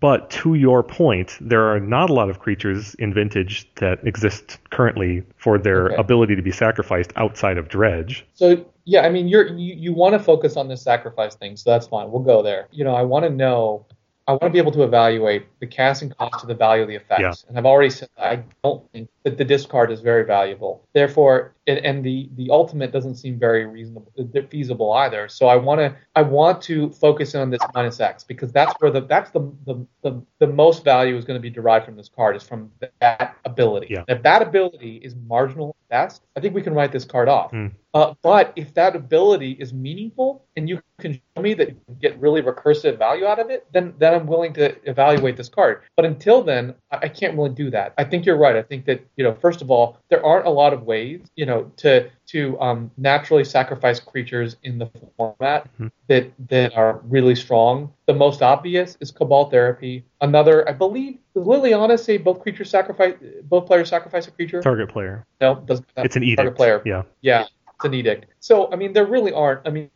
but 0.00 0.30
to 0.30 0.54
your 0.54 0.82
point, 0.82 1.36
there 1.40 1.64
are 1.64 1.80
not 1.80 2.10
a 2.10 2.12
lot 2.12 2.30
of 2.30 2.38
creatures 2.38 2.94
in 2.94 3.12
Vintage 3.12 3.68
that 3.76 4.06
exist 4.06 4.58
currently 4.70 5.24
for 5.36 5.58
their 5.58 5.86
Okay. 5.86 5.96
ability 5.96 6.36
to 6.36 6.42
be 6.42 6.52
sacrificed 6.52 7.12
outside 7.16 7.58
of 7.58 7.68
Dredge. 7.68 8.24
So 8.34 8.64
yeah, 8.84 9.02
I 9.02 9.10
mean, 9.10 9.28
you're 9.28 9.48
you, 9.48 9.74
you 9.74 9.92
want 9.92 10.14
to 10.14 10.18
focus 10.18 10.56
on 10.56 10.68
this 10.68 10.82
sacrifice 10.82 11.34
thing, 11.34 11.56
so 11.56 11.70
that's 11.70 11.86
fine. 11.88 12.10
We'll 12.10 12.22
go 12.22 12.42
there. 12.42 12.68
You 12.70 12.84
know, 12.84 12.94
I 12.94 13.02
want 13.02 13.24
to 13.24 13.30
know. 13.30 13.84
I 14.26 14.32
want 14.32 14.42
to 14.42 14.50
be 14.50 14.58
able 14.58 14.72
to 14.72 14.82
evaluate 14.82 15.46
the 15.58 15.66
casting 15.66 16.10
cost 16.10 16.40
to 16.40 16.46
the 16.46 16.54
value 16.54 16.82
of 16.82 16.88
the 16.88 16.96
effects. 16.96 17.20
Yeah. 17.20 17.48
And 17.48 17.56
I've 17.56 17.64
already 17.64 17.88
said 17.88 18.10
that 18.18 18.30
I 18.30 18.44
don't 18.62 18.90
think 18.92 19.08
that 19.22 19.38
the 19.38 19.44
discard 19.44 19.90
is 19.90 20.02
very 20.02 20.24
valuable. 20.24 20.84
Therefore, 20.92 21.54
and, 21.68 21.78
and 21.84 22.04
the 22.04 22.28
the 22.36 22.48
ultimate 22.50 22.90
doesn't 22.90 23.16
seem 23.16 23.38
very 23.38 23.66
reasonable, 23.66 24.10
uh, 24.18 24.40
feasible 24.50 24.92
either. 24.94 25.28
So 25.28 25.46
I 25.46 25.56
want 25.56 25.80
to 25.80 25.94
I 26.16 26.22
want 26.22 26.60
to 26.62 26.90
focus 26.90 27.34
on 27.34 27.50
this 27.50 27.60
minus 27.74 28.00
X 28.00 28.24
because 28.24 28.50
that's 28.50 28.74
where 28.80 28.90
the 28.90 29.02
that's 29.02 29.30
the 29.30 29.40
the, 29.66 29.86
the, 30.02 30.22
the 30.40 30.46
most 30.46 30.82
value 30.82 31.16
is 31.16 31.24
going 31.24 31.38
to 31.38 31.42
be 31.42 31.50
derived 31.50 31.84
from 31.84 31.96
this 31.96 32.08
card 32.08 32.34
is 32.34 32.42
from 32.42 32.70
that 33.00 33.36
ability. 33.44 33.88
Yeah. 33.90 34.04
If 34.08 34.22
that 34.22 34.42
ability 34.42 34.96
is 34.96 35.14
marginal 35.26 35.76
at 35.90 36.08
best, 36.08 36.22
I 36.36 36.40
think 36.40 36.54
we 36.54 36.62
can 36.62 36.74
write 36.74 36.92
this 36.92 37.04
card 37.04 37.28
off. 37.28 37.50
Hmm. 37.50 37.68
Uh, 37.94 38.14
but 38.22 38.52
if 38.54 38.74
that 38.74 38.94
ability 38.94 39.52
is 39.52 39.72
meaningful 39.72 40.44
and 40.56 40.68
you 40.68 40.80
can 41.00 41.14
show 41.14 41.42
me 41.42 41.54
that 41.54 41.70
you 41.70 41.76
get 42.00 42.18
really 42.20 42.42
recursive 42.42 42.98
value 42.98 43.24
out 43.24 43.38
of 43.38 43.50
it, 43.50 43.66
then 43.72 43.94
then 43.98 44.14
I'm 44.14 44.26
willing 44.26 44.52
to 44.54 44.76
evaluate 44.88 45.36
this 45.36 45.48
card. 45.48 45.82
But 45.96 46.04
until 46.04 46.42
then, 46.42 46.74
I, 46.90 46.98
I 47.02 47.08
can't 47.08 47.36
really 47.36 47.50
do 47.50 47.70
that. 47.70 47.94
I 47.96 48.04
think 48.04 48.26
you're 48.26 48.36
right. 48.36 48.56
I 48.56 48.62
think 48.62 48.84
that 48.86 49.04
you 49.16 49.24
know, 49.24 49.34
first 49.34 49.62
of 49.62 49.70
all, 49.70 49.98
there 50.10 50.24
aren't 50.24 50.46
a 50.46 50.50
lot 50.50 50.72
of 50.72 50.82
ways. 50.82 51.22
You 51.34 51.46
know, 51.46 51.57
know, 51.58 51.72
to 51.76 52.10
to 52.28 52.60
um, 52.60 52.90
naturally 52.96 53.44
sacrifice 53.44 54.00
creatures 54.00 54.56
in 54.62 54.78
the 54.78 54.86
format 55.16 55.68
Mhm. 55.78 55.90
that 56.08 56.30
that 56.48 56.74
are 56.76 57.00
really 57.04 57.34
strong. 57.34 57.92
The 58.06 58.14
most 58.14 58.42
obvious 58.42 58.96
is 59.00 59.10
Cabal 59.10 59.50
Therapy. 59.50 60.04
Another, 60.20 60.68
I 60.68 60.72
believe, 60.72 61.18
does 61.34 61.46
Liliana 61.46 61.98
say 61.98 62.18
both 62.18 62.40
creatures 62.40 62.70
sacrifice, 62.70 63.14
both 63.44 63.66
players 63.66 63.88
sacrifice 63.88 64.26
a 64.26 64.30
creature? 64.30 64.60
Target 64.60 64.88
player. 64.88 65.26
No, 65.40 65.56
doesn't. 65.66 65.86
It's 65.96 66.16
an 66.16 66.36
target 66.36 66.56
player. 66.56 66.82
Yeah. 66.84 67.02
Yeah, 67.20 67.46
it's 67.78 67.84
an 67.84 67.94
edict. 67.94 68.26
So, 68.40 68.72
I 68.72 68.76
mean, 68.76 68.92
there 68.92 69.06
really 69.06 69.32
aren't. 69.32 69.66
I 69.66 69.70
mean, 69.70 69.90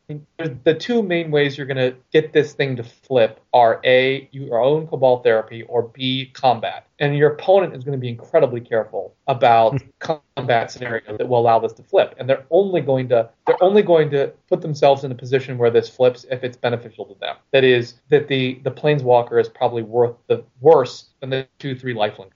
the 0.65 0.75
two 0.75 1.03
main 1.03 1.33
ways 1.33 1.59
you're 1.59 1.67
going 1.67 1.79
to 1.79 1.97
get 2.13 2.33
this 2.33 2.53
thing 2.53 2.77
to 2.77 2.85
flip 2.85 3.41
are 3.53 3.81
A, 3.85 4.29
your 4.31 4.63
own 4.63 4.87
Cabal 4.87 5.21
therapy, 5.23 5.63
or 5.65 5.83
B, 5.83 6.31
combat. 6.33 6.87
And 7.01 7.17
your 7.17 7.33
opponent 7.33 7.75
is 7.75 7.83
going 7.83 7.99
to 7.99 8.01
be 8.01 8.09
incredibly 8.09 8.61
careful 8.61 9.17
about 9.27 9.83
hmm. 9.83 10.15
combat 10.37 10.71
scenarios 10.71 11.19
that 11.19 11.29
will 11.29 11.41
allow 11.41 11.59
this 11.59 11.73
to 11.73 11.83
flip. 11.83 12.15
And 12.19 12.29
they're 12.29 12.45
only 12.51 12.81
going 12.81 13.09
to 13.09 13.29
they're 13.49 13.63
only 13.63 13.83
going 13.83 14.11
to 14.11 14.33
put 14.49 14.61
themselves 14.61 15.03
in 15.03 15.11
a 15.11 15.17
position 15.17 15.59
where 15.59 15.71
this 15.71 15.89
flips 15.89 16.25
if 16.31 16.45
it's 16.45 16.57
beneficial 16.57 17.05
to 17.07 17.19
them. 17.19 17.37
That 17.51 17.65
is, 17.65 17.95
that 18.11 18.29
the 18.29 18.61
the 18.63 18.71
planeswalker 18.71 19.41
is 19.41 19.49
probably 19.49 19.83
worth 19.83 20.15
the 20.29 20.45
worse 20.61 21.07
than 21.21 21.31
the 21.31 21.49
two 21.59 21.75
three 21.75 21.95
lifelink. 21.95 22.31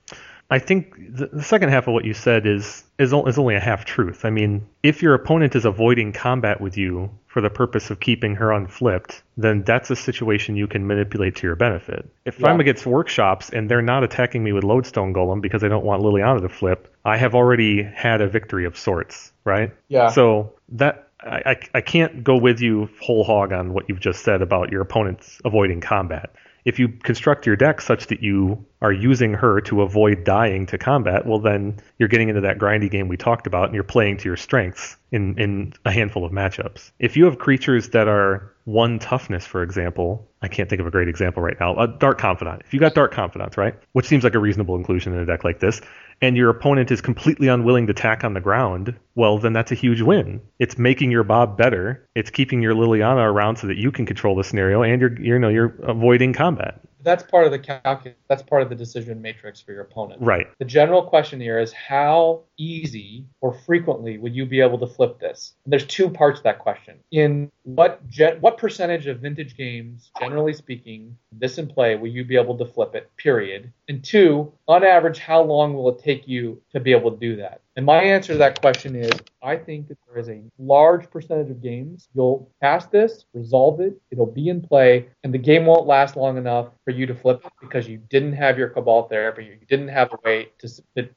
I 0.49 0.59
think 0.59 0.95
the, 1.09 1.43
second 1.43 1.69
half 1.69 1.87
of 1.87 1.93
what 1.93 2.05
you 2.05 2.13
said 2.13 2.47
is 2.47 2.85
is, 2.97 3.13
is 3.13 3.37
only 3.37 3.55
a 3.55 3.59
half 3.59 3.83
truth. 3.83 4.23
I 4.23 4.29
mean, 4.29 4.65
if 4.81 5.01
your 5.01 5.13
opponent 5.13 5.55
is 5.55 5.65
avoiding 5.65 6.13
combat 6.13 6.61
with 6.61 6.77
you 6.77 7.11
for 7.27 7.41
the 7.41 7.49
purpose 7.49 7.89
of 7.89 7.99
keeping 7.99 8.35
her 8.35 8.53
unflipped, 8.53 9.23
then 9.35 9.63
that's 9.63 9.91
a 9.91 9.95
situation 9.95 10.55
you 10.55 10.67
can 10.67 10.87
manipulate 10.87 11.35
to 11.37 11.47
your 11.47 11.55
benefit. 11.57 12.09
If 12.25 12.39
Yeah. 12.39 12.47
I'm 12.47 12.59
against 12.61 12.85
workshops 12.85 13.49
and 13.49 13.69
they're 13.69 13.81
not 13.81 14.03
attacking 14.03 14.43
me 14.43 14.53
with 14.53 14.63
Lodestone 14.63 15.13
Golem 15.13 15.41
because 15.41 15.61
they 15.61 15.69
don't 15.69 15.85
want 15.85 16.01
Liliana 16.01 16.41
to 16.41 16.49
flip, 16.49 16.93
I 17.03 17.17
have 17.17 17.35
already 17.35 17.83
had 17.83 18.21
a 18.21 18.27
victory 18.27 18.65
of 18.65 18.77
sorts, 18.77 19.33
right? 19.43 19.71
Yeah. 19.89 20.07
So 20.09 20.53
that 20.69 21.09
I, 21.19 21.41
I, 21.45 21.55
I 21.75 21.81
can't 21.81 22.23
go 22.23 22.37
with 22.37 22.61
you 22.61 22.89
whole 23.01 23.23
hog 23.23 23.51
on 23.51 23.73
what 23.73 23.89
you've 23.89 23.99
just 23.99 24.23
said 24.23 24.41
about 24.41 24.71
your 24.71 24.81
opponent's 24.81 25.41
avoiding 25.43 25.81
combat. 25.81 26.29
If 26.67 26.79
you 26.79 26.89
construct 26.89 27.45
your 27.45 27.55
deck 27.55 27.79
such 27.79 28.07
that 28.07 28.21
you 28.21 28.65
are 28.81 28.91
using 28.91 29.33
her 29.35 29.61
to 29.61 29.83
avoid 29.83 30.25
dying 30.25 30.65
to 30.65 30.77
combat, 30.77 31.25
well 31.25 31.39
then 31.39 31.77
you're 31.97 32.09
getting 32.09 32.27
into 32.27 32.41
that 32.41 32.57
grindy 32.57 32.91
game 32.91 33.07
we 33.07 33.15
talked 33.15 33.47
about 33.47 33.67
and 33.67 33.73
you're 33.73 33.85
playing 33.85 34.17
to 34.17 34.25
your 34.25 34.35
strengths 34.35 34.97
in, 35.09 35.39
in 35.39 35.73
a 35.85 35.91
handful 35.93 36.25
of 36.25 36.33
matchups. 36.33 36.91
If 36.99 37.15
you 37.15 37.23
have 37.23 37.39
creatures 37.39 37.91
that 37.91 38.09
are 38.09 38.51
one 38.65 38.99
toughness, 38.99 39.45
for 39.45 39.63
example, 39.63 40.27
I 40.41 40.49
can't 40.49 40.69
think 40.69 40.81
of 40.81 40.87
a 40.87 40.91
great 40.91 41.07
example 41.07 41.41
right 41.41 41.55
now. 41.57 41.73
A 41.77 41.87
Dark 41.87 42.17
Confidant. 42.17 42.63
If 42.65 42.73
you 42.73 42.81
got 42.81 42.93
Dark 42.93 43.13
Confidant, 43.13 43.55
right? 43.55 43.75
Which 43.93 44.05
seems 44.05 44.25
like 44.25 44.35
a 44.35 44.39
reasonable 44.39 44.75
inclusion 44.75 45.13
in 45.13 45.19
a 45.19 45.25
deck 45.25 45.45
like 45.45 45.59
this, 45.61 45.79
and 46.21 46.35
your 46.35 46.49
opponent 46.49 46.91
is 46.91 47.01
completely 47.01 47.47
unwilling 47.47 47.87
to 47.87 47.93
tack 47.93 48.23
on 48.23 48.33
the 48.33 48.41
ground, 48.41 48.97
well, 49.15 49.37
then 49.37 49.53
that's 49.53 49.71
a 49.71 49.75
huge 49.75 50.01
win. 50.01 50.41
It's 50.59 50.77
making 50.77 51.11
your 51.11 51.23
Bob 51.23 51.57
better. 51.57 52.07
It's 52.15 52.29
keeping 52.29 52.61
your 52.61 52.73
Liliana 52.73 53.31
around 53.31 53.57
so 53.57 53.67
that 53.67 53.77
you 53.77 53.91
can 53.91 54.05
control 54.05 54.35
the 54.35 54.43
scenario, 54.43 54.81
and 54.81 54.99
you're, 55.01 55.19
you 55.21 55.37
know 55.37 55.49
you're 55.49 55.75
avoiding 55.83 56.33
combat. 56.33 56.81
That's 57.07 57.23
part 57.23 57.45
of 57.45 57.51
the 57.51 57.59
calculus. 57.59 58.17
That's 58.27 58.43
part 58.43 58.61
of 58.61 58.67
the 58.67 58.75
decision 58.75 59.21
matrix 59.21 59.61
for 59.61 59.71
your 59.71 59.83
opponent. 59.83 60.21
Right. 60.21 60.47
The 60.59 60.65
general 60.65 61.01
question 61.01 61.39
here 61.39 61.57
is 61.57 61.71
how 61.71 62.41
easy 62.57 63.25
or 63.39 63.53
frequently 63.53 64.17
would 64.17 64.35
you 64.35 64.45
be 64.45 64.59
able 64.59 64.77
to 64.79 64.87
flip 64.87 65.17
this? 65.17 65.53
And 65.63 65.71
there's 65.71 65.85
two 65.85 66.09
parts 66.09 66.39
to 66.39 66.43
that 66.43 66.59
question. 66.59 66.99
In 67.11 67.49
what 67.63 68.05
gen- 68.09 68.41
what 68.41 68.57
percentage 68.57 69.07
of 69.07 69.21
vintage 69.21 69.55
games, 69.55 70.11
generally 70.19 70.51
speaking, 70.51 71.17
this 71.31 71.57
in 71.57 71.67
play, 71.67 71.95
will 71.95 72.09
you 72.09 72.25
be 72.25 72.35
able 72.35 72.57
to 72.57 72.65
flip 72.65 72.93
it? 72.93 73.09
Period. 73.15 73.71
And 73.87 74.03
two, 74.03 74.51
on 74.67 74.83
average, 74.83 75.19
how 75.19 75.41
long 75.41 75.73
will 75.75 75.87
it 75.89 76.03
take 76.03 76.27
you 76.27 76.61
to 76.73 76.81
be 76.81 76.91
able 76.91 77.11
to 77.11 77.17
do 77.17 77.37
that? 77.37 77.61
And 77.77 77.85
my 77.85 78.01
answer 78.01 78.33
to 78.33 78.39
that 78.39 78.59
question 78.59 78.95
is 78.95 79.11
I 79.43 79.55
think 79.55 79.87
that 79.87 79.99
there 80.07 80.17
is 80.17 80.29
a 80.29 80.41
large 80.57 81.09
percentage 81.11 81.51
of 81.51 81.61
games 81.61 82.09
you'll 82.15 82.51
cast 82.59 82.91
this, 82.91 83.25
resolve 83.33 83.79
it, 83.81 83.93
it'll 84.09 84.25
be 84.25 84.49
in 84.49 84.61
play, 84.61 85.07
and 85.23 85.31
the 85.31 85.37
game 85.37 85.67
won't 85.67 85.85
last 85.85 86.17
long 86.17 86.37
enough 86.37 86.69
for 86.83 86.89
you 86.89 87.05
to 87.05 87.13
flip 87.13 87.43
it 87.45 87.51
because 87.61 87.87
you 87.87 87.99
didn't 88.09 88.33
have 88.33 88.57
your 88.57 88.69
cabal 88.69 89.07
therapy, 89.07 89.45
you 89.45 89.57
didn't 89.69 89.89
have 89.89 90.11
a 90.11 90.17
way 90.25 90.49
to, 90.57 90.67
to 90.95 91.09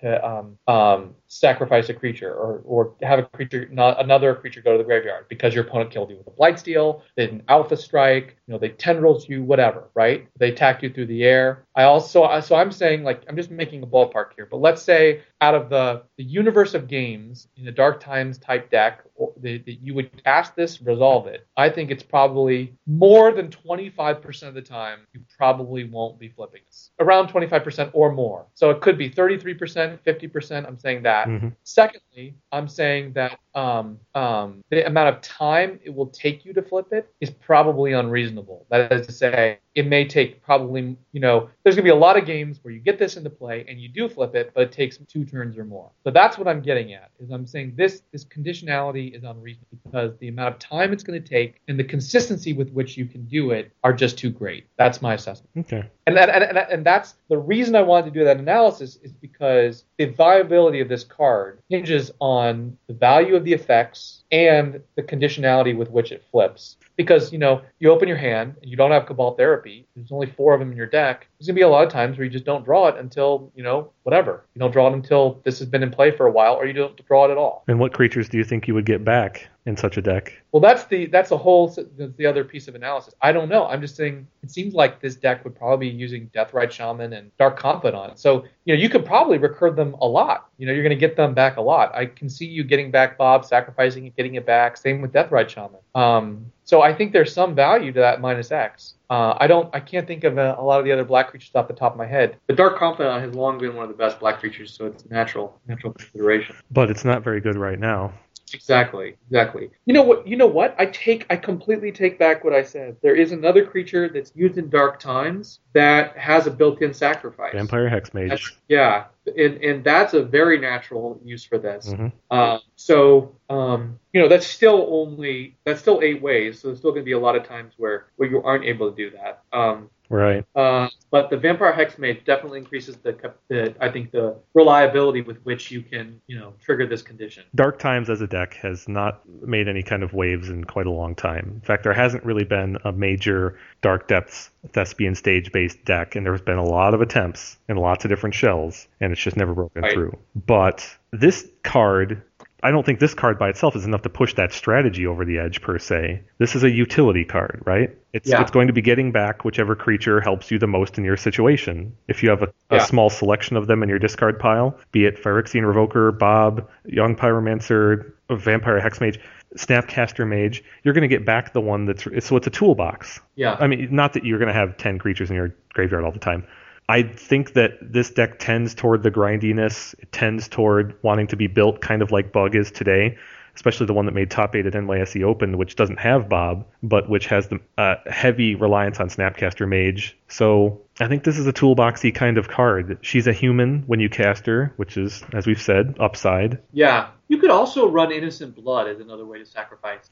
to 0.00 0.26
um, 0.26 0.56
um, 0.68 1.14
sacrifice 1.26 1.88
a 1.88 1.94
creature 1.94 2.32
or 2.32 2.62
or 2.64 2.94
have 3.02 3.18
a 3.18 3.24
creature 3.24 3.68
not 3.72 4.00
another 4.00 4.36
creature 4.36 4.60
go 4.60 4.72
to 4.72 4.78
the 4.78 4.84
graveyard 4.84 5.26
because 5.28 5.54
your 5.54 5.64
opponent 5.64 5.90
killed 5.90 6.10
you 6.10 6.18
with 6.18 6.28
a 6.28 6.30
Blightsteel, 6.30 7.02
they 7.16 7.26
did 7.26 7.34
an 7.34 7.42
alpha 7.48 7.76
strike, 7.76 8.36
you 8.46 8.52
know 8.52 8.58
they 8.58 8.68
tendrils 8.68 9.28
you, 9.28 9.42
whatever, 9.42 9.90
right? 9.94 10.28
They 10.38 10.50
attacked 10.50 10.84
you 10.84 10.92
through 10.92 11.06
the 11.06 11.24
air. 11.24 11.65
I 11.76 11.82
also 11.84 12.40
so 12.40 12.56
I'm 12.56 12.72
saying 12.72 13.04
like 13.04 13.22
I'm 13.28 13.36
just 13.36 13.50
making 13.50 13.82
a 13.82 13.86
ballpark 13.86 14.30
here, 14.34 14.48
but 14.50 14.56
let's 14.56 14.80
say 14.82 15.20
out 15.42 15.54
of 15.54 15.68
the 15.68 16.02
the 16.16 16.24
universe 16.24 16.72
of 16.72 16.88
games 16.88 17.48
in 17.56 17.68
a 17.68 17.72
Dark 17.72 18.00
Times 18.00 18.38
type 18.38 18.70
deck 18.70 19.04
that 19.42 19.66
that 19.66 19.80
you 19.82 19.92
would 19.94 20.24
cast 20.24 20.56
this, 20.56 20.80
resolve 20.80 21.26
it. 21.26 21.46
I 21.56 21.68
think 21.68 21.90
it's 21.90 22.02
probably 22.02 22.74
more 22.86 23.30
than 23.30 23.48
25% 23.50 24.42
of 24.48 24.54
the 24.54 24.62
time 24.62 25.00
you 25.12 25.20
probably 25.36 25.84
won't 25.84 26.18
be 26.18 26.30
flipping 26.30 26.62
this. 26.66 26.90
Around 26.98 27.28
25% 27.28 27.90
or 27.92 28.10
more. 28.10 28.46
So 28.54 28.70
it 28.70 28.80
could 28.80 28.96
be 28.96 29.10
33%, 29.10 29.98
50%. 30.02 30.66
I'm 30.66 30.78
saying 30.78 31.02
that. 31.02 31.28
Mhm. 31.28 31.54
Secondly, 31.62 32.34
I'm 32.52 32.68
saying 32.68 33.12
that 33.12 33.38
um, 33.56 33.98
um, 34.14 34.62
the 34.70 34.86
amount 34.86 35.16
of 35.16 35.22
time 35.22 35.80
it 35.82 35.92
will 35.92 36.08
take 36.08 36.44
you 36.44 36.52
to 36.52 36.62
flip 36.62 36.92
it 36.92 37.10
is 37.20 37.30
probably 37.30 37.92
unreasonable. 37.92 38.66
That 38.70 38.92
is 38.92 39.06
to 39.06 39.12
say, 39.12 39.58
it 39.74 39.86
may 39.86 40.06
take 40.06 40.42
probably, 40.42 40.96
you 41.12 41.20
know, 41.20 41.48
there's 41.62 41.74
going 41.74 41.84
to 41.84 41.90
be 41.90 41.96
a 41.96 41.98
lot 41.98 42.18
of 42.18 42.26
games 42.26 42.58
where 42.62 42.72
you 42.72 42.80
get 42.80 42.98
this 42.98 43.16
into 43.16 43.30
play 43.30 43.64
and 43.68 43.80
you 43.80 43.88
do 43.88 44.08
flip 44.08 44.34
it, 44.34 44.52
but 44.54 44.62
it 44.62 44.72
takes 44.72 44.98
two 44.98 45.24
turns 45.24 45.56
or 45.56 45.64
more. 45.64 45.90
So 46.04 46.10
that's 46.10 46.38
what 46.38 46.46
I'm 46.48 46.60
getting 46.60 46.92
at. 46.92 47.10
Is 47.18 47.30
I'm 47.30 47.46
saying 47.46 47.74
this 47.76 48.02
this 48.12 48.24
conditionality 48.24 49.16
is 49.16 49.24
unreasonable 49.24 49.78
because 49.84 50.16
the 50.18 50.28
amount 50.28 50.54
of 50.54 50.60
time 50.60 50.92
it's 50.92 51.02
going 51.02 51.22
to 51.22 51.28
take 51.28 51.60
and 51.68 51.78
the 51.78 51.84
consistency 51.84 52.52
with 52.52 52.70
which 52.72 52.96
you 52.96 53.06
can 53.06 53.24
do 53.24 53.50
it 53.52 53.72
are 53.84 53.92
just 53.92 54.18
too 54.18 54.30
great. 54.30 54.66
That's 54.76 55.00
my 55.00 55.14
assessment. 55.14 55.50
Okay. 55.58 55.88
And, 56.06 56.16
that, 56.16 56.28
and, 56.28 56.44
and, 56.44 56.58
and 56.58 56.86
that's 56.86 57.14
the 57.28 57.38
reason 57.38 57.74
I 57.74 57.82
wanted 57.82 58.12
to 58.12 58.18
do 58.18 58.24
that 58.24 58.38
analysis 58.38 58.96
is 59.02 59.12
because 59.12 59.84
the 59.98 60.06
viability 60.06 60.80
of 60.80 60.88
this 60.88 61.04
card 61.04 61.60
hinges 61.68 62.10
on 62.20 62.76
the 62.86 62.94
value 62.94 63.34
of 63.36 63.44
the 63.44 63.52
effects 63.52 64.22
and 64.32 64.80
the 64.96 65.02
conditionality 65.02 65.76
with 65.76 65.90
which 65.90 66.12
it 66.12 66.24
flips. 66.30 66.76
Because, 66.96 67.32
you 67.32 67.38
know, 67.38 67.62
you 67.78 67.90
open 67.90 68.08
your 68.08 68.16
hand 68.16 68.56
and 68.60 68.70
you 68.70 68.76
don't 68.76 68.90
have 68.90 69.06
Cabal 69.06 69.34
Therapy, 69.34 69.86
there's 69.94 70.10
only 70.10 70.26
four 70.26 70.54
of 70.54 70.60
them 70.60 70.70
in 70.70 70.76
your 70.76 70.86
deck. 70.86 71.28
There's 71.38 71.46
going 71.46 71.54
to 71.54 71.58
be 71.58 71.62
a 71.62 71.68
lot 71.68 71.86
of 71.86 71.92
times 71.92 72.16
where 72.16 72.24
you 72.24 72.30
just 72.30 72.46
don't 72.46 72.64
draw 72.64 72.88
it 72.88 72.96
until, 72.96 73.52
you 73.54 73.62
know, 73.62 73.92
whatever. 74.02 74.46
You 74.54 74.60
don't 74.60 74.70
draw 74.70 74.88
it 74.88 74.94
until 74.94 75.40
this 75.44 75.58
has 75.58 75.68
been 75.68 75.82
in 75.82 75.90
play 75.90 76.10
for 76.10 76.26
a 76.26 76.30
while 76.30 76.54
or 76.54 76.66
you 76.66 76.72
don't 76.72 77.06
draw 77.06 77.26
it 77.26 77.30
at 77.30 77.36
all. 77.36 77.64
And 77.68 77.78
what 77.78 77.92
creatures 77.92 78.28
do 78.28 78.38
you 78.38 78.44
think 78.44 78.66
you 78.66 78.74
would 78.74 78.86
get 78.86 79.04
back 79.04 79.48
in 79.66 79.76
such 79.76 79.96
a 79.96 80.02
deck? 80.02 80.32
Well, 80.52 80.60
that's 80.60 80.84
the 80.84 81.06
that's 81.06 81.32
a 81.32 81.36
whole 81.36 81.68
that's 81.68 82.16
the 82.16 82.26
other 82.26 82.44
piece 82.44 82.68
of 82.68 82.74
analysis. 82.74 83.14
I 83.20 83.32
don't 83.32 83.48
know. 83.48 83.66
I'm 83.66 83.80
just 83.80 83.96
saying 83.96 84.26
it 84.42 84.50
seems 84.50 84.74
like 84.74 85.00
this 85.00 85.16
deck 85.16 85.44
would 85.44 85.54
probably 85.54 85.90
be 85.90 85.96
using 85.96 86.30
Deathrite 86.34 86.70
Shaman 86.70 87.12
and 87.12 87.36
Dark 87.36 87.58
Confidant. 87.58 88.18
So 88.18 88.44
you 88.66 88.74
know 88.74 88.82
you 88.82 88.88
could 88.90 89.06
probably 89.06 89.38
recur 89.38 89.70
them 89.70 89.94
a 90.00 90.06
lot. 90.06 90.48
You 90.58 90.66
know 90.66 90.72
you're 90.72 90.82
going 90.82 90.90
to 90.90 91.00
get 91.00 91.16
them 91.16 91.32
back 91.32 91.56
a 91.56 91.60
lot. 91.60 91.94
I 91.94 92.04
can 92.04 92.28
see 92.28 92.44
you 92.44 92.64
getting 92.64 92.90
back 92.90 93.16
Bob, 93.16 93.44
sacrificing 93.44 94.06
it, 94.06 94.16
getting 94.16 94.34
it 94.34 94.44
back. 94.44 94.76
Same 94.76 95.00
with 95.00 95.12
Deathrite 95.12 95.48
Shaman. 95.48 95.80
Um, 95.94 96.52
so 96.64 96.82
I 96.82 96.92
think 96.92 97.12
there's 97.12 97.32
some 97.32 97.54
value 97.54 97.92
to 97.92 98.00
that 98.00 98.20
minus 98.20 98.50
X. 98.50 98.94
Uh, 99.08 99.34
I 99.38 99.46
don't. 99.46 99.72
I 99.72 99.78
can't 99.78 100.06
think 100.06 100.24
of 100.24 100.36
a, 100.36 100.56
a 100.58 100.62
lot 100.62 100.80
of 100.80 100.84
the 100.84 100.90
other 100.90 101.04
black 101.04 101.30
creatures 101.30 101.52
off 101.54 101.68
the 101.68 101.74
top 101.74 101.92
of 101.92 101.98
my 101.98 102.06
head. 102.06 102.36
The 102.48 102.54
Dark 102.54 102.76
Confidant 102.76 103.22
has 103.22 103.34
long 103.36 103.56
been 103.58 103.76
one 103.76 103.84
of 103.84 103.88
the 103.88 103.96
best 103.96 104.18
black 104.18 104.40
creatures, 104.40 104.72
so 104.76 104.86
it's 104.86 105.08
natural, 105.08 105.58
natural 105.68 105.92
consideration. 105.92 106.56
But 106.72 106.90
it's 106.90 107.04
not 107.04 107.22
very 107.22 107.40
good 107.40 107.56
right 107.56 107.78
now. 107.78 108.12
Exactly, 108.54 109.16
exactly. 109.28 109.70
You 109.86 109.94
know 109.94 110.02
what? 110.02 110.26
You 110.26 110.36
know 110.36 110.46
what? 110.46 110.74
I 110.78 110.86
take. 110.86 111.26
I 111.30 111.36
completely 111.36 111.90
take 111.90 112.18
back 112.18 112.44
what 112.44 112.52
I 112.52 112.62
said. 112.62 112.96
There 113.02 113.16
is 113.16 113.32
another 113.32 113.64
creature 113.66 114.08
that's 114.08 114.30
Used 114.36 114.56
in 114.56 114.68
Dark 114.70 115.00
Times 115.00 115.60
that 115.72 116.16
has 116.16 116.46
a 116.46 116.50
built-in 116.50 116.94
sacrifice. 116.94 117.52
Vampire 117.52 117.90
Hexmage. 117.90 118.28
That's- 118.28 118.52
yeah, 118.68 119.06
and 119.26 119.56
and 119.62 119.84
that's 119.84 120.14
a 120.14 120.22
very 120.22 120.58
natural 120.58 121.20
use 121.24 121.44
for 121.44 121.58
this. 121.58 121.88
Mhm. 121.92 122.12
Uh, 122.30 122.58
so 122.76 123.34
um, 123.50 123.98
you 124.12 124.20
know 124.20 124.28
that's 124.28 124.46
still 124.46 124.86
only 124.90 125.56
that's 125.64 125.80
still 125.80 126.00
eight 126.02 126.22
ways. 126.22 126.60
So 126.60 126.68
there's 126.68 126.78
still 126.78 126.92
going 126.92 127.02
to 127.02 127.06
be 127.06 127.12
a 127.12 127.18
lot 127.18 127.34
of 127.34 127.44
times 127.46 127.74
where 127.78 128.06
where 128.16 128.28
you 128.28 128.42
aren't 128.42 128.64
able 128.64 128.90
to 128.92 128.96
do 128.96 129.10
that. 129.16 129.42
Um, 129.52 129.90
Right. 130.08 130.44
uh, 130.54 130.88
but 131.10 131.30
the 131.30 131.36
Vampire 131.36 131.72
Hexmage 131.72 132.24
definitely 132.24 132.58
increases 132.58 132.96
the, 132.96 133.16
the 133.48 133.74
I 133.80 133.90
think 133.90 134.12
the 134.12 134.36
reliability 134.54 135.22
with 135.22 135.38
which 135.44 135.70
you 135.70 135.82
can 135.82 136.20
you 136.26 136.38
know 136.38 136.52
trigger 136.62 136.86
this 136.86 137.02
condition. 137.02 137.44
Dark 137.54 137.78
Times 137.78 138.10
as 138.10 138.20
a 138.20 138.26
deck 138.26 138.54
has 138.54 138.86
not 138.88 139.26
made 139.42 139.68
any 139.68 139.82
kind 139.82 140.02
of 140.02 140.12
waves 140.14 140.48
in 140.48 140.64
quite 140.64 140.86
a 140.86 140.90
long 140.90 141.14
time. 141.14 141.52
In 141.54 141.60
fact, 141.60 141.82
there 141.84 141.92
hasn't 141.92 142.24
really 142.24 142.44
been 142.44 142.76
a 142.84 142.92
major 142.92 143.58
Dark 143.82 144.08
Depths 144.08 144.50
Thespian 144.72 145.14
stage 145.14 145.52
based 145.52 145.84
deck, 145.84 146.16
and 146.16 146.26
there's 146.26 146.40
been 146.40 146.58
a 146.58 146.64
lot 146.64 146.94
of 146.94 147.00
attempts 147.00 147.56
in 147.68 147.76
lots 147.76 148.04
of 148.04 148.08
different 148.10 148.34
shells, 148.34 148.86
and 149.00 149.12
it's 149.12 149.20
just 149.20 149.36
never 149.36 149.54
broken 149.54 149.82
Right. 149.82 149.92
through. 149.92 150.16
But 150.34 150.88
this 151.12 151.48
card, 151.62 152.22
I 152.66 152.72
don't 152.72 152.84
think 152.84 152.98
this 152.98 153.14
card 153.14 153.38
by 153.38 153.48
itself 153.48 153.76
is 153.76 153.84
enough 153.84 154.02
to 154.02 154.08
push 154.08 154.34
that 154.34 154.52
strategy 154.52 155.06
over 155.06 155.24
the 155.24 155.38
edge 155.38 155.62
per 155.62 155.78
se. 155.78 156.22
This 156.38 156.56
is 156.56 156.64
a 156.64 156.70
utility 156.70 157.24
card, 157.24 157.62
right? 157.64 157.96
It's 158.12 158.28
Yeah. 158.28 158.40
it's 158.40 158.50
going 158.50 158.66
to 158.66 158.72
be 158.72 158.82
getting 158.82 159.12
back 159.12 159.44
whichever 159.44 159.76
creature 159.76 160.20
helps 160.20 160.50
you 160.50 160.58
the 160.58 160.66
most 160.66 160.98
in 160.98 161.04
your 161.04 161.16
situation. 161.16 161.92
If 162.08 162.24
you 162.24 162.30
have 162.30 162.42
a, 162.42 162.46
a 162.70 162.76
Yeah. 162.76 162.82
small 162.82 163.08
selection 163.08 163.56
of 163.56 163.68
them 163.68 163.84
in 163.84 163.88
your 163.88 164.00
discard 164.00 164.40
pile, 164.40 164.76
be 164.90 165.04
it 165.04 165.22
Phyrexian 165.22 165.62
Revoker, 165.62 166.18
Bob, 166.18 166.68
Young 166.86 167.14
Pyromancer, 167.14 168.10
Vampire 168.28 168.80
Hexmage, 168.80 169.20
Snapcaster 169.56 170.26
Mage, 170.26 170.64
you're 170.82 170.92
going 170.94 171.08
to 171.08 171.16
get 171.16 171.24
back 171.24 171.52
the 171.52 171.60
one 171.60 171.84
that's 171.86 172.02
so 172.26 172.36
it's 172.36 172.46
a 172.48 172.50
toolbox. 172.50 173.20
Yeah. 173.36 173.56
I 173.60 173.68
mean, 173.68 173.94
not 173.94 174.14
that 174.14 174.24
you're 174.24 174.40
going 174.40 174.48
to 174.48 174.54
have 174.54 174.76
10 174.76 174.98
creatures 174.98 175.30
in 175.30 175.36
your 175.36 175.54
graveyard 175.72 176.04
all 176.04 176.10
the 176.10 176.18
time. 176.18 176.44
I 176.88 177.02
think 177.02 177.54
that 177.54 177.78
this 177.80 178.10
deck 178.10 178.38
tends 178.38 178.74
toward 178.74 179.02
the 179.02 179.10
grindiness. 179.10 179.94
It 179.98 180.12
tends 180.12 180.48
toward 180.48 180.96
wanting 181.02 181.26
to 181.28 181.36
be 181.36 181.48
built 181.48 181.80
kind 181.80 182.00
of 182.00 182.12
like 182.12 182.32
Bug 182.32 182.54
is 182.54 182.70
today, 182.70 183.16
especially 183.56 183.86
the 183.86 183.92
one 183.92 184.06
that 184.06 184.12
made 184.12 184.30
top 184.30 184.54
eight 184.54 184.66
at 184.66 184.74
NYSE 184.74 185.24
Open, 185.24 185.58
which 185.58 185.74
doesn't 185.74 185.98
have 185.98 186.28
Bob, 186.28 186.64
but 186.84 187.08
which 187.08 187.26
has 187.26 187.48
the 187.48 187.58
uh, 187.76 187.96
heavy 188.06 188.54
reliance 188.54 189.00
on 189.00 189.08
Snapcaster 189.08 189.66
Mage. 189.68 190.16
So 190.28 190.80
I 191.00 191.08
think 191.08 191.24
this 191.24 191.38
is 191.38 191.46
a 191.48 191.52
toolboxy 191.52 192.14
kind 192.14 192.38
of 192.38 192.48
card. 192.48 192.98
She's 193.00 193.26
a 193.26 193.32
human 193.32 193.82
when 193.88 193.98
you 193.98 194.08
cast 194.08 194.46
her, 194.46 194.72
which 194.76 194.96
is, 194.96 195.24
as 195.32 195.46
we've 195.46 195.60
said, 195.60 195.96
upside. 195.98 196.62
Yeah. 196.72 197.08
You 197.28 197.38
could 197.38 197.50
also 197.50 197.88
run 197.88 198.12
Innocent 198.12 198.54
Blood 198.54 198.86
as 198.86 199.00
another 199.00 199.26
way 199.26 199.38
to 199.38 199.46
sacrifice. 199.46 200.08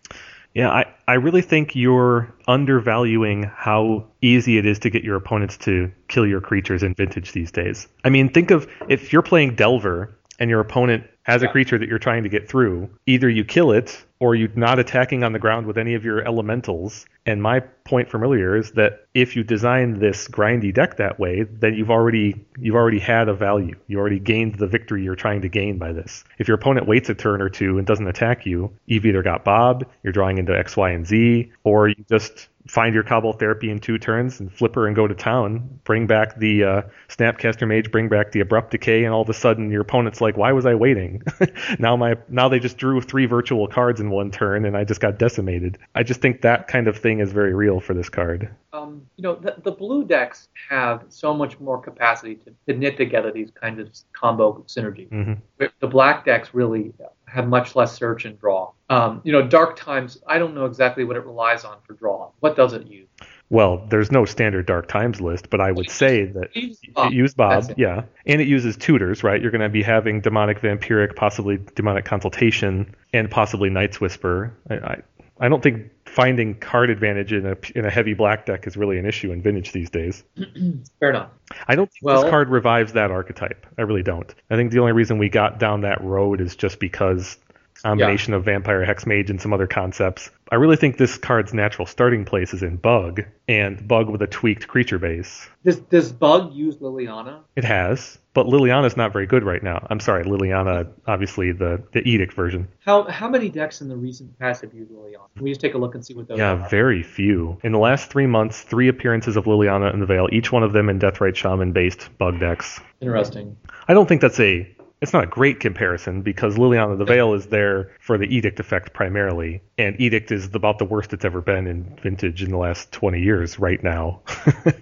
Yeah, 0.54 0.70
I, 0.70 0.94
I 1.08 1.14
really 1.14 1.42
think 1.42 1.74
you're 1.74 2.32
undervaluing 2.46 3.42
how 3.42 4.06
easy 4.22 4.56
it 4.56 4.66
is 4.66 4.78
to 4.80 4.90
get 4.90 5.02
your 5.02 5.16
opponents 5.16 5.56
to 5.58 5.90
kill 6.08 6.26
your 6.26 6.40
creatures 6.40 6.84
in 6.84 6.94
Vintage 6.94 7.32
these 7.32 7.50
days. 7.50 7.88
I 8.04 8.10
mean, 8.10 8.28
think 8.28 8.52
of 8.52 8.68
if 8.88 9.12
you're 9.12 9.22
playing 9.22 9.56
Delver 9.56 10.16
and 10.38 10.48
your 10.48 10.60
opponent 10.60 11.04
has 11.24 11.42
a 11.42 11.48
creature 11.48 11.78
that 11.78 11.88
you're 11.88 11.98
trying 11.98 12.22
to 12.22 12.28
get 12.28 12.48
through, 12.48 12.88
either 13.06 13.28
you 13.28 13.44
kill 13.44 13.72
it 13.72 14.04
or 14.24 14.34
you're 14.34 14.48
not 14.56 14.78
attacking 14.78 15.22
on 15.22 15.34
the 15.34 15.38
ground 15.38 15.66
with 15.66 15.76
any 15.76 15.92
of 15.92 16.02
your 16.02 16.26
elementals. 16.26 17.04
And 17.26 17.42
my 17.42 17.60
point 17.60 18.08
from 18.08 18.22
earlier 18.22 18.56
is 18.56 18.70
that 18.72 19.04
if 19.12 19.36
you 19.36 19.44
design 19.44 19.98
this 19.98 20.28
grindy 20.28 20.72
deck 20.72 20.96
that 20.96 21.20
way, 21.20 21.42
then 21.42 21.74
you've 21.74 21.90
already 21.90 22.42
you've 22.58 22.74
already 22.74 23.00
had 23.00 23.28
a 23.28 23.34
value. 23.34 23.74
You 23.86 23.98
already 23.98 24.18
gained 24.18 24.54
the 24.54 24.66
victory 24.66 25.04
you're 25.04 25.14
trying 25.14 25.42
to 25.42 25.50
gain 25.50 25.76
by 25.76 25.92
this. 25.92 26.24
If 26.38 26.48
your 26.48 26.54
opponent 26.54 26.88
waits 26.88 27.10
a 27.10 27.14
turn 27.14 27.42
or 27.42 27.50
two 27.50 27.76
and 27.76 27.86
doesn't 27.86 28.08
attack 28.08 28.46
you, 28.46 28.72
you've 28.86 29.04
either 29.04 29.22
got 29.22 29.44
Bob, 29.44 29.84
you're 30.02 30.14
drawing 30.14 30.38
into 30.38 30.56
X, 30.56 30.74
Y, 30.74 30.90
and 30.92 31.06
Z, 31.06 31.52
or 31.62 31.88
you 31.88 32.02
just 32.08 32.48
find 32.66 32.94
your 32.94 33.04
Cabal 33.04 33.32
Therapy 33.32 33.70
in 33.70 33.78
two 33.78 33.98
turns 33.98 34.40
and 34.40 34.52
flip 34.52 34.74
her 34.74 34.86
and 34.86 34.96
go 34.96 35.06
to 35.06 35.14
town. 35.14 35.80
Bring 35.84 36.06
back 36.06 36.38
the 36.38 36.64
uh, 36.64 36.82
Snapcaster 37.08 37.68
Mage, 37.68 37.90
bring 37.90 38.08
back 38.08 38.32
the 38.32 38.40
Abrupt 38.40 38.70
Decay, 38.70 39.04
and 39.04 39.12
all 39.12 39.22
of 39.22 39.28
a 39.28 39.34
sudden 39.34 39.70
your 39.70 39.82
opponent's 39.82 40.20
like, 40.20 40.36
"Why 40.36 40.52
was 40.52 40.66
I 40.66 40.74
waiting?" 40.74 41.22
now 41.78 41.96
my 41.96 42.16
now 42.28 42.48
they 42.48 42.58
just 42.58 42.78
drew 42.78 43.00
three 43.00 43.26
virtual 43.26 43.68
cards 43.68 44.00
in 44.00 44.10
one 44.10 44.30
turn, 44.30 44.64
and 44.64 44.76
I 44.76 44.84
just 44.84 45.00
got 45.00 45.18
decimated. 45.18 45.78
I 45.94 46.02
just 46.02 46.20
think 46.20 46.42
that 46.42 46.68
kind 46.68 46.88
of 46.88 46.96
thing 46.96 47.20
is 47.20 47.32
very 47.32 47.54
real 47.54 47.80
for 47.80 47.94
this 47.94 48.08
card. 48.08 48.48
Um, 48.72 49.02
you 49.16 49.22
know, 49.22 49.36
the, 49.36 49.54
the 49.62 49.70
blue 49.70 50.04
decks 50.04 50.48
have 50.68 51.04
so 51.08 51.32
much 51.32 51.60
more 51.60 51.80
capacity 51.80 52.36
to, 52.36 52.52
to 52.66 52.78
knit 52.78 52.96
together 52.96 53.30
these 53.30 53.50
kinds 53.50 53.78
of 53.78 53.88
combo 54.12 54.64
synergy. 54.66 55.08
hmm 55.08 55.34
The 55.80 55.86
black 55.86 56.24
decks 56.24 56.54
really 56.54 56.92
have 57.34 57.48
much 57.48 57.74
less 57.74 57.92
search 57.94 58.24
and 58.24 58.38
draw. 58.38 58.70
Um, 58.90 59.20
you 59.24 59.32
know, 59.32 59.42
Dark 59.46 59.76
Times, 59.76 60.22
I 60.26 60.38
don't 60.38 60.54
know 60.54 60.66
exactly 60.66 61.04
what 61.04 61.16
it 61.16 61.24
relies 61.26 61.64
on 61.64 61.78
for 61.84 61.94
draw. 61.94 62.30
What 62.40 62.54
does 62.56 62.72
it 62.72 62.86
use? 62.86 63.08
Well, 63.50 63.84
there's 63.90 64.10
no 64.12 64.24
standard 64.24 64.66
Dark 64.66 64.88
Times 64.88 65.20
list, 65.20 65.50
but 65.50 65.60
I 65.60 65.72
would 65.72 65.90
say 65.90 66.24
that 66.26 66.50
It 66.54 66.62
uses 66.62 66.80
Bob. 66.94 67.12
used 67.12 67.36
Bob, 67.36 67.70
it. 67.70 67.78
yeah, 67.78 68.02
and 68.26 68.40
it 68.40 68.46
uses 68.46 68.76
tutors, 68.76 69.22
right? 69.24 69.40
You're 69.42 69.50
going 69.50 69.60
to 69.60 69.68
be 69.68 69.82
having 69.82 70.20
demonic 70.20 70.60
vampiric, 70.60 71.16
possibly 71.16 71.58
demonic 71.74 72.04
consultation, 72.04 72.94
and 73.12 73.30
possibly 73.30 73.68
Night's 73.68 74.00
Whisper. 74.00 74.56
I, 74.70 74.74
I, 74.74 75.02
I 75.40 75.48
don't 75.48 75.62
think 75.62 75.90
finding 76.14 76.54
card 76.54 76.90
advantage 76.90 77.32
in 77.32 77.44
a 77.44 77.56
in 77.74 77.84
a 77.84 77.90
heavy 77.90 78.14
black 78.14 78.46
deck 78.46 78.66
is 78.66 78.76
really 78.76 78.98
an 78.98 79.06
issue 79.06 79.32
in 79.32 79.42
Vintage 79.42 79.72
these 79.72 79.90
days. 79.90 80.22
Fair 81.00 81.10
enough. 81.10 81.30
I 81.66 81.74
don't 81.74 81.90
think 81.90 82.04
Well- 82.04 82.22
this 82.22 82.30
card 82.30 82.48
revives 82.48 82.92
that 82.92 83.10
archetype. 83.10 83.66
I 83.76 83.82
really 83.82 84.02
don't. 84.02 84.32
I 84.50 84.56
think 84.56 84.70
the 84.70 84.78
only 84.78 84.92
reason 84.92 85.18
we 85.18 85.28
got 85.28 85.58
down 85.58 85.80
that 85.80 86.02
road 86.02 86.40
is 86.40 86.54
just 86.56 86.78
because 86.78 87.36
combination 87.84 88.32
of 88.34 88.44
vampire 88.44 88.84
hexmage 88.84 89.30
and 89.30 89.40
some 89.40 89.52
other 89.52 89.66
concepts. 89.66 90.30
I 90.50 90.56
really 90.56 90.76
think 90.76 90.96
this 90.96 91.16
card's 91.18 91.52
natural 91.52 91.86
starting 91.86 92.24
place 92.24 92.54
is 92.54 92.62
in 92.62 92.76
bug 92.76 93.22
and 93.48 93.86
bug 93.86 94.08
with 94.08 94.22
a 94.22 94.26
tweaked 94.26 94.68
creature 94.68 94.98
base. 94.98 95.48
Does, 95.64 95.80
does 95.80 96.12
Bug 96.12 96.52
use 96.52 96.76
Liliana? 96.76 97.40
It 97.56 97.64
has, 97.64 98.18
but 98.34 98.46
Liliana's 98.46 98.96
not 98.96 99.12
very 99.12 99.26
good 99.26 99.42
right 99.42 99.62
now. 99.62 99.86
I'm 99.90 100.00
sorry, 100.00 100.24
Liliana, 100.24 100.88
obviously 101.06 101.52
the 101.52 101.82
the 101.92 102.00
edict 102.08 102.34
version. 102.34 102.68
How 102.84 103.04
how 103.04 103.28
many 103.28 103.48
decks 103.48 103.80
in 103.80 103.88
the 103.88 103.96
recent 103.96 104.38
past 104.38 104.62
have 104.62 104.72
used 104.74 104.90
Liliana? 104.90 105.28
Can 105.34 105.44
we 105.44 105.50
just 105.50 105.60
take 105.60 105.74
a 105.74 105.78
look 105.78 105.94
and 105.94 106.04
see 106.04 106.14
what 106.14 106.28
those 106.28 106.38
Yeah, 106.38 106.52
are? 106.52 106.68
very 106.68 107.02
few. 107.02 107.58
In 107.62 107.72
the 107.72 107.78
last 107.78 108.10
three 108.10 108.26
months, 108.26 108.62
three 108.62 108.88
appearances 108.88 109.36
of 109.36 109.44
Liliana 109.44 109.92
in 109.92 110.00
the 110.00 110.06
Veil, 110.06 110.28
each 110.32 110.52
one 110.52 110.62
of 110.62 110.72
them 110.72 110.88
in 110.88 110.98
Deathrite 110.98 111.36
Shaman 111.36 111.72
based 111.72 112.08
bug 112.18 112.38
decks. 112.40 112.80
Interesting. 113.00 113.56
I 113.88 113.94
don't 113.94 114.06
think 114.08 114.20
that's 114.20 114.40
a 114.40 114.70
it's 115.04 115.12
not 115.12 115.24
a 115.24 115.28
great 115.28 115.60
comparison 115.60 116.22
because 116.22 116.56
Liliana 116.56 116.98
the 116.98 117.04
Veil 117.04 117.34
is 117.34 117.46
there 117.46 117.92
for 118.00 118.18
the 118.18 118.26
Edict 118.34 118.58
effect 118.58 118.92
primarily, 118.94 119.62
and 119.78 120.00
Edict 120.00 120.32
is 120.32 120.52
about 120.52 120.78
the 120.78 120.84
worst 120.84 121.12
it's 121.12 121.24
ever 121.24 121.40
been 121.40 121.66
in 121.66 121.84
Vintage 122.02 122.42
in 122.42 122.50
the 122.50 122.56
last 122.56 122.90
20 122.90 123.20
years 123.20 123.58
right 123.58 123.82
now. 123.84 124.20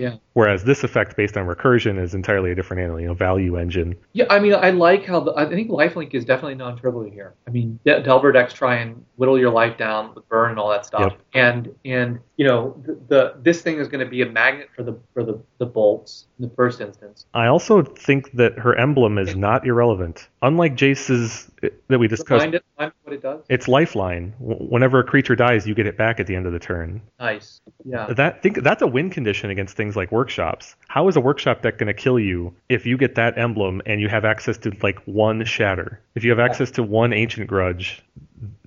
Yeah. 0.00 0.16
Whereas 0.32 0.64
this 0.64 0.82
effect 0.82 1.14
based 1.14 1.36
on 1.36 1.46
recursion 1.46 2.02
is 2.02 2.14
entirely 2.14 2.50
a 2.50 2.54
different 2.54 2.80
animal, 2.82 3.00
you 3.02 3.06
know, 3.08 3.12
value 3.12 3.58
engine. 3.58 3.94
Yeah, 4.14 4.24
I 4.30 4.40
mean, 4.40 4.54
I 4.54 4.70
like 4.70 5.04
how 5.04 5.20
the, 5.20 5.34
I 5.34 5.46
think 5.46 5.68
Lifelink 5.68 6.14
is 6.14 6.24
definitely 6.24 6.54
non-trivial 6.54 7.10
here. 7.10 7.34
I 7.46 7.50
mean, 7.50 7.78
De- 7.84 8.02
Delver 8.02 8.32
decks 8.32 8.54
try 8.54 8.76
and 8.76 9.04
whittle 9.16 9.38
your 9.38 9.50
life 9.50 9.76
down 9.76 10.14
with 10.14 10.26
burn 10.30 10.52
and 10.52 10.58
all 10.58 10.70
that 10.70 10.86
stuff, 10.86 11.12
Yep. 11.12 11.20
and 11.34 11.74
and 11.84 12.18
you 12.40 12.46
know 12.46 12.74
the, 12.86 12.98
the 13.08 13.34
this 13.42 13.60
thing 13.60 13.78
is 13.78 13.86
going 13.86 14.02
to 14.02 14.10
be 14.10 14.22
a 14.22 14.26
magnet 14.26 14.70
for 14.74 14.82
the 14.82 14.98
for 15.12 15.22
the 15.22 15.38
the 15.58 15.66
bolts 15.66 16.24
in 16.38 16.48
the 16.48 16.54
first 16.54 16.80
instance. 16.80 17.26
I 17.34 17.48
also 17.48 17.82
think 17.82 18.32
that 18.32 18.58
her 18.58 18.74
emblem 18.78 19.18
is 19.18 19.36
not 19.36 19.66
irrelevant. 19.66 20.26
Unlike 20.40 20.74
Jace's 20.74 21.50
uh, 21.62 21.68
that 21.88 21.98
we 21.98 22.08
discussed, 22.08 22.30
Remind 22.40 22.54
it, 22.54 22.64
remind 22.78 22.94
what 23.02 23.12
it 23.12 23.20
does. 23.20 23.44
it's 23.50 23.68
lifeline. 23.68 24.32
Whenever 24.38 25.00
a 25.00 25.04
creature 25.04 25.36
dies, 25.36 25.66
you 25.66 25.74
get 25.74 25.86
it 25.86 25.98
back 25.98 26.18
at 26.18 26.26
the 26.26 26.34
end 26.34 26.46
of 26.46 26.54
the 26.54 26.58
turn. 26.58 27.02
Nice. 27.18 27.60
Yeah. 27.84 28.06
That 28.06 28.42
think 28.42 28.62
that's 28.62 28.80
a 28.80 28.86
win 28.86 29.10
condition 29.10 29.50
against 29.50 29.76
things 29.76 29.94
like 29.94 30.10
workshops. 30.10 30.76
How 30.88 31.08
is 31.08 31.16
a 31.16 31.20
workshop 31.20 31.60
deck 31.60 31.76
going 31.76 31.88
to 31.88 31.94
kill 31.94 32.18
you 32.18 32.54
if 32.70 32.86
you 32.86 32.96
get 32.96 33.16
that 33.16 33.36
emblem 33.36 33.82
and 33.84 34.00
you 34.00 34.08
have 34.08 34.24
access 34.24 34.56
to 34.64 34.74
like 34.82 34.98
one 35.04 35.44
shatter? 35.44 36.00
If 36.14 36.24
you 36.24 36.30
have 36.30 36.40
access 36.40 36.70
to 36.70 36.82
one 36.82 37.12
ancient 37.12 37.48
grudge, 37.48 38.02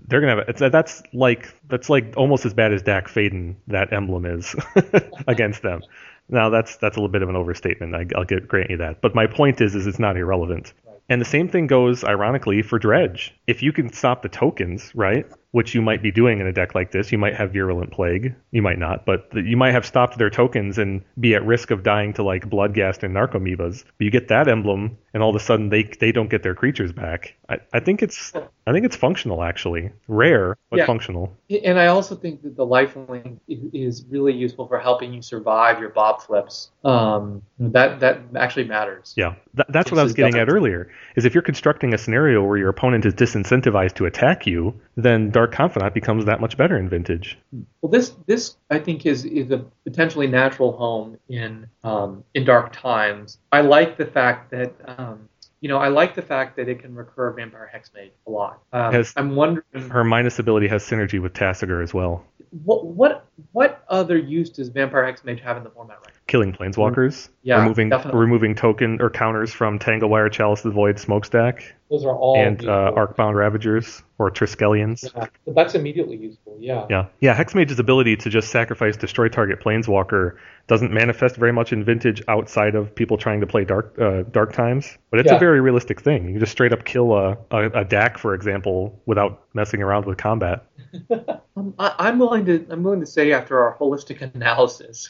they're 0.07 0.21
gonna 0.21 0.35
have 0.35 0.49
it's, 0.49 0.59
that's 0.59 1.03
like 1.13 1.53
that's 1.67 1.89
like 1.89 2.13
almost 2.17 2.45
as 2.45 2.53
bad 2.53 2.73
as 2.73 2.81
Dack 2.81 3.07
Fayden 3.07 3.55
that 3.67 3.93
emblem 3.93 4.25
is 4.25 4.55
against 5.27 5.61
them. 5.61 5.81
Now 6.29 6.49
that's 6.49 6.77
that's 6.77 6.97
a 6.97 6.99
little 6.99 7.11
bit 7.11 7.21
of 7.21 7.29
an 7.29 7.35
overstatement. 7.35 7.95
I, 7.95 8.05
I'll 8.15 8.25
get 8.25 8.47
grant 8.47 8.69
you 8.69 8.77
that. 8.77 9.01
But 9.01 9.15
my 9.15 9.27
point 9.27 9.61
is, 9.61 9.75
is 9.75 9.87
it's 9.87 9.99
not 9.99 10.17
irrelevant. 10.17 10.73
And 11.09 11.19
the 11.19 11.25
same 11.25 11.49
thing 11.49 11.67
goes, 11.67 12.03
ironically, 12.03 12.61
for 12.61 12.79
Dredge. 12.79 13.35
If 13.45 13.61
you 13.61 13.73
can 13.73 13.91
stop 13.91 14.21
the 14.21 14.29
tokens, 14.29 14.93
right, 14.95 15.25
which 15.53 15.75
you 15.75 15.83
might 15.83 16.01
be 16.01 16.11
doing 16.11 16.39
in 16.39 16.47
a 16.47 16.51
deck 16.51 16.73
like 16.73 16.91
this, 16.91 17.11
you 17.11 17.17
might 17.19 17.35
have 17.35 17.53
Virulent 17.53 17.91
Plague. 17.91 18.33
You 18.49 18.63
might 18.63 18.79
not, 18.79 19.05
but 19.05 19.29
you 19.35 19.55
might 19.55 19.71
have 19.73 19.85
stopped 19.85 20.17
their 20.17 20.31
tokens 20.31 20.79
and 20.79 21.03
be 21.19 21.35
at 21.35 21.45
risk 21.45 21.69
of 21.69 21.83
dying 21.83 22.11
to 22.13 22.23
like 22.23 22.49
Bloodgast 22.49 23.03
and 23.03 23.15
Narcomoebas. 23.15 23.83
But 23.97 24.03
you 24.03 24.09
get 24.09 24.29
that 24.29 24.47
emblem, 24.47 24.97
and 25.13 25.21
all 25.21 25.29
of 25.29 25.35
a 25.35 25.39
sudden 25.39 25.69
they 25.69 25.83
they 25.83 26.11
don't 26.11 26.29
get 26.29 26.41
their 26.41 26.55
creatures 26.55 26.91
back. 26.91 27.35
I, 27.47 27.59
I 27.71 27.79
think 27.81 28.01
it's 28.01 28.33
I 28.65 28.71
think 28.71 28.83
it's 28.85 28.95
functional 28.95 29.43
actually, 29.43 29.91
rare 30.07 30.57
but 30.71 30.77
Yeah. 30.79 30.85
functional. 30.87 31.31
And 31.63 31.77
I 31.79 31.85
also 31.87 32.15
think 32.15 32.41
that 32.41 32.55
the 32.55 32.65
lifelink 32.65 33.37
is 33.47 34.05
really 34.09 34.33
useful 34.33 34.67
for 34.67 34.79
helping 34.79 35.13
you 35.13 35.21
survive 35.21 35.79
your 35.79 35.89
bob 35.89 36.23
flips. 36.23 36.71
Um, 36.83 37.43
that 37.59 37.99
that 37.99 38.21
actually 38.35 38.65
matters. 38.65 39.13
Yeah, 39.15 39.35
Th- 39.55 39.67
that's 39.69 39.91
what 39.91 39.99
I 39.99 40.03
was 40.03 40.13
getting 40.13 40.37
at 40.39 40.49
earlier. 40.49 40.89
Is 41.15 41.25
if 41.25 41.35
you're 41.35 41.43
constructing 41.43 41.93
a 41.93 41.97
scenario 41.99 42.43
where 42.43 42.57
your 42.57 42.69
opponent 42.69 43.05
is 43.05 43.13
disincentivized 43.13 43.93
to 43.95 44.05
attack 44.05 44.47
you, 44.47 44.73
then 44.95 45.29
Dark 45.29 45.42
Confidant 45.47 45.93
becomes 45.93 46.25
that 46.25 46.39
much 46.41 46.57
better 46.57 46.77
in 46.77 46.89
Vintage. 46.89 47.37
Well, 47.81 47.91
this 47.91 48.09
this 48.25 48.57
I 48.69 48.79
think 48.79 49.05
is 49.05 49.25
is 49.25 49.51
a 49.51 49.65
potentially 49.83 50.27
natural 50.27 50.71
home 50.71 51.17
in 51.29 51.67
um, 51.83 52.23
in 52.33 52.45
dark 52.45 52.73
times. 52.73 53.37
I 53.51 53.61
like 53.61 53.97
the 53.97 54.05
fact 54.05 54.51
that 54.51 54.73
um, 54.97 55.27
you 55.61 55.69
know 55.69 55.77
I 55.77 55.87
like 55.89 56.15
the 56.15 56.21
fact 56.21 56.55
that 56.57 56.67
it 56.67 56.79
can 56.79 56.93
recur 56.95 57.31
Vampire 57.31 57.69
Hexmage 57.73 58.11
a 58.27 58.31
lot. 58.31 58.61
Um, 58.71 58.93
Has- 58.93 59.13
I'm 59.15 59.35
wondering 59.35 59.89
Her 59.89 60.03
minus 60.03 60.39
ability 60.39 60.67
has 60.67 60.83
synergy 60.83 61.21
with 61.21 61.33
Tasigur 61.33 61.81
as 61.83 61.93
well. 61.93 62.23
what 62.63 62.85
what 62.85 63.25
what 63.51 63.83
other 63.87 64.17
use 64.17 64.49
does 64.49 64.69
Vampire 64.69 65.03
Hexmage 65.11 65.41
have 65.41 65.57
in 65.57 65.63
the 65.63 65.69
format 65.69 65.97
right? 66.05 66.12
Killing 66.25 66.53
planeswalkers, 66.53 67.27
Yeah, 67.43 67.59
removing 67.61 67.89
definitely. 67.89 68.21
removing 68.21 68.55
token 68.55 69.01
or 69.01 69.09
counters 69.09 69.51
from 69.51 69.77
Tanglewire, 69.77 70.31
Chalice 70.31 70.59
of 70.61 70.71
the 70.71 70.75
Void, 70.75 70.97
Smokestack, 70.97 71.75
Those 71.89 72.05
are 72.05 72.15
all 72.15 72.37
and 72.37 72.65
uh. 72.65 72.93
Arcbound 72.95 73.35
Ravagers 73.35 74.01
or 74.17 74.31
Triskelions. 74.31 75.03
Yeah, 75.15 75.25
but 75.45 75.53
that's 75.53 75.75
immediately 75.75 76.15
useful. 76.15 76.55
Yeah. 76.59 76.85
Yeah, 76.89 77.05
yeah. 77.19 77.35
Hexmage's 77.35 77.77
ability 77.77 78.15
to 78.17 78.29
just 78.29 78.51
sacrifice 78.51 78.95
destroy 78.95 79.27
target 79.27 79.59
planeswalker 79.59 80.37
doesn't 80.67 80.93
manifest 80.93 81.35
very 81.35 81.51
much 81.51 81.73
in 81.73 81.83
Vintage 81.83 82.23
outside 82.29 82.75
of 82.75 82.95
people 82.95 83.17
trying 83.17 83.41
to 83.41 83.47
play 83.47 83.65
dark 83.65 83.93
uh, 83.99 84.23
dark 84.31 84.53
times, 84.53 84.97
but 85.11 85.19
it's 85.19 85.29
Yeah. 85.29 85.35
a 85.35 85.39
very 85.39 85.59
realistic 85.59 85.99
thing. 85.99 86.23
You 86.25 86.31
can 86.31 86.39
just 86.39 86.53
straight 86.53 86.71
up 86.71 86.85
kill 86.85 87.13
a, 87.17 87.37
a, 87.51 87.81
a 87.81 87.83
Dack, 87.85 88.17
for 88.17 88.33
example, 88.33 88.97
without 89.05 89.43
messing 89.53 89.81
around 89.83 90.05
with 90.05 90.17
combat. 90.17 90.65
Um, 91.55 91.75
I, 91.77 91.93
I'm 91.99 92.17
willing 92.17 92.45
to 92.45 92.65
I'm 92.71 92.81
willing 92.81 93.01
to 93.01 93.05
say 93.05 93.31
after 93.31 93.61
our 93.61 93.77
holistic 93.77 94.21
analysis 94.33 95.07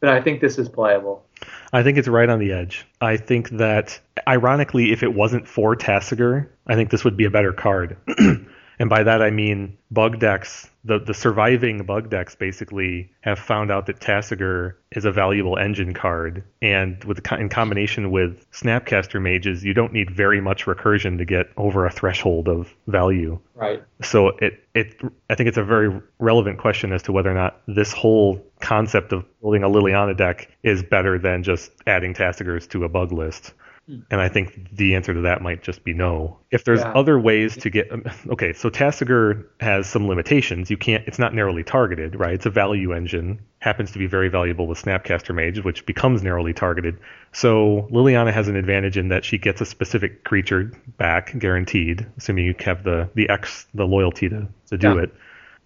that 0.00 0.10
I 0.10 0.20
think 0.20 0.40
this 0.40 0.58
is 0.58 0.68
playable. 0.68 1.24
I 1.72 1.82
think 1.82 1.98
it's 1.98 2.08
right 2.08 2.28
on 2.28 2.38
the 2.38 2.52
edge. 2.52 2.86
I 3.00 3.16
think 3.16 3.50
that, 3.50 4.00
ironically, 4.26 4.92
if 4.92 5.02
it 5.02 5.14
wasn't 5.14 5.46
for 5.46 5.76
Tasigur, 5.76 6.48
I 6.66 6.74
think 6.74 6.90
this 6.90 7.04
would 7.04 7.16
be 7.16 7.24
a 7.24 7.30
better 7.30 7.52
card. 7.52 7.96
and 8.18 8.88
by 8.88 9.02
that 9.04 9.22
I 9.22 9.30
mean 9.30 9.76
bug 9.90 10.18
decks, 10.18 10.68
the, 10.84 10.98
the 10.98 11.14
surviving 11.14 11.84
bug 11.84 12.10
decks 12.10 12.34
basically 12.34 13.12
have 13.20 13.38
found 13.38 13.70
out 13.70 13.86
that 13.86 14.00
Tasigur 14.00 14.74
is 14.92 15.04
a 15.04 15.12
valuable 15.12 15.58
engine 15.58 15.94
card. 15.94 16.42
And 16.60 17.02
with 17.04 17.20
in 17.32 17.48
combination 17.48 18.10
with 18.10 18.50
Snapcaster 18.50 19.20
Mages, 19.20 19.64
you 19.64 19.74
don't 19.74 19.92
need 19.92 20.10
very 20.10 20.40
much 20.40 20.64
recursion 20.64 21.18
to 21.18 21.24
get 21.24 21.50
over 21.56 21.86
a 21.86 21.90
threshold 21.90 22.48
of 22.48 22.74
value. 22.86 23.38
Right. 23.54 23.82
So 24.02 24.28
it, 24.28 24.64
it 24.74 25.00
I 25.28 25.34
think 25.34 25.48
it's 25.48 25.58
a 25.58 25.64
very 25.64 26.00
relevant 26.18 26.58
question 26.58 26.92
as 26.92 27.02
to 27.04 27.12
whether 27.12 27.30
or 27.30 27.34
not 27.34 27.60
this 27.66 27.92
whole 27.92 28.42
concept 28.60 29.12
of 29.12 29.24
building 29.40 29.62
a 29.62 29.68
Liliana 29.68 30.16
deck 30.16 30.48
is 30.62 30.82
better 30.82 31.18
than 31.18 31.42
just 31.42 31.70
adding 31.86 32.14
Tasigurs 32.14 32.68
to 32.70 32.84
a 32.84 32.88
bug 32.88 33.12
list. 33.12 33.52
Hmm. 33.86 34.00
And 34.10 34.20
I 34.20 34.28
think 34.28 34.68
the 34.76 34.94
answer 34.94 35.14
to 35.14 35.22
that 35.22 35.40
might 35.42 35.62
just 35.62 35.84
be 35.84 35.94
no. 35.94 36.38
If 36.50 36.64
there's 36.64 36.80
Yeah. 36.80 36.92
other 36.92 37.18
ways 37.18 37.56
to 37.58 37.70
get 37.70 37.90
um, 37.90 38.04
okay, 38.28 38.52
so 38.52 38.68
Tasigur 38.70 39.44
has 39.60 39.88
some 39.88 40.06
limitations. 40.06 40.70
You 40.70 40.76
can't 40.76 41.02
it's 41.06 41.18
not 41.18 41.34
narrowly 41.34 41.64
targeted, 41.64 42.14
right? 42.18 42.34
It's 42.34 42.46
a 42.46 42.50
value 42.50 42.92
engine. 42.92 43.40
Happens 43.60 43.90
to 43.92 43.98
be 43.98 44.06
very 44.06 44.28
valuable 44.28 44.66
with 44.66 44.80
Snapcaster 44.82 45.34
Mage, 45.34 45.64
which 45.64 45.84
becomes 45.86 46.22
narrowly 46.22 46.52
targeted. 46.52 46.98
So 47.32 47.88
Liliana 47.90 48.32
has 48.32 48.48
an 48.48 48.56
advantage 48.56 48.96
in 48.96 49.08
that 49.08 49.24
she 49.24 49.38
gets 49.38 49.60
a 49.60 49.66
specific 49.66 50.24
creature 50.24 50.72
back, 50.98 51.38
guaranteed, 51.38 52.06
assuming 52.18 52.44
you 52.44 52.54
have 52.60 52.84
the 52.84 53.08
the 53.14 53.28
X 53.30 53.66
the 53.74 53.86
loyalty 53.86 54.28
to, 54.28 54.46
to 54.68 54.76
do 54.78 54.94
Yeah. 54.96 55.02
it. 55.04 55.14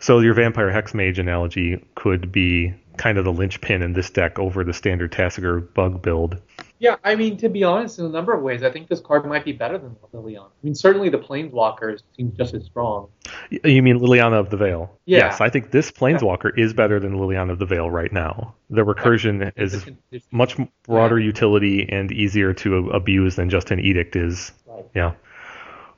So 0.01 0.19
your 0.21 0.35
Vampire 0.35 0.71
Hex 0.71 0.93
Mage 0.93 1.19
analogy 1.19 1.83
could 1.95 2.31
be 2.33 2.75
kind 2.97 3.19
of 3.19 3.25
the 3.25 3.33
linchpin 3.33 3.83
in 3.83 3.93
this 3.93 4.11
deck 4.11 4.39
over 4.39 4.65
the 4.65 4.73
standard 4.73 5.13
Tasigur 5.13 5.73
bug 5.75 6.03
build. 6.03 6.41
Yeah, 6.79 6.97
I 7.03 7.15
mean, 7.15 7.37
to 7.39 7.49
be 7.49 7.65
honest, 7.65 7.99
in 7.99 8.05
a 8.05 8.09
number 8.09 8.35
of 8.35 8.43
ways, 8.43 8.63
I 8.63 8.71
think 8.71 8.89
this 8.89 9.01
card 9.01 9.25
might 9.27 9.45
be 9.45 9.53
better 9.53 9.79
than 9.79 9.97
Liliana. 10.13 10.47
I 10.47 10.51
mean, 10.63 10.75
certainly 10.75 11.09
the 11.09 11.19
Planeswalkers 11.19 12.03
seem 12.17 12.35
just 12.37 12.53
as 12.53 12.65
strong. 12.65 13.09
You 13.51 13.83
mean 13.83 13.99
Liliana 14.01 14.39
of 14.39 14.51
the 14.51 14.57
Veil? 14.57 14.99
Yeah. 15.07 15.19
Yes, 15.19 15.41
I 15.41 15.49
think 15.49 15.71
this 15.71 15.91
Planeswalker 15.91 16.59
is 16.59 16.75
better 16.75 17.01
than 17.01 17.15
Liliana 17.15 17.53
of 17.53 17.59
the 17.59 17.67
Veil 17.67 17.91
right 17.91 18.13
now. 18.13 18.55
The 18.71 18.85
recursion 18.85 19.53
is 19.57 19.87
much 20.31 20.57
broader 20.83 21.19
utility 21.19 21.89
and 21.89 22.13
easier 22.13 22.53
to 22.55 22.91
abuse 22.91 23.37
than 23.37 23.49
just 23.51 23.71
an 23.71 23.81
edict 23.81 24.17
is. 24.17 24.53
Right. 24.67 24.85
Yeah. 24.95 25.15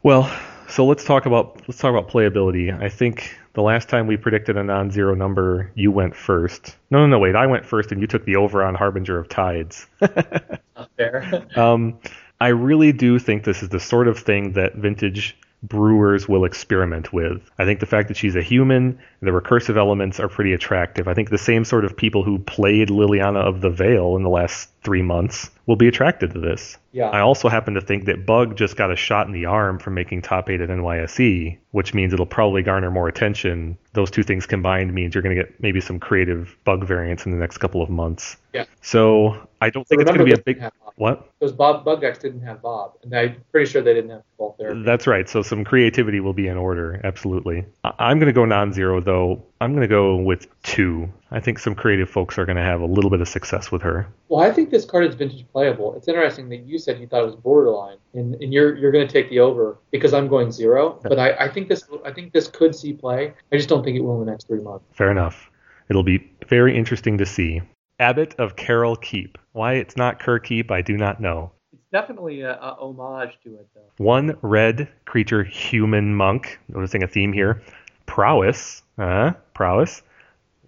Well, 0.03 0.31
so 0.69 0.85
let's 0.85 1.05
talk 1.05 1.27
about 1.27 1.63
let's 1.67 1.79
talk 1.79 1.91
about 1.91 2.11
playability. 2.11 2.73
I 2.81 2.89
think 2.89 3.37
the 3.57 3.63
last 3.63 3.89
time 3.89 4.07
we 4.07 4.19
predicted 4.19 4.59
a 4.59 4.63
non-zero 4.63 5.15
number, 5.15 5.73
you 5.75 5.91
went 5.91 6.15
first. 6.15 6.77
No, 6.91 6.99
no, 6.99 7.07
no, 7.07 7.19
wait. 7.19 7.35
I 7.35 7.47
went 7.47 7.65
first, 7.65 7.91
and 7.91 8.03
you 8.03 8.07
took 8.07 8.27
the 8.27 8.37
over 8.37 8.63
on 8.63 8.75
Harbinger 8.75 9.19
of 9.19 9.31
Tides. 9.31 9.87
Not 10.03 10.91
fair. 10.99 11.47
Um, 11.57 11.99
I 12.39 12.49
really 12.49 12.93
do 12.93 13.19
think 13.19 13.45
this 13.45 13.63
is 13.63 13.71
the 13.71 13.81
sort 13.81 14.09
of 14.09 14.19
thing 14.19 14.53
that 14.53 14.75
vintage 14.75 15.39
brewers 15.63 16.29
will 16.29 16.45
experiment 16.45 17.13
with. 17.13 17.51
I 17.59 17.65
think 17.65 17.81
the 17.81 17.87
fact 17.87 18.09
that 18.09 18.17
she's 18.17 18.37
a 18.37 18.43
human, 18.43 18.99
the 19.21 19.31
recursive 19.31 19.77
elements 19.77 20.21
are 20.21 20.29
pretty 20.29 20.53
attractive. 20.53 21.09
I 21.09 21.15
think 21.15 21.31
the 21.31 21.39
same 21.39 21.65
sort 21.65 21.85
of 21.85 21.97
people 21.97 22.23
who 22.23 22.39
played 22.39 22.89
Liliana 22.89 23.41
of 23.41 23.61
the 23.61 23.71
Veil 23.71 24.17
in 24.17 24.23
the 24.23 24.29
last 24.29 24.71
three 24.85 25.03
months 25.03 25.51
will 25.67 25.77
be 25.77 25.89
attracted 25.89 26.33
to 26.33 26.39
this. 26.39 26.79
Yeah. 26.93 27.09
I 27.11 27.21
also 27.21 27.49
happen 27.49 27.75
to 27.75 27.81
think 27.81 28.05
that 28.05 28.25
Bug 28.25 28.57
just 28.57 28.77
got 28.77 28.93
a 28.93 28.97
shot 28.97 29.27
in 29.27 29.33
the 29.33 29.47
arm 29.47 29.79
from 29.79 29.95
making 29.95 30.23
top 30.23 30.49
eight 30.49 30.61
at 30.61 30.69
NYSE, 30.69 31.59
which 31.73 31.93
means 31.93 32.13
it'll 32.13 32.27
probably 32.27 32.63
garner 32.63 32.91
more 32.91 33.09
attention. 33.09 33.77
Those 33.93 34.11
two 34.11 34.23
things 34.23 34.47
combined 34.47 34.95
means 34.95 35.15
you're 35.15 35.23
going 35.23 35.37
to 35.37 35.43
get 35.43 35.61
maybe 35.61 35.81
some 35.81 35.99
creative 35.99 36.57
Bug 36.65 36.85
variants 36.85 37.27
in 37.27 37.33
the 37.33 37.39
next 37.39 37.59
couple 37.59 37.83
of 37.83 37.91
months. 37.91 38.37
Yeah. 38.53 38.67
So 38.83 39.49
I 39.61 39.71
don't 39.71 39.87
think 39.89 40.03
it's 40.03 40.09
going 40.09 40.21
to 40.21 40.25
be 40.25 40.33
a 40.33 40.39
big 40.39 40.61
Bob. 40.61 40.86
What. 40.97 41.31
Those 41.41 41.53
Bob 41.53 41.85
bug 41.85 42.01
decks 42.01 42.19
didn't 42.19 42.41
have 42.41 42.61
Bob, 42.63 42.95
and 43.03 43.15
I'm 43.15 43.37
pretty 43.53 43.71
sure 43.71 43.83
they 43.83 43.95
didn't 43.95 44.11
have 44.11 44.23
ball 44.39 44.57
therapy. 44.59 44.83
That's 44.83 45.07
right. 45.07 45.29
So 45.29 45.43
some 45.43 45.65
creativity 45.65 46.21
will 46.21 46.33
be 46.33 46.49
in 46.49 46.57
order. 46.57 47.01
Absolutely. 47.05 47.65
I- 47.85 47.93
I'm 47.99 48.19
going 48.19 48.27
to 48.29 48.33
go 48.33 48.45
non-zero 48.45 49.01
though. 49.01 49.43
I'm 49.61 49.73
going 49.73 49.83
to 49.83 49.89
go 49.89 50.17
with 50.17 50.47
two. 50.63 51.11
I 51.31 51.41
think 51.41 51.59
some 51.59 51.75
creative 51.75 52.09
folks 52.11 52.39
are 52.39 52.45
going 52.47 52.57
to 52.57 52.63
have 52.63 52.81
a 52.81 52.87
little 52.87 53.11
bit 53.11 53.21
of 53.21 53.29
success 53.29 53.71
with 53.71 53.83
her. 53.83 54.07
Well, 54.29 54.43
I 54.43 54.51
think 54.53 54.71
this 54.71 54.85
card 54.85 55.07
is 55.07 55.15
vintage 55.15 55.47
playable. 55.53 55.95
It's 55.97 56.09
interesting 56.09 56.49
that 56.51 56.67
you 56.67 56.79
said 56.79 56.99
you 56.99 57.07
thought 57.07 57.23
it 57.23 57.27
was 57.27 57.37
borderline, 57.37 57.99
and, 58.15 58.35
and 58.37 58.53
you're 58.53 58.75
you're 58.77 58.93
going 58.93 59.07
to 59.07 59.13
take 59.13 59.29
the 59.31 59.41
over 59.41 59.79
because 59.91 60.13
I'm 60.15 60.29
going 60.29 60.51
zero. 60.53 60.99
But 61.03 61.19
I, 61.19 61.33
I 61.33 61.49
think 61.49 61.69
this 61.69 61.85
I 62.05 62.13
think 62.13 62.33
this 62.33 62.49
could 62.49 62.75
see 62.75 62.93
play. 62.93 63.35
I 63.53 63.57
just 63.57 63.69
don't 63.69 63.85
think 63.85 63.97
it 63.97 64.01
will 64.01 64.21
in 64.21 64.27
the 64.27 64.31
next 64.33 64.47
three 64.47 64.61
months. 64.61 64.85
Fair 64.93 65.11
enough. 65.11 65.51
It'll 65.89 66.03
be 66.03 66.33
very 66.49 66.77
interesting 66.77 67.19
to 67.19 67.27
see. 67.27 67.61
Abbot 67.99 68.35
of 68.39 68.57
Keral 68.57 69.01
Keep. 69.01 69.39
Why 69.53 69.75
it's 69.75 69.97
not 69.97 70.21
Kher 70.21 70.43
Keep, 70.43 70.71
I 70.71 70.83
do 70.83 70.97
not 70.97 71.21
know. 71.21 71.53
it's 71.73 71.83
definitely 71.91 72.43
a, 72.43 72.53
a 72.53 72.77
homage 72.79 73.39
to 73.45 73.55
it, 73.55 73.69
though. 73.75 74.05
One 74.05 74.37
red 74.43 74.89
creature 75.07 75.45
human 75.45 76.15
monk. 76.15 76.59
Noticing 76.69 77.03
a 77.03 77.09
theme 77.09 77.33
here. 77.33 77.63
Prowess. 78.07 78.83
Uh, 78.99 79.33
prowess. 79.55 80.03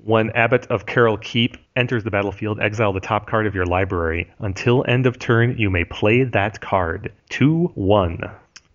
When 0.05 0.31
Abbot 0.31 0.67
of 0.69 0.87
Keral 0.87 1.21
Keep 1.21 1.57
enters 1.77 2.05
the 2.05 2.11
battlefield, 2.11 2.61
exile 2.61 2.93
the 2.93 3.01
top 3.01 3.27
card 3.27 3.47
of 3.47 3.55
your 3.55 3.67
library. 3.67 4.31
Until 4.39 4.85
end 4.89 5.07
of 5.07 5.19
turn, 5.19 5.59
you 5.59 5.71
may 5.71 5.85
play 5.85 6.23
that 6.25 6.61
card. 6.61 7.13
2 7.31 7.73
1. 7.75 8.21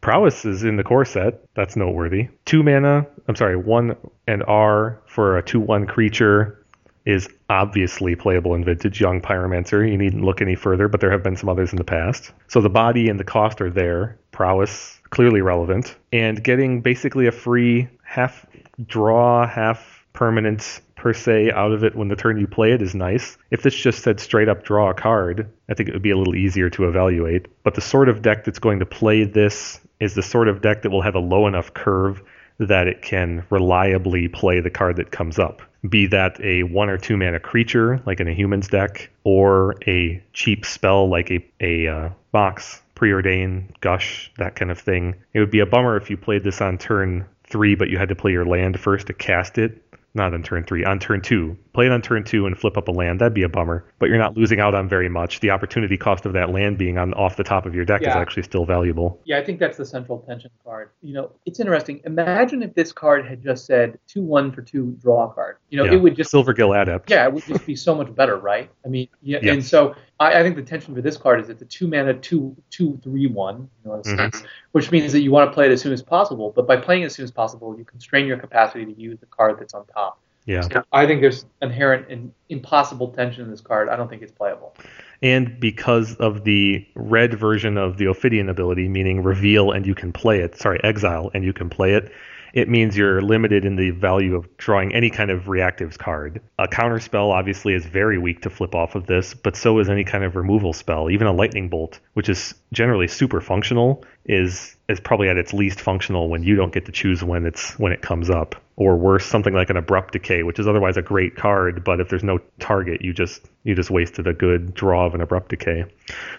Prowess 0.01 0.43
is 0.43 0.63
in 0.63 0.75
the 0.75 0.83
core 0.83 1.05
set. 1.05 1.41
That's 1.55 1.75
noteworthy. 1.77 2.27
2 2.45 2.61
mana, 2.61 3.07
I'm 3.27 3.35
sorry, 3.37 3.55
1 3.55 3.95
and 4.27 4.43
R 4.43 5.01
for 5.07 5.37
a 5.37 5.41
2 5.41 5.61
1 5.61 5.87
creature 5.87 6.62
is 7.05 7.27
obviously 7.49 8.15
playable 8.15 8.55
in 8.55 8.63
Vintage 8.63 9.01
Young 9.01 9.21
Pyromancer. 9.21 9.89
You 9.89 9.97
needn't 9.97 10.23
look 10.23 10.41
any 10.41 10.55
further, 10.55 10.87
but 10.87 11.01
there 11.01 11.11
have 11.11 11.23
been 11.23 11.35
some 11.35 11.49
others 11.49 11.71
in 11.71 11.77
the 11.77 11.83
past. 11.83 12.31
So 12.47 12.61
the 12.61 12.69
body 12.69 13.09
and 13.09 13.19
the 13.19 13.23
cost 13.23 13.61
are 13.61 13.69
there. 13.69 14.17
Prowess, 14.31 14.99
clearly 15.09 15.41
relevant. 15.41 15.95
And 16.11 16.43
getting 16.43 16.81
basically 16.81 17.27
a 17.27 17.31
free 17.31 17.89
half 18.03 18.45
draw, 18.87 19.47
half 19.47 20.05
permanent 20.13 20.81
per 20.95 21.13
se 21.13 21.51
out 21.51 21.73
of 21.73 21.83
it 21.83 21.95
when 21.95 22.07
the 22.07 22.15
turn 22.15 22.39
you 22.39 22.47
play 22.47 22.71
it 22.71 22.81
is 22.81 22.95
nice. 22.95 23.37
If 23.51 23.61
this 23.61 23.75
just 23.75 24.03
said 24.03 24.19
straight 24.19 24.47
up 24.47 24.63
draw 24.63 24.89
a 24.89 24.93
card, 24.93 25.49
I 25.69 25.73
think 25.73 25.89
it 25.89 25.93
would 25.93 26.01
be 26.01 26.11
a 26.11 26.17
little 26.17 26.35
easier 26.35 26.69
to 26.71 26.87
evaluate. 26.87 27.47
But 27.63 27.75
the 27.75 27.81
sort 27.81 28.07
of 28.07 28.21
deck 28.21 28.45
that's 28.45 28.59
going 28.59 28.79
to 28.79 28.85
play 28.85 29.25
this 29.25 29.81
is 29.99 30.15
the 30.15 30.21
sort 30.21 30.47
of 30.47 30.61
deck 30.61 30.83
that 30.83 30.91
will 30.91 31.01
have 31.01 31.15
a 31.15 31.19
low 31.19 31.47
enough 31.47 31.73
curve 31.73 32.21
that 32.59 32.87
it 32.87 33.01
can 33.01 33.45
reliably 33.49 34.27
play 34.27 34.59
the 34.59 34.69
card 34.69 34.97
that 34.97 35.11
comes 35.11 35.39
up. 35.39 35.61
Be 35.87 36.07
that 36.07 36.39
a 36.41 36.63
one 36.63 36.89
or 36.89 36.97
two 36.97 37.17
mana 37.17 37.39
creature, 37.39 38.01
like 38.05 38.19
in 38.19 38.27
a 38.27 38.33
human's 38.33 38.67
deck, 38.67 39.09
or 39.23 39.75
a 39.85 40.23
cheap 40.31 40.65
spell 40.65 41.09
like 41.09 41.29
a, 41.29 41.45
a 41.59 41.87
uh, 41.87 42.09
box, 42.31 42.81
preordain, 42.95 43.65
gush, 43.81 44.31
that 44.37 44.55
kind 44.55 44.71
of 44.71 44.79
thing. 44.79 45.15
It 45.33 45.39
would 45.39 45.51
be 45.51 45.59
a 45.59 45.65
bummer 45.65 45.97
if 45.97 46.09
you 46.09 46.17
played 46.17 46.43
this 46.43 46.61
on 46.61 46.77
turn 46.77 47.25
three, 47.45 47.75
but 47.75 47.89
you 47.89 47.97
had 47.97 48.09
to 48.09 48.15
play 48.15 48.31
your 48.31 48.45
land 48.45 48.79
first 48.79 49.07
to 49.07 49.13
cast 49.13 49.57
it. 49.57 49.81
Not 50.13 50.33
on 50.33 50.43
turn 50.43 50.63
three, 50.63 50.85
on 50.85 50.99
turn 50.99 51.21
two. 51.21 51.57
Play 51.73 51.87
it 51.87 51.91
on 51.91 52.03
turn 52.03 52.23
two 52.23 52.45
and 52.45 52.55
flip 52.55 52.77
up 52.77 52.87
a 52.87 52.91
land. 52.91 53.19
That'd 53.19 53.33
be 53.33 53.41
a 53.41 53.49
bummer. 53.49 53.83
But 53.97 54.09
you're 54.09 54.19
not 54.19 54.37
losing 54.37 54.59
out 54.59 54.75
on 54.75 54.87
very 54.87 55.09
much. 55.09 55.39
The 55.39 55.49
opportunity 55.49 55.97
cost 55.97 56.23
of 56.27 56.33
that 56.33 56.51
land 56.51 56.77
being 56.77 56.99
on 56.99 57.15
off 57.15 57.35
the 57.35 57.43
top 57.43 57.65
of 57.65 57.73
your 57.73 57.83
deck 57.83 58.01
is 58.03 58.09
actually 58.09 58.43
still 58.43 58.63
valuable. 58.63 59.19
Yeah, 59.25 59.39
I 59.39 59.43
think 59.43 59.59
that's 59.59 59.77
the 59.77 59.85
central 59.85 60.19
tension 60.19 60.51
card. 60.63 60.91
You 61.01 61.15
know, 61.15 61.31
it's 61.47 61.59
interesting. 61.59 61.99
Imagine 62.05 62.61
if 62.61 62.75
this 62.75 62.91
card 62.91 63.25
had 63.25 63.41
just 63.41 63.65
said 63.65 63.97
two 64.07 64.21
one 64.21 64.51
for 64.51 64.61
two 64.61 64.95
draw 65.01 65.27
card. 65.29 65.57
You 65.69 65.77
know, 65.79 65.85
Yeah. 65.85 65.93
it 65.93 66.01
would 66.01 66.15
just 66.15 66.31
Silvergill 66.31 66.79
Adept. 66.79 67.09
yeah, 67.09 67.25
it 67.25 67.33
would 67.33 67.43
just 67.45 67.65
be 67.65 67.75
so 67.75 67.95
much 67.95 68.13
better, 68.13 68.37
right? 68.37 68.69
I 68.85 68.89
mean, 68.89 69.07
yeah, 69.23 69.39
Yeah. 69.41 69.53
and 69.53 69.65
so 69.65 69.95
I, 70.19 70.39
I 70.41 70.43
think 70.43 70.55
the 70.55 70.61
tension 70.61 70.93
for 70.93 71.01
this 71.01 71.17
card 71.17 71.41
is 71.41 71.49
it's 71.49 71.63
a 71.63 71.65
two 71.65 71.87
mana 71.87 72.13
two 72.13 72.55
two 72.69 72.99
three 73.03 73.25
one, 73.25 73.67
you 73.83 73.89
know, 73.91 73.97
Mhm. 73.97 74.15
sense, 74.15 74.43
which 74.73 74.91
means 74.91 75.11
that 75.11 75.21
you 75.21 75.31
want 75.31 75.49
to 75.49 75.53
play 75.55 75.65
it 75.65 75.71
as 75.71 75.81
soon 75.81 75.91
as 75.91 76.03
possible. 76.03 76.53
But 76.55 76.67
by 76.67 76.77
playing 76.77 77.01
it 77.01 77.05
as 77.05 77.15
soon 77.15 77.23
as 77.23 77.31
possible, 77.31 77.75
you 77.75 77.83
constrain 77.83 78.27
your 78.27 78.37
capacity 78.37 78.85
to 78.85 78.93
use 78.93 79.17
the 79.19 79.25
card 79.25 79.57
that's 79.59 79.73
on 79.73 79.85
top. 79.87 80.19
Yeah. 80.45 80.61
So 80.61 80.83
I 80.91 81.05
think 81.07 81.21
there's 81.21 81.45
inherent 81.61 82.09
and 82.09 82.33
impossible 82.49 83.09
tension 83.09 83.43
in 83.43 83.51
this 83.51 83.61
card. 83.61 83.89
I 83.89 83.95
don't 83.95 84.09
think 84.09 84.21
it's 84.21 84.31
playable. 84.31 84.75
and 85.21 85.59
because 85.59 86.15
of 86.15 86.43
the 86.43 86.85
red 86.95 87.33
version 87.33 87.77
of 87.77 87.97
the 87.97 88.07
Ophidian 88.07 88.49
ability, 88.49 88.89
meaning 88.89 89.23
reveal 89.23 89.71
and 89.71 89.85
you 89.85 89.95
can 89.95 90.11
play 90.11 90.39
it, 90.41 90.57
sorry, 90.57 90.79
exile 90.83 91.31
and 91.33 91.43
you 91.45 91.53
can 91.53 91.69
play 91.69 91.93
it, 91.93 92.11
it 92.53 92.69
means 92.69 92.95
you're 92.95 93.21
limited 93.21 93.65
in 93.65 93.77
the 93.77 93.89
value 93.89 94.35
of 94.35 94.57
drawing 94.57 94.93
any 94.93 95.09
kind 95.09 95.31
of 95.31 95.45
reactives 95.45 95.97
card. 95.97 96.39
A 96.59 96.67
counter 96.67 96.99
spell 96.99 97.31
obviously 97.31 97.73
is 97.73 97.83
very 97.85 98.19
weak 98.19 98.41
to 98.41 98.49
flip 98.51 98.75
off 98.75 98.93
of 98.93 99.07
this, 99.07 99.33
but 99.33 99.55
so 99.55 99.79
is 99.79 99.89
any 99.89 100.03
kind 100.03 100.23
of 100.23 100.35
removal 100.35 100.71
spell. 100.71 101.09
Even 101.09 101.25
a 101.25 101.33
lightning 101.33 101.69
bolt, 101.69 101.99
which 102.13 102.29
is 102.29 102.53
generally 102.71 103.07
super 103.07 103.41
functional, 103.41 104.03
is 104.25 104.75
is 104.87 104.99
probably 104.99 105.29
at 105.29 105.37
its 105.37 105.51
least 105.53 105.81
functional 105.81 106.29
when 106.29 106.43
you 106.43 106.55
don't 106.55 106.71
get 106.71 106.85
to 106.85 106.91
choose 106.91 107.23
when 107.23 107.45
it's 107.47 107.79
when 107.79 107.91
it 107.91 108.01
comes 108.03 108.29
up. 108.29 108.55
Or 108.75 108.97
worse, 108.97 109.23
something 109.23 109.53
like 109.53 109.69
an 109.69 109.77
abrupt 109.77 110.13
decay, 110.13 110.41
which 110.41 110.57
is 110.57 110.67
otherwise 110.67 110.97
a 110.97 111.03
great 111.03 111.35
card, 111.35 111.83
but 111.83 111.99
if 111.99 112.09
there's 112.09 112.23
no 112.23 112.39
target, 112.59 113.03
you 113.03 113.13
just 113.13 113.47
you 113.63 113.75
just 113.75 113.91
wasted 113.91 114.25
a 114.25 114.33
good 114.33 114.73
draw 114.73 115.05
of 115.05 115.13
an 115.13 115.21
abrupt 115.21 115.49
decay. 115.49 115.85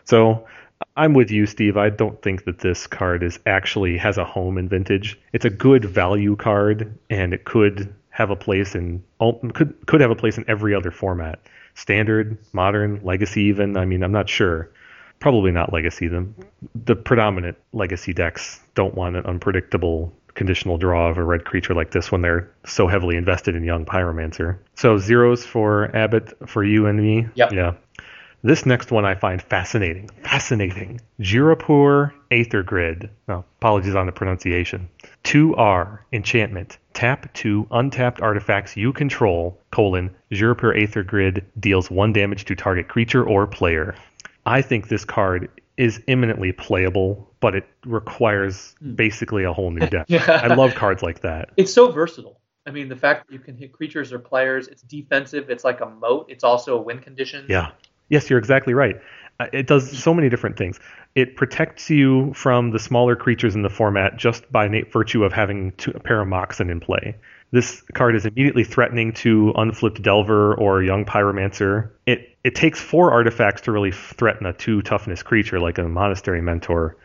So 0.04 0.44
I'm 0.96 1.14
with 1.14 1.30
you, 1.30 1.46
Steve. 1.46 1.76
I 1.76 1.90
don't 1.90 2.20
think 2.22 2.44
that 2.44 2.58
this 2.58 2.86
card 2.86 3.22
is 3.22 3.38
actually 3.46 3.96
has 3.98 4.18
a 4.18 4.24
home 4.24 4.58
in 4.58 4.68
vintage. 4.68 5.18
It's 5.32 5.44
a 5.44 5.50
good 5.50 5.84
value 5.84 6.36
card, 6.36 6.98
and 7.10 7.32
it 7.32 7.44
could 7.44 7.94
have 8.10 8.30
a 8.30 8.36
place 8.36 8.74
in 8.74 9.02
oh, 9.20 9.34
could 9.54 9.74
could 9.86 10.00
have 10.00 10.10
a 10.10 10.16
place 10.16 10.38
in 10.38 10.44
every 10.48 10.74
other 10.74 10.90
format. 10.90 11.40
Standard, 11.74 12.38
modern, 12.52 13.00
legacy, 13.02 13.42
even. 13.42 13.76
I 13.76 13.84
mean, 13.84 14.02
I'm 14.02 14.12
not 14.12 14.28
sure. 14.28 14.70
Probably 15.18 15.50
not 15.50 15.72
legacy. 15.72 16.08
The 16.08 16.26
the 16.84 16.96
predominant 16.96 17.58
legacy 17.72 18.12
decks 18.12 18.60
don't 18.74 18.94
want 18.94 19.16
an 19.16 19.26
unpredictable 19.26 20.12
conditional 20.34 20.78
draw 20.78 21.08
of 21.08 21.16
a 21.16 21.24
red 21.24 21.44
creature 21.44 21.74
like 21.74 21.90
this 21.90 22.10
when 22.10 22.22
they're 22.22 22.50
so 22.66 22.86
heavily 22.86 23.16
invested 23.16 23.54
in 23.54 23.64
young 23.64 23.84
pyromancer. 23.84 24.58
So 24.74 24.98
zeros 24.98 25.44
for 25.44 25.94
Abbot 25.94 26.48
for 26.48 26.64
you 26.64 26.86
and 26.86 27.00
me. 27.00 27.28
Yep. 27.34 27.52
Yeah. 27.52 27.74
This 28.42 28.66
next 28.66 28.90
one 28.90 29.06
I 29.06 29.14
find 29.14 29.40
fascinating. 29.40 30.10
Fascinating. 30.22 31.00
Ghirapur 31.18 32.12
Aether 32.30 32.62
Grid. 32.62 33.08
Oh, 33.26 33.42
apologies 33.58 33.94
on 33.94 34.04
the 34.04 34.12
pronunciation. 34.12 34.90
2R 35.24 36.00
enchantment. 36.12 36.76
Tap 36.92 37.32
two 37.32 37.66
untapped 37.70 38.20
artifacts 38.20 38.76
you 38.76 38.92
control, 38.92 39.58
colon, 39.70 40.14
Ghirapur 40.30 40.78
Aether 40.78 41.04
Grid 41.04 41.46
deals 41.58 41.90
one 41.90 42.12
damage 42.12 42.44
to 42.44 42.54
target 42.54 42.86
creature 42.86 43.24
or 43.24 43.46
player. 43.46 43.94
I 44.44 44.60
think 44.60 44.88
this 44.88 45.06
card 45.06 45.48
is 45.76 46.00
imminently 46.06 46.52
playable, 46.52 47.32
but 47.40 47.54
it 47.54 47.66
requires 47.84 48.74
basically 48.94 49.44
a 49.44 49.52
whole 49.52 49.70
new 49.70 49.86
deck. 49.90 50.06
Yeah. 50.08 50.40
I 50.42 50.54
love 50.54 50.74
cards 50.74 51.02
like 51.02 51.20
that. 51.22 51.50
It's 51.56 51.72
so 51.72 51.90
versatile. 51.90 52.40
I 52.66 52.70
mean, 52.70 52.88
the 52.88 52.96
fact 52.96 53.26
that 53.26 53.32
you 53.32 53.38
can 53.38 53.56
hit 53.56 53.72
creatures 53.72 54.12
or 54.12 54.18
players, 54.18 54.68
it's 54.68 54.82
defensive, 54.82 55.50
it's 55.50 55.64
like 55.64 55.80
a 55.80 55.86
moat, 55.86 56.26
it's 56.30 56.44
also 56.44 56.78
a 56.78 56.80
win 56.80 56.98
condition. 57.00 57.44
Yeah. 57.48 57.72
Yes, 58.08 58.30
you're 58.30 58.38
exactly 58.38 58.72
right. 58.74 58.96
Uh, 59.40 59.46
It 59.52 59.66
does 59.66 59.98
so 59.98 60.14
many 60.14 60.28
different 60.28 60.56
things. 60.56 60.78
It 61.14 61.36
protects 61.36 61.90
you 61.90 62.32
from 62.34 62.70
the 62.70 62.78
smaller 62.78 63.16
creatures 63.16 63.54
in 63.54 63.62
the 63.62 63.70
format 63.70 64.16
just 64.16 64.50
by 64.50 64.68
virtue 64.92 65.24
of 65.24 65.32
having 65.32 65.72
two, 65.72 65.90
a 65.94 66.00
pair 66.00 66.20
of 66.20 66.28
Moxen 66.28 66.70
in 66.70 66.80
play. 66.80 67.16
This 67.54 67.82
card 67.92 68.16
is 68.16 68.26
immediately 68.26 68.64
threatening 68.64 69.12
to 69.12 69.52
unflipped 69.54 70.02
Delver 70.02 70.56
or 70.56 70.82
Young 70.82 71.04
Pyromancer. 71.04 71.90
It 72.04 72.36
it 72.42 72.56
takes 72.56 72.80
four 72.80 73.12
artifacts 73.12 73.60
to 73.62 73.70
really 73.70 73.92
threaten 73.92 74.44
a 74.44 74.52
two 74.52 74.82
toughness 74.82 75.22
creature 75.22 75.60
like 75.60 75.78
a 75.78 75.84
Monastery 75.84 76.42
Mentor. 76.42 76.96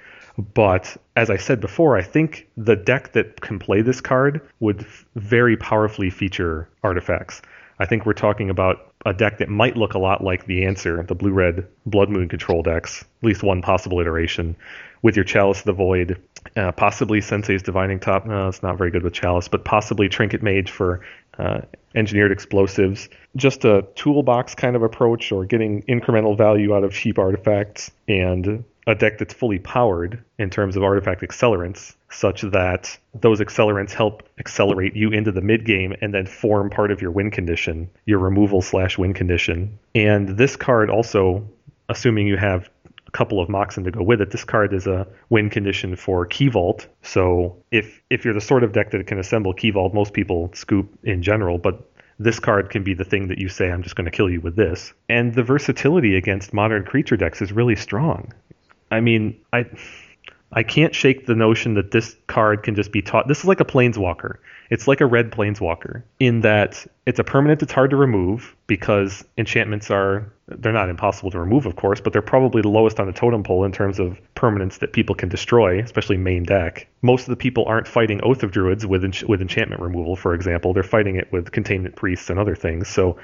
But 0.55 0.97
as 1.15 1.29
I 1.29 1.37
said 1.37 1.61
before, 1.61 1.97
I 1.97 2.01
think 2.01 2.47
the 2.57 2.75
deck 2.75 3.13
that 3.13 3.41
can 3.41 3.59
play 3.59 3.83
this 3.83 4.01
card 4.01 4.41
would 4.59 4.87
very 5.15 5.55
powerfully 5.55 6.09
feature 6.09 6.67
artifacts. 6.81 7.43
I 7.77 7.85
think 7.85 8.07
we're 8.07 8.13
talking 8.13 8.49
about 8.49 8.88
a 9.05 9.13
deck 9.13 9.37
that 9.37 9.49
might 9.49 9.77
look 9.77 9.93
a 9.93 9.99
lot 9.99 10.23
like 10.23 10.45
the 10.45 10.65
answer, 10.65 11.01
the 11.03 11.15
blue 11.15 11.31
red 11.31 11.65
Blood 11.85 12.09
Moon 12.09 12.27
control 12.27 12.61
decks, 12.61 13.01
at 13.01 13.27
least 13.27 13.43
one 13.43 13.61
possible 13.61 13.99
iteration, 13.99 14.55
with 15.01 15.15
your 15.15 15.23
Chalice 15.23 15.59
of 15.59 15.65
the 15.65 15.73
Void, 15.73 16.21
uh, 16.57 16.71
possibly 16.73 17.21
Sensei's 17.21 17.63
Divining 17.63 17.99
Top. 17.99 18.25
No, 18.25 18.49
it's 18.49 18.61
not 18.61 18.77
very 18.77 18.91
good 18.91 19.03
with 19.03 19.13
Chalice, 19.13 19.47
but 19.47 19.63
possibly 19.63 20.09
Trinket 20.09 20.43
Mage 20.43 20.69
for 20.69 21.01
uh, 21.37 21.61
engineered 21.95 22.31
explosives. 22.31 23.07
Just 23.35 23.63
a 23.63 23.85
toolbox 23.95 24.55
kind 24.55 24.75
of 24.75 24.83
approach 24.83 25.31
or 25.31 25.45
getting 25.45 25.83
incremental 25.83 26.37
value 26.37 26.75
out 26.75 26.83
of 26.83 26.91
cheap 26.91 27.17
artifacts 27.17 27.91
and 28.07 28.63
a 28.87 28.95
deck 28.95 29.17
that's 29.17 29.33
fully 29.33 29.59
powered 29.59 30.23
in 30.37 30.49
terms 30.49 30.75
of 30.75 30.83
artifact 30.83 31.21
accelerants, 31.21 31.95
such 32.09 32.41
that 32.41 32.97
those 33.13 33.39
accelerants 33.39 33.91
help 33.91 34.23
accelerate 34.39 34.95
you 34.95 35.11
into 35.11 35.31
the 35.31 35.41
mid 35.41 35.65
game 35.65 35.93
and 36.01 36.13
then 36.13 36.25
form 36.25 36.69
part 36.69 36.91
of 36.91 37.01
your 37.01 37.11
win 37.11 37.29
condition, 37.29 37.89
your 38.05 38.19
removal 38.19 38.61
slash 38.61 38.97
win 38.97 39.13
condition. 39.13 39.77
And 39.93 40.29
this 40.29 40.55
card 40.55 40.89
also, 40.89 41.47
assuming 41.87 42.27
you 42.27 42.37
have 42.37 42.69
a 43.05 43.11
couple 43.11 43.39
of 43.39 43.49
Moxen 43.49 43.83
to 43.83 43.91
go 43.91 44.03
with 44.03 44.21
it, 44.21 44.31
this 44.31 44.43
card 44.43 44.73
is 44.73 44.87
a 44.87 45.07
win 45.29 45.49
condition 45.49 45.95
for 45.95 46.25
Key 46.25 46.47
Vault. 46.47 46.87
So 47.03 47.57
if 47.71 48.01
if 48.09 48.25
you're 48.25 48.33
the 48.33 48.41
sort 48.41 48.63
of 48.63 48.71
deck 48.71 48.91
that 48.91 49.05
can 49.07 49.19
assemble 49.19 49.53
Key 49.53 49.71
Vault, 49.71 49.93
most 49.93 50.13
people 50.13 50.51
scoop 50.53 50.97
in 51.03 51.21
general, 51.21 51.57
but 51.57 51.85
this 52.19 52.39
card 52.39 52.69
can 52.69 52.83
be 52.83 52.93
the 52.93 53.05
thing 53.05 53.29
that 53.29 53.37
you 53.37 53.47
say, 53.47 53.71
I'm 53.71 53.81
just 53.81 53.95
going 53.95 54.05
to 54.05 54.11
kill 54.11 54.29
you 54.29 54.41
with 54.41 54.55
this. 54.55 54.93
And 55.07 55.33
the 55.33 55.43
versatility 55.43 56.17
against 56.17 56.53
modern 56.53 56.83
creature 56.83 57.15
decks 57.15 57.41
is 57.41 57.53
really 57.53 57.77
strong. 57.77 58.33
I 58.91 59.01
mean, 59.01 59.39
I 59.53 59.65
I 60.51 60.63
can't 60.63 60.95
shake 60.95 61.27
the 61.27 61.35
notion 61.35 61.75
that 61.75 61.91
this 61.91 62.15
card 62.27 62.63
can 62.63 62.75
just 62.75 62.91
be 62.91 63.01
taught. 63.01 63.27
This 63.27 63.39
is 63.39 63.45
like 63.45 63.59
a 63.59 63.65
planeswalker. 63.65 64.37
It's 64.71 64.87
like 64.87 65.01
a 65.01 65.05
red 65.05 65.31
planeswalker 65.31 66.03
in 66.19 66.41
that 66.41 66.85
it's 67.05 67.19
a 67.19 67.23
permanent 67.23 67.59
that's 67.59 67.73
hard 67.73 67.89
to 67.89 67.95
remove 67.95 68.55
because 68.67 69.23
enchantments 69.37 69.89
are 69.89 70.31
they're 70.47 70.73
not 70.73 70.89
impossible 70.89 71.31
to 71.31 71.39
remove, 71.39 71.65
of 71.65 71.75
course, 71.75 72.01
but 72.01 72.13
they're 72.13 72.21
probably 72.21 72.61
the 72.61 72.69
lowest 72.69 72.99
on 72.99 73.07
the 73.07 73.13
totem 73.13 73.43
pole 73.43 73.63
in 73.63 73.71
terms 73.71 73.99
of 73.99 74.19
permanents 74.35 74.79
that 74.79 74.93
people 74.93 75.15
can 75.15 75.29
destroy, 75.29 75.81
especially 75.81 76.17
main 76.17 76.43
deck. 76.43 76.87
Most 77.01 77.23
of 77.23 77.29
the 77.29 77.35
people 77.35 77.65
aren't 77.65 77.87
fighting 77.87 78.19
Oath 78.23 78.43
of 78.43 78.51
Druids 78.51 78.85
with 78.85 79.03
with 79.27 79.41
enchantment 79.41 79.81
removal, 79.81 80.15
for 80.15 80.33
example. 80.33 80.73
They're 80.73 80.83
fighting 80.83 81.15
it 81.15 81.31
with 81.31 81.51
containment 81.51 81.95
priests 81.95 82.29
and 82.29 82.39
other 82.39 82.55
things. 82.55 82.87
So 82.87 83.17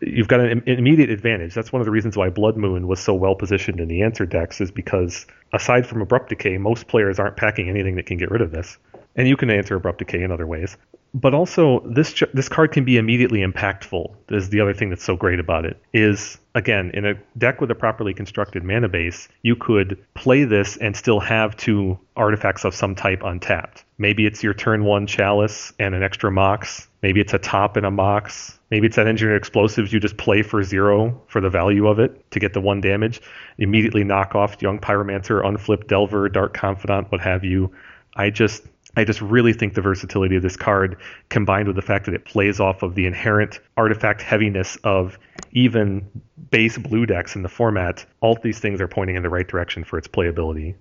you've 0.00 0.28
got 0.28 0.40
an 0.40 0.62
immediate 0.66 1.10
advantage. 1.10 1.54
That's 1.54 1.72
one 1.72 1.80
of 1.80 1.86
the 1.86 1.90
reasons 1.90 2.16
why 2.16 2.30
Blood 2.30 2.56
Moon 2.56 2.86
was 2.86 3.00
so 3.00 3.14
well 3.14 3.34
positioned 3.34 3.80
in 3.80 3.88
the 3.88 4.02
answer 4.02 4.26
decks, 4.26 4.60
is 4.60 4.70
because 4.70 5.26
aside 5.52 5.86
from 5.86 6.02
Abrupt 6.02 6.30
Decay, 6.30 6.58
most 6.58 6.88
players 6.88 7.18
aren't 7.18 7.36
packing 7.36 7.68
anything 7.68 7.96
that 7.96 8.06
can 8.06 8.16
get 8.16 8.30
rid 8.30 8.42
of 8.42 8.50
this. 8.50 8.78
And 9.16 9.28
you 9.28 9.36
can 9.36 9.50
answer 9.50 9.76
Abrupt 9.76 9.98
Decay 9.98 10.22
in 10.22 10.32
other 10.32 10.46
ways. 10.46 10.76
But 11.14 11.32
also, 11.32 11.80
this 11.86 12.22
this 12.32 12.48
card 12.48 12.72
can 12.72 12.84
be 12.84 12.96
immediately 12.96 13.38
impactful. 13.38 14.12
Is 14.30 14.50
the 14.50 14.60
other 14.60 14.74
thing 14.74 14.90
that's 14.90 15.04
so 15.04 15.16
great 15.16 15.38
about 15.38 15.64
it 15.64 15.80
is 15.92 16.38
again 16.56 16.90
in 16.92 17.06
a 17.06 17.14
deck 17.38 17.60
with 17.60 17.70
a 17.70 17.74
properly 17.76 18.12
constructed 18.12 18.64
mana 18.64 18.88
base, 18.88 19.28
you 19.42 19.54
could 19.54 19.96
play 20.14 20.42
this 20.42 20.76
and 20.78 20.96
still 20.96 21.20
have 21.20 21.56
two 21.56 21.96
artifacts 22.16 22.64
of 22.64 22.74
some 22.74 22.96
type 22.96 23.22
untapped. 23.22 23.84
Maybe 23.96 24.26
it's 24.26 24.42
your 24.42 24.54
turn 24.54 24.84
one 24.84 25.06
chalice 25.06 25.72
and 25.78 25.94
an 25.94 26.02
extra 26.02 26.32
mox. 26.32 26.88
Maybe 27.00 27.20
it's 27.20 27.32
a 27.32 27.38
top 27.38 27.76
and 27.76 27.86
a 27.86 27.92
mox. 27.92 28.53
Maybe 28.70 28.86
it's 28.86 28.96
that 28.96 29.06
engineered 29.06 29.36
explosives 29.36 29.92
you 29.92 30.00
just 30.00 30.16
play 30.16 30.42
for 30.42 30.62
zero 30.62 31.22
for 31.28 31.40
the 31.40 31.50
value 31.50 31.86
of 31.86 31.98
it 31.98 32.30
to 32.30 32.40
get 32.40 32.54
the 32.54 32.60
one 32.60 32.80
damage. 32.80 33.20
Immediately 33.58 34.04
knock 34.04 34.34
off 34.34 34.60
young 34.62 34.78
pyromancer, 34.78 35.44
unflip 35.44 35.86
delver, 35.86 36.28
dark 36.28 36.54
confidant, 36.54 37.12
what 37.12 37.20
have 37.20 37.44
you. 37.44 37.72
I 38.16 38.30
just 38.30 38.64
I 38.96 39.04
just 39.04 39.20
really 39.20 39.52
think 39.52 39.74
the 39.74 39.80
versatility 39.80 40.36
of 40.36 40.42
this 40.42 40.56
card, 40.56 40.96
combined 41.28 41.66
with 41.66 41.76
the 41.76 41.82
fact 41.82 42.04
that 42.06 42.14
it 42.14 42.24
plays 42.24 42.60
off 42.60 42.82
of 42.82 42.94
the 42.94 43.06
inherent 43.06 43.58
artifact 43.76 44.22
heaviness 44.22 44.76
of 44.84 45.18
even 45.52 46.08
base 46.50 46.78
blue 46.78 47.04
decks 47.04 47.34
in 47.34 47.42
the 47.42 47.48
format, 47.48 48.06
all 48.20 48.36
these 48.36 48.60
things 48.60 48.80
are 48.80 48.88
pointing 48.88 49.16
in 49.16 49.22
the 49.22 49.28
right 49.28 49.48
direction 49.48 49.82
for 49.82 49.98
its 49.98 50.06
playability. 50.06 50.76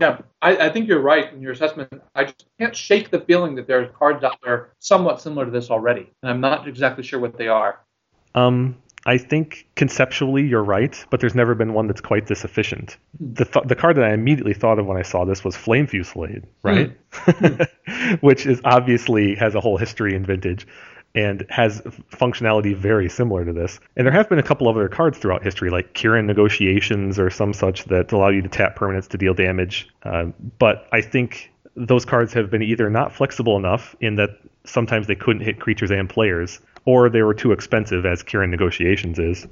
Yeah, 0.00 0.20
I, 0.42 0.56
I 0.56 0.70
think 0.70 0.88
you're 0.88 1.00
right 1.00 1.32
in 1.32 1.40
your 1.40 1.52
assessment. 1.52 1.90
I 2.14 2.24
just 2.24 2.46
can't 2.58 2.76
shake 2.76 3.10
the 3.10 3.20
feeling 3.20 3.54
that 3.56 3.66
there's 3.66 3.90
cards 3.98 4.22
out 4.24 4.38
there 4.42 4.70
somewhat 4.78 5.20
similar 5.20 5.44
to 5.44 5.50
this 5.50 5.70
already, 5.70 6.10
and 6.22 6.30
I'm 6.30 6.40
not 6.40 6.68
exactly 6.68 7.02
sure 7.02 7.18
what 7.18 7.36
they 7.36 7.48
are. 7.48 7.80
Um, 8.34 8.76
I 9.06 9.16
think 9.16 9.68
conceptually 9.74 10.46
you're 10.46 10.62
right, 10.62 11.04
but 11.10 11.20
there's 11.20 11.34
never 11.34 11.54
been 11.54 11.72
one 11.72 11.86
that's 11.86 12.00
quite 12.00 12.26
this 12.26 12.44
efficient. 12.44 12.98
Hmm. 13.18 13.32
The 13.34 13.44
th- 13.44 13.66
the 13.66 13.74
card 13.74 13.96
that 13.96 14.04
I 14.04 14.12
immediately 14.12 14.54
thought 14.54 14.78
of 14.78 14.86
when 14.86 14.96
I 14.96 15.02
saw 15.02 15.24
this 15.24 15.44
was 15.44 15.56
Flame 15.56 15.86
Fusillade, 15.86 16.44
right? 16.62 16.92
Hmm. 17.12 17.30
Hmm. 17.32 18.14
Which 18.20 18.46
is 18.46 18.60
obviously 18.64 19.34
has 19.36 19.54
a 19.54 19.60
whole 19.60 19.78
history 19.78 20.14
in 20.14 20.26
Vintage 20.26 20.66
and 21.14 21.44
has 21.48 21.80
functionality 22.12 22.76
very 22.76 23.08
similar 23.08 23.44
to 23.44 23.52
this. 23.52 23.80
And 23.96 24.06
there 24.06 24.12
have 24.12 24.28
been 24.28 24.38
a 24.38 24.42
couple 24.42 24.68
other 24.68 24.88
cards 24.88 25.18
throughout 25.18 25.42
history, 25.42 25.70
like 25.70 25.94
Kyren 25.94 26.26
Negotiations 26.26 27.18
or 27.18 27.30
some 27.30 27.52
such, 27.52 27.84
that 27.86 28.12
allow 28.12 28.28
you 28.28 28.42
to 28.42 28.48
tap 28.48 28.76
permanents 28.76 29.08
to 29.08 29.18
deal 29.18 29.34
damage. 29.34 29.88
Uh, 30.02 30.26
but 30.58 30.86
I 30.92 31.00
think 31.00 31.50
those 31.74 32.04
cards 32.04 32.32
have 32.34 32.50
been 32.50 32.62
either 32.62 32.90
not 32.90 33.14
flexible 33.14 33.56
enough 33.56 33.96
in 34.00 34.16
that 34.16 34.30
sometimes 34.64 35.06
they 35.06 35.14
couldn't 35.14 35.42
hit 35.42 35.60
creatures 35.60 35.90
and 35.90 36.08
players, 36.08 36.60
or 36.84 37.08
they 37.08 37.22
were 37.22 37.34
too 37.34 37.52
expensive, 37.52 38.04
as 38.04 38.22
Kyren 38.22 38.50
Negotiations 38.50 39.18
is. 39.18 39.46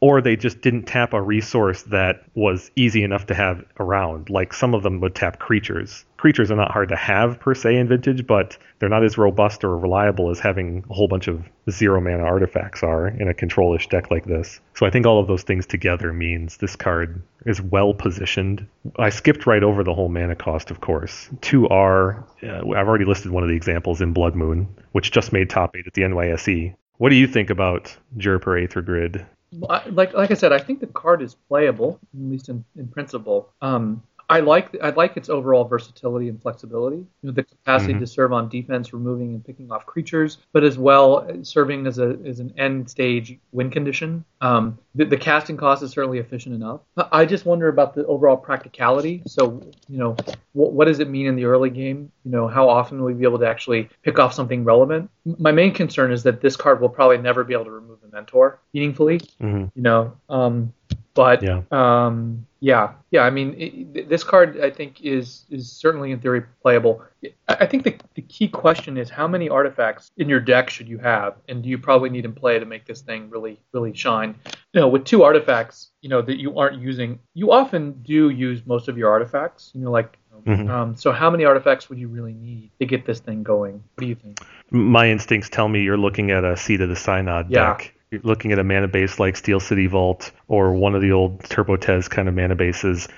Or 0.00 0.20
they 0.20 0.36
just 0.36 0.60
didn't 0.60 0.84
tap 0.84 1.12
a 1.12 1.22
resource 1.22 1.82
that 1.84 2.22
was 2.34 2.70
easy 2.76 3.02
enough 3.02 3.26
to 3.26 3.34
have 3.34 3.64
around. 3.80 4.28
Like 4.30 4.52
some 4.52 4.74
of 4.74 4.82
them 4.82 5.00
would 5.00 5.14
tap 5.14 5.38
creatures. 5.38 6.04
Creatures 6.16 6.50
are 6.50 6.56
not 6.56 6.70
hard 6.70 6.88
to 6.88 6.96
have 6.96 7.40
per 7.40 7.54
se 7.54 7.76
in 7.76 7.88
Vintage, 7.88 8.26
but 8.26 8.58
they're 8.78 8.88
not 8.88 9.04
as 9.04 9.16
robust 9.16 9.64
or 9.64 9.76
reliable 9.78 10.30
as 10.30 10.38
having 10.38 10.84
a 10.90 10.94
whole 10.94 11.08
bunch 11.08 11.28
of 11.28 11.44
zero 11.70 12.00
mana 12.00 12.24
artifacts 12.24 12.82
are 12.82 13.08
in 13.08 13.28
a 13.28 13.34
controlish 13.34 13.88
deck 13.88 14.10
like 14.10 14.24
this. 14.24 14.60
So 14.74 14.86
I 14.86 14.90
think 14.90 15.06
all 15.06 15.20
of 15.20 15.28
those 15.28 15.42
things 15.42 15.66
together 15.66 16.12
means 16.12 16.56
this 16.56 16.76
card 16.76 17.22
is 17.44 17.60
well 17.60 17.94
positioned. 17.94 18.66
I 18.98 19.10
skipped 19.10 19.46
right 19.46 19.62
over 19.62 19.84
the 19.84 19.94
whole 19.94 20.08
mana 20.08 20.34
cost, 20.34 20.70
of 20.70 20.80
course. 20.80 21.28
Two 21.40 21.68
are, 21.68 22.26
uh, 22.42 22.58
I've 22.58 22.88
already 22.88 23.04
listed 23.04 23.30
one 23.30 23.42
of 23.42 23.48
the 23.48 23.56
examples 23.56 24.00
in 24.00 24.12
Blood 24.12 24.34
Moon, 24.34 24.68
which 24.92 25.10
just 25.10 25.32
made 25.32 25.48
top 25.48 25.76
eight 25.76 25.86
at 25.86 25.94
the 25.94 26.02
NYSE. 26.02 26.74
What 26.98 27.10
do 27.10 27.16
you 27.16 27.26
think 27.26 27.50
about 27.50 27.94
Ghirapur 28.16 28.62
Aether 28.62 28.80
Grid? 28.80 29.26
Like 29.60 30.12
like 30.12 30.30
I 30.30 30.34
said, 30.34 30.52
I 30.52 30.58
think 30.58 30.80
the 30.80 30.86
card 30.86 31.22
is 31.22 31.34
playable, 31.48 31.98
at 32.14 32.30
least 32.30 32.48
in, 32.48 32.64
in 32.76 32.88
principle. 32.88 33.52
Um, 33.62 34.02
I 34.28 34.40
like 34.40 34.76
I 34.82 34.90
like 34.90 35.16
its 35.16 35.28
overall 35.28 35.64
versatility 35.64 36.28
and 36.28 36.40
flexibility. 36.42 36.96
You 36.96 37.08
know, 37.22 37.32
the 37.32 37.44
capacity 37.44 37.92
mm-hmm. 37.92 38.00
to 38.00 38.06
serve 38.06 38.32
on 38.32 38.48
defense, 38.48 38.92
removing 38.92 39.34
and 39.34 39.44
picking 39.44 39.70
off 39.70 39.86
creatures, 39.86 40.38
but 40.52 40.64
as 40.64 40.76
well 40.76 41.28
serving 41.42 41.86
as 41.86 41.98
a 41.98 42.18
as 42.26 42.40
an 42.40 42.52
end 42.58 42.90
stage 42.90 43.38
win 43.52 43.70
condition. 43.70 44.24
Um, 44.40 44.78
the, 44.94 45.04
the, 45.04 45.16
casting 45.16 45.56
cost 45.56 45.82
is 45.82 45.92
certainly 45.92 46.18
efficient 46.18 46.54
enough. 46.54 46.80
I 46.96 47.24
just 47.24 47.46
wonder 47.46 47.68
about 47.68 47.94
the 47.94 48.04
overall 48.06 48.36
practicality. 48.36 49.22
So 49.26 49.62
you 49.88 49.98
know, 49.98 50.16
what, 50.52 50.72
what 50.72 50.86
does 50.86 50.98
it 50.98 51.08
mean 51.08 51.26
in 51.26 51.36
the 51.36 51.44
early 51.44 51.70
game? 51.70 52.10
You 52.24 52.32
know, 52.32 52.48
how 52.48 52.68
often 52.68 52.98
will 52.98 53.06
we 53.06 53.14
be 53.14 53.24
able 53.24 53.38
to 53.38 53.48
actually 53.48 53.88
pick 54.02 54.18
off 54.18 54.34
something 54.34 54.64
relevant? 54.64 55.08
My 55.38 55.52
main 55.52 55.72
concern 55.72 56.10
is 56.12 56.24
that 56.24 56.40
this 56.40 56.56
card 56.56 56.80
will 56.80 56.88
probably 56.88 57.18
never 57.18 57.44
be 57.44 57.54
able 57.54 57.66
to 57.66 57.70
remove 57.70 58.00
the 58.00 58.08
mentor 58.08 58.58
meaningfully. 58.74 59.20
Mm-hmm. 59.40 59.66
You 59.74 59.82
know, 59.82 60.16
um, 60.28 60.72
but 61.14 61.42
yeah. 61.42 61.62
Um, 61.70 62.45
yeah, 62.66 62.94
yeah. 63.12 63.20
I 63.20 63.30
mean, 63.30 63.54
it, 63.56 64.08
this 64.08 64.24
card 64.24 64.60
I 64.60 64.70
think 64.70 65.00
is 65.00 65.44
is 65.50 65.70
certainly 65.70 66.10
in 66.10 66.18
theory 66.18 66.42
playable. 66.60 67.00
I 67.46 67.64
think 67.64 67.84
the, 67.84 67.94
the 68.16 68.22
key 68.22 68.48
question 68.48 68.96
is 68.96 69.08
how 69.08 69.28
many 69.28 69.48
artifacts 69.48 70.10
in 70.16 70.28
your 70.28 70.40
deck 70.40 70.68
should 70.68 70.88
you 70.88 70.98
have, 70.98 71.36
and 71.48 71.62
do 71.62 71.68
you 71.68 71.78
probably 71.78 72.10
need 72.10 72.24
in 72.24 72.32
play 72.32 72.58
to 72.58 72.66
make 72.66 72.84
this 72.84 73.02
thing 73.02 73.30
really 73.30 73.60
really 73.72 73.94
shine? 73.94 74.34
You 74.72 74.80
know, 74.80 74.88
with 74.88 75.04
two 75.04 75.22
artifacts, 75.22 75.92
you 76.00 76.08
know 76.08 76.20
that 76.22 76.40
you 76.40 76.58
aren't 76.58 76.82
using, 76.82 77.20
you 77.34 77.52
often 77.52 78.02
do 78.02 78.30
use 78.30 78.66
most 78.66 78.88
of 78.88 78.98
your 78.98 79.10
artifacts. 79.12 79.70
You 79.72 79.82
know, 79.82 79.92
like 79.92 80.18
Mm-hmm. 80.44 80.70
Um, 80.70 80.94
so 80.94 81.12
how 81.12 81.30
many 81.30 81.46
artifacts 81.46 81.88
would 81.88 81.98
you 81.98 82.08
really 82.08 82.34
need 82.34 82.70
to 82.78 82.84
get 82.84 83.06
this 83.06 83.20
thing 83.20 83.42
going? 83.42 83.82
What 83.94 84.02
do 84.02 84.06
you 84.06 84.14
think? 84.14 84.38
My 84.70 85.08
instincts 85.08 85.48
tell 85.48 85.66
me 85.66 85.80
you're 85.80 85.96
looking 85.96 86.30
at 86.30 86.44
a 86.44 86.58
Seat 86.58 86.82
of 86.82 86.90
the 86.90 86.94
Synod 86.94 87.46
yeah. 87.48 87.70
deck 87.70 87.95
looking 88.22 88.52
at 88.52 88.58
a 88.58 88.64
mana 88.64 88.88
base 88.88 89.18
like 89.18 89.36
Steel 89.36 89.60
City 89.60 89.86
Vault 89.86 90.32
or 90.48 90.72
one 90.72 90.94
of 90.94 91.02
the 91.02 91.12
old 91.12 91.42
Turbo 91.44 91.76
Tez 91.76 92.08
kind 92.08 92.28
of 92.28 92.34
mana 92.34 92.54
bases. 92.54 93.08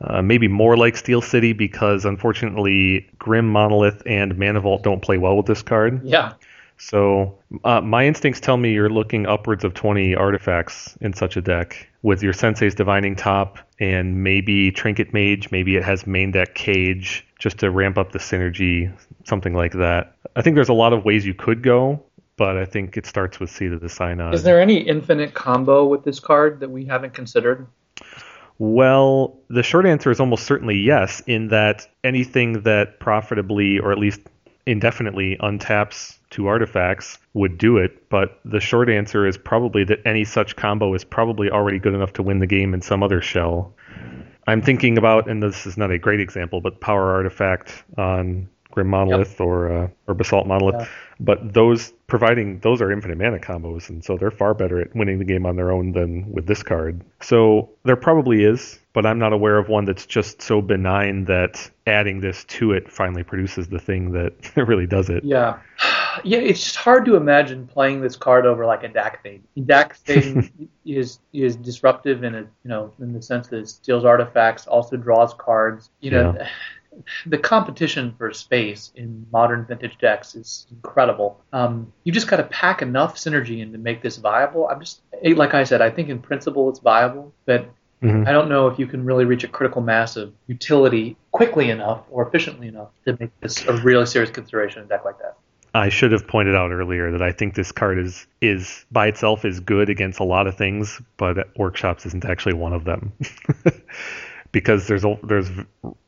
Uh, 0.00 0.20
maybe 0.20 0.46
more 0.46 0.76
like 0.76 0.96
Steel 0.96 1.22
City 1.22 1.52
because 1.54 2.04
unfortunately 2.04 3.08
Grim 3.18 3.50
Monolith 3.50 4.02
and 4.04 4.36
Mana 4.38 4.60
Vault 4.60 4.82
don't 4.82 5.00
play 5.00 5.16
well 5.16 5.36
with 5.36 5.46
this 5.46 5.62
card. 5.62 6.04
Yeah. 6.04 6.34
So 6.78 7.38
uh, 7.64 7.80
my 7.80 8.06
instincts 8.06 8.40
tell 8.40 8.56
me 8.56 8.72
you're 8.72 8.90
looking 8.90 9.26
upwards 9.26 9.64
of 9.64 9.72
20 9.72 10.14
artifacts 10.14 10.96
in 11.00 11.14
such 11.14 11.36
a 11.36 11.40
deck 11.40 11.88
with 12.02 12.22
your 12.22 12.34
Sensei's 12.34 12.74
Divining 12.74 13.16
Top 13.16 13.58
and 13.80 14.22
maybe 14.22 14.70
Trinket 14.70 15.14
Mage. 15.14 15.50
Maybe 15.50 15.76
it 15.76 15.82
has 15.82 16.06
main 16.06 16.32
deck 16.32 16.54
Cage 16.54 17.26
just 17.38 17.58
to 17.58 17.70
ramp 17.70 17.96
up 17.96 18.12
the 18.12 18.18
synergy, 18.18 18.92
something 19.24 19.54
like 19.54 19.72
that. 19.72 20.14
I 20.36 20.42
think 20.42 20.54
there's 20.54 20.68
a 20.68 20.74
lot 20.74 20.92
of 20.92 21.04
ways 21.04 21.24
you 21.24 21.34
could 21.34 21.62
go 21.62 22.02
but 22.36 22.56
I 22.56 22.64
think 22.64 22.96
it 22.96 23.06
starts 23.06 23.40
with 23.40 23.50
Seat 23.50 23.72
of 23.72 23.80
the 23.80 23.88
Synod. 23.88 24.34
Is 24.34 24.42
there 24.42 24.60
any 24.60 24.78
infinite 24.78 25.34
combo 25.34 25.84
with 25.86 26.04
this 26.04 26.20
card 26.20 26.60
that 26.60 26.70
we 26.70 26.84
haven't 26.84 27.14
considered? 27.14 27.66
Well, 28.58 29.38
the 29.48 29.62
short 29.62 29.86
answer 29.86 30.10
is 30.10 30.20
almost 30.20 30.46
certainly 30.46 30.76
yes, 30.76 31.22
in 31.26 31.48
that 31.48 31.86
anything 32.04 32.62
that 32.62 33.00
profitably 33.00 33.78
or 33.78 33.92
at 33.92 33.98
least 33.98 34.20
indefinitely 34.66 35.36
untaps 35.40 36.16
two 36.30 36.46
artifacts 36.48 37.18
would 37.34 37.56
do 37.56 37.76
it, 37.76 38.08
but 38.08 38.40
the 38.44 38.60
short 38.60 38.88
answer 38.88 39.26
is 39.26 39.38
probably 39.38 39.84
that 39.84 40.00
any 40.04 40.24
such 40.24 40.56
combo 40.56 40.92
is 40.94 41.04
probably 41.04 41.50
already 41.50 41.78
good 41.78 41.94
enough 41.94 42.12
to 42.14 42.22
win 42.22 42.40
the 42.40 42.46
game 42.46 42.74
in 42.74 42.80
some 42.80 43.02
other 43.02 43.20
shell. 43.20 43.72
I'm 44.48 44.62
thinking 44.62 44.98
about, 44.98 45.28
and 45.28 45.42
this 45.42 45.66
is 45.66 45.76
not 45.76 45.90
a 45.90 45.98
great 45.98 46.20
example, 46.20 46.60
but 46.60 46.80
Power 46.80 47.12
Artifact 47.12 47.84
on 47.96 48.48
Grim 48.70 48.88
Monolith 48.88 49.32
yep. 49.32 49.40
or 49.40 49.72
uh, 49.72 49.88
or 50.06 50.14
Basalt 50.14 50.46
Monolith. 50.46 50.80
Yeah. 50.80 50.88
But 51.18 51.54
those 51.54 51.92
providing 52.06 52.60
those 52.60 52.82
are 52.82 52.92
infinite 52.92 53.18
mana 53.18 53.38
combos, 53.38 53.88
and 53.88 54.04
so 54.04 54.16
they're 54.16 54.30
far 54.30 54.54
better 54.54 54.80
at 54.80 54.94
winning 54.94 55.18
the 55.18 55.24
game 55.24 55.46
on 55.46 55.56
their 55.56 55.72
own 55.72 55.92
than 55.92 56.30
with 56.30 56.46
this 56.46 56.62
card. 56.62 57.02
So 57.20 57.70
there 57.84 57.96
probably 57.96 58.44
is, 58.44 58.78
but 58.92 59.06
I'm 59.06 59.18
not 59.18 59.32
aware 59.32 59.58
of 59.58 59.68
one 59.68 59.86
that's 59.86 60.06
just 60.06 60.42
so 60.42 60.60
benign 60.60 61.24
that 61.24 61.70
adding 61.86 62.20
this 62.20 62.44
to 62.44 62.72
it 62.72 62.90
finally 62.90 63.22
produces 63.22 63.68
the 63.68 63.78
thing 63.78 64.12
that 64.12 64.56
really 64.56 64.86
does 64.86 65.08
it. 65.08 65.24
Yeah. 65.24 65.58
Yeah, 66.24 66.38
it's 66.38 66.64
just 66.64 66.76
hard 66.76 67.04
to 67.04 67.16
imagine 67.16 67.66
playing 67.66 68.00
this 68.00 68.16
card 68.16 68.46
over 68.46 68.64
like 68.64 68.82
a 68.84 68.88
Dack 68.88 69.22
Fade. 69.22 69.42
Dack 69.66 69.94
Fade 69.96 70.50
is 70.86 71.18
is 71.34 71.56
disruptive 71.56 72.24
in 72.24 72.34
a 72.34 72.40
you 72.40 72.70
know 72.70 72.90
in 72.98 73.12
the 73.12 73.20
sense 73.20 73.48
that 73.48 73.58
it 73.58 73.68
steals 73.68 74.06
artifacts, 74.06 74.66
also 74.66 74.96
draws 74.96 75.34
cards. 75.34 75.90
You 76.00 76.12
know, 76.12 76.34
yeah 76.34 76.48
the 77.26 77.38
competition 77.38 78.14
for 78.16 78.32
space 78.32 78.92
in 78.94 79.26
modern 79.32 79.64
vintage 79.64 79.98
decks 79.98 80.34
is 80.34 80.66
incredible. 80.70 81.40
Um, 81.52 81.92
you 82.04 82.12
just 82.12 82.28
got 82.28 82.36
to 82.36 82.44
pack 82.44 82.82
enough 82.82 83.16
synergy 83.16 83.60
in 83.60 83.72
to 83.72 83.78
make 83.78 84.02
this 84.02 84.16
viable. 84.16 84.68
I'm 84.68 84.80
just 84.80 85.00
like 85.22 85.54
I 85.54 85.64
said, 85.64 85.82
I 85.82 85.90
think 85.90 86.08
in 86.08 86.20
principle 86.20 86.68
it's 86.68 86.80
viable, 86.80 87.32
but 87.44 87.68
mm-hmm. 88.02 88.24
I 88.26 88.32
don't 88.32 88.48
know 88.48 88.68
if 88.68 88.78
you 88.78 88.86
can 88.86 89.04
really 89.04 89.24
reach 89.24 89.44
a 89.44 89.48
critical 89.48 89.82
mass 89.82 90.16
of 90.16 90.32
utility 90.46 91.16
quickly 91.32 91.70
enough 91.70 92.02
or 92.10 92.26
efficiently 92.26 92.68
enough 92.68 92.88
to 93.06 93.16
make 93.18 93.30
this 93.40 93.64
a 93.66 93.74
really 93.78 94.06
serious 94.06 94.30
consideration 94.30 94.80
in 94.80 94.86
a 94.86 94.88
deck 94.88 95.04
like 95.04 95.18
that. 95.18 95.36
I 95.76 95.90
should 95.90 96.12
have 96.12 96.26
pointed 96.26 96.54
out 96.54 96.70
earlier 96.70 97.10
that 97.10 97.20
I 97.20 97.32
think 97.32 97.54
this 97.54 97.70
card 97.70 97.98
is 97.98 98.26
is 98.40 98.86
by 98.90 99.08
itself 99.08 99.44
is 99.44 99.60
good 99.60 99.90
against 99.90 100.20
a 100.20 100.24
lot 100.24 100.46
of 100.46 100.56
things, 100.56 101.00
but 101.18 101.36
workshops 101.58 102.06
isn't 102.06 102.24
actually 102.24 102.54
one 102.54 102.72
of 102.72 102.84
them. 102.84 103.12
because 104.56 104.86
there's 104.86 105.04
there's 105.22 105.50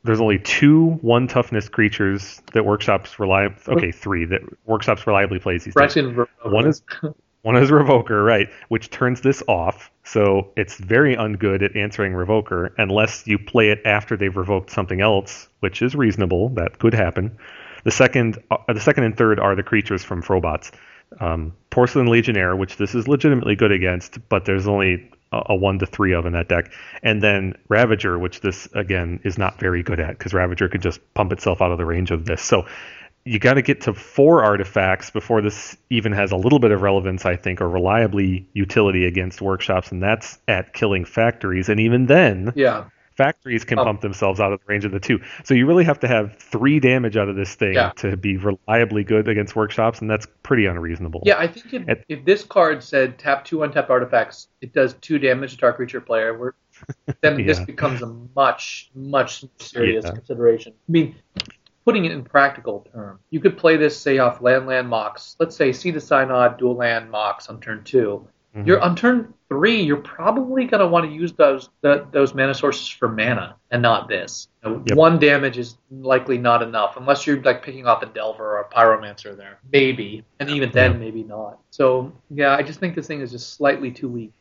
there's 0.04 0.22
only 0.22 0.38
two 0.38 0.86
one 1.02 1.28
toughness 1.28 1.68
creatures 1.68 2.40
that 2.54 2.64
workshops 2.64 3.18
rely 3.18 3.54
okay 3.68 3.92
three 3.92 4.24
that 4.24 4.40
workshops 4.66 5.06
reliably 5.06 5.38
plays 5.38 5.64
these 5.64 5.74
days. 5.74 5.94
One 6.42 6.66
is 6.66 6.82
one 7.42 7.56
is 7.56 7.70
Revoker, 7.70 8.24
right, 8.24 8.48
which 8.68 8.88
turns 8.88 9.20
this 9.20 9.42
off. 9.48 9.90
So 10.02 10.50
it's 10.56 10.78
very 10.78 11.14
ungood 11.14 11.62
at 11.62 11.76
answering 11.76 12.14
Revoker 12.14 12.72
unless 12.78 13.26
you 13.26 13.38
play 13.38 13.68
it 13.68 13.82
after 13.84 14.16
they've 14.16 14.34
revoked 14.34 14.70
something 14.70 15.02
else, 15.02 15.46
which 15.60 15.82
is 15.82 15.94
reasonable. 15.94 16.48
That 16.48 16.78
could 16.78 16.94
happen. 16.94 17.36
The 17.84 17.90
second, 17.90 18.38
uh, 18.50 18.72
the 18.72 18.80
second 18.80 19.04
and 19.04 19.14
third 19.14 19.38
are 19.38 19.56
the 19.56 19.62
creatures 19.62 20.02
from 20.02 20.22
Frobots. 20.22 20.70
Um, 21.20 21.52
Porcelain 21.68 22.06
Legionnaire, 22.06 22.56
which 22.56 22.78
this 22.78 22.94
is 22.94 23.06
legitimately 23.06 23.56
good 23.56 23.72
against, 23.72 24.26
but 24.30 24.46
there's 24.46 24.66
only 24.66 25.10
a 25.32 25.54
one 25.54 25.78
to 25.78 25.86
three 25.86 26.14
of 26.14 26.26
in 26.26 26.32
that 26.32 26.48
deck, 26.48 26.72
and 27.02 27.22
then 27.22 27.54
Ravager, 27.68 28.18
which 28.18 28.40
this 28.40 28.68
again 28.74 29.20
is 29.24 29.38
not 29.38 29.58
very 29.60 29.82
good 29.82 30.00
at 30.00 30.16
because 30.16 30.32
Ravager 30.32 30.68
could 30.68 30.82
just 30.82 31.00
pump 31.14 31.32
itself 31.32 31.60
out 31.60 31.72
of 31.72 31.78
the 31.78 31.84
range 31.84 32.10
of 32.10 32.24
this. 32.24 32.42
So 32.42 32.66
you 33.24 33.38
got 33.38 33.54
to 33.54 33.62
get 33.62 33.82
to 33.82 33.92
four 33.92 34.42
artifacts 34.42 35.10
before 35.10 35.42
this 35.42 35.76
even 35.90 36.12
has 36.12 36.32
a 36.32 36.36
little 36.36 36.58
bit 36.58 36.70
of 36.70 36.80
relevance, 36.80 37.26
I 37.26 37.36
think, 37.36 37.60
or 37.60 37.68
reliably 37.68 38.48
utility 38.54 39.04
against 39.04 39.42
workshops, 39.42 39.92
and 39.92 40.02
that's 40.02 40.38
at 40.48 40.72
killing 40.72 41.04
factories. 41.04 41.68
And 41.68 41.78
even 41.80 42.06
then, 42.06 42.52
yeah, 42.56 42.84
factories 43.18 43.64
can 43.64 43.78
um, 43.78 43.84
pump 43.84 44.00
themselves 44.00 44.40
out 44.40 44.52
of 44.52 44.60
the 44.60 44.66
range 44.66 44.84
of 44.84 44.92
the 44.92 45.00
two. 45.00 45.20
So 45.44 45.52
you 45.52 45.66
really 45.66 45.84
have 45.84 45.98
to 46.00 46.08
have 46.08 46.38
three 46.38 46.80
damage 46.80 47.16
out 47.16 47.28
of 47.28 47.36
this 47.36 47.54
thing 47.54 47.74
yeah. 47.74 47.90
to 47.96 48.16
be 48.16 48.36
reliably 48.38 49.04
good 49.04 49.28
against 49.28 49.56
workshops, 49.56 50.00
and 50.00 50.08
that's 50.08 50.26
pretty 50.44 50.66
unreasonable. 50.66 51.22
Yeah, 51.26 51.36
I 51.36 51.48
think 51.48 51.74
if, 51.74 51.88
At, 51.88 52.04
if 52.08 52.24
this 52.24 52.44
card 52.44 52.82
said 52.82 53.18
tap 53.18 53.44
two 53.44 53.64
untapped 53.64 53.90
artifacts, 53.90 54.48
it 54.60 54.72
does 54.72 54.94
two 55.00 55.18
damage 55.18 55.58
to 55.58 55.66
our 55.66 55.72
creature 55.74 56.00
player. 56.00 56.54
then 57.20 57.38
yeah. 57.40 57.46
this 57.46 57.60
becomes 57.60 58.00
a 58.02 58.06
much, 58.36 58.90
much 58.94 59.44
serious 59.58 60.04
yeah. 60.04 60.12
consideration. 60.12 60.72
I 60.72 60.92
mean, 60.92 61.16
putting 61.84 62.04
it 62.04 62.12
in 62.12 62.22
practical 62.22 62.86
terms, 62.92 63.20
you 63.30 63.40
could 63.40 63.58
play 63.58 63.76
this, 63.76 63.98
say, 63.98 64.18
off 64.18 64.40
land 64.40 64.66
land 64.66 64.88
mox. 64.88 65.34
Let's 65.40 65.56
say 65.56 65.72
Seat 65.72 65.96
of 65.96 66.04
Synod 66.04 66.56
dual 66.56 66.76
land 66.76 67.10
mox 67.10 67.48
on 67.48 67.60
turn 67.60 67.82
two. 67.82 68.28
Mm-hmm. 68.54 68.66
You're 68.66 68.80
on 68.80 68.96
turn 68.96 69.34
three. 69.48 69.80
You're 69.82 69.98
probably 69.98 70.64
going 70.64 70.80
to 70.80 70.86
want 70.86 71.06
to 71.06 71.12
use 71.12 71.32
those 71.32 71.68
the, 71.80 72.06
those 72.12 72.34
mana 72.34 72.54
sources 72.54 72.88
for 72.88 73.08
mana 73.08 73.56
and 73.70 73.82
not 73.82 74.08
this. 74.08 74.48
You 74.64 74.70
know, 74.70 74.82
yep. 74.86 74.96
One 74.96 75.18
damage 75.18 75.58
is 75.58 75.76
likely 75.90 76.38
not 76.38 76.62
enough 76.62 76.96
unless 76.96 77.26
you're 77.26 77.42
like 77.42 77.62
picking 77.62 77.86
off 77.86 78.02
a 78.02 78.06
Delver 78.06 78.56
or 78.56 78.60
a 78.60 78.68
Pyromancer 78.68 79.36
there, 79.36 79.58
maybe, 79.72 80.24
and 80.40 80.50
even 80.50 80.70
then 80.70 80.92
yeah. 80.92 80.98
maybe 80.98 81.22
not. 81.22 81.58
So 81.70 82.12
yeah, 82.30 82.54
I 82.56 82.62
just 82.62 82.80
think 82.80 82.94
this 82.94 83.06
thing 83.06 83.20
is 83.20 83.30
just 83.30 83.54
slightly 83.54 83.90
too 83.90 84.08
weak. 84.08 84.32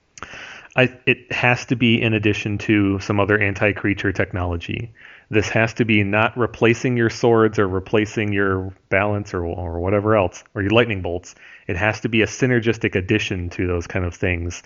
I, 0.78 0.96
it 1.08 1.32
has 1.32 1.66
to 1.66 1.76
be 1.76 2.00
in 2.00 2.14
addition 2.14 2.60
to 2.60 3.00
some 3.00 3.20
other 3.20 3.40
anti-creature 3.40 4.12
technology. 4.12 4.94
This 5.32 5.50
has 5.50 5.74
to 5.76 5.86
be 5.86 6.04
not 6.04 6.38
replacing 6.38 6.96
your 6.96 7.10
swords 7.10 7.58
or 7.58 7.68
replacing 7.68 8.32
your 8.32 8.74
balance 8.90 9.34
or, 9.34 9.44
or 9.44 9.80
whatever 9.80 10.16
else, 10.16 10.44
or 10.54 10.62
your 10.62 10.70
lightning 10.70 11.02
bolts. 11.02 11.34
It 11.68 11.78
has 11.78 12.02
to 12.02 12.10
be 12.10 12.22
a 12.22 12.28
synergistic 12.28 12.94
addition 12.94 13.50
to 13.52 13.66
those 13.66 13.88
kind 13.88 14.06
of 14.06 14.14
things 14.14 14.62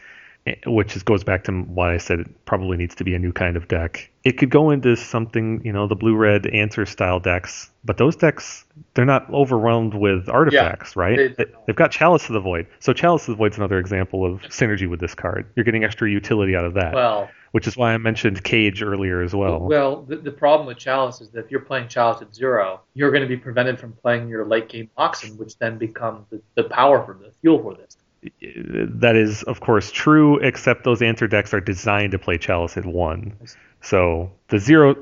Eh, 0.48 0.56
which 0.66 0.96
is, 0.96 1.04
goes 1.04 1.24
back 1.24 1.44
to 1.44 1.52
why 1.52 1.94
I 1.94 1.98
said 1.98 2.20
it 2.22 2.46
probably 2.46 2.76
needs 2.76 2.96
to 2.96 3.04
be 3.04 3.14
a 3.14 3.20
new 3.20 3.32
kind 3.32 3.56
of 3.56 3.68
deck. 3.68 4.10
It 4.24 4.40
could 4.40 4.50
go 4.50 4.72
into 4.72 4.96
something, 4.96 5.62
you 5.64 5.72
know, 5.72 5.88
the 5.88 5.96
blue 5.96 6.16
red 6.16 6.48
answer 6.48 6.84
style 6.88 7.20
decks, 7.20 7.70
but 7.86 7.98
those 7.98 8.16
decks 8.16 8.66
they're 8.96 9.06
not 9.06 9.32
overwhelmed 9.32 9.94
with 9.94 10.28
artifacts, 10.30 10.96
right? 10.96 11.16
they- 11.38 11.44
They, 11.46 11.52
have 11.68 11.76
got 11.76 11.92
Chalice 11.92 12.28
of 12.28 12.34
the 12.34 12.40
Void. 12.40 12.66
So 12.80 12.92
Chalice 12.92 13.28
of 13.28 13.34
the 13.34 13.38
Void's 13.38 13.58
another 13.58 13.78
example 13.78 14.26
of 14.26 14.42
synergy 14.44 14.90
with 14.90 15.00
this 15.00 15.14
card. 15.14 15.46
You're 15.56 15.64
getting 15.64 15.84
extra 15.84 16.10
utility 16.10 16.56
out 16.56 16.66
of 16.66 16.74
that, 16.74 16.96
Well, 16.96 17.30
which 17.52 17.68
is 17.68 17.78
why 17.78 17.94
I 17.94 17.98
mentioned 18.00 18.44
Cage 18.44 18.82
earlier 18.82 19.22
as 19.22 19.36
well. 19.36 19.60
well, 19.60 20.02
the, 20.02 20.16
the 20.18 20.32
problem 20.32 20.66
with 20.66 20.78
Chalice 20.80 21.22
is 21.22 21.30
that 21.32 21.46
if 21.46 21.52
you're 21.52 21.60
playing 21.62 21.88
Chalice 21.88 22.22
at 22.24 22.34
zero, 22.34 22.82
you're 22.96 23.12
going 23.12 23.22
to 23.24 23.30
be 23.30 23.38
prevented 23.38 23.80
from 23.80 23.94
playing 23.94 24.28
your 24.28 24.44
late 24.46 24.70
game 24.70 24.90
Moxen, 24.98 25.38
which 25.38 25.58
then 25.60 25.78
becomes 25.78 26.26
the, 26.32 26.42
the 26.56 26.64
power 26.64 27.04
for 27.06 27.14
the 27.14 27.32
fuel 27.42 27.62
for 27.62 27.76
this. 27.76 27.96
That 28.41 29.15
is, 29.15 29.43
of 29.43 29.61
course, 29.61 29.91
true, 29.91 30.38
except 30.39 30.84
those 30.84 31.02
answer 31.02 31.27
decks 31.27 31.53
are 31.53 31.61
designed 31.61 32.11
to 32.11 32.19
play 32.19 32.38
Chalice 32.38 32.77
at 32.77 32.85
one. 32.85 33.35
So 33.81 34.31
the 34.49 34.60
zero, 34.60 34.95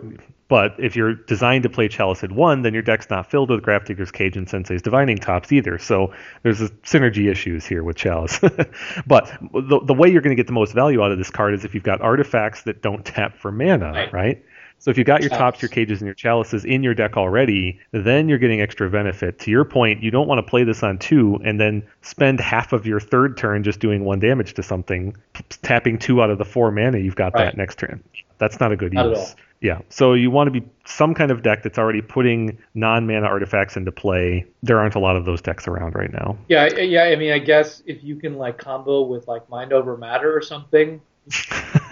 but 0.48 0.74
if 0.80 0.96
you're 0.96 1.14
designed 1.14 1.64
to 1.64 1.70
play 1.70 1.90
Chalice 1.90 2.24
at 2.24 2.32
one, 2.32 2.62
then 2.62 2.74
your 2.74 2.82
deck's 2.82 3.10
not 3.10 3.30
filled 3.30 3.50
with 3.50 3.62
Grafdigger's 3.62 4.10
Cage 4.12 4.38
and 4.38 4.50
Sensei's 4.50 4.82
Divining 4.82 5.18
Tops 5.18 5.52
either. 5.52 5.78
So 5.78 6.14
there's 6.44 6.62
a 6.62 6.70
synergy 6.84 7.30
issues 7.30 7.66
here 7.66 7.84
with 7.84 7.98
Chalice. 7.98 8.40
but 9.06 9.26
the, 9.54 9.82
the 9.86 9.94
way 9.94 10.10
you're 10.10 10.22
going 10.22 10.36
to 10.36 10.40
get 10.42 10.48
the 10.48 10.54
most 10.54 10.74
value 10.74 11.04
out 11.04 11.12
of 11.12 11.18
this 11.18 11.30
card 11.30 11.54
is 11.54 11.66
if 11.66 11.74
you've 11.76 11.84
got 11.84 12.00
artifacts 12.02 12.64
that 12.64 12.82
don't 12.82 13.06
tap 13.06 13.36
for 13.38 13.52
mana, 13.52 13.92
Right. 13.92 14.14
right? 14.14 14.46
So 14.80 14.90
if 14.90 14.98
you've 14.98 15.08
got 15.08 15.22
your 15.22 15.30
tops, 15.30 15.62
your 15.62 15.70
cages, 15.70 16.00
and 16.00 16.08
your 16.08 16.16
chalices 16.16 16.64
in 16.64 16.84
your 16.84 16.94
deck 16.94 17.18
already, 17.18 17.80
then 17.92 18.30
you're 18.30 18.38
getting 18.38 18.62
extra 18.62 18.90
benefit. 18.90 19.38
To 19.40 19.52
your 19.52 19.66
point, 19.66 20.02
you 20.02 20.10
don't 20.10 20.28
want 20.28 20.40
to 20.40 20.50
play 20.50 20.64
this 20.64 20.84
on 20.84 20.98
two 20.98 21.40
and 21.44 21.60
then 21.60 21.86
spend 22.02 22.40
half 22.40 22.72
of 22.72 22.88
your 22.88 23.00
third 23.00 23.38
turn 23.38 23.64
just 23.64 23.80
doing 23.80 24.06
one 24.06 24.20
damage 24.20 24.54
to 24.56 24.64
something, 24.64 25.16
tapping 25.62 25.98
two 26.00 26.22
out 26.22 26.30
of 26.30 26.38
the 26.38 26.46
four 26.46 26.72
mana 26.72 26.98
you've 26.98 27.16
got 27.16 27.34
Right. 27.34 27.46
that 27.46 27.58
next 27.58 27.78
turn. 27.78 28.02
That's 28.38 28.60
not 28.60 28.72
a 28.72 28.78
good 28.78 28.94
Not 28.94 29.10
use. 29.10 29.36
Yeah. 29.62 29.80
So 29.90 30.14
you 30.14 30.32
want 30.32 30.48
to 30.48 30.62
be 30.62 30.66
some 30.86 31.14
kind 31.14 31.32
of 31.32 31.42
deck 31.42 31.64
that's 31.64 31.78
already 31.78 32.02
putting 32.02 32.58
non-mana 32.76 33.26
artifacts 33.28 33.76
into 33.76 33.92
play. 33.92 34.46
There 34.64 34.80
aren't 34.80 34.96
a 34.96 35.00
lot 35.00 35.18
of 35.18 35.26
those 35.26 35.42
decks 35.42 35.68
around 35.68 35.96
right 35.96 36.14
now. 36.14 36.38
Yeah, 36.48 36.74
yeah. 36.78 37.04
I 37.04 37.18
mean, 37.18 37.34
I 37.34 37.40
guess 37.40 37.84
if 37.86 38.02
you 38.02 38.16
can 38.16 38.38
like 38.38 38.58
combo 38.58 39.02
with 39.02 39.28
like 39.28 39.50
Mind 39.50 39.74
Over 39.74 39.98
Matter 39.98 40.34
or 40.34 40.42
something, 40.42 41.02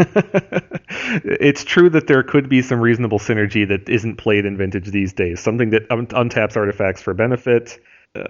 it's 1.24 1.64
true 1.64 1.90
that 1.90 2.07
there 2.07 2.24
could 2.24 2.49
be 2.49 2.61
some 2.61 2.80
reasonable 2.80 3.19
synergy 3.19 3.67
that 3.67 3.88
isn't 3.88 4.16
played 4.17 4.45
in 4.45 4.57
vintage 4.57 4.88
these 4.88 5.14
days. 5.14 5.40
Something 5.40 5.69
that 5.72 5.90
un- 5.91 6.07
untaps 6.07 6.57
artifacts 6.57 7.01
for 7.01 7.14
benefit. 7.14 7.80
Uh, 8.16 8.24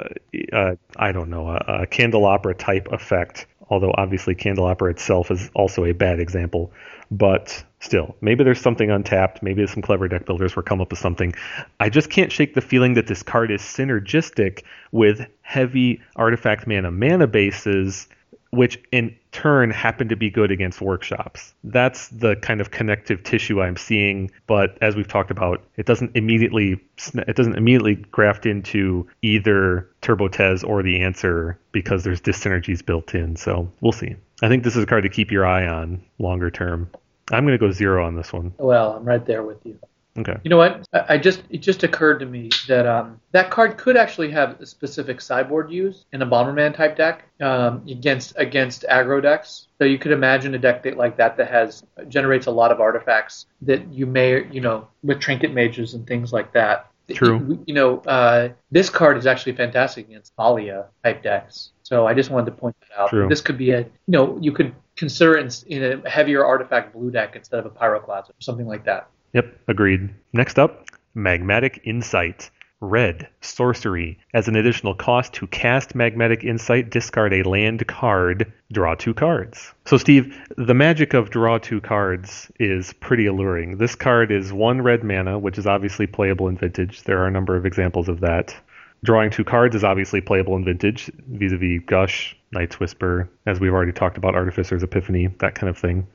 uh, 0.52 0.76
I 0.98 1.12
don't 1.12 1.30
know 1.30 1.50
a, 1.50 1.82
a 1.84 1.88
candelabra 1.88 2.56
type 2.56 2.88
effect. 2.92 3.48
Although 3.70 3.94
obviously 3.98 4.34
candelabra 4.34 4.92
itself 4.92 5.30
is 5.30 5.50
also 5.54 5.84
a 5.84 5.92
bad 5.92 6.22
example, 6.22 6.72
but 7.12 7.66
still, 7.82 8.16
maybe 8.22 8.46
there's 8.46 8.62
something 8.62 8.90
untapped. 8.90 9.44
Maybe 9.44 9.68
some 9.68 9.82
clever 9.82 10.08
deck 10.08 10.26
builders 10.26 10.56
will 10.56 10.64
come 10.64 10.80
up 10.80 10.90
with 10.90 11.00
something. 11.00 11.36
I 11.80 11.90
just 11.90 12.10
can't 12.10 12.32
shake 12.32 12.54
the 12.54 12.62
feeling 12.62 12.94
that 12.94 13.08
this 13.08 13.24
card 13.24 13.52
is 13.52 13.62
synergistic 13.62 14.64
with 14.94 15.28
heavy 15.42 16.02
artifact 16.16 16.66
mana 16.66 16.92
mana 16.92 17.28
bases 17.28 18.08
which 18.52 18.80
in 18.92 19.16
turn 19.38 19.70
happen 19.70 20.10
to 20.10 20.16
be 20.16 20.32
good 20.32 20.50
against 20.50 20.82
workshops. 20.82 21.54
That's 21.64 22.08
the 22.08 22.36
kind 22.38 22.60
of 22.60 22.72
connective 22.72 23.22
tissue 23.22 23.62
I'm 23.62 23.78
seeing, 23.78 24.32
but 24.48 24.76
as 24.82 24.96
we've 24.96 25.08
talked 25.08 25.30
about, 25.30 25.64
it 25.76 25.86
doesn't 25.86 26.16
immediately 26.16 26.82
it 27.14 27.36
doesn't 27.36 27.56
immediately 27.56 27.96
graft 27.96 28.48
into 28.48 29.08
either 29.22 29.88
Turbo 30.02 30.28
Tez 30.28 30.64
or 30.64 30.82
the 30.82 31.02
answer 31.02 31.60
because 31.72 32.04
there's 32.04 32.20
dyssynergies 32.20 32.84
built 32.84 33.14
in. 33.14 33.36
So 33.36 33.72
we'll 33.80 33.92
see. 33.92 34.16
I 34.42 34.48
think 34.48 34.64
this 34.64 34.76
is 34.76 34.82
a 34.82 34.88
card 34.88 35.04
to 35.04 35.10
keep 35.10 35.32
your 35.32 35.46
eye 35.46 35.68
on 35.68 36.02
longer 36.18 36.50
term. 36.50 36.90
I'm 37.32 37.46
going 37.46 37.60
to 37.60 37.64
go 37.64 37.72
zero 37.72 38.08
on 38.08 38.16
this 38.16 38.34
one. 38.34 38.54
well, 38.58 38.94
I'm 38.94 39.06
right 39.06 39.24
there 39.24 39.44
with 39.44 39.64
you. 39.66 39.78
Okay. 40.18 40.36
You 40.44 40.50
know 40.50 40.58
what? 40.58 40.88
I 40.94 41.06
I 41.10 41.18
just 41.18 41.44
it 41.50 41.60
just 41.60 41.84
occurred 41.84 42.20
to 42.20 42.26
me 42.26 42.50
that 42.68 42.88
um, 42.88 43.20
that 43.32 43.52
card 43.52 43.78
could 43.78 43.96
actually 43.96 44.32
have 44.32 44.60
a 44.60 44.66
specific 44.66 45.22
sideboard 45.22 45.72
use 45.72 46.06
in 46.12 46.22
a 46.22 46.26
Bomberman 46.26 46.76
type 46.76 46.98
deck 46.98 47.26
um, 47.42 47.84
against 47.88 48.34
against 48.38 48.84
aggro 48.90 49.22
decks. 49.22 49.68
So 49.78 49.86
you 49.86 50.00
could 50.00 50.12
imagine 50.12 50.56
a 50.56 50.60
deck 50.60 50.84
that, 50.84 50.98
like 50.98 51.18
that 51.18 51.38
that 51.38 51.50
has 51.50 51.84
generates 52.08 52.48
a 52.48 52.52
lot 52.52 52.72
of 52.72 52.82
artifacts 52.82 53.46
that 53.62 53.88
you 53.94 54.06
may 54.06 54.52
you 54.52 54.62
know 54.62 54.88
with 55.04 55.20
trinket 55.20 55.54
mages 55.54 55.94
and 55.94 56.08
things 56.08 56.34
like 56.34 56.52
that. 56.54 56.90
True. 57.10 57.64
You 57.66 57.74
know, 57.74 58.00
uh, 58.00 58.50
this 58.70 58.90
card 58.90 59.18
is 59.18 59.26
actually 59.26 59.56
fantastic 59.56 60.10
against 60.10 60.34
Thalia 60.36 60.88
type 61.04 61.24
decks. 61.24 61.72
So 61.84 62.06
I 62.06 62.14
just 62.14 62.30
wanted 62.30 62.48
to 62.48 62.52
point 62.52 62.76
that 62.82 63.00
out. 63.00 63.10
True. 63.10 63.30
This 63.30 63.40
could 63.40 63.58
be 63.58 63.72
a 63.72 63.80
you 63.82 63.90
know 64.08 64.38
you 64.42 64.52
could 64.52 64.74
consider 64.96 65.38
it 65.38 65.64
in, 65.68 65.84
in 65.84 66.06
a 66.06 66.10
heavier 66.10 66.44
artifact 66.44 66.94
blue 66.94 67.12
deck 67.12 67.36
instead 67.36 67.60
of 67.60 67.66
a 67.68 67.70
pyroclasm 67.70 68.32
or 68.32 68.42
something 68.42 68.66
like 68.66 68.84
that. 68.86 69.10
Yep, 69.34 69.60
agreed. 69.68 70.10
Next 70.34 70.58
up, 70.58 70.86
Magmatic 71.16 71.80
Insight. 71.84 72.50
Red, 72.80 73.28
sorcery. 73.42 74.20
As 74.36 74.48
an 74.48 74.56
additional 74.56 74.94
cost 74.94 75.34
to 75.34 75.48
cast 75.48 75.96
Magmatic 75.96 76.44
Insight, 76.44 76.92
discard 76.92 77.34
a 77.34 77.42
land 77.42 77.88
card, 77.88 78.54
draw 78.72 78.94
two 78.94 79.16
cards. 79.16 79.74
So, 79.86 79.98
Steve, 79.98 80.38
the 80.58 80.76
magic 80.76 81.16
of 81.16 81.32
draw 81.32 81.58
two 81.58 81.82
cards 81.82 82.52
is 82.60 82.94
pretty 82.94 83.26
alluring. 83.26 83.78
This 83.78 83.96
card 83.96 84.32
is 84.32 84.54
one 84.54 84.84
red 84.84 85.04
mana, 85.04 85.40
which 85.40 85.58
is 85.58 85.66
obviously 85.66 86.06
playable 86.06 86.48
in 86.50 86.58
Vintage. 86.58 87.02
There 87.02 87.20
are 87.20 87.28
a 87.28 87.32
number 87.32 87.56
of 87.56 87.66
examples 87.66 88.08
of 88.08 88.20
that. 88.20 88.56
Drawing 89.04 89.32
two 89.32 89.44
cards 89.44 89.76
is 89.76 89.84
obviously 89.84 90.22
playable 90.22 90.56
in 90.56 90.64
Vintage, 90.64 91.12
vis 91.30 91.54
a 91.54 91.58
vis 91.58 91.82
Gush, 91.84 92.36
Night's 92.52 92.80
Whisper, 92.80 93.28
as 93.48 93.60
we've 93.60 93.74
already 93.74 93.92
talked 93.92 94.18
about, 94.18 94.36
Artificer's 94.36 94.84
Epiphany, 94.84 95.28
that 95.40 95.56
kind 95.56 95.70
of 95.70 95.78
thing 95.78 96.06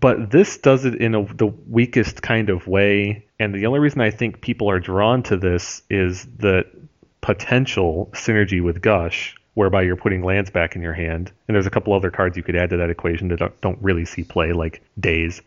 but 0.00 0.30
this 0.30 0.58
does 0.58 0.84
it 0.84 0.96
in 0.96 1.14
a, 1.14 1.34
the 1.34 1.46
weakest 1.46 2.22
kind 2.22 2.50
of 2.50 2.66
way. 2.66 3.24
And 3.38 3.54
the 3.54 3.66
only 3.66 3.80
reason 3.80 4.00
I 4.00 4.10
think 4.10 4.40
people 4.40 4.70
are 4.70 4.80
drawn 4.80 5.22
to 5.24 5.36
this 5.36 5.82
is 5.88 6.26
the 6.38 6.66
potential 7.20 8.10
synergy 8.12 8.62
with 8.62 8.80
Gush, 8.80 9.34
whereby 9.54 9.82
you're 9.82 9.96
putting 9.96 10.22
lands 10.22 10.50
back 10.50 10.76
in 10.76 10.82
your 10.82 10.92
hand. 10.92 11.32
And 11.46 11.54
there's 11.54 11.66
a 11.66 11.70
couple 11.70 11.92
other 11.92 12.10
cards 12.10 12.36
you 12.36 12.42
could 12.42 12.56
add 12.56 12.70
to 12.70 12.76
that 12.76 12.90
equation 12.90 13.28
that 13.28 13.38
don't, 13.38 13.60
don't 13.60 13.78
really 13.80 14.04
see 14.04 14.24
play, 14.24 14.52
like 14.52 14.82
Days. 15.00 15.40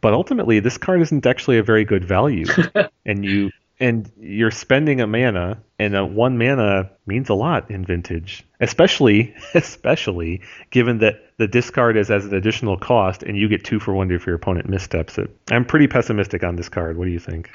But 0.00 0.12
ultimately, 0.12 0.60
this 0.60 0.76
card 0.76 1.00
isn't 1.00 1.24
actually 1.24 1.58
a 1.58 1.62
very 1.62 1.84
good 1.84 2.04
value, 2.04 2.44
and 3.06 3.24
you 3.24 3.50
and 3.80 4.10
you're 4.18 4.50
spending 4.50 5.00
a 5.00 5.06
mana, 5.06 5.62
and 5.78 5.96
a 5.96 6.04
one 6.04 6.38
mana 6.38 6.90
means 7.06 7.28
a 7.28 7.34
lot 7.34 7.70
in 7.70 7.84
Vintage, 7.84 8.44
especially 8.60 9.34
especially 9.54 10.42
given 10.70 10.98
that 10.98 11.16
the 11.38 11.48
discard 11.48 11.96
is 11.96 12.10
as 12.10 12.24
an 12.24 12.34
additional 12.34 12.76
cost, 12.76 13.22
and 13.22 13.36
you 13.36 13.48
get 13.48 13.64
two 13.64 13.80
for 13.80 13.92
one 13.94 14.10
if 14.10 14.26
your 14.26 14.36
opponent 14.36 14.68
missteps 14.68 15.18
it. 15.18 15.36
I'm 15.50 15.64
pretty 15.64 15.88
pessimistic 15.88 16.44
on 16.44 16.56
this 16.56 16.68
card. 16.68 16.96
What 16.96 17.06
do 17.06 17.10
you 17.10 17.18
think? 17.18 17.50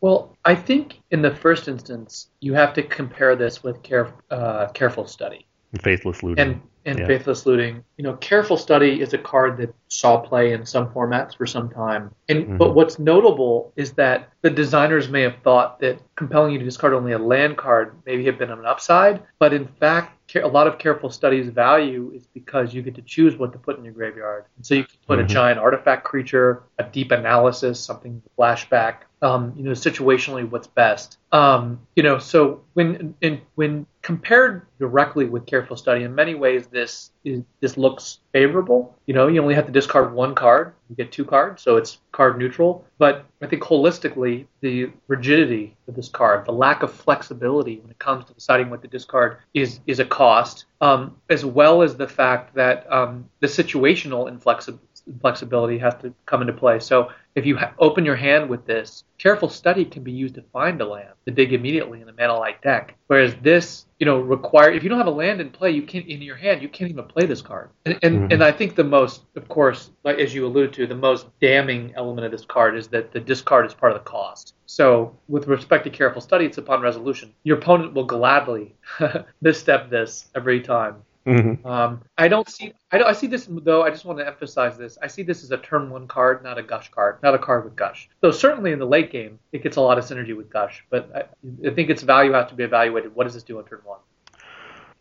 Well, 0.00 0.36
I 0.44 0.54
think 0.54 1.00
in 1.10 1.22
the 1.22 1.34
first 1.34 1.68
instance, 1.68 2.28
you 2.40 2.54
have 2.54 2.74
to 2.74 2.82
compare 2.82 3.34
this 3.34 3.62
with 3.62 3.82
care, 3.82 4.12
uh, 4.30 4.68
careful 4.68 5.06
study 5.06 5.46
Faithless 5.80 6.22
looting. 6.22 6.38
and 6.38 6.60
and 6.86 6.98
Yeah. 7.00 7.06
faithless 7.06 7.44
looting. 7.44 7.84
You 7.98 8.04
know, 8.04 8.14
careful 8.14 8.56
study 8.56 9.00
is 9.00 9.12
a 9.12 9.18
card 9.18 9.58
that 9.58 9.74
saw 9.88 10.18
play 10.18 10.52
in 10.52 10.64
some 10.64 10.88
formats 10.88 11.36
for 11.36 11.46
some 11.46 11.68
time. 11.68 12.10
And 12.28 12.46
Mhm. 12.46 12.58
but 12.58 12.74
what's 12.74 12.98
notable 12.98 13.72
is 13.76 13.92
that 13.94 14.30
the 14.42 14.50
designers 14.50 15.08
may 15.08 15.22
have 15.22 15.36
thought 15.42 15.80
that 15.80 16.00
compelling 16.14 16.52
you 16.52 16.58
to 16.58 16.64
discard 16.64 16.94
only 16.94 17.12
a 17.12 17.18
land 17.18 17.56
card 17.58 17.94
maybe 18.06 18.24
have 18.26 18.38
been 18.38 18.50
an 18.50 18.64
upside, 18.64 19.22
but 19.38 19.52
in 19.52 19.66
fact. 19.66 20.12
A 20.34 20.48
lot 20.48 20.66
of 20.66 20.76
careful 20.78 21.08
studies 21.08 21.48
value 21.50 22.10
is 22.12 22.26
because 22.34 22.74
you 22.74 22.82
get 22.82 22.96
to 22.96 23.02
choose 23.02 23.36
what 23.36 23.52
to 23.52 23.58
put 23.60 23.78
in 23.78 23.84
your 23.84 23.94
graveyard. 23.94 24.44
And 24.56 24.66
so 24.66 24.74
you 24.74 24.82
can 24.82 24.98
put 25.06 25.20
Mhm. 25.20 25.22
a 25.22 25.26
giant 25.28 25.60
artifact 25.60 26.02
creature, 26.02 26.64
a 26.80 26.82
deep 26.82 27.12
analysis, 27.12 27.78
something 27.78 28.20
flashback, 28.36 28.94
um, 29.22 29.52
you 29.56 29.62
know, 29.62 29.70
situationally 29.70 30.50
what's 30.50 30.66
best. 30.66 31.18
Um, 31.30 31.78
you 31.94 32.02
know, 32.02 32.18
so 32.18 32.62
when 32.74 33.14
in, 33.20 33.40
when 33.54 33.86
compared 34.06 34.64
directly 34.78 35.24
with 35.24 35.46
careful 35.46 35.76
study, 35.76 36.04
in 36.04 36.14
many 36.14 36.36
ways 36.36 36.68
this 36.68 37.10
is 37.24 37.42
this 37.58 37.76
looks 37.76 38.20
favorable. 38.32 38.94
You 39.06 39.14
know, 39.14 39.26
you 39.26 39.42
only 39.42 39.56
have 39.56 39.66
to 39.66 39.72
discard 39.72 40.14
one 40.14 40.32
card, 40.32 40.74
you 40.88 40.94
get 40.94 41.10
two 41.10 41.24
cards, 41.24 41.60
so 41.60 41.76
it's 41.76 41.98
card 42.12 42.38
neutral. 42.38 42.84
But 42.98 43.24
I 43.42 43.48
think 43.48 43.64
holistically, 43.64 44.46
the 44.60 44.92
rigidity 45.08 45.76
of 45.88 45.96
this 45.96 46.08
card, 46.08 46.46
the 46.46 46.52
lack 46.52 46.84
of 46.84 46.92
flexibility 46.92 47.80
when 47.80 47.90
it 47.90 47.98
comes 47.98 48.24
to 48.26 48.32
deciding 48.32 48.70
what 48.70 48.80
to 48.82 48.88
discard, 48.88 49.38
is 49.54 49.80
is 49.88 49.98
a 49.98 50.04
cost, 50.04 50.66
um, 50.80 51.16
as 51.28 51.44
well 51.44 51.82
as 51.82 51.96
the 51.96 52.06
fact 52.06 52.54
that 52.54 52.86
um, 52.92 53.28
the 53.40 53.48
situational 53.48 54.30
inflexi- 54.30 54.78
flexibility 55.20 55.78
has 55.78 55.94
to 55.96 56.12
come 56.26 56.40
into 56.40 56.52
play. 56.52 56.78
So 56.80 57.10
if 57.34 57.46
you 57.46 57.56
ha- 57.56 57.72
open 57.78 58.04
your 58.04 58.16
hand 58.16 58.48
with 58.48 58.66
this, 58.66 59.04
careful 59.18 59.48
study 59.48 59.84
can 59.84 60.02
be 60.02 60.12
used 60.12 60.34
to 60.36 60.42
find 60.52 60.80
a 60.80 60.86
land 60.86 61.10
to 61.26 61.32
dig 61.32 61.52
immediately 61.52 62.00
in 62.00 62.06
mana 62.18 62.36
light 62.38 62.60
deck. 62.62 62.96
Whereas 63.06 63.34
this, 63.42 63.86
you 63.98 64.06
know, 64.06 64.18
require 64.18 64.70
if 64.70 64.82
you 64.82 64.88
don't 64.88 64.98
have 64.98 65.06
a 65.06 65.10
land 65.10 65.40
in 65.40 65.50
play, 65.50 65.70
you 65.70 65.82
can't 65.82 66.06
in 66.06 66.22
your 66.22 66.36
hand, 66.36 66.62
you 66.62 66.68
can't 66.68 66.90
even 66.90 67.04
play 67.04 67.26
this 67.26 67.42
card. 67.42 67.70
And 67.84 67.98
and, 68.02 68.18
Mhm. 68.20 68.32
and 68.34 68.44
I 68.44 68.52
think 68.52 68.74
the 68.74 68.84
most, 68.84 69.22
of 69.36 69.48
course, 69.48 69.90
like 70.04 70.18
as 70.18 70.34
you 70.34 70.46
alluded 70.46 70.72
to, 70.74 70.86
the 70.86 70.94
most 70.94 71.26
damning 71.40 71.92
element 71.96 72.24
of 72.24 72.32
this 72.32 72.44
card 72.44 72.76
is 72.76 72.88
that 72.88 73.12
the 73.12 73.20
discard 73.20 73.66
is 73.66 73.74
part 73.74 73.92
of 73.92 73.98
the 73.98 74.04
cost. 74.04 74.54
So 74.66 75.16
with 75.28 75.46
respect 75.46 75.84
to 75.84 75.90
careful 75.90 76.20
study, 76.20 76.44
it's 76.46 76.58
upon 76.58 76.80
resolution. 76.82 77.32
Your 77.44 77.58
opponent 77.58 77.94
will 77.94 78.04
gladly 78.04 78.74
misstep 79.40 79.90
this 79.90 80.28
every 80.34 80.60
time. 80.60 80.96
Mhm. 81.26 81.66
Um, 81.66 82.02
I 82.16 82.28
don't 82.28 82.48
see. 82.48 82.72
I, 82.92 82.98
don't, 82.98 83.08
I 83.08 83.12
see 83.12 83.26
this 83.26 83.48
though. 83.50 83.82
I 83.82 83.90
just 83.90 84.04
want 84.04 84.20
to 84.20 84.26
emphasize 84.26 84.78
this. 84.78 84.96
I 85.02 85.08
see 85.08 85.24
this 85.24 85.42
as 85.42 85.50
a 85.50 85.58
turn 85.58 85.90
one 85.90 86.06
card, 86.06 86.44
not 86.44 86.56
a 86.56 86.62
gush 86.62 86.90
card, 86.90 87.18
not 87.22 87.34
a 87.34 87.38
card 87.38 87.64
with 87.64 87.74
gush. 87.74 88.08
So 88.20 88.30
certainly 88.30 88.70
in 88.70 88.78
the 88.78 88.86
late 88.86 89.10
game, 89.10 89.40
it 89.52 89.62
gets 89.62 89.76
a 89.76 89.80
lot 89.80 89.98
of 89.98 90.04
synergy 90.04 90.36
with 90.36 90.48
gush. 90.48 90.84
But 90.88 91.10
I, 91.14 91.68
I 91.68 91.74
think 91.74 91.90
its 91.90 92.02
value 92.02 92.32
has 92.32 92.48
to 92.50 92.54
be 92.54 92.62
evaluated. 92.62 93.14
What 93.16 93.24
does 93.24 93.34
this 93.34 93.42
do 93.42 93.58
on 93.58 93.64
turn 93.64 93.80
one? 93.84 93.98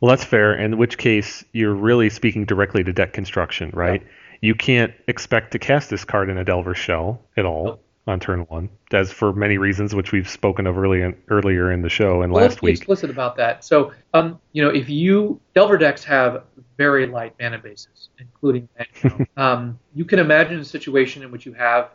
Well, 0.02 0.10
that's 0.10 0.24
fair. 0.26 0.56
In 0.56 0.78
which 0.78 0.98
case, 0.98 1.46
you're 1.54 1.76
really 1.76 2.10
speaking 2.10 2.46
directly 2.46 2.84
to 2.84 2.92
deck 2.92 3.14
construction, 3.14 3.70
right? 3.74 4.04
You 4.42 4.56
can't 4.56 4.94
expect 5.08 5.52
to 5.52 5.60
cast 5.60 5.90
this 5.90 6.04
card 6.04 6.30
in 6.30 6.38
a 6.38 6.44
Delver 6.44 6.76
Shell 6.76 7.22
at 7.38 7.46
all 7.46 7.66
Nope. 7.66 7.85
On 8.08 8.20
turn 8.20 8.42
one, 8.42 8.70
as 8.92 9.12
for 9.12 9.34
many 9.34 9.58
reasons, 9.58 9.96
which 9.96 10.12
we've 10.12 10.30
spoken 10.30 10.68
of 10.68 10.78
earlier 10.78 11.18
earlier 11.30 11.72
in 11.72 11.82
the 11.82 11.90
show 11.90 12.22
and 12.22 12.32
Well, 12.32 12.44
let's 12.44 12.56
last 12.56 12.62
be 12.62 12.68
week. 12.68 12.78
explicit 12.78 13.10
about 13.10 13.36
that. 13.38 13.64
So, 13.64 13.94
um, 14.14 14.40
you 14.52 14.64
know, 14.64 14.70
if 14.70 14.90
you 14.90 15.40
Delver 15.56 15.78
decks 15.78 16.04
have 16.04 16.44
very 16.78 17.08
light 17.08 17.34
mana 17.40 17.58
bases, 17.58 18.10
including 18.20 18.70
um, 19.38 19.80
you 19.96 20.04
can 20.04 20.20
imagine 20.20 20.60
a 20.60 20.66
situation 20.66 21.24
in 21.24 21.32
which 21.32 21.46
you 21.46 21.54
have 21.54 21.90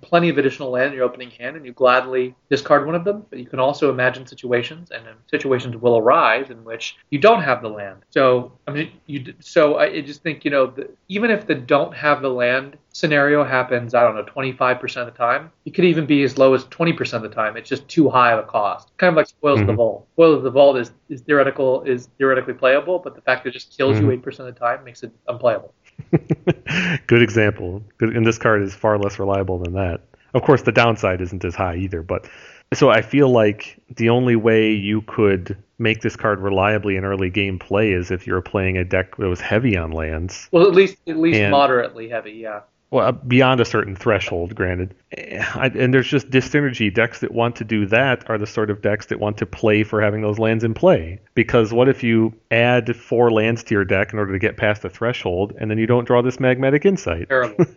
plenty 0.00 0.28
of 0.28 0.38
additional 0.38 0.70
land 0.70 0.88
in 0.88 0.94
your 0.94 1.04
opening 1.04 1.30
hand, 1.30 1.56
and 1.56 1.64
you 1.64 1.72
gladly 1.72 2.34
discard 2.50 2.84
one 2.84 2.96
of 2.96 3.04
them. 3.04 3.24
But 3.30 3.38
you 3.38 3.46
can 3.46 3.60
also 3.60 3.90
imagine 3.90 4.26
situations, 4.26 4.90
and 4.90 5.06
uh, 5.06 5.12
situations 5.30 5.76
will 5.76 5.96
arise 5.96 6.50
in 6.50 6.64
which 6.64 6.96
you 7.10 7.20
don't 7.20 7.42
have 7.42 7.62
the 7.62 7.68
land. 7.68 8.04
So, 8.10 8.52
I 8.66 8.72
mean, 8.72 8.90
you. 9.06 9.32
So 9.38 9.78
I 9.78 10.00
just 10.00 10.22
think 10.22 10.44
you 10.44 10.50
know, 10.50 10.66
the, 10.66 10.90
even 11.08 11.30
if 11.30 11.46
the 11.46 11.54
don't 11.54 11.94
have 11.94 12.22
the 12.22 12.28
land 12.28 12.76
scenario 12.92 13.44
happens, 13.44 13.94
I 13.94 14.02
don't 14.02 14.16
know, 14.16 14.24
25% 14.24 14.96
of 14.96 15.06
the 15.06 15.12
time, 15.12 15.52
it 15.64 15.74
could 15.74 15.84
even 15.84 16.06
be 16.06 16.24
as 16.24 16.36
low 16.36 16.54
as 16.54 16.64
20% 16.64 17.12
of 17.12 17.22
the 17.22 17.28
time. 17.28 17.56
It's 17.56 17.68
just 17.68 17.86
too 17.86 18.10
high 18.10 18.32
of 18.32 18.40
a 18.40 18.42
cost. 18.42 18.90
Kind 18.96 19.10
of 19.10 19.16
like 19.16 19.28
Spoils 19.28 19.60
of 19.60 19.66
the. 19.66 19.72
Mm-hmm. 19.72 19.76
Vault. 19.76 20.08
Spoils 20.14 20.38
of 20.38 20.42
the 20.42 20.50
Vault 20.50 20.76
is, 20.76 20.90
is 21.08 21.20
theoretical 21.20 21.82
is 21.82 22.08
theoretically 22.18 22.54
playable, 22.54 22.98
but 22.98 23.14
the 23.14 23.20
fact 23.20 23.44
that 23.44 23.50
it 23.50 23.52
just 23.52 23.76
kills 23.76 24.00
you 24.00 24.06
mm-hmm. 24.06 24.28
8% 24.28 24.38
of 24.40 24.46
the 24.46 24.52
time 24.52 24.82
makes 24.82 25.04
it 25.04 25.12
unplayable. 25.28 25.72
Good 27.06 27.22
example. 27.22 27.82
And 28.00 28.26
this 28.26 28.38
card 28.38 28.62
is 28.62 28.74
far 28.74 28.98
less 28.98 29.18
reliable 29.18 29.58
than 29.58 29.74
that. 29.74 30.00
Of 30.34 30.42
course, 30.42 30.62
the 30.62 30.72
downside 30.72 31.20
isn't 31.20 31.44
as 31.44 31.54
high 31.54 31.76
either. 31.76 32.02
But 32.02 32.28
so 32.74 32.90
I 32.90 33.02
feel 33.02 33.30
like 33.30 33.80
the 33.96 34.10
only 34.10 34.36
way 34.36 34.72
you 34.72 35.02
could 35.02 35.56
make 35.78 36.02
this 36.02 36.16
card 36.16 36.40
reliably 36.40 36.96
in 36.96 37.04
early 37.04 37.30
game 37.30 37.58
play 37.58 37.92
is 37.92 38.10
if 38.10 38.26
you're 38.26 38.42
playing 38.42 38.76
a 38.76 38.84
deck 38.84 39.16
that 39.16 39.28
was 39.28 39.40
heavy 39.40 39.76
on 39.76 39.92
lands. 39.92 40.48
Well, 40.52 40.66
at 40.66 40.74
least 40.74 40.96
at 41.06 41.16
least 41.16 41.38
And- 41.38 41.50
moderately 41.50 42.08
heavy, 42.08 42.32
yeah. 42.32 42.60
Well, 42.90 43.08
uh, 43.08 43.12
beyond 43.12 43.60
a 43.60 43.66
certain 43.66 43.94
threshold, 43.94 44.54
granted. 44.54 44.94
I, 45.12 45.70
and 45.74 45.92
there's 45.92 46.08
just 46.08 46.30
dissynergy. 46.30 46.92
Decks 46.92 47.20
that 47.20 47.32
want 47.32 47.56
to 47.56 47.64
do 47.64 47.84
that 47.86 48.30
are 48.30 48.38
the 48.38 48.46
sort 48.46 48.70
of 48.70 48.80
decks 48.80 49.06
that 49.06 49.20
want 49.20 49.38
to 49.38 49.46
play 49.46 49.82
for 49.82 50.00
having 50.00 50.22
those 50.22 50.38
lands 50.38 50.64
in 50.64 50.72
play. 50.72 51.20
Because 51.34 51.70
what 51.70 51.90
if 51.90 52.02
you 52.02 52.32
add 52.50 52.96
four 52.96 53.30
lands 53.30 53.62
to 53.64 53.74
your 53.74 53.84
deck 53.84 54.14
in 54.14 54.18
order 54.18 54.32
to 54.32 54.38
get 54.38 54.56
past 54.56 54.80
the 54.80 54.88
threshold, 54.88 55.52
and 55.58 55.70
then 55.70 55.76
you 55.76 55.86
don't 55.86 56.06
draw 56.06 56.22
this 56.22 56.38
Magmatic 56.38 56.86
Insight? 56.86 57.28
Terrible. 57.28 57.66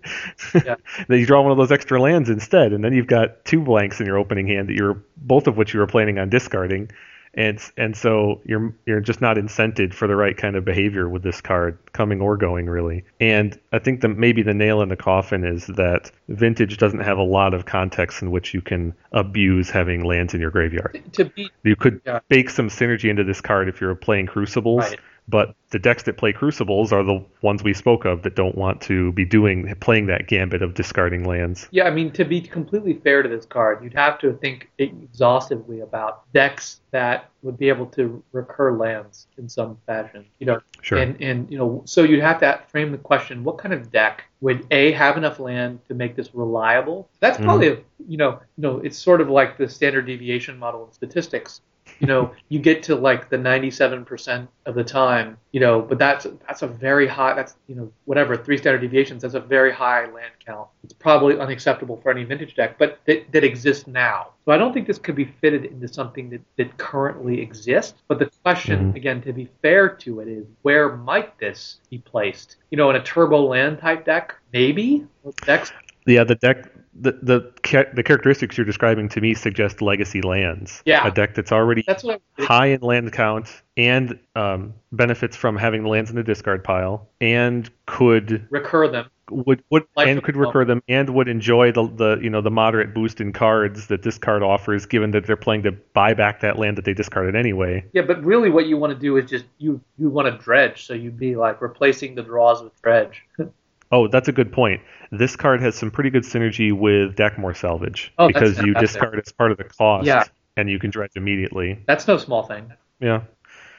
Yeah. 0.53 0.75
then 1.07 1.19
you 1.19 1.25
draw 1.25 1.41
one 1.41 1.51
of 1.51 1.57
those 1.57 1.72
extra 1.72 1.99
lands 2.01 2.30
instead, 2.30 2.73
and 2.73 2.83
then 2.83 2.93
you've 2.93 3.07
got 3.07 3.43
two 3.45 3.61
blanks 3.61 3.99
in 3.99 4.06
your 4.06 4.17
opening 4.17 4.48
hand 4.48 4.69
that 4.69 4.75
you're 4.75 5.01
both 5.17 5.48
of 5.48 5.57
which 5.57 5.73
you 5.73 5.80
were 5.80 5.88
planning 5.88 6.19
on 6.19 6.30
discarding, 6.30 6.91
and 7.34 7.60
and 7.77 7.95
so 7.95 8.42
you're 8.45 8.74
you're 8.85 9.00
just 9.00 9.22
not 9.22 9.38
incented 9.38 9.93
for 9.93 10.08
the 10.08 10.16
right 10.16 10.35
kind 10.35 10.56
of 10.56 10.66
behavior 10.66 11.08
with 11.08 11.24
this 11.24 11.40
card, 11.42 11.77
coming 11.93 12.22
or 12.22 12.38
going 12.38 12.68
really. 12.68 13.03
And 13.19 13.58
I 13.72 13.80
think 13.80 14.01
that 14.01 14.10
maybe 14.10 14.43
the 14.43 14.53
nail 14.53 14.82
in 14.82 14.90
the 14.90 14.95
coffin 14.98 15.45
is 15.45 15.68
that 15.68 16.11
Vintage 16.27 16.77
doesn't 16.77 17.00
have 17.00 17.18
a 17.18 17.24
lot 17.24 17.53
of 17.53 17.66
context 17.66 18.22
in 18.22 18.32
which 18.32 18.53
you 18.53 18.61
can 18.61 18.93
abuse 19.14 19.69
having 19.69 20.03
lands 20.03 20.34
in 20.34 20.42
your 20.42 20.51
graveyard. 20.51 21.01
be 21.35 21.50
You 21.64 21.76
could 21.76 22.01
Yeah. 22.06 22.19
bake 22.30 22.50
some 22.50 22.69
synergy 22.69 23.10
into 23.10 23.24
this 23.24 23.42
card 23.42 23.69
if 23.69 23.80
you're 23.80 23.95
playing 23.95 24.26
Crucibles, 24.27 24.90
Right. 24.90 25.00
But 25.27 25.56
the 25.69 25.80
decks 25.80 26.03
that 26.03 26.17
play 26.17 26.33
Crucibles 26.33 26.91
are 26.91 27.03
the 27.03 27.24
ones 27.41 27.64
we 27.64 27.74
spoke 27.74 28.06
of 28.06 28.24
that 28.24 28.35
don't 28.35 28.56
want 28.56 28.82
to 28.82 29.11
be 29.14 29.24
doing 29.24 29.74
playing 29.80 30.08
that 30.08 30.27
gambit 30.27 30.61
of 30.61 30.74
discarding 30.74 31.24
lands. 31.24 31.67
Yeah, 31.72 31.85
I 31.85 31.91
mean, 31.91 32.11
to 32.11 32.25
be 32.25 32.41
completely 32.41 32.93
fair 32.95 33.24
to 33.24 33.30
this 33.30 33.45
card, 33.45 33.83
you'd 33.83 33.93
have 33.93 34.19
to 34.19 34.33
think 34.33 34.69
exhaustively 34.77 35.80
about 35.82 36.32
decks 36.33 36.82
that 36.91 37.30
would 37.43 37.58
be 37.58 37.69
able 37.69 37.85
to 37.88 38.22
recur 38.32 38.77
lands 38.77 39.27
in 39.38 39.48
some 39.48 39.77
fashion. 39.88 40.25
You 40.40 40.48
know, 40.48 40.59
Sure. 40.82 40.98
and 40.98 41.22
and 41.22 41.50
you 41.51 41.58
know, 41.58 41.82
so 41.85 42.03
you'd 42.03 42.22
have 42.22 42.40
to 42.40 42.61
frame 42.67 42.91
the 42.91 42.98
question: 42.98 43.43
What 43.43 43.58
kind 43.58 43.74
of 43.74 43.91
deck 43.91 44.24
would 44.41 44.66
a 44.72 44.91
have 44.91 45.17
enough 45.17 45.40
land 45.40 45.80
to 45.88 45.93
make 45.93 46.16
this 46.16 46.33
reliable? 46.35 47.09
That's 47.19 47.38
Mhm. 47.38 47.43
probably 47.45 47.67
a, 47.69 47.77
you 48.08 48.17
know, 48.17 48.40
you 48.58 48.61
know, 48.61 48.77
it's 48.80 48.98
sort 48.98 49.22
of 49.22 49.30
like 49.30 49.58
the 49.58 49.69
standard 49.69 50.06
deviation 50.08 50.58
model 50.58 50.85
in 50.85 50.91
statistics. 50.91 51.61
You 52.00 52.08
know, 52.08 52.32
you 52.50 52.60
get 52.60 52.84
to 52.84 52.95
like 52.95 53.30
the 53.30 53.38
97% 53.38 54.48
of 54.66 54.76
the 54.76 54.84
time, 54.84 55.38
you 55.52 55.60
know, 55.60 55.82
but 55.82 55.98
that's 56.00 56.26
that's 56.48 56.61
a 56.61 56.68
very 56.68 57.08
high. 57.08 57.34
That's 57.34 57.56
you 57.68 57.76
know, 57.76 57.92
whatever 58.06 58.36
three 58.36 58.58
standard 58.58 58.82
deviations. 58.82 59.22
That's 59.22 59.34
a 59.34 59.40
very 59.40 59.72
high 59.72 60.06
land 60.11 60.32
count. 60.45 60.68
It's 60.84 60.94
probably 60.94 61.38
unacceptable 61.40 61.98
for 62.02 62.11
any 62.11 62.24
vintage 62.24 62.56
deck, 62.56 62.78
but 62.78 63.00
that, 63.06 63.32
that 63.32 63.44
exists 63.44 63.88
now. 63.88 64.30
So 64.45 64.52
I 64.52 64.58
don't 64.58 64.74
think 64.74 64.88
this 64.88 64.98
could 64.98 65.16
be 65.16 65.26
fitted 65.42 65.66
into 65.66 65.88
something 65.88 66.30
that, 66.32 66.42
that 66.58 66.78
currently 66.78 67.40
exists. 67.42 67.94
But 68.08 68.20
the 68.20 68.30
question, 68.44 68.92
Mhm. 68.92 68.95
again, 68.95 69.22
to 69.22 69.34
be 69.34 69.50
fair 69.61 69.90
to 69.90 70.20
it, 70.22 70.28
is 70.28 70.45
where 70.64 70.95
might 70.95 71.38
this 71.40 71.80
be 71.90 72.00
placed? 72.00 72.58
You 72.72 72.78
know, 72.78 72.90
in 72.90 72.95
a 72.95 73.03
turbo 73.03 73.42
land 73.42 73.80
type 73.80 74.06
deck, 74.06 74.36
maybe 74.53 75.06
decks. 75.45 75.72
Yeah, 76.05 76.23
the 76.23 76.35
deck, 76.35 76.71
the 76.93 77.11
the 77.21 77.91
the 77.93 78.03
characteristics 78.03 78.57
you're 78.57 78.65
describing 78.65 79.09
to 79.09 79.21
me 79.21 79.33
suggest 79.33 79.81
legacy 79.81 80.21
lands. 80.21 80.81
Yeah. 80.85 81.07
a 81.07 81.11
deck 81.11 81.35
that's 81.35 81.51
already 81.51 81.83
That's 81.85 82.05
high 82.39 82.67
in 82.67 82.81
land 82.81 83.11
count 83.13 83.61
and 83.77 84.19
um, 84.35 84.73
benefits 84.91 85.35
from 85.35 85.55
having 85.55 85.83
the 85.83 85.89
lands 85.89 86.09
in 86.09 86.15
the 86.15 86.23
discard 86.23 86.63
pile, 86.63 87.07
and 87.19 87.69
could 87.85 88.47
recur 88.49 88.88
them. 88.88 89.09
would 89.30 89.63
would 89.69 89.83
Life 89.95 90.07
and 90.07 90.23
could 90.23 90.35
recur 90.35 90.65
them 90.65 90.83
and 90.88 91.09
would 91.11 91.27
enjoy 91.27 91.71
the 91.71 91.88
the 91.88 92.19
you 92.21 92.30
know 92.30 92.41
the 92.41 92.51
moderate 92.51 92.93
boost 92.93 93.21
in 93.21 93.31
cards 93.31 93.88
that 93.88 94.03
this 94.03 94.17
card 94.17 94.43
offers, 94.43 94.85
given 94.85 95.11
that 95.11 95.25
they're 95.25 95.38
playing 95.38 95.63
to 95.63 95.71
buy 95.71 96.13
back 96.13 96.41
that 96.41 96.59
land 96.59 96.77
that 96.77 96.85
they 96.85 96.93
discarded 96.93 97.35
anyway. 97.35 97.85
Yeah, 97.93 98.03
but 98.03 98.23
really, 98.23 98.49
what 98.49 98.65
you 98.65 98.77
want 98.77 98.93
to 98.93 98.99
do 98.99 99.17
is 99.17 99.30
just 99.30 99.45
you 99.59 99.80
you 99.97 100.09
want 100.09 100.27
to 100.27 100.43
dredge, 100.43 100.85
so 100.85 100.93
you'd 100.93 101.19
be 101.19 101.35
like 101.35 101.61
replacing 101.61 102.15
the 102.15 102.23
draws 102.23 102.61
with 102.61 102.80
dredge. 102.81 103.23
Oh, 103.92 104.08
that's 104.08 104.28
a 104.28 104.32
good 104.32 104.52
point. 104.53 104.82
This 105.11 105.36
card 105.36 105.61
has 105.61 105.76
some 105.76 105.92
pretty 105.92 106.10
good 106.10 106.24
synergy 106.24 106.72
with 106.72 107.16
Dakmor 107.16 107.56
Salvage 107.56 108.14
Oh, 108.18 108.28
because 108.28 108.58
you 108.60 108.74
discard 108.74 109.20
as 109.26 109.32
part 109.34 109.52
of 109.52 109.58
the 109.58 109.66
cost, 109.66 110.08
Yeah. 110.08 110.24
and 110.56 110.70
you 110.70 110.80
can 110.80 110.90
dredge 110.92 111.11
immediately. 111.16 111.84
That's 111.88 112.08
no 112.08 112.18
small 112.18 112.44
thing. 112.44 112.72
Yeah. 113.00 113.24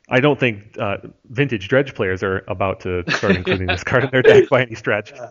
I 0.09 0.21
don't 0.21 0.39
think 0.39 0.77
uh, 0.79 0.99
vintage 1.31 1.69
dredge 1.69 1.95
players 1.95 2.23
are 2.23 2.45
about 2.49 2.81
to 2.81 3.05
start 3.11 3.37
including 3.37 3.67
this 3.69 3.85
card 3.85 4.05
in 4.05 4.11
their 4.11 4.21
deck 4.23 4.49
by 4.51 4.63
any 4.63 4.75
stretch. 4.75 5.13
Yeah. 5.13 5.31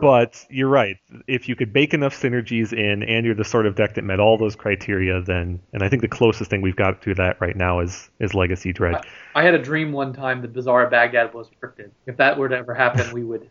But 0.00 0.44
you're 0.50 0.68
right. 0.68 0.96
If 1.26 1.48
you 1.48 1.56
could 1.56 1.72
bake 1.72 1.94
enough 1.94 2.14
synergies 2.14 2.72
in, 2.72 3.02
and 3.02 3.26
you're 3.26 3.34
the 3.34 3.44
sort 3.44 3.66
of 3.66 3.74
deck 3.76 3.94
that 3.94 4.02
met 4.02 4.20
all 4.20 4.38
those 4.38 4.56
criteria, 4.56 5.20
then 5.20 5.60
and 5.72 5.82
I 5.82 5.88
think 5.88 6.02
the 6.02 6.08
closest 6.08 6.50
thing 6.50 6.62
we've 6.62 6.76
got 6.76 7.02
to 7.02 7.14
that 7.14 7.40
right 7.40 7.56
now 7.56 7.80
is 7.80 8.10
is 8.18 8.34
Legacy 8.34 8.72
Dredge. 8.72 9.02
I 9.34 9.42
had 9.42 9.54
a 9.54 9.62
dream 9.62 9.92
one 9.92 10.12
time 10.12 10.42
that 10.42 10.52
Bazaar 10.52 10.84
of 10.84 10.90
Baghdad 10.90 11.34
was 11.34 11.48
restricted. 11.50 11.92
If 12.06 12.16
that 12.16 12.38
were 12.38 12.48
to 12.48 12.56
ever 12.56 12.74
happen, 12.74 13.12
we 13.12 13.24
would 13.24 13.48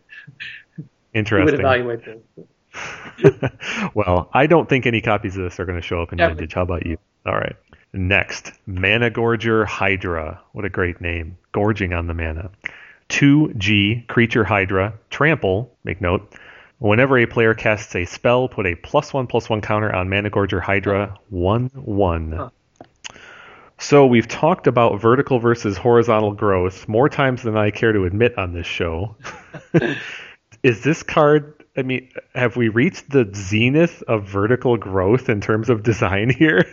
interesting. 1.14 1.46
we 1.46 1.52
would 1.52 1.60
evaluate 1.60 2.04
this. 2.04 2.46
well, 3.94 4.28
I 4.32 4.46
don't 4.46 4.68
think 4.68 4.86
any 4.86 5.00
copies 5.00 5.36
of 5.36 5.44
this 5.44 5.58
are 5.60 5.64
going 5.64 5.80
to 5.80 5.86
show 5.86 6.02
up 6.02 6.12
in 6.12 6.18
Yeah. 6.18 6.28
Vintage. 6.28 6.54
How 6.54 6.62
about 6.62 6.86
you? 6.86 6.98
All 7.24 7.34
right. 7.34 7.56
Next, 7.92 8.52
Mana 8.66 9.10
Gorger 9.10 9.64
Hydra. 9.66 10.40
What 10.52 10.64
a 10.64 10.68
great 10.68 11.00
name. 11.00 11.38
Gorging 11.52 11.92
on 11.92 12.06
the 12.06 12.14
mana. 12.14 12.50
2G 13.08 14.06
Creature 14.08 14.44
Hydra. 14.44 14.94
Trample. 15.10 15.72
Make 15.84 16.00
note. 16.00 16.34
Whenever 16.78 17.18
a 17.18 17.26
player 17.26 17.54
casts 17.54 17.94
a 17.96 18.04
spell, 18.04 18.48
put 18.48 18.66
a 18.66 18.74
plus 18.74 19.14
one 19.14 19.26
plus 19.26 19.48
one 19.48 19.62
counter 19.62 19.94
on 19.94 20.10
Mana 20.10 20.30
Gorger 20.30 20.60
Hydra. 20.60 21.16
1 21.30 21.70
1. 21.74 22.32
Huh. 22.32 22.50
So 23.78 24.06
we've 24.06 24.28
talked 24.28 24.66
about 24.66 25.00
vertical 25.00 25.38
versus 25.38 25.76
horizontal 25.76 26.32
growth 26.32 26.88
more 26.88 27.08
times 27.08 27.42
than 27.42 27.56
I 27.56 27.70
care 27.70 27.92
to 27.92 28.04
admit 28.04 28.36
on 28.38 28.52
this 28.52 28.66
show. 28.66 29.16
Is 30.62 30.82
this 30.82 31.02
card? 31.02 31.64
I 31.76 31.82
mean, 31.82 32.10
have 32.34 32.56
we 32.56 32.68
reached 32.68 33.10
the 33.10 33.30
zenith 33.34 34.02
of 34.08 34.24
vertical 34.24 34.78
growth 34.78 35.28
in 35.28 35.42
terms 35.42 35.68
of 35.68 35.82
design 35.82 36.30
here? 36.30 36.64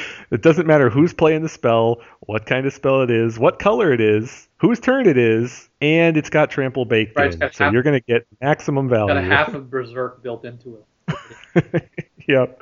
it 0.30 0.40
doesn't 0.40 0.66
matter 0.66 0.88
who's 0.88 1.12
playing 1.12 1.42
the 1.42 1.48
spell, 1.48 2.00
what 2.20 2.46
kind 2.46 2.66
of 2.66 2.72
spell 2.72 3.02
it 3.02 3.10
is, 3.10 3.38
what 3.38 3.58
color 3.58 3.92
it 3.92 4.00
is, 4.00 4.45
whose 4.58 4.80
turn 4.80 5.06
it 5.06 5.18
is, 5.18 5.68
and 5.80 6.16
it's 6.16 6.30
got 6.30 6.50
trample 6.50 6.84
baked 6.84 7.16
Right, 7.16 7.32
in. 7.34 7.40
So 7.52 7.64
half- 7.64 7.72
you're 7.72 7.82
going 7.82 8.00
to 8.00 8.04
get 8.06 8.26
maximum 8.40 8.88
value. 8.88 9.08
Got 9.08 9.18
a 9.18 9.22
half 9.22 9.54
of 9.54 9.70
Berserk 9.70 10.22
built 10.22 10.44
into 10.44 10.78
it. 11.06 11.90
yep. 12.28 12.60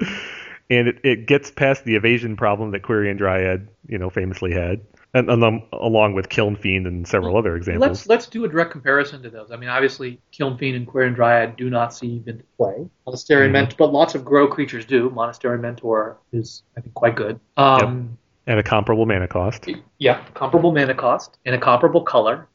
And 0.71 0.89
it, 0.89 0.99
it 1.05 1.27
gets 1.27 1.51
past 1.51 1.85
the 1.85 1.95
evasion 1.95 2.37
problem 2.37 2.71
that 2.71 2.83
Quirion 2.83 3.19
Dryad, 3.19 3.69
you 3.87 3.99
know, 3.99 4.09
famously 4.09 4.53
had, 4.53 4.81
and, 5.13 5.29
and 5.31 5.63
along 5.73 6.15
with 6.15 6.31
Kiln 6.31 6.57
Fiend 6.57 6.87
and 6.87 7.07
several 7.07 7.37
other 7.37 7.55
examples. 7.55 7.87
Let's 7.87 8.07
let's 8.07 8.27
do 8.27 8.45
a 8.45 8.49
direct 8.49 8.71
comparison 8.73 9.23
to 9.23 9.31
those. 9.31 9.51
I 9.53 9.57
mean, 9.57 9.69
obviously, 9.69 10.21
Kiln 10.33 10.57
Fiend 10.57 10.77
and 10.77 10.87
Quirion 10.89 11.15
Dryad 11.15 11.57
do 11.57 11.69
not 11.69 11.95
see 11.95 12.19
vintage 12.19 12.47
play. 12.57 12.89
Monastery 13.07 13.49
Mhm. 13.49 13.53
Mentor, 13.53 13.77
but 13.79 13.93
lots 13.93 14.15
of 14.15 14.25
grow 14.25 14.49
creatures 14.49 14.87
do. 14.87 15.11
Monastery 15.11 15.59
Mentor 15.59 16.17
is, 16.33 16.63
I 16.77 16.81
think, 16.81 16.95
quite 16.95 17.15
good. 17.15 17.39
Um, 17.59 18.17
At 18.47 18.59
a 18.59 18.63
comparable 18.63 19.07
mana 19.07 19.27
cost. 19.27 19.69
Yeah, 19.99 20.23
comparable 20.35 20.73
mana 20.73 20.95
cost 20.95 21.39
in 21.45 21.55
a 21.55 21.59
comparable 21.59 22.03
color. 22.03 22.49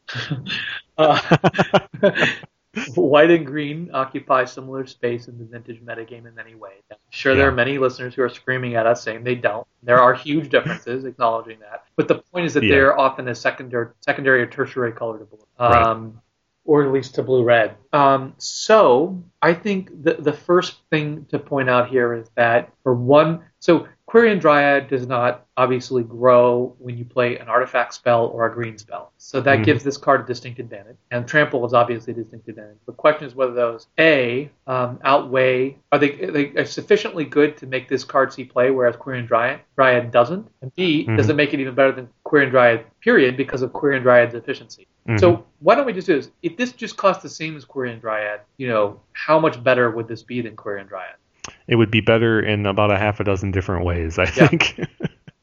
uh, 0.98 1.36
white 2.94 3.30
and 3.30 3.44
green 3.44 3.90
occupy 3.92 4.44
similar 4.44 4.86
space 4.86 5.26
in 5.26 5.36
the 5.38 5.44
vintage 5.44 5.82
metagame 5.82 6.26
in 6.26 6.34
many 6.34 6.54
ways. 6.54 6.82
I'm 6.92 6.98
sure 7.10 7.34
there 7.34 7.48
are 7.48 7.52
many 7.52 7.78
listeners 7.78 8.14
who 8.14 8.22
are 8.22 8.28
screaming 8.28 8.76
at 8.76 8.86
us 8.86 9.02
saying 9.02 9.24
they 9.24 9.34
don't. 9.34 9.66
There 9.82 9.98
are 9.98 10.14
huge 10.14 10.48
differences, 10.48 11.04
acknowledging 11.04 11.58
that. 11.60 11.84
But 11.96 12.06
the 12.06 12.16
point 12.16 12.46
is 12.46 12.54
that 12.54 12.62
Yeah. 12.62 12.74
they're 12.74 12.98
often 12.98 13.26
a 13.26 13.34
secondary, 13.34 13.88
secondary 14.00 14.42
or 14.42 14.46
tertiary 14.46 14.92
color 14.92 15.18
to 15.18 15.24
blue. 15.24 15.40
Right. 15.58 15.82
Um, 15.82 16.20
or 16.64 16.84
at 16.84 16.92
least 16.92 17.16
to 17.16 17.22
blue 17.22 17.42
red. 17.42 17.74
Um, 17.92 18.34
so 18.38 19.20
I 19.42 19.54
think 19.54 20.04
the 20.04 20.14
the 20.14 20.32
first 20.32 20.76
thing 20.90 21.26
to 21.30 21.38
point 21.38 21.68
out 21.68 21.88
here 21.88 22.14
is 22.14 22.30
that 22.36 22.70
for 22.84 22.94
one, 22.94 23.40
so 23.58 23.88
Quirion 24.10 24.40
Dryad 24.40 24.88
does 24.88 25.06
not 25.06 25.46
obviously 25.56 26.02
grow 26.02 26.74
when 26.80 26.98
you 26.98 27.04
play 27.04 27.38
an 27.38 27.48
artifact 27.48 27.94
spell 27.94 28.26
or 28.26 28.44
a 28.44 28.52
green 28.52 28.76
spell. 28.76 29.12
So 29.18 29.40
that 29.42 29.60
Mhm. 29.60 29.64
gives 29.64 29.84
this 29.84 29.96
card 29.96 30.22
a 30.22 30.24
distinct 30.24 30.58
advantage. 30.58 30.96
And 31.12 31.28
Trample 31.28 31.64
is 31.64 31.72
obviously 31.74 32.12
a 32.14 32.16
distinct 32.16 32.48
advantage. 32.48 32.78
The 32.86 32.92
question 32.92 33.24
is 33.28 33.36
whether 33.36 33.52
those 33.52 33.86
A 34.00 34.50
um, 34.66 34.98
outweigh 35.04 35.76
are 35.92 35.98
they, 36.00 36.20
are 36.22 36.30
they 36.32 36.46
are 36.56 36.64
sufficiently 36.64 37.24
good 37.24 37.56
to 37.58 37.66
make 37.66 37.88
this 37.88 38.02
card 38.02 38.32
see 38.32 38.42
play, 38.44 38.72
whereas 38.72 38.96
Quirion 38.96 39.28
Dryad, 39.28 39.60
Dryad 39.76 40.10
doesn't. 40.10 40.48
And 40.60 40.74
B 40.74 41.04
does 41.04 41.28
Mhm. 41.28 41.30
it 41.30 41.34
make 41.36 41.54
it 41.54 41.60
even 41.60 41.74
better 41.76 41.92
than 41.92 42.08
Quirion 42.26 42.50
Dryad 42.50 42.84
period 43.00 43.36
because 43.36 43.62
of 43.62 43.70
Quirion 43.70 44.02
Dryad's 44.02 44.34
efficiency. 44.34 44.88
Mhm. 45.06 45.20
So 45.20 45.44
why 45.60 45.76
don't 45.76 45.86
we 45.86 45.92
just 45.92 46.08
do 46.08 46.16
this? 46.16 46.32
If 46.42 46.56
this 46.56 46.72
just 46.72 46.96
costs 46.96 47.22
the 47.22 47.28
same 47.28 47.56
as 47.56 47.64
Quirion 47.64 48.00
Dryad, 48.00 48.40
you 48.56 48.66
know, 48.66 48.98
how 49.12 49.38
much 49.38 49.62
better 49.62 49.88
would 49.88 50.08
this 50.08 50.24
be 50.24 50.40
than 50.40 50.56
Quirion 50.56 50.88
Dryad? 50.88 51.14
It 51.66 51.76
would 51.76 51.90
be 51.90 52.00
better 52.00 52.40
in 52.40 52.66
about 52.66 52.90
a 52.90 52.98
half 52.98 53.20
a 53.20 53.24
dozen 53.24 53.50
different 53.50 53.84
ways, 53.84 54.18
I 54.18 54.24
Yeah. 54.24 54.48
think. 54.48 54.80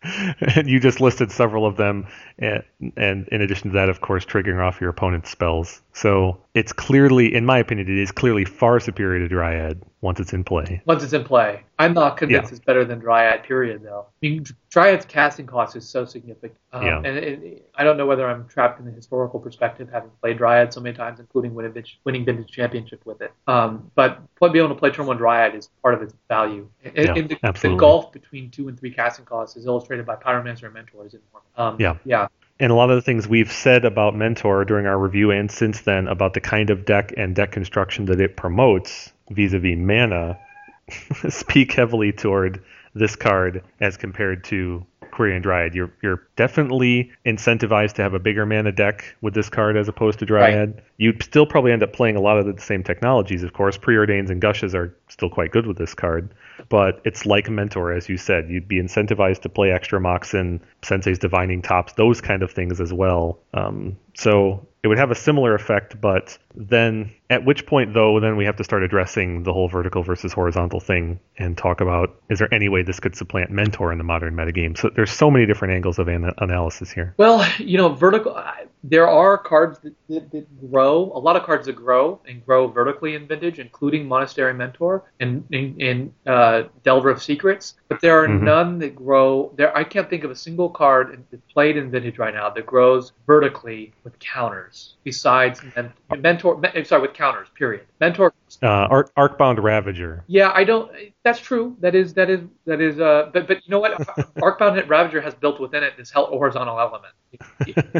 and 0.56 0.70
you 0.70 0.80
just 0.80 1.02
listed 1.02 1.32
several 1.32 1.66
of 1.66 1.76
them, 1.76 2.08
and, 2.40 2.64
and 2.96 3.28
in 3.30 3.42
addition 3.42 3.72
to 3.72 3.74
that, 3.76 3.90
of 3.90 4.02
course, 4.02 4.26
triggering 4.26 4.60
off 4.64 4.80
your 4.80 4.90
opponent's 4.90 5.30
spells. 5.30 5.82
So 5.94 6.40
it's 6.54 6.72
clearly, 6.72 7.34
in 7.34 7.46
my 7.46 7.58
opinion, 7.58 7.90
it 7.90 7.98
is 7.98 8.12
clearly 8.12 8.46
far 8.46 8.80
superior 8.80 9.20
to 9.20 9.28
Dryad 9.28 9.82
once 10.02 10.20
it's 10.20 10.32
in 10.34 10.44
play. 10.44 10.82
Once 10.86 11.04
it's 11.04 11.14
in 11.14 11.24
play, 11.24 11.64
I'm 11.80 11.94
not 11.94 12.18
convinced 12.18 12.52
Yeah. 12.52 12.56
it's 12.58 12.64
better 12.66 12.86
than 12.86 13.00
Dryad. 13.00 13.44
Period, 13.44 13.82
though. 13.84 14.06
I 14.08 14.14
mean, 14.22 14.46
Dryad's 14.70 15.06
casting 15.06 15.48
cost 15.48 15.76
is 15.76 15.90
so 15.90 16.06
significant, 16.06 16.54
um, 16.72 16.86
Yeah. 16.86 16.98
and 17.04 17.18
it, 17.18 17.70
I 17.76 17.84
don't 17.84 17.98
know 17.98 18.06
whether 18.06 18.28
I'm 18.30 18.48
trapped 18.48 18.80
in 18.80 18.86
the 18.86 18.92
historical 18.92 19.40
perspective, 19.40 19.90
having 19.92 20.12
played 20.22 20.38
Dryad 20.38 20.72
so 20.72 20.82
many 20.82 20.96
times, 20.96 21.20
including 21.20 21.56
winning 21.56 21.72
vintage, 21.74 22.00
winning 22.04 22.26
vintage 22.26 22.52
championship 22.52 23.04
with 23.06 23.22
it. 23.22 23.34
Um, 23.48 23.90
but 23.96 24.20
being 24.40 24.58
able 24.58 24.70
to 24.70 24.76
play 24.76 24.92
turn 24.92 25.08
one 25.08 25.18
Dryad 25.18 25.56
is 25.56 25.70
part 25.82 25.96
of 25.96 26.04
its 26.04 26.14
value. 26.28 26.70
And, 26.84 26.96
Yeah, 26.96 27.14
and 27.16 27.30
the, 27.30 27.38
the 27.60 27.76
gulf 27.76 28.12
between 28.12 28.52
two 28.52 28.68
and 28.68 28.80
three 28.80 28.92
casting 28.92 29.26
costs 29.26 29.58
is 29.58 29.66
illustrated 29.66 30.06
by 30.06 30.16
Pyromancer 30.16 30.66
and 30.66 30.74
Mentor 30.76 31.08
is 31.08 31.16
enormous. 31.16 31.48
Um, 31.58 31.76
Yeah. 31.80 31.96
yeah, 32.06 32.28
And 32.60 32.72
a 32.72 32.76
lot 32.76 32.90
of 32.90 32.96
the 32.96 33.02
things 33.02 33.28
we've 33.28 33.52
said 33.52 33.86
about 33.86 34.16
Mentor 34.16 34.66
during 34.66 34.88
our 34.88 34.98
review 34.98 35.32
and 35.32 35.52
since 35.52 35.82
then 35.82 36.08
about 36.08 36.34
the 36.34 36.42
kind 36.42 36.70
of 36.70 36.86
deck 36.86 37.14
and 37.16 37.36
deck 37.36 37.52
construction 37.52 38.06
that 38.06 38.20
it 38.20 38.36
promotes 38.36 39.12
vis-a-vis 39.30 39.78
mana 39.78 40.40
speak 41.30 41.74
heavily 41.74 42.12
toward 42.12 42.64
this 42.96 43.16
card 43.16 43.64
as 43.80 43.98
compared 43.98 44.44
to 44.46 44.86
Quirion 45.12 45.42
Dryad. 45.42 45.74
You're 45.74 45.92
you're 46.02 46.24
definitely 46.36 47.12
incentivized 47.26 47.94
to 47.94 48.02
have 48.02 48.14
a 48.14 48.20
bigger 48.20 48.46
mana 48.46 48.72
deck 48.72 49.16
with 49.22 49.34
this 49.34 49.50
card 49.50 49.78
as 49.78 49.88
opposed 49.88 50.20
to 50.20 50.26
Dryad. 50.26 50.82
You'd 50.98 51.22
still 51.24 51.46
probably 51.46 51.72
end 51.72 51.84
up 51.84 51.94
playing 51.94 52.16
a 52.16 52.22
lot 52.22 52.38
of 52.38 52.46
the 52.46 52.62
same 52.62 52.84
technologies, 52.84 53.44
of 53.44 53.54
course. 53.54 53.78
Preordains 53.78 54.30
and 54.30 54.42
Gushes 54.42 54.74
are 54.74 54.96
still 55.10 55.30
quite 55.30 55.52
good 55.52 55.68
with 55.68 55.78
this 55.78 55.94
card, 55.94 56.34
but 56.70 57.02
it's 57.06 57.26
like 57.26 57.50
Mentor, 57.50 57.92
as 57.92 58.10
you 58.10 58.18
said. 58.18 58.50
You'd 58.50 58.68
be 58.68 58.82
incentivized 58.82 59.42
to 59.42 59.50
play 59.50 59.72
extra 59.72 60.00
Moxen, 60.00 60.60
Sensei's 60.82 61.20
Divining 61.20 61.62
Tops, 61.62 61.94
those 61.94 62.22
kind 62.22 62.44
of 62.44 62.52
things 62.52 62.82
as 62.82 62.94
well. 62.94 63.40
Um, 63.54 63.98
so 64.16 64.66
it 64.88 64.90
would 64.90 65.00
have 65.00 65.12
a 65.12 65.16
similar 65.16 65.54
effect, 65.54 66.00
but 66.00 66.38
then 66.56 67.12
at 67.30 67.44
which 67.44 67.66
point, 67.66 67.94
though, 67.94 68.22
then 68.22 68.38
we 68.38 68.46
have 68.46 68.56
to 68.56 68.64
start 68.64 68.84
addressing 68.84 69.44
the 69.44 69.52
whole 69.52 69.68
vertical 69.68 70.02
versus 70.02 70.32
horizontal 70.32 70.80
thing 70.80 71.20
and 71.38 71.58
talk 71.58 71.82
about 71.82 72.16
is 72.30 72.40
there 72.40 72.48
any 72.54 72.70
way 72.70 72.84
this 72.84 73.02
could 73.02 73.14
supplant 73.14 73.52
Mentor 73.52 73.92
in 73.92 73.98
the 73.98 74.06
modern 74.06 74.34
metagame? 74.34 74.78
So 74.78 74.90
there's 74.96 75.12
so 75.12 75.30
many 75.30 75.46
different 75.46 75.74
angles 75.74 76.00
of 76.00 76.08
ana- 76.08 76.34
analysis 76.38 76.90
here. 76.90 77.14
Well, 77.18 77.46
you 77.58 77.78
know, 77.78 77.90
vertical. 77.90 78.42
There 78.84 79.08
are 79.08 79.38
cards 79.38 79.80
that, 79.80 79.94
that, 80.10 80.32
that 80.32 80.72
grow. 80.72 81.12
A 81.16 81.20
lot 81.20 81.36
of 81.36 81.44
cards 81.44 81.66
that 81.66 81.74
grow 81.76 82.22
and 82.28 82.46
grow 82.46 82.68
vertically 82.68 83.16
in 83.16 83.28
Vintage, 83.28 83.60
including 83.60 84.08
Monastery 84.08 84.54
Mentor 84.54 85.04
and 85.20 85.44
and, 85.52 85.82
and 85.82 86.14
uh, 86.26 86.64
Delver 86.84 87.10
of 87.10 87.22
Secrets. 87.22 87.76
But 87.90 88.02
there 88.02 88.24
are 88.24 88.28
Mhm. 88.28 88.42
none 88.44 88.80
that 88.80 88.96
grow. 88.96 89.52
There, 89.56 89.76
I 89.76 89.84
can't 89.84 90.10
think 90.10 90.24
of 90.24 90.32
a 90.32 90.36
single 90.36 90.70
card 90.70 91.24
that's 91.32 91.42
played 91.52 91.76
in 91.76 91.90
Vintage 91.92 92.18
right 92.20 92.34
now 92.34 92.50
that 92.52 92.66
grows 92.66 93.14
vertically 93.26 93.94
with 94.04 94.18
counters. 94.20 94.96
Besides 95.04 95.62
Men- 95.76 95.92
Mentor, 96.20 96.58
Men- 96.58 96.86
sorry, 96.86 97.02
with 97.02 97.14
counters. 97.14 97.48
Period. 97.56 97.86
Mentor 98.00 98.34
Uh, 98.62 98.68
Arc- 98.90 99.14
Arcbound 99.16 99.62
Ravager. 99.62 100.24
yeah, 100.28 100.52
I 100.54 100.64
don't. 100.64 100.92
That's 101.28 101.42
true. 101.42 101.76
That 101.82 101.94
is 101.94 102.14
that 102.14 102.30
is 102.30 102.40
that 102.66 102.80
is. 102.80 103.02
Uh, 103.02 103.30
but 103.34 103.50
but 103.50 103.58
you 103.58 103.70
know 103.70 103.80
what? 103.80 103.98
Arcbound 104.38 104.88
Ravager 104.88 105.20
has 105.20 105.36
built 105.36 105.60
within 105.60 105.84
it 105.84 105.98
this 105.98 106.10
hel- 106.10 106.28
horizontal 106.28 106.80
element. 106.80 107.14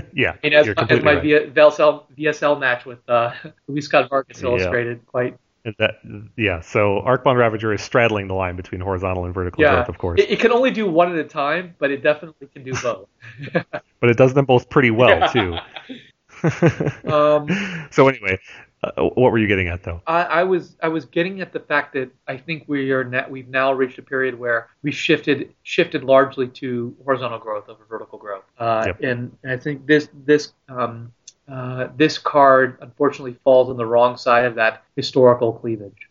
yeah, 0.14 0.38
And 0.44 0.54
as, 0.54 0.70
as 0.70 1.04
my 1.04 1.16
right. 1.16 1.54
VSL, 1.54 2.06
VSL 2.18 2.58
match 2.58 2.86
with 2.86 3.00
uh, 3.10 3.34
Luis 3.68 3.84
Scott 3.84 4.10
Vargas 4.10 4.42
Yeah. 4.42 4.48
illustrated 4.48 5.06
quite. 5.06 5.38
That, 5.78 5.96
yeah, 6.38 6.62
so 6.62 7.02
Arcbound 7.06 7.36
Ravager 7.38 7.74
is 7.74 7.82
straddling 7.82 8.30
the 8.30 8.34
line 8.34 8.56
between 8.56 8.80
horizontal 8.80 9.26
and 9.26 9.34
vertical 9.34 9.62
Yeah, 9.62 9.76
growth, 9.76 9.90
of 9.90 9.98
course. 9.98 10.22
It, 10.22 10.30
it 10.32 10.40
can 10.40 10.54
only 10.54 10.72
do 10.72 10.90
one 10.90 11.12
at 11.12 11.18
a 11.18 11.26
time, 11.26 11.76
but 11.80 11.92
it 11.92 12.02
definitely 12.02 12.48
can 12.48 12.64
do 12.64 12.72
both. 12.82 13.10
but 14.00 14.10
it 14.10 14.16
does 14.16 14.34
them 14.34 14.46
both 14.46 14.70
pretty 14.70 14.92
well, 14.92 15.28
too. 15.28 15.58
Um, 17.12 17.48
so 17.92 18.08
anyway, 18.08 18.40
uh, 18.84 18.92
what 19.02 19.32
were 19.32 19.38
you 19.40 19.48
getting 19.48 19.68
at, 19.68 19.84
though? 19.84 20.02
I, 20.06 20.24
I 20.24 20.44
was 20.44 20.76
I 20.84 20.88
was 20.88 21.06
getting 21.06 21.42
at 21.42 21.52
the 21.52 21.60
fact 21.60 21.94
that 21.94 22.12
I 22.28 22.38
think 22.38 22.66
we 22.68 22.92
are 22.92 23.04
na- 23.04 23.28
we've 23.28 23.48
now 23.48 23.74
reached 23.74 23.98
a 23.98 24.04
period 24.04 24.38
where 24.38 24.70
we 24.84 24.92
shifted 24.92 25.54
shifted 25.64 26.04
largely 26.04 26.48
to 26.50 26.96
horizontal 27.04 27.40
growth 27.40 27.70
over 27.70 27.84
vertical 27.90 28.20
growth, 28.20 28.44
uh, 28.60 28.84
Yep. 28.88 29.02
and, 29.02 29.38
and 29.44 29.52
I 29.52 29.58
think 29.58 29.88
this 29.88 30.10
this 30.26 30.54
um, 30.70 31.12
uh, 31.52 31.88
this 31.98 32.18
card 32.20 32.78
unfortunately 32.82 33.38
falls 33.44 33.70
on 33.70 33.78
the 33.78 33.86
wrong 33.86 34.16
side 34.16 34.46
of 34.46 34.56
that 34.56 34.84
historical 34.96 35.54
cleavage. 35.54 36.10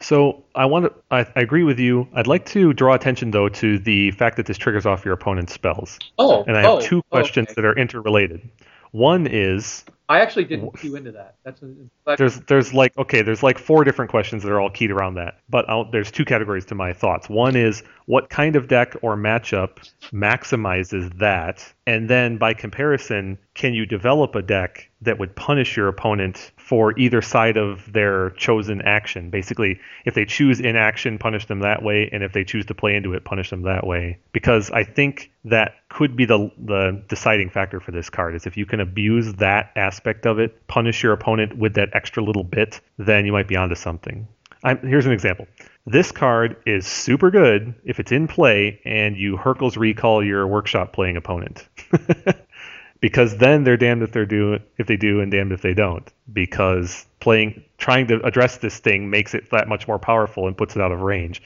So 0.00 0.42
I 0.54 0.64
want 0.64 0.86
to. 0.86 0.92
I, 1.10 1.20
I 1.36 1.40
agree 1.42 1.62
with 1.62 1.78
you. 1.78 2.08
I'd 2.14 2.26
like 2.26 2.46
to 2.46 2.72
draw 2.72 2.94
attention 2.94 3.30
though 3.32 3.48
to 3.50 3.78
the 3.78 4.10
fact 4.12 4.36
that 4.36 4.46
this 4.46 4.58
triggers 4.58 4.86
off 4.86 5.04
your 5.04 5.14
opponent's 5.14 5.52
spells, 5.52 5.98
Oh, 6.18 6.42
and 6.44 6.56
I 6.56 6.62
have 6.62 6.70
oh, 6.70 6.80
two 6.80 6.98
oh, 6.98 7.02
questions 7.10 7.48
okay. 7.48 7.54
that 7.56 7.64
are 7.64 7.76
interrelated. 7.76 8.48
One 8.92 9.26
is 9.26 9.84
I 10.12 10.20
actually 10.20 10.44
didn't 10.44 10.78
cue 10.78 10.94
into 10.94 11.10
that. 11.12 11.36
That's 11.42 11.62
a, 11.62 11.72
there's 12.18 12.38
there's 12.40 12.74
like 12.74 12.94
okay 12.98 13.22
there's 13.22 13.42
like 13.42 13.58
four 13.58 13.82
different 13.82 14.10
questions 14.10 14.42
that 14.42 14.52
are 14.52 14.60
all 14.60 14.68
keyed 14.68 14.90
around 14.90 15.14
that, 15.14 15.38
but 15.48 15.66
I'll, 15.70 15.90
there's 15.90 16.10
two 16.10 16.26
categories 16.26 16.66
to 16.66 16.74
my 16.74 16.92
thoughts. 16.92 17.30
One 17.30 17.56
is 17.56 17.82
what 18.04 18.28
kind 18.28 18.54
of 18.54 18.68
deck 18.68 18.94
or 19.00 19.16
matchup 19.16 19.88
maximizes 20.12 21.18
that, 21.18 21.72
and 21.86 22.10
then 22.10 22.36
by 22.36 22.52
comparison, 22.52 23.38
can 23.54 23.72
you 23.72 23.86
develop 23.86 24.34
a 24.34 24.42
deck 24.42 24.90
that 25.00 25.18
would 25.18 25.34
punish 25.34 25.78
your 25.78 25.88
opponent 25.88 26.52
for 26.58 26.96
either 26.98 27.22
side 27.22 27.56
of 27.56 27.90
their 27.90 28.30
chosen 28.30 28.82
action? 28.82 29.30
Basically, 29.30 29.80
if 30.04 30.12
they 30.12 30.26
choose 30.26 30.60
inaction, 30.60 31.18
punish 31.18 31.46
them 31.46 31.60
that 31.60 31.82
way, 31.82 32.10
and 32.12 32.22
if 32.22 32.34
they 32.34 32.44
choose 32.44 32.66
to 32.66 32.74
play 32.74 32.94
into 32.94 33.14
it, 33.14 33.24
punish 33.24 33.48
them 33.48 33.62
that 33.62 33.86
way. 33.86 34.18
Because 34.32 34.70
I 34.72 34.84
think 34.84 35.30
that 35.44 35.76
could 35.88 36.16
be 36.16 36.24
the 36.24 36.50
the 36.58 37.02
deciding 37.08 37.50
factor 37.50 37.80
for 37.80 37.90
this 37.90 38.08
card 38.08 38.34
is 38.34 38.46
if 38.46 38.56
you 38.56 38.64
can 38.66 38.80
abuse 38.80 39.34
that 39.34 39.70
aspect 39.76 40.01
of 40.06 40.38
it, 40.38 40.66
punish 40.66 41.02
your 41.02 41.12
opponent 41.12 41.56
with 41.56 41.74
that 41.74 41.90
extra 41.92 42.22
little 42.22 42.44
bit, 42.44 42.80
then 42.98 43.26
you 43.26 43.32
might 43.32 43.48
be 43.48 43.56
onto 43.56 43.74
something. 43.74 44.26
I'm, 44.64 44.78
here's 44.78 45.06
an 45.06 45.12
example. 45.12 45.46
This 45.86 46.12
card 46.12 46.56
is 46.66 46.86
super 46.86 47.30
good 47.30 47.74
if 47.84 47.98
it's 47.98 48.12
in 48.12 48.28
play 48.28 48.80
and 48.84 49.16
you 49.16 49.36
Hurkyl's 49.36 49.76
Recall 49.76 50.24
your 50.24 50.46
workshop 50.46 50.92
playing 50.92 51.16
opponent. 51.16 51.66
because 53.00 53.36
then 53.38 53.64
they're 53.64 53.76
damned 53.76 54.02
if 54.02 54.12
they 54.12 54.24
do 54.24 54.60
if 54.78 54.86
they 54.86 54.96
do 54.96 55.20
and 55.20 55.30
damned 55.32 55.52
if 55.52 55.60
they 55.60 55.74
don't. 55.74 56.08
Because 56.32 57.04
playing 57.18 57.64
trying 57.78 58.06
to 58.06 58.24
address 58.24 58.58
this 58.58 58.78
thing 58.78 59.10
makes 59.10 59.34
it 59.34 59.50
that 59.50 59.68
much 59.68 59.88
more 59.88 59.98
powerful 59.98 60.46
and 60.46 60.56
puts 60.56 60.76
it 60.76 60.82
out 60.82 60.92
of 60.92 61.00
range. 61.00 61.42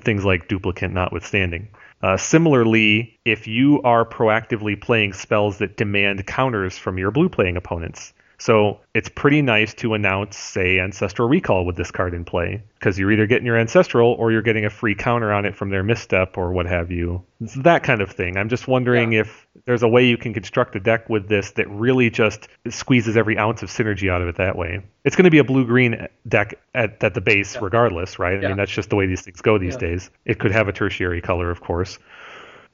Things 0.00 0.24
like 0.24 0.48
Duplicant 0.48 0.92
notwithstanding. 0.92 1.68
Uh, 2.02 2.16
similarly, 2.16 3.18
if 3.24 3.46
you 3.46 3.80
are 3.82 4.04
proactively 4.04 4.80
playing 4.80 5.12
spells 5.12 5.58
that 5.58 5.76
demand 5.76 6.26
counters 6.26 6.76
from 6.76 6.98
your 6.98 7.12
blue 7.12 7.28
playing 7.28 7.56
opponents, 7.56 8.12
so 8.42 8.80
it's 8.92 9.08
pretty 9.08 9.40
nice 9.40 9.72
to 9.74 9.94
announce, 9.94 10.36
say, 10.36 10.80
Ancestral 10.80 11.28
Recall 11.28 11.64
with 11.64 11.76
this 11.76 11.92
card 11.92 12.12
in 12.12 12.24
play, 12.24 12.60
because 12.74 12.98
you're 12.98 13.12
either 13.12 13.24
getting 13.28 13.46
your 13.46 13.56
Ancestral 13.56 14.14
or 14.14 14.32
you're 14.32 14.42
getting 14.42 14.64
a 14.64 14.70
free 14.70 14.96
counter 14.96 15.32
on 15.32 15.44
it 15.44 15.54
from 15.54 15.70
their 15.70 15.84
misstep 15.84 16.36
or 16.36 16.50
what 16.52 16.66
have 16.66 16.90
you. 16.90 17.22
It's 17.40 17.54
that 17.54 17.84
kind 17.84 18.00
of 18.00 18.10
thing. 18.10 18.36
I'm 18.36 18.48
just 18.48 18.66
wondering 18.66 19.12
if 19.12 19.46
there's 19.64 19.84
a 19.84 19.88
way 19.88 20.04
you 20.06 20.16
can 20.16 20.34
construct 20.34 20.74
a 20.74 20.80
deck 20.80 21.08
with 21.08 21.28
this 21.28 21.52
that 21.52 21.70
really 21.70 22.10
just 22.10 22.48
squeezes 22.68 23.16
every 23.16 23.38
ounce 23.38 23.62
of 23.62 23.68
synergy 23.70 24.10
out 24.10 24.20
of 24.22 24.26
it 24.26 24.34
that 24.38 24.56
way. 24.56 24.80
It's 25.04 25.14
going 25.14 25.26
to 25.26 25.30
be 25.30 25.38
a 25.38 25.44
blue 25.44 25.64
green 25.64 26.08
deck 26.26 26.56
at, 26.74 27.00
at 27.04 27.14
the 27.14 27.20
base, 27.20 27.54
Yeah. 27.54 27.60
regardless, 27.62 28.18
right? 28.18 28.38
I 28.38 28.42
Yeah. 28.42 28.48
mean, 28.48 28.56
that's 28.56 28.72
just 28.72 28.90
the 28.90 28.96
way 28.96 29.06
these 29.06 29.20
things 29.22 29.40
go 29.40 29.56
these 29.56 29.74
Yeah. 29.74 29.78
days. 29.88 30.10
It 30.24 30.40
could 30.40 30.50
have 30.50 30.66
a 30.66 30.72
tertiary 30.72 31.20
color, 31.20 31.48
of 31.48 31.60
course. 31.60 32.00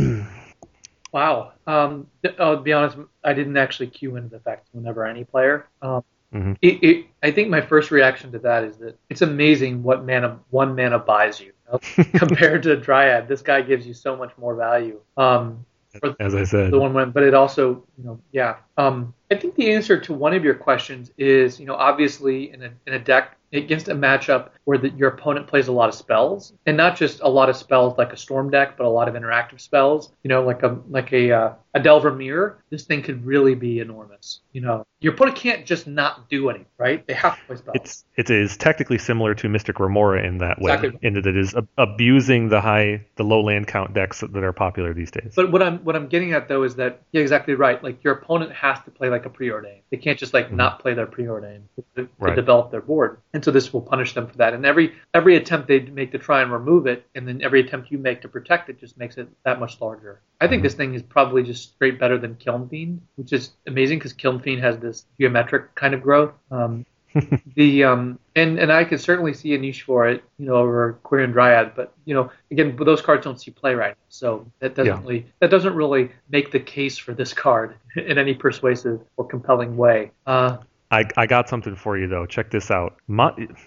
Wow. 1.11 1.53
Um, 1.65 2.07
I'll 2.37 2.57
be 2.57 2.73
honest. 2.73 2.97
I 3.23 3.33
didn't 3.33 3.57
actually 3.57 3.87
cue 3.87 4.15
into 4.15 4.29
the 4.29 4.39
fact 4.39 4.67
whenever 4.71 5.05
any 5.05 5.23
player. 5.23 5.67
Um, 5.81 6.03
Mhm. 6.33 6.57
it, 6.61 6.83
it, 6.83 7.05
I 7.23 7.31
think 7.31 7.49
my 7.49 7.59
first 7.59 7.89
reaction 7.89 8.31
to 8.33 8.39
that 8.39 8.63
is 8.63 8.77
that 8.77 8.95
it's 9.09 9.23
amazing 9.23 9.81
what 9.81 10.05
mana 10.05 10.39
one 10.51 10.75
mana 10.75 10.99
buys 10.99 11.39
you, 11.39 11.47
you 11.47 11.53
know? 11.71 12.03
compared 12.19 12.61
to 12.63 12.75
Dryad. 12.75 13.27
This 13.27 13.41
guy 13.41 13.63
gives 13.63 13.87
you 13.87 13.95
so 13.95 14.15
much 14.15 14.31
more 14.37 14.55
value. 14.55 14.99
Um, 15.17 15.65
for 15.99 16.15
As 16.19 16.35
I 16.35 16.43
said, 16.43 16.71
the 16.71 16.79
one 16.79 16.93
win, 16.93 17.09
but 17.09 17.23
it 17.23 17.33
also, 17.33 17.83
you 17.97 18.03
know, 18.03 18.19
yeah. 18.31 18.57
Um, 18.77 19.15
I 19.31 19.35
think 19.35 19.55
the 19.55 19.71
answer 19.71 19.99
to 19.99 20.13
one 20.13 20.35
of 20.35 20.43
your 20.43 20.53
questions 20.53 21.11
is, 21.17 21.59
you 21.59 21.65
know, 21.65 21.73
obviously 21.73 22.53
in 22.53 22.61
a, 22.61 22.69
in 22.85 22.93
a 22.93 22.99
deck 22.99 23.35
against 23.53 23.87
a 23.87 23.95
matchup 23.95 24.49
where 24.65 24.77
the, 24.77 24.89
your 24.91 25.09
opponent 25.09 25.47
plays 25.47 25.67
a 25.67 25.71
lot 25.71 25.89
of 25.89 25.95
spells, 25.95 26.53
and 26.65 26.77
not 26.77 26.95
just 26.95 27.21
a 27.21 27.29
lot 27.29 27.49
of 27.49 27.55
spells 27.55 27.97
like 27.97 28.13
a 28.13 28.17
storm 28.17 28.49
deck, 28.49 28.77
but 28.77 28.85
a 28.85 28.89
lot 28.89 29.07
of 29.07 29.15
interactive 29.15 29.59
spells. 29.59 30.11
You 30.23 30.29
know, 30.29 30.43
like 30.43 30.63
a 30.63 30.77
like 30.89 31.11
a 31.13 31.31
uh, 31.31 31.53
a 31.73 31.79
Delver 31.79 32.11
Mirror. 32.11 32.63
This 32.69 32.83
thing 32.85 33.01
could 33.03 33.25
really 33.25 33.55
be 33.55 33.79
enormous. 33.79 34.39
You 34.53 34.61
know, 34.61 34.85
your 35.01 35.13
opponent 35.13 35.37
can't 35.37 35.65
just 35.65 35.87
not 35.87 36.29
do 36.29 36.49
anything, 36.49 36.65
right? 36.77 37.05
They 37.07 37.13
have 37.13 37.37
to 37.37 37.45
play 37.45 37.55
spells. 37.57 37.75
it's 37.75 38.05
it 38.15 38.29
is 38.29 38.57
technically 38.57 38.97
similar 38.97 39.33
to 39.35 39.47
Mystic 39.49 39.79
Remora 39.79 40.23
in 40.25 40.39
that 40.39 40.59
way, 40.61 40.73
Exactly. 40.73 40.99
in 41.07 41.13
that 41.13 41.27
it 41.27 41.37
is 41.37 41.55
ab- 41.55 41.67
abusing 41.77 42.49
the 42.49 42.59
high, 42.59 43.05
the 43.15 43.23
low 43.23 43.41
land 43.41 43.67
count 43.67 43.93
decks 43.93 44.19
that 44.21 44.35
are 44.43 44.51
popular 44.53 44.93
these 44.93 45.11
days. 45.11 45.33
But 45.35 45.51
what 45.51 45.61
I'm 45.61 45.77
what 45.79 45.95
I'm 45.95 46.07
getting 46.07 46.33
at 46.33 46.47
though 46.47 46.63
is 46.63 46.75
that 46.75 47.01
yeah, 47.11 47.21
exactly 47.21 47.53
right. 47.53 47.81
Like 47.83 48.03
your 48.03 48.13
opponent 48.15 48.51
has 48.53 48.79
to 48.85 48.91
play 48.91 49.09
like 49.09 49.25
a 49.25 49.29
preordain. 49.29 49.81
They 49.91 49.97
can't 49.97 50.17
just 50.19 50.33
like 50.33 50.51
not 50.51 50.79
play 50.79 50.93
their 50.95 51.07
preordain 51.07 51.61
to, 51.75 51.83
to 51.95 52.01
Mm-hmm. 52.09 52.23
Right. 52.25 52.35
develop 52.35 52.71
their 52.71 52.81
board. 52.81 53.19
And 53.33 53.43
so 53.43 53.51
this 53.51 53.71
will 53.73 53.81
punish 53.81 54.13
them 54.13 54.27
for 54.27 54.37
that. 54.37 54.53
And 54.53 54.65
every 54.65 54.93
every 55.13 55.35
attempt 55.35 55.67
they 55.67 55.79
make 55.81 56.11
to 56.13 56.17
try 56.17 56.41
and 56.41 56.51
remove 56.51 56.87
it, 56.87 57.05
and 57.15 57.27
then 57.27 57.41
every 57.41 57.59
attempt 57.61 57.91
you 57.91 57.97
make 57.97 58.21
to 58.21 58.27
protect 58.29 58.69
it, 58.69 58.79
just 58.79 58.97
makes 58.97 59.17
it 59.17 59.27
that 59.43 59.59
much 59.59 59.79
larger. 59.79 60.19
I 60.41 60.45
Mm-hmm. 60.45 60.51
think 60.51 60.63
this 60.63 60.73
thing 60.73 60.93
is 60.93 61.03
probably 61.03 61.43
just 61.43 61.58
straight 61.61 61.99
better 61.99 62.17
than 62.17 62.35
Kiln 62.35 62.67
Fiend, 62.69 63.01
which 63.15 63.33
is 63.33 63.51
amazing 63.67 63.99
because 63.99 64.13
Kiln 64.13 64.39
Fiend 64.39 64.61
has 64.61 64.77
this 64.79 65.05
geometric 65.19 65.75
kind 65.75 65.93
of 65.93 66.01
growth. 66.01 66.33
Um, 66.51 66.85
the 67.55 67.83
um 67.83 68.19
and 68.35 68.59
and 68.59 68.71
I 68.71 68.83
could 68.83 69.01
certainly 69.01 69.33
see 69.33 69.55
a 69.55 69.57
niche 69.57 69.81
for 69.81 70.07
it, 70.07 70.23
you 70.37 70.45
know, 70.45 70.55
over 70.55 70.99
Quirion 71.03 71.33
Dryad, 71.33 71.73
but 71.75 71.91
you 72.05 72.13
know, 72.13 72.29
again, 72.51 72.77
those 72.79 73.01
cards 73.01 73.23
don't 73.23 73.41
see 73.41 73.49
play 73.49 73.73
right 73.73 73.89
now, 73.91 74.05
so 74.09 74.45
that 74.59 74.75
doesn't 74.75 74.93
Yeah. 74.93 75.01
really 75.01 75.25
that 75.39 75.49
doesn't 75.49 75.73
really 75.73 76.11
make 76.29 76.51
the 76.51 76.59
case 76.59 76.99
for 76.99 77.13
this 77.15 77.33
card 77.33 77.73
in 77.95 78.19
any 78.19 78.35
persuasive 78.35 79.01
or 79.17 79.25
compelling 79.27 79.75
way. 79.75 80.11
Uh, 80.27 80.57
I, 80.91 81.05
I 81.17 81.27
got 81.27 81.49
something 81.49 81.75
for 81.75 81.97
you 81.97 82.07
though. 82.07 82.25
Check 82.25 82.49
this 82.51 82.71
out. 82.71 82.95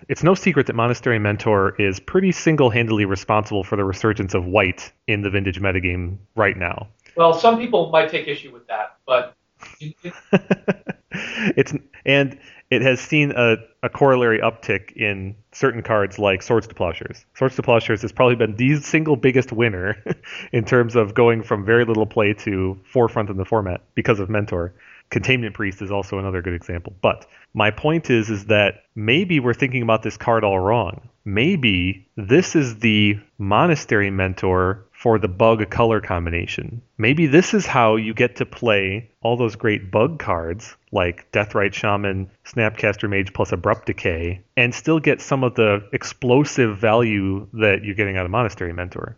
It's 0.08 0.22
no 0.24 0.34
secret 0.34 0.66
that 0.66 0.74
Monastery 0.74 1.20
Mentor 1.20 1.74
is 1.80 2.00
pretty 2.00 2.32
single-handedly 2.32 3.04
responsible 3.04 3.62
for 3.62 3.76
the 3.76 3.84
resurgence 3.84 4.34
of 4.34 4.44
white 4.44 4.92
in 5.06 5.22
the 5.22 5.30
vintage 5.30 5.60
metagame 5.60 6.16
right 6.34 6.56
now. 6.56 6.88
Well, 7.16 7.34
some 7.34 7.58
people 7.58 7.90
might 7.90 8.08
take 8.08 8.28
issue 8.28 8.52
with 8.52 8.66
that, 8.68 8.96
but 9.06 9.36
it's 11.56 11.74
and 12.04 12.38
it 12.70 12.82
has 12.82 13.00
seen 13.00 13.32
a, 13.36 13.56
a 13.82 13.88
corollary 13.90 14.40
uptick 14.40 14.92
in 14.92 15.36
certain 15.52 15.82
cards 15.82 16.18
like 16.18 16.42
Swords 16.42 16.66
to 16.66 16.74
Plowshares. 16.74 17.26
Swords 17.34 17.54
to 17.56 17.62
Plowshares 17.62 18.00
has 18.00 18.12
probably 18.12 18.34
been 18.34 18.56
the 18.56 18.76
single 18.80 19.16
biggest 19.16 19.52
winner 19.52 20.02
in 20.52 20.64
terms 20.64 20.96
of 20.96 21.12
going 21.12 21.42
from 21.42 21.66
very 21.66 21.84
little 21.84 22.06
play 22.06 22.32
to 22.32 22.80
forefront 22.84 23.28
in 23.28 23.36
the 23.36 23.44
format 23.44 23.82
because 23.94 24.20
of 24.20 24.30
Mentor. 24.30 24.72
Containment 25.10 25.54
Priest 25.54 25.82
is 25.82 25.90
also 25.90 26.18
another 26.18 26.40
good 26.40 26.54
example. 26.54 26.94
But 27.02 27.26
my 27.52 27.70
point 27.70 28.08
is 28.08 28.30
is 28.30 28.46
that 28.46 28.84
maybe 28.94 29.38
we're 29.38 29.52
thinking 29.52 29.82
about 29.82 30.02
this 30.02 30.16
card 30.16 30.42
all 30.42 30.58
wrong. 30.58 31.10
Maybe 31.26 32.08
this 32.16 32.56
is 32.56 32.78
the 32.78 33.20
monastery 33.36 34.10
mentor 34.10 34.86
for 35.02 35.18
the 35.18 35.26
bug 35.26 35.68
color 35.68 36.00
combination. 36.00 36.80
Maybe 36.96 37.26
this 37.26 37.54
is 37.54 37.66
how 37.66 37.96
you 37.96 38.14
get 38.14 38.36
to 38.36 38.46
play 38.46 39.10
all 39.20 39.36
those 39.36 39.56
great 39.56 39.90
bug 39.90 40.20
cards 40.20 40.76
like 40.92 41.28
Deathrite 41.32 41.74
Shaman, 41.74 42.30
Snapcaster 42.44 43.10
Mage 43.10 43.32
plus 43.32 43.50
Abrupt 43.50 43.86
Decay, 43.86 44.42
and 44.56 44.72
still 44.72 45.00
get 45.00 45.20
some 45.20 45.42
of 45.42 45.56
the 45.56 45.82
explosive 45.92 46.78
value 46.78 47.48
that 47.54 47.82
you're 47.82 47.96
getting 47.96 48.16
out 48.16 48.26
of 48.26 48.30
Monastery 48.30 48.72
Mentor. 48.72 49.16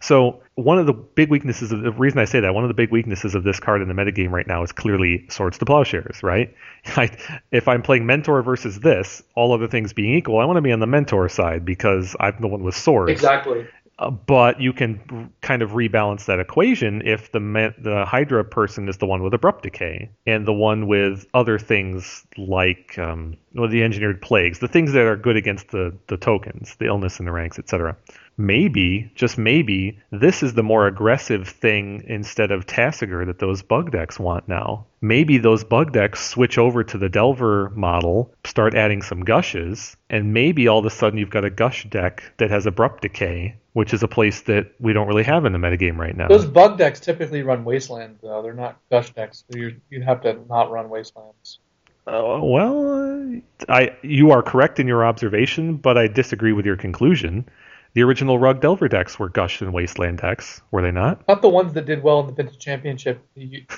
So 0.00 0.42
one 0.54 0.78
of 0.78 0.86
the 0.86 0.92
big 0.92 1.30
weaknesses 1.30 1.72
of 1.72 1.82
the 1.82 1.92
reason 1.92 2.18
I 2.18 2.24
say 2.24 2.40
that 2.40 2.54
one 2.54 2.64
of 2.64 2.68
the 2.68 2.74
big 2.74 2.90
weaknesses 2.90 3.34
of 3.34 3.44
this 3.44 3.60
card 3.60 3.82
in 3.82 3.88
the 3.88 3.94
metagame 3.94 4.30
right 4.30 4.46
now 4.46 4.62
is 4.62 4.72
clearly 4.72 5.26
Swords 5.28 5.58
to 5.58 5.64
Plowshares, 5.64 6.22
right? 6.22 6.54
I, 6.96 7.10
if 7.50 7.68
I'm 7.68 7.82
playing 7.82 8.06
Mentor 8.06 8.42
versus 8.42 8.80
this, 8.80 9.22
all 9.34 9.52
other 9.52 9.68
things 9.68 9.92
being 9.92 10.14
equal, 10.14 10.38
I 10.38 10.44
want 10.44 10.56
to 10.56 10.62
be 10.62 10.72
on 10.72 10.80
the 10.80 10.86
Mentor 10.86 11.28
side 11.28 11.64
because 11.64 12.16
I'm 12.20 12.36
the 12.40 12.48
one 12.48 12.62
with 12.62 12.76
swords. 12.76 13.10
exactly. 13.10 13.66
Uh, 13.98 14.10
but 14.10 14.60
you 14.60 14.74
can 14.74 15.32
kind 15.40 15.62
of 15.62 15.70
rebalance 15.70 16.26
that 16.26 16.38
equation 16.38 17.00
if 17.06 17.32
the 17.32 17.74
the 17.78 18.04
Hydra 18.04 18.44
person 18.44 18.88
is 18.88 18.98
the 18.98 19.06
one 19.06 19.22
with 19.22 19.32
abrupt 19.32 19.62
decay 19.62 20.10
and 20.26 20.46
the 20.46 20.52
one 20.52 20.86
with 20.86 21.26
other 21.32 21.58
things 21.58 22.26
like 22.36 22.98
um, 22.98 23.38
well, 23.54 23.68
the 23.68 23.82
engineered 23.82 24.20
plagues, 24.20 24.58
the 24.58 24.68
things 24.68 24.92
that 24.92 25.06
are 25.06 25.16
good 25.16 25.36
against 25.36 25.70
the 25.70 25.96
the 26.08 26.18
tokens, 26.18 26.76
the 26.76 26.86
illness 26.86 27.20
in 27.20 27.24
the 27.24 27.32
ranks, 27.32 27.58
etc. 27.58 27.96
Maybe, 28.38 29.10
just 29.14 29.38
maybe, 29.38 29.98
this 30.10 30.42
is 30.42 30.52
the 30.52 30.62
more 30.62 30.86
aggressive 30.86 31.48
thing 31.48 32.04
instead 32.06 32.50
of 32.50 32.66
Tasigur 32.66 33.24
that 33.24 33.38
those 33.38 33.62
bug 33.62 33.92
decks 33.92 34.20
want 34.20 34.46
now. 34.46 34.84
Maybe 35.00 35.38
those 35.38 35.64
bug 35.64 35.92
decks 35.92 36.22
switch 36.22 36.58
over 36.58 36.84
to 36.84 36.98
the 36.98 37.08
Delver 37.08 37.70
model, 37.70 38.34
start 38.44 38.74
adding 38.74 39.00
some 39.00 39.24
gushes, 39.24 39.96
and 40.10 40.34
maybe 40.34 40.68
all 40.68 40.80
of 40.80 40.84
a 40.84 40.90
sudden 40.90 41.18
you've 41.18 41.30
got 41.30 41.46
a 41.46 41.50
gush 41.50 41.86
deck 41.88 42.24
that 42.36 42.50
has 42.50 42.66
abrupt 42.66 43.00
decay, 43.00 43.56
which 43.76 43.92
is 43.92 44.02
a 44.02 44.08
place 44.08 44.40
that 44.40 44.72
we 44.80 44.94
don't 44.94 45.06
really 45.06 45.22
have 45.22 45.44
in 45.44 45.52
the 45.52 45.58
metagame 45.58 45.98
right 45.98 46.16
now. 46.16 46.28
Those 46.28 46.46
bug 46.46 46.78
decks 46.78 46.98
typically 46.98 47.42
run 47.42 47.62
wastelands, 47.62 48.18
though. 48.22 48.40
They're 48.40 48.54
not 48.54 48.78
gush 48.90 49.12
decks. 49.12 49.44
So 49.52 49.58
you 49.58 49.76
you'd 49.90 50.02
have 50.02 50.22
to 50.22 50.38
not 50.48 50.70
run 50.70 50.88
wastelands. 50.88 51.58
Uh, 52.06 52.40
well, 52.42 53.38
I 53.68 53.94
you 54.00 54.30
are 54.30 54.42
correct 54.42 54.80
in 54.80 54.88
your 54.88 55.04
observation, 55.04 55.76
but 55.76 55.98
I 55.98 56.06
disagree 56.08 56.54
with 56.54 56.64
your 56.64 56.78
conclusion. 56.78 57.44
The 57.92 58.02
original 58.02 58.38
Rug 58.38 58.62
Delver 58.62 58.88
decks 58.88 59.18
were 59.18 59.28
Gush 59.28 59.60
and 59.60 59.74
Wasteland 59.74 60.18
decks, 60.18 60.62
were 60.70 60.80
they 60.80 60.90
not? 60.90 61.28
Not 61.28 61.42
the 61.42 61.50
ones 61.50 61.74
that 61.74 61.84
did 61.84 62.02
well 62.02 62.20
in 62.20 62.28
the 62.28 62.32
Vintage 62.32 62.58
Championship 62.58 63.20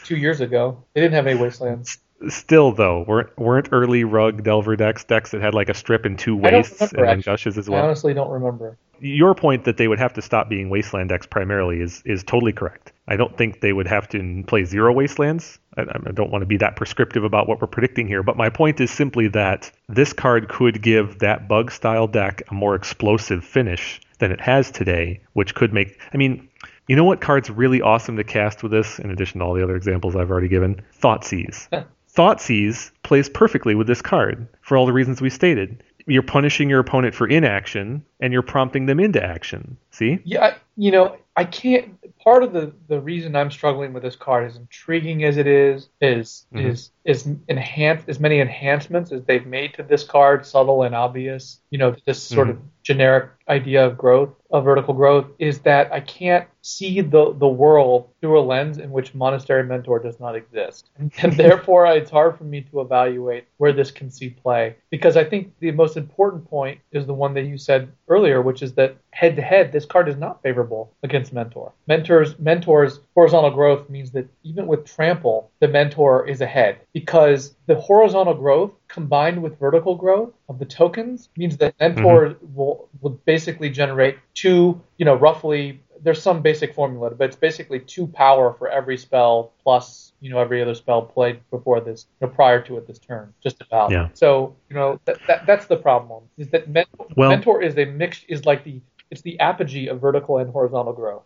two 0.04 0.16
years 0.16 0.40
ago. 0.40 0.84
They 0.94 1.00
didn't 1.00 1.14
have 1.14 1.26
any 1.26 1.40
wastelands. 1.40 1.98
Still, 2.28 2.70
though, 2.70 3.04
weren't 3.06 3.36
weren't 3.36 3.70
early 3.72 4.04
Rug 4.04 4.44
Delver 4.44 4.76
decks 4.76 5.02
decks 5.02 5.32
that 5.32 5.40
had 5.40 5.54
like 5.54 5.68
a 5.68 5.74
strip 5.74 6.04
and 6.04 6.16
two 6.16 6.36
wastes 6.36 6.80
and 6.80 7.04
then. 7.04 7.20
Gushes 7.20 7.58
as 7.58 7.68
well? 7.68 7.82
I 7.82 7.86
honestly 7.86 8.14
don't 8.14 8.30
remember. 8.30 8.76
Your 9.00 9.34
point 9.34 9.64
that 9.64 9.76
they 9.76 9.88
would 9.88 9.98
have 9.98 10.14
to 10.14 10.22
stop 10.22 10.48
being 10.48 10.70
Wasteland 10.70 11.08
decks 11.08 11.26
primarily 11.26 11.80
is 11.80 12.02
is 12.04 12.24
totally 12.24 12.52
correct. 12.52 12.92
I 13.06 13.16
don't 13.16 13.36
think 13.36 13.60
they 13.60 13.72
would 13.72 13.86
have 13.86 14.08
to 14.10 14.44
play 14.46 14.64
zero 14.64 14.92
Wastelands. 14.92 15.58
I, 15.76 15.82
I 15.82 16.10
don't 16.12 16.30
want 16.30 16.42
to 16.42 16.46
be 16.46 16.58
that 16.58 16.76
prescriptive 16.76 17.24
about 17.24 17.48
what 17.48 17.60
we're 17.60 17.68
predicting 17.68 18.06
here, 18.06 18.22
but 18.22 18.36
my 18.36 18.50
point 18.50 18.80
is 18.80 18.90
simply 18.90 19.28
that 19.28 19.70
this 19.88 20.12
card 20.12 20.48
could 20.48 20.82
give 20.82 21.20
that 21.20 21.48
bug 21.48 21.70
style 21.70 22.06
deck 22.06 22.42
a 22.50 22.54
more 22.54 22.74
explosive 22.74 23.44
finish 23.44 24.00
than 24.18 24.32
it 24.32 24.40
has 24.40 24.70
today, 24.70 25.20
which 25.32 25.54
could 25.54 25.72
make. 25.72 25.98
I 26.12 26.16
mean, 26.16 26.48
you 26.88 26.96
know 26.96 27.04
what 27.04 27.20
card's 27.20 27.50
really 27.50 27.80
awesome 27.80 28.16
to 28.16 28.24
cast 28.24 28.62
with 28.62 28.72
this, 28.72 28.98
in 28.98 29.10
addition 29.10 29.40
to 29.40 29.44
all 29.46 29.54
the 29.54 29.62
other 29.62 29.76
examples 29.76 30.16
I've 30.16 30.30
already 30.30 30.48
given? 30.48 30.82
Thoughtseize. 31.00 31.68
Thoughtseize 32.14 32.90
plays 33.02 33.28
perfectly 33.28 33.74
with 33.74 33.86
this 33.86 34.02
card 34.02 34.48
for 34.62 34.76
all 34.76 34.86
the 34.86 34.92
reasons 34.92 35.20
we 35.20 35.30
stated. 35.30 35.84
You're 36.08 36.22
punishing 36.22 36.70
your 36.70 36.80
opponent 36.80 37.14
for 37.14 37.28
inaction, 37.28 38.02
and 38.20 38.32
you're 38.32 38.42
prompting 38.42 38.86
them 38.86 38.98
into 38.98 39.22
action. 39.22 39.76
See? 39.90 40.18
Yeah, 40.24 40.54
you 40.76 40.90
know, 40.90 41.16
I 41.36 41.44
can't. 41.44 41.94
Part 42.24 42.42
of 42.42 42.52
the 42.52 42.72
the 42.88 43.00
reason 43.00 43.36
I'm 43.36 43.50
struggling 43.50 43.92
with 43.92 44.02
this 44.02 44.16
card, 44.16 44.46
as 44.46 44.56
intriguing 44.56 45.22
as 45.24 45.36
it 45.36 45.46
is, 45.46 45.88
is 46.00 46.46
Mhm. 46.52 46.64
is 46.64 46.90
is 47.04 47.28
enhance 47.48 48.02
as 48.08 48.18
many 48.18 48.40
enhancements 48.40 49.12
as 49.12 49.22
they've 49.24 49.46
made 49.46 49.74
to 49.74 49.82
this 49.82 50.02
card, 50.02 50.44
subtle 50.44 50.82
and 50.82 50.94
obvious. 50.94 51.60
You 51.70 51.78
know, 51.78 51.94
this 52.06 52.22
sort 52.22 52.48
of 52.48 52.56
mm-hmm. 52.56 52.66
generic 52.82 53.30
idea 53.48 53.86
of 53.86 53.98
growth, 53.98 54.30
of 54.50 54.64
vertical 54.64 54.94
growth, 54.94 55.26
is 55.38 55.60
that 55.60 55.92
I 55.92 56.00
can't 56.00 56.48
see 56.62 57.00
the 57.00 57.34
the 57.34 57.48
world 57.48 58.10
through 58.20 58.38
a 58.38 58.42
lens 58.42 58.78
in 58.78 58.90
which 58.90 59.14
Monastery 59.14 59.64
Mentor 59.64 59.98
does 59.98 60.18
not 60.20 60.34
exist, 60.34 60.90
and, 60.98 61.12
and 61.22 61.32
therefore 61.34 61.86
it's 61.86 62.10
hard 62.10 62.36
for 62.36 62.44
me 62.44 62.62
to 62.62 62.80
evaluate 62.80 63.44
where 63.58 63.72
this 63.72 63.90
can 63.90 64.10
see 64.10 64.30
play. 64.30 64.76
Because 64.90 65.16
I 65.16 65.24
think 65.24 65.52
the 65.60 65.70
most 65.72 65.96
important 65.96 66.48
point 66.48 66.80
is 66.92 67.06
the 67.06 67.14
one 67.14 67.34
that 67.34 67.44
you 67.44 67.58
said 67.58 67.92
earlier, 68.08 68.40
which 68.40 68.62
is 68.62 68.72
that 68.74 68.96
head 69.10 69.36
to 69.36 69.42
head, 69.42 69.72
this 69.72 69.84
card 69.84 70.08
is 70.08 70.16
not 70.16 70.42
favorable 70.42 70.92
against 71.02 71.32
Mentor. 71.32 71.72
Mentors, 71.86 72.38
Mentor's 72.38 73.00
horizontal 73.14 73.50
growth 73.50 73.88
means 73.90 74.10
that 74.12 74.28
even 74.42 74.66
with 74.66 74.84
Trample, 74.84 75.50
the 75.60 75.68
Mentor 75.68 76.28
is 76.28 76.40
ahead 76.40 76.78
because 76.92 77.54
the 77.68 77.76
horizontal 77.76 78.32
growth 78.32 78.72
combined 78.88 79.42
with 79.42 79.58
vertical 79.58 79.94
growth 79.94 80.32
of 80.48 80.58
the 80.58 80.64
tokens 80.64 81.28
means 81.36 81.58
that 81.58 81.74
Mentor 81.78 82.30
mm-hmm. 82.30 82.54
will 82.54 82.88
will 83.02 83.10
basically 83.26 83.68
generate 83.68 84.16
two, 84.34 84.80
you 84.96 85.04
know, 85.04 85.14
roughly. 85.14 85.82
There's 86.00 86.22
some 86.22 86.40
basic 86.40 86.74
formula, 86.74 87.10
but 87.10 87.24
it's 87.24 87.36
basically 87.36 87.80
two 87.80 88.06
power 88.06 88.54
for 88.54 88.68
every 88.68 88.96
spell 88.96 89.52
plus, 89.62 90.12
you 90.20 90.30
know, 90.30 90.38
every 90.38 90.62
other 90.62 90.74
spell 90.74 91.02
played 91.02 91.40
before 91.50 91.80
this, 91.80 92.06
you 92.20 92.26
know, 92.26 92.32
prior 92.32 92.62
to 92.62 92.78
it 92.78 92.86
this 92.86 93.00
turn, 93.00 93.34
just 93.42 93.60
about. 93.60 93.90
Yeah. 93.90 94.08
So, 94.14 94.56
you 94.70 94.76
know, 94.76 95.00
that, 95.04 95.18
that 95.26 95.44
that's 95.44 95.66
the 95.66 95.76
problem 95.76 96.22
is 96.38 96.48
that 96.48 96.68
Mentor, 96.70 97.06
Well- 97.16 97.30
Mentor 97.30 97.62
is 97.62 97.76
a 97.76 97.84
mix, 97.84 98.24
is 98.28 98.46
like 98.46 98.64
the 98.64 98.80
it's 99.10 99.20
the 99.20 99.38
apogee 99.40 99.88
of 99.88 100.00
vertical 100.00 100.38
and 100.38 100.50
horizontal 100.50 100.94
growth. 100.94 101.24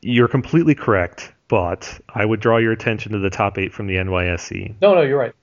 You're 0.00 0.26
completely 0.26 0.74
correct, 0.74 1.32
but 1.46 2.00
I 2.12 2.24
would 2.24 2.40
draw 2.40 2.56
your 2.56 2.72
attention 2.72 3.12
to 3.12 3.20
the 3.20 3.30
top 3.30 3.58
eight 3.58 3.72
from 3.72 3.86
the 3.86 3.94
NYSE. 3.94 4.74
No, 4.80 4.94
no, 4.96 5.02
you're 5.02 5.18
right. 5.18 5.34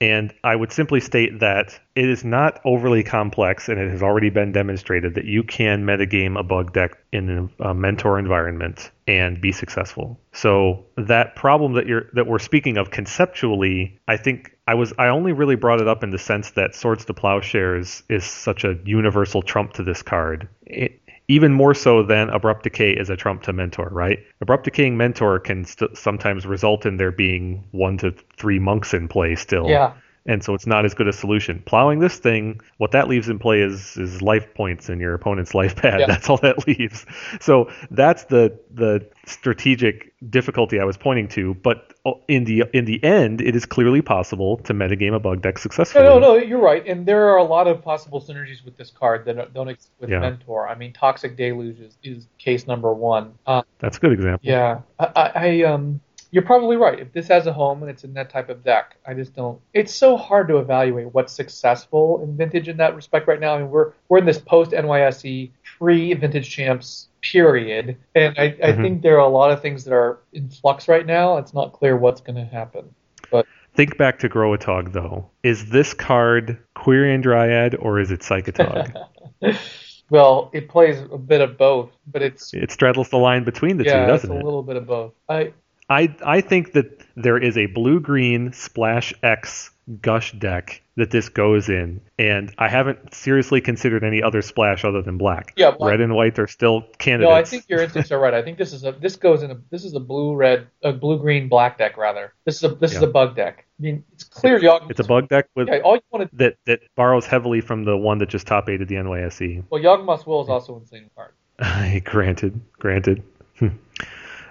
And 0.00 0.32
I 0.44 0.54
would 0.54 0.70
simply 0.70 1.00
state 1.00 1.40
that 1.40 1.78
it 1.96 2.08
is 2.08 2.24
not 2.24 2.60
overly 2.64 3.02
complex, 3.02 3.68
and 3.68 3.80
it 3.80 3.90
has 3.90 4.00
already 4.00 4.30
been 4.30 4.52
demonstrated 4.52 5.14
that 5.14 5.24
you 5.24 5.42
can 5.42 5.84
metagame 5.84 6.38
a 6.38 6.44
bug 6.44 6.72
deck 6.72 6.96
in 7.12 7.50
a 7.58 7.74
mentor 7.74 8.18
environment 8.18 8.92
and 9.08 9.40
be 9.40 9.50
successful. 9.50 10.20
So 10.32 10.84
that 10.96 11.34
problem 11.34 11.72
that 11.72 11.86
you're 11.88 12.08
that 12.12 12.28
we're 12.28 12.38
speaking 12.38 12.76
of 12.76 12.92
conceptually, 12.92 13.98
I 14.06 14.16
think 14.18 14.56
I 14.68 14.74
was 14.74 14.92
I 14.98 15.08
only 15.08 15.32
really 15.32 15.56
brought 15.56 15.80
it 15.80 15.88
up 15.88 16.04
in 16.04 16.10
the 16.10 16.18
sense 16.18 16.52
that 16.52 16.76
Swords 16.76 17.04
to 17.06 17.14
Plowshares 17.14 18.04
is 18.08 18.24
such 18.24 18.62
a 18.62 18.78
universal 18.84 19.42
trump 19.42 19.72
to 19.74 19.82
this 19.82 20.02
card. 20.02 20.48
It, 20.64 21.00
even 21.28 21.52
more 21.52 21.74
so 21.74 22.02
than 22.02 22.30
abrupt 22.30 22.64
decay 22.64 22.92
is 22.92 23.10
a 23.10 23.16
trump 23.16 23.42
to 23.42 23.52
mentor, 23.52 23.88
right? 23.92 24.18
Abrupt 24.40 24.64
decaying 24.64 24.96
mentor 24.96 25.38
can 25.38 25.64
st- 25.64 25.96
sometimes 25.96 26.46
result 26.46 26.86
in 26.86 26.96
there 26.96 27.12
being 27.12 27.62
one 27.70 27.98
to 27.98 28.14
three 28.36 28.58
monks 28.58 28.94
in 28.94 29.08
play 29.08 29.34
still. 29.34 29.68
Yeah. 29.68 29.92
And 30.28 30.44
so 30.44 30.52
it's 30.54 30.66
not 30.66 30.84
as 30.84 30.92
good 30.94 31.08
a 31.08 31.12
solution. 31.12 31.62
Plowing 31.64 31.98
this 32.00 32.18
thing, 32.18 32.60
what 32.76 32.92
that 32.92 33.08
leaves 33.08 33.28
in 33.30 33.38
play 33.38 33.60
is 33.62 33.96
is 33.96 34.20
life 34.22 34.52
points 34.54 34.88
in 34.90 35.00
your 35.00 35.14
opponent's 35.14 35.54
life 35.60 35.74
pad. 35.74 36.00
Yeah. 36.00 36.06
That's 36.06 36.28
all 36.28 36.36
that 36.38 36.66
leaves. 36.68 37.06
So 37.40 37.70
that's 37.90 38.24
the 38.24 38.56
the 38.72 39.08
strategic 39.26 40.12
difficulty 40.28 40.80
I 40.80 40.84
was 40.84 40.96
pointing 40.98 41.28
to. 41.28 41.54
But 41.54 41.94
in 42.28 42.44
the 42.44 42.64
in 42.74 42.84
the 42.84 43.02
end, 43.02 43.40
it 43.40 43.56
is 43.56 43.64
clearly 43.64 44.02
possible 44.02 44.58
to 44.58 44.74
metagame 44.74 45.14
a 45.14 45.18
bug 45.18 45.40
deck 45.40 45.58
successfully. 45.58 46.04
No, 46.04 46.18
no, 46.18 46.34
no, 46.34 46.36
you're 46.36 46.60
right. 46.60 46.86
And 46.86 47.06
there 47.06 47.28
are 47.30 47.38
a 47.38 47.44
lot 47.44 47.66
of 47.66 47.82
possible 47.82 48.20
synergies 48.20 48.62
with 48.64 48.76
this 48.76 48.90
card 48.90 49.24
that 49.24 49.54
don't- 49.54 49.68
exist 49.68 49.90
with 49.98 50.10
Yeah. 50.10 50.20
Mentor. 50.20 50.68
I 50.68 50.74
mean, 50.74 50.92
Toxic 50.92 51.36
Deluge 51.36 51.80
is, 51.80 51.96
is 52.02 52.26
case 52.38 52.66
number 52.66 52.92
one. 52.92 53.32
Uh, 53.46 53.62
That's 53.78 53.96
a 53.96 54.00
good 54.00 54.12
example. 54.12 54.40
yeah, 54.48 54.80
I, 54.98 55.06
I, 55.16 55.32
I 55.34 55.62
um, 55.62 56.00
you're 56.30 56.42
probably 56.44 56.76
right. 56.76 56.98
If 56.98 57.12
this 57.12 57.28
has 57.28 57.46
a 57.46 57.52
home 57.52 57.82
and 57.82 57.90
it's 57.90 58.04
in 58.04 58.12
that 58.14 58.30
type 58.30 58.48
of 58.50 58.62
deck, 58.62 58.96
I 59.06 59.14
just 59.14 59.34
don't. 59.34 59.60
It's 59.72 59.94
so 59.94 60.16
hard 60.16 60.48
to 60.48 60.58
evaluate 60.58 61.12
what's 61.14 61.32
successful 61.32 62.22
in 62.22 62.36
Vintage 62.36 62.68
in 62.68 62.76
that 62.78 62.94
respect 62.94 63.26
right 63.28 63.40
now. 63.40 63.54
I 63.54 63.58
mean, 63.58 63.70
we're 63.70 63.92
we're 64.08 64.18
in 64.18 64.26
this 64.26 64.38
post 64.38 64.72
NYSE 64.72 65.50
pre 65.78 66.12
Vintage 66.14 66.48
Champs 66.50 67.08
period, 67.22 67.96
and 68.14 68.38
I, 68.38 68.44
I 68.62 68.72
Mhm. 68.72 68.82
think 68.82 69.02
there 69.02 69.16
are 69.16 69.26
a 69.26 69.28
lot 69.28 69.50
of 69.50 69.60
things 69.62 69.84
that 69.84 69.94
are 69.94 70.18
in 70.32 70.48
flux 70.50 70.86
right 70.86 71.06
now. 71.06 71.38
It's 71.38 71.54
not 71.54 71.72
clear 71.72 71.96
what's 71.96 72.20
going 72.20 72.36
to 72.36 72.44
happen. 72.44 72.94
But. 73.30 73.46
Think 73.74 73.96
back 73.96 74.18
to 74.20 74.28
Growatog 74.28 74.92
though. 74.92 75.30
Is 75.42 75.70
this 75.70 75.94
card 75.94 76.58
Quirion 76.76 77.22
Dryad 77.22 77.76
or 77.76 78.00
is 78.00 78.10
it 78.10 78.20
Psychotog? 78.20 78.92
well, 80.10 80.50
it 80.52 80.68
plays 80.68 80.98
a 81.12 81.18
bit 81.18 81.40
of 81.40 81.56
both, 81.56 81.90
but 82.06 82.22
it's 82.22 82.52
it 82.54 82.70
straddles 82.72 83.08
the 83.10 83.18
line 83.18 83.44
between 83.44 83.76
the 83.76 83.84
yeah, 83.84 84.06
two, 84.06 84.12
it's 84.14 84.22
doesn't 84.22 84.36
a 84.36 84.40
it? 84.40 84.44
little 84.44 84.62
bit 84.62 84.76
of 84.76 84.86
both. 84.86 85.12
I 85.28 85.52
I 85.88 86.14
I 86.24 86.40
think 86.40 86.72
that 86.72 87.02
there 87.16 87.38
is 87.38 87.56
a 87.56 87.66
blue 87.66 88.00
green 88.00 88.52
splash 88.52 89.12
X 89.22 89.70
gush 90.02 90.32
deck 90.32 90.82
that 90.96 91.10
this 91.10 91.28
goes 91.28 91.68
in, 91.68 92.00
and 92.18 92.52
I 92.58 92.68
haven't 92.68 93.14
seriously 93.14 93.60
considered 93.60 94.04
any 94.04 94.22
other 94.22 94.42
splash 94.42 94.84
other 94.84 95.00
than 95.00 95.16
black. 95.16 95.54
Yeah, 95.56 95.70
black. 95.70 95.92
red 95.92 96.00
and 96.00 96.14
white 96.14 96.38
are 96.38 96.46
still 96.46 96.82
candidates. 96.98 97.30
no, 97.30 97.34
I 97.34 97.44
think 97.44 97.64
your 97.68 97.80
instincts 97.80 98.12
are 98.12 98.18
right. 98.18 98.34
I 98.34 98.42
think 98.42 98.58
this 98.58 98.72
is 98.72 98.84
a 98.84 98.92
this 98.92 99.16
goes 99.16 99.42
in 99.42 99.50
a 99.50 99.58
this 99.70 99.84
is 99.84 99.94
a 99.94 100.00
blue 100.00 100.34
red 100.34 100.66
a 100.82 100.92
blue 100.92 101.18
green 101.18 101.48
black 101.48 101.78
deck 101.78 101.96
rather. 101.96 102.34
This 102.44 102.56
is 102.56 102.64
a 102.64 102.74
this 102.74 102.94
is 102.94 103.02
a 103.02 103.06
bug 103.06 103.34
deck. 103.36 103.64
I 103.78 103.82
mean, 103.82 104.04
it's 104.12 104.24
clear. 104.24 104.58
Yawg- 104.60 104.90
it's 104.90 105.00
a 105.00 105.04
bug 105.04 105.28
deck 105.28 105.48
with 105.54 105.68
Yeah, 105.68 105.78
all 105.78 105.94
you 105.94 106.02
want 106.10 106.30
to 106.30 106.36
that 106.36 106.56
that 106.66 106.80
borrows 106.96 107.24
heavily 107.26 107.60
from 107.60 107.84
the 107.84 107.96
one 107.96 108.18
that 108.18 108.28
just 108.28 108.46
top 108.46 108.68
aided 108.68 108.88
the 108.88 108.96
NYSE. 108.96 109.64
well, 109.70 109.80
Yawgmoth's 109.82 110.26
Will 110.26 110.42
is 110.42 110.48
also 110.48 110.76
insane 110.76 111.08
card. 111.16 111.32
granted, 112.04 112.60
granted. 112.78 113.22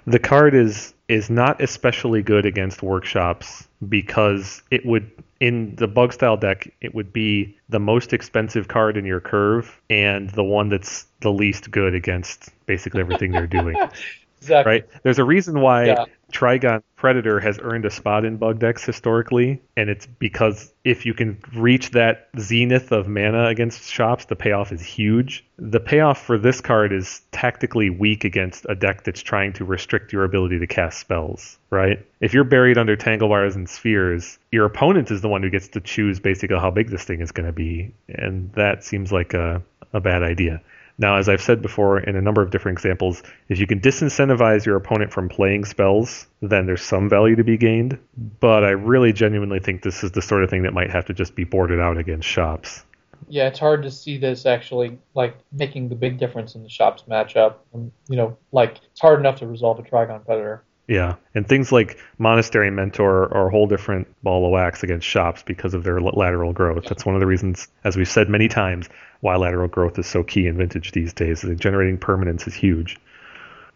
the 0.07 0.19
card 0.19 0.55
is 0.55 0.93
is 1.09 1.29
not 1.29 1.61
especially 1.61 2.23
good 2.23 2.45
against 2.45 2.81
workshops 2.81 3.67
because 3.87 4.63
it 4.71 4.85
would 4.85 5.11
in 5.39 5.75
the 5.75 5.87
bug 5.87 6.13
style 6.13 6.37
deck 6.37 6.67
it 6.81 6.95
would 6.95 7.13
be 7.13 7.55
the 7.69 7.79
most 7.79 8.13
expensive 8.13 8.69
card 8.69 8.97
in 8.97 9.05
your 9.05 9.19
curve 9.19 9.79
and 9.89 10.29
the 10.31 10.43
one 10.43 10.69
that's 10.69 11.05
the 11.19 11.31
least 11.31 11.69
good 11.69 11.93
against 11.93 12.49
basically 12.65 13.01
everything 13.01 13.31
they're 13.31 13.45
doing. 13.47 13.75
Exactly. 14.41 14.71
Right? 14.71 14.85
There's 15.03 15.19
a 15.19 15.25
reason 15.25 15.61
why 15.61 15.85
Yeah. 15.85 16.05
Trigon 16.31 16.83
Predator 16.97 17.39
has 17.39 17.57
earned 17.61 17.85
a 17.85 17.89
spot 17.89 18.25
in 18.25 18.37
bug 18.37 18.59
decks 18.59 18.83
historically, 18.83 19.61
and 19.77 19.89
it's 19.89 20.05
because 20.05 20.73
if 20.83 21.05
you 21.05 21.13
can 21.13 21.37
reach 21.55 21.91
that 21.91 22.27
zenith 22.39 22.91
of 22.91 23.07
mana 23.07 23.47
against 23.47 23.89
shops, 23.89 24.25
the 24.25 24.35
payoff 24.35 24.71
is 24.71 24.81
huge. 24.81 25.45
The 25.57 25.79
payoff 25.79 26.21
for 26.21 26.37
this 26.37 26.59
card 26.59 26.91
is 26.91 27.21
tactically 27.31 27.89
weak 27.89 28.25
against 28.25 28.65
a 28.67 28.75
deck 28.75 29.03
that's 29.03 29.21
trying 29.21 29.53
to 29.53 29.65
restrict 29.65 30.11
your 30.11 30.23
ability 30.23 30.59
to 30.59 30.67
cast 30.67 30.99
spells, 30.99 31.57
right? 31.69 32.05
If 32.19 32.33
you're 32.33 32.43
buried 32.43 32.77
under 32.77 32.95
tangle 32.95 33.29
wires 33.29 33.55
and 33.55 33.69
spheres, 33.69 34.37
your 34.51 34.65
opponent 34.65 35.11
is 35.11 35.21
the 35.21 35.29
one 35.29 35.43
who 35.43 35.49
gets 35.49 35.69
to 35.69 35.81
choose 35.81 36.19
basically 36.19 36.57
how 36.57 36.71
big 36.71 36.89
this 36.89 37.05
thing 37.05 37.21
is 37.21 37.31
going 37.31 37.47
to 37.47 37.53
be, 37.53 37.93
and 38.09 38.51
that 38.53 38.83
seems 38.83 39.11
like 39.11 39.33
a, 39.33 39.61
a 39.93 40.01
bad 40.01 40.23
idea. 40.23 40.61
Now, 40.99 41.17
as 41.17 41.29
I've 41.29 41.41
said 41.41 41.61
before 41.61 41.99
in 41.99 42.15
a 42.15 42.21
number 42.21 42.41
of 42.41 42.49
different 42.49 42.77
examples, 42.77 43.21
if 43.49 43.59
you 43.59 43.67
can 43.67 43.79
disincentivize 43.79 44.65
your 44.65 44.75
opponent 44.75 45.13
from 45.13 45.29
playing 45.29 45.65
spells, 45.65 46.25
then 46.41 46.65
there's 46.65 46.81
some 46.81 47.07
value 47.07 47.35
to 47.35 47.43
be 47.43 47.57
gained. 47.57 47.99
But 48.39 48.63
I 48.63 48.71
really 48.71 49.13
genuinely 49.13 49.59
think 49.59 49.83
this 49.83 50.03
is 50.03 50.11
the 50.11 50.21
sort 50.21 50.43
of 50.43 50.49
thing 50.49 50.63
that 50.63 50.73
might 50.73 50.89
have 50.89 51.05
to 51.05 51.13
just 51.13 51.35
be 51.35 51.43
boarded 51.43 51.79
out 51.79 51.97
against 51.97 52.27
shops. 52.27 52.83
Yeah, 53.29 53.47
it's 53.47 53.59
hard 53.59 53.83
to 53.83 53.91
see 53.91 54.17
this 54.17 54.45
actually 54.45 54.97
like 55.13 55.37
making 55.51 55.89
the 55.89 55.95
big 55.95 56.17
difference 56.17 56.55
in 56.55 56.63
the 56.63 56.69
shops 56.69 57.03
matchup. 57.07 57.55
And, 57.73 57.91
you 58.07 58.15
know, 58.15 58.37
like 58.51 58.79
it's 58.91 59.01
hard 59.01 59.19
enough 59.19 59.39
to 59.39 59.47
resolve 59.47 59.79
a 59.79 59.83
Trigon 59.83 60.25
Predator. 60.25 60.63
Yeah, 60.87 61.15
and 61.35 61.45
things 61.45 61.73
like 61.73 61.99
Monastery 62.17 62.71
Mentor 62.71 63.33
are 63.33 63.47
a 63.47 63.51
whole 63.51 63.67
different 63.67 64.07
ball 64.23 64.45
of 64.45 64.51
wax 64.51 64.83
against 64.83 65.05
shops 65.05 65.43
because 65.43 65.73
of 65.73 65.83
their 65.83 65.99
lateral 65.99 66.53
growth. 66.53 66.85
That's 66.85 67.05
one 67.05 67.13
of 67.13 67.19
the 67.19 67.27
reasons, 67.27 67.67
as 67.83 67.97
we've 67.97 68.07
said 68.07 68.29
many 68.29 68.47
times, 68.47 68.87
why 69.19 69.35
lateral 69.35 69.67
growth 69.67 69.99
is 69.99 70.07
so 70.07 70.23
key 70.23 70.47
in 70.47 70.55
Vintage 70.55 70.93
these 70.93 71.11
days. 71.11 71.45
Generating 71.57 71.97
permanence 71.97 72.47
is 72.47 72.53
huge. 72.53 72.97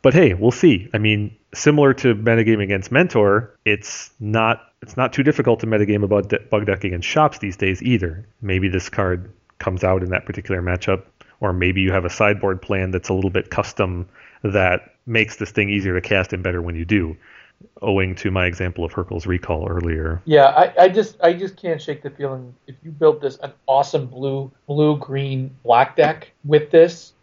But 0.01 0.14
hey, 0.14 0.33
we'll 0.33 0.51
see. 0.51 0.90
I 0.93 0.99
mean, 0.99 1.35
similar 1.53 1.93
to 1.95 2.15
metagame 2.15 2.64
against 2.64 2.91
Mentor, 2.91 3.56
it's 3.65 4.11
not 4.19 4.61
it's 4.81 4.98
not 4.98 5.14
too 5.14 5.22
difficult 5.22 5.59
to 5.59 5.67
metagame 5.67 6.03
a 6.03 6.07
bug, 6.07 6.30
de- 6.30 6.40
bug 6.40 6.65
deck 6.65 6.83
against 6.83 7.07
shops 7.07 7.38
these 7.40 7.57
days 7.57 7.83
either. 7.83 8.25
Maybe 8.41 8.67
this 8.67 8.90
card 8.90 9.31
comes 9.59 9.83
out 9.83 10.01
in 10.01 10.09
that 10.09 10.25
particular 10.25 10.61
matchup, 10.61 11.03
or 11.40 11.53
maybe 11.53 11.81
you 11.81 11.91
have 11.91 12.06
a 12.06 12.09
sideboard 12.09 12.61
plan 12.61 12.90
that's 12.90 13.09
a 13.09 13.14
little 13.14 13.30
bit 13.30 13.51
custom 13.51 14.07
that 14.43 14.95
makes 15.05 15.37
this 15.37 15.51
thing 15.51 15.69
easier 15.69 15.93
to 15.93 16.01
cast 16.01 16.33
and 16.33 16.43
better 16.43 16.61
when 16.61 16.75
you 16.75 16.85
do. 16.85 17.15
Owing 17.83 18.15
to 18.15 18.31
my 18.31 18.47
example 18.47 18.83
of 18.83 18.91
Hurkyl's 18.91 19.27
Recall 19.27 19.67
earlier. 19.69 20.19
Yeah, 20.25 20.45
I, 20.45 20.83
I 20.83 20.89
just 20.89 21.17
I 21.21 21.33
just 21.33 21.57
can't 21.57 21.79
shake 21.79 22.01
the 22.01 22.09
feeling 22.09 22.55
if 22.65 22.75
you 22.83 22.89
built 22.89 23.21
this 23.21 23.37
an 23.37 23.53
awesome 23.67 24.07
blue 24.07 24.51
blue 24.65 24.97
green 24.97 25.55
black 25.63 25.95
deck 25.95 26.31
with 26.43 26.71
this, 26.71 27.13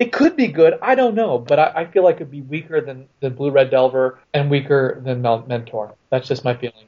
it 0.00 0.12
could 0.12 0.36
be 0.36 0.48
good. 0.48 0.74
I 0.82 0.96
don't 0.96 1.14
know, 1.14 1.38
but 1.38 1.58
I, 1.58 1.72
I 1.76 1.84
feel 1.86 2.02
like 2.02 2.16
it'd 2.16 2.30
be 2.30 2.42
weaker 2.42 2.80
than, 2.80 3.08
than 3.20 3.34
blue 3.34 3.50
red 3.50 3.70
delver 3.70 4.18
and 4.32 4.50
weaker 4.50 5.00
than 5.04 5.22
mentor. 5.22 5.94
That's 6.10 6.26
just 6.26 6.44
my 6.44 6.54
feeling. 6.54 6.86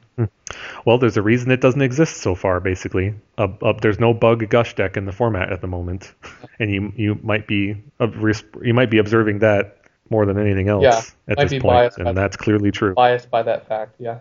Well, 0.85 0.97
there's 0.97 1.17
a 1.17 1.21
reason 1.21 1.51
it 1.51 1.61
doesn't 1.61 1.81
exist 1.81 2.17
so 2.17 2.33
far. 2.33 2.59
Basically, 2.59 3.13
uh, 3.37 3.47
uh, 3.61 3.73
there's 3.81 3.99
no 3.99 4.13
bug 4.13 4.47
gush 4.49 4.75
deck 4.75 4.97
in 4.97 5.05
the 5.05 5.11
format 5.11 5.51
at 5.51 5.61
the 5.61 5.67
moment, 5.67 6.13
and 6.59 6.71
you 6.71 6.93
you 6.95 7.19
might 7.23 7.47
be 7.47 7.75
you 7.99 8.73
might 8.73 8.89
be 8.89 8.97
observing 8.97 9.39
that 9.39 9.77
more 10.09 10.25
than 10.25 10.39
anything 10.39 10.69
else 10.69 10.83
Yeah, 10.83 11.01
at 11.31 11.37
might 11.37 11.43
this 11.43 11.51
be 11.51 11.59
point, 11.59 11.93
and 11.97 12.07
that. 12.07 12.15
that's 12.15 12.37
clearly 12.37 12.71
true. 12.71 12.93
Biased 12.93 13.29
by 13.29 13.43
that 13.43 13.67
fact, 13.67 13.95
yeah. 13.99 14.19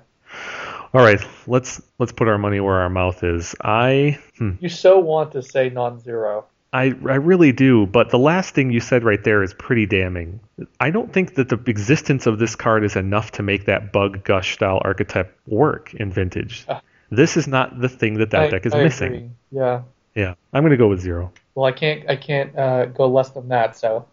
All 0.93 1.03
right, 1.03 1.21
let's 1.47 1.81
let's 1.99 2.13
put 2.13 2.29
our 2.29 2.39
money 2.39 2.61
where 2.61 2.77
our 2.77 2.91
mouth 2.91 3.23
is. 3.23 3.55
I 3.61 4.19
hmm, 4.39 4.53
You 4.61 4.69
so 4.69 4.99
want 4.99 5.33
to 5.33 5.43
say 5.43 5.71
non-zero. 5.71 6.47
I 6.77 6.85
I 7.09 7.15
really 7.17 7.53
do, 7.53 7.87
but 7.87 8.11
the 8.11 8.19
last 8.19 8.55
thing 8.55 8.71
you 8.71 8.81
said 8.81 9.03
right 9.03 9.23
there 9.25 9.43
is 9.43 9.55
pretty 9.55 9.87
damning. 9.87 10.41
I 10.79 10.91
don't 10.91 11.11
think 11.13 11.35
that 11.37 11.49
the 11.49 11.59
existence 11.67 12.27
of 12.27 12.39
this 12.39 12.55
card 12.55 12.85
is 12.85 12.97
enough 12.97 13.31
to 13.33 13.43
make 13.43 13.65
that 13.65 13.93
bug 13.93 14.25
gush 14.25 14.53
style 14.53 14.81
archetype 14.85 15.35
work 15.47 15.95
in 15.95 16.13
vintage. 16.13 16.67
Ah. 16.69 16.83
This 17.11 17.37
is 17.37 17.47
not 17.49 17.81
the 17.81 17.89
thing 17.89 18.15
that 18.19 18.31
that 18.31 18.43
I- 18.43 18.49
deck 18.51 18.67
is 18.67 18.75
I 18.75 18.83
missing. 18.83 19.15
agree. 19.15 19.31
Yeah. 19.53 19.83
Yeah, 20.15 20.35
I'm 20.53 20.63
gonna 20.63 20.77
go 20.77 20.89
with 20.89 21.01
zero. 21.01 21.33
Well, 21.55 21.67
I 21.67 21.73
can't 21.73 22.09
I 22.11 22.17
can't 22.17 22.57
uh, 22.57 22.87
go 22.87 23.07
less 23.07 23.31
than 23.31 23.49
that. 23.49 23.77
So 23.77 24.07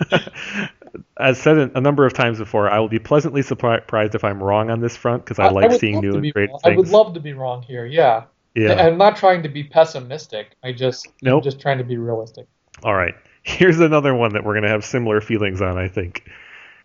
As 1.18 1.38
said 1.38 1.58
a 1.74 1.80
number 1.80 2.06
of 2.06 2.12
times 2.12 2.38
before, 2.38 2.70
I 2.70 2.78
will 2.78 2.88
be 2.88 2.98
pleasantly 2.98 3.42
surprised 3.42 4.14
if 4.14 4.24
I'm 4.24 4.42
wrong 4.42 4.70
on 4.70 4.80
this 4.80 4.96
front 4.96 5.24
because 5.24 5.38
I, 5.38 5.48
like 5.48 5.70
would 5.70 5.80
seeing 5.80 6.00
new 6.00 6.14
and 6.14 6.32
great 6.32 6.50
wrong. 6.50 6.60
things. 6.60 6.74
I 6.74 6.76
would 6.76 6.88
love 6.88 7.14
to 7.14 7.20
be 7.20 7.32
wrong 7.32 7.62
here. 7.62 7.86
Yeah. 7.86 8.24
Yeah. 8.56 8.86
I'm 8.86 8.98
not 8.98 9.16
trying 9.16 9.42
to 9.42 9.48
be 9.48 9.62
pessimistic. 9.62 10.56
I 10.64 10.72
just 10.72 11.08
Nope. 11.22 11.38
I'm 11.38 11.44
just 11.44 11.60
trying 11.60 11.78
to 11.78 11.84
be 11.84 11.96
realistic. 11.96 12.46
All 12.82 12.94
right. 12.94 13.14
Here's 13.42 13.78
another 13.78 14.14
one 14.14 14.32
that 14.32 14.44
we're 14.44 14.54
gonna 14.54 14.68
have 14.68 14.84
similar 14.84 15.20
feelings 15.20 15.60
on. 15.60 15.78
I 15.78 15.88
think. 15.88 16.28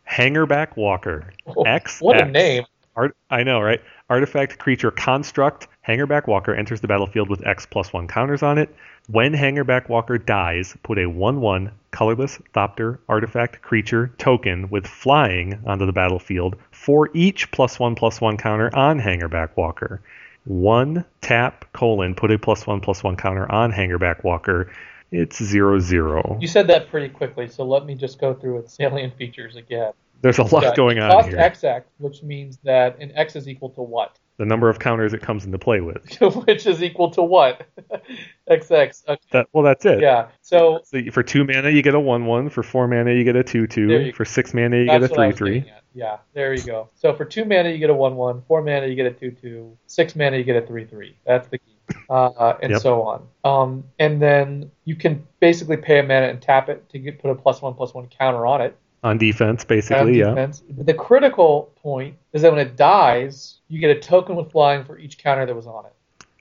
Hangerback 0.10 0.76
Walker. 0.76 1.34
Oh, 1.48 1.64
X. 1.64 2.02
what 2.02 2.20
a 2.20 2.26
name. 2.26 2.66
Art, 2.96 3.16
I 3.30 3.44
know, 3.44 3.62
right? 3.62 3.82
Artifact 4.10 4.60
creature 4.60 4.92
construct. 4.92 5.68
Hangerback 5.88 6.28
Walker 6.28 6.54
enters 6.54 6.82
the 6.82 6.88
battlefield 6.88 7.30
with 7.30 7.46
X 7.48 7.66
plus 7.66 7.94
one 7.94 8.08
counters 8.08 8.44
on 8.44 8.58
it. 8.58 8.76
When 9.08 9.34
Hangerback 9.34 9.88
Walker 9.88 10.18
dies, 10.18 10.76
put 10.84 11.00
a 11.00 11.08
1 11.08 11.40
1 11.40 11.72
colorless 11.92 12.38
Thopter 12.54 13.00
artifact 13.08 13.62
creature 13.62 14.12
token 14.18 14.70
with 14.70 14.86
flying 14.86 15.60
onto 15.66 15.86
the 15.86 15.94
battlefield 15.94 16.58
for 16.72 17.10
each 17.14 17.50
plus 17.52 17.80
1 17.80 17.96
plus 17.96 18.20
1 18.20 18.38
counter 18.38 18.70
on 18.76 19.00
Hangerback 19.00 19.56
Walker. 19.56 20.02
One 20.46 21.06
tap 21.22 21.66
colon 21.74 22.16
put 22.16 22.32
a 22.32 22.40
plus 22.40 22.66
1 22.66 22.82
plus 22.82 23.04
1 23.04 23.16
counter 23.18 23.50
on 23.52 23.72
Hangerback 23.72 24.24
Walker. 24.24 24.72
It's 25.12 25.44
0 25.44 25.80
0. 25.80 26.38
You 26.40 26.48
said 26.48 26.68
that 26.68 26.90
pretty 26.90 27.10
quickly, 27.10 27.48
so 27.48 27.64
let 27.64 27.86
me 27.86 27.96
just 27.96 28.20
go 28.20 28.34
through 28.34 28.60
its 28.60 28.74
salient 28.74 29.18
features 29.18 29.56
again. 29.56 29.92
There's 30.22 30.38
a 30.38 30.44
lot 30.44 30.76
going 30.76 31.00
on 31.00 31.12
costs 31.12 31.30
here. 31.30 31.38
XX, 31.38 31.84
which 31.98 32.24
means 32.24 32.60
that 32.64 33.00
an 33.00 33.12
X 33.16 33.36
is 33.36 33.48
equal 33.48 33.72
to 33.72 33.82
what? 33.82 34.18
the 34.42 34.46
number 34.46 34.70
of 34.70 34.80
counters 34.80 35.14
it 35.14 35.22
comes 35.22 35.46
into 35.46 35.60
play 35.60 35.82
with. 35.82 36.20
which 36.48 36.66
is 36.66 36.82
equal 36.82 37.12
to 37.12 37.22
what? 37.22 37.62
XX. 38.50 39.08
Okay. 39.08 39.22
That 39.32 39.48
well, 39.54 39.64
that's 39.64 39.86
it. 39.86 40.02
Yeah. 40.02 40.30
So 40.42 40.82
So 40.84 41.00
for 41.12 41.22
two 41.22 41.44
mana, 41.44 41.70
you 41.70 41.84
get 41.84 41.94
a 41.94 42.00
one-one. 42.00 42.50
For 42.50 42.64
four 42.64 42.88
mana, 42.88 43.14
you 43.14 43.24
get 43.24 43.36
a 43.36 43.44
two-two. 43.44 44.14
For 44.14 44.26
six 44.26 44.56
mana, 44.56 44.78
you 44.78 44.86
get 44.86 44.98
a 44.98 45.00
that's 45.02 45.12
what 45.16 45.81
I 45.96 46.00
was 46.00 46.14
three-three. 46.14 46.14
getting 46.14 46.14
at. 46.14 46.14
Yeah. 46.14 46.18
There 46.34 46.54
you 46.54 46.64
go. 46.64 46.90
So 46.96 47.14
for 47.14 47.26
two 47.26 47.46
mana 47.46 47.70
you 47.70 47.78
get 47.78 47.90
a 47.90 47.94
one 47.94 48.16
one. 48.16 48.42
Four 48.48 48.62
mana 48.62 48.88
you 48.88 48.96
get 48.96 49.06
a 49.06 49.12
two 49.12 49.32
two. 49.32 49.78
Six 49.88 50.16
mana 50.16 50.38
you 50.38 50.44
get 50.44 50.64
a 50.64 50.66
three 50.66 50.86
three. 50.86 51.16
That's 51.26 51.48
the 51.48 51.58
key. 51.58 51.66
Uh, 52.10 52.54
and 52.62 52.72
Yep. 52.72 52.82
so 52.82 53.02
on. 53.02 53.28
Um, 53.44 53.84
and 54.00 54.22
then 54.22 54.72
you 54.86 54.96
can 54.96 55.28
basically 55.40 55.78
pay 55.78 56.00
a 56.00 56.04
mana 56.04 56.28
and 56.28 56.42
tap 56.42 56.70
it 56.70 56.90
to 56.90 57.00
get 57.00 57.20
put 57.22 57.32
a 57.32 57.36
plus 57.36 57.62
one 57.62 57.74
plus 57.74 57.94
one 57.94 58.08
counter 58.08 58.46
on 58.46 58.62
it. 58.62 58.78
On 59.04 59.18
defense, 59.18 59.64
on 59.64 59.68
basically, 59.68 60.20
yeah. 60.20 60.30
defense. 60.30 60.62
The 60.70 60.94
critical 60.94 61.72
point 61.82 62.16
is 62.34 62.44
that 62.44 62.52
when 62.52 62.62
it 62.62 62.78
dies, 62.78 63.60
you 63.68 63.80
get 63.80 63.90
a 63.90 64.00
token 64.00 64.36
with 64.36 64.52
flying 64.52 64.84
for 64.86 65.00
each 65.00 65.18
counter 65.18 65.46
that 65.46 65.56
was 65.56 65.66
on 65.68 65.86
it. 65.86 65.94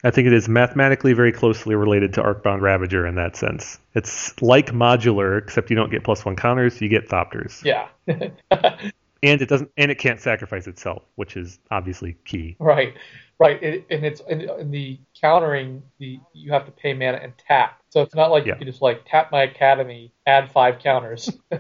I 0.05 0.11
think 0.11 0.27
it 0.27 0.33
is 0.33 0.49
mathematically 0.49 1.13
very 1.13 1.33
closely 1.33 1.75
related 1.75 2.15
to 2.15 2.23
Arcbound 2.23 2.63
Ravager 2.63 3.07
in 3.07 3.17
that 3.17 3.37
sense. 3.37 3.79
It's 3.95 4.41
like 4.41 4.73
modular, 4.73 5.39
except 5.39 5.69
you 5.71 5.77
don't 5.77 5.91
get 5.91 6.05
plus 6.05 6.25
one 6.25 6.37
counters, 6.37 6.81
you 6.81 6.89
get 6.89 7.09
Thopters. 7.09 7.63
Yeah. 7.65 7.89
And 9.23 9.43
it 9.43 9.49
doesn't 9.49 9.71
and 9.77 9.91
it 9.91 9.99
can't 9.99 10.21
sacrifice 10.21 10.67
itself, 10.67 11.03
which 11.17 11.37
is 11.37 11.59
obviously 11.71 12.17
key. 12.25 12.57
right. 12.59 12.95
Right. 13.39 13.63
It, 13.63 13.87
and 13.89 14.05
it's 14.05 14.21
in, 14.29 14.43
in 14.43 14.71
the 14.71 15.01
countering 15.19 15.83
the 15.99 16.21
you 16.35 16.53
have 16.53 16.67
to 16.67 16.71
pay 16.73 16.93
mana 16.93 17.21
and 17.23 17.33
tap. 17.39 17.81
So 17.89 18.03
it's 18.03 18.15
not 18.15 18.31
like 18.31 18.45
Yeah. 18.45 18.53
you 18.53 18.59
can 18.59 18.67
just 18.67 18.83
like 18.83 19.07
tap 19.07 19.33
my 19.33 19.45
academy, 19.45 20.13
add 20.27 20.51
five 20.53 20.79
counters. 20.79 21.31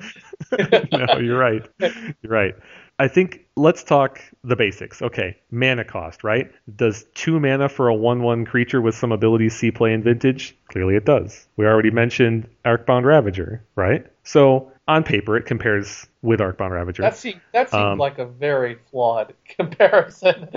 no, 0.92 1.18
you're 1.18 1.38
right. 1.38 1.66
You're 1.80 2.14
right. 2.24 2.54
I 2.98 3.08
think 3.08 3.46
let's 3.56 3.82
talk 3.82 4.20
the 4.44 4.56
basics. 4.56 5.00
Okay, 5.00 5.38
mana 5.50 5.84
cost, 5.84 6.22
right? 6.22 6.50
Does 6.76 7.06
two 7.14 7.40
mana 7.40 7.70
for 7.70 7.88
a 7.88 7.94
one-one 7.94 8.44
creature 8.44 8.82
with 8.82 8.94
some 8.94 9.10
abilities 9.10 9.56
see 9.56 9.70
play 9.70 9.94
in 9.94 10.02
Vintage? 10.02 10.54
Clearly, 10.68 10.96
it 10.96 11.06
does. 11.06 11.46
We 11.56 11.64
already 11.64 11.90
mentioned 11.90 12.46
Arcbound 12.66 13.04
Ravager, 13.06 13.64
right? 13.74 14.06
So 14.22 14.70
on 14.86 15.02
paper, 15.02 15.38
it 15.38 15.46
compares 15.46 16.06
with 16.22 16.40
Arcbound 16.40 16.70
Ravager. 16.70 17.02
that 17.02 17.16
seems 17.16 17.40
that 17.52 17.70
seems 17.70 17.82
Um, 17.82 17.98
like 17.98 18.18
a 18.18 18.26
very 18.26 18.78
flawed 18.90 19.34
comparison. 19.56 20.48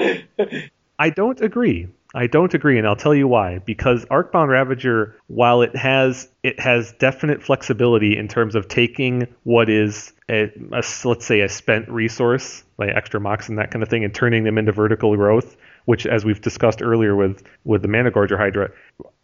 I 1.00 1.10
don't 1.10 1.42
agree. 1.42 1.88
I 2.16 2.28
don't 2.28 2.54
agree, 2.54 2.78
and 2.78 2.86
I'll 2.86 2.96
tell 2.96 3.16
you 3.16 3.28
why. 3.28 3.58
Because 3.60 4.06
Arcbound 4.06 4.50
Ravager, 4.50 5.16
while 5.28 5.64
it 5.64 5.76
has 5.76 6.30
it 6.44 6.60
has 6.60 6.92
definite 7.00 7.42
flexibility 7.42 8.16
in 8.16 8.28
terms 8.28 8.54
of 8.54 8.68
taking 8.68 9.28
what 9.44 9.68
is 9.70 10.14
a, 10.30 10.52
a 10.72 10.84
let's 11.06 11.26
say 11.26 11.42
a 11.42 11.50
spent 11.50 11.90
resource 11.90 12.64
like 12.78 12.90
extra 12.96 13.20
mox 13.20 13.50
and 13.50 13.58
that 13.58 13.72
kind 13.72 13.82
of 13.82 13.90
thing, 13.90 14.04
and 14.04 14.14
turning 14.14 14.44
them 14.44 14.60
into 14.60 14.72
vertical 14.72 15.16
growth, 15.16 15.58
which, 15.86 16.06
as 16.06 16.24
we've 16.24 16.42
discussed 16.42 16.84
earlier 16.84 17.16
with 17.16 17.42
with 17.64 17.82
the 17.82 17.88
Mana 17.88 18.12
Gorger 18.12 18.38
Hydra, 18.38 18.70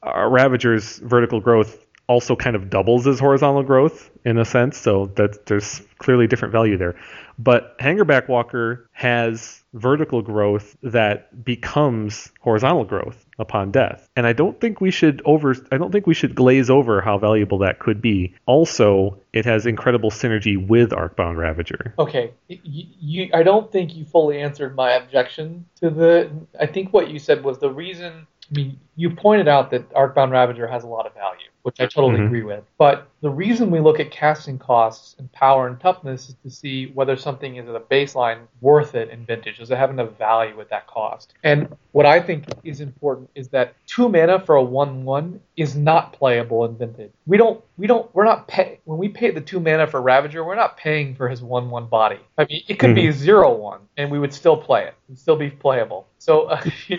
Ravager's 0.04 0.98
vertical 1.00 1.40
growth 1.40 1.86
also 2.10 2.36
kind 2.36 2.56
of 2.56 2.70
doubles 2.70 3.08
as 3.08 3.20
horizontal 3.20 3.64
growth 3.64 4.10
in 4.26 4.38
a 4.38 4.44
sense. 4.44 4.78
So 4.78 5.12
that 5.16 5.46
there's 5.46 5.82
clearly 6.00 6.28
different 6.28 6.52
value 6.52 6.78
there. 6.78 6.96
But 7.38 7.78
Hangerback 7.78 8.28
Walker 8.28 8.90
has 8.92 9.64
vertical 9.74 10.22
growth 10.22 10.76
that 10.84 11.46
becomes 11.46 12.32
horizontal 12.42 12.84
growth 12.84 13.26
upon 13.38 13.72
death. 13.72 14.10
And 14.16 14.28
I 14.28 14.34
don't 14.34 14.60
think 14.60 14.82
we 14.82 14.92
should 14.92 15.22
over 15.24 15.56
I 15.72 15.78
don't 15.78 15.92
think 15.92 16.08
we 16.08 16.14
should 16.14 16.36
glaze 16.36 16.70
over 16.70 17.00
how 17.00 17.18
valuable 17.18 17.60
that 17.60 17.80
could 17.80 18.02
be. 18.02 18.34
Also, 18.46 19.22
it 19.32 19.46
has 19.46 19.66
incredible 19.66 20.10
synergy 20.10 20.58
with 20.68 20.90
Arcbound 20.90 21.38
Ravager. 21.38 21.94
Okay, 21.98 22.32
you, 22.48 22.86
you, 23.00 23.30
I 23.34 23.44
don't 23.44 23.72
think 23.72 23.96
you 23.96 24.04
fully 24.04 24.42
answered 24.42 24.76
my 24.76 24.94
objection 24.94 25.66
to 25.82 25.90
the. 25.90 26.32
I 26.60 26.66
think 26.66 26.92
what 26.92 27.10
you 27.10 27.20
said 27.20 27.44
was 27.44 27.60
the 27.60 27.72
reason. 27.72 28.28
I 28.52 28.56
mean, 28.56 28.80
you 28.96 29.10
pointed 29.12 29.48
out 29.48 29.70
that 29.72 29.90
Arcbound 29.94 30.32
Ravager 30.32 30.68
has 30.68 30.84
a 30.84 30.88
lot 30.88 31.06
of 31.06 31.14
value, 31.14 31.48
which 31.62 31.80
I 31.80 31.86
totally 31.86 32.18
Mhm. 32.18 32.26
agree 32.26 32.44
with. 32.44 32.64
But 32.78 33.08
the 33.22 33.30
reason 33.30 33.70
we 33.70 33.80
look 33.80 34.00
at 34.00 34.12
casting 34.12 34.58
costs 34.58 35.16
and 35.20 35.32
power 35.32 35.68
and 35.68 35.80
toughness 35.80 36.30
is 36.30 36.36
to 36.44 36.50
see 36.50 36.88
whether 36.88 37.16
something 37.16 37.58
is 37.58 37.70
at 37.70 37.76
a 37.76 37.80
baseline 37.80 38.40
worth 38.62 38.96
it 38.96 39.10
in 39.10 39.24
vintage. 39.26 39.60
Does 39.60 39.70
it 39.72 39.78
have 39.78 39.92
enough 39.92 40.18
value 40.18 40.60
at 40.60 40.70
that 40.70 40.88
cost? 40.88 41.34
And 41.44 41.74
what 41.92 42.06
I 42.06 42.20
think 42.20 42.46
is 42.64 42.82
important 42.82 43.30
is 43.36 43.50
that 43.50 43.76
two 43.86 44.10
mana 44.10 44.40
for 44.40 44.56
a 44.56 44.64
one-one 44.64 45.40
is 45.56 45.78
not 45.78 46.14
playable 46.14 46.66
in 46.66 46.76
vintage. 46.76 47.12
We 47.28 47.38
don't. 47.38 47.62
We 47.78 47.88
don't. 47.88 48.14
We're 48.16 48.26
not 48.26 48.48
pay 48.48 48.80
when 48.86 48.98
we 48.98 49.10
pay 49.10 49.30
the 49.32 49.42
two 49.42 49.60
mana 49.60 49.86
for 49.88 50.02
Ravager. 50.02 50.44
We're 50.44 50.56
not 50.56 50.76
paying 50.76 51.14
for 51.16 51.30
his 51.30 51.42
one-one 51.44 51.86
body. 51.86 52.20
I 52.38 52.46
mean, 52.46 52.64
it 52.68 52.80
could 52.80 52.96
be 52.96 53.12
zero-one, 53.12 53.82
and 53.98 54.10
we 54.12 54.18
would 54.20 54.34
still 54.34 54.58
play 54.58 54.86
it. 54.86 54.96
It'd 55.08 55.20
still 55.20 55.36
be 55.38 55.52
playable. 55.52 56.08
So. 56.18 56.46
Uh, 56.48 56.62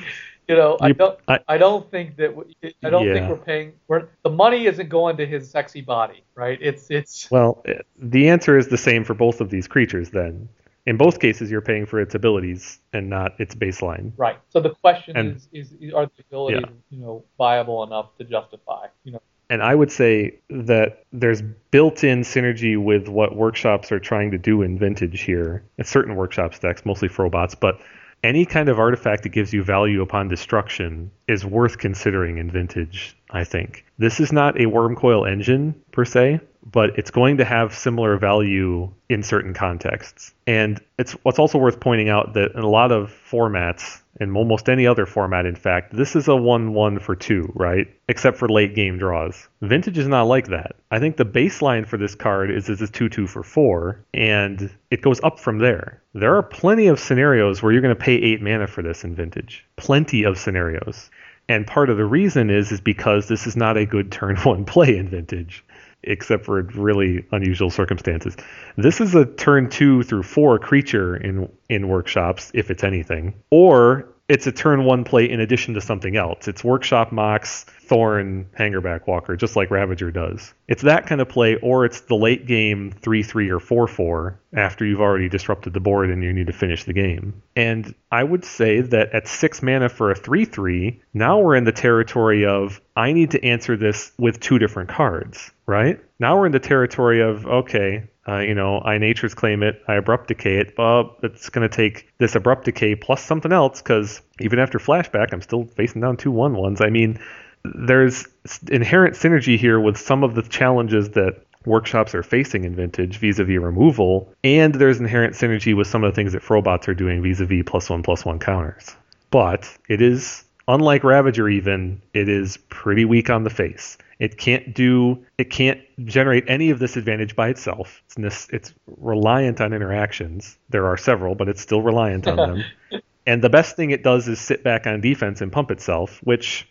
You 0.50 0.56
know, 0.56 0.76
I 0.80 0.90
don't. 0.90 1.16
I- 1.28 1.38
I 1.46 1.58
don't 1.58 1.88
think 1.92 2.16
that. 2.16 2.34
We, 2.34 2.44
I 2.82 2.90
don't 2.90 3.06
Yeah. 3.06 3.14
think 3.14 3.28
we're 3.28 3.44
paying. 3.44 3.72
We're 3.86 4.08
the 4.24 4.30
money 4.30 4.66
isn't 4.66 4.88
going 4.88 5.16
to 5.18 5.26
his 5.26 5.48
sexy 5.48 5.80
body, 5.80 6.24
right? 6.34 6.58
It's 6.60 6.90
it's 6.90 7.30
Well, 7.36 7.62
eh, 7.66 7.74
the 7.96 8.28
answer 8.28 8.58
is 8.58 8.66
the 8.66 8.76
same 8.76 9.04
for 9.04 9.14
both 9.14 9.40
of 9.40 9.50
these 9.50 9.68
creatures 9.68 10.10
then. 10.10 10.48
In 10.86 10.96
both 10.96 11.20
cases 11.20 11.52
you're 11.52 11.60
paying 11.60 11.86
for 11.86 12.00
its 12.00 12.16
abilities 12.16 12.80
and 12.92 13.08
not 13.08 13.38
its 13.38 13.54
baseline. 13.54 14.10
right. 14.16 14.38
So 14.48 14.58
the 14.60 14.70
question 14.70 15.16
And- 15.16 15.36
is, 15.36 15.48
is, 15.52 15.92
are 15.94 16.06
the 16.06 16.22
abilities 16.28 16.64
you 16.90 16.98
know 16.98 17.22
viable 17.38 17.84
enough 17.84 18.08
to 18.18 18.24
justify? 18.24 18.86
You 19.04 19.12
know, 19.12 19.22
And 19.50 19.62
I 19.62 19.74
would 19.76 19.92
say 19.92 20.40
that 20.48 21.04
there's 21.12 21.42
built-in 21.70 22.22
synergy 22.22 22.76
with 22.82 23.06
what 23.08 23.36
workshops 23.36 23.92
are 23.92 24.00
trying 24.00 24.32
to 24.32 24.38
do 24.38 24.62
in 24.62 24.78
Vintage 24.78 25.20
here. 25.20 25.62
It's 25.78 25.90
certain 25.90 26.16
workshops 26.16 26.58
decks, 26.58 26.84
mostly 26.84 27.06
for 27.08 27.22
robots, 27.22 27.54
but 27.54 27.78
any 28.22 28.44
kind 28.44 28.68
of 28.68 28.78
artifact 28.78 29.22
that 29.22 29.30
gives 29.30 29.52
you 29.52 29.62
value 29.62 30.02
upon 30.02 30.28
destruction 30.28 31.10
is 31.26 31.44
worth 31.44 31.78
considering 31.78 32.38
in 32.38 32.50
Vintage, 32.50 33.16
I 33.30 33.44
think. 33.44 33.84
This 33.98 34.20
is 34.20 34.32
not 34.32 34.60
a 34.60 34.66
Wurmcoil 34.66 35.30
Engine 35.30 35.74
per 35.92 36.04
se, 36.04 36.40
but 36.64 36.98
it's 36.98 37.10
going 37.10 37.38
to 37.38 37.44
have 37.44 37.74
similar 37.74 38.16
value 38.16 38.90
in 39.08 39.22
certain 39.22 39.54
contexts. 39.54 40.34
And 40.46 40.80
it's 40.98 41.12
what's 41.22 41.38
also 41.38 41.58
worth 41.58 41.80
pointing 41.80 42.08
out 42.08 42.34
that 42.34 42.52
in 42.54 42.60
a 42.60 42.68
lot 42.68 42.92
of 42.92 43.10
formats, 43.30 44.00
in 44.20 44.36
almost 44.36 44.68
any 44.68 44.86
other 44.86 45.06
format, 45.06 45.46
in 45.46 45.56
fact, 45.56 45.96
this 45.96 46.14
is 46.14 46.28
a 46.28 46.36
1 46.36 46.74
1 46.74 46.98
for 46.98 47.16
2, 47.16 47.52
right? 47.54 47.88
Except 48.08 48.36
for 48.36 48.48
late 48.48 48.74
game 48.74 48.98
draws. 48.98 49.48
Vintage 49.62 49.96
is 49.96 50.06
not 50.06 50.24
like 50.24 50.48
that. 50.48 50.76
I 50.90 50.98
think 50.98 51.16
the 51.16 51.24
baseline 51.24 51.86
for 51.86 51.96
this 51.96 52.14
card 52.14 52.50
is 52.50 52.68
is 52.68 52.82
a 52.82 52.88
2 52.88 53.08
2 53.08 53.26
for 53.26 53.42
4, 53.42 54.04
and 54.12 54.70
it 54.90 55.02
goes 55.02 55.20
up 55.22 55.38
from 55.38 55.58
there. 55.58 56.02
There 56.12 56.36
are 56.36 56.42
plenty 56.42 56.88
of 56.88 57.00
scenarios 57.00 57.62
where 57.62 57.72
you're 57.72 57.82
going 57.82 57.96
to 57.96 58.00
pay 58.00 58.14
8 58.14 58.42
mana 58.42 58.66
for 58.66 58.82
this 58.82 59.04
in 59.04 59.14
Vintage. 59.14 59.64
Plenty 59.76 60.24
of 60.24 60.38
scenarios. 60.38 61.10
And 61.48 61.66
part 61.66 61.90
of 61.90 61.96
the 61.96 62.04
reason 62.04 62.48
is 62.48 62.70
is 62.70 62.80
because 62.80 63.26
this 63.26 63.46
is 63.46 63.56
not 63.56 63.76
a 63.76 63.86
good 63.86 64.12
turn 64.12 64.36
one 64.44 64.64
play 64.64 64.96
in 64.96 65.08
Vintage 65.08 65.64
except 66.02 66.44
for 66.44 66.62
really 66.62 67.24
unusual 67.32 67.70
circumstances. 67.70 68.36
This 68.76 69.00
is 69.00 69.14
a 69.14 69.26
turn 69.26 69.68
two 69.68 70.02
through 70.02 70.22
four 70.22 70.58
creature 70.58 71.16
in 71.16 71.50
in 71.68 71.88
workshops, 71.88 72.50
if 72.54 72.70
it's 72.70 72.84
anything, 72.84 73.34
or 73.50 74.08
it's 74.28 74.46
a 74.46 74.52
turn 74.52 74.84
one 74.84 75.04
play 75.04 75.28
in 75.28 75.40
addition 75.40 75.74
to 75.74 75.80
something 75.80 76.16
else. 76.16 76.46
It's 76.46 76.62
workshop 76.62 77.10
mox, 77.10 77.66
thorn, 77.90 78.46
hangerback 78.56 79.08
walker, 79.08 79.34
just 79.34 79.56
like 79.56 79.68
Ravager 79.68 80.12
does. 80.12 80.54
It's 80.68 80.82
that 80.82 81.08
kind 81.08 81.20
of 81.20 81.28
play, 81.28 81.56
or 81.56 81.84
it's 81.84 82.02
the 82.02 82.14
late 82.14 82.46
game 82.46 82.92
three 82.92 83.24
three 83.24 83.50
or 83.50 83.58
four 83.58 83.88
four 83.88 84.38
after 84.54 84.86
you've 84.86 85.00
already 85.00 85.28
disrupted 85.28 85.72
the 85.72 85.80
board 85.80 86.08
and 86.08 86.22
you 86.22 86.32
need 86.32 86.46
to 86.46 86.52
finish 86.52 86.84
the 86.84 86.92
game. 86.92 87.42
And 87.56 87.92
I 88.12 88.22
would 88.22 88.44
say 88.44 88.80
that 88.80 89.12
at 89.12 89.26
six 89.26 89.60
mana 89.60 89.88
for 89.88 90.12
a 90.12 90.14
three 90.14 90.44
three, 90.44 91.02
now 91.12 91.40
we're 91.40 91.56
in 91.56 91.64
the 91.64 91.72
territory 91.72 92.46
of 92.46 92.80
I 92.94 93.12
need 93.12 93.32
to 93.32 93.44
answer 93.44 93.76
this 93.76 94.12
with 94.16 94.38
two 94.38 94.60
different 94.60 94.88
cards, 94.88 95.50
right? 95.66 95.98
Now 96.20 96.38
we're 96.38 96.46
in 96.46 96.52
the 96.52 96.60
territory 96.60 97.20
of 97.20 97.44
okay, 97.44 98.04
uh, 98.28 98.38
you 98.38 98.54
know, 98.54 98.80
I 98.80 98.98
nature's 98.98 99.34
claim 99.34 99.64
it, 99.64 99.82
I 99.88 99.94
abrupt 99.94 100.28
decay 100.28 100.58
it. 100.58 100.74
Well, 100.78 101.16
it's 101.24 101.48
going 101.48 101.68
to 101.68 101.76
take 101.76 102.08
this 102.18 102.36
abrupt 102.36 102.66
decay 102.66 102.94
plus 102.94 103.24
something 103.24 103.50
else 103.50 103.82
because 103.82 104.22
even 104.38 104.60
after 104.60 104.78
flashback, 104.78 105.32
I'm 105.32 105.42
still 105.42 105.64
facing 105.64 106.02
down 106.02 106.18
two 106.18 106.30
one 106.30 106.54
ones. 106.54 106.80
I 106.80 106.90
mean, 106.90 107.18
there's 107.64 108.26
inherent 108.70 109.14
synergy 109.14 109.58
here 109.58 109.80
with 109.80 109.96
some 109.96 110.24
of 110.24 110.34
the 110.34 110.42
challenges 110.42 111.10
that 111.10 111.42
workshops 111.66 112.14
are 112.14 112.22
facing 112.22 112.64
in 112.64 112.74
Vintage 112.74 113.18
vis-a-vis 113.18 113.58
removal, 113.58 114.32
and 114.42 114.74
there's 114.74 114.98
inherent 114.98 115.34
synergy 115.34 115.76
with 115.76 115.86
some 115.86 116.02
of 116.04 116.12
the 116.12 116.14
things 116.14 116.32
that 116.32 116.42
Frobots 116.42 116.88
are 116.88 116.94
doing 116.94 117.22
vis-a-vis 117.22 117.62
plus 117.66 117.90
one 117.90 118.02
plus 118.02 118.24
one 118.24 118.38
counters. 118.38 118.96
But 119.30 119.76
it 119.88 120.00
is 120.00 120.44
unlike 120.68 121.04
Ravager 121.04 121.48
even, 121.48 122.00
it 122.14 122.28
is 122.28 122.56
pretty 122.68 123.04
weak 123.04 123.28
on 123.28 123.44
the 123.44 123.50
face. 123.50 123.98
It 124.18 124.36
can't 124.36 124.74
do 124.74 125.24
it 125.38 125.50
can't 125.50 125.80
generate 126.04 126.44
any 126.46 126.70
of 126.70 126.78
this 126.78 126.96
advantage 126.96 127.34
by 127.34 127.48
itself. 127.48 128.02
It's 128.16 128.48
it's 128.52 128.72
reliant 128.86 129.60
on 129.60 129.72
interactions. 129.72 130.58
There 130.68 130.86
are 130.86 130.96
several, 130.96 131.34
but 131.34 131.48
it's 131.48 131.60
still 131.60 131.82
reliant 131.82 132.26
on 132.26 132.36
them. 132.36 132.64
and 133.26 133.42
the 133.42 133.50
best 133.50 133.76
thing 133.76 133.90
it 133.90 134.02
does 134.02 134.28
is 134.28 134.38
sit 134.38 134.62
back 134.62 134.86
on 134.86 135.00
defense 135.00 135.40
and 135.40 135.50
pump 135.50 135.70
itself, 135.70 136.20
which 136.22 136.68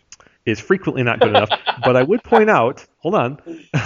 is 0.50 0.60
frequently 0.60 1.02
not 1.02 1.20
good 1.20 1.30
enough. 1.30 1.50
but 1.84 1.96
I 1.96 2.02
would 2.02 2.22
point 2.22 2.50
out, 2.50 2.86
hold 2.98 3.14
on, 3.14 3.38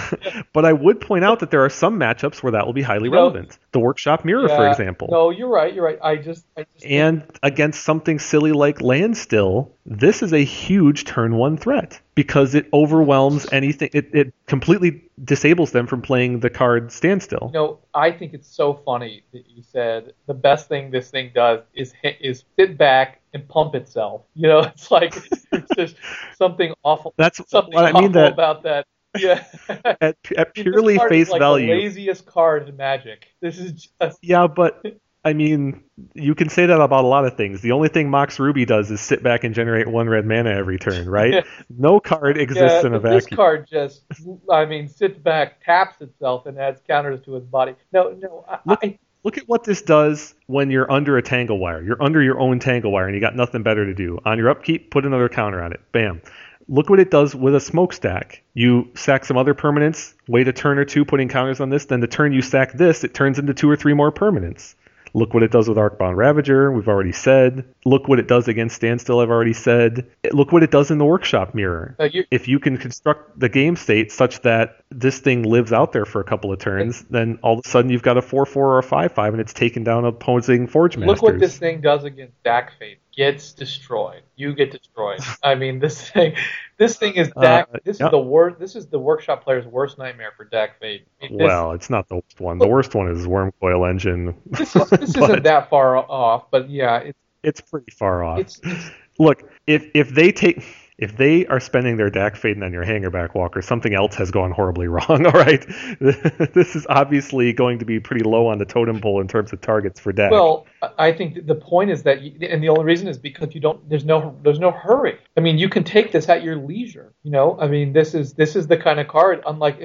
but 0.53 0.65
I 0.65 0.73
would 0.73 1.01
point 1.01 1.23
out 1.23 1.39
that 1.39 1.51
there 1.51 1.63
are 1.63 1.69
some 1.69 1.99
matchups 1.99 2.43
where 2.43 2.51
that 2.51 2.65
will 2.65 2.73
be 2.73 2.81
highly 2.81 3.09
no, 3.09 3.17
relevant. 3.17 3.57
The 3.71 3.79
workshop 3.79 4.25
mirror, 4.25 4.47
yeah, 4.47 4.55
for 4.55 4.69
example. 4.69 5.07
No, 5.11 5.29
you're 5.29 5.49
right. 5.49 5.73
You're 5.73 5.85
right. 5.85 5.99
I 6.01 6.15
just, 6.17 6.45
I 6.57 6.65
just 6.73 6.85
and 6.85 7.23
against 7.43 7.83
something 7.83 8.19
silly 8.19 8.51
like 8.51 8.81
Landstill, 8.81 9.71
this 9.85 10.23
is 10.23 10.33
a 10.33 10.43
huge 10.43 11.05
turn 11.05 11.35
one 11.35 11.57
threat 11.57 11.99
because 12.15 12.55
it 12.55 12.67
overwhelms 12.73 13.47
anything. 13.51 13.89
It, 13.93 14.09
it 14.13 14.33
completely 14.47 15.03
disables 15.23 15.71
them 15.71 15.87
from 15.87 16.01
playing 16.01 16.39
the 16.39 16.49
card 16.49 16.91
standstill. 16.91 17.51
You 17.53 17.59
know, 17.59 17.79
I 17.93 18.11
think 18.11 18.33
it's 18.33 18.47
so 18.47 18.73
funny 18.73 19.23
that 19.31 19.47
you 19.47 19.63
said 19.63 20.13
the 20.25 20.33
best 20.33 20.67
thing 20.67 20.91
this 20.91 21.09
thing 21.09 21.31
does 21.33 21.61
is 21.73 21.93
is 22.19 22.43
sit 22.57 22.77
back 22.77 23.21
and 23.35 23.47
pump 23.47 23.75
itself. 23.75 24.23
You 24.35 24.49
know, 24.49 24.59
it's 24.59 24.91
like 24.91 25.15
it's 25.51 25.75
just 25.75 25.95
something 26.37 26.73
awful. 26.83 27.13
That's 27.17 27.41
something 27.49 27.73
what 27.73 27.95
I 27.95 27.99
mean 27.99 28.11
that, 28.11 28.33
about 28.33 28.63
that. 28.63 28.85
Yeah. 29.17 29.43
at, 30.01 30.17
at 30.35 30.53
purely 30.53 30.99
face 31.09 31.29
like 31.29 31.39
value. 31.39 31.67
The 31.67 31.73
laziest 31.73 32.25
card 32.25 32.67
in 32.67 32.75
Magic. 32.75 33.27
This 33.41 33.57
is 33.57 33.87
just. 34.01 34.19
Yeah, 34.21 34.47
but 34.47 34.83
I 35.25 35.33
mean, 35.33 35.83
you 36.13 36.35
can 36.35 36.49
say 36.49 36.65
that 36.65 36.79
about 36.79 37.05
a 37.05 37.07
lot 37.07 37.25
of 37.25 37.37
things. 37.37 37.61
The 37.61 37.71
only 37.71 37.87
thing 37.89 38.09
Mox 38.09 38.39
Ruby 38.39 38.65
does 38.65 38.91
is 38.91 39.01
sit 39.01 39.23
back 39.23 39.43
and 39.43 39.55
generate 39.55 39.87
one 39.87 40.07
red 40.09 40.25
mana 40.25 40.51
every 40.51 40.77
turn, 40.77 41.09
right? 41.09 41.45
no 41.69 41.99
card 41.99 42.37
exists 42.37 42.83
yeah, 42.83 42.87
in 42.87 42.93
a 42.93 42.99
vacuum. 42.99 43.17
This 43.17 43.27
card 43.27 43.67
just, 43.67 44.03
I 44.51 44.65
mean, 44.65 44.87
sits 44.87 45.17
back, 45.17 45.63
taps 45.63 46.01
itself, 46.01 46.45
and 46.45 46.59
adds 46.59 46.81
counters 46.87 47.21
to 47.21 47.37
its 47.37 47.47
body. 47.47 47.73
No, 47.91 48.11
no, 48.11 48.45
I, 48.47 48.59
look, 48.65 48.79
I, 48.83 48.99
look 49.25 49.39
at 49.39 49.49
what 49.49 49.63
this 49.63 49.81
does 49.81 50.35
when 50.45 50.69
you're 50.69 50.89
under 50.89 51.17
a 51.17 51.21
tangle 51.21 51.57
wire. 51.57 51.81
You're 51.81 52.01
under 52.01 52.21
your 52.21 52.39
own 52.39 52.59
tangle 52.59 52.91
wire, 52.91 53.07
and 53.07 53.15
you 53.15 53.19
got 53.19 53.35
nothing 53.35 53.63
better 53.63 53.85
to 53.85 53.93
do. 53.93 54.19
On 54.23 54.37
your 54.37 54.49
upkeep, 54.49 54.91
put 54.91 55.05
another 55.05 55.27
counter 55.27 55.61
on 55.61 55.73
it. 55.73 55.81
Bam. 55.91 56.21
Look 56.67 56.89
what 56.89 56.99
it 56.99 57.11
does 57.11 57.35
with 57.35 57.55
a 57.55 57.59
smokestack. 57.59 58.41
You 58.53 58.89
sack 58.95 59.25
some 59.25 59.37
other 59.37 59.53
permanents, 59.53 60.13
wait 60.27 60.47
a 60.47 60.53
turn 60.53 60.77
or 60.77 60.85
two 60.85 61.05
putting 61.05 61.27
counters 61.27 61.59
on 61.59 61.69
this, 61.69 61.85
then 61.85 61.99
the 61.99 62.07
turn 62.07 62.33
you 62.33 62.41
sack 62.41 62.73
this, 62.73 63.03
it 63.03 63.13
turns 63.13 63.37
into 63.37 63.53
two 63.53 63.69
or 63.69 63.75
three 63.75 63.93
more 63.93 64.11
permanents. 64.11 64.73
Look 65.15 65.33
what 65.33 65.43
it 65.43 65.51
does 65.51 65.69
with 65.69 65.77
Arcbound 65.77 66.17
Ravager, 66.17 66.69
we've 66.73 66.89
already 66.89 67.13
said. 67.13 67.63
Look 67.85 68.09
what 68.09 68.19
it 68.19 68.27
does 68.27 68.49
against 68.49 68.75
Standstill, 68.75 69.21
I've 69.21 69.29
already 69.29 69.53
said. 69.53 70.11
Look 70.33 70.51
what 70.51 70.61
it 70.61 70.71
does 70.71 70.91
in 70.91 70.97
the 70.97 71.05
Workshop 71.05 71.55
Mirror. 71.55 71.95
Uh, 71.97 72.09
if 72.31 72.49
you 72.49 72.59
can 72.59 72.77
construct 72.77 73.39
the 73.39 73.47
game 73.47 73.77
state 73.77 74.11
such 74.11 74.41
that 74.41 74.81
this 74.91 75.19
thing 75.19 75.43
lives 75.43 75.71
out 75.71 75.93
there 75.93 76.03
for 76.03 76.19
a 76.19 76.25
couple 76.25 76.51
of 76.51 76.59
turns, 76.59 77.03
then 77.09 77.39
all 77.41 77.53
of 77.53 77.65
a 77.65 77.69
sudden 77.69 77.89
you've 77.89 78.03
got 78.03 78.17
a 78.17 78.21
4 78.21 78.45
4 78.45 78.73
or 78.73 78.77
a 78.79 78.83
5 78.83 79.13
5 79.13 79.33
and 79.33 79.39
it's 79.39 79.53
taken 79.53 79.85
down 79.85 80.03
opposing 80.03 80.67
Forge 80.67 80.97
Masters. 80.97 81.21
Look 81.21 81.31
what 81.31 81.39
this 81.39 81.57
thing 81.57 81.79
does 81.79 82.03
against 82.03 82.43
Dack 82.43 82.77
Fate. 82.77 82.99
Gets 83.15 83.53
destroyed. 83.53 84.23
You 84.35 84.53
get 84.53 84.71
destroyed. 84.71 85.19
I 85.43 85.55
mean, 85.55 85.79
this 85.79 86.09
thing 86.09 86.35
this 86.77 86.97
thing 86.97 87.13
is 87.13 87.31
Dack. 87.39 87.69
Uh, 87.73 87.77
this 87.83 88.01
is 88.01 88.09
the 88.11 88.19
worst. 88.19 88.59
This 88.59 88.75
is 88.75 88.87
the 88.87 88.99
workshop 88.99 89.43
player's 89.43 89.65
worst 89.65 89.97
nightmare 89.97 90.33
for 90.35 90.43
Dack 90.43 90.79
Fate. 90.79 91.07
I 91.21 91.29
mean, 91.29 91.37
well, 91.37 91.71
it's 91.71 91.89
not 91.89 92.09
the 92.09 92.15
worst 92.15 92.39
one. 92.39 92.57
The 92.57 92.67
worst 92.67 92.93
one 92.93 93.09
is 93.09 93.25
Wurmcoil 93.25 93.89
Engine. 93.89 94.35
This, 94.45 94.75
is, 94.75 94.89
this 94.89 95.15
isn't 95.15 95.43
that 95.43 95.69
far 95.69 95.97
off, 95.97 96.51
but 96.51 96.69
yeah, 96.69 96.97
it's 96.97 97.19
it's 97.43 97.61
pretty 97.61 97.91
far 97.91 98.23
off. 98.23 98.39
It's, 98.39 98.59
it's, 98.63 98.91
Look, 99.17 99.49
if 99.65 99.89
if 99.93 100.09
they 100.09 100.31
take 100.31 100.65
if 100.97 101.17
they 101.17 101.45
are 101.47 101.59
spending 101.59 101.97
their 101.97 102.09
Dack 102.09 102.35
Fayden 102.35 102.63
on 102.63 102.71
your 102.71 102.85
Hangerback 102.85 103.35
Walker, 103.35 103.61
something 103.61 103.93
else 103.93 104.15
has 104.15 104.31
gone 104.31 104.51
horribly 104.51 104.87
wrong. 104.87 105.25
All 105.25 105.31
right, 105.31 105.65
this 105.99 106.75
is 106.75 106.87
obviously 106.89 107.51
going 107.53 107.79
to 107.79 107.85
be 107.85 107.99
pretty 107.99 108.23
low 108.23 108.47
on 108.47 108.57
the 108.57 108.65
totem 108.65 109.01
pole 109.01 109.19
in 109.19 109.27
terms 109.27 109.51
of 109.51 109.61
targets 109.61 109.99
for 109.99 110.13
Dack. 110.13 110.31
Well, 110.31 110.65
I 110.97 111.11
think 111.11 111.45
the 111.45 111.55
point 111.55 111.91
is 111.91 112.03
that, 112.03 112.21
you, 112.21 112.47
and 112.47 112.63
the 112.63 112.69
only 112.69 112.85
reason 112.85 113.07
is 113.07 113.17
because 113.17 113.53
you 113.53 113.61
don't. 113.61 113.87
There's 113.89 114.05
no. 114.05 114.37
There's 114.43 114.59
no 114.59 114.71
hurry. 114.71 115.17
I 115.35 115.41
mean, 115.41 115.57
you 115.57 115.69
can 115.69 115.83
take 115.83 116.11
this 116.11 116.29
at 116.29 116.43
your 116.43 116.55
leisure. 116.55 117.13
You 117.23 117.31
know, 117.31 117.57
I 117.59 117.67
mean, 117.67 117.91
this 117.91 118.13
is 118.13 118.33
this 118.33 118.55
is 118.55 118.67
the 118.67 118.77
kind 118.77 118.99
of 118.99 119.07
card. 119.07 119.43
Unlike 119.45 119.81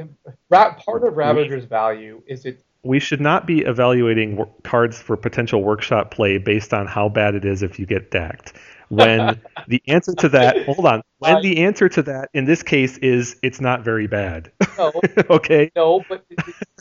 part 0.51 1.05
of 1.05 1.17
Ravager's 1.17 1.65
value 1.65 2.23
is 2.27 2.45
it 2.45 2.63
we 2.83 2.99
should 2.99 3.21
not 3.21 3.47
be 3.47 3.61
evaluating 3.61 4.43
cards 4.63 4.99
for 4.99 5.17
potential 5.17 5.63
workshop 5.63 6.11
play 6.11 6.39
based 6.39 6.73
on 6.73 6.87
how 6.87 7.11
bad 7.11 7.35
it 7.35 7.45
is 7.45 7.63
if 7.63 7.79
you 7.79 7.85
get 7.85 8.11
dacked 8.11 8.55
when 8.91 9.41
the 9.69 9.81
answer 9.87 10.13
to 10.13 10.29
that 10.29 10.65
hold 10.67 10.85
on 10.85 11.01
when 11.19 11.41
the 11.43 11.59
answer 11.59 11.89
to 11.89 12.03
that 12.03 12.29
in 12.35 12.45
this 12.45 12.63
case 12.63 12.99
is 12.99 13.37
it's 13.43 13.61
not 13.61 13.83
very 13.83 14.07
bad. 14.07 14.51
No. 14.77 14.93
Okay? 15.31 15.71
No 15.77 16.05
but 16.09 16.25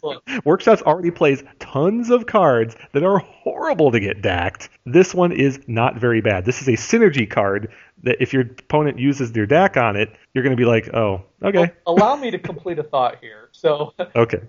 look. 0.01 0.23
workshops 0.45 0.81
already 0.81 1.11
plays 1.11 1.43
tons 1.59 2.09
of 2.09 2.25
cards 2.25 2.75
that 2.93 3.03
are 3.03 3.19
horrible 3.19 3.91
to 3.91 3.99
get 3.99 4.21
dacked. 4.21 4.69
This 4.85 5.13
one 5.13 5.31
is 5.31 5.59
not 5.67 5.97
very 5.97 6.21
bad. 6.21 6.45
This 6.45 6.61
is 6.61 6.67
a 6.67 6.73
synergy 6.73 7.29
card 7.29 7.71
that 8.03 8.17
if 8.19 8.33
your 8.33 8.43
opponent 8.43 8.97
uses 8.97 9.31
their 9.33 9.45
Dack 9.45 9.77
on 9.77 9.95
it 9.95 10.11
you're 10.33 10.43
going 10.43 10.55
to 10.55 10.61
be 10.61 10.65
like 10.65 10.93
oh 10.93 11.23
okay. 11.43 11.71
Well, 11.85 11.95
allow 11.95 12.15
me 12.15 12.31
to 12.31 12.39
complete 12.39 12.79
a 12.79 12.83
thought 12.83 13.17
here. 13.21 13.49
So 13.51 13.93
okay 14.15 14.41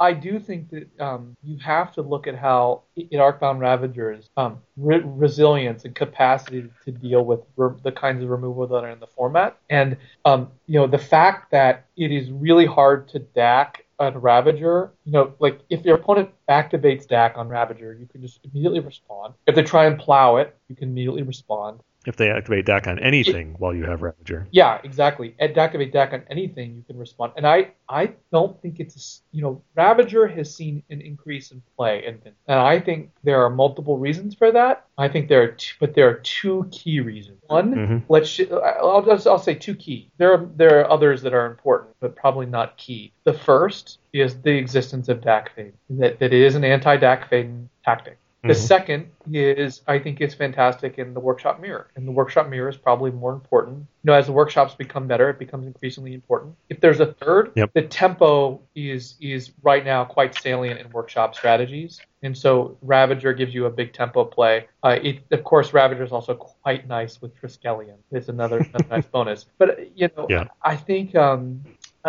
I 0.00 0.12
do 0.12 0.38
think 0.38 0.70
that 0.70 1.00
um, 1.00 1.36
you 1.42 1.58
have 1.58 1.92
to 1.94 2.02
look 2.02 2.26
at 2.26 2.36
how 2.36 2.82
in 2.96 3.20
Arcbound 3.20 3.60
Ravagers 3.60 4.28
um, 4.36 4.58
re- 4.76 5.02
resilience 5.04 5.84
and 5.84 5.94
capacity 5.94 6.68
to 6.84 6.92
deal 6.92 7.24
with 7.24 7.40
re- 7.56 7.76
the 7.82 7.92
kinds 7.92 8.22
of 8.22 8.30
removal 8.30 8.66
that 8.66 8.84
are 8.84 8.90
in 8.90 9.00
the 9.00 9.06
format, 9.06 9.58
and 9.70 9.96
um, 10.24 10.48
you 10.66 10.78
know 10.78 10.86
the 10.86 10.98
fact 10.98 11.50
that 11.52 11.86
it 11.96 12.10
is 12.10 12.30
really 12.30 12.66
hard 12.66 13.08
to 13.08 13.20
Dack 13.20 13.84
on 13.98 14.18
Ravager, 14.18 14.92
you 15.04 15.12
know, 15.12 15.34
like 15.38 15.60
if 15.70 15.84
your 15.84 15.96
opponent 15.96 16.30
activates 16.50 17.08
Dack 17.08 17.38
on 17.38 17.48
Ravager, 17.48 17.94
you 17.94 18.06
can 18.06 18.20
just 18.20 18.40
immediately 18.44 18.80
respond. 18.80 19.34
If 19.46 19.54
they 19.54 19.62
try 19.62 19.86
and 19.86 19.98
plow 19.98 20.36
it, 20.36 20.54
you 20.68 20.76
can 20.76 20.90
immediately 20.90 21.22
respond 21.22 21.80
if 22.06 22.16
they 22.16 22.30
activate 22.30 22.64
Dack 22.64 22.86
on 22.86 22.98
anything 23.00 23.50
it, 23.50 23.60
while 23.60 23.74
you 23.74 23.84
have 23.84 24.00
Ravager. 24.00 24.46
Yeah, 24.52 24.80
exactly. 24.84 25.34
At 25.40 25.58
activate 25.58 25.92
Dack 25.92 26.12
on 26.12 26.22
anything, 26.30 26.76
you 26.76 26.84
can 26.86 26.96
respond. 26.96 27.32
And 27.36 27.46
I, 27.46 27.72
I 27.88 28.12
don't 28.32 28.60
think 28.62 28.78
it's 28.78 29.22
you 29.32 29.42
know 29.42 29.62
Ravager 29.74 30.26
has 30.28 30.54
seen 30.54 30.82
an 30.88 31.00
increase 31.00 31.50
in 31.50 31.62
play, 31.76 32.06
and 32.06 32.20
and 32.24 32.58
I 32.58 32.78
think 32.80 33.10
there 33.24 33.44
are 33.44 33.50
multiple 33.50 33.98
reasons 33.98 34.34
for 34.34 34.52
that. 34.52 34.86
I 34.96 35.08
think 35.08 35.28
there 35.28 35.42
are, 35.42 35.48
two, 35.48 35.74
but 35.78 35.94
there 35.94 36.08
are 36.08 36.14
two 36.14 36.68
key 36.70 37.00
reasons. 37.00 37.42
One, 37.48 37.74
mm-hmm. 37.74 37.98
let's 38.08 38.40
I'll 38.80 39.04
just 39.04 39.26
I'll 39.26 39.38
say 39.38 39.54
two 39.54 39.74
key. 39.74 40.10
There 40.16 40.32
are 40.32 40.48
there 40.56 40.80
are 40.80 40.90
others 40.90 41.22
that 41.22 41.34
are 41.34 41.46
important, 41.46 41.96
but 42.00 42.14
probably 42.14 42.46
not 42.46 42.76
key. 42.76 43.12
The 43.24 43.34
first 43.34 43.98
is 44.12 44.40
the 44.40 44.52
existence 44.52 45.08
of 45.08 45.20
Dack 45.20 45.54
fade. 45.54 45.74
That 45.90 46.20
that 46.20 46.32
it 46.32 46.40
is 46.40 46.54
an 46.54 46.64
anti 46.64 46.96
Dack 46.96 47.28
fade 47.28 47.68
tactic. 47.84 48.18
The 48.46 48.52
mm-hmm. 48.52 48.66
second 48.66 49.10
is, 49.32 49.82
I 49.86 49.98
think, 49.98 50.20
it's 50.20 50.34
fantastic 50.34 50.98
in 50.98 51.14
the 51.14 51.20
workshop 51.20 51.60
mirror, 51.60 51.90
and 51.96 52.06
the 52.06 52.12
workshop 52.12 52.48
mirror 52.48 52.68
is 52.68 52.76
probably 52.76 53.10
more 53.10 53.32
important. 53.32 53.78
You 53.78 53.86
know, 54.04 54.12
as 54.12 54.26
the 54.26 54.32
workshops 54.32 54.74
become 54.74 55.06
better, 55.06 55.30
it 55.30 55.38
becomes 55.38 55.66
increasingly 55.66 56.14
important. 56.14 56.54
If 56.68 56.80
there's 56.80 57.00
a 57.00 57.06
third, 57.06 57.52
yep. 57.56 57.72
the 57.74 57.82
tempo 57.82 58.60
is 58.74 59.16
is 59.20 59.52
right 59.62 59.84
now 59.84 60.04
quite 60.04 60.34
salient 60.34 60.80
in 60.80 60.90
workshop 60.90 61.34
strategies, 61.34 62.00
and 62.22 62.36
so 62.36 62.76
Ravager 62.82 63.32
gives 63.32 63.54
you 63.54 63.66
a 63.66 63.70
big 63.70 63.92
tempo 63.92 64.24
play. 64.24 64.68
Uh, 64.82 64.98
it, 65.02 65.20
of 65.30 65.44
course, 65.44 65.72
Ravager 65.72 66.04
is 66.04 66.12
also 66.12 66.34
quite 66.34 66.86
nice 66.86 67.20
with 67.20 67.34
Triskelion. 67.40 67.96
It's 68.10 68.28
another, 68.28 68.58
another 68.58 68.86
nice 68.90 69.06
bonus. 69.06 69.46
But 69.58 69.96
you 69.96 70.08
know, 70.16 70.26
yeah. 70.28 70.44
I 70.62 70.76
think 70.76 71.14
um, 71.14 71.64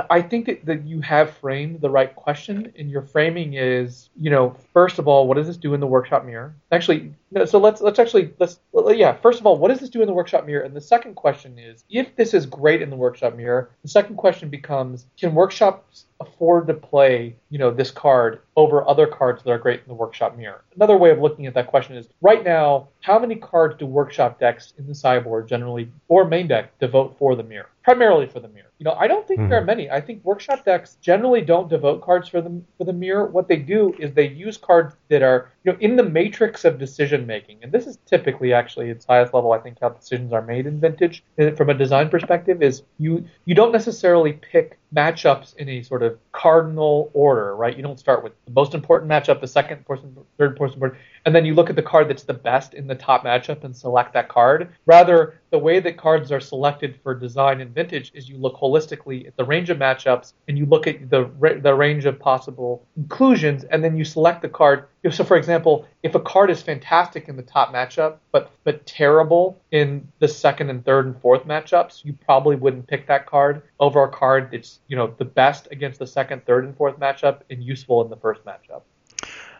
I 0.09 0.22
think 0.22 0.45
that, 0.45 0.66
that 0.66 0.84
you 0.85 1.01
have 1.01 1.32
framed 1.38 1.82
the 1.82 1.90
right 1.90 2.14
question, 2.16 2.72
and 2.77 2.90
your 2.90 3.01
framing 3.01 3.53
is, 3.53 4.09
you 4.19 4.30
know, 4.30 4.56
first 4.74 5.00
of 5.00 5.08
all, 5.08 5.27
what 5.27 5.35
does 5.35 5.48
this 5.48 5.58
do 5.58 5.74
in 5.74 5.80
the 5.80 5.88
workshop 5.88 6.26
mirror? 6.26 6.53
Actually, 6.72 7.14
no, 7.32 7.45
so 7.45 7.58
let's 7.58 7.82
let's 7.82 8.00
actually 8.00 8.34
let's 8.40 8.59
yeah. 8.88 9.14
First 9.14 9.40
of 9.40 9.45
all, 9.45 9.58
what 9.58 9.69
does 9.69 9.80
this 9.80 9.90
do 9.90 10.01
in 10.01 10.08
the 10.08 10.14
workshop 10.14 10.45
mirror? 10.45 10.64
And 10.64 10.76
the 10.76 10.82
second 10.82 11.16
question 11.16 11.58
is, 11.58 11.84
if 11.90 12.16
this 12.16 12.34
is 12.34 12.45
great 12.45 12.82
in 12.82 12.90
the 12.90 12.95
workshop 12.95 13.35
mirror, 13.35 13.69
the 13.82 13.90
second 13.90 14.16
question 14.16 14.50
becomes, 14.50 15.08
can 15.17 15.34
workshops 15.34 16.06
afford 16.19 16.67
to 16.67 16.74
play, 16.74 17.35
you 17.50 17.58
know, 17.58 17.69
this 17.69 17.92
card 17.92 18.42
over 18.56 18.88
other 18.88 19.06
cards 19.08 19.43
that 19.43 19.51
are 19.51 19.58
great 19.58 19.82
in 19.82 19.88
the 19.88 19.93
workshop 19.93 20.38
mirror? 20.38 20.64
Another 20.76 20.98
way 20.98 21.11
of 21.11 21.19
looking 21.19 21.48
at 21.48 21.53
that 21.53 21.67
question 21.67 21.95
is, 21.95 22.08
right 22.22 22.43
now, 22.43 22.88
how 23.01 23.19
many 23.19 23.35
cards 23.35 23.76
do 23.77 23.85
workshop 23.85 24.40
decks 24.40 24.74
in 24.77 24.88
the 24.88 24.95
sideboard 24.95 25.48
generally 25.48 25.92
or 26.08 26.26
main 26.26 26.48
deck 26.48 26.77
devote 26.80 27.17
for 27.17 27.35
the 27.35 27.43
mirror? 27.43 27.69
Primarily 27.88 28.27
for 28.27 28.41
the 28.41 28.49
mirror. 28.49 28.74
You 28.80 28.83
know, 28.83 28.98
I 28.99 29.07
don't 29.07 29.25
think 29.25 29.40
mm-hmm. 29.40 29.49
there 29.49 29.61
are 29.61 29.64
many. 29.64 29.90
I 29.90 30.01
think 30.01 30.22
workshop 30.25 30.66
decks 30.66 30.98
generally 30.99 31.40
don't 31.40 31.69
devote 31.69 32.01
cards 32.01 32.27
for 32.27 32.41
the 32.41 32.61
for 32.77 32.83
the 32.83 32.91
mirror. 32.91 33.27
What 33.27 33.48
they 33.48 33.56
do 33.56 33.93
is 33.98 34.14
they 34.14 34.27
use 34.27 34.57
cards 34.57 34.93
that 35.07 35.24
are, 35.24 35.53
know, 35.71 35.77
in 35.79 35.95
the 35.95 36.03
matrix 36.03 36.65
of 36.65 36.79
decision 36.79 37.25
making. 37.25 37.59
And 37.61 37.71
this 37.71 37.87
is 37.87 37.97
typically 38.05 38.53
actually 38.53 38.89
its 38.89 39.05
highest 39.05 39.33
level. 39.33 39.51
I 39.51 39.59
think 39.59 39.77
how 39.81 39.89
decisions 39.89 40.33
are 40.33 40.41
made 40.41 40.65
in 40.65 40.79
vintage 40.79 41.23
uh, 41.39 41.51
from 41.51 41.69
a 41.69 41.73
design 41.73 42.09
perspective 42.09 42.61
is 42.61 42.83
you 42.97 43.25
you 43.45 43.55
don't 43.55 43.71
necessarily 43.71 44.33
pick 44.33 44.79
matchups 44.95 45.55
in 45.57 45.67
a 45.67 45.83
sort 45.83 46.01
of 46.01 46.17
cardinal 46.31 47.11
order, 47.13 47.55
right? 47.55 47.75
You 47.75 47.83
don't 47.83 47.99
start 47.99 48.23
with 48.23 48.33
the 48.45 48.51
most 48.51 48.73
important 48.73 49.11
matchup, 49.11 49.41
the 49.41 49.47
second 49.47 49.85
person, 49.85 50.15
third 50.37 50.55
person, 50.55 50.79
and 51.25 51.35
then 51.35 51.45
you 51.45 51.53
look 51.53 51.69
at 51.69 51.75
the 51.75 51.81
card 51.81 52.09
that's 52.09 52.23
the 52.23 52.33
best 52.33 52.73
in 52.73 52.87
the 52.87 52.95
top 52.95 53.25
matchup 53.25 53.63
and 53.63 53.75
select 53.75 54.13
that 54.13 54.29
card. 54.29 54.69
Rather, 54.85 55.41
the 55.49 55.57
way 55.57 55.79
that 55.79 55.97
cards 55.97 56.31
are 56.31 56.39
selected 56.39 56.99
for 57.03 57.13
design 57.13 57.61
and 57.61 57.73
vintage 57.73 58.11
is 58.13 58.29
you 58.29 58.37
look 58.37 58.55
holistically 58.55 59.27
at 59.27 59.35
the 59.35 59.43
range 59.43 59.69
of 59.69 59.77
matchups 59.77 60.33
and 60.47 60.57
you 60.57 60.65
look 60.65 60.87
at 60.87 61.09
the 61.09 61.29
the 61.61 61.73
range 61.73 62.05
of 62.05 62.19
possible 62.19 62.85
inclusions, 62.95 63.63
and 63.65 63.83
then 63.83 63.97
you 63.97 64.05
select 64.05 64.41
the 64.41 64.49
card. 64.49 64.85
So, 65.11 65.24
for 65.24 65.38
example, 65.38 65.85
if 66.03 66.16
a 66.16 66.19
card 66.19 66.50
is 66.50 66.61
fantastic 66.61 67.30
in 67.30 67.38
the 67.38 67.43
top 67.43 67.74
matchup 67.74 68.17
but 68.32 68.51
but 68.64 68.85
terrible 68.85 69.61
in 69.72 70.08
the 70.19 70.27
second 70.27 70.69
and 70.69 70.84
third 70.84 71.06
and 71.06 71.19
fourth 71.22 71.45
matchups, 71.45 72.03
you 72.03 72.14
probably 72.14 72.56
wouldn't 72.56 72.88
pick 72.88 73.08
that 73.08 73.26
card 73.26 73.61
over 73.80 74.03
a 74.03 74.09
card 74.09 74.50
that's 74.51 74.80
you 74.88 74.98
know 74.98 75.14
the 75.17 75.26
best 75.26 75.67
against 75.72 76.00
the 76.00 76.08
second, 76.08 76.45
third, 76.45 76.66
and 76.66 76.76
fourth 76.76 77.00
matchup 77.00 77.42
and 77.50 77.64
useful 77.64 78.03
in 78.03 78.09
the 78.09 78.17
first 78.17 78.43
matchup. 78.43 78.82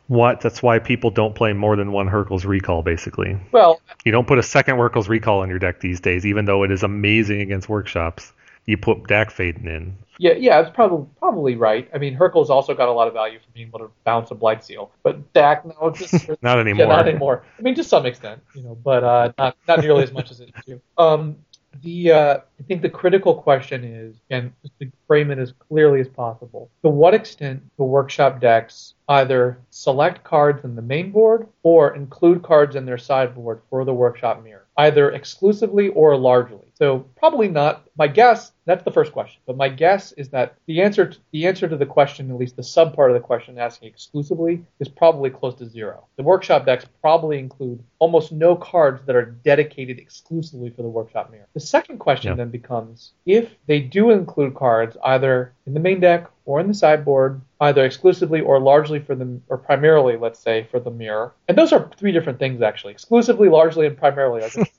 What? 0.08 0.42
That's 0.42 0.64
why 0.64 0.80
people 0.80 1.12
don't 1.12 1.36
play 1.36 1.54
more 1.54 1.76
than 1.76 1.92
one 1.92 2.08
Hurkyl's 2.08 2.46
Recall, 2.46 2.82
basically. 2.82 3.38
Well, 3.52 3.82
you 4.06 4.12
don't 4.12 4.28
put 4.28 4.40
a 4.40 4.44
second 4.44 4.78
Hurkyl's 4.78 5.10
Recall 5.10 5.44
in 5.44 5.50
your 5.50 5.60
deck 5.60 5.82
these 5.82 6.00
days, 6.00 6.26
even 6.26 6.46
though 6.46 6.64
it 6.64 6.72
is 6.72 6.84
amazing 6.84 7.42
against 7.42 7.68
workshops. 7.68 8.34
You 8.68 8.78
put 8.78 9.08
Dack 9.08 9.34
Fayden 9.34 9.66
in. 9.66 9.98
Yeah, 10.20 10.34
yeah, 10.34 10.60
it's 10.60 10.70
probably 10.70 11.08
probably 11.20 11.56
right. 11.56 11.90
I 11.94 11.98
mean, 11.98 12.18
Hurkyl's 12.18 12.50
also 12.50 12.74
got 12.74 12.90
a 12.90 12.92
lot 12.92 13.08
of 13.08 13.14
value 13.14 13.40
for 13.40 13.50
being 13.54 13.68
able 13.68 13.80
to 13.80 13.92
bounce 14.04 14.30
a 14.32 14.36
Blightsteel, 14.36 14.90
but 15.04 15.32
Dack, 15.34 15.64
no, 15.66 15.90
just 15.96 16.30
not 16.42 16.60
anymore. 16.60 16.86
Yeah, 16.86 16.96
not 16.96 17.08
anymore. 17.08 17.44
I 17.58 17.62
mean, 17.62 17.76
to 17.76 17.84
some 17.84 18.06
extent, 18.06 18.42
you 18.54 18.64
know, 18.64 18.76
but 18.76 19.04
uh, 19.04 19.32
not 19.38 19.58
not 19.68 19.80
nearly 19.80 20.04
as 20.04 20.12
much 20.12 20.32
as 20.32 20.42
it 20.42 20.52
used 20.54 20.68
to. 20.68 20.82
Um, 21.02 21.38
the 21.82 22.12
uh, 22.12 22.38
I 22.60 22.64
think 22.64 22.82
the 22.82 22.90
critical 22.90 23.36
question 23.36 23.84
is, 23.84 24.16
and 24.30 24.52
just 24.62 24.78
to 24.80 24.92
frame 25.08 25.32
it 25.32 25.40
as 25.40 25.54
clearly 25.70 26.02
as 26.02 26.08
possible, 26.08 26.70
to 26.84 26.90
what 26.90 27.14
extent 27.14 27.64
the 27.78 27.84
workshop 27.84 28.42
decks 28.42 28.96
either 29.08 29.60
select 29.70 30.24
cards 30.24 30.64
in 30.64 30.76
the 30.76 30.82
main 30.82 31.12
board 31.12 31.48
or 31.64 31.96
include 31.96 32.44
cards 32.44 32.76
in 32.76 32.86
their 32.86 32.98
sideboard 32.98 33.62
for 33.70 33.86
the 33.86 33.94
workshop 33.94 34.44
mirror, 34.44 34.66
either 34.78 35.12
exclusively 35.12 35.90
or 35.90 36.18
largely. 36.18 36.67
So 36.78 37.08
probably 37.16 37.48
not. 37.48 37.90
My 37.98 38.08
guess 38.08 38.52
that's 38.68 38.84
the 38.84 38.92
first 38.92 39.14
question. 39.14 39.42
But 39.48 39.58
my 39.58 39.70
guess 39.70 40.12
is 40.12 40.30
that 40.30 40.56
the 40.68 40.82
answer 40.82 41.08
to, 41.08 41.18
the 41.32 41.48
answer 41.48 41.68
to 41.68 41.78
the 41.78 41.86
question, 41.86 42.30
at 42.30 42.38
least 42.38 42.58
the 42.58 42.64
sub 42.64 42.94
part 42.94 43.10
of 43.10 43.16
the 43.16 43.22
question 43.22 43.58
asking 43.58 43.88
exclusively, 43.88 44.64
is 44.80 44.90
probably 44.90 45.30
close 45.32 45.56
to 45.56 45.68
zero. 45.68 46.06
The 46.18 46.24
workshop 46.24 46.66
decks 46.66 46.86
probably 47.02 47.40
include 47.40 47.82
almost 47.98 48.32
no 48.32 48.56
cards 48.56 49.02
that 49.06 49.16
are 49.16 49.26
dedicated 49.26 49.98
exclusively 49.98 50.70
for 50.70 50.84
the 50.84 50.90
workshop 50.90 51.32
mirror. 51.32 51.48
The 51.54 51.62
second 51.62 51.98
question 51.98 52.38
then 52.38 52.50
becomes 52.50 53.14
if 53.26 53.56
they 53.66 53.80
do 53.80 54.12
include 54.12 54.54
cards 54.54 54.98
either 55.04 55.54
in 55.66 55.74
the 55.74 55.80
main 55.80 56.02
deck 56.02 56.30
or 56.46 56.60
in 56.62 56.68
the 56.68 56.74
sideboard, 56.74 57.42
either 57.60 57.84
exclusively 57.84 58.40
or 58.40 58.60
largely 58.60 59.00
for 59.00 59.16
the, 59.16 59.40
or 59.50 59.58
primarily, 59.58 60.16
let's 60.16 60.40
say, 60.40 60.66
for 60.72 60.80
the 60.80 60.90
mirror. 60.90 61.34
And 61.50 61.58
those 61.58 61.74
are 61.74 61.90
three 61.98 62.14
different 62.14 62.40
things, 62.40 62.62
actually. 62.62 62.94
Exclusively, 62.94 63.50
largely, 63.50 63.86
and 63.86 63.98
primarily 63.98 64.44
are 64.44 64.50
different 64.50 64.70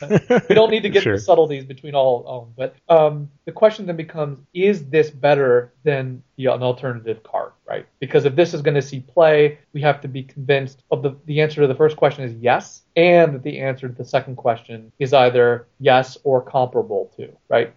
things. 0.00 0.42
we 0.48 0.54
don't 0.54 0.70
need 0.70 0.82
to 0.82 0.90
get 0.90 1.02
sure. 1.02 1.14
Subtleties 1.44 1.64
between 1.64 1.94
all 1.94 2.24
of 2.26 2.56
them. 2.56 2.72
But 2.88 2.94
um, 2.94 3.30
the 3.44 3.52
question 3.52 3.86
then 3.86 3.96
becomes, 3.96 4.38
is 4.52 4.86
this 4.86 5.10
better 5.10 5.72
than 5.84 6.22
the, 6.36 6.46
an 6.46 6.62
alternative 6.62 7.22
card, 7.22 7.52
right? 7.68 7.86
Because 8.00 8.24
if 8.24 8.34
this 8.34 8.54
is 8.54 8.62
going 8.62 8.74
to 8.74 8.82
see 8.82 9.00
play, 9.00 9.58
we 9.72 9.80
have 9.82 10.00
to 10.02 10.08
be 10.08 10.22
convinced 10.22 10.82
of 10.90 11.02
the, 11.02 11.16
the 11.26 11.40
answer 11.40 11.60
to 11.60 11.66
the 11.66 11.74
first 11.74 11.96
question 11.96 12.24
is 12.24 12.34
yes, 12.34 12.82
and 12.96 13.34
that 13.34 13.42
the 13.42 13.60
answer 13.60 13.88
to 13.88 13.94
the 13.94 14.04
second 14.04 14.36
question 14.36 14.92
is 14.98 15.12
either 15.12 15.66
yes 15.80 16.18
or 16.24 16.42
comparable 16.42 17.12
to, 17.16 17.30
right? 17.48 17.74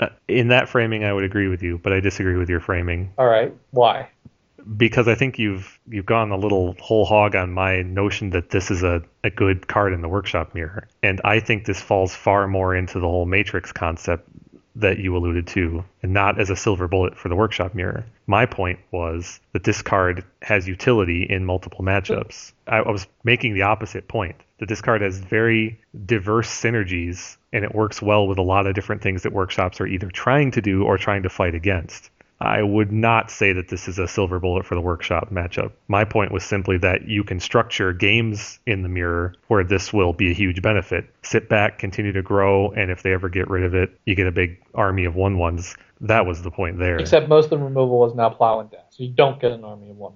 Uh, 0.00 0.08
in 0.26 0.48
that 0.48 0.68
framing, 0.68 1.04
I 1.04 1.12
would 1.12 1.24
agree 1.24 1.48
with 1.48 1.62
you, 1.62 1.78
but 1.78 1.92
I 1.92 2.00
disagree 2.00 2.36
with 2.36 2.48
your 2.50 2.60
framing. 2.60 3.12
All 3.16 3.26
right, 3.26 3.54
why? 3.70 4.08
Because 4.76 5.08
I 5.08 5.14
think 5.14 5.38
you've 5.38 5.78
you've 5.88 6.06
gone 6.06 6.30
a 6.30 6.36
little 6.36 6.74
whole 6.80 7.04
hog 7.04 7.36
on 7.36 7.52
my 7.52 7.82
notion 7.82 8.30
that 8.30 8.50
this 8.50 8.70
is 8.70 8.82
a, 8.82 9.02
a 9.22 9.30
good 9.30 9.66
card 9.66 9.92
in 9.92 10.00
the 10.00 10.08
workshop 10.08 10.54
mirror, 10.54 10.88
and 11.02 11.20
I 11.24 11.40
think 11.40 11.66
this 11.66 11.80
falls 11.80 12.14
far 12.14 12.46
more 12.46 12.74
into 12.74 12.98
the 12.98 13.08
whole 13.08 13.26
matrix 13.26 13.72
concept 13.72 14.28
that 14.76 14.98
you 14.98 15.16
alluded 15.16 15.46
to, 15.46 15.84
and 16.02 16.12
not 16.12 16.40
as 16.40 16.50
a 16.50 16.56
silver 16.56 16.88
bullet 16.88 17.16
for 17.16 17.28
the 17.28 17.36
workshop 17.36 17.74
mirror. 17.74 18.04
My 18.26 18.46
point 18.46 18.80
was 18.90 19.38
that 19.52 19.64
this 19.64 19.82
card 19.82 20.24
has 20.42 20.66
utility 20.66 21.24
in 21.28 21.44
multiple 21.44 21.84
matchups. 21.84 22.52
I, 22.66 22.78
I 22.78 22.90
was 22.90 23.06
making 23.22 23.54
the 23.54 23.62
opposite 23.62 24.08
point 24.08 24.36
that 24.58 24.68
this 24.68 24.80
card 24.80 25.02
has 25.02 25.18
very 25.18 25.80
diverse 26.06 26.48
synergies 26.48 27.36
and 27.52 27.64
it 27.64 27.74
works 27.74 28.02
well 28.02 28.26
with 28.26 28.38
a 28.38 28.42
lot 28.42 28.66
of 28.66 28.74
different 28.74 29.02
things 29.02 29.22
that 29.22 29.32
workshops 29.32 29.80
are 29.80 29.86
either 29.86 30.10
trying 30.10 30.50
to 30.52 30.60
do 30.60 30.84
or 30.84 30.98
trying 30.98 31.22
to 31.22 31.28
fight 31.28 31.54
against. 31.54 32.10
I 32.40 32.62
would 32.62 32.92
not 32.92 33.30
say 33.30 33.52
that 33.52 33.68
this 33.68 33.88
is 33.88 33.98
a 33.98 34.08
silver 34.08 34.38
bullet 34.38 34.66
for 34.66 34.74
the 34.74 34.80
workshop 34.80 35.30
matchup. 35.30 35.72
My 35.88 36.04
point 36.04 36.32
was 36.32 36.44
simply 36.44 36.76
that 36.78 37.08
you 37.08 37.24
can 37.24 37.40
structure 37.40 37.92
games 37.92 38.58
in 38.66 38.82
the 38.82 38.88
mirror 38.88 39.34
where 39.48 39.64
this 39.64 39.92
will 39.92 40.12
be 40.12 40.30
a 40.30 40.34
huge 40.34 40.60
benefit. 40.60 41.06
Sit 41.22 41.48
back, 41.48 41.78
continue 41.78 42.12
to 42.12 42.22
grow, 42.22 42.70
and 42.72 42.90
if 42.90 43.02
they 43.02 43.12
ever 43.12 43.28
get 43.28 43.48
rid 43.48 43.64
of 43.64 43.74
it, 43.74 43.98
you 44.04 44.14
get 44.14 44.26
a 44.26 44.32
big 44.32 44.60
army 44.74 45.04
of 45.04 45.14
one 45.14 45.38
ones. 45.38 45.76
That 46.00 46.26
was 46.26 46.42
the 46.42 46.50
point 46.50 46.78
there. 46.78 46.98
Except 46.98 47.28
most 47.28 47.44
of 47.44 47.50
the 47.50 47.58
removal 47.58 48.04
is 48.06 48.14
now 48.14 48.28
plow 48.28 48.60
and 48.60 48.70
dash, 48.70 48.80
so 48.90 49.04
you 49.04 49.10
don't 49.10 49.40
get 49.40 49.52
an 49.52 49.64
army 49.64 49.90
of 49.90 49.96
one 49.96 50.14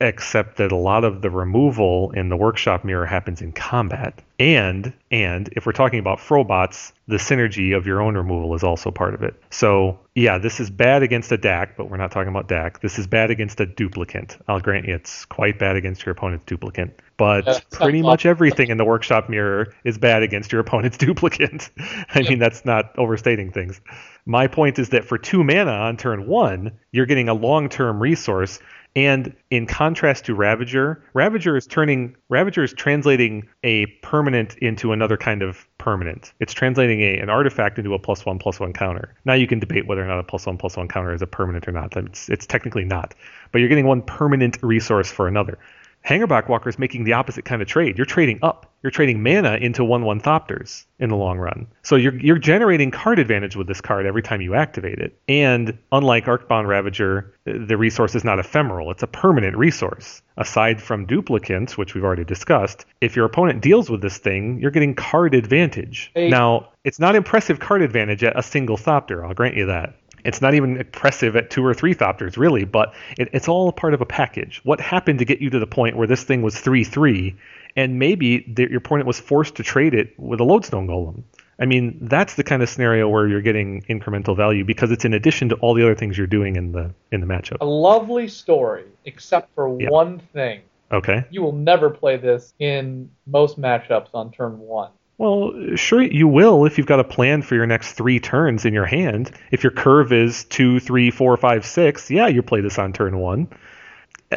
except 0.00 0.58
that 0.58 0.72
a 0.72 0.76
lot 0.76 1.04
of 1.04 1.22
the 1.22 1.30
removal 1.30 2.10
in 2.12 2.28
the 2.28 2.36
workshop 2.36 2.84
mirror 2.84 3.06
happens 3.06 3.40
in 3.40 3.52
combat. 3.52 4.22
And 4.38 4.92
and 5.10 5.48
if 5.52 5.64
we're 5.64 5.72
talking 5.72 5.98
about 5.98 6.18
Frobots, 6.18 6.92
the 7.08 7.16
synergy 7.16 7.74
of 7.74 7.86
your 7.86 8.02
own 8.02 8.16
removal 8.16 8.54
is 8.54 8.62
also 8.62 8.90
part 8.90 9.14
of 9.14 9.22
it. 9.22 9.34
So 9.48 9.98
yeah, 10.14 10.36
this 10.36 10.60
is 10.60 10.68
bad 10.68 11.02
against 11.02 11.32
a 11.32 11.38
Dack, 11.38 11.76
but 11.78 11.90
we're 11.90 11.96
not 11.96 12.10
talking 12.10 12.28
about 12.28 12.46
Dack. 12.46 12.80
This 12.80 12.98
is 12.98 13.06
bad 13.06 13.30
against 13.30 13.60
a 13.60 13.66
duplicant. 13.66 14.38
I'll 14.48 14.60
grant 14.60 14.86
you 14.86 14.94
it's 14.94 15.24
quite 15.24 15.58
bad 15.58 15.76
against 15.76 16.04
your 16.04 16.12
opponent's 16.12 16.44
duplicant. 16.44 16.92
But 17.16 17.64
pretty 17.70 18.02
much 18.02 18.26
everything 18.26 18.68
in 18.68 18.76
the 18.76 18.84
workshop 18.84 19.30
mirror 19.30 19.72
is 19.84 19.96
bad 19.96 20.22
against 20.22 20.52
your 20.52 20.60
opponent's 20.60 20.96
duplicant. 20.98 21.70
I 22.10 22.20
mean 22.20 22.38
that's 22.38 22.66
not 22.66 22.98
overstating 22.98 23.52
things. 23.52 23.80
My 24.26 24.48
point 24.48 24.78
is 24.78 24.90
that 24.90 25.06
for 25.06 25.16
two 25.16 25.42
mana 25.44 25.70
on 25.70 25.96
turn 25.96 26.26
one, 26.26 26.72
you're 26.92 27.06
getting 27.06 27.30
a 27.30 27.34
long 27.34 27.70
term 27.70 28.02
resource 28.02 28.58
and 28.96 29.36
in 29.50 29.66
contrast 29.66 30.24
to 30.24 30.34
Ravager, 30.34 31.04
Ravager 31.12 31.54
is 31.56 31.66
turning 31.66 32.16
Ravager 32.30 32.64
is 32.64 32.72
translating 32.72 33.46
a 33.62 33.86
permanent 34.02 34.56
into 34.56 34.92
another 34.92 35.18
kind 35.18 35.42
of 35.42 35.68
permanent. 35.76 36.32
It's 36.40 36.54
translating 36.54 37.02
a, 37.02 37.18
an 37.18 37.28
artifact 37.28 37.78
into 37.78 37.92
a 37.92 37.98
plus 37.98 38.24
one 38.24 38.38
plus 38.38 38.58
one 38.58 38.72
counter. 38.72 39.14
Now 39.26 39.34
you 39.34 39.46
can 39.46 39.58
debate 39.58 39.86
whether 39.86 40.02
or 40.02 40.08
not 40.08 40.18
a 40.18 40.24
plus 40.24 40.46
one 40.46 40.56
plus 40.56 40.78
one 40.78 40.88
counter 40.88 41.12
is 41.12 41.20
a 41.20 41.26
permanent 41.26 41.68
or 41.68 41.72
not. 41.72 41.94
It's 41.94 42.30
it's 42.30 42.46
technically 42.46 42.84
not. 42.84 43.14
But 43.52 43.58
you're 43.58 43.68
getting 43.68 43.86
one 43.86 44.00
permanent 44.00 44.58
resource 44.62 45.10
for 45.10 45.28
another. 45.28 45.58
Hangerback 46.06 46.48
Walker 46.48 46.68
is 46.68 46.78
making 46.78 47.04
the 47.04 47.14
opposite 47.14 47.44
kind 47.44 47.60
of 47.60 47.66
trade. 47.66 47.98
You're 47.98 48.04
trading 48.04 48.38
up. 48.42 48.72
You're 48.82 48.92
trading 48.92 49.22
mana 49.22 49.56
into 49.56 49.84
1 49.84 50.04
1 50.04 50.20
Thopters 50.20 50.84
in 51.00 51.10
the 51.10 51.16
long 51.16 51.38
run. 51.38 51.66
So 51.82 51.96
you're, 51.96 52.16
you're 52.20 52.38
generating 52.38 52.92
card 52.92 53.18
advantage 53.18 53.56
with 53.56 53.66
this 53.66 53.80
card 53.80 54.06
every 54.06 54.22
time 54.22 54.40
you 54.40 54.54
activate 54.54 55.00
it. 55.00 55.18
And 55.26 55.76
unlike 55.90 56.26
Arcbound 56.26 56.68
Ravager, 56.68 57.34
the 57.44 57.76
resource 57.76 58.14
is 58.14 58.22
not 58.22 58.38
ephemeral, 58.38 58.92
it's 58.92 59.02
a 59.02 59.08
permanent 59.08 59.56
resource. 59.56 60.22
Aside 60.36 60.80
from 60.80 61.06
duplicants, 61.06 61.76
which 61.76 61.94
we've 61.94 62.04
already 62.04 62.24
discussed, 62.24 62.84
if 63.00 63.16
your 63.16 63.24
opponent 63.24 63.60
deals 63.60 63.90
with 63.90 64.02
this 64.02 64.18
thing, 64.18 64.60
you're 64.60 64.70
getting 64.70 64.94
card 64.94 65.34
advantage. 65.34 66.12
Hey. 66.14 66.28
Now, 66.28 66.68
it's 66.84 67.00
not 67.00 67.16
impressive 67.16 67.58
card 67.58 67.82
advantage 67.82 68.22
at 68.22 68.38
a 68.38 68.42
single 68.42 68.76
Thopter, 68.76 69.26
I'll 69.26 69.34
grant 69.34 69.56
you 69.56 69.66
that. 69.66 69.96
It's 70.26 70.42
not 70.42 70.54
even 70.54 70.78
impressive 70.78 71.36
at 71.36 71.50
two 71.50 71.64
or 71.64 71.72
three 71.72 71.94
Thopters, 71.94 72.36
really, 72.36 72.64
but 72.64 72.94
it, 73.18 73.28
it's 73.32 73.48
all 73.48 73.72
part 73.72 73.94
of 73.94 74.00
a 74.00 74.06
package. 74.06 74.60
What 74.64 74.80
happened 74.80 75.20
to 75.20 75.24
get 75.24 75.40
you 75.40 75.50
to 75.50 75.58
the 75.58 75.66
point 75.66 75.96
where 75.96 76.06
this 76.06 76.24
thing 76.24 76.42
was 76.42 76.58
3 76.58 76.84
3, 76.84 77.34
and 77.76 77.98
maybe 77.98 78.40
the, 78.40 78.68
your 78.68 78.78
opponent 78.78 79.06
was 79.06 79.20
forced 79.20 79.54
to 79.56 79.62
trade 79.62 79.94
it 79.94 80.18
with 80.18 80.40
a 80.40 80.44
Lodestone 80.44 80.86
Golem? 80.86 81.22
I 81.58 81.64
mean, 81.64 81.96
that's 82.02 82.34
the 82.34 82.44
kind 82.44 82.62
of 82.62 82.68
scenario 82.68 83.08
where 83.08 83.26
you're 83.26 83.40
getting 83.40 83.82
incremental 83.82 84.36
value 84.36 84.64
because 84.64 84.90
it's 84.90 85.04
in 85.04 85.14
addition 85.14 85.48
to 85.48 85.54
all 85.56 85.74
the 85.74 85.82
other 85.82 85.94
things 85.94 86.18
you're 86.18 86.26
doing 86.26 86.56
in 86.56 86.72
the 86.72 86.92
in 87.12 87.20
the 87.20 87.26
matchup. 87.26 87.58
A 87.60 87.64
lovely 87.64 88.28
story, 88.28 88.84
except 89.04 89.54
for 89.54 89.80
yep. 89.80 89.90
one 89.90 90.18
thing. 90.18 90.60
Okay. 90.92 91.24
You 91.30 91.42
will 91.42 91.52
never 91.52 91.90
play 91.90 92.16
this 92.16 92.52
in 92.58 93.10
most 93.26 93.60
matchups 93.60 94.08
on 94.14 94.32
turn 94.32 94.58
one. 94.58 94.90
Well, 95.18 95.76
sure 95.76 96.02
you 96.02 96.28
will 96.28 96.66
if 96.66 96.76
you've 96.76 96.86
got 96.86 97.00
a 97.00 97.04
plan 97.04 97.42
for 97.42 97.54
your 97.54 97.66
next 97.66 97.92
three 97.92 98.20
turns 98.20 98.64
in 98.66 98.74
your 98.74 98.84
hand. 98.84 99.30
If 99.50 99.62
your 99.62 99.70
curve 99.70 100.12
is 100.12 100.44
two, 100.44 100.78
three, 100.78 101.10
four, 101.10 101.36
five, 101.36 101.64
six, 101.64 102.10
yeah, 102.10 102.26
you 102.26 102.42
play 102.42 102.60
this 102.60 102.78
on 102.78 102.92
turn 102.92 103.18
one. 103.18 103.48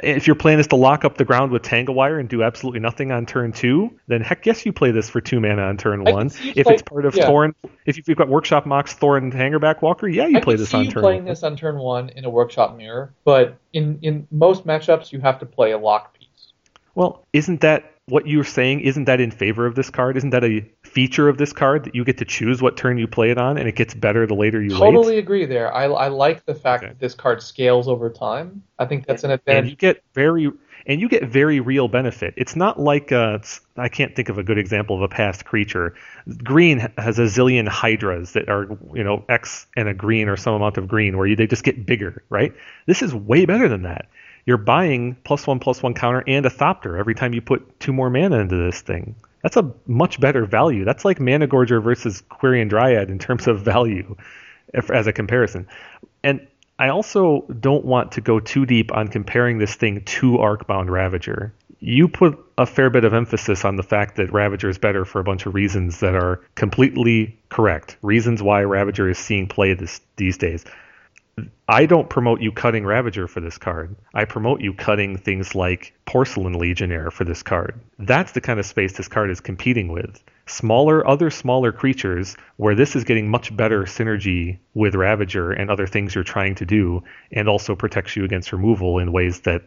If 0.04 0.28
your 0.28 0.36
plan 0.36 0.60
is 0.60 0.68
to 0.68 0.76
lock 0.76 1.04
up 1.04 1.18
the 1.18 1.26
ground 1.26 1.52
with 1.52 1.64
Tangle 1.64 1.96
Wire 1.96 2.20
and 2.20 2.30
do 2.30 2.44
absolutely 2.44 2.80
nothing 2.80 3.12
on 3.12 3.26
turn 3.26 3.52
two, 3.52 3.90
then 4.08 4.22
heck 4.22 4.46
yes, 4.46 4.64
you 4.64 4.72
play 4.72 4.92
this 4.92 5.10
for 5.10 5.20
two 5.20 5.40
mana 5.40 5.64
on 5.64 5.78
turn 5.78 6.04
one. 6.04 6.28
If 6.28 6.66
play, 6.66 6.76
it's 6.76 6.84
part 6.84 7.06
of 7.06 7.16
yeah. 7.16 7.26
Thorn, 7.26 7.56
if 7.86 7.98
you've 7.98 8.16
got 8.16 8.30
Workshop 8.30 8.68
Mox, 8.68 8.94
Thorn, 8.94 9.32
Hangerback 9.32 9.82
Walker, 9.82 10.08
yeah, 10.08 10.28
you 10.28 10.38
I 10.38 10.42
play 10.42 10.56
this 10.56 10.74
on 10.76 10.88
turn. 10.90 11.02
playing 11.02 11.24
one. 11.24 11.30
this 11.30 11.42
on 11.42 11.58
turn 11.58 11.78
one 11.78 12.10
in 12.10 12.24
a 12.24 12.30
Workshop 12.30 12.78
Mirror, 12.78 13.14
but 13.26 13.58
in 13.74 13.98
in 14.04 14.28
most 14.32 14.66
matchups 14.66 15.12
you 15.12 15.20
have 15.22 15.40
to 15.40 15.46
play 15.48 15.72
a 15.72 15.78
lock 15.78 16.14
piece. 16.18 16.54
Well, 16.94 17.26
isn't 17.34 17.62
that 17.62 17.96
what 18.10 18.28
you're 18.28 18.44
saying 18.44 18.82
isn't 18.82 19.06
that 19.06 19.20
in 19.22 19.32
favor 19.32 19.66
of 19.66 19.76
this 19.76 19.90
card? 19.90 20.18
Isn't 20.18 20.32
that 20.32 20.44
a 20.44 20.66
feature 20.84 21.30
of 21.30 21.38
this 21.38 21.54
card 21.54 21.86
that 21.86 21.96
you 21.96 22.04
get 22.04 22.18
to 22.18 22.26
choose 22.26 22.62
what 22.62 22.76
turn 22.78 22.98
you 22.98 23.08
play 23.08 23.30
it 23.32 23.38
on, 23.38 23.58
and 23.58 23.68
it 23.68 23.76
gets 23.76 23.94
better 23.94 24.26
the 24.28 24.34
later 24.34 24.62
you 24.62 24.70
totally 24.72 25.16
wait. 25.16 25.20
agree 25.20 25.46
there. 25.46 25.74
I, 25.74 25.86
I 25.86 26.08
like 26.08 26.46
the 26.46 26.56
fact 26.56 26.84
Okay. 26.84 26.92
that 26.94 27.00
this 27.00 27.14
card 27.14 27.42
scales 27.42 27.88
over 27.88 28.10
time. 28.10 28.64
I 28.78 28.86
think 28.86 29.06
that's 29.06 29.24
an 29.24 29.32
advantage. 29.32 29.60
And 29.62 29.70
you 29.70 29.76
get 29.76 30.04
very 30.14 30.52
and 30.86 31.02
you 31.02 31.10
get 31.10 31.26
very 31.26 31.60
real 31.60 31.88
benefit. 31.88 32.34
It's 32.38 32.56
not 32.56 32.80
like 32.80 33.12
uh, 33.12 33.36
it's- 33.36 33.62
I 33.78 33.90
can't 33.90 34.16
think 34.16 34.30
of 34.30 34.38
a 34.38 34.44
good 34.44 34.58
example 34.58 34.96
of 34.96 35.02
a 35.04 35.08
past 35.10 35.46
creature. 35.46 35.94
Green 36.44 36.80
has 36.98 37.20
a 37.20 37.24
zillion 37.24 37.68
hydras 37.68 38.34
that 38.34 38.50
are 38.50 38.68
you 38.94 39.04
know 39.04 39.24
X 39.30 39.68
and 39.76 39.88
a 39.88 39.94
green 39.94 40.30
or 40.30 40.38
some 40.38 40.54
amount 40.54 40.78
of 40.78 40.88
green 40.88 41.18
where 41.18 41.28
you, 41.28 41.36
they 41.36 41.48
just 41.48 41.64
get 41.64 41.86
bigger, 41.86 42.24
right? 42.30 42.54
This 42.88 43.02
is 43.02 43.14
way 43.14 43.46
better 43.46 43.68
than 43.68 43.84
that. 43.84 44.08
You're 44.50 44.58
buying 44.58 45.16
plus 45.24 45.46
one 45.46 45.60
plus 45.60 45.84
one 45.84 45.94
counter 45.94 46.24
and 46.26 46.44
a 46.44 46.50
Thopter 46.50 46.98
every 46.98 47.14
time 47.14 47.36
you 47.36 47.40
put 47.40 47.80
two 47.80 47.94
more 47.94 48.10
mana 48.10 48.40
into 48.40 48.56
this 48.56 48.82
thing. 48.82 49.14
That's 49.44 49.58
a 49.58 49.72
much 49.86 50.20
better 50.20 50.44
value. 50.44 50.86
That's 50.86 51.06
like 51.06 51.20
Mana 51.20 51.48
Gorger 51.48 51.84
versus 51.84 52.24
Quirion 52.32 52.68
Dryad 52.68 53.12
in 53.12 53.20
terms 53.20 53.46
of 53.46 53.62
value, 53.62 54.16
if, 54.74 54.90
as 54.90 55.06
a 55.06 55.14
comparison. 55.14 55.68
And 56.24 56.48
I 56.80 56.90
also 56.90 57.46
don't 57.60 57.86
want 57.86 58.14
to 58.14 58.22
go 58.22 58.40
too 58.40 58.66
deep 58.66 58.92
on 58.92 59.10
comparing 59.10 59.60
this 59.60 59.76
thing 59.76 60.02
to 60.04 60.40
Arcbound 60.40 60.90
Ravager. 60.90 61.54
You 61.80 62.08
put 62.08 62.44
a 62.58 62.66
fair 62.66 62.90
bit 62.90 63.06
of 63.06 63.14
emphasis 63.14 63.64
on 63.64 63.76
the 63.76 63.84
fact 63.84 64.16
that 64.16 64.34
Ravager 64.34 64.68
is 64.68 64.80
better 64.80 65.06
for 65.06 65.20
a 65.20 65.24
bunch 65.24 65.46
of 65.46 65.54
reasons 65.54 66.00
that 66.00 66.16
are 66.16 66.42
completely 66.56 67.38
correct. 67.50 67.98
Reasons 68.02 68.42
why 68.42 68.64
Ravager 68.64 69.08
is 69.12 69.20
seeing 69.20 69.48
play 69.48 69.76
this 69.76 70.02
these 70.16 70.40
days. 70.40 70.66
I 71.68 71.86
don't 71.86 72.10
promote 72.10 72.42
you 72.42 72.52
cutting 72.52 72.86
Ravager 72.86 73.28
for 73.28 73.42
this 73.42 73.58
card. 73.58 73.96
I 74.14 74.26
promote 74.26 74.62
you 74.62 74.74
cutting 74.74 75.18
things 75.18 75.54
like 75.54 75.94
Porcelain 76.06 76.54
Legionnaire 76.54 77.12
for 77.12 77.24
this 77.24 77.44
card. 77.44 77.80
That's 78.00 78.32
the 78.32 78.42
kind 78.42 78.60
of 78.60 78.66
space 78.66 78.94
this 78.94 79.08
card 79.08 79.30
is 79.30 79.40
competing 79.40 79.92
with. 79.92 80.24
Smaller, 80.48 81.08
other 81.08 81.30
smaller 81.30 81.72
creatures 81.72 82.36
where 82.58 82.74
this 82.74 82.96
is 82.96 83.04
getting 83.04 83.30
much 83.30 83.56
better 83.56 83.84
synergy 83.84 84.58
with 84.74 84.96
Ravager 84.96 85.52
and 85.52 85.70
other 85.70 85.86
things 85.86 86.16
you're 86.16 86.24
trying 86.24 86.56
to 86.56 86.66
do, 86.66 87.04
and 87.32 87.48
also 87.48 87.76
protects 87.76 88.16
you 88.16 88.24
against 88.24 88.52
removal 88.52 88.98
in 88.98 89.12
ways 89.12 89.42
that 89.42 89.62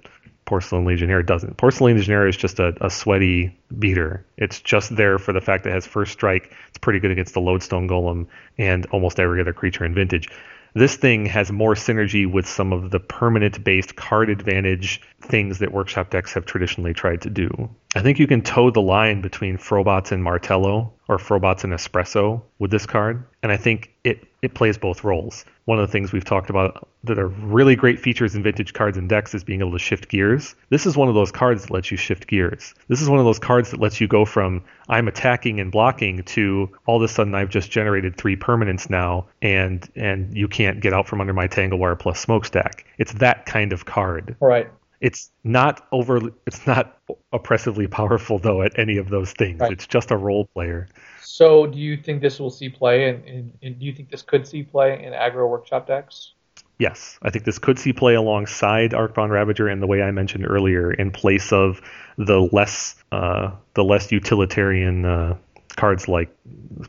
Porcelain 0.44 0.84
Legionnaire 0.84 1.22
doesn't. 1.22 1.56
Porcelain 1.56 1.96
Legionnaire 1.96 2.26
is 2.26 2.36
just 2.36 2.58
a, 2.58 2.74
a 2.84 2.90
sweaty 2.90 3.56
beater. 3.78 4.26
It's 4.36 4.60
just 4.60 4.96
there 4.96 5.18
for 5.18 5.32
the 5.32 5.40
fact 5.40 5.64
that 5.64 5.70
it 5.70 5.74
has 5.74 5.86
first 5.86 6.12
strike. 6.12 6.52
It's 6.68 6.78
pretty 6.78 6.98
good 6.98 7.12
against 7.12 7.34
the 7.34 7.40
Lodestone 7.40 7.88
Golem 7.88 8.26
and 8.58 8.86
almost 8.86 9.20
every 9.20 9.40
other 9.40 9.52
creature 9.52 9.84
in 9.84 9.94
Vintage. 9.94 10.28
This 10.74 10.96
thing 10.96 11.26
has 11.26 11.52
more 11.52 11.74
synergy 11.74 12.30
with 12.30 12.46
some 12.46 12.72
of 12.72 12.90
the 12.90 13.00
permanent 13.00 13.62
based 13.62 13.94
card 13.94 14.30
advantage 14.30 15.02
things 15.20 15.58
that 15.58 15.72
workshop 15.72 16.10
decks 16.10 16.32
have 16.32 16.46
traditionally 16.46 16.94
tried 16.94 17.20
to 17.22 17.30
do. 17.30 17.68
I 17.94 18.00
think 18.00 18.18
you 18.18 18.26
can 18.26 18.40
toe 18.40 18.70
the 18.70 18.80
line 18.80 19.20
between 19.20 19.58
Frobots 19.58 20.12
and 20.12 20.24
Martello 20.24 20.92
or 21.08 21.18
Frobots 21.18 21.62
and 21.62 21.74
Espresso 21.74 22.40
with 22.58 22.70
this 22.70 22.86
card, 22.86 23.22
and 23.42 23.52
I 23.52 23.58
think 23.58 23.92
it, 24.02 24.24
it 24.40 24.54
plays 24.54 24.78
both 24.78 25.04
roles. 25.04 25.44
One 25.66 25.78
of 25.78 25.86
the 25.86 25.92
things 25.92 26.10
we've 26.10 26.24
talked 26.24 26.48
about 26.48 26.88
that 27.04 27.18
are 27.18 27.28
really 27.28 27.76
great 27.76 28.00
features 28.00 28.34
in 28.34 28.42
vintage 28.42 28.72
cards 28.72 28.96
and 28.96 29.10
decks 29.10 29.34
is 29.34 29.44
being 29.44 29.60
able 29.60 29.72
to 29.72 29.78
shift 29.78 30.08
gears. 30.08 30.54
This 30.70 30.86
is 30.86 30.96
one 30.96 31.08
of 31.08 31.14
those 31.14 31.30
cards 31.30 31.62
that 31.62 31.70
lets 31.70 31.90
you 31.90 31.98
shift 31.98 32.26
gears. 32.28 32.74
This 32.88 33.02
is 33.02 33.10
one 33.10 33.18
of 33.18 33.26
those 33.26 33.38
cards 33.38 33.70
that 33.72 33.80
lets 33.80 34.00
you 34.00 34.08
go 34.08 34.24
from 34.24 34.64
I'm 34.88 35.06
attacking 35.06 35.60
and 35.60 35.70
blocking 35.70 36.22
to 36.22 36.70
all 36.86 36.96
of 36.96 37.02
a 37.02 37.08
sudden 37.08 37.34
I've 37.34 37.50
just 37.50 37.70
generated 37.70 38.16
three 38.16 38.36
permanents 38.36 38.88
now 38.88 39.26
and 39.42 39.86
and 39.96 40.34
you 40.34 40.48
can't 40.48 40.80
get 40.80 40.94
out 40.94 41.08
from 41.08 41.20
under 41.20 41.34
my 41.34 41.46
Tanglewire 41.46 41.98
plus 41.98 42.18
smokestack. 42.20 42.86
It's 42.96 43.12
that 43.14 43.44
kind 43.44 43.72
of 43.72 43.84
card. 43.84 44.34
Right. 44.40 44.70
It's 45.02 45.30
not 45.42 45.86
over. 45.90 46.20
It's 46.46 46.64
not 46.64 46.96
oppressively 47.32 47.88
powerful 47.88 48.38
though 48.38 48.62
at 48.62 48.78
any 48.78 48.98
of 48.98 49.10
those 49.10 49.32
things. 49.32 49.60
Right. 49.60 49.72
It's 49.72 49.86
just 49.86 50.12
a 50.12 50.16
role 50.16 50.46
player. 50.54 50.88
So, 51.20 51.66
do 51.66 51.78
you 51.78 51.96
think 51.96 52.22
this 52.22 52.38
will 52.38 52.50
see 52.50 52.68
play, 52.68 53.08
and, 53.08 53.24
and, 53.24 53.52
and 53.62 53.78
do 53.78 53.84
you 53.84 53.92
think 53.92 54.10
this 54.10 54.22
could 54.22 54.46
see 54.46 54.62
play 54.62 55.02
in 55.02 55.12
aggro 55.12 55.48
workshop 55.48 55.88
decks? 55.88 56.34
Yes, 56.78 57.18
I 57.22 57.30
think 57.30 57.44
this 57.44 57.58
could 57.58 57.78
see 57.78 57.92
play 57.92 58.14
alongside 58.14 58.92
Arcbound 58.92 59.30
Ravager 59.30 59.68
in 59.68 59.80
the 59.80 59.86
way 59.86 60.02
I 60.02 60.10
mentioned 60.12 60.46
earlier, 60.48 60.92
in 60.92 61.10
place 61.10 61.52
of 61.52 61.80
the 62.16 62.48
less 62.52 62.94
uh, 63.10 63.50
the 63.74 63.82
less 63.82 64.12
utilitarian 64.12 65.04
uh, 65.04 65.36
cards 65.76 66.06
like 66.06 66.30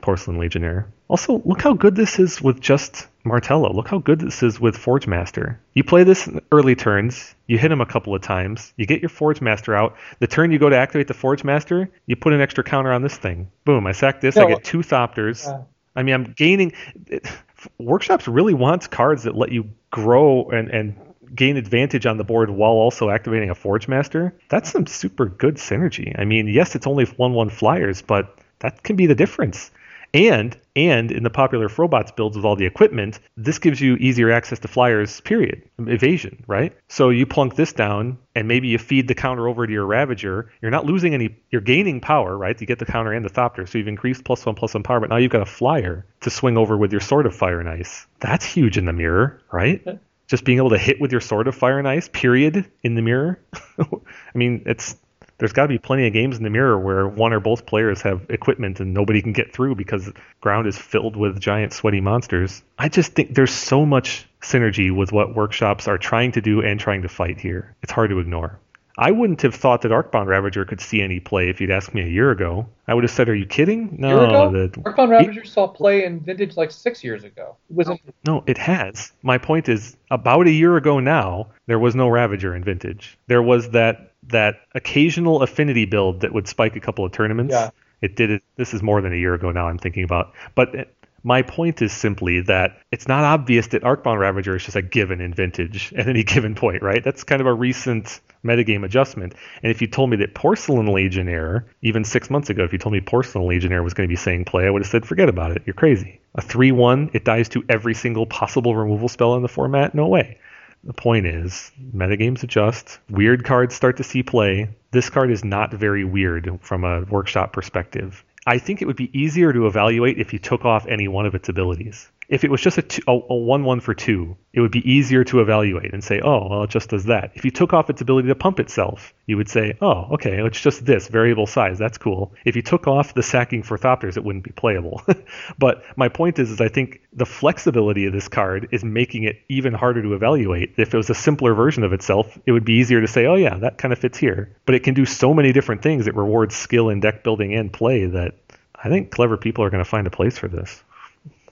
Porcelain 0.01 0.37
Legionnaire. 0.37 0.87
Also, 1.13 1.43
look 1.45 1.61
how 1.61 1.73
good 1.73 1.95
this 1.95 2.17
is 2.17 2.41
with 2.41 2.59
just 2.59 3.07
Martello. 3.23 3.71
Look 3.71 3.87
how 3.87 3.99
good 3.99 4.19
this 4.19 4.41
is 4.41 4.59
with 4.59 4.75
Forge 4.75 5.05
Master. 5.05 5.59
You 5.75 5.83
play 5.83 6.03
this 6.03 6.25
in 6.25 6.41
early 6.51 6.73
turns, 6.73 7.35
you 7.45 7.59
hit 7.59 7.71
him 7.71 7.81
a 7.81 7.85
couple 7.85 8.15
of 8.15 8.23
times, 8.23 8.73
you 8.77 8.87
get 8.87 8.99
your 8.99 9.09
Forge 9.09 9.39
Master 9.39 9.75
out. 9.75 9.95
The 10.17 10.25
turn 10.25 10.51
you 10.51 10.57
go 10.57 10.69
to 10.69 10.75
activate 10.75 11.07
the 11.07 11.13
Forge 11.13 11.43
Master, 11.43 11.87
you 12.07 12.15
put 12.15 12.33
an 12.33 12.41
extra 12.41 12.63
counter 12.63 12.91
on 12.91 13.03
this 13.03 13.15
thing. 13.15 13.51
Boom! 13.63 13.85
I 13.85 13.91
sack 13.91 14.21
this. 14.21 14.37
I 14.37 14.47
get 14.47 14.63
two 14.63 14.79
Thopters. 14.79 15.47
uh, 15.47 15.61
I 15.95 16.01
mean, 16.01 16.15
I'm 16.15 16.33
gaining. 16.35 16.73
Workshops 17.77 18.27
really 18.27 18.55
wants 18.55 18.87
cards 18.87 19.21
that 19.21 19.35
let 19.35 19.51
you 19.51 19.69
grow 19.91 20.49
and 20.49 20.67
and 20.69 20.95
gain 21.35 21.57
advantage 21.57 22.07
on 22.07 22.17
the 22.17 22.23
board 22.23 22.49
while 22.49 22.71
also 22.71 23.11
activating 23.11 23.51
a 23.51 23.55
Forge 23.55 23.87
Master. 23.87 24.33
That's 24.49 24.71
some 24.71 24.87
super 24.87 25.27
good 25.27 25.57
synergy. 25.57 26.19
I 26.19 26.25
mean, 26.25 26.47
yes, 26.47 26.73
it's 26.73 26.87
only 26.87 27.05
one 27.05 27.33
one 27.33 27.49
flyers, 27.49 28.01
but 28.01 28.39
that 28.61 28.81
can 28.81 28.95
be 28.95 29.05
the 29.05 29.13
difference. 29.13 29.69
And 30.13 30.55
and 30.75 31.11
in 31.11 31.23
the 31.23 31.29
popular 31.29 31.69
Frobots 31.69 32.15
builds 32.15 32.35
with 32.35 32.45
all 32.45 32.55
the 32.55 32.65
equipment, 32.65 33.19
this 33.37 33.59
gives 33.59 33.81
you 33.81 33.95
easier 33.95 34.31
access 34.31 34.59
to 34.59 34.67
flyers. 34.67 35.21
Period. 35.21 35.63
Evasion, 35.79 36.43
right? 36.47 36.75
So 36.87 37.09
you 37.09 37.25
plunk 37.25 37.55
this 37.55 37.73
down, 37.73 38.17
and 38.35 38.47
maybe 38.47 38.67
you 38.67 38.77
feed 38.77 39.07
the 39.07 39.15
counter 39.15 39.47
over 39.47 39.65
to 39.65 39.73
your 39.73 39.85
Ravager. 39.85 40.51
You're 40.61 40.71
not 40.71 40.85
losing 40.85 41.13
any. 41.13 41.35
You're 41.51 41.61
gaining 41.61 41.99
power, 41.99 42.37
right? 42.37 42.59
You 42.59 42.67
get 42.67 42.79
the 42.79 42.85
counter 42.85 43.11
and 43.11 43.25
the 43.25 43.29
Thopter, 43.29 43.67
so 43.67 43.77
you've 43.77 43.87
increased 43.87 44.23
plus 44.23 44.45
one 44.45 44.55
plus 44.55 44.73
one 44.73 44.83
power. 44.83 44.99
But 44.99 45.09
now 45.09 45.17
you've 45.17 45.31
got 45.31 45.41
a 45.41 45.47
flyer 45.47 46.05
to 46.21 46.29
swing 46.29 46.57
over 46.57 46.77
with 46.77 46.91
your 46.91 47.01
Sword 47.01 47.25
of 47.25 47.35
Fire 47.35 47.59
and 47.59 47.69
Ice. 47.69 48.05
That's 48.19 48.45
huge 48.45 48.77
in 48.77 48.85
the 48.85 48.93
mirror, 48.93 49.41
right? 49.51 49.85
Just 50.27 50.45
being 50.45 50.57
able 50.57 50.71
to 50.71 50.77
hit 50.77 51.01
with 51.01 51.11
your 51.11 51.21
Sword 51.21 51.47
of 51.47 51.55
Fire 51.55 51.79
and 51.79 51.87
Ice, 51.87 52.07
period, 52.07 52.69
in 52.81 52.95
the 52.95 53.01
mirror. 53.01 53.39
I 53.79 54.37
mean, 54.37 54.63
it's 54.65 54.95
there's 55.43 55.51
got 55.51 55.63
to 55.63 55.67
be 55.67 55.77
plenty 55.77 56.07
of 56.07 56.13
games 56.13 56.37
in 56.37 56.43
the 56.43 56.49
mirror 56.49 56.79
where 56.79 57.05
one 57.05 57.33
or 57.33 57.41
both 57.41 57.65
players 57.65 58.01
have 58.01 58.25
equipment 58.29 58.79
and 58.79 58.93
nobody 58.93 59.21
can 59.21 59.33
get 59.33 59.51
through 59.51 59.75
because 59.75 60.09
ground 60.39 60.67
is 60.67 60.77
filled 60.77 61.17
with 61.17 61.37
giant 61.37 61.73
sweaty 61.73 61.99
monsters. 61.99 62.63
I 62.79 62.87
just 62.87 63.11
think 63.11 63.35
there's 63.35 63.51
so 63.51 63.85
much 63.85 64.25
synergy 64.41 64.89
with 64.95 65.11
what 65.11 65.35
workshops 65.35 65.85
are 65.85 65.97
trying 65.97 66.31
to 66.31 66.41
do 66.41 66.61
and 66.61 66.79
trying 66.79 67.01
to 67.01 67.09
fight 67.09 67.41
here. 67.41 67.75
It's 67.83 67.91
hard 67.91 68.11
to 68.11 68.19
ignore. 68.19 68.57
I 68.97 69.11
wouldn't 69.11 69.41
have 69.41 69.53
thought 69.53 69.81
that 69.81 69.91
Arcbound 69.91 70.27
Ravager 70.27 70.63
could 70.63 70.79
see 70.79 71.01
any 71.01 71.19
play 71.19 71.49
if 71.49 71.59
you'd 71.59 71.71
asked 71.71 71.93
me 71.93 72.03
a 72.03 72.07
year 72.07 72.31
ago. 72.31 72.67
I 72.87 72.93
would 72.93 73.03
have 73.03 73.11
said, 73.11 73.27
"Are 73.27 73.35
you 73.35 73.45
kidding?" 73.45 73.97
No, 73.99 74.07
year 74.07 74.25
ago? 74.25 74.51
the- 74.51 74.79
Arcbound 74.81 75.09
Ravager 75.09 75.43
saw 75.43 75.67
play 75.67 76.05
in 76.05 76.21
Vintage 76.21 76.55
like 76.55 76.71
six 76.71 77.03
years 77.03 77.25
ago. 77.25 77.57
It 77.69 77.75
was 77.75 77.89
No, 78.25 78.43
it 78.47 78.57
has. 78.59 79.11
My 79.23 79.39
point 79.39 79.67
is, 79.67 79.97
about 80.09 80.47
a 80.47 80.51
year 80.51 80.77
ago 80.77 80.99
now, 80.99 81.47
there 81.65 81.79
was 81.79 81.95
no 81.95 82.07
Ravager 82.07 82.55
in 82.55 82.63
Vintage. 82.63 83.17
There 83.27 83.41
was 83.41 83.71
that 83.71 84.12
that 84.29 84.55
occasional 84.73 85.41
affinity 85.41 85.85
build 85.85 86.21
that 86.21 86.33
would 86.33 86.47
spike 86.47 86.75
a 86.75 86.79
couple 86.79 87.05
of 87.05 87.11
tournaments. 87.11 87.53
Yeah. 87.53 87.69
It 88.01 88.15
did 88.15 88.31
it. 88.31 88.43
This 88.57 88.73
is 88.73 88.83
more 88.83 89.01
than 89.01 89.13
a 89.13 89.15
year 89.15 89.33
ago 89.33 89.51
now. 89.51 89.67
I'm 89.67 89.77
thinking 89.77 90.03
about, 90.03 90.33
but. 90.55 90.75
It, 90.75 90.95
my 91.23 91.41
point 91.41 91.81
is 91.81 91.93
simply 91.93 92.41
that 92.41 92.77
it's 92.91 93.07
not 93.07 93.23
obvious 93.23 93.67
that 93.67 93.83
Arcbound 93.83 94.19
Ravager 94.19 94.57
is 94.57 94.65
just 94.65 94.75
a 94.75 94.81
given 94.81 95.21
in 95.21 95.33
Vintage 95.33 95.93
at 95.93 96.07
any 96.07 96.23
given 96.25 96.53
point, 96.53 96.83
right? 96.83 97.03
That's 97.03 97.23
kind 97.23 97.39
of 97.39 97.47
a 97.47 97.53
recent 97.53 98.19
metagame 98.43 98.83
adjustment. 98.83 99.33
And 99.63 99.71
if 99.71 99.81
you 99.81 99.87
told 99.87 100.09
me 100.09 100.17
that 100.17 100.35
Porcelain 100.35 100.87
Legionnaire, 100.87 101.65
even 101.81 102.03
six 102.03 102.29
months 102.29 102.49
ago, 102.49 102.63
if 102.63 102.73
you 102.73 102.79
told 102.79 102.93
me 102.93 102.99
Porcelain 102.99 103.47
Legionnaire 103.47 103.83
was 103.83 103.93
going 103.93 104.07
to 104.07 104.11
be 104.11 104.17
saying 104.17 104.45
play, 104.45 104.67
I 104.67 104.69
would 104.69 104.81
have 104.81 104.91
said, 104.91 105.05
forget 105.05 105.29
about 105.29 105.51
it. 105.51 105.63
You're 105.65 105.73
crazy. 105.73 106.19
A 106.35 106.41
3 106.41 106.71
1, 106.73 107.11
it 107.13 107.23
dies 107.23 107.49
to 107.49 107.63
every 107.69 107.93
single 107.93 108.25
possible 108.25 108.75
removal 108.75 109.07
spell 109.07 109.35
in 109.35 109.43
the 109.43 109.47
format? 109.47 109.95
No 109.95 110.07
way. 110.07 110.37
The 110.85 110.93
point 110.93 111.25
is, 111.25 111.71
metagames 111.95 112.43
adjust, 112.43 112.99
weird 113.09 113.45
cards 113.45 113.73
start 113.73 113.97
to 113.97 114.03
see 114.03 114.21
play. 114.21 114.69
This 114.91 115.09
card 115.09 115.31
is 115.31 115.43
not 115.45 115.73
very 115.73 116.03
weird 116.03 116.59
from 116.61 116.83
a 116.83 117.03
workshop 117.03 117.53
perspective. 117.53 118.23
I 118.45 118.57
think 118.57 118.81
it 118.81 118.85
would 118.85 118.97
be 118.97 119.17
easier 119.17 119.53
to 119.53 119.67
evaluate 119.67 120.19
if 120.19 120.33
you 120.33 120.39
took 120.39 120.65
off 120.65 120.85
any 120.87 121.07
one 121.07 121.25
of 121.25 121.35
its 121.35 121.47
abilities. 121.47 122.11
If 122.29 122.43
it 122.43 122.51
was 122.51 122.61
just 122.61 122.77
a, 122.77 122.81
two, 122.81 123.01
1 123.05 123.63
1 123.63 123.79
for 123.79 123.93
2, 123.93 124.37
it 124.53 124.61
would 124.61 124.71
be 124.71 124.89
easier 124.89 125.23
to 125.25 125.41
evaluate 125.41 125.93
and 125.93 126.03
say, 126.03 126.21
oh, 126.23 126.47
well, 126.49 126.63
it 126.63 126.69
just 126.69 126.89
does 126.89 127.05
that. 127.05 127.31
If 127.35 127.43
you 127.43 127.51
took 127.51 127.73
off 127.73 127.89
its 127.89 128.01
ability 128.01 128.27
to 128.29 128.35
pump 128.35 128.59
itself, 128.59 129.13
you 129.25 129.37
would 129.37 129.49
say, 129.49 129.77
oh, 129.81 130.07
okay, 130.13 130.39
it's 130.45 130.61
just 130.61 130.85
this 130.85 131.07
variable 131.07 131.47
size. 131.47 131.77
That's 131.79 131.97
cool. 131.97 132.33
If 132.45 132.55
you 132.55 132.61
took 132.61 132.87
off 132.87 133.13
the 133.13 133.23
sacking 133.23 133.63
for 133.63 133.77
Thopters, 133.77 134.15
it 134.15 134.23
wouldn't 134.23 134.43
be 134.43 134.51
playable. 134.51 135.01
but 135.57 135.83
my 135.97 136.07
point 136.07 136.39
is, 136.39 136.51
is 136.51 136.61
I 136.61 136.67
think 136.67 137.01
the 137.13 137.25
flexibility 137.25 138.05
of 138.05 138.13
this 138.13 138.27
card 138.27 138.69
is 138.71 138.83
making 138.83 139.23
it 139.23 139.41
even 139.49 139.73
harder 139.73 140.01
to 140.01 140.13
evaluate. 140.13 140.73
If 140.77 140.93
it 140.93 140.97
was 140.97 141.09
a 141.09 141.15
simpler 141.15 141.53
version 141.53 141.83
of 141.83 141.93
itself, 141.93 142.37
it 142.45 142.51
would 142.51 142.65
be 142.65 142.73
easier 142.73 143.01
to 143.01 143.07
say, 143.07 143.25
oh, 143.25 143.35
yeah, 143.35 143.57
that 143.57 143.77
kind 143.77 143.91
of 143.91 143.99
fits 143.99 144.17
here. 144.17 144.55
But 144.65 144.75
it 144.75 144.83
can 144.83 144.93
do 144.93 145.05
so 145.05 145.33
many 145.33 145.51
different 145.51 145.81
things. 145.81 146.07
It 146.07 146.15
rewards 146.15 146.55
skill 146.55 146.89
in 146.89 146.99
deck 146.99 147.23
building 147.23 147.53
and 147.53 147.71
play 147.71 148.05
that 148.05 148.35
I 148.75 148.89
think 148.89 149.11
clever 149.11 149.37
people 149.37 149.63
are 149.63 149.69
going 149.69 149.83
to 149.83 149.89
find 149.89 150.07
a 150.07 150.11
place 150.11 150.37
for 150.37 150.47
this. 150.47 150.83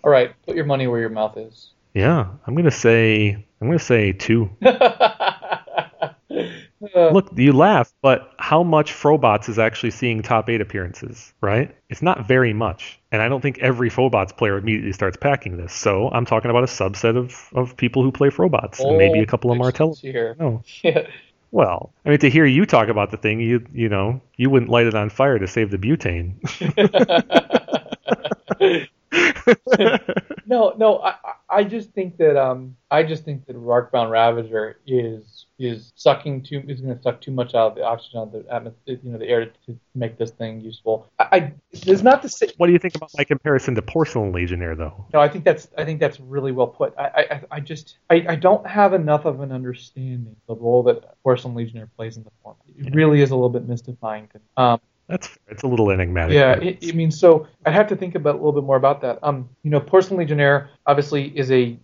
All 0.03 0.11
right, 0.11 0.33
put 0.45 0.55
your 0.55 0.65
money 0.65 0.87
where 0.87 0.99
your 0.99 1.09
mouth 1.09 1.37
is. 1.37 1.69
Yeah, 1.93 2.27
I'm 2.47 2.55
gonna 2.55 2.71
say 2.71 3.45
I'm 3.61 3.67
gonna 3.67 3.79
say 3.79 4.13
two. 4.13 4.49
uh, 6.95 7.09
Look, 7.11 7.31
you 7.35 7.53
laugh, 7.53 7.93
but 8.01 8.31
how 8.37 8.63
much 8.63 8.93
Frobots 8.93 9.49
is 9.49 9.59
actually 9.59 9.91
seeing 9.91 10.21
top 10.21 10.49
eight 10.49 10.61
appearances, 10.61 11.33
right? 11.41 11.75
It's 11.89 12.01
not 12.01 12.25
very 12.25 12.53
much. 12.53 12.99
And 13.11 13.21
I 13.21 13.27
don't 13.27 13.41
think 13.41 13.59
every 13.59 13.89
Frobots 13.89 14.35
player 14.35 14.57
immediately 14.57 14.93
starts 14.93 15.17
packing 15.17 15.57
this. 15.57 15.73
So 15.73 16.09
I'm 16.09 16.25
talking 16.25 16.49
about 16.49 16.63
a 16.63 16.67
subset 16.67 17.17
of, 17.17 17.49
of 17.53 17.77
people 17.77 18.03
who 18.03 18.11
play 18.11 18.29
Frobots 18.29 18.79
and 18.79 18.97
maybe 18.97 19.19
a 19.19 19.25
couple 19.25 19.51
of 19.51 19.57
Martell. 19.57 19.95
here. 19.95 20.35
No. 20.39 20.63
Yeah. 20.83 21.07
Well, 21.53 21.91
I 22.05 22.09
mean, 22.09 22.19
to 22.19 22.29
hear 22.29 22.45
you 22.45 22.65
talk 22.65 22.87
about 22.87 23.11
the 23.11 23.17
thing, 23.17 23.41
you 23.41 23.65
you 23.73 23.89
know, 23.89 24.21
you 24.37 24.49
wouldn't 24.49 24.71
light 24.71 24.87
it 24.87 24.95
on 24.95 25.09
fire 25.09 25.37
to 25.37 25.47
save 25.47 25.69
the 25.69 25.77
butane. 25.77 26.37
no, 30.45 30.73
no, 30.77 30.99
I, 30.99 31.15
I- 31.49 31.63
just 31.63 31.91
think 31.91 32.17
that 32.17 32.37
um, 32.37 32.75
I 32.89 33.03
just 33.03 33.23
think 33.25 33.45
that 33.45 33.55
Rockbound 33.55 34.09
Ravager 34.09 34.79
is 34.87 35.45
is 35.59 35.91
sucking 35.95 36.43
too 36.43 36.63
is 36.67 36.81
going 36.81 36.95
to 36.95 37.01
suck 37.01 37.21
too 37.21 37.31
much 37.31 37.53
out 37.53 37.71
of 37.71 37.75
the 37.75 37.83
oxygen 37.83 38.19
out 38.19 38.33
of 38.33 38.43
the 38.43 38.53
atmosphere, 38.53 38.99
you 39.03 39.11
know, 39.11 39.17
the 39.17 39.27
air 39.27 39.45
to, 39.67 39.77
make 39.93 40.17
this 40.17 40.31
thing 40.31 40.61
useful. 40.61 41.07
I, 41.19 41.27
I 41.31 41.53
there's 41.83 42.01
not 42.01 42.21
to 42.21 42.29
say. 42.29 42.47
what 42.57 42.67
do 42.67 42.73
you 42.73 42.79
think 42.79 42.95
about 42.95 43.11
my 43.17 43.25
comparison 43.25 43.75
to 43.75 43.81
Porcelain 43.81 44.31
Legionnaire, 44.31 44.75
though? 44.75 45.05
No, 45.13 45.19
I 45.19 45.27
think 45.27 45.43
that's 45.43 45.67
I 45.77 45.83
think 45.85 45.99
that's 45.99 46.19
really 46.19 46.51
well 46.51 46.67
put. 46.67 46.93
I 46.97 47.27
I, 47.31 47.41
I 47.51 47.59
just 47.59 47.97
I, 48.09 48.25
I 48.29 48.35
don't 48.35 48.65
have 48.65 48.93
enough 48.93 49.25
of 49.25 49.41
an 49.41 49.51
understanding 49.51 50.35
of 50.47 50.57
the 50.57 50.63
role 50.63 50.83
that 50.83 51.21
Porcelain 51.23 51.53
Legionnaire 51.55 51.89
plays 51.97 52.17
in 52.17 52.23
the 52.23 52.31
format. 52.41 52.61
It 52.77 52.95
really 52.95 53.21
is 53.21 53.31
a 53.31 53.35
little 53.35 53.49
bit 53.49 53.67
mystifying 53.67 54.27
to 54.29 54.37
me. 54.39 54.43
Um, 54.57 54.81
That's 55.11 55.37
it's 55.49 55.63
a 55.63 55.67
little 55.67 55.91
enigmatic. 55.91 56.33
Yeah, 56.33 56.53
it, 56.53 56.79
I 56.87 56.93
mean, 56.93 57.11
so 57.11 57.45
I'd 57.65 57.73
have 57.73 57.87
to 57.89 57.95
think 57.95 58.15
about 58.15 58.35
a 58.35 58.37
little 58.37 58.53
bit 58.53 58.63
more 58.63 58.77
about 58.77 59.01
that. 59.01 59.19
Um, 59.21 59.49
you 59.63 59.69
know, 59.69 59.79
Porcelain 59.81 60.17
Legionnaire 60.17 60.69
obviously 60.85 61.37
is 61.37 61.51
a 61.51 61.77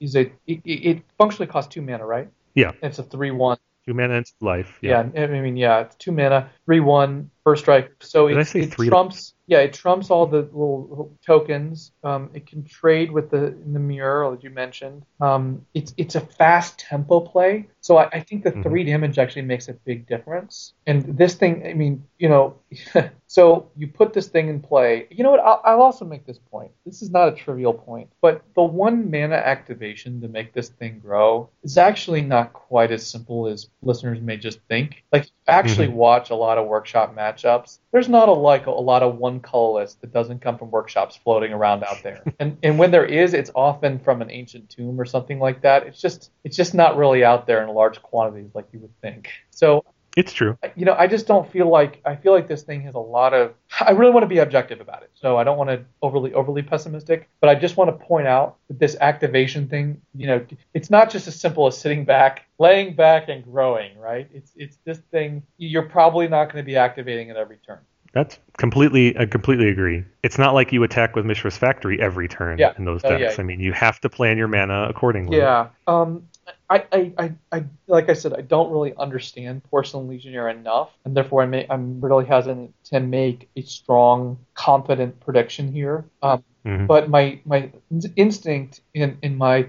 is 0.00 0.16
a 0.16 0.32
it, 0.46 0.60
it 0.64 1.02
functionally 1.18 1.46
costs 1.46 1.72
two 1.72 1.82
mana, 1.82 2.06
right? 2.06 2.28
Yeah. 2.54 2.72
It's 2.82 2.98
a 2.98 3.02
three 3.02 3.30
one. 3.30 3.58
two 3.86 3.94
mana 3.94 4.14
into 4.14 4.32
life. 4.40 4.78
Yeah. 4.80 5.00
I 5.00 5.26
mean, 5.26 5.56
yeah, 5.56 5.80
it's 5.80 5.94
two 5.96 6.12
mana, 6.12 6.50
three 6.64 6.80
one, 6.80 7.30
first 7.44 7.62
striker. 7.62 7.94
So 8.00 8.28
Did 8.28 8.38
it, 8.38 8.54
it 8.54 8.70
trumps. 8.72 9.34
Yeah, 9.46 9.58
it 9.60 9.72
trumps 9.72 10.10
all 10.10 10.26
the 10.26 10.42
little, 10.42 11.16
tokens. 11.26 11.90
Um, 12.04 12.30
it 12.34 12.46
can 12.46 12.62
trade 12.64 13.10
with 13.10 13.30
the 13.30 13.46
in 13.46 13.72
the 13.72 13.80
mirror, 13.80 14.32
as 14.32 14.44
you 14.44 14.50
mentioned. 14.50 15.04
Um, 15.20 15.66
it's 15.74 15.92
it's 15.96 16.14
a 16.14 16.20
fast 16.20 16.78
tempo 16.78 17.20
play. 17.20 17.68
So 17.80 17.96
I, 17.96 18.08
I 18.12 18.20
think 18.20 18.44
the 18.44 18.52
Mhm. 18.52 18.62
three 18.62 18.84
damage 18.84 19.18
actually 19.18 19.42
makes 19.42 19.68
a 19.68 19.72
big 19.72 20.06
difference. 20.06 20.74
And 20.86 21.16
this 21.18 21.34
thing, 21.34 21.66
I 21.66 21.74
mean, 21.74 22.04
you 22.18 22.28
know, 22.28 22.56
so 23.26 23.70
you 23.76 23.88
put 23.88 24.12
this 24.12 24.28
thing 24.28 24.48
in 24.48 24.60
play. 24.60 25.08
You 25.10 25.24
know 25.24 25.30
what? 25.32 25.40
I'll, 25.40 25.60
I'll 25.64 25.82
also 25.82 26.04
make 26.04 26.26
this 26.26 26.38
point. 26.38 26.70
This 26.86 27.02
is 27.02 27.10
not 27.10 27.28
a 27.28 27.32
trivial 27.32 27.72
point, 27.74 28.08
but 28.20 28.42
the 28.54 28.62
one 28.62 29.10
mana 29.10 29.36
activation 29.36 30.20
to 30.20 30.28
make 30.28 30.52
this 30.52 30.68
thing 30.68 31.00
grow 31.00 31.48
is 31.64 31.76
actually 31.78 32.22
not 32.22 32.52
quite 32.52 32.92
as 32.92 33.04
simple 33.06 33.48
as 33.48 33.68
listeners 33.82 34.20
may 34.20 34.36
just 34.36 34.60
think. 34.68 35.02
Like, 35.12 35.26
actually 35.48 35.88
watch 35.88 36.30
a 36.30 36.36
lot 36.36 36.58
of 36.58 36.68
workshop 36.68 37.14
matchups. 37.34 37.78
There's 37.92 38.08
not 38.08 38.28
a 38.28 38.32
like 38.32 38.66
a, 38.66 38.70
lot 38.70 39.02
of 39.02 39.18
one 39.18 39.40
colorless 39.40 39.94
that 39.94 40.12
doesn't 40.12 40.40
come 40.40 40.58
from 40.58 40.70
workshops 40.70 41.16
floating 41.16 41.52
around 41.52 41.84
out 41.84 42.02
there. 42.02 42.22
and 42.40 42.56
and 42.62 42.78
when 42.78 42.90
there 42.90 43.04
is, 43.04 43.34
it's 43.34 43.50
often 43.54 43.98
from 43.98 44.22
an 44.22 44.30
ancient 44.30 44.70
tomb 44.70 45.00
or 45.00 45.04
something 45.04 45.38
like 45.38 45.62
that. 45.62 45.86
It's 45.86 46.00
just 46.00 46.30
it's 46.44 46.56
just 46.56 46.74
not 46.74 46.96
really 46.96 47.24
out 47.24 47.46
there 47.46 47.62
in 47.62 47.68
large 47.74 48.02
quantities 48.02 48.50
like 48.54 48.66
you 48.72 48.80
would 48.80 49.00
think. 49.00 49.30
So 49.50 49.84
It's 50.16 50.32
true. 50.32 50.58
you 50.74 50.84
know, 50.84 50.94
I 50.98 51.06
just 51.06 51.26
don't 51.26 51.50
feel 51.50 51.68
like 51.68 52.00
I 52.04 52.16
feel 52.16 52.32
like 52.32 52.48
this 52.48 52.62
thing 52.62 52.80
has 52.82 52.94
a 52.94 52.98
lot 52.98 53.32
of. 53.32 53.54
I 53.80 53.92
really 53.92 54.10
want 54.12 54.24
to 54.24 54.28
be 54.28 54.38
objective 54.38 54.80
about 54.80 55.02
it, 55.02 55.10
so 55.14 55.36
I 55.36 55.44
don't 55.44 55.56
want 55.56 55.70
to 55.70 55.84
overly 56.02 56.34
overly 56.34 56.62
pessimistic. 56.62 57.28
But 57.40 57.48
I 57.50 57.54
just 57.54 57.76
want 57.76 57.90
to 57.96 58.04
point 58.06 58.26
out 58.26 58.56
that 58.68 58.78
this 58.80 58.96
activation 59.00 59.68
thing, 59.68 60.00
you 60.14 60.26
know, 60.26 60.44
it's 60.74 60.90
not 60.90 61.10
just 61.10 61.28
as 61.28 61.38
simple 61.40 61.66
as 61.68 61.78
sitting 61.78 62.04
back, 62.04 62.46
laying 62.58 62.94
back, 62.94 63.28
and 63.28 63.44
growing, 63.44 63.96
right? 63.98 64.28
It's 64.34 64.52
it's 64.56 64.78
this 64.84 64.98
thing. 65.12 65.42
You're 65.58 65.88
probably 65.88 66.26
not 66.26 66.46
going 66.52 66.62
to 66.64 66.66
be 66.66 66.76
activating 66.76 67.30
at 67.30 67.36
every 67.36 67.58
turn. 67.66 67.78
That's 68.12 68.40
completely. 68.58 69.16
I 69.16 69.26
completely 69.26 69.68
agree. 69.68 70.04
It's 70.24 70.36
not 70.36 70.52
like 70.54 70.72
you 70.72 70.82
attack 70.82 71.14
with 71.14 71.24
Mishra's 71.24 71.56
Factory 71.56 72.00
every 72.00 72.26
turn 72.26 72.58
Yeah. 72.58 72.72
in 72.76 72.84
those 72.84 73.02
Oh, 73.04 73.10
decks. 73.16 73.36
yeah. 73.36 73.40
I 73.40 73.44
mean, 73.44 73.60
you 73.60 73.72
have 73.72 74.00
to 74.00 74.08
plan 74.10 74.36
your 74.36 74.48
mana 74.48 74.88
accordingly. 74.88 75.38
Yeah. 75.38 75.68
Um. 75.86 76.24
I, 76.70 76.84
I, 76.92 77.12
I, 77.18 77.32
I, 77.50 77.64
like 77.88 78.08
I 78.08 78.12
said, 78.12 78.32
I 78.32 78.42
don't 78.42 78.70
really 78.70 78.94
understand 78.96 79.64
Porcelain 79.64 80.06
Legionnaire 80.06 80.48
enough, 80.50 80.90
and 81.04 81.16
therefore 81.16 81.42
I 81.42 81.46
may, 81.46 81.66
I'm 81.68 82.00
really 82.00 82.24
hesitant 82.24 82.72
to 82.84 83.00
make 83.00 83.50
a 83.56 83.62
strong, 83.62 84.38
confident 84.54 85.18
prediction 85.18 85.72
here. 85.72 86.04
Um, 86.22 86.44
Mhm. 86.66 86.86
but 86.86 87.08
my 87.08 87.40
my 87.44 87.70
instinct 88.16 88.80
in 88.94 89.16
in 89.22 89.36
my 89.36 89.66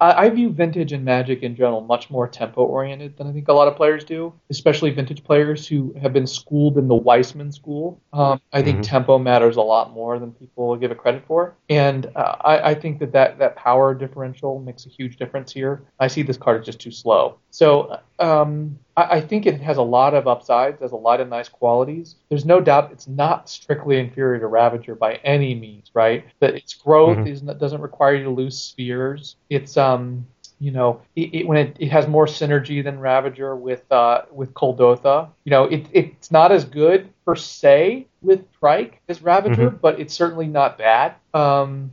I, 0.00 0.26
I 0.26 0.28
view 0.30 0.50
vintage 0.50 0.92
and 0.92 1.04
magic 1.04 1.42
in 1.42 1.56
general 1.56 1.80
much 1.80 2.10
more 2.10 2.28
tempo 2.28 2.62
oriented 2.64 3.16
than 3.16 3.26
I 3.26 3.32
think 3.32 3.48
a 3.48 3.52
lot 3.52 3.68
of 3.68 3.76
players 3.76 4.04
do, 4.04 4.32
especially 4.50 4.90
vintage 4.90 5.24
players 5.24 5.66
who 5.66 5.94
have 6.00 6.12
been 6.12 6.26
schooled 6.26 6.78
in 6.78 6.88
the 6.88 6.94
Weissman 6.94 7.50
school. 7.52 8.00
Um, 8.12 8.40
I 8.52 8.62
think 8.62 8.80
Mhm. 8.80 8.82
tempo 8.82 9.18
matters 9.18 9.56
a 9.56 9.62
lot 9.62 9.92
more 9.92 10.18
than 10.18 10.32
people 10.32 10.76
give 10.76 10.90
it 10.90 10.98
credit 10.98 11.24
for, 11.26 11.56
and 11.68 12.06
uh, 12.14 12.36
I, 12.44 12.70
I 12.70 12.74
think 12.74 12.98
that, 13.00 13.12
that 13.12 13.38
that 13.38 13.56
power 13.56 13.94
differential 13.94 14.60
makes 14.60 14.86
a 14.86 14.90
huge 14.90 15.16
difference 15.16 15.52
here. 15.52 15.82
I 15.98 16.08
see 16.08 16.22
this 16.22 16.36
card 16.36 16.60
as 16.60 16.66
just 16.66 16.80
too 16.80 16.90
slow, 16.92 17.38
so 17.50 17.98
um, 18.18 18.78
I, 18.96 19.16
I 19.16 19.20
think 19.20 19.46
it 19.46 19.60
has 19.60 19.76
a 19.76 19.82
lot 19.82 20.14
of 20.14 20.26
upsides, 20.26 20.80
has 20.80 20.92
a 20.92 20.96
lot 20.96 21.20
of 21.20 21.28
nice 21.28 21.48
qualities. 21.48 22.16
There's 22.28 22.44
no 22.44 22.60
doubt 22.60 22.92
it's 22.92 23.08
not 23.08 23.48
strictly 23.48 23.98
inferior 23.98 24.40
to 24.40 24.46
Ravager 24.46 24.94
by 24.94 25.14
any 25.24 25.54
means, 25.54 25.90
right? 25.94 26.24
That 26.40 26.54
its 26.54 26.74
growth 26.74 27.18
Mhm. 27.18 27.28
is 27.28 27.40
doesn't 27.42 27.80
require 27.80 28.14
you 28.14 28.24
to 28.24 28.30
lose 28.30 28.56
spheres. 28.58 29.36
It's 29.50 29.76
um 29.76 30.26
you 30.58 30.70
know, 30.70 31.02
it, 31.14 31.34
it, 31.34 31.46
when 31.46 31.58
it, 31.58 31.76
it 31.78 31.88
has 31.90 32.08
more 32.08 32.24
synergy 32.24 32.82
than 32.82 32.98
Ravager 32.98 33.54
with 33.54 33.82
uh, 33.92 34.22
with 34.32 34.54
Kuldotha. 34.54 35.28
You 35.44 35.50
know, 35.50 35.64
it, 35.64 35.86
it's 35.92 36.30
not 36.30 36.50
as 36.50 36.64
good 36.64 37.10
per 37.26 37.34
se 37.34 38.06
with 38.22 38.50
Trike 38.58 39.02
as 39.06 39.20
Ravager, 39.20 39.68
but 39.70 40.00
it's 40.00 40.14
certainly 40.14 40.46
not 40.46 40.78
bad. 40.78 41.12
Um, 41.34 41.90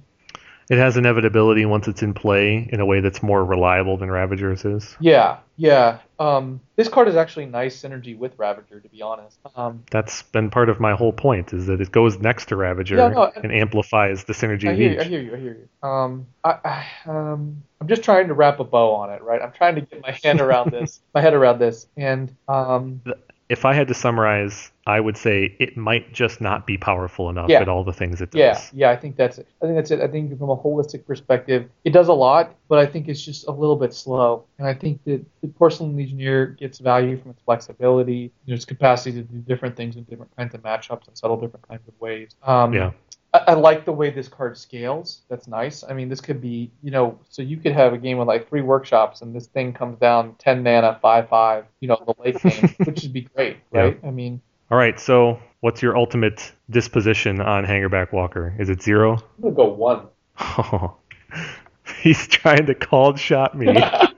It 0.70 0.78
has 0.78 0.96
inevitability 0.96 1.66
once 1.66 1.90
it's 1.90 2.02
in 2.04 2.14
play 2.14 2.70
in 2.72 2.80
a 2.80 2.86
way 2.86 3.02
that's 3.02 3.22
more 3.22 3.44
reliable 3.44 3.98
than 3.98 4.10
Ravager's 4.10 4.64
is. 4.64 4.96
yeah, 5.02 5.40
yeah. 5.58 5.98
Um, 6.24 6.62
this 6.78 6.88
card 6.88 7.10
is 7.10 7.18
actually 7.18 7.48
nice 7.48 7.82
synergy 7.82 8.18
with 8.18 8.40
Ravager, 8.40 8.80
to 8.80 8.88
be 8.88 9.02
honest. 9.02 9.38
Um, 9.58 9.84
That's 9.92 10.24
been 10.24 10.50
part 10.50 10.70
of 10.70 10.80
my 10.80 10.96
whole 10.96 11.12
point 11.12 11.52
is 11.52 11.66
that 11.66 11.82
it 11.82 11.92
goes 11.92 12.18
next 12.18 12.46
to 12.48 12.56
Ravager 12.56 12.96
Yeah, 12.96 13.10
no, 13.10 13.32
and 13.36 13.52
amplifies 13.52 14.24
the 14.24 14.32
synergy 14.32 14.70
I 14.70 14.76
hear, 14.76 14.94
you. 14.94 15.00
I 15.02 15.04
hear 15.04 15.22
you. 15.22 15.36
I 15.36 15.40
hear 15.40 15.58
you. 15.58 15.88
Um, 15.90 16.28
I, 16.46 16.58
I, 16.64 16.86
um, 17.08 17.64
I'm 17.82 17.88
just 17.90 18.04
trying 18.04 18.30
to 18.30 18.34
wrap 18.34 18.62
a 18.62 18.64
bow 18.64 18.96
on 18.96 19.12
it, 19.12 19.22
right? 19.22 19.42
I'm 19.42 19.52
trying 19.52 19.76
to 19.76 19.82
get 19.82 20.02
my 20.02 20.18
hand 20.24 20.40
around 20.40 20.72
this, 20.72 21.02
my 21.14 21.20
head 21.20 21.34
around 21.34 21.60
this, 21.60 21.88
and 21.98 22.34
um, 22.48 23.02
If 23.50 23.66
I 23.66 23.74
had 23.74 23.88
to 23.90 23.94
summarize, 23.94 24.72
I 24.88 25.00
would 25.00 25.18
say 25.18 25.56
it 25.60 25.76
might 25.78 26.12
just 26.14 26.40
not 26.42 26.66
be 26.66 26.78
powerful 26.78 27.30
enough 27.30 27.50
Yeah. 27.50 27.62
at 27.62 27.68
all 27.70 27.84
the 27.84 27.94
things 27.94 28.22
it 28.22 28.32
does. 28.32 28.40
yeah, 28.40 28.60
yeah. 28.74 28.90
I 28.92 28.96
think 28.96 29.16
that's 29.16 29.38
it. 29.38 29.48
I 29.62 29.66
think 29.66 29.76
that's 29.76 29.92
it. 29.92 30.00
I 30.02 30.08
think 30.08 30.38
from 30.40 30.50
a 30.50 30.56
holistic 30.58 31.06
perspective, 31.06 31.70
it 31.84 31.92
does 31.92 32.08
a 32.08 32.14
lot, 32.14 32.56
but 32.70 32.80
I 32.80 32.86
think 32.86 33.08
it's 33.10 33.22
just 33.24 33.48
a 33.48 33.52
little 33.52 33.76
bit 33.76 33.94
slow. 33.94 34.46
And 34.60 34.68
I 34.68 34.74
think 34.74 35.04
that 35.06 35.24
the 35.42 35.48
Porcelain 35.50 35.96
Legionnaire 35.96 36.48
gets 36.48 36.80
value 36.80 37.18
from 37.18 37.32
its 37.32 37.42
flexibility, 37.44 38.32
you 38.46 38.54
know, 38.54 38.56
its 38.56 38.66
capacity 38.66 39.22
to 39.22 39.28
do 39.28 39.38
different 39.40 39.76
things 39.76 39.98
in 39.98 40.04
different 40.04 40.36
kinds 40.36 40.54
of 40.56 40.62
matchups 40.64 41.08
and 41.08 41.18
settle 41.18 41.38
different 41.38 41.68
kinds 41.68 41.88
of 41.88 41.94
ways. 42.00 42.36
Um, 42.44 42.74
Yeah. 42.74 42.92
I, 43.34 43.40
I 43.48 43.54
like 43.54 43.86
the 43.86 43.92
way 43.92 44.10
this 44.10 44.28
card 44.28 44.58
scales. 44.58 45.22
That's 45.30 45.48
nice. 45.48 45.84
I 45.84 45.94
mean, 45.94 46.10
this 46.10 46.22
could 46.22 46.42
be, 46.42 46.72
you 46.82 46.92
know, 46.92 47.20
so 47.30 47.42
you 47.42 47.58
could 47.58 47.74
have 47.74 47.94
a 47.94 47.98
game 47.98 48.18
with 48.18 48.28
like 48.28 48.48
three 48.48 48.62
workshops, 48.62 49.22
and 49.22 49.36
this 49.36 49.48
thing 49.48 49.74
comes 49.74 49.98
down 50.00 50.36
ten 50.38 50.64
mana, 50.64 51.00
five 51.02 51.30
five, 51.30 51.66
you 51.80 51.88
know, 51.88 52.02
the 52.06 52.14
late 52.22 52.42
game, 52.42 52.76
which 52.86 53.04
would 53.04 53.14
be 53.14 53.22
great, 53.36 53.58
right? 53.72 54.00
I 54.06 54.12
mean, 54.12 54.42
All 54.72 54.78
right, 54.78 55.00
so 55.00 55.40
what's 55.62 55.82
your 55.82 55.98
ultimate 55.98 56.52
disposition 56.70 57.42
on 57.42 57.66
Hangerback 57.66 58.14
Walker? 58.14 58.56
Is 58.60 58.70
it 58.70 58.82
zero? 58.82 59.14
I'm 59.14 59.42
gonna 59.42 59.56
go 59.56 59.70
one. 59.70 60.08
Oh, 60.40 60.96
he's 62.02 62.28
trying 62.28 62.66
to 62.68 62.76
called 62.76 63.20
shot 63.20 63.58
me 63.58 63.68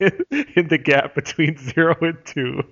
in 0.00 0.68
the 0.68 0.78
gap 0.78 1.14
between 1.14 1.56
zero 1.56 1.96
and 2.00 2.18
two. 2.24 2.62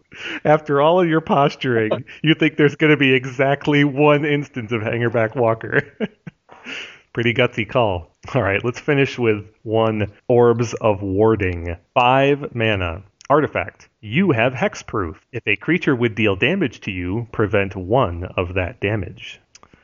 After 0.44 0.80
all 0.80 1.00
of 1.00 1.08
your 1.08 1.20
posturing, 1.20 2.05
you 2.22 2.34
think 2.34 2.56
there's 2.56 2.76
going 2.76 2.92
to 2.92 2.96
be 2.96 3.12
exactly 3.12 3.84
one 3.84 4.24
instance 4.24 4.72
of 4.72 4.82
Hangerback 4.82 5.34
Walker. 5.34 5.82
Pretty 7.12 7.34
gutsy 7.34 7.68
call. 7.68 8.12
All 8.34 8.42
right, 8.42 8.64
let's 8.64 8.78
finish 8.78 9.18
with 9.18 9.46
one 9.62 10.12
Orbs 10.28 10.74
of 10.74 11.02
Warding. 11.02 11.76
Five 11.94 12.55
mana. 12.55 13.02
Artifact. 13.28 13.88
You 14.00 14.30
have 14.30 14.52
hexproof. 14.52 15.16
If 15.32 15.42
a 15.46 15.56
creature 15.56 15.96
would 15.96 16.14
deal 16.14 16.36
damage 16.36 16.80
to 16.82 16.92
you, 16.92 17.26
prevent 17.32 17.74
one 17.74 18.24
of 18.36 18.55
that 18.55 18.80
damage. 18.80 19.40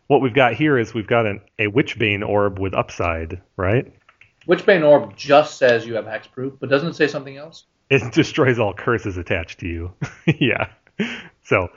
What 0.07 0.21
we've 0.21 0.35
got 0.35 0.55
here 0.55 0.79
is 0.79 0.95
we've 0.95 1.07
got 1.07 1.27
an, 1.27 1.41
a 1.59 1.67
Witchbane 1.67 2.27
orb 2.27 2.59
with 2.59 2.75
upside, 2.75 3.41
right? 3.57 3.93
Witchbane 4.49 4.87
Orb 4.87 5.17
just 5.17 5.59
says 5.59 5.87
you 5.87 5.95
have 5.95 6.05
hexproof, 6.05 6.59
but 6.59 6.69
doesn't 6.69 6.91
it 6.91 6.97
say 6.97 7.07
something 7.07 7.37
else? 7.37 7.65
It 7.91 8.13
destroys 8.13 8.59
all 8.59 8.75
curses 8.75 9.17
attached 9.17 9.61
to 9.61 9.69
you. 9.69 9.93
yeah. 10.39 10.69
So 11.45 11.69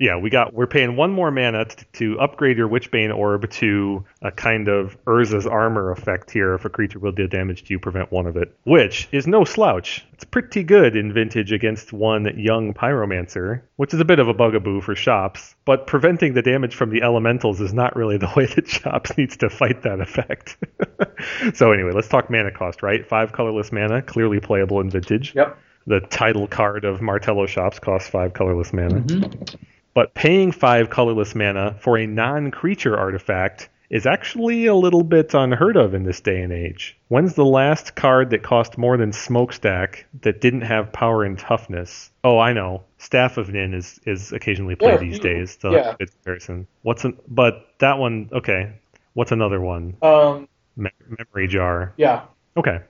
Yeah, 0.00 0.16
we 0.18 0.28
got 0.28 0.52
we're 0.52 0.66
paying 0.66 0.96
one 0.96 1.12
more 1.12 1.30
mana 1.30 1.66
t- 1.66 1.84
to 1.94 2.18
upgrade 2.18 2.56
your 2.56 2.68
Witchbane 2.68 3.16
orb 3.16 3.48
to 3.52 4.04
a 4.22 4.32
kind 4.32 4.66
of 4.66 4.96
Urza's 5.04 5.46
armor 5.46 5.92
effect 5.92 6.32
here. 6.32 6.54
If 6.54 6.64
a 6.64 6.68
creature 6.68 6.98
will 6.98 7.12
deal 7.12 7.28
damage 7.28 7.62
to 7.64 7.70
you, 7.70 7.78
prevent 7.78 8.10
one 8.10 8.26
of 8.26 8.36
it, 8.36 8.56
which 8.64 9.08
is 9.12 9.28
no 9.28 9.44
slouch. 9.44 10.04
It's 10.12 10.24
pretty 10.24 10.64
good 10.64 10.96
in 10.96 11.12
Vintage 11.12 11.52
against 11.52 11.92
one 11.92 12.36
young 12.36 12.74
Pyromancer, 12.74 13.62
which 13.76 13.94
is 13.94 14.00
a 14.00 14.04
bit 14.04 14.18
of 14.18 14.26
a 14.26 14.34
bugaboo 14.34 14.80
for 14.80 14.96
shops. 14.96 15.54
But 15.64 15.86
preventing 15.86 16.34
the 16.34 16.42
damage 16.42 16.74
from 16.74 16.90
the 16.90 17.02
elementals 17.02 17.60
is 17.60 17.72
not 17.72 17.94
really 17.94 18.16
the 18.18 18.32
way 18.34 18.46
that 18.46 18.66
shops 18.66 19.16
needs 19.16 19.36
to 19.38 19.50
fight 19.50 19.82
that 19.82 20.00
effect. 20.00 20.56
so 21.54 21.70
anyway, 21.70 21.92
let's 21.94 22.08
talk 22.08 22.30
mana 22.30 22.50
cost. 22.50 22.82
Right, 22.82 23.06
five 23.06 23.32
colorless 23.32 23.70
mana, 23.70 24.02
clearly 24.02 24.40
playable 24.40 24.80
in 24.80 24.90
Vintage. 24.90 25.36
Yep. 25.36 25.56
The 25.86 26.00
title 26.00 26.48
card 26.48 26.84
of 26.84 27.00
Martello 27.00 27.46
shops 27.46 27.78
costs 27.78 28.08
five 28.08 28.32
colorless 28.32 28.72
mana. 28.72 29.00
Mm-hmm. 29.02 29.56
But 29.94 30.14
paying 30.14 30.52
five 30.52 30.90
colorless 30.90 31.34
mana 31.34 31.76
for 31.80 31.96
a 31.96 32.06
non 32.06 32.50
creature 32.50 32.96
artifact 32.96 33.68
is 33.90 34.06
actually 34.06 34.66
a 34.66 34.74
little 34.74 35.04
bit 35.04 35.34
unheard 35.34 35.76
of 35.76 35.94
in 35.94 36.02
this 36.02 36.20
day 36.20 36.40
and 36.40 36.52
age. 36.52 36.96
When's 37.08 37.34
the 37.34 37.44
last 37.44 37.94
card 37.94 38.30
that 38.30 38.42
cost 38.42 38.76
more 38.76 38.96
than 38.96 39.12
Smokestack 39.12 40.06
that 40.22 40.40
didn't 40.40 40.62
have 40.62 40.92
power 40.92 41.22
and 41.22 41.38
toughness? 41.38 42.10
Oh, 42.24 42.38
I 42.38 42.52
know. 42.52 42.82
Staff 42.98 43.36
of 43.36 43.50
Nin 43.50 43.72
is, 43.72 44.00
is 44.04 44.32
occasionally 44.32 44.74
played 44.74 44.94
Yeah, 44.94 44.96
these 44.98 45.16
you- 45.18 45.22
days. 45.22 45.58
So 45.60 45.70
yeah. 45.72 45.94
good 45.98 46.10
comparison. 46.10 46.66
What's 46.82 47.04
an, 47.04 47.16
but 47.28 47.68
that 47.78 47.98
one, 47.98 48.30
okay. 48.32 48.72
What's 49.12 49.30
another 49.30 49.60
one? 49.60 49.96
Um, 50.02 50.48
Me- 50.76 50.90
memory 51.06 51.46
Jar. 51.46 51.92
yeah. 51.96 52.22
Okay. 52.56 52.80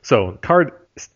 So 0.00 0.38
card 0.42 0.72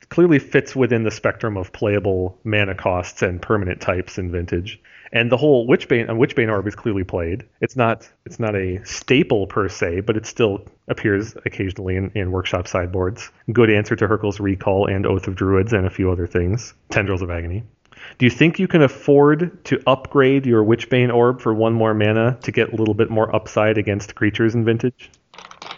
clearly 0.08 0.38
fits 0.38 0.76
within 0.76 1.02
the 1.02 1.10
spectrum 1.10 1.56
of 1.56 1.72
playable 1.72 2.38
mana 2.44 2.74
costs 2.76 3.22
and 3.22 3.42
permanent 3.42 3.80
types 3.80 4.18
in 4.18 4.30
Vintage. 4.30 4.80
And 5.12 5.30
the 5.30 5.36
whole 5.36 5.66
Witchbane, 5.68 6.08
uh, 6.08 6.14
Witchbane 6.14 6.50
Orb 6.50 6.66
is 6.66 6.74
clearly 6.74 7.04
played. 7.04 7.44
It's 7.60 7.76
not 7.76 8.08
it's 8.24 8.38
not 8.38 8.54
a 8.54 8.84
staple 8.84 9.46
per 9.46 9.68
se, 9.68 10.00
but 10.00 10.16
it 10.16 10.26
still 10.26 10.64
appears 10.88 11.36
occasionally 11.44 11.96
in, 11.96 12.10
in 12.14 12.30
workshop 12.30 12.68
sideboards. 12.68 13.30
Good 13.52 13.70
answer 13.70 13.96
to 13.96 14.06
Hurkyl's 14.06 14.40
Recall 14.40 14.86
and 14.86 15.06
Oath 15.06 15.26
of 15.26 15.36
Druids 15.36 15.72
and 15.72 15.86
a 15.86 15.90
few 15.90 16.10
other 16.10 16.26
things. 16.26 16.74
Tendrils 16.90 17.22
of 17.22 17.30
Agony. 17.30 17.62
Do 18.18 18.26
you 18.26 18.30
think 18.30 18.58
you 18.58 18.68
can 18.68 18.82
afford 18.82 19.64
to 19.64 19.82
upgrade 19.86 20.46
your 20.46 20.64
Witchbane 20.64 21.12
Orb 21.12 21.40
for 21.40 21.52
one 21.54 21.72
more 21.72 21.94
mana 21.94 22.38
to 22.42 22.52
get 22.52 22.72
a 22.72 22.76
little 22.76 22.94
bit 22.94 23.10
more 23.10 23.34
upside 23.34 23.78
against 23.78 24.14
creatures 24.14 24.54
in 24.54 24.64
Vintage? 24.64 25.10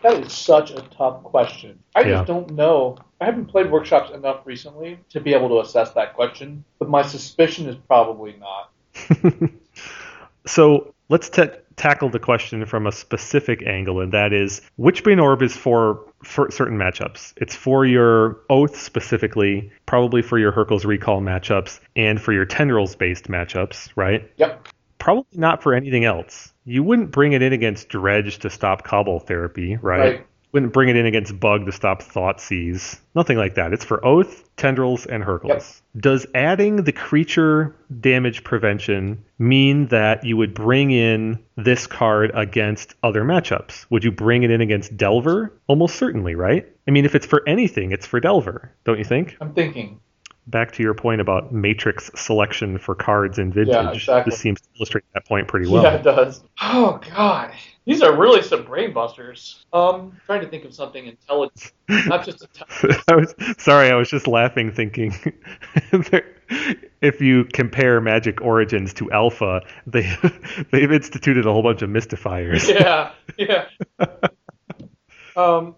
That 0.03 0.15
is 0.25 0.33
such 0.33 0.71
a 0.71 0.83
tough 0.97 1.23
question. 1.25 1.79
I 1.95 2.01
Yeah. 2.01 2.09
just 2.09 2.27
don't 2.27 2.51
know. 2.53 2.97
I 3.21 3.25
haven't 3.25 3.47
played 3.47 3.71
workshops 3.71 4.11
enough 4.13 4.47
recently 4.47 4.99
to 5.11 5.21
be 5.21 5.35
able 5.35 5.49
to 5.49 5.61
assess 5.61 5.93
that 5.93 6.15
question, 6.15 6.65
but 6.79 6.89
my 6.89 7.03
suspicion 7.03 7.69
is 7.69 7.77
probably 7.77 8.37
not. 8.39 8.71
so 10.47 10.95
let's 11.09 11.29
ta 11.29 11.49
tackle 11.77 12.11
the 12.11 12.19
question 12.19 12.67
from 12.67 12.87
a 12.87 12.93
specific 12.93 13.63
angle, 13.67 14.01
and 14.01 14.13
that 14.13 14.33
is 14.33 14.61
Witchbane 14.79 15.23
Orb 15.23 15.43
is 15.43 15.57
for, 15.57 16.05
for 16.25 16.51
certain 16.51 16.77
matchups. 16.77 17.33
It's 17.37 17.55
for 17.55 17.87
your 17.87 18.41
Oath 18.51 18.77
specifically, 18.77 19.71
probably 19.87 20.21
for 20.21 20.39
your 20.39 20.53
Hurkyl's 20.53 20.85
Recall 20.85 21.21
matchups, 21.21 21.81
and 21.97 22.21
for 22.21 22.33
your 22.33 22.45
Tendrils 22.45 22.97
based 22.97 23.29
matchups, 23.29 23.91
right? 23.97 24.31
Yep. 24.37 24.69
Probably 24.99 25.39
not 25.39 25.63
for 25.63 25.73
anything 25.73 26.05
else. 26.05 26.53
You 26.65 26.83
wouldn't 26.83 27.13
bring 27.13 27.33
it 27.33 27.41
in 27.41 27.53
against 27.53 27.89
Dredge 27.89 28.41
to 28.41 28.51
stop 28.51 28.85
Cabal 28.85 29.21
Therapy, 29.21 29.77
right? 29.77 29.99
Right. 30.01 30.27
Wouldn't 30.53 30.73
bring 30.73 30.89
it 30.89 30.97
in 30.97 31.07
against 31.07 31.39
Bug 31.39 31.67
to 31.67 31.73
stop 31.73 32.03
Thoughtseize. 32.03 32.99
Nothing 33.15 33.37
like 33.37 33.57
that. 33.57 33.73
It's 33.73 33.85
for 33.85 34.05
Oath, 34.05 34.49
Tendrils, 34.57 35.05
and 35.07 35.23
Hurkyl's. 35.23 35.83
Does 35.97 36.27
adding 36.35 36.85
the 36.85 36.93
creature 36.93 37.75
damage 38.01 38.45
prevention 38.45 39.25
mean 39.39 39.89
that 39.89 40.25
you 40.25 40.37
would 40.37 40.55
bring 40.55 40.91
in 40.91 41.39
this 41.57 41.87
card 41.87 42.31
against 42.35 42.95
other 43.03 43.25
matchups? 43.25 43.87
Would 43.91 44.05
you 44.05 44.13
bring 44.13 44.43
it 44.43 44.51
in 44.51 44.61
against 44.61 44.97
Delver? 44.97 45.53
Almost 45.67 45.97
certainly, 45.97 46.35
right? 46.35 46.67
I 46.87 46.91
mean, 46.91 47.05
if 47.05 47.15
it's 47.15 47.27
for 47.27 47.47
anything, 47.47 47.93
it's 47.93 48.07
for 48.07 48.19
Delver, 48.19 48.73
don't 48.85 48.99
you 48.99 49.05
think? 49.05 49.37
I'm 49.41 49.53
thinking. 49.53 50.01
Back 50.49 50.73
to 50.73 50.83
your 50.83 50.95
point 50.95 51.21
about 51.21 51.53
matrix 51.53 52.11
selection 52.15 52.79
for 52.79 52.95
cards 52.95 53.39
in 53.39 53.53
Vintage. 53.53 53.75
Yeah, 53.75 53.93
exactly. 53.93 54.31
This 54.31 54.41
seems 54.41 54.61
to 54.63 54.69
illustrate 54.79 55.05
that 55.13 55.27
point 55.27 55.47
pretty 55.47 55.69
well. 55.69 55.83
Yeah, 55.83 55.95
it 55.95 56.03
does. 56.03 56.43
Oh 56.63 57.01
God, 57.15 57.53
these 57.85 58.01
are 58.01 58.17
really 58.17 58.43
some 58.43 58.65
brain 58.65 58.93
busters. 58.93 59.67
Um, 59.73 60.19
trying 60.25 60.41
to 60.41 60.49
think 60.49 60.65
of 60.65 60.75
something 60.75 61.07
intelligent, 61.07 61.73
not 61.89 62.25
just 62.25 62.43
intelligent. 62.81 63.05
I 63.09 63.17
was 63.17 63.35
sorry, 63.59 63.91
I 63.91 63.95
was 63.95 64.09
just 64.09 64.27
laughing, 64.27 64.73
thinking 64.73 65.15
if 67.01 67.21
you 67.21 67.45
compare 67.53 68.01
Magic 68.01 68.41
Origins 68.41 68.95
to 68.95 69.11
Alpha, 69.11 69.61
they 69.87 70.11
they've 70.73 70.93
instituted 70.93 71.47
a 71.47 71.53
whole 71.53 71.63
bunch 71.63 71.83
of 71.83 71.91
mystifiers. 71.91 72.69
yeah, 72.69 73.13
yeah. 73.37 73.67
Um, 75.37 75.77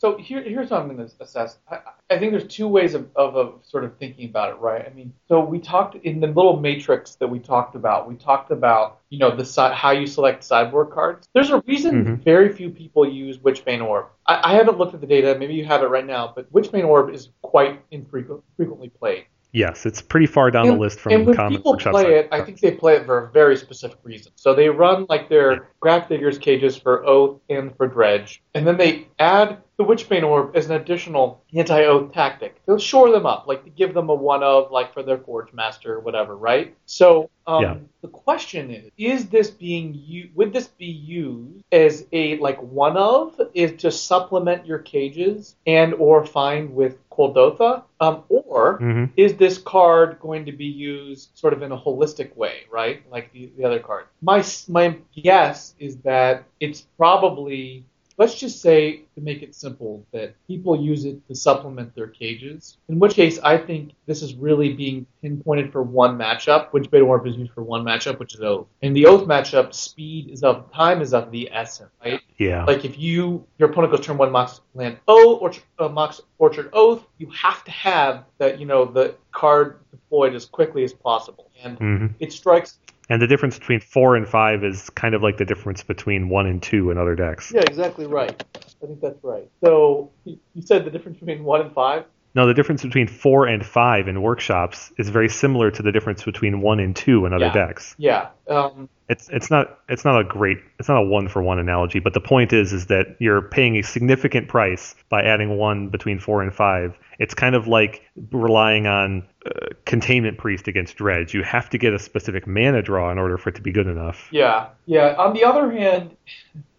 so 0.00 0.16
here, 0.16 0.42
here's 0.42 0.70
how 0.70 0.78
I'm 0.78 0.86
going 0.86 1.06
to 1.06 1.14
assess. 1.20 1.58
I, 1.70 1.80
I 2.08 2.18
think 2.18 2.32
there's 2.32 2.46
two 2.46 2.66
ways 2.66 2.94
of, 2.94 3.10
of, 3.16 3.36
of 3.36 3.60
sort 3.62 3.84
of 3.84 3.98
thinking 3.98 4.30
about 4.30 4.50
it, 4.50 4.58
right? 4.58 4.86
I 4.86 4.94
mean, 4.94 5.12
so 5.28 5.40
we 5.44 5.58
talked 5.58 5.94
in 5.94 6.20
the 6.20 6.26
little 6.26 6.58
matrix 6.58 7.16
that 7.16 7.28
we 7.28 7.38
talked 7.38 7.76
about. 7.76 8.08
We 8.08 8.14
talked 8.14 8.50
about, 8.50 9.00
you 9.10 9.18
know, 9.18 9.36
the 9.36 9.70
how 9.74 9.90
you 9.90 10.06
select 10.06 10.42
sideboard 10.42 10.90
cards. 10.90 11.28
There's 11.34 11.50
a 11.50 11.60
reason 11.66 12.04
Mhm. 12.04 12.24
very 12.24 12.50
few 12.50 12.70
people 12.70 13.06
use 13.06 13.36
Witchbane 13.38 13.86
Orb. 13.86 14.06
I, 14.26 14.52
I 14.52 14.54
haven't 14.54 14.78
looked 14.78 14.94
at 14.94 15.02
the 15.02 15.06
data. 15.06 15.36
Maybe 15.38 15.52
you 15.52 15.66
have 15.66 15.82
it 15.82 15.88
right 15.88 16.06
now, 16.06 16.32
but 16.34 16.50
Witchbane 16.50 16.86
Orb 16.86 17.12
is 17.12 17.28
quite 17.42 17.82
infrequently 17.90 18.42
frequently 18.56 18.88
played. 18.88 19.26
Yes, 19.52 19.84
it's 19.84 20.00
pretty 20.00 20.26
far 20.26 20.50
down 20.50 20.68
the 20.68 20.76
list 20.76 21.00
from 21.00 21.12
and 21.12 21.26
when 21.26 21.34
common 21.34 21.58
people 21.58 21.76
play 21.76 22.14
it, 22.14 22.28
I 22.30 22.40
think 22.40 22.60
they 22.60 22.70
play 22.70 22.94
it 22.94 23.04
for 23.04 23.24
a 23.24 23.30
very 23.32 23.56
specific 23.56 23.98
reason. 24.04 24.30
So 24.36 24.54
they 24.54 24.68
run 24.68 25.06
like 25.08 25.28
their 25.28 25.70
Grafdigger's 25.82 26.38
cages 26.38 26.76
for 26.76 27.04
Oath 27.04 27.40
and 27.48 27.76
for 27.76 27.88
Dredge, 27.88 28.42
and 28.54 28.64
then 28.64 28.76
they 28.76 29.08
add 29.18 29.58
the 29.80 29.86
Witchbane 29.86 30.22
Orb 30.28 30.54
as 30.54 30.66
an 30.68 30.76
additional 30.76 31.42
anti-Oath 31.54 32.12
tactic. 32.12 32.60
They'll 32.66 32.78
shore 32.78 33.10
them 33.10 33.24
up, 33.24 33.46
like 33.46 33.64
to 33.64 33.70
give 33.70 33.94
them 33.94 34.10
a 34.10 34.14
one 34.14 34.42
of, 34.42 34.70
like 34.70 34.92
for 34.92 35.02
their 35.02 35.16
Forge 35.16 35.54
Master 35.54 35.94
or 35.94 36.00
whatever, 36.00 36.36
right? 36.36 36.76
So 36.84 37.30
um, 37.46 37.62
Yeah. 37.62 37.76
the 38.02 38.08
question 38.08 38.70
is: 38.70 38.90
Is 38.98 39.28
this 39.30 39.48
being 39.50 39.94
u- 39.94 40.28
Would 40.34 40.52
this 40.52 40.68
be 40.68 40.84
used 40.84 41.64
as 41.72 42.06
a 42.12 42.36
like 42.38 42.58
one 42.60 42.96
of, 42.98 43.40
is 43.54 43.72
to 43.82 43.90
supplement 43.90 44.66
your 44.66 44.78
cages 44.80 45.56
and 45.66 45.94
or 45.94 46.26
find 46.26 46.74
with 46.74 46.98
Kuldotha, 47.10 47.82
um, 48.00 48.22
or 48.28 48.78
Mhm. 48.80 49.10
is 49.16 49.34
this 49.36 49.56
card 49.58 50.18
going 50.20 50.44
to 50.46 50.52
be 50.52 50.66
used 50.66 51.30
sort 51.34 51.52
of 51.54 51.62
in 51.62 51.72
a 51.72 51.76
holistic 51.86 52.36
way, 52.36 52.56
right? 52.70 53.02
Like 53.10 53.32
the, 53.32 53.50
the 53.56 53.64
other 53.64 53.80
card. 53.80 54.04
My 54.20 54.44
my 54.68 54.96
guess 55.16 55.74
is 55.78 55.96
that 56.10 56.44
it's 56.60 56.82
probably 56.98 57.84
let's 58.20 58.34
just 58.34 58.60
say 58.60 59.00
to 59.14 59.20
make 59.22 59.42
it 59.42 59.54
simple 59.54 60.04
that 60.12 60.34
people 60.46 60.78
use 60.78 61.06
it 61.06 61.26
to 61.26 61.34
supplement 61.34 61.94
their 61.94 62.06
cages. 62.06 62.76
In 62.90 62.98
which 62.98 63.14
case, 63.14 63.38
I 63.42 63.56
think 63.56 63.92
this 64.04 64.20
is 64.20 64.34
really 64.34 64.74
being 64.74 65.06
pinpointed 65.22 65.72
for 65.72 65.82
one 65.82 66.18
matchup, 66.18 66.68
which 66.72 66.90
Beta 66.90 67.02
Warp 67.02 67.26
is 67.26 67.36
used 67.36 67.52
for 67.52 67.62
one 67.62 67.82
matchup, 67.82 68.18
which 68.18 68.34
is 68.34 68.42
Oath. 68.42 68.66
In 68.82 68.92
the 68.92 69.06
Oath 69.06 69.26
matchup, 69.26 69.72
speed 69.72 70.28
is 70.28 70.44
of 70.44 70.70
time 70.70 71.00
is 71.00 71.14
of 71.14 71.30
the 71.30 71.48
essence, 71.50 71.90
right? 72.04 72.20
Yeah. 72.36 72.64
Like 72.66 72.84
if 72.84 72.98
you 72.98 73.46
your 73.56 73.70
opponent 73.70 73.90
goes 73.90 74.04
turn 74.04 74.18
one 74.18 74.30
Mox 74.30 74.60
land 74.74 74.98
O 75.08 75.36
or 75.36 75.52
uh, 75.78 75.88
Mox 75.88 76.20
Orchard 76.38 76.68
Oath, 76.74 77.06
you 77.16 77.30
have 77.30 77.64
to 77.64 77.70
have 77.70 78.24
that 78.36 78.60
you 78.60 78.66
know 78.66 78.84
the 78.84 79.14
card 79.32 79.78
deployed 79.90 80.34
as 80.34 80.44
quickly 80.44 80.84
as 80.84 80.92
possible, 80.92 81.50
and 81.64 81.78
hmm 81.78 82.06
it 82.18 82.34
strikes. 82.34 82.80
And 83.10 83.20
the 83.20 83.26
difference 83.26 83.58
between 83.58 83.80
four 83.80 84.14
and 84.16 84.26
five 84.26 84.62
is 84.64 84.88
kind 84.90 85.14
of 85.14 85.22
like 85.22 85.36
the 85.36 85.44
difference 85.44 85.82
between 85.82 86.28
one 86.28 86.46
and 86.46 86.62
two 86.62 86.90
in 86.92 86.96
other 86.96 87.16
decks. 87.16 87.52
Yeah, 87.52 87.62
exactly 87.62 88.06
right. 88.06 88.42
I 88.82 88.86
think 88.86 89.00
that's 89.00 89.22
right. 89.22 89.50
So 89.64 90.12
you 90.24 90.38
said 90.62 90.84
the 90.84 90.90
difference 90.90 91.18
between 91.18 91.44
one 91.44 91.60
and 91.60 91.74
five. 91.74 92.04
No, 92.32 92.46
the 92.46 92.54
difference 92.54 92.82
between 92.82 93.08
four 93.08 93.46
and 93.46 93.66
five 93.66 94.06
in 94.06 94.22
workshops 94.22 94.92
is 94.96 95.08
very 95.08 95.28
similar 95.28 95.72
to 95.72 95.82
the 95.82 95.90
difference 95.90 96.22
between 96.22 96.60
one 96.60 96.78
and 96.78 96.94
two 96.94 97.26
in 97.26 97.32
other 97.32 97.46
Yeah. 97.46 97.52
decks. 97.52 97.96
Yeah. 97.98 98.28
Um, 98.48 98.88
It's 99.08 99.28
it's 99.30 99.50
not 99.50 99.80
it's 99.88 100.04
not 100.04 100.20
a 100.20 100.22
great 100.22 100.58
it's 100.78 100.88
not 100.88 100.98
a 100.98 101.04
one 101.04 101.26
for 101.26 101.42
one 101.42 101.58
analogy, 101.58 101.98
but 101.98 102.14
the 102.14 102.20
point 102.20 102.52
is 102.52 102.72
is 102.72 102.86
that 102.86 103.16
you're 103.18 103.42
paying 103.42 103.74
a 103.76 103.82
significant 103.82 104.46
price 104.46 104.94
by 105.08 105.22
adding 105.22 105.56
one 105.56 105.88
between 105.88 106.20
four 106.20 106.42
and 106.42 106.54
five. 106.54 106.96
It's 107.20 107.34
kind 107.34 107.54
of 107.54 107.68
like 107.68 108.02
relying 108.32 108.86
on 108.86 109.22
uh, 109.46 109.50
containment 109.84 110.38
priest 110.38 110.66
against 110.68 110.96
dredge. 110.96 111.32
You 111.34 111.42
have 111.42 111.70
to 111.70 111.78
get 111.78 111.92
a 111.92 111.98
specific 111.98 112.46
mana 112.46 112.82
draw 112.82 113.12
in 113.12 113.18
order 113.18 113.38
for 113.38 113.50
it 113.50 113.54
to 113.56 113.62
be 113.62 113.70
good 113.70 113.86
enough. 113.86 114.28
yeah. 114.32 114.70
Yeah. 114.86 115.14
On 115.18 115.32
the 115.34 115.44
other 115.44 115.70
hand, 115.70 116.16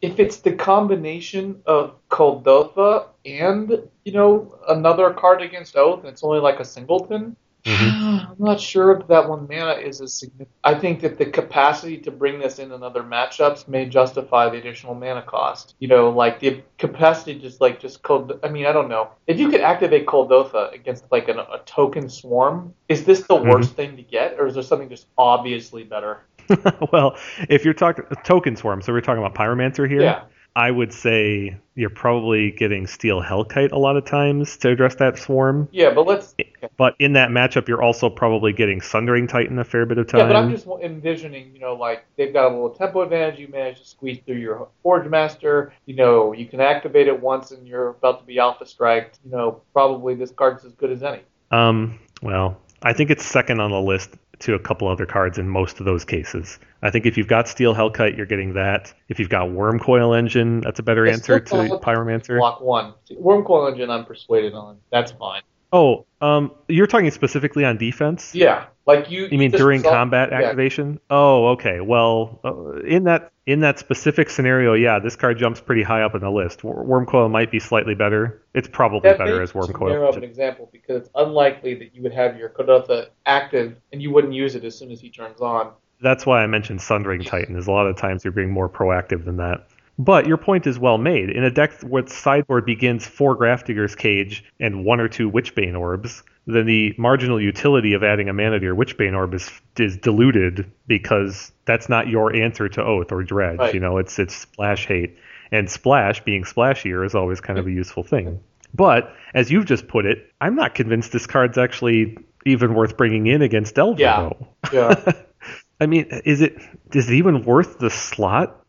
if 0.01 0.19
it's 0.19 0.37
the 0.37 0.51
combination 0.51 1.61
of 1.65 1.95
Kuldotha 2.09 3.05
and 3.25 3.87
you 4.03 4.11
know 4.11 4.57
another 4.67 5.13
card 5.13 5.41
against 5.41 5.77
Oath, 5.77 5.99
and 5.99 6.09
it's 6.09 6.23
only 6.23 6.39
like 6.39 6.59
a 6.59 6.65
singleton. 6.65 7.35
Mm-hmm. 7.65 8.31
I'm 8.31 8.35
not 8.39 8.59
sure 8.59 8.91
if 8.91 9.07
that 9.07 9.27
one 9.27 9.47
mana 9.47 9.73
is 9.73 10.01
as 10.01 10.13
significant. 10.13 10.49
I 10.63 10.75
think 10.75 11.01
that 11.01 11.17
the 11.17 11.25
capacity 11.25 11.97
to 11.99 12.11
bring 12.11 12.39
this 12.39 12.59
in 12.59 12.71
in 12.71 12.83
other 12.83 13.03
matchups 13.03 13.67
may 13.67 13.85
justify 13.85 14.49
the 14.49 14.57
additional 14.57 14.95
mana 14.95 15.21
cost. 15.21 15.75
You 15.79 15.87
know, 15.87 16.09
like 16.09 16.39
the 16.39 16.63
capacity 16.77 17.39
just 17.39 17.61
like 17.61 17.79
just 17.79 18.01
cold. 18.01 18.39
I 18.43 18.49
mean, 18.49 18.65
I 18.65 18.71
don't 18.71 18.89
know 18.89 19.09
if 19.27 19.39
you 19.39 19.49
could 19.49 19.61
activate 19.61 20.05
Kuldotha 20.05 20.73
against 20.73 21.05
like 21.11 21.27
an, 21.29 21.39
a 21.39 21.59
token 21.65 22.09
swarm. 22.09 22.73
Is 22.89 23.05
this 23.05 23.23
the 23.27 23.35
worst 23.35 23.69
mm-hmm. 23.69 23.75
thing 23.75 23.97
to 23.97 24.03
get, 24.03 24.39
or 24.39 24.47
is 24.47 24.55
there 24.55 24.63
something 24.63 24.89
just 24.89 25.07
obviously 25.17 25.83
better? 25.83 26.23
well, 26.91 27.17
if 27.49 27.63
you're 27.63 27.73
talking 27.73 28.05
token 28.23 28.55
swarm, 28.55 28.81
so 28.81 28.91
we're 28.91 29.01
talking 29.01 29.23
about 29.23 29.35
pyromancer 29.35 29.89
here. 29.89 30.01
Yeah. 30.01 30.23
I 30.55 30.69
would 30.69 30.91
say 30.91 31.57
you're 31.75 31.89
probably 31.89 32.51
getting 32.51 32.85
steel 32.85 33.21
hellkite 33.21 33.71
a 33.71 33.77
lot 33.77 33.95
of 33.95 34.05
times 34.05 34.57
to 34.57 34.69
address 34.69 34.95
that 34.95 35.17
swarm. 35.17 35.69
Yeah, 35.71 35.93
but 35.93 36.05
let's. 36.05 36.35
But 36.77 36.95
in 36.99 37.13
that 37.13 37.29
matchup, 37.29 37.67
you're 37.67 37.81
also 37.81 38.09
probably 38.09 38.51
getting 38.51 38.81
sundering 38.81 39.27
titan 39.27 39.57
a 39.59 39.63
fair 39.63 39.85
bit 39.85 39.97
of 39.97 40.07
time. 40.07 40.19
Yeah, 40.19 40.27
but 40.27 40.35
I'm 40.35 40.51
just 40.51 40.67
envisioning, 40.81 41.53
you 41.53 41.59
know, 41.61 41.73
like 41.73 42.05
they've 42.17 42.33
got 42.33 42.47
a 42.47 42.53
little 42.53 42.69
tempo 42.69 43.01
advantage. 43.01 43.39
You 43.39 43.47
manage 43.47 43.79
to 43.79 43.87
squeeze 43.87 44.19
through 44.25 44.37
your 44.37 44.67
Forge 44.83 45.07
Master. 45.07 45.73
You 45.85 45.95
know, 45.95 46.33
you 46.33 46.45
can 46.45 46.59
activate 46.59 47.07
it 47.07 47.19
once 47.19 47.51
and 47.51 47.65
you're 47.65 47.89
about 47.89 48.19
to 48.19 48.25
be 48.25 48.37
alpha 48.37 48.65
striked. 48.65 49.19
You 49.23 49.31
know, 49.31 49.61
probably 49.73 50.15
this 50.15 50.31
card's 50.31 50.65
as 50.65 50.73
good 50.73 50.91
as 50.91 51.01
any. 51.01 51.21
Um, 51.51 51.99
well, 52.21 52.59
I 52.83 52.93
think 52.93 53.09
it's 53.09 53.25
second 53.25 53.61
on 53.61 53.71
the 53.71 53.81
list 53.81 54.11
to 54.41 54.53
a 54.53 54.59
couple 54.59 54.87
other 54.87 55.05
cards 55.05 55.37
in 55.37 55.47
most 55.47 55.79
of 55.79 55.85
those 55.85 56.05
cases. 56.05 56.59
I 56.81 56.89
think 56.89 57.05
if 57.05 57.17
you've 57.17 57.27
got 57.27 57.47
Steel 57.47 57.75
Hellkite, 57.75 58.17
you're 58.17 58.25
getting 58.25 58.53
that. 58.53 58.93
If 59.07 59.19
you've 59.19 59.29
got 59.29 59.49
Wurmcoil 59.49 60.17
Engine, 60.17 60.61
that's 60.61 60.79
a 60.79 60.83
better 60.83 61.05
Yeah, 61.05 61.13
answer 61.13 61.39
to 61.39 61.55
Pyromancer. 61.81 62.37
Block 62.37 62.61
one. 62.61 62.93
Wurmcoil 63.11 63.71
Engine, 63.71 63.89
I'm 63.89 64.05
persuaded 64.05 64.53
on. 64.53 64.79
That's 64.91 65.11
fine. 65.11 65.41
Oh, 65.73 66.05
um, 66.19 66.51
you're 66.67 66.87
talking 66.87 67.09
specifically 67.11 67.65
on 67.65 67.77
defense? 67.77 68.35
Yeah, 68.35 68.65
like 68.85 69.09
you. 69.09 69.27
You 69.31 69.37
mean 69.37 69.51
during 69.51 69.79
result- 69.79 69.93
combat 69.93 70.29
yeah. 70.31 70.39
activation? 70.39 70.99
Oh, 71.09 71.49
okay. 71.49 71.79
Well, 71.79 72.39
uh, 72.43 72.81
in 72.81 73.05
that 73.05 73.31
in 73.45 73.61
that 73.61 73.79
specific 73.79 74.29
scenario, 74.29 74.73
yeah, 74.73 74.99
this 74.99 75.15
card 75.15 75.37
jumps 75.37 75.61
pretty 75.61 75.83
high 75.83 76.03
up 76.03 76.13
in 76.13 76.21
the 76.21 76.29
list. 76.29 76.63
Wor- 76.63 76.83
Wurmcoil 76.85 77.31
might 77.31 77.51
be 77.51 77.59
slightly 77.59 77.95
better. 77.95 78.43
It's 78.53 78.67
probably 78.67 79.09
That 79.09 79.17
better 79.17 79.41
as 79.41 79.51
too 79.51 79.61
narrow 79.79 80.09
of 80.09 80.17
an 80.17 80.23
example 80.23 80.69
because 80.71 80.97
it's 81.03 81.09
unlikely 81.15 81.75
that 81.75 81.95
you 81.95 82.03
would 82.03 82.13
have 82.13 82.37
your 82.37 82.49
Kuldotha 82.49 83.07
active 83.25 83.77
and 83.91 84.01
you 84.01 84.11
wouldn't 84.11 84.33
use 84.33 84.55
it 84.55 84.63
as 84.63 84.77
soon 84.77 84.91
as 84.91 84.99
he 84.99 85.09
turns 85.09 85.41
on. 85.41 85.71
That's 86.01 86.25
why 86.25 86.43
I 86.43 86.47
mentioned 86.47 86.81
Sundering 86.81 87.23
Titan. 87.23 87.55
Is 87.55 87.67
a 87.67 87.71
lot 87.71 87.87
of 87.87 87.95
times 87.95 88.23
you're 88.23 88.33
being 88.33 88.51
more 88.51 88.67
proactive 88.69 89.25
than 89.25 89.37
that. 89.37 89.67
But 90.01 90.25
your 90.25 90.37
point 90.37 90.65
is 90.65 90.79
well 90.79 90.97
made. 90.97 91.29
In 91.29 91.43
a 91.43 91.51
deck 91.51 91.79
where 91.81 92.07
sideboard 92.07 92.65
begins 92.65 93.05
four 93.05 93.37
Grafdigger's 93.37 93.93
Cage 93.93 94.43
and 94.59 94.83
one 94.83 94.99
or 94.99 95.07
two 95.07 95.29
Witchbane 95.29 95.79
Orbs, 95.79 96.23
then 96.47 96.65
the 96.65 96.95
marginal 96.97 97.39
utility 97.39 97.93
of 97.93 98.03
adding 98.03 98.27
a 98.27 98.33
mana 98.33 98.57
to 98.57 98.65
your 98.65 98.75
Witchbane 98.75 99.15
Orb 99.15 99.35
is 99.35 99.51
is 99.77 99.97
diluted 99.97 100.71
because 100.87 101.51
that's 101.65 101.87
not 101.87 102.07
your 102.07 102.35
answer 102.35 102.67
to 102.67 102.83
Oath 102.83 103.11
or 103.11 103.21
Dredge. 103.21 103.59
Right. 103.59 103.73
You 103.75 103.79
know, 103.79 103.97
it's 103.97 104.17
it's 104.17 104.35
Splash 104.35 104.87
Hate, 104.87 105.17
and 105.51 105.69
Splash 105.69 106.23
being 106.23 106.45
splashier 106.45 107.05
is 107.05 107.13
always 107.13 107.39
kind 107.39 107.59
of 107.59 107.67
a 107.67 107.71
useful 107.71 108.01
thing. 108.01 108.39
But 108.73 109.13
as 109.35 109.51
you've 109.51 109.65
just 109.65 109.87
put 109.87 110.07
it, 110.07 110.31
I'm 110.41 110.55
not 110.55 110.73
convinced 110.73 111.11
this 111.11 111.27
card's 111.27 111.59
actually 111.59 112.17
even 112.43 112.73
worth 112.73 112.97
bringing 112.97 113.27
in 113.27 113.43
against 113.43 113.75
Delver. 113.75 114.01
Yeah. 114.01 114.29
though. 114.29 114.47
Yeah. 114.73 115.11
I 115.79 115.85
mean, 115.85 116.07
is 116.25 116.41
it 116.41 116.57
is 116.91 117.07
it 117.07 117.13
even 117.13 117.43
worth 117.43 117.77
the 117.77 117.91
slot 117.91 118.60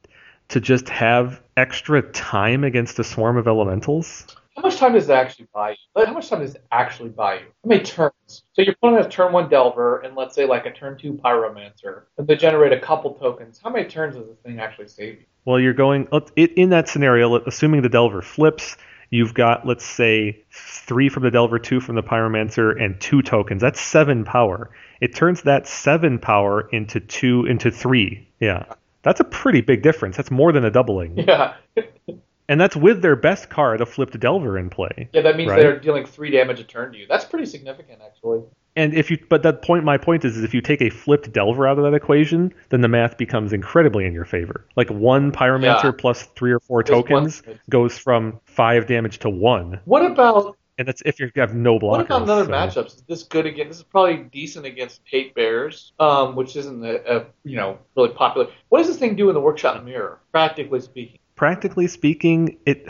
to 0.53 0.61
just 0.61 0.89
have 0.89 1.41
extra 1.57 2.03
time 2.13 2.63
against 2.63 2.99
a 2.99 3.05
swarm 3.05 3.37
of 3.37 3.49
elementals? 3.49 4.27
How 4.55 4.63
much 4.63 4.77
time 4.77 4.93
does 4.93 5.09
it 5.09 5.13
actually 5.15 5.49
buy 5.55 5.71
you? 5.71 6.05
How 6.05 6.13
much 6.13 6.29
time 6.29 6.41
does 6.41 6.55
it 6.55 6.65
actually 6.71 7.09
buy 7.09 7.37
you? 7.37 7.47
How 7.65 7.69
many 7.69 7.83
turns? 7.83 8.45
So 8.53 8.61
your 8.61 8.75
opponent 8.75 9.03
has 9.03 9.13
turn 9.13 9.33
one 9.33 9.49
Delver 9.49 10.01
and 10.01 10.15
let's 10.15 10.35
say 10.35 10.45
like 10.45 10.67
a 10.67 10.71
turn 10.73 10.99
two 10.99 11.15
Pyromancer, 11.15 12.03
and 12.19 12.27
they 12.27 12.37
generate 12.37 12.73
a 12.73 12.81
couple 12.81 13.15
tokens. 13.15 13.61
How 13.63 13.71
many 13.71 13.89
turns 13.89 14.15
does 14.15 14.27
this 14.27 14.37
thing 14.45 14.61
actually 14.61 14.89
save 14.89 15.21
you? 15.21 15.25
Well, 15.47 15.59
you're 15.59 15.73
going 15.73 16.07
uh, 16.13 16.21
in 16.37 16.69
that 16.69 16.89
scenario, 16.89 17.35
assuming 17.47 17.81
the 17.81 17.89
Delver 17.89 18.21
flips, 18.21 18.77
you've 19.09 19.33
got 19.33 19.67
let's 19.67 19.87
say 19.87 20.45
three 20.51 21.09
from 21.09 21.23
the 21.23 21.31
Delver, 21.31 21.59
two 21.59 21.81
from 21.81 21.95
the 21.95 22.03
Pyromancer, 22.03 22.79
and 22.79 23.01
two 23.01 23.23
tokens. 23.23 23.63
That's 23.63 23.81
seven 23.81 24.25
power. 24.25 24.71
It 25.01 25.15
turns 25.15 25.43
that 25.43 25.67
seven 25.67 26.19
power 26.19 26.69
into 26.73 27.01
two 27.01 27.47
into 27.47 27.71
three. 27.71 28.29
Yeah, 28.39 28.67
that's 29.03 29.21
a 29.21 29.25
pretty 29.25 29.61
big 29.61 29.83
difference. 29.83 30.17
That's 30.17 30.31
more 30.31 30.53
than 30.53 30.65
a 30.65 30.71
doubling, 30.71 31.19
Yeah. 31.19 31.55
and 32.49 32.61
that's 32.61 32.77
with 32.77 33.03
their 33.03 33.17
best 33.17 33.51
card, 33.51 33.81
a 33.81 33.87
flipped 33.87 34.19
Delver, 34.19 34.59
in 34.59 34.71
play. 34.71 35.09
Yeah, 35.13 35.23
that 35.23 35.37
means 35.37 35.51
Right. 35.51 35.61
they're 35.61 35.79
dealing 35.81 36.05
three 36.07 36.31
damage 36.31 36.61
a 36.61 36.65
turn 36.65 36.93
to 36.93 36.99
you. 36.99 37.07
That's 37.09 37.25
pretty 37.25 37.47
significant, 37.47 38.01
actually. 38.05 38.43
And 38.75 38.95
if 38.95 39.11
you, 39.11 39.19
but 39.29 39.43
that 39.43 39.61
point, 39.61 39.85
my 39.85 39.99
point 39.99 40.25
is, 40.25 40.39
is 40.39 40.45
if 40.45 40.55
you 40.55 40.63
take 40.63 40.81
a 40.81 40.89
flipped 40.89 41.31
Delver 41.31 41.67
out 41.67 41.77
of 41.79 41.85
that 41.85 41.93
equation, 41.95 42.55
then 42.71 42.81
the 42.81 42.89
math 42.89 43.19
becomes 43.19 43.53
incredibly 43.53 44.07
in 44.07 44.15
your 44.15 44.25
favor. 44.25 44.67
Like 44.77 44.89
one 44.89 45.31
Pyromancer 45.31 45.85
Yeah. 45.85 45.91
plus 45.99 46.23
three 46.37 46.53
or 46.53 46.61
four 46.61 46.83
tokens 46.83 47.43
goes 47.69 47.99
from 47.99 48.41
five 48.47 48.87
damage 48.87 49.19
to 49.21 49.29
one, 49.31 49.79
What 49.85 50.05
about 50.11 50.57
and 50.79 50.89
that's 50.89 51.03
if 51.05 51.21
you 51.21 51.31
have 51.37 51.55
no 51.55 51.79
blockers. 51.79 51.91
what 51.91 52.01
about 52.07 52.23
another 52.23 52.45
so- 52.45 52.51
matchups? 52.51 52.97
Is 52.97 53.05
this 53.09 53.23
good 53.25 53.47
again? 53.47 53.69
This 53.69 53.79
is 53.79 53.83
probably 53.83 54.17
decent 54.17 54.67
against 54.67 55.01
Hate 55.05 55.35
Bears, 55.35 55.93
um, 55.99 56.37
which 56.37 56.57
isn't 56.57 56.85
a, 56.85 57.19
a 57.19 57.27
you 57.45 57.57
know 57.57 57.79
really 57.97 58.11
popular. 58.11 58.49
What 58.69 58.79
does 58.79 58.89
this 58.89 58.99
thing 58.99 59.17
do 59.17 59.29
in 59.29 59.35
the 59.35 59.41
workshop 59.41 59.85
mirror, 59.85 60.21
practically 60.31 60.81
speaking? 60.81 61.19
Practically 61.35 61.89
speaking, 61.89 62.59
it 62.67 62.87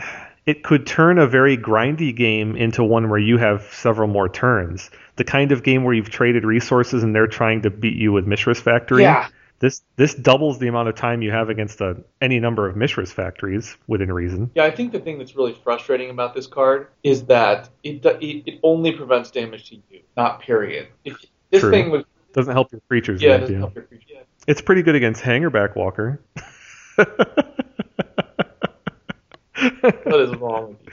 it 0.47 0.65
could 0.65 0.86
turn 0.86 1.19
a 1.19 1.27
very 1.27 1.57
grindy 1.57 2.15
game 2.15 2.57
into 2.57 2.83
one 2.83 3.09
where 3.09 3.19
you 3.19 3.39
have 3.39 3.62
several 3.73 4.09
more 4.09 4.28
turns. 4.28 4.91
The 5.17 5.25
kind 5.25 5.52
of 5.52 5.62
game 5.62 5.85
where 5.85 5.94
you've 5.94 6.11
traded 6.11 6.44
resources 6.44 7.02
and 7.02 7.15
they're 7.15 7.28
trying 7.28 7.62
to 7.62 7.70
beat 7.70 7.97
you 7.97 8.12
with 8.12 8.27
Mishra's 8.27 8.61
Factory. 8.61 9.02
Yeah. 9.02 9.28
This 9.62 9.81
this 9.94 10.15
doubles 10.16 10.58
the 10.58 10.66
amount 10.66 10.89
of 10.89 10.97
time 10.97 11.23
you 11.23 11.31
have 11.31 11.49
against 11.49 11.81
a, 11.81 12.02
any 12.20 12.41
number 12.41 12.68
of 12.68 12.74
Mishra's 12.74 13.12
factories 13.12 13.76
within 13.86 14.12
reason. 14.12 14.50
Yeah, 14.57 14.65
I 14.65 14.73
think 14.73 14.91
the 14.91 14.99
thing 14.99 15.18
that's 15.18 15.36
really 15.36 15.57
frustrating 15.62 16.10
about 16.10 16.34
this 16.34 16.49
card 16.49 16.89
is 17.05 17.23
that 17.26 17.68
it 17.84 18.05
it, 18.05 18.42
it 18.44 18.58
only 18.65 18.91
prevents 18.91 19.31
damage 19.31 19.70
to 19.70 19.76
you, 19.76 20.00
not 20.16 20.41
period. 20.41 20.89
If 21.05 21.16
this 21.50 21.60
True. 21.60 21.70
thing 21.70 21.92
was 21.92 22.02
Doesn't 22.32 22.52
help 22.52 22.73
your 22.73 22.81
creatures. 22.89 23.23
yeah, 23.23 23.36
it 23.36 23.39
doesn't 23.39 23.55
yeah. 23.55 23.60
help 23.60 23.76
your 23.76 23.84
creature. 23.84 24.07
Yeah. 24.08 24.23
It's 24.49 24.60
pretty 24.60 24.82
good 24.82 24.97
against 24.97 25.23
Hangerback 25.23 25.76
Walker. 25.76 26.20
What 26.97 27.08
is 30.20 30.34
wrong 30.36 30.70
with 30.70 30.78
you? 30.86 30.92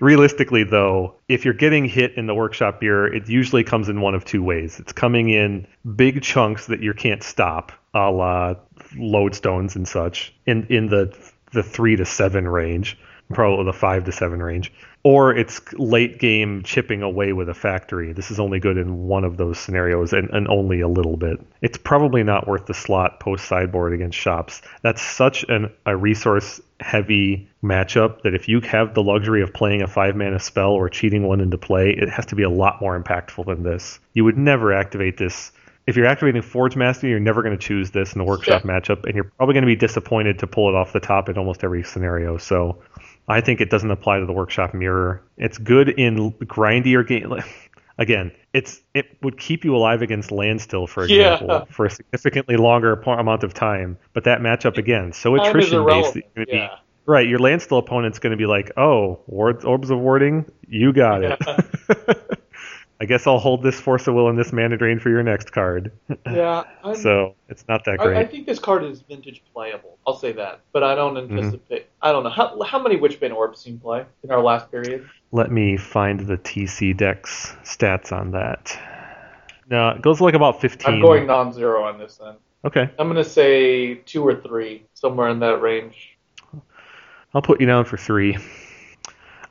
Realistically, 0.00 0.64
though, 0.64 1.14
if 1.28 1.44
you're 1.44 1.54
getting 1.54 1.84
hit 1.84 2.14
in 2.14 2.26
the 2.26 2.34
workshop 2.34 2.80
beer, 2.80 3.06
it 3.06 3.28
usually 3.28 3.64
comes 3.64 3.88
in 3.88 4.00
one 4.00 4.14
of 4.14 4.24
two 4.24 4.42
ways. 4.42 4.78
It's 4.80 4.92
coming 4.92 5.30
in 5.30 5.66
big 5.96 6.22
chunks 6.22 6.66
that 6.66 6.80
you 6.80 6.94
can't 6.94 7.22
stop, 7.22 7.72
a 7.94 8.10
la 8.10 8.54
lodestones 8.94 9.76
and 9.76 9.86
such, 9.86 10.34
in 10.46 10.66
in 10.68 10.86
the 10.86 11.16
the 11.52 11.62
three 11.62 11.96
to 11.96 12.04
seven 12.04 12.48
range, 12.48 12.98
probably 13.32 13.64
the 13.64 13.72
five 13.72 14.04
to 14.04 14.12
seven 14.12 14.42
range, 14.42 14.72
or 15.02 15.34
it's 15.34 15.60
late 15.74 16.18
game 16.18 16.62
chipping 16.62 17.02
away 17.02 17.32
with 17.32 17.48
a 17.48 17.54
factory. 17.54 18.12
This 18.12 18.30
is 18.30 18.38
only 18.38 18.60
good 18.60 18.76
in 18.76 19.06
one 19.06 19.24
of 19.24 19.36
those 19.36 19.58
scenarios, 19.58 20.12
and, 20.12 20.30
and 20.30 20.46
only 20.48 20.80
a 20.80 20.88
little 20.88 21.16
bit. 21.16 21.40
It's 21.60 21.78
probably 21.78 22.22
not 22.22 22.46
worth 22.46 22.66
the 22.66 22.74
slot 22.74 23.20
post 23.20 23.46
sideboard 23.46 23.92
against 23.92 24.18
shops. 24.18 24.62
That's 24.82 25.02
such 25.02 25.44
an 25.48 25.72
a 25.86 25.96
resource 25.96 26.60
heavy 26.80 27.48
matchup 27.62 28.22
that 28.22 28.34
if 28.34 28.48
you 28.48 28.60
have 28.60 28.94
the 28.94 29.02
luxury 29.02 29.42
of 29.42 29.52
playing 29.52 29.82
a 29.82 29.86
five 29.86 30.16
mana 30.16 30.38
spell 30.38 30.72
or 30.72 30.88
cheating 30.88 31.22
one 31.22 31.40
into 31.40 31.58
play, 31.58 31.90
it 31.90 32.08
has 32.08 32.26
to 32.26 32.36
be 32.36 32.42
a 32.42 32.50
lot 32.50 32.80
more 32.80 33.00
impactful 33.00 33.46
than 33.46 33.62
this. 33.62 33.98
You 34.14 34.24
would 34.24 34.36
never 34.36 34.72
activate 34.72 35.16
this. 35.16 35.52
If 35.84 35.96
you're 35.96 36.06
activating 36.06 36.42
Forge 36.42 36.76
Master, 36.76 37.08
you're 37.08 37.18
never 37.18 37.42
going 37.42 37.58
to 37.58 37.66
choose 37.66 37.90
this 37.90 38.12
in 38.14 38.20
a 38.20 38.24
workshop 38.24 38.62
matchup, 38.62 39.04
and 39.04 39.16
you're 39.16 39.24
probably 39.24 39.54
going 39.54 39.64
to 39.64 39.66
be 39.66 39.74
disappointed 39.74 40.38
to 40.38 40.46
pull 40.46 40.68
it 40.68 40.76
off 40.76 40.92
the 40.92 41.00
top 41.00 41.28
in 41.28 41.36
almost 41.36 41.64
every 41.64 41.82
scenario. 41.82 42.36
So 42.36 42.78
I 43.28 43.40
think 43.40 43.60
it 43.60 43.70
doesn't 43.70 43.90
apply 43.90 44.18
to 44.18 44.26
the 44.26 44.32
workshop 44.32 44.74
mirror. 44.74 45.22
It's 45.36 45.58
good 45.58 45.88
in 45.88 46.32
grindier 46.32 47.06
game. 47.06 47.32
Again, 47.98 48.32
it's 48.52 48.80
it 48.94 49.16
would 49.22 49.38
keep 49.38 49.64
you 49.64 49.76
alive 49.76 50.00
against 50.02 50.30
Landstill, 50.32 50.86
for 50.86 51.06
Yeah. 51.06 51.34
example, 51.34 51.66
for 51.70 51.86
a 51.86 51.90
significantly 51.90 52.56
longer 52.56 52.94
amount 52.94 53.44
of 53.44 53.52
time. 53.54 53.98
But 54.14 54.24
that 54.24 54.40
matchup 54.40 54.78
again, 54.78 55.12
so 55.12 55.36
Time 55.36 55.46
attrition 55.46 55.84
based. 55.84 56.16
irrelevant. 56.16 56.24
that 56.34 56.48
you're 56.48 56.56
gonna 56.56 56.68
be- 56.68 56.74
Right, 57.04 57.28
your 57.28 57.38
Landstill 57.38 57.78
opponent's 57.78 58.18
going 58.20 58.30
to 58.30 58.36
be 58.36 58.46
like, 58.46 58.70
"Oh, 58.76 59.20
orbs 59.26 59.90
of 59.90 59.98
warding, 59.98 60.46
you 60.68 60.92
got 60.92 61.22
it." 61.24 61.38
I 63.02 63.04
guess 63.04 63.26
I'll 63.26 63.40
hold 63.40 63.64
this 63.64 63.80
Force 63.80 64.06
of 64.06 64.14
Will 64.14 64.28
and 64.28 64.38
this 64.38 64.52
Mana 64.52 64.76
Drain 64.76 65.00
for 65.00 65.10
your 65.10 65.24
next 65.24 65.50
card. 65.50 65.90
Yeah, 66.24 66.62
I'm, 66.84 66.94
so 66.94 67.34
it's 67.48 67.64
not 67.66 67.84
that 67.86 67.98
great. 67.98 68.16
I 68.16 68.24
think 68.24 68.46
this 68.46 68.60
card 68.60 68.84
is 68.84 69.02
vintage 69.02 69.42
playable. 69.52 69.98
I'll 70.06 70.16
say 70.16 70.30
that, 70.34 70.60
but 70.72 70.84
I 70.84 70.94
don't 70.94 71.16
Mm-hmm. 71.16 71.36
anticipate. 71.38 71.88
I 72.00 72.12
don't 72.12 72.22
know 72.22 72.30
how 72.30 72.62
how 72.62 72.80
many 72.80 72.96
Witchbane 72.96 73.34
orbs 73.34 73.60
seen 73.60 73.80
play 73.80 74.06
in 74.22 74.30
our 74.30 74.40
last 74.40 74.70
period. 74.70 75.08
Let 75.32 75.50
me 75.50 75.76
find 75.76 76.20
the 76.20 76.36
TCDecks 76.36 77.56
stats 77.64 78.12
on 78.12 78.30
that. 78.32 78.78
No, 79.68 79.88
it 79.90 80.02
goes 80.02 80.20
like 80.20 80.34
about 80.34 80.60
15. 80.60 80.94
I'm 80.94 81.00
going 81.00 81.26
non-zero 81.26 81.82
on 81.82 81.98
this 81.98 82.18
then. 82.18 82.36
Okay, 82.64 82.88
I'm 82.98 83.08
gonna 83.08 83.24
say 83.24 83.96
two 83.96 84.24
or 84.24 84.40
three, 84.40 84.86
somewhere 84.94 85.28
in 85.28 85.40
that 85.40 85.60
range. 85.60 86.18
I'll 87.34 87.42
put 87.42 87.60
you 87.60 87.66
down 87.66 87.84
for 87.84 87.96
three. 87.96 88.36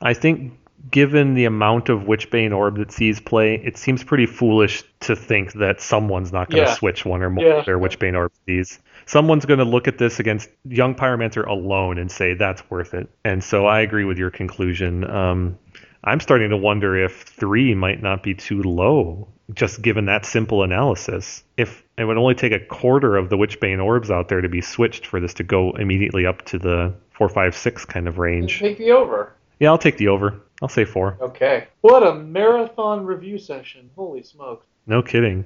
I 0.00 0.14
think, 0.14 0.52
given 0.90 1.34
the 1.34 1.44
amount 1.44 1.88
of 1.88 2.00
Witchbane 2.02 2.54
Orb 2.54 2.78
that 2.78 2.92
sees 2.92 3.20
play, 3.20 3.54
it 3.54 3.76
seems 3.76 4.02
pretty 4.02 4.26
foolish 4.26 4.82
to 5.00 5.14
think 5.16 5.52
that 5.54 5.80
someone's 5.80 6.32
not 6.32 6.50
going 6.50 6.64
to 6.64 6.70
Yeah. 6.70 6.74
switch 6.74 7.04
one 7.04 7.22
or 7.22 7.30
more 7.30 7.44
Yeah. 7.44 7.58
of 7.60 7.66
their 7.66 7.78
Witchbane 7.78 8.16
Orb 8.16 8.32
sees. 8.46 8.78
Someone's 9.06 9.46
going 9.46 9.58
to 9.58 9.64
look 9.64 9.88
at 9.88 9.98
this 9.98 10.20
against 10.20 10.50
Young 10.68 10.94
Pyromancer 10.94 11.46
alone 11.46 11.98
and 11.98 12.10
say 12.10 12.34
that's 12.34 12.68
worth 12.70 12.94
it. 12.94 13.08
And 13.24 13.42
so 13.42 13.66
I 13.66 13.80
agree 13.80 14.04
with 14.04 14.18
your 14.18 14.30
conclusion. 14.30 15.08
Um, 15.08 15.56
I'm 16.04 16.20
starting 16.20 16.50
to 16.50 16.56
wonder 16.56 16.96
if 16.96 17.22
three 17.22 17.74
might 17.74 18.02
not 18.02 18.22
be 18.22 18.34
too 18.34 18.62
low 18.62 19.28
just 19.54 19.82
given 19.82 20.06
that 20.06 20.24
simple 20.24 20.62
analysis. 20.62 21.44
If 21.56 21.84
it 21.98 22.04
would 22.04 22.16
only 22.16 22.34
take 22.34 22.52
a 22.52 22.58
quarter 22.58 23.16
of 23.16 23.28
the 23.28 23.36
Witchbane 23.36 23.84
orbs 23.84 24.10
out 24.10 24.28
there 24.28 24.40
to 24.40 24.48
be 24.48 24.60
switched 24.62 25.06
for 25.06 25.20
this 25.20 25.34
to 25.34 25.42
go 25.44 25.72
immediately 25.72 26.26
up 26.26 26.42
to 26.46 26.58
the 26.58 26.94
four, 27.10 27.28
five, 27.28 27.54
six 27.54 27.84
kind 27.84 28.08
of 28.08 28.18
range. 28.18 28.60
Take 28.60 28.78
the 28.78 28.90
over. 28.92 29.32
Yeah, 29.62 29.70
I'll 29.70 29.78
take 29.78 29.96
the 29.96 30.08
over. 30.08 30.42
I'll 30.60 30.68
say 30.68 30.84
four. 30.84 31.16
Okay. 31.20 31.68
What 31.82 32.04
a 32.04 32.16
marathon 32.16 33.06
review 33.06 33.38
session. 33.38 33.90
Holy 33.94 34.20
smokes. 34.20 34.66
No 34.88 35.02
kidding. 35.02 35.44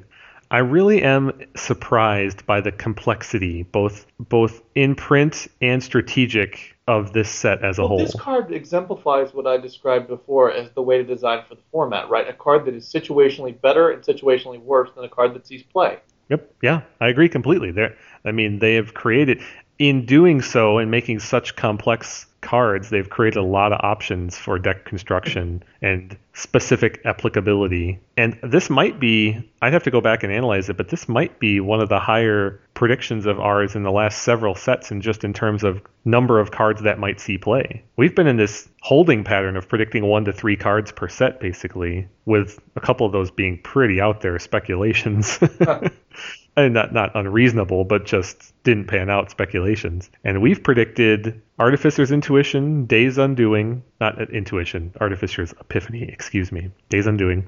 I 0.50 0.60
really 0.60 1.02
am 1.02 1.38
surprised 1.54 2.46
by 2.46 2.62
the 2.62 2.72
complexity, 2.72 3.64
both 3.64 4.06
both 4.18 4.62
in 4.74 4.94
print 4.94 5.48
and 5.60 5.82
strategic, 5.82 6.76
of 6.88 7.12
this 7.12 7.28
set 7.28 7.62
as 7.62 7.78
a 7.78 7.82
well, 7.82 7.88
whole. 7.88 7.98
this 7.98 8.14
card 8.14 8.52
exemplifies 8.52 9.34
what 9.34 9.46
I 9.46 9.58
described 9.58 10.08
before 10.08 10.50
as 10.50 10.70
the 10.70 10.82
way 10.82 10.96
to 10.96 11.04
design 11.04 11.44
for 11.46 11.56
the 11.56 11.62
format, 11.70 12.08
right? 12.08 12.26
A 12.26 12.32
card 12.32 12.64
that 12.64 12.74
is 12.74 12.90
situationally 12.90 13.60
better 13.60 13.90
and 13.90 14.02
situationally 14.02 14.62
worse 14.62 14.88
than 14.94 15.04
a 15.04 15.08
card 15.10 15.34
that 15.34 15.46
sees 15.46 15.62
play. 15.62 15.98
Yep. 16.30 16.54
Yeah, 16.62 16.82
I 17.00 17.08
agree 17.08 17.28
completely. 17.28 17.70
There, 17.70 17.96
I 18.24 18.32
mean, 18.32 18.60
they 18.60 18.74
have 18.76 18.94
created, 18.94 19.42
in 19.78 20.06
doing 20.06 20.40
so 20.40 20.78
and 20.78 20.90
making 20.90 21.20
such 21.20 21.56
complex 21.56 22.26
cards, 22.40 22.90
they've 22.90 23.10
created 23.10 23.38
a 23.38 23.42
lot 23.42 23.72
of 23.72 23.80
options 23.82 24.38
for 24.38 24.58
deck 24.58 24.84
construction 24.84 25.62
and 25.82 26.16
specific 26.32 27.00
applicability. 27.04 27.98
And 28.16 28.38
this 28.42 28.70
might 28.70 29.00
be, 29.00 29.50
I'd 29.60 29.72
have 29.72 29.82
to 29.82 29.90
go 29.90 30.00
back 30.00 30.22
and 30.22 30.32
analyze 30.32 30.68
it, 30.68 30.76
but 30.76 30.88
this 30.88 31.08
might 31.08 31.40
be 31.40 31.58
one 31.58 31.80
of 31.80 31.88
the 31.88 31.98
higher 31.98 32.60
predictions 32.74 33.26
of 33.26 33.40
ours 33.40 33.74
in 33.74 33.82
the 33.82 33.90
last 33.90 34.22
several 34.22 34.54
sets, 34.54 34.90
and 34.90 35.02
just 35.02 35.24
in 35.24 35.32
terms 35.32 35.64
of 35.64 35.82
number 36.04 36.38
of 36.38 36.52
cards 36.52 36.82
that 36.82 37.00
might 37.00 37.18
see 37.18 37.36
play. 37.36 37.82
We've 37.96 38.14
been 38.14 38.28
in 38.28 38.36
this 38.36 38.68
holding 38.80 39.24
pattern 39.24 39.56
of 39.56 39.68
predicting 39.68 40.06
one 40.06 40.24
to 40.26 40.32
three 40.32 40.56
cards 40.56 40.92
per 40.92 41.08
set, 41.08 41.40
basically, 41.40 42.06
with 42.26 42.60
a 42.76 42.80
couple 42.80 43.06
of 43.06 43.12
those 43.12 43.30
being 43.30 43.60
pretty 43.60 44.00
out 44.00 44.20
there 44.20 44.38
speculations. 44.38 45.38
and 46.56 46.74
not 46.74 46.92
not 46.92 47.14
unreasonable, 47.14 47.84
but 47.84 48.06
just 48.06 48.52
didn't 48.64 48.86
pan 48.86 49.10
out 49.10 49.30
speculations. 49.30 50.10
And 50.24 50.40
we've 50.40 50.62
predicted 50.62 51.40
Artificer's 51.58 52.10
Intuition, 52.10 52.86
Day's 52.86 53.18
Undoing, 53.18 53.82
not 54.00 54.30
Intuition, 54.30 54.92
Artificer's 55.00 55.52
Epiphany, 55.60 56.02
excuse 56.02 56.50
me, 56.50 56.70
Day's 56.88 57.06
Undoing, 57.06 57.46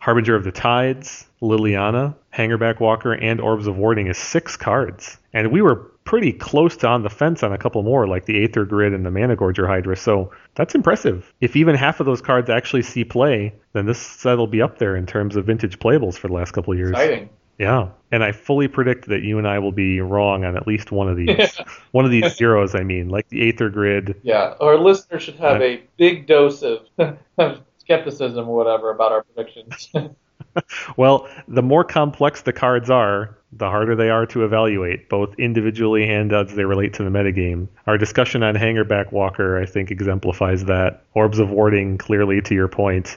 Harbinger 0.00 0.36
of 0.36 0.44
the 0.44 0.52
Tides, 0.52 1.26
Liliana, 1.42 2.14
Hangerback 2.32 2.80
Walker, 2.80 3.12
and 3.12 3.40
Orbs 3.40 3.66
of 3.66 3.76
Warding 3.76 4.08
as 4.08 4.18
six 4.18 4.56
cards. 4.56 5.18
And 5.32 5.50
we 5.50 5.60
were 5.60 5.76
pretty 6.04 6.32
close 6.32 6.76
to 6.78 6.86
on 6.86 7.02
the 7.02 7.10
fence 7.10 7.42
on 7.42 7.52
a 7.52 7.58
couple 7.58 7.82
more, 7.82 8.06
like 8.06 8.24
the 8.24 8.42
Aether 8.42 8.64
Grid 8.64 8.94
and 8.94 9.04
the 9.04 9.10
Mana 9.10 9.36
Gorger 9.36 9.66
Hydra. 9.66 9.94
So 9.94 10.32
that's 10.54 10.74
impressive. 10.74 11.32
If 11.40 11.54
even 11.54 11.74
half 11.74 12.00
of 12.00 12.06
those 12.06 12.22
cards 12.22 12.48
actually 12.48 12.82
see 12.82 13.04
play, 13.04 13.54
then 13.72 13.84
this 13.84 13.98
set 13.98 14.38
will 14.38 14.46
be 14.46 14.62
up 14.62 14.78
there 14.78 14.96
in 14.96 15.04
terms 15.04 15.36
of 15.36 15.44
vintage 15.44 15.78
playables 15.78 16.16
for 16.16 16.28
the 16.28 16.34
last 16.34 16.52
couple 16.52 16.72
of 16.72 16.78
years. 16.78 16.92
Exciting. 16.92 17.28
Yeah, 17.58 17.88
and 18.12 18.22
I 18.22 18.30
fully 18.30 18.68
predict 18.68 19.08
that 19.08 19.22
you 19.22 19.38
and 19.38 19.46
I 19.46 19.58
will 19.58 19.72
be 19.72 20.00
wrong 20.00 20.44
on 20.44 20.56
at 20.56 20.66
least 20.66 20.92
one 20.92 21.08
of 21.08 21.16
these. 21.16 21.58
one 21.90 22.04
of 22.04 22.10
these 22.12 22.36
zeros, 22.36 22.74
I 22.76 22.84
mean, 22.84 23.08
like 23.08 23.28
the 23.28 23.48
Aether 23.48 23.68
Grid. 23.68 24.20
Yeah, 24.22 24.54
our 24.60 24.78
listeners 24.78 25.24
should 25.24 25.36
have 25.36 25.60
a 25.60 25.82
big 25.96 26.28
dose 26.28 26.62
of, 26.62 26.86
of 27.38 27.60
skepticism 27.78 28.48
or 28.48 28.56
whatever 28.56 28.90
about 28.90 29.10
our 29.10 29.24
predictions. 29.24 29.90
well, 30.96 31.28
the 31.48 31.62
more 31.62 31.82
complex 31.82 32.42
the 32.42 32.52
cards 32.52 32.90
are, 32.90 33.36
the 33.52 33.68
harder 33.68 33.96
they 33.96 34.10
are 34.10 34.26
to 34.26 34.44
evaluate, 34.44 35.08
both 35.08 35.34
individually 35.36 36.08
and 36.08 36.32
as 36.32 36.54
they 36.54 36.64
relate 36.64 36.94
to 36.94 37.02
the 37.02 37.10
metagame. 37.10 37.66
Our 37.86 37.98
discussion 37.98 38.44
on 38.44 38.54
Hangerback 38.54 39.10
Walker, 39.10 39.60
I 39.60 39.66
think, 39.66 39.90
exemplifies 39.90 40.66
that. 40.66 41.02
Orbs 41.14 41.40
of 41.40 41.50
Warding, 41.50 41.98
clearly 41.98 42.40
to 42.42 42.54
your 42.54 42.68
point. 42.68 43.16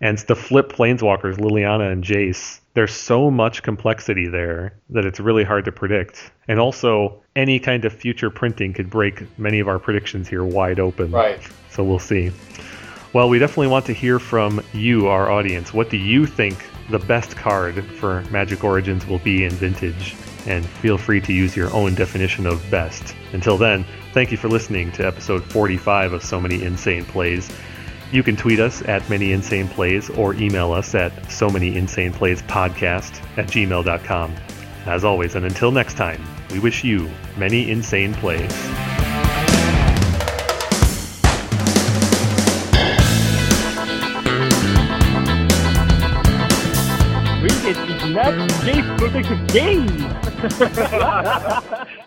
And 0.00 0.18
the 0.18 0.36
flip 0.36 0.72
Planeswalkers, 0.72 1.36
Liliana 1.36 1.92
and 1.92 2.02
Jace, 2.02 2.60
there's 2.74 2.94
so 2.94 3.30
much 3.30 3.62
complexity 3.62 4.28
there 4.28 4.74
that 4.90 5.04
it's 5.04 5.20
really 5.20 5.44
hard 5.44 5.64
to 5.66 5.72
predict. 5.72 6.32
And 6.48 6.58
also, 6.58 7.22
any 7.36 7.58
kind 7.58 7.84
of 7.84 7.92
future 7.92 8.30
printing 8.30 8.72
could 8.72 8.88
break 8.88 9.26
many 9.38 9.60
of 9.60 9.68
our 9.68 9.78
predictions 9.78 10.28
here 10.28 10.44
wide 10.44 10.80
open. 10.80 11.10
right. 11.10 11.40
So 11.70 11.82
we'll 11.84 11.98
see. 11.98 12.30
Well, 13.12 13.28
we 13.28 13.38
definitely 13.38 13.68
want 13.68 13.84
to 13.86 13.92
hear 13.92 14.18
from 14.18 14.62
you, 14.72 15.08
our 15.08 15.30
audience. 15.30 15.74
What 15.74 15.90
do 15.90 15.98
you 15.98 16.26
think 16.26 16.64
the 16.90 16.98
best 16.98 17.36
card 17.36 17.84
for 17.84 18.22
Magic 18.30 18.64
Origins 18.64 19.06
will 19.06 19.18
be 19.18 19.44
in 19.44 19.50
Vintage? 19.50 20.14
And 20.46 20.66
feel 20.66 20.98
free 20.98 21.20
to 21.20 21.32
use 21.32 21.54
your 21.54 21.72
own 21.72 21.94
definition 21.94 22.46
of 22.46 22.68
best. 22.70 23.14
Until 23.32 23.56
then, 23.56 23.84
thank 24.12 24.32
you 24.32 24.36
for 24.36 24.48
listening 24.48 24.90
to 24.92 25.06
episode 25.06 25.44
45 25.44 26.14
of 26.14 26.24
So 26.24 26.40
Many 26.40 26.62
Insane 26.62 27.04
Plays. 27.04 27.50
You 28.12 28.22
can 28.22 28.36
tweet 28.36 28.60
us 28.60 28.82
at 28.82 29.08
Many 29.08 29.32
Insane 29.32 29.68
Plays 29.68 30.10
or 30.10 30.34
email 30.34 30.70
us 30.72 30.94
at 30.94 31.32
So 31.32 31.48
Many 31.48 31.74
Insane 31.78 32.12
Plays 32.12 32.42
Podcast 32.42 33.22
at 33.38 33.46
gmail.com. 33.46 34.34
As 34.84 35.02
always, 35.02 35.34
and 35.34 35.46
until 35.46 35.72
next 35.72 35.94
time, 35.94 36.22
we 36.50 36.58
wish 36.58 36.84
you 36.84 37.10
many 37.38 37.70
insane 37.70 38.12
plays. 38.12 38.52
Bring 47.40 47.56
it, 47.64 47.78
it's 47.88 48.04
not 48.10 48.34
Jace 48.60 48.98
Protective 48.98 49.46
Game! 49.48 49.88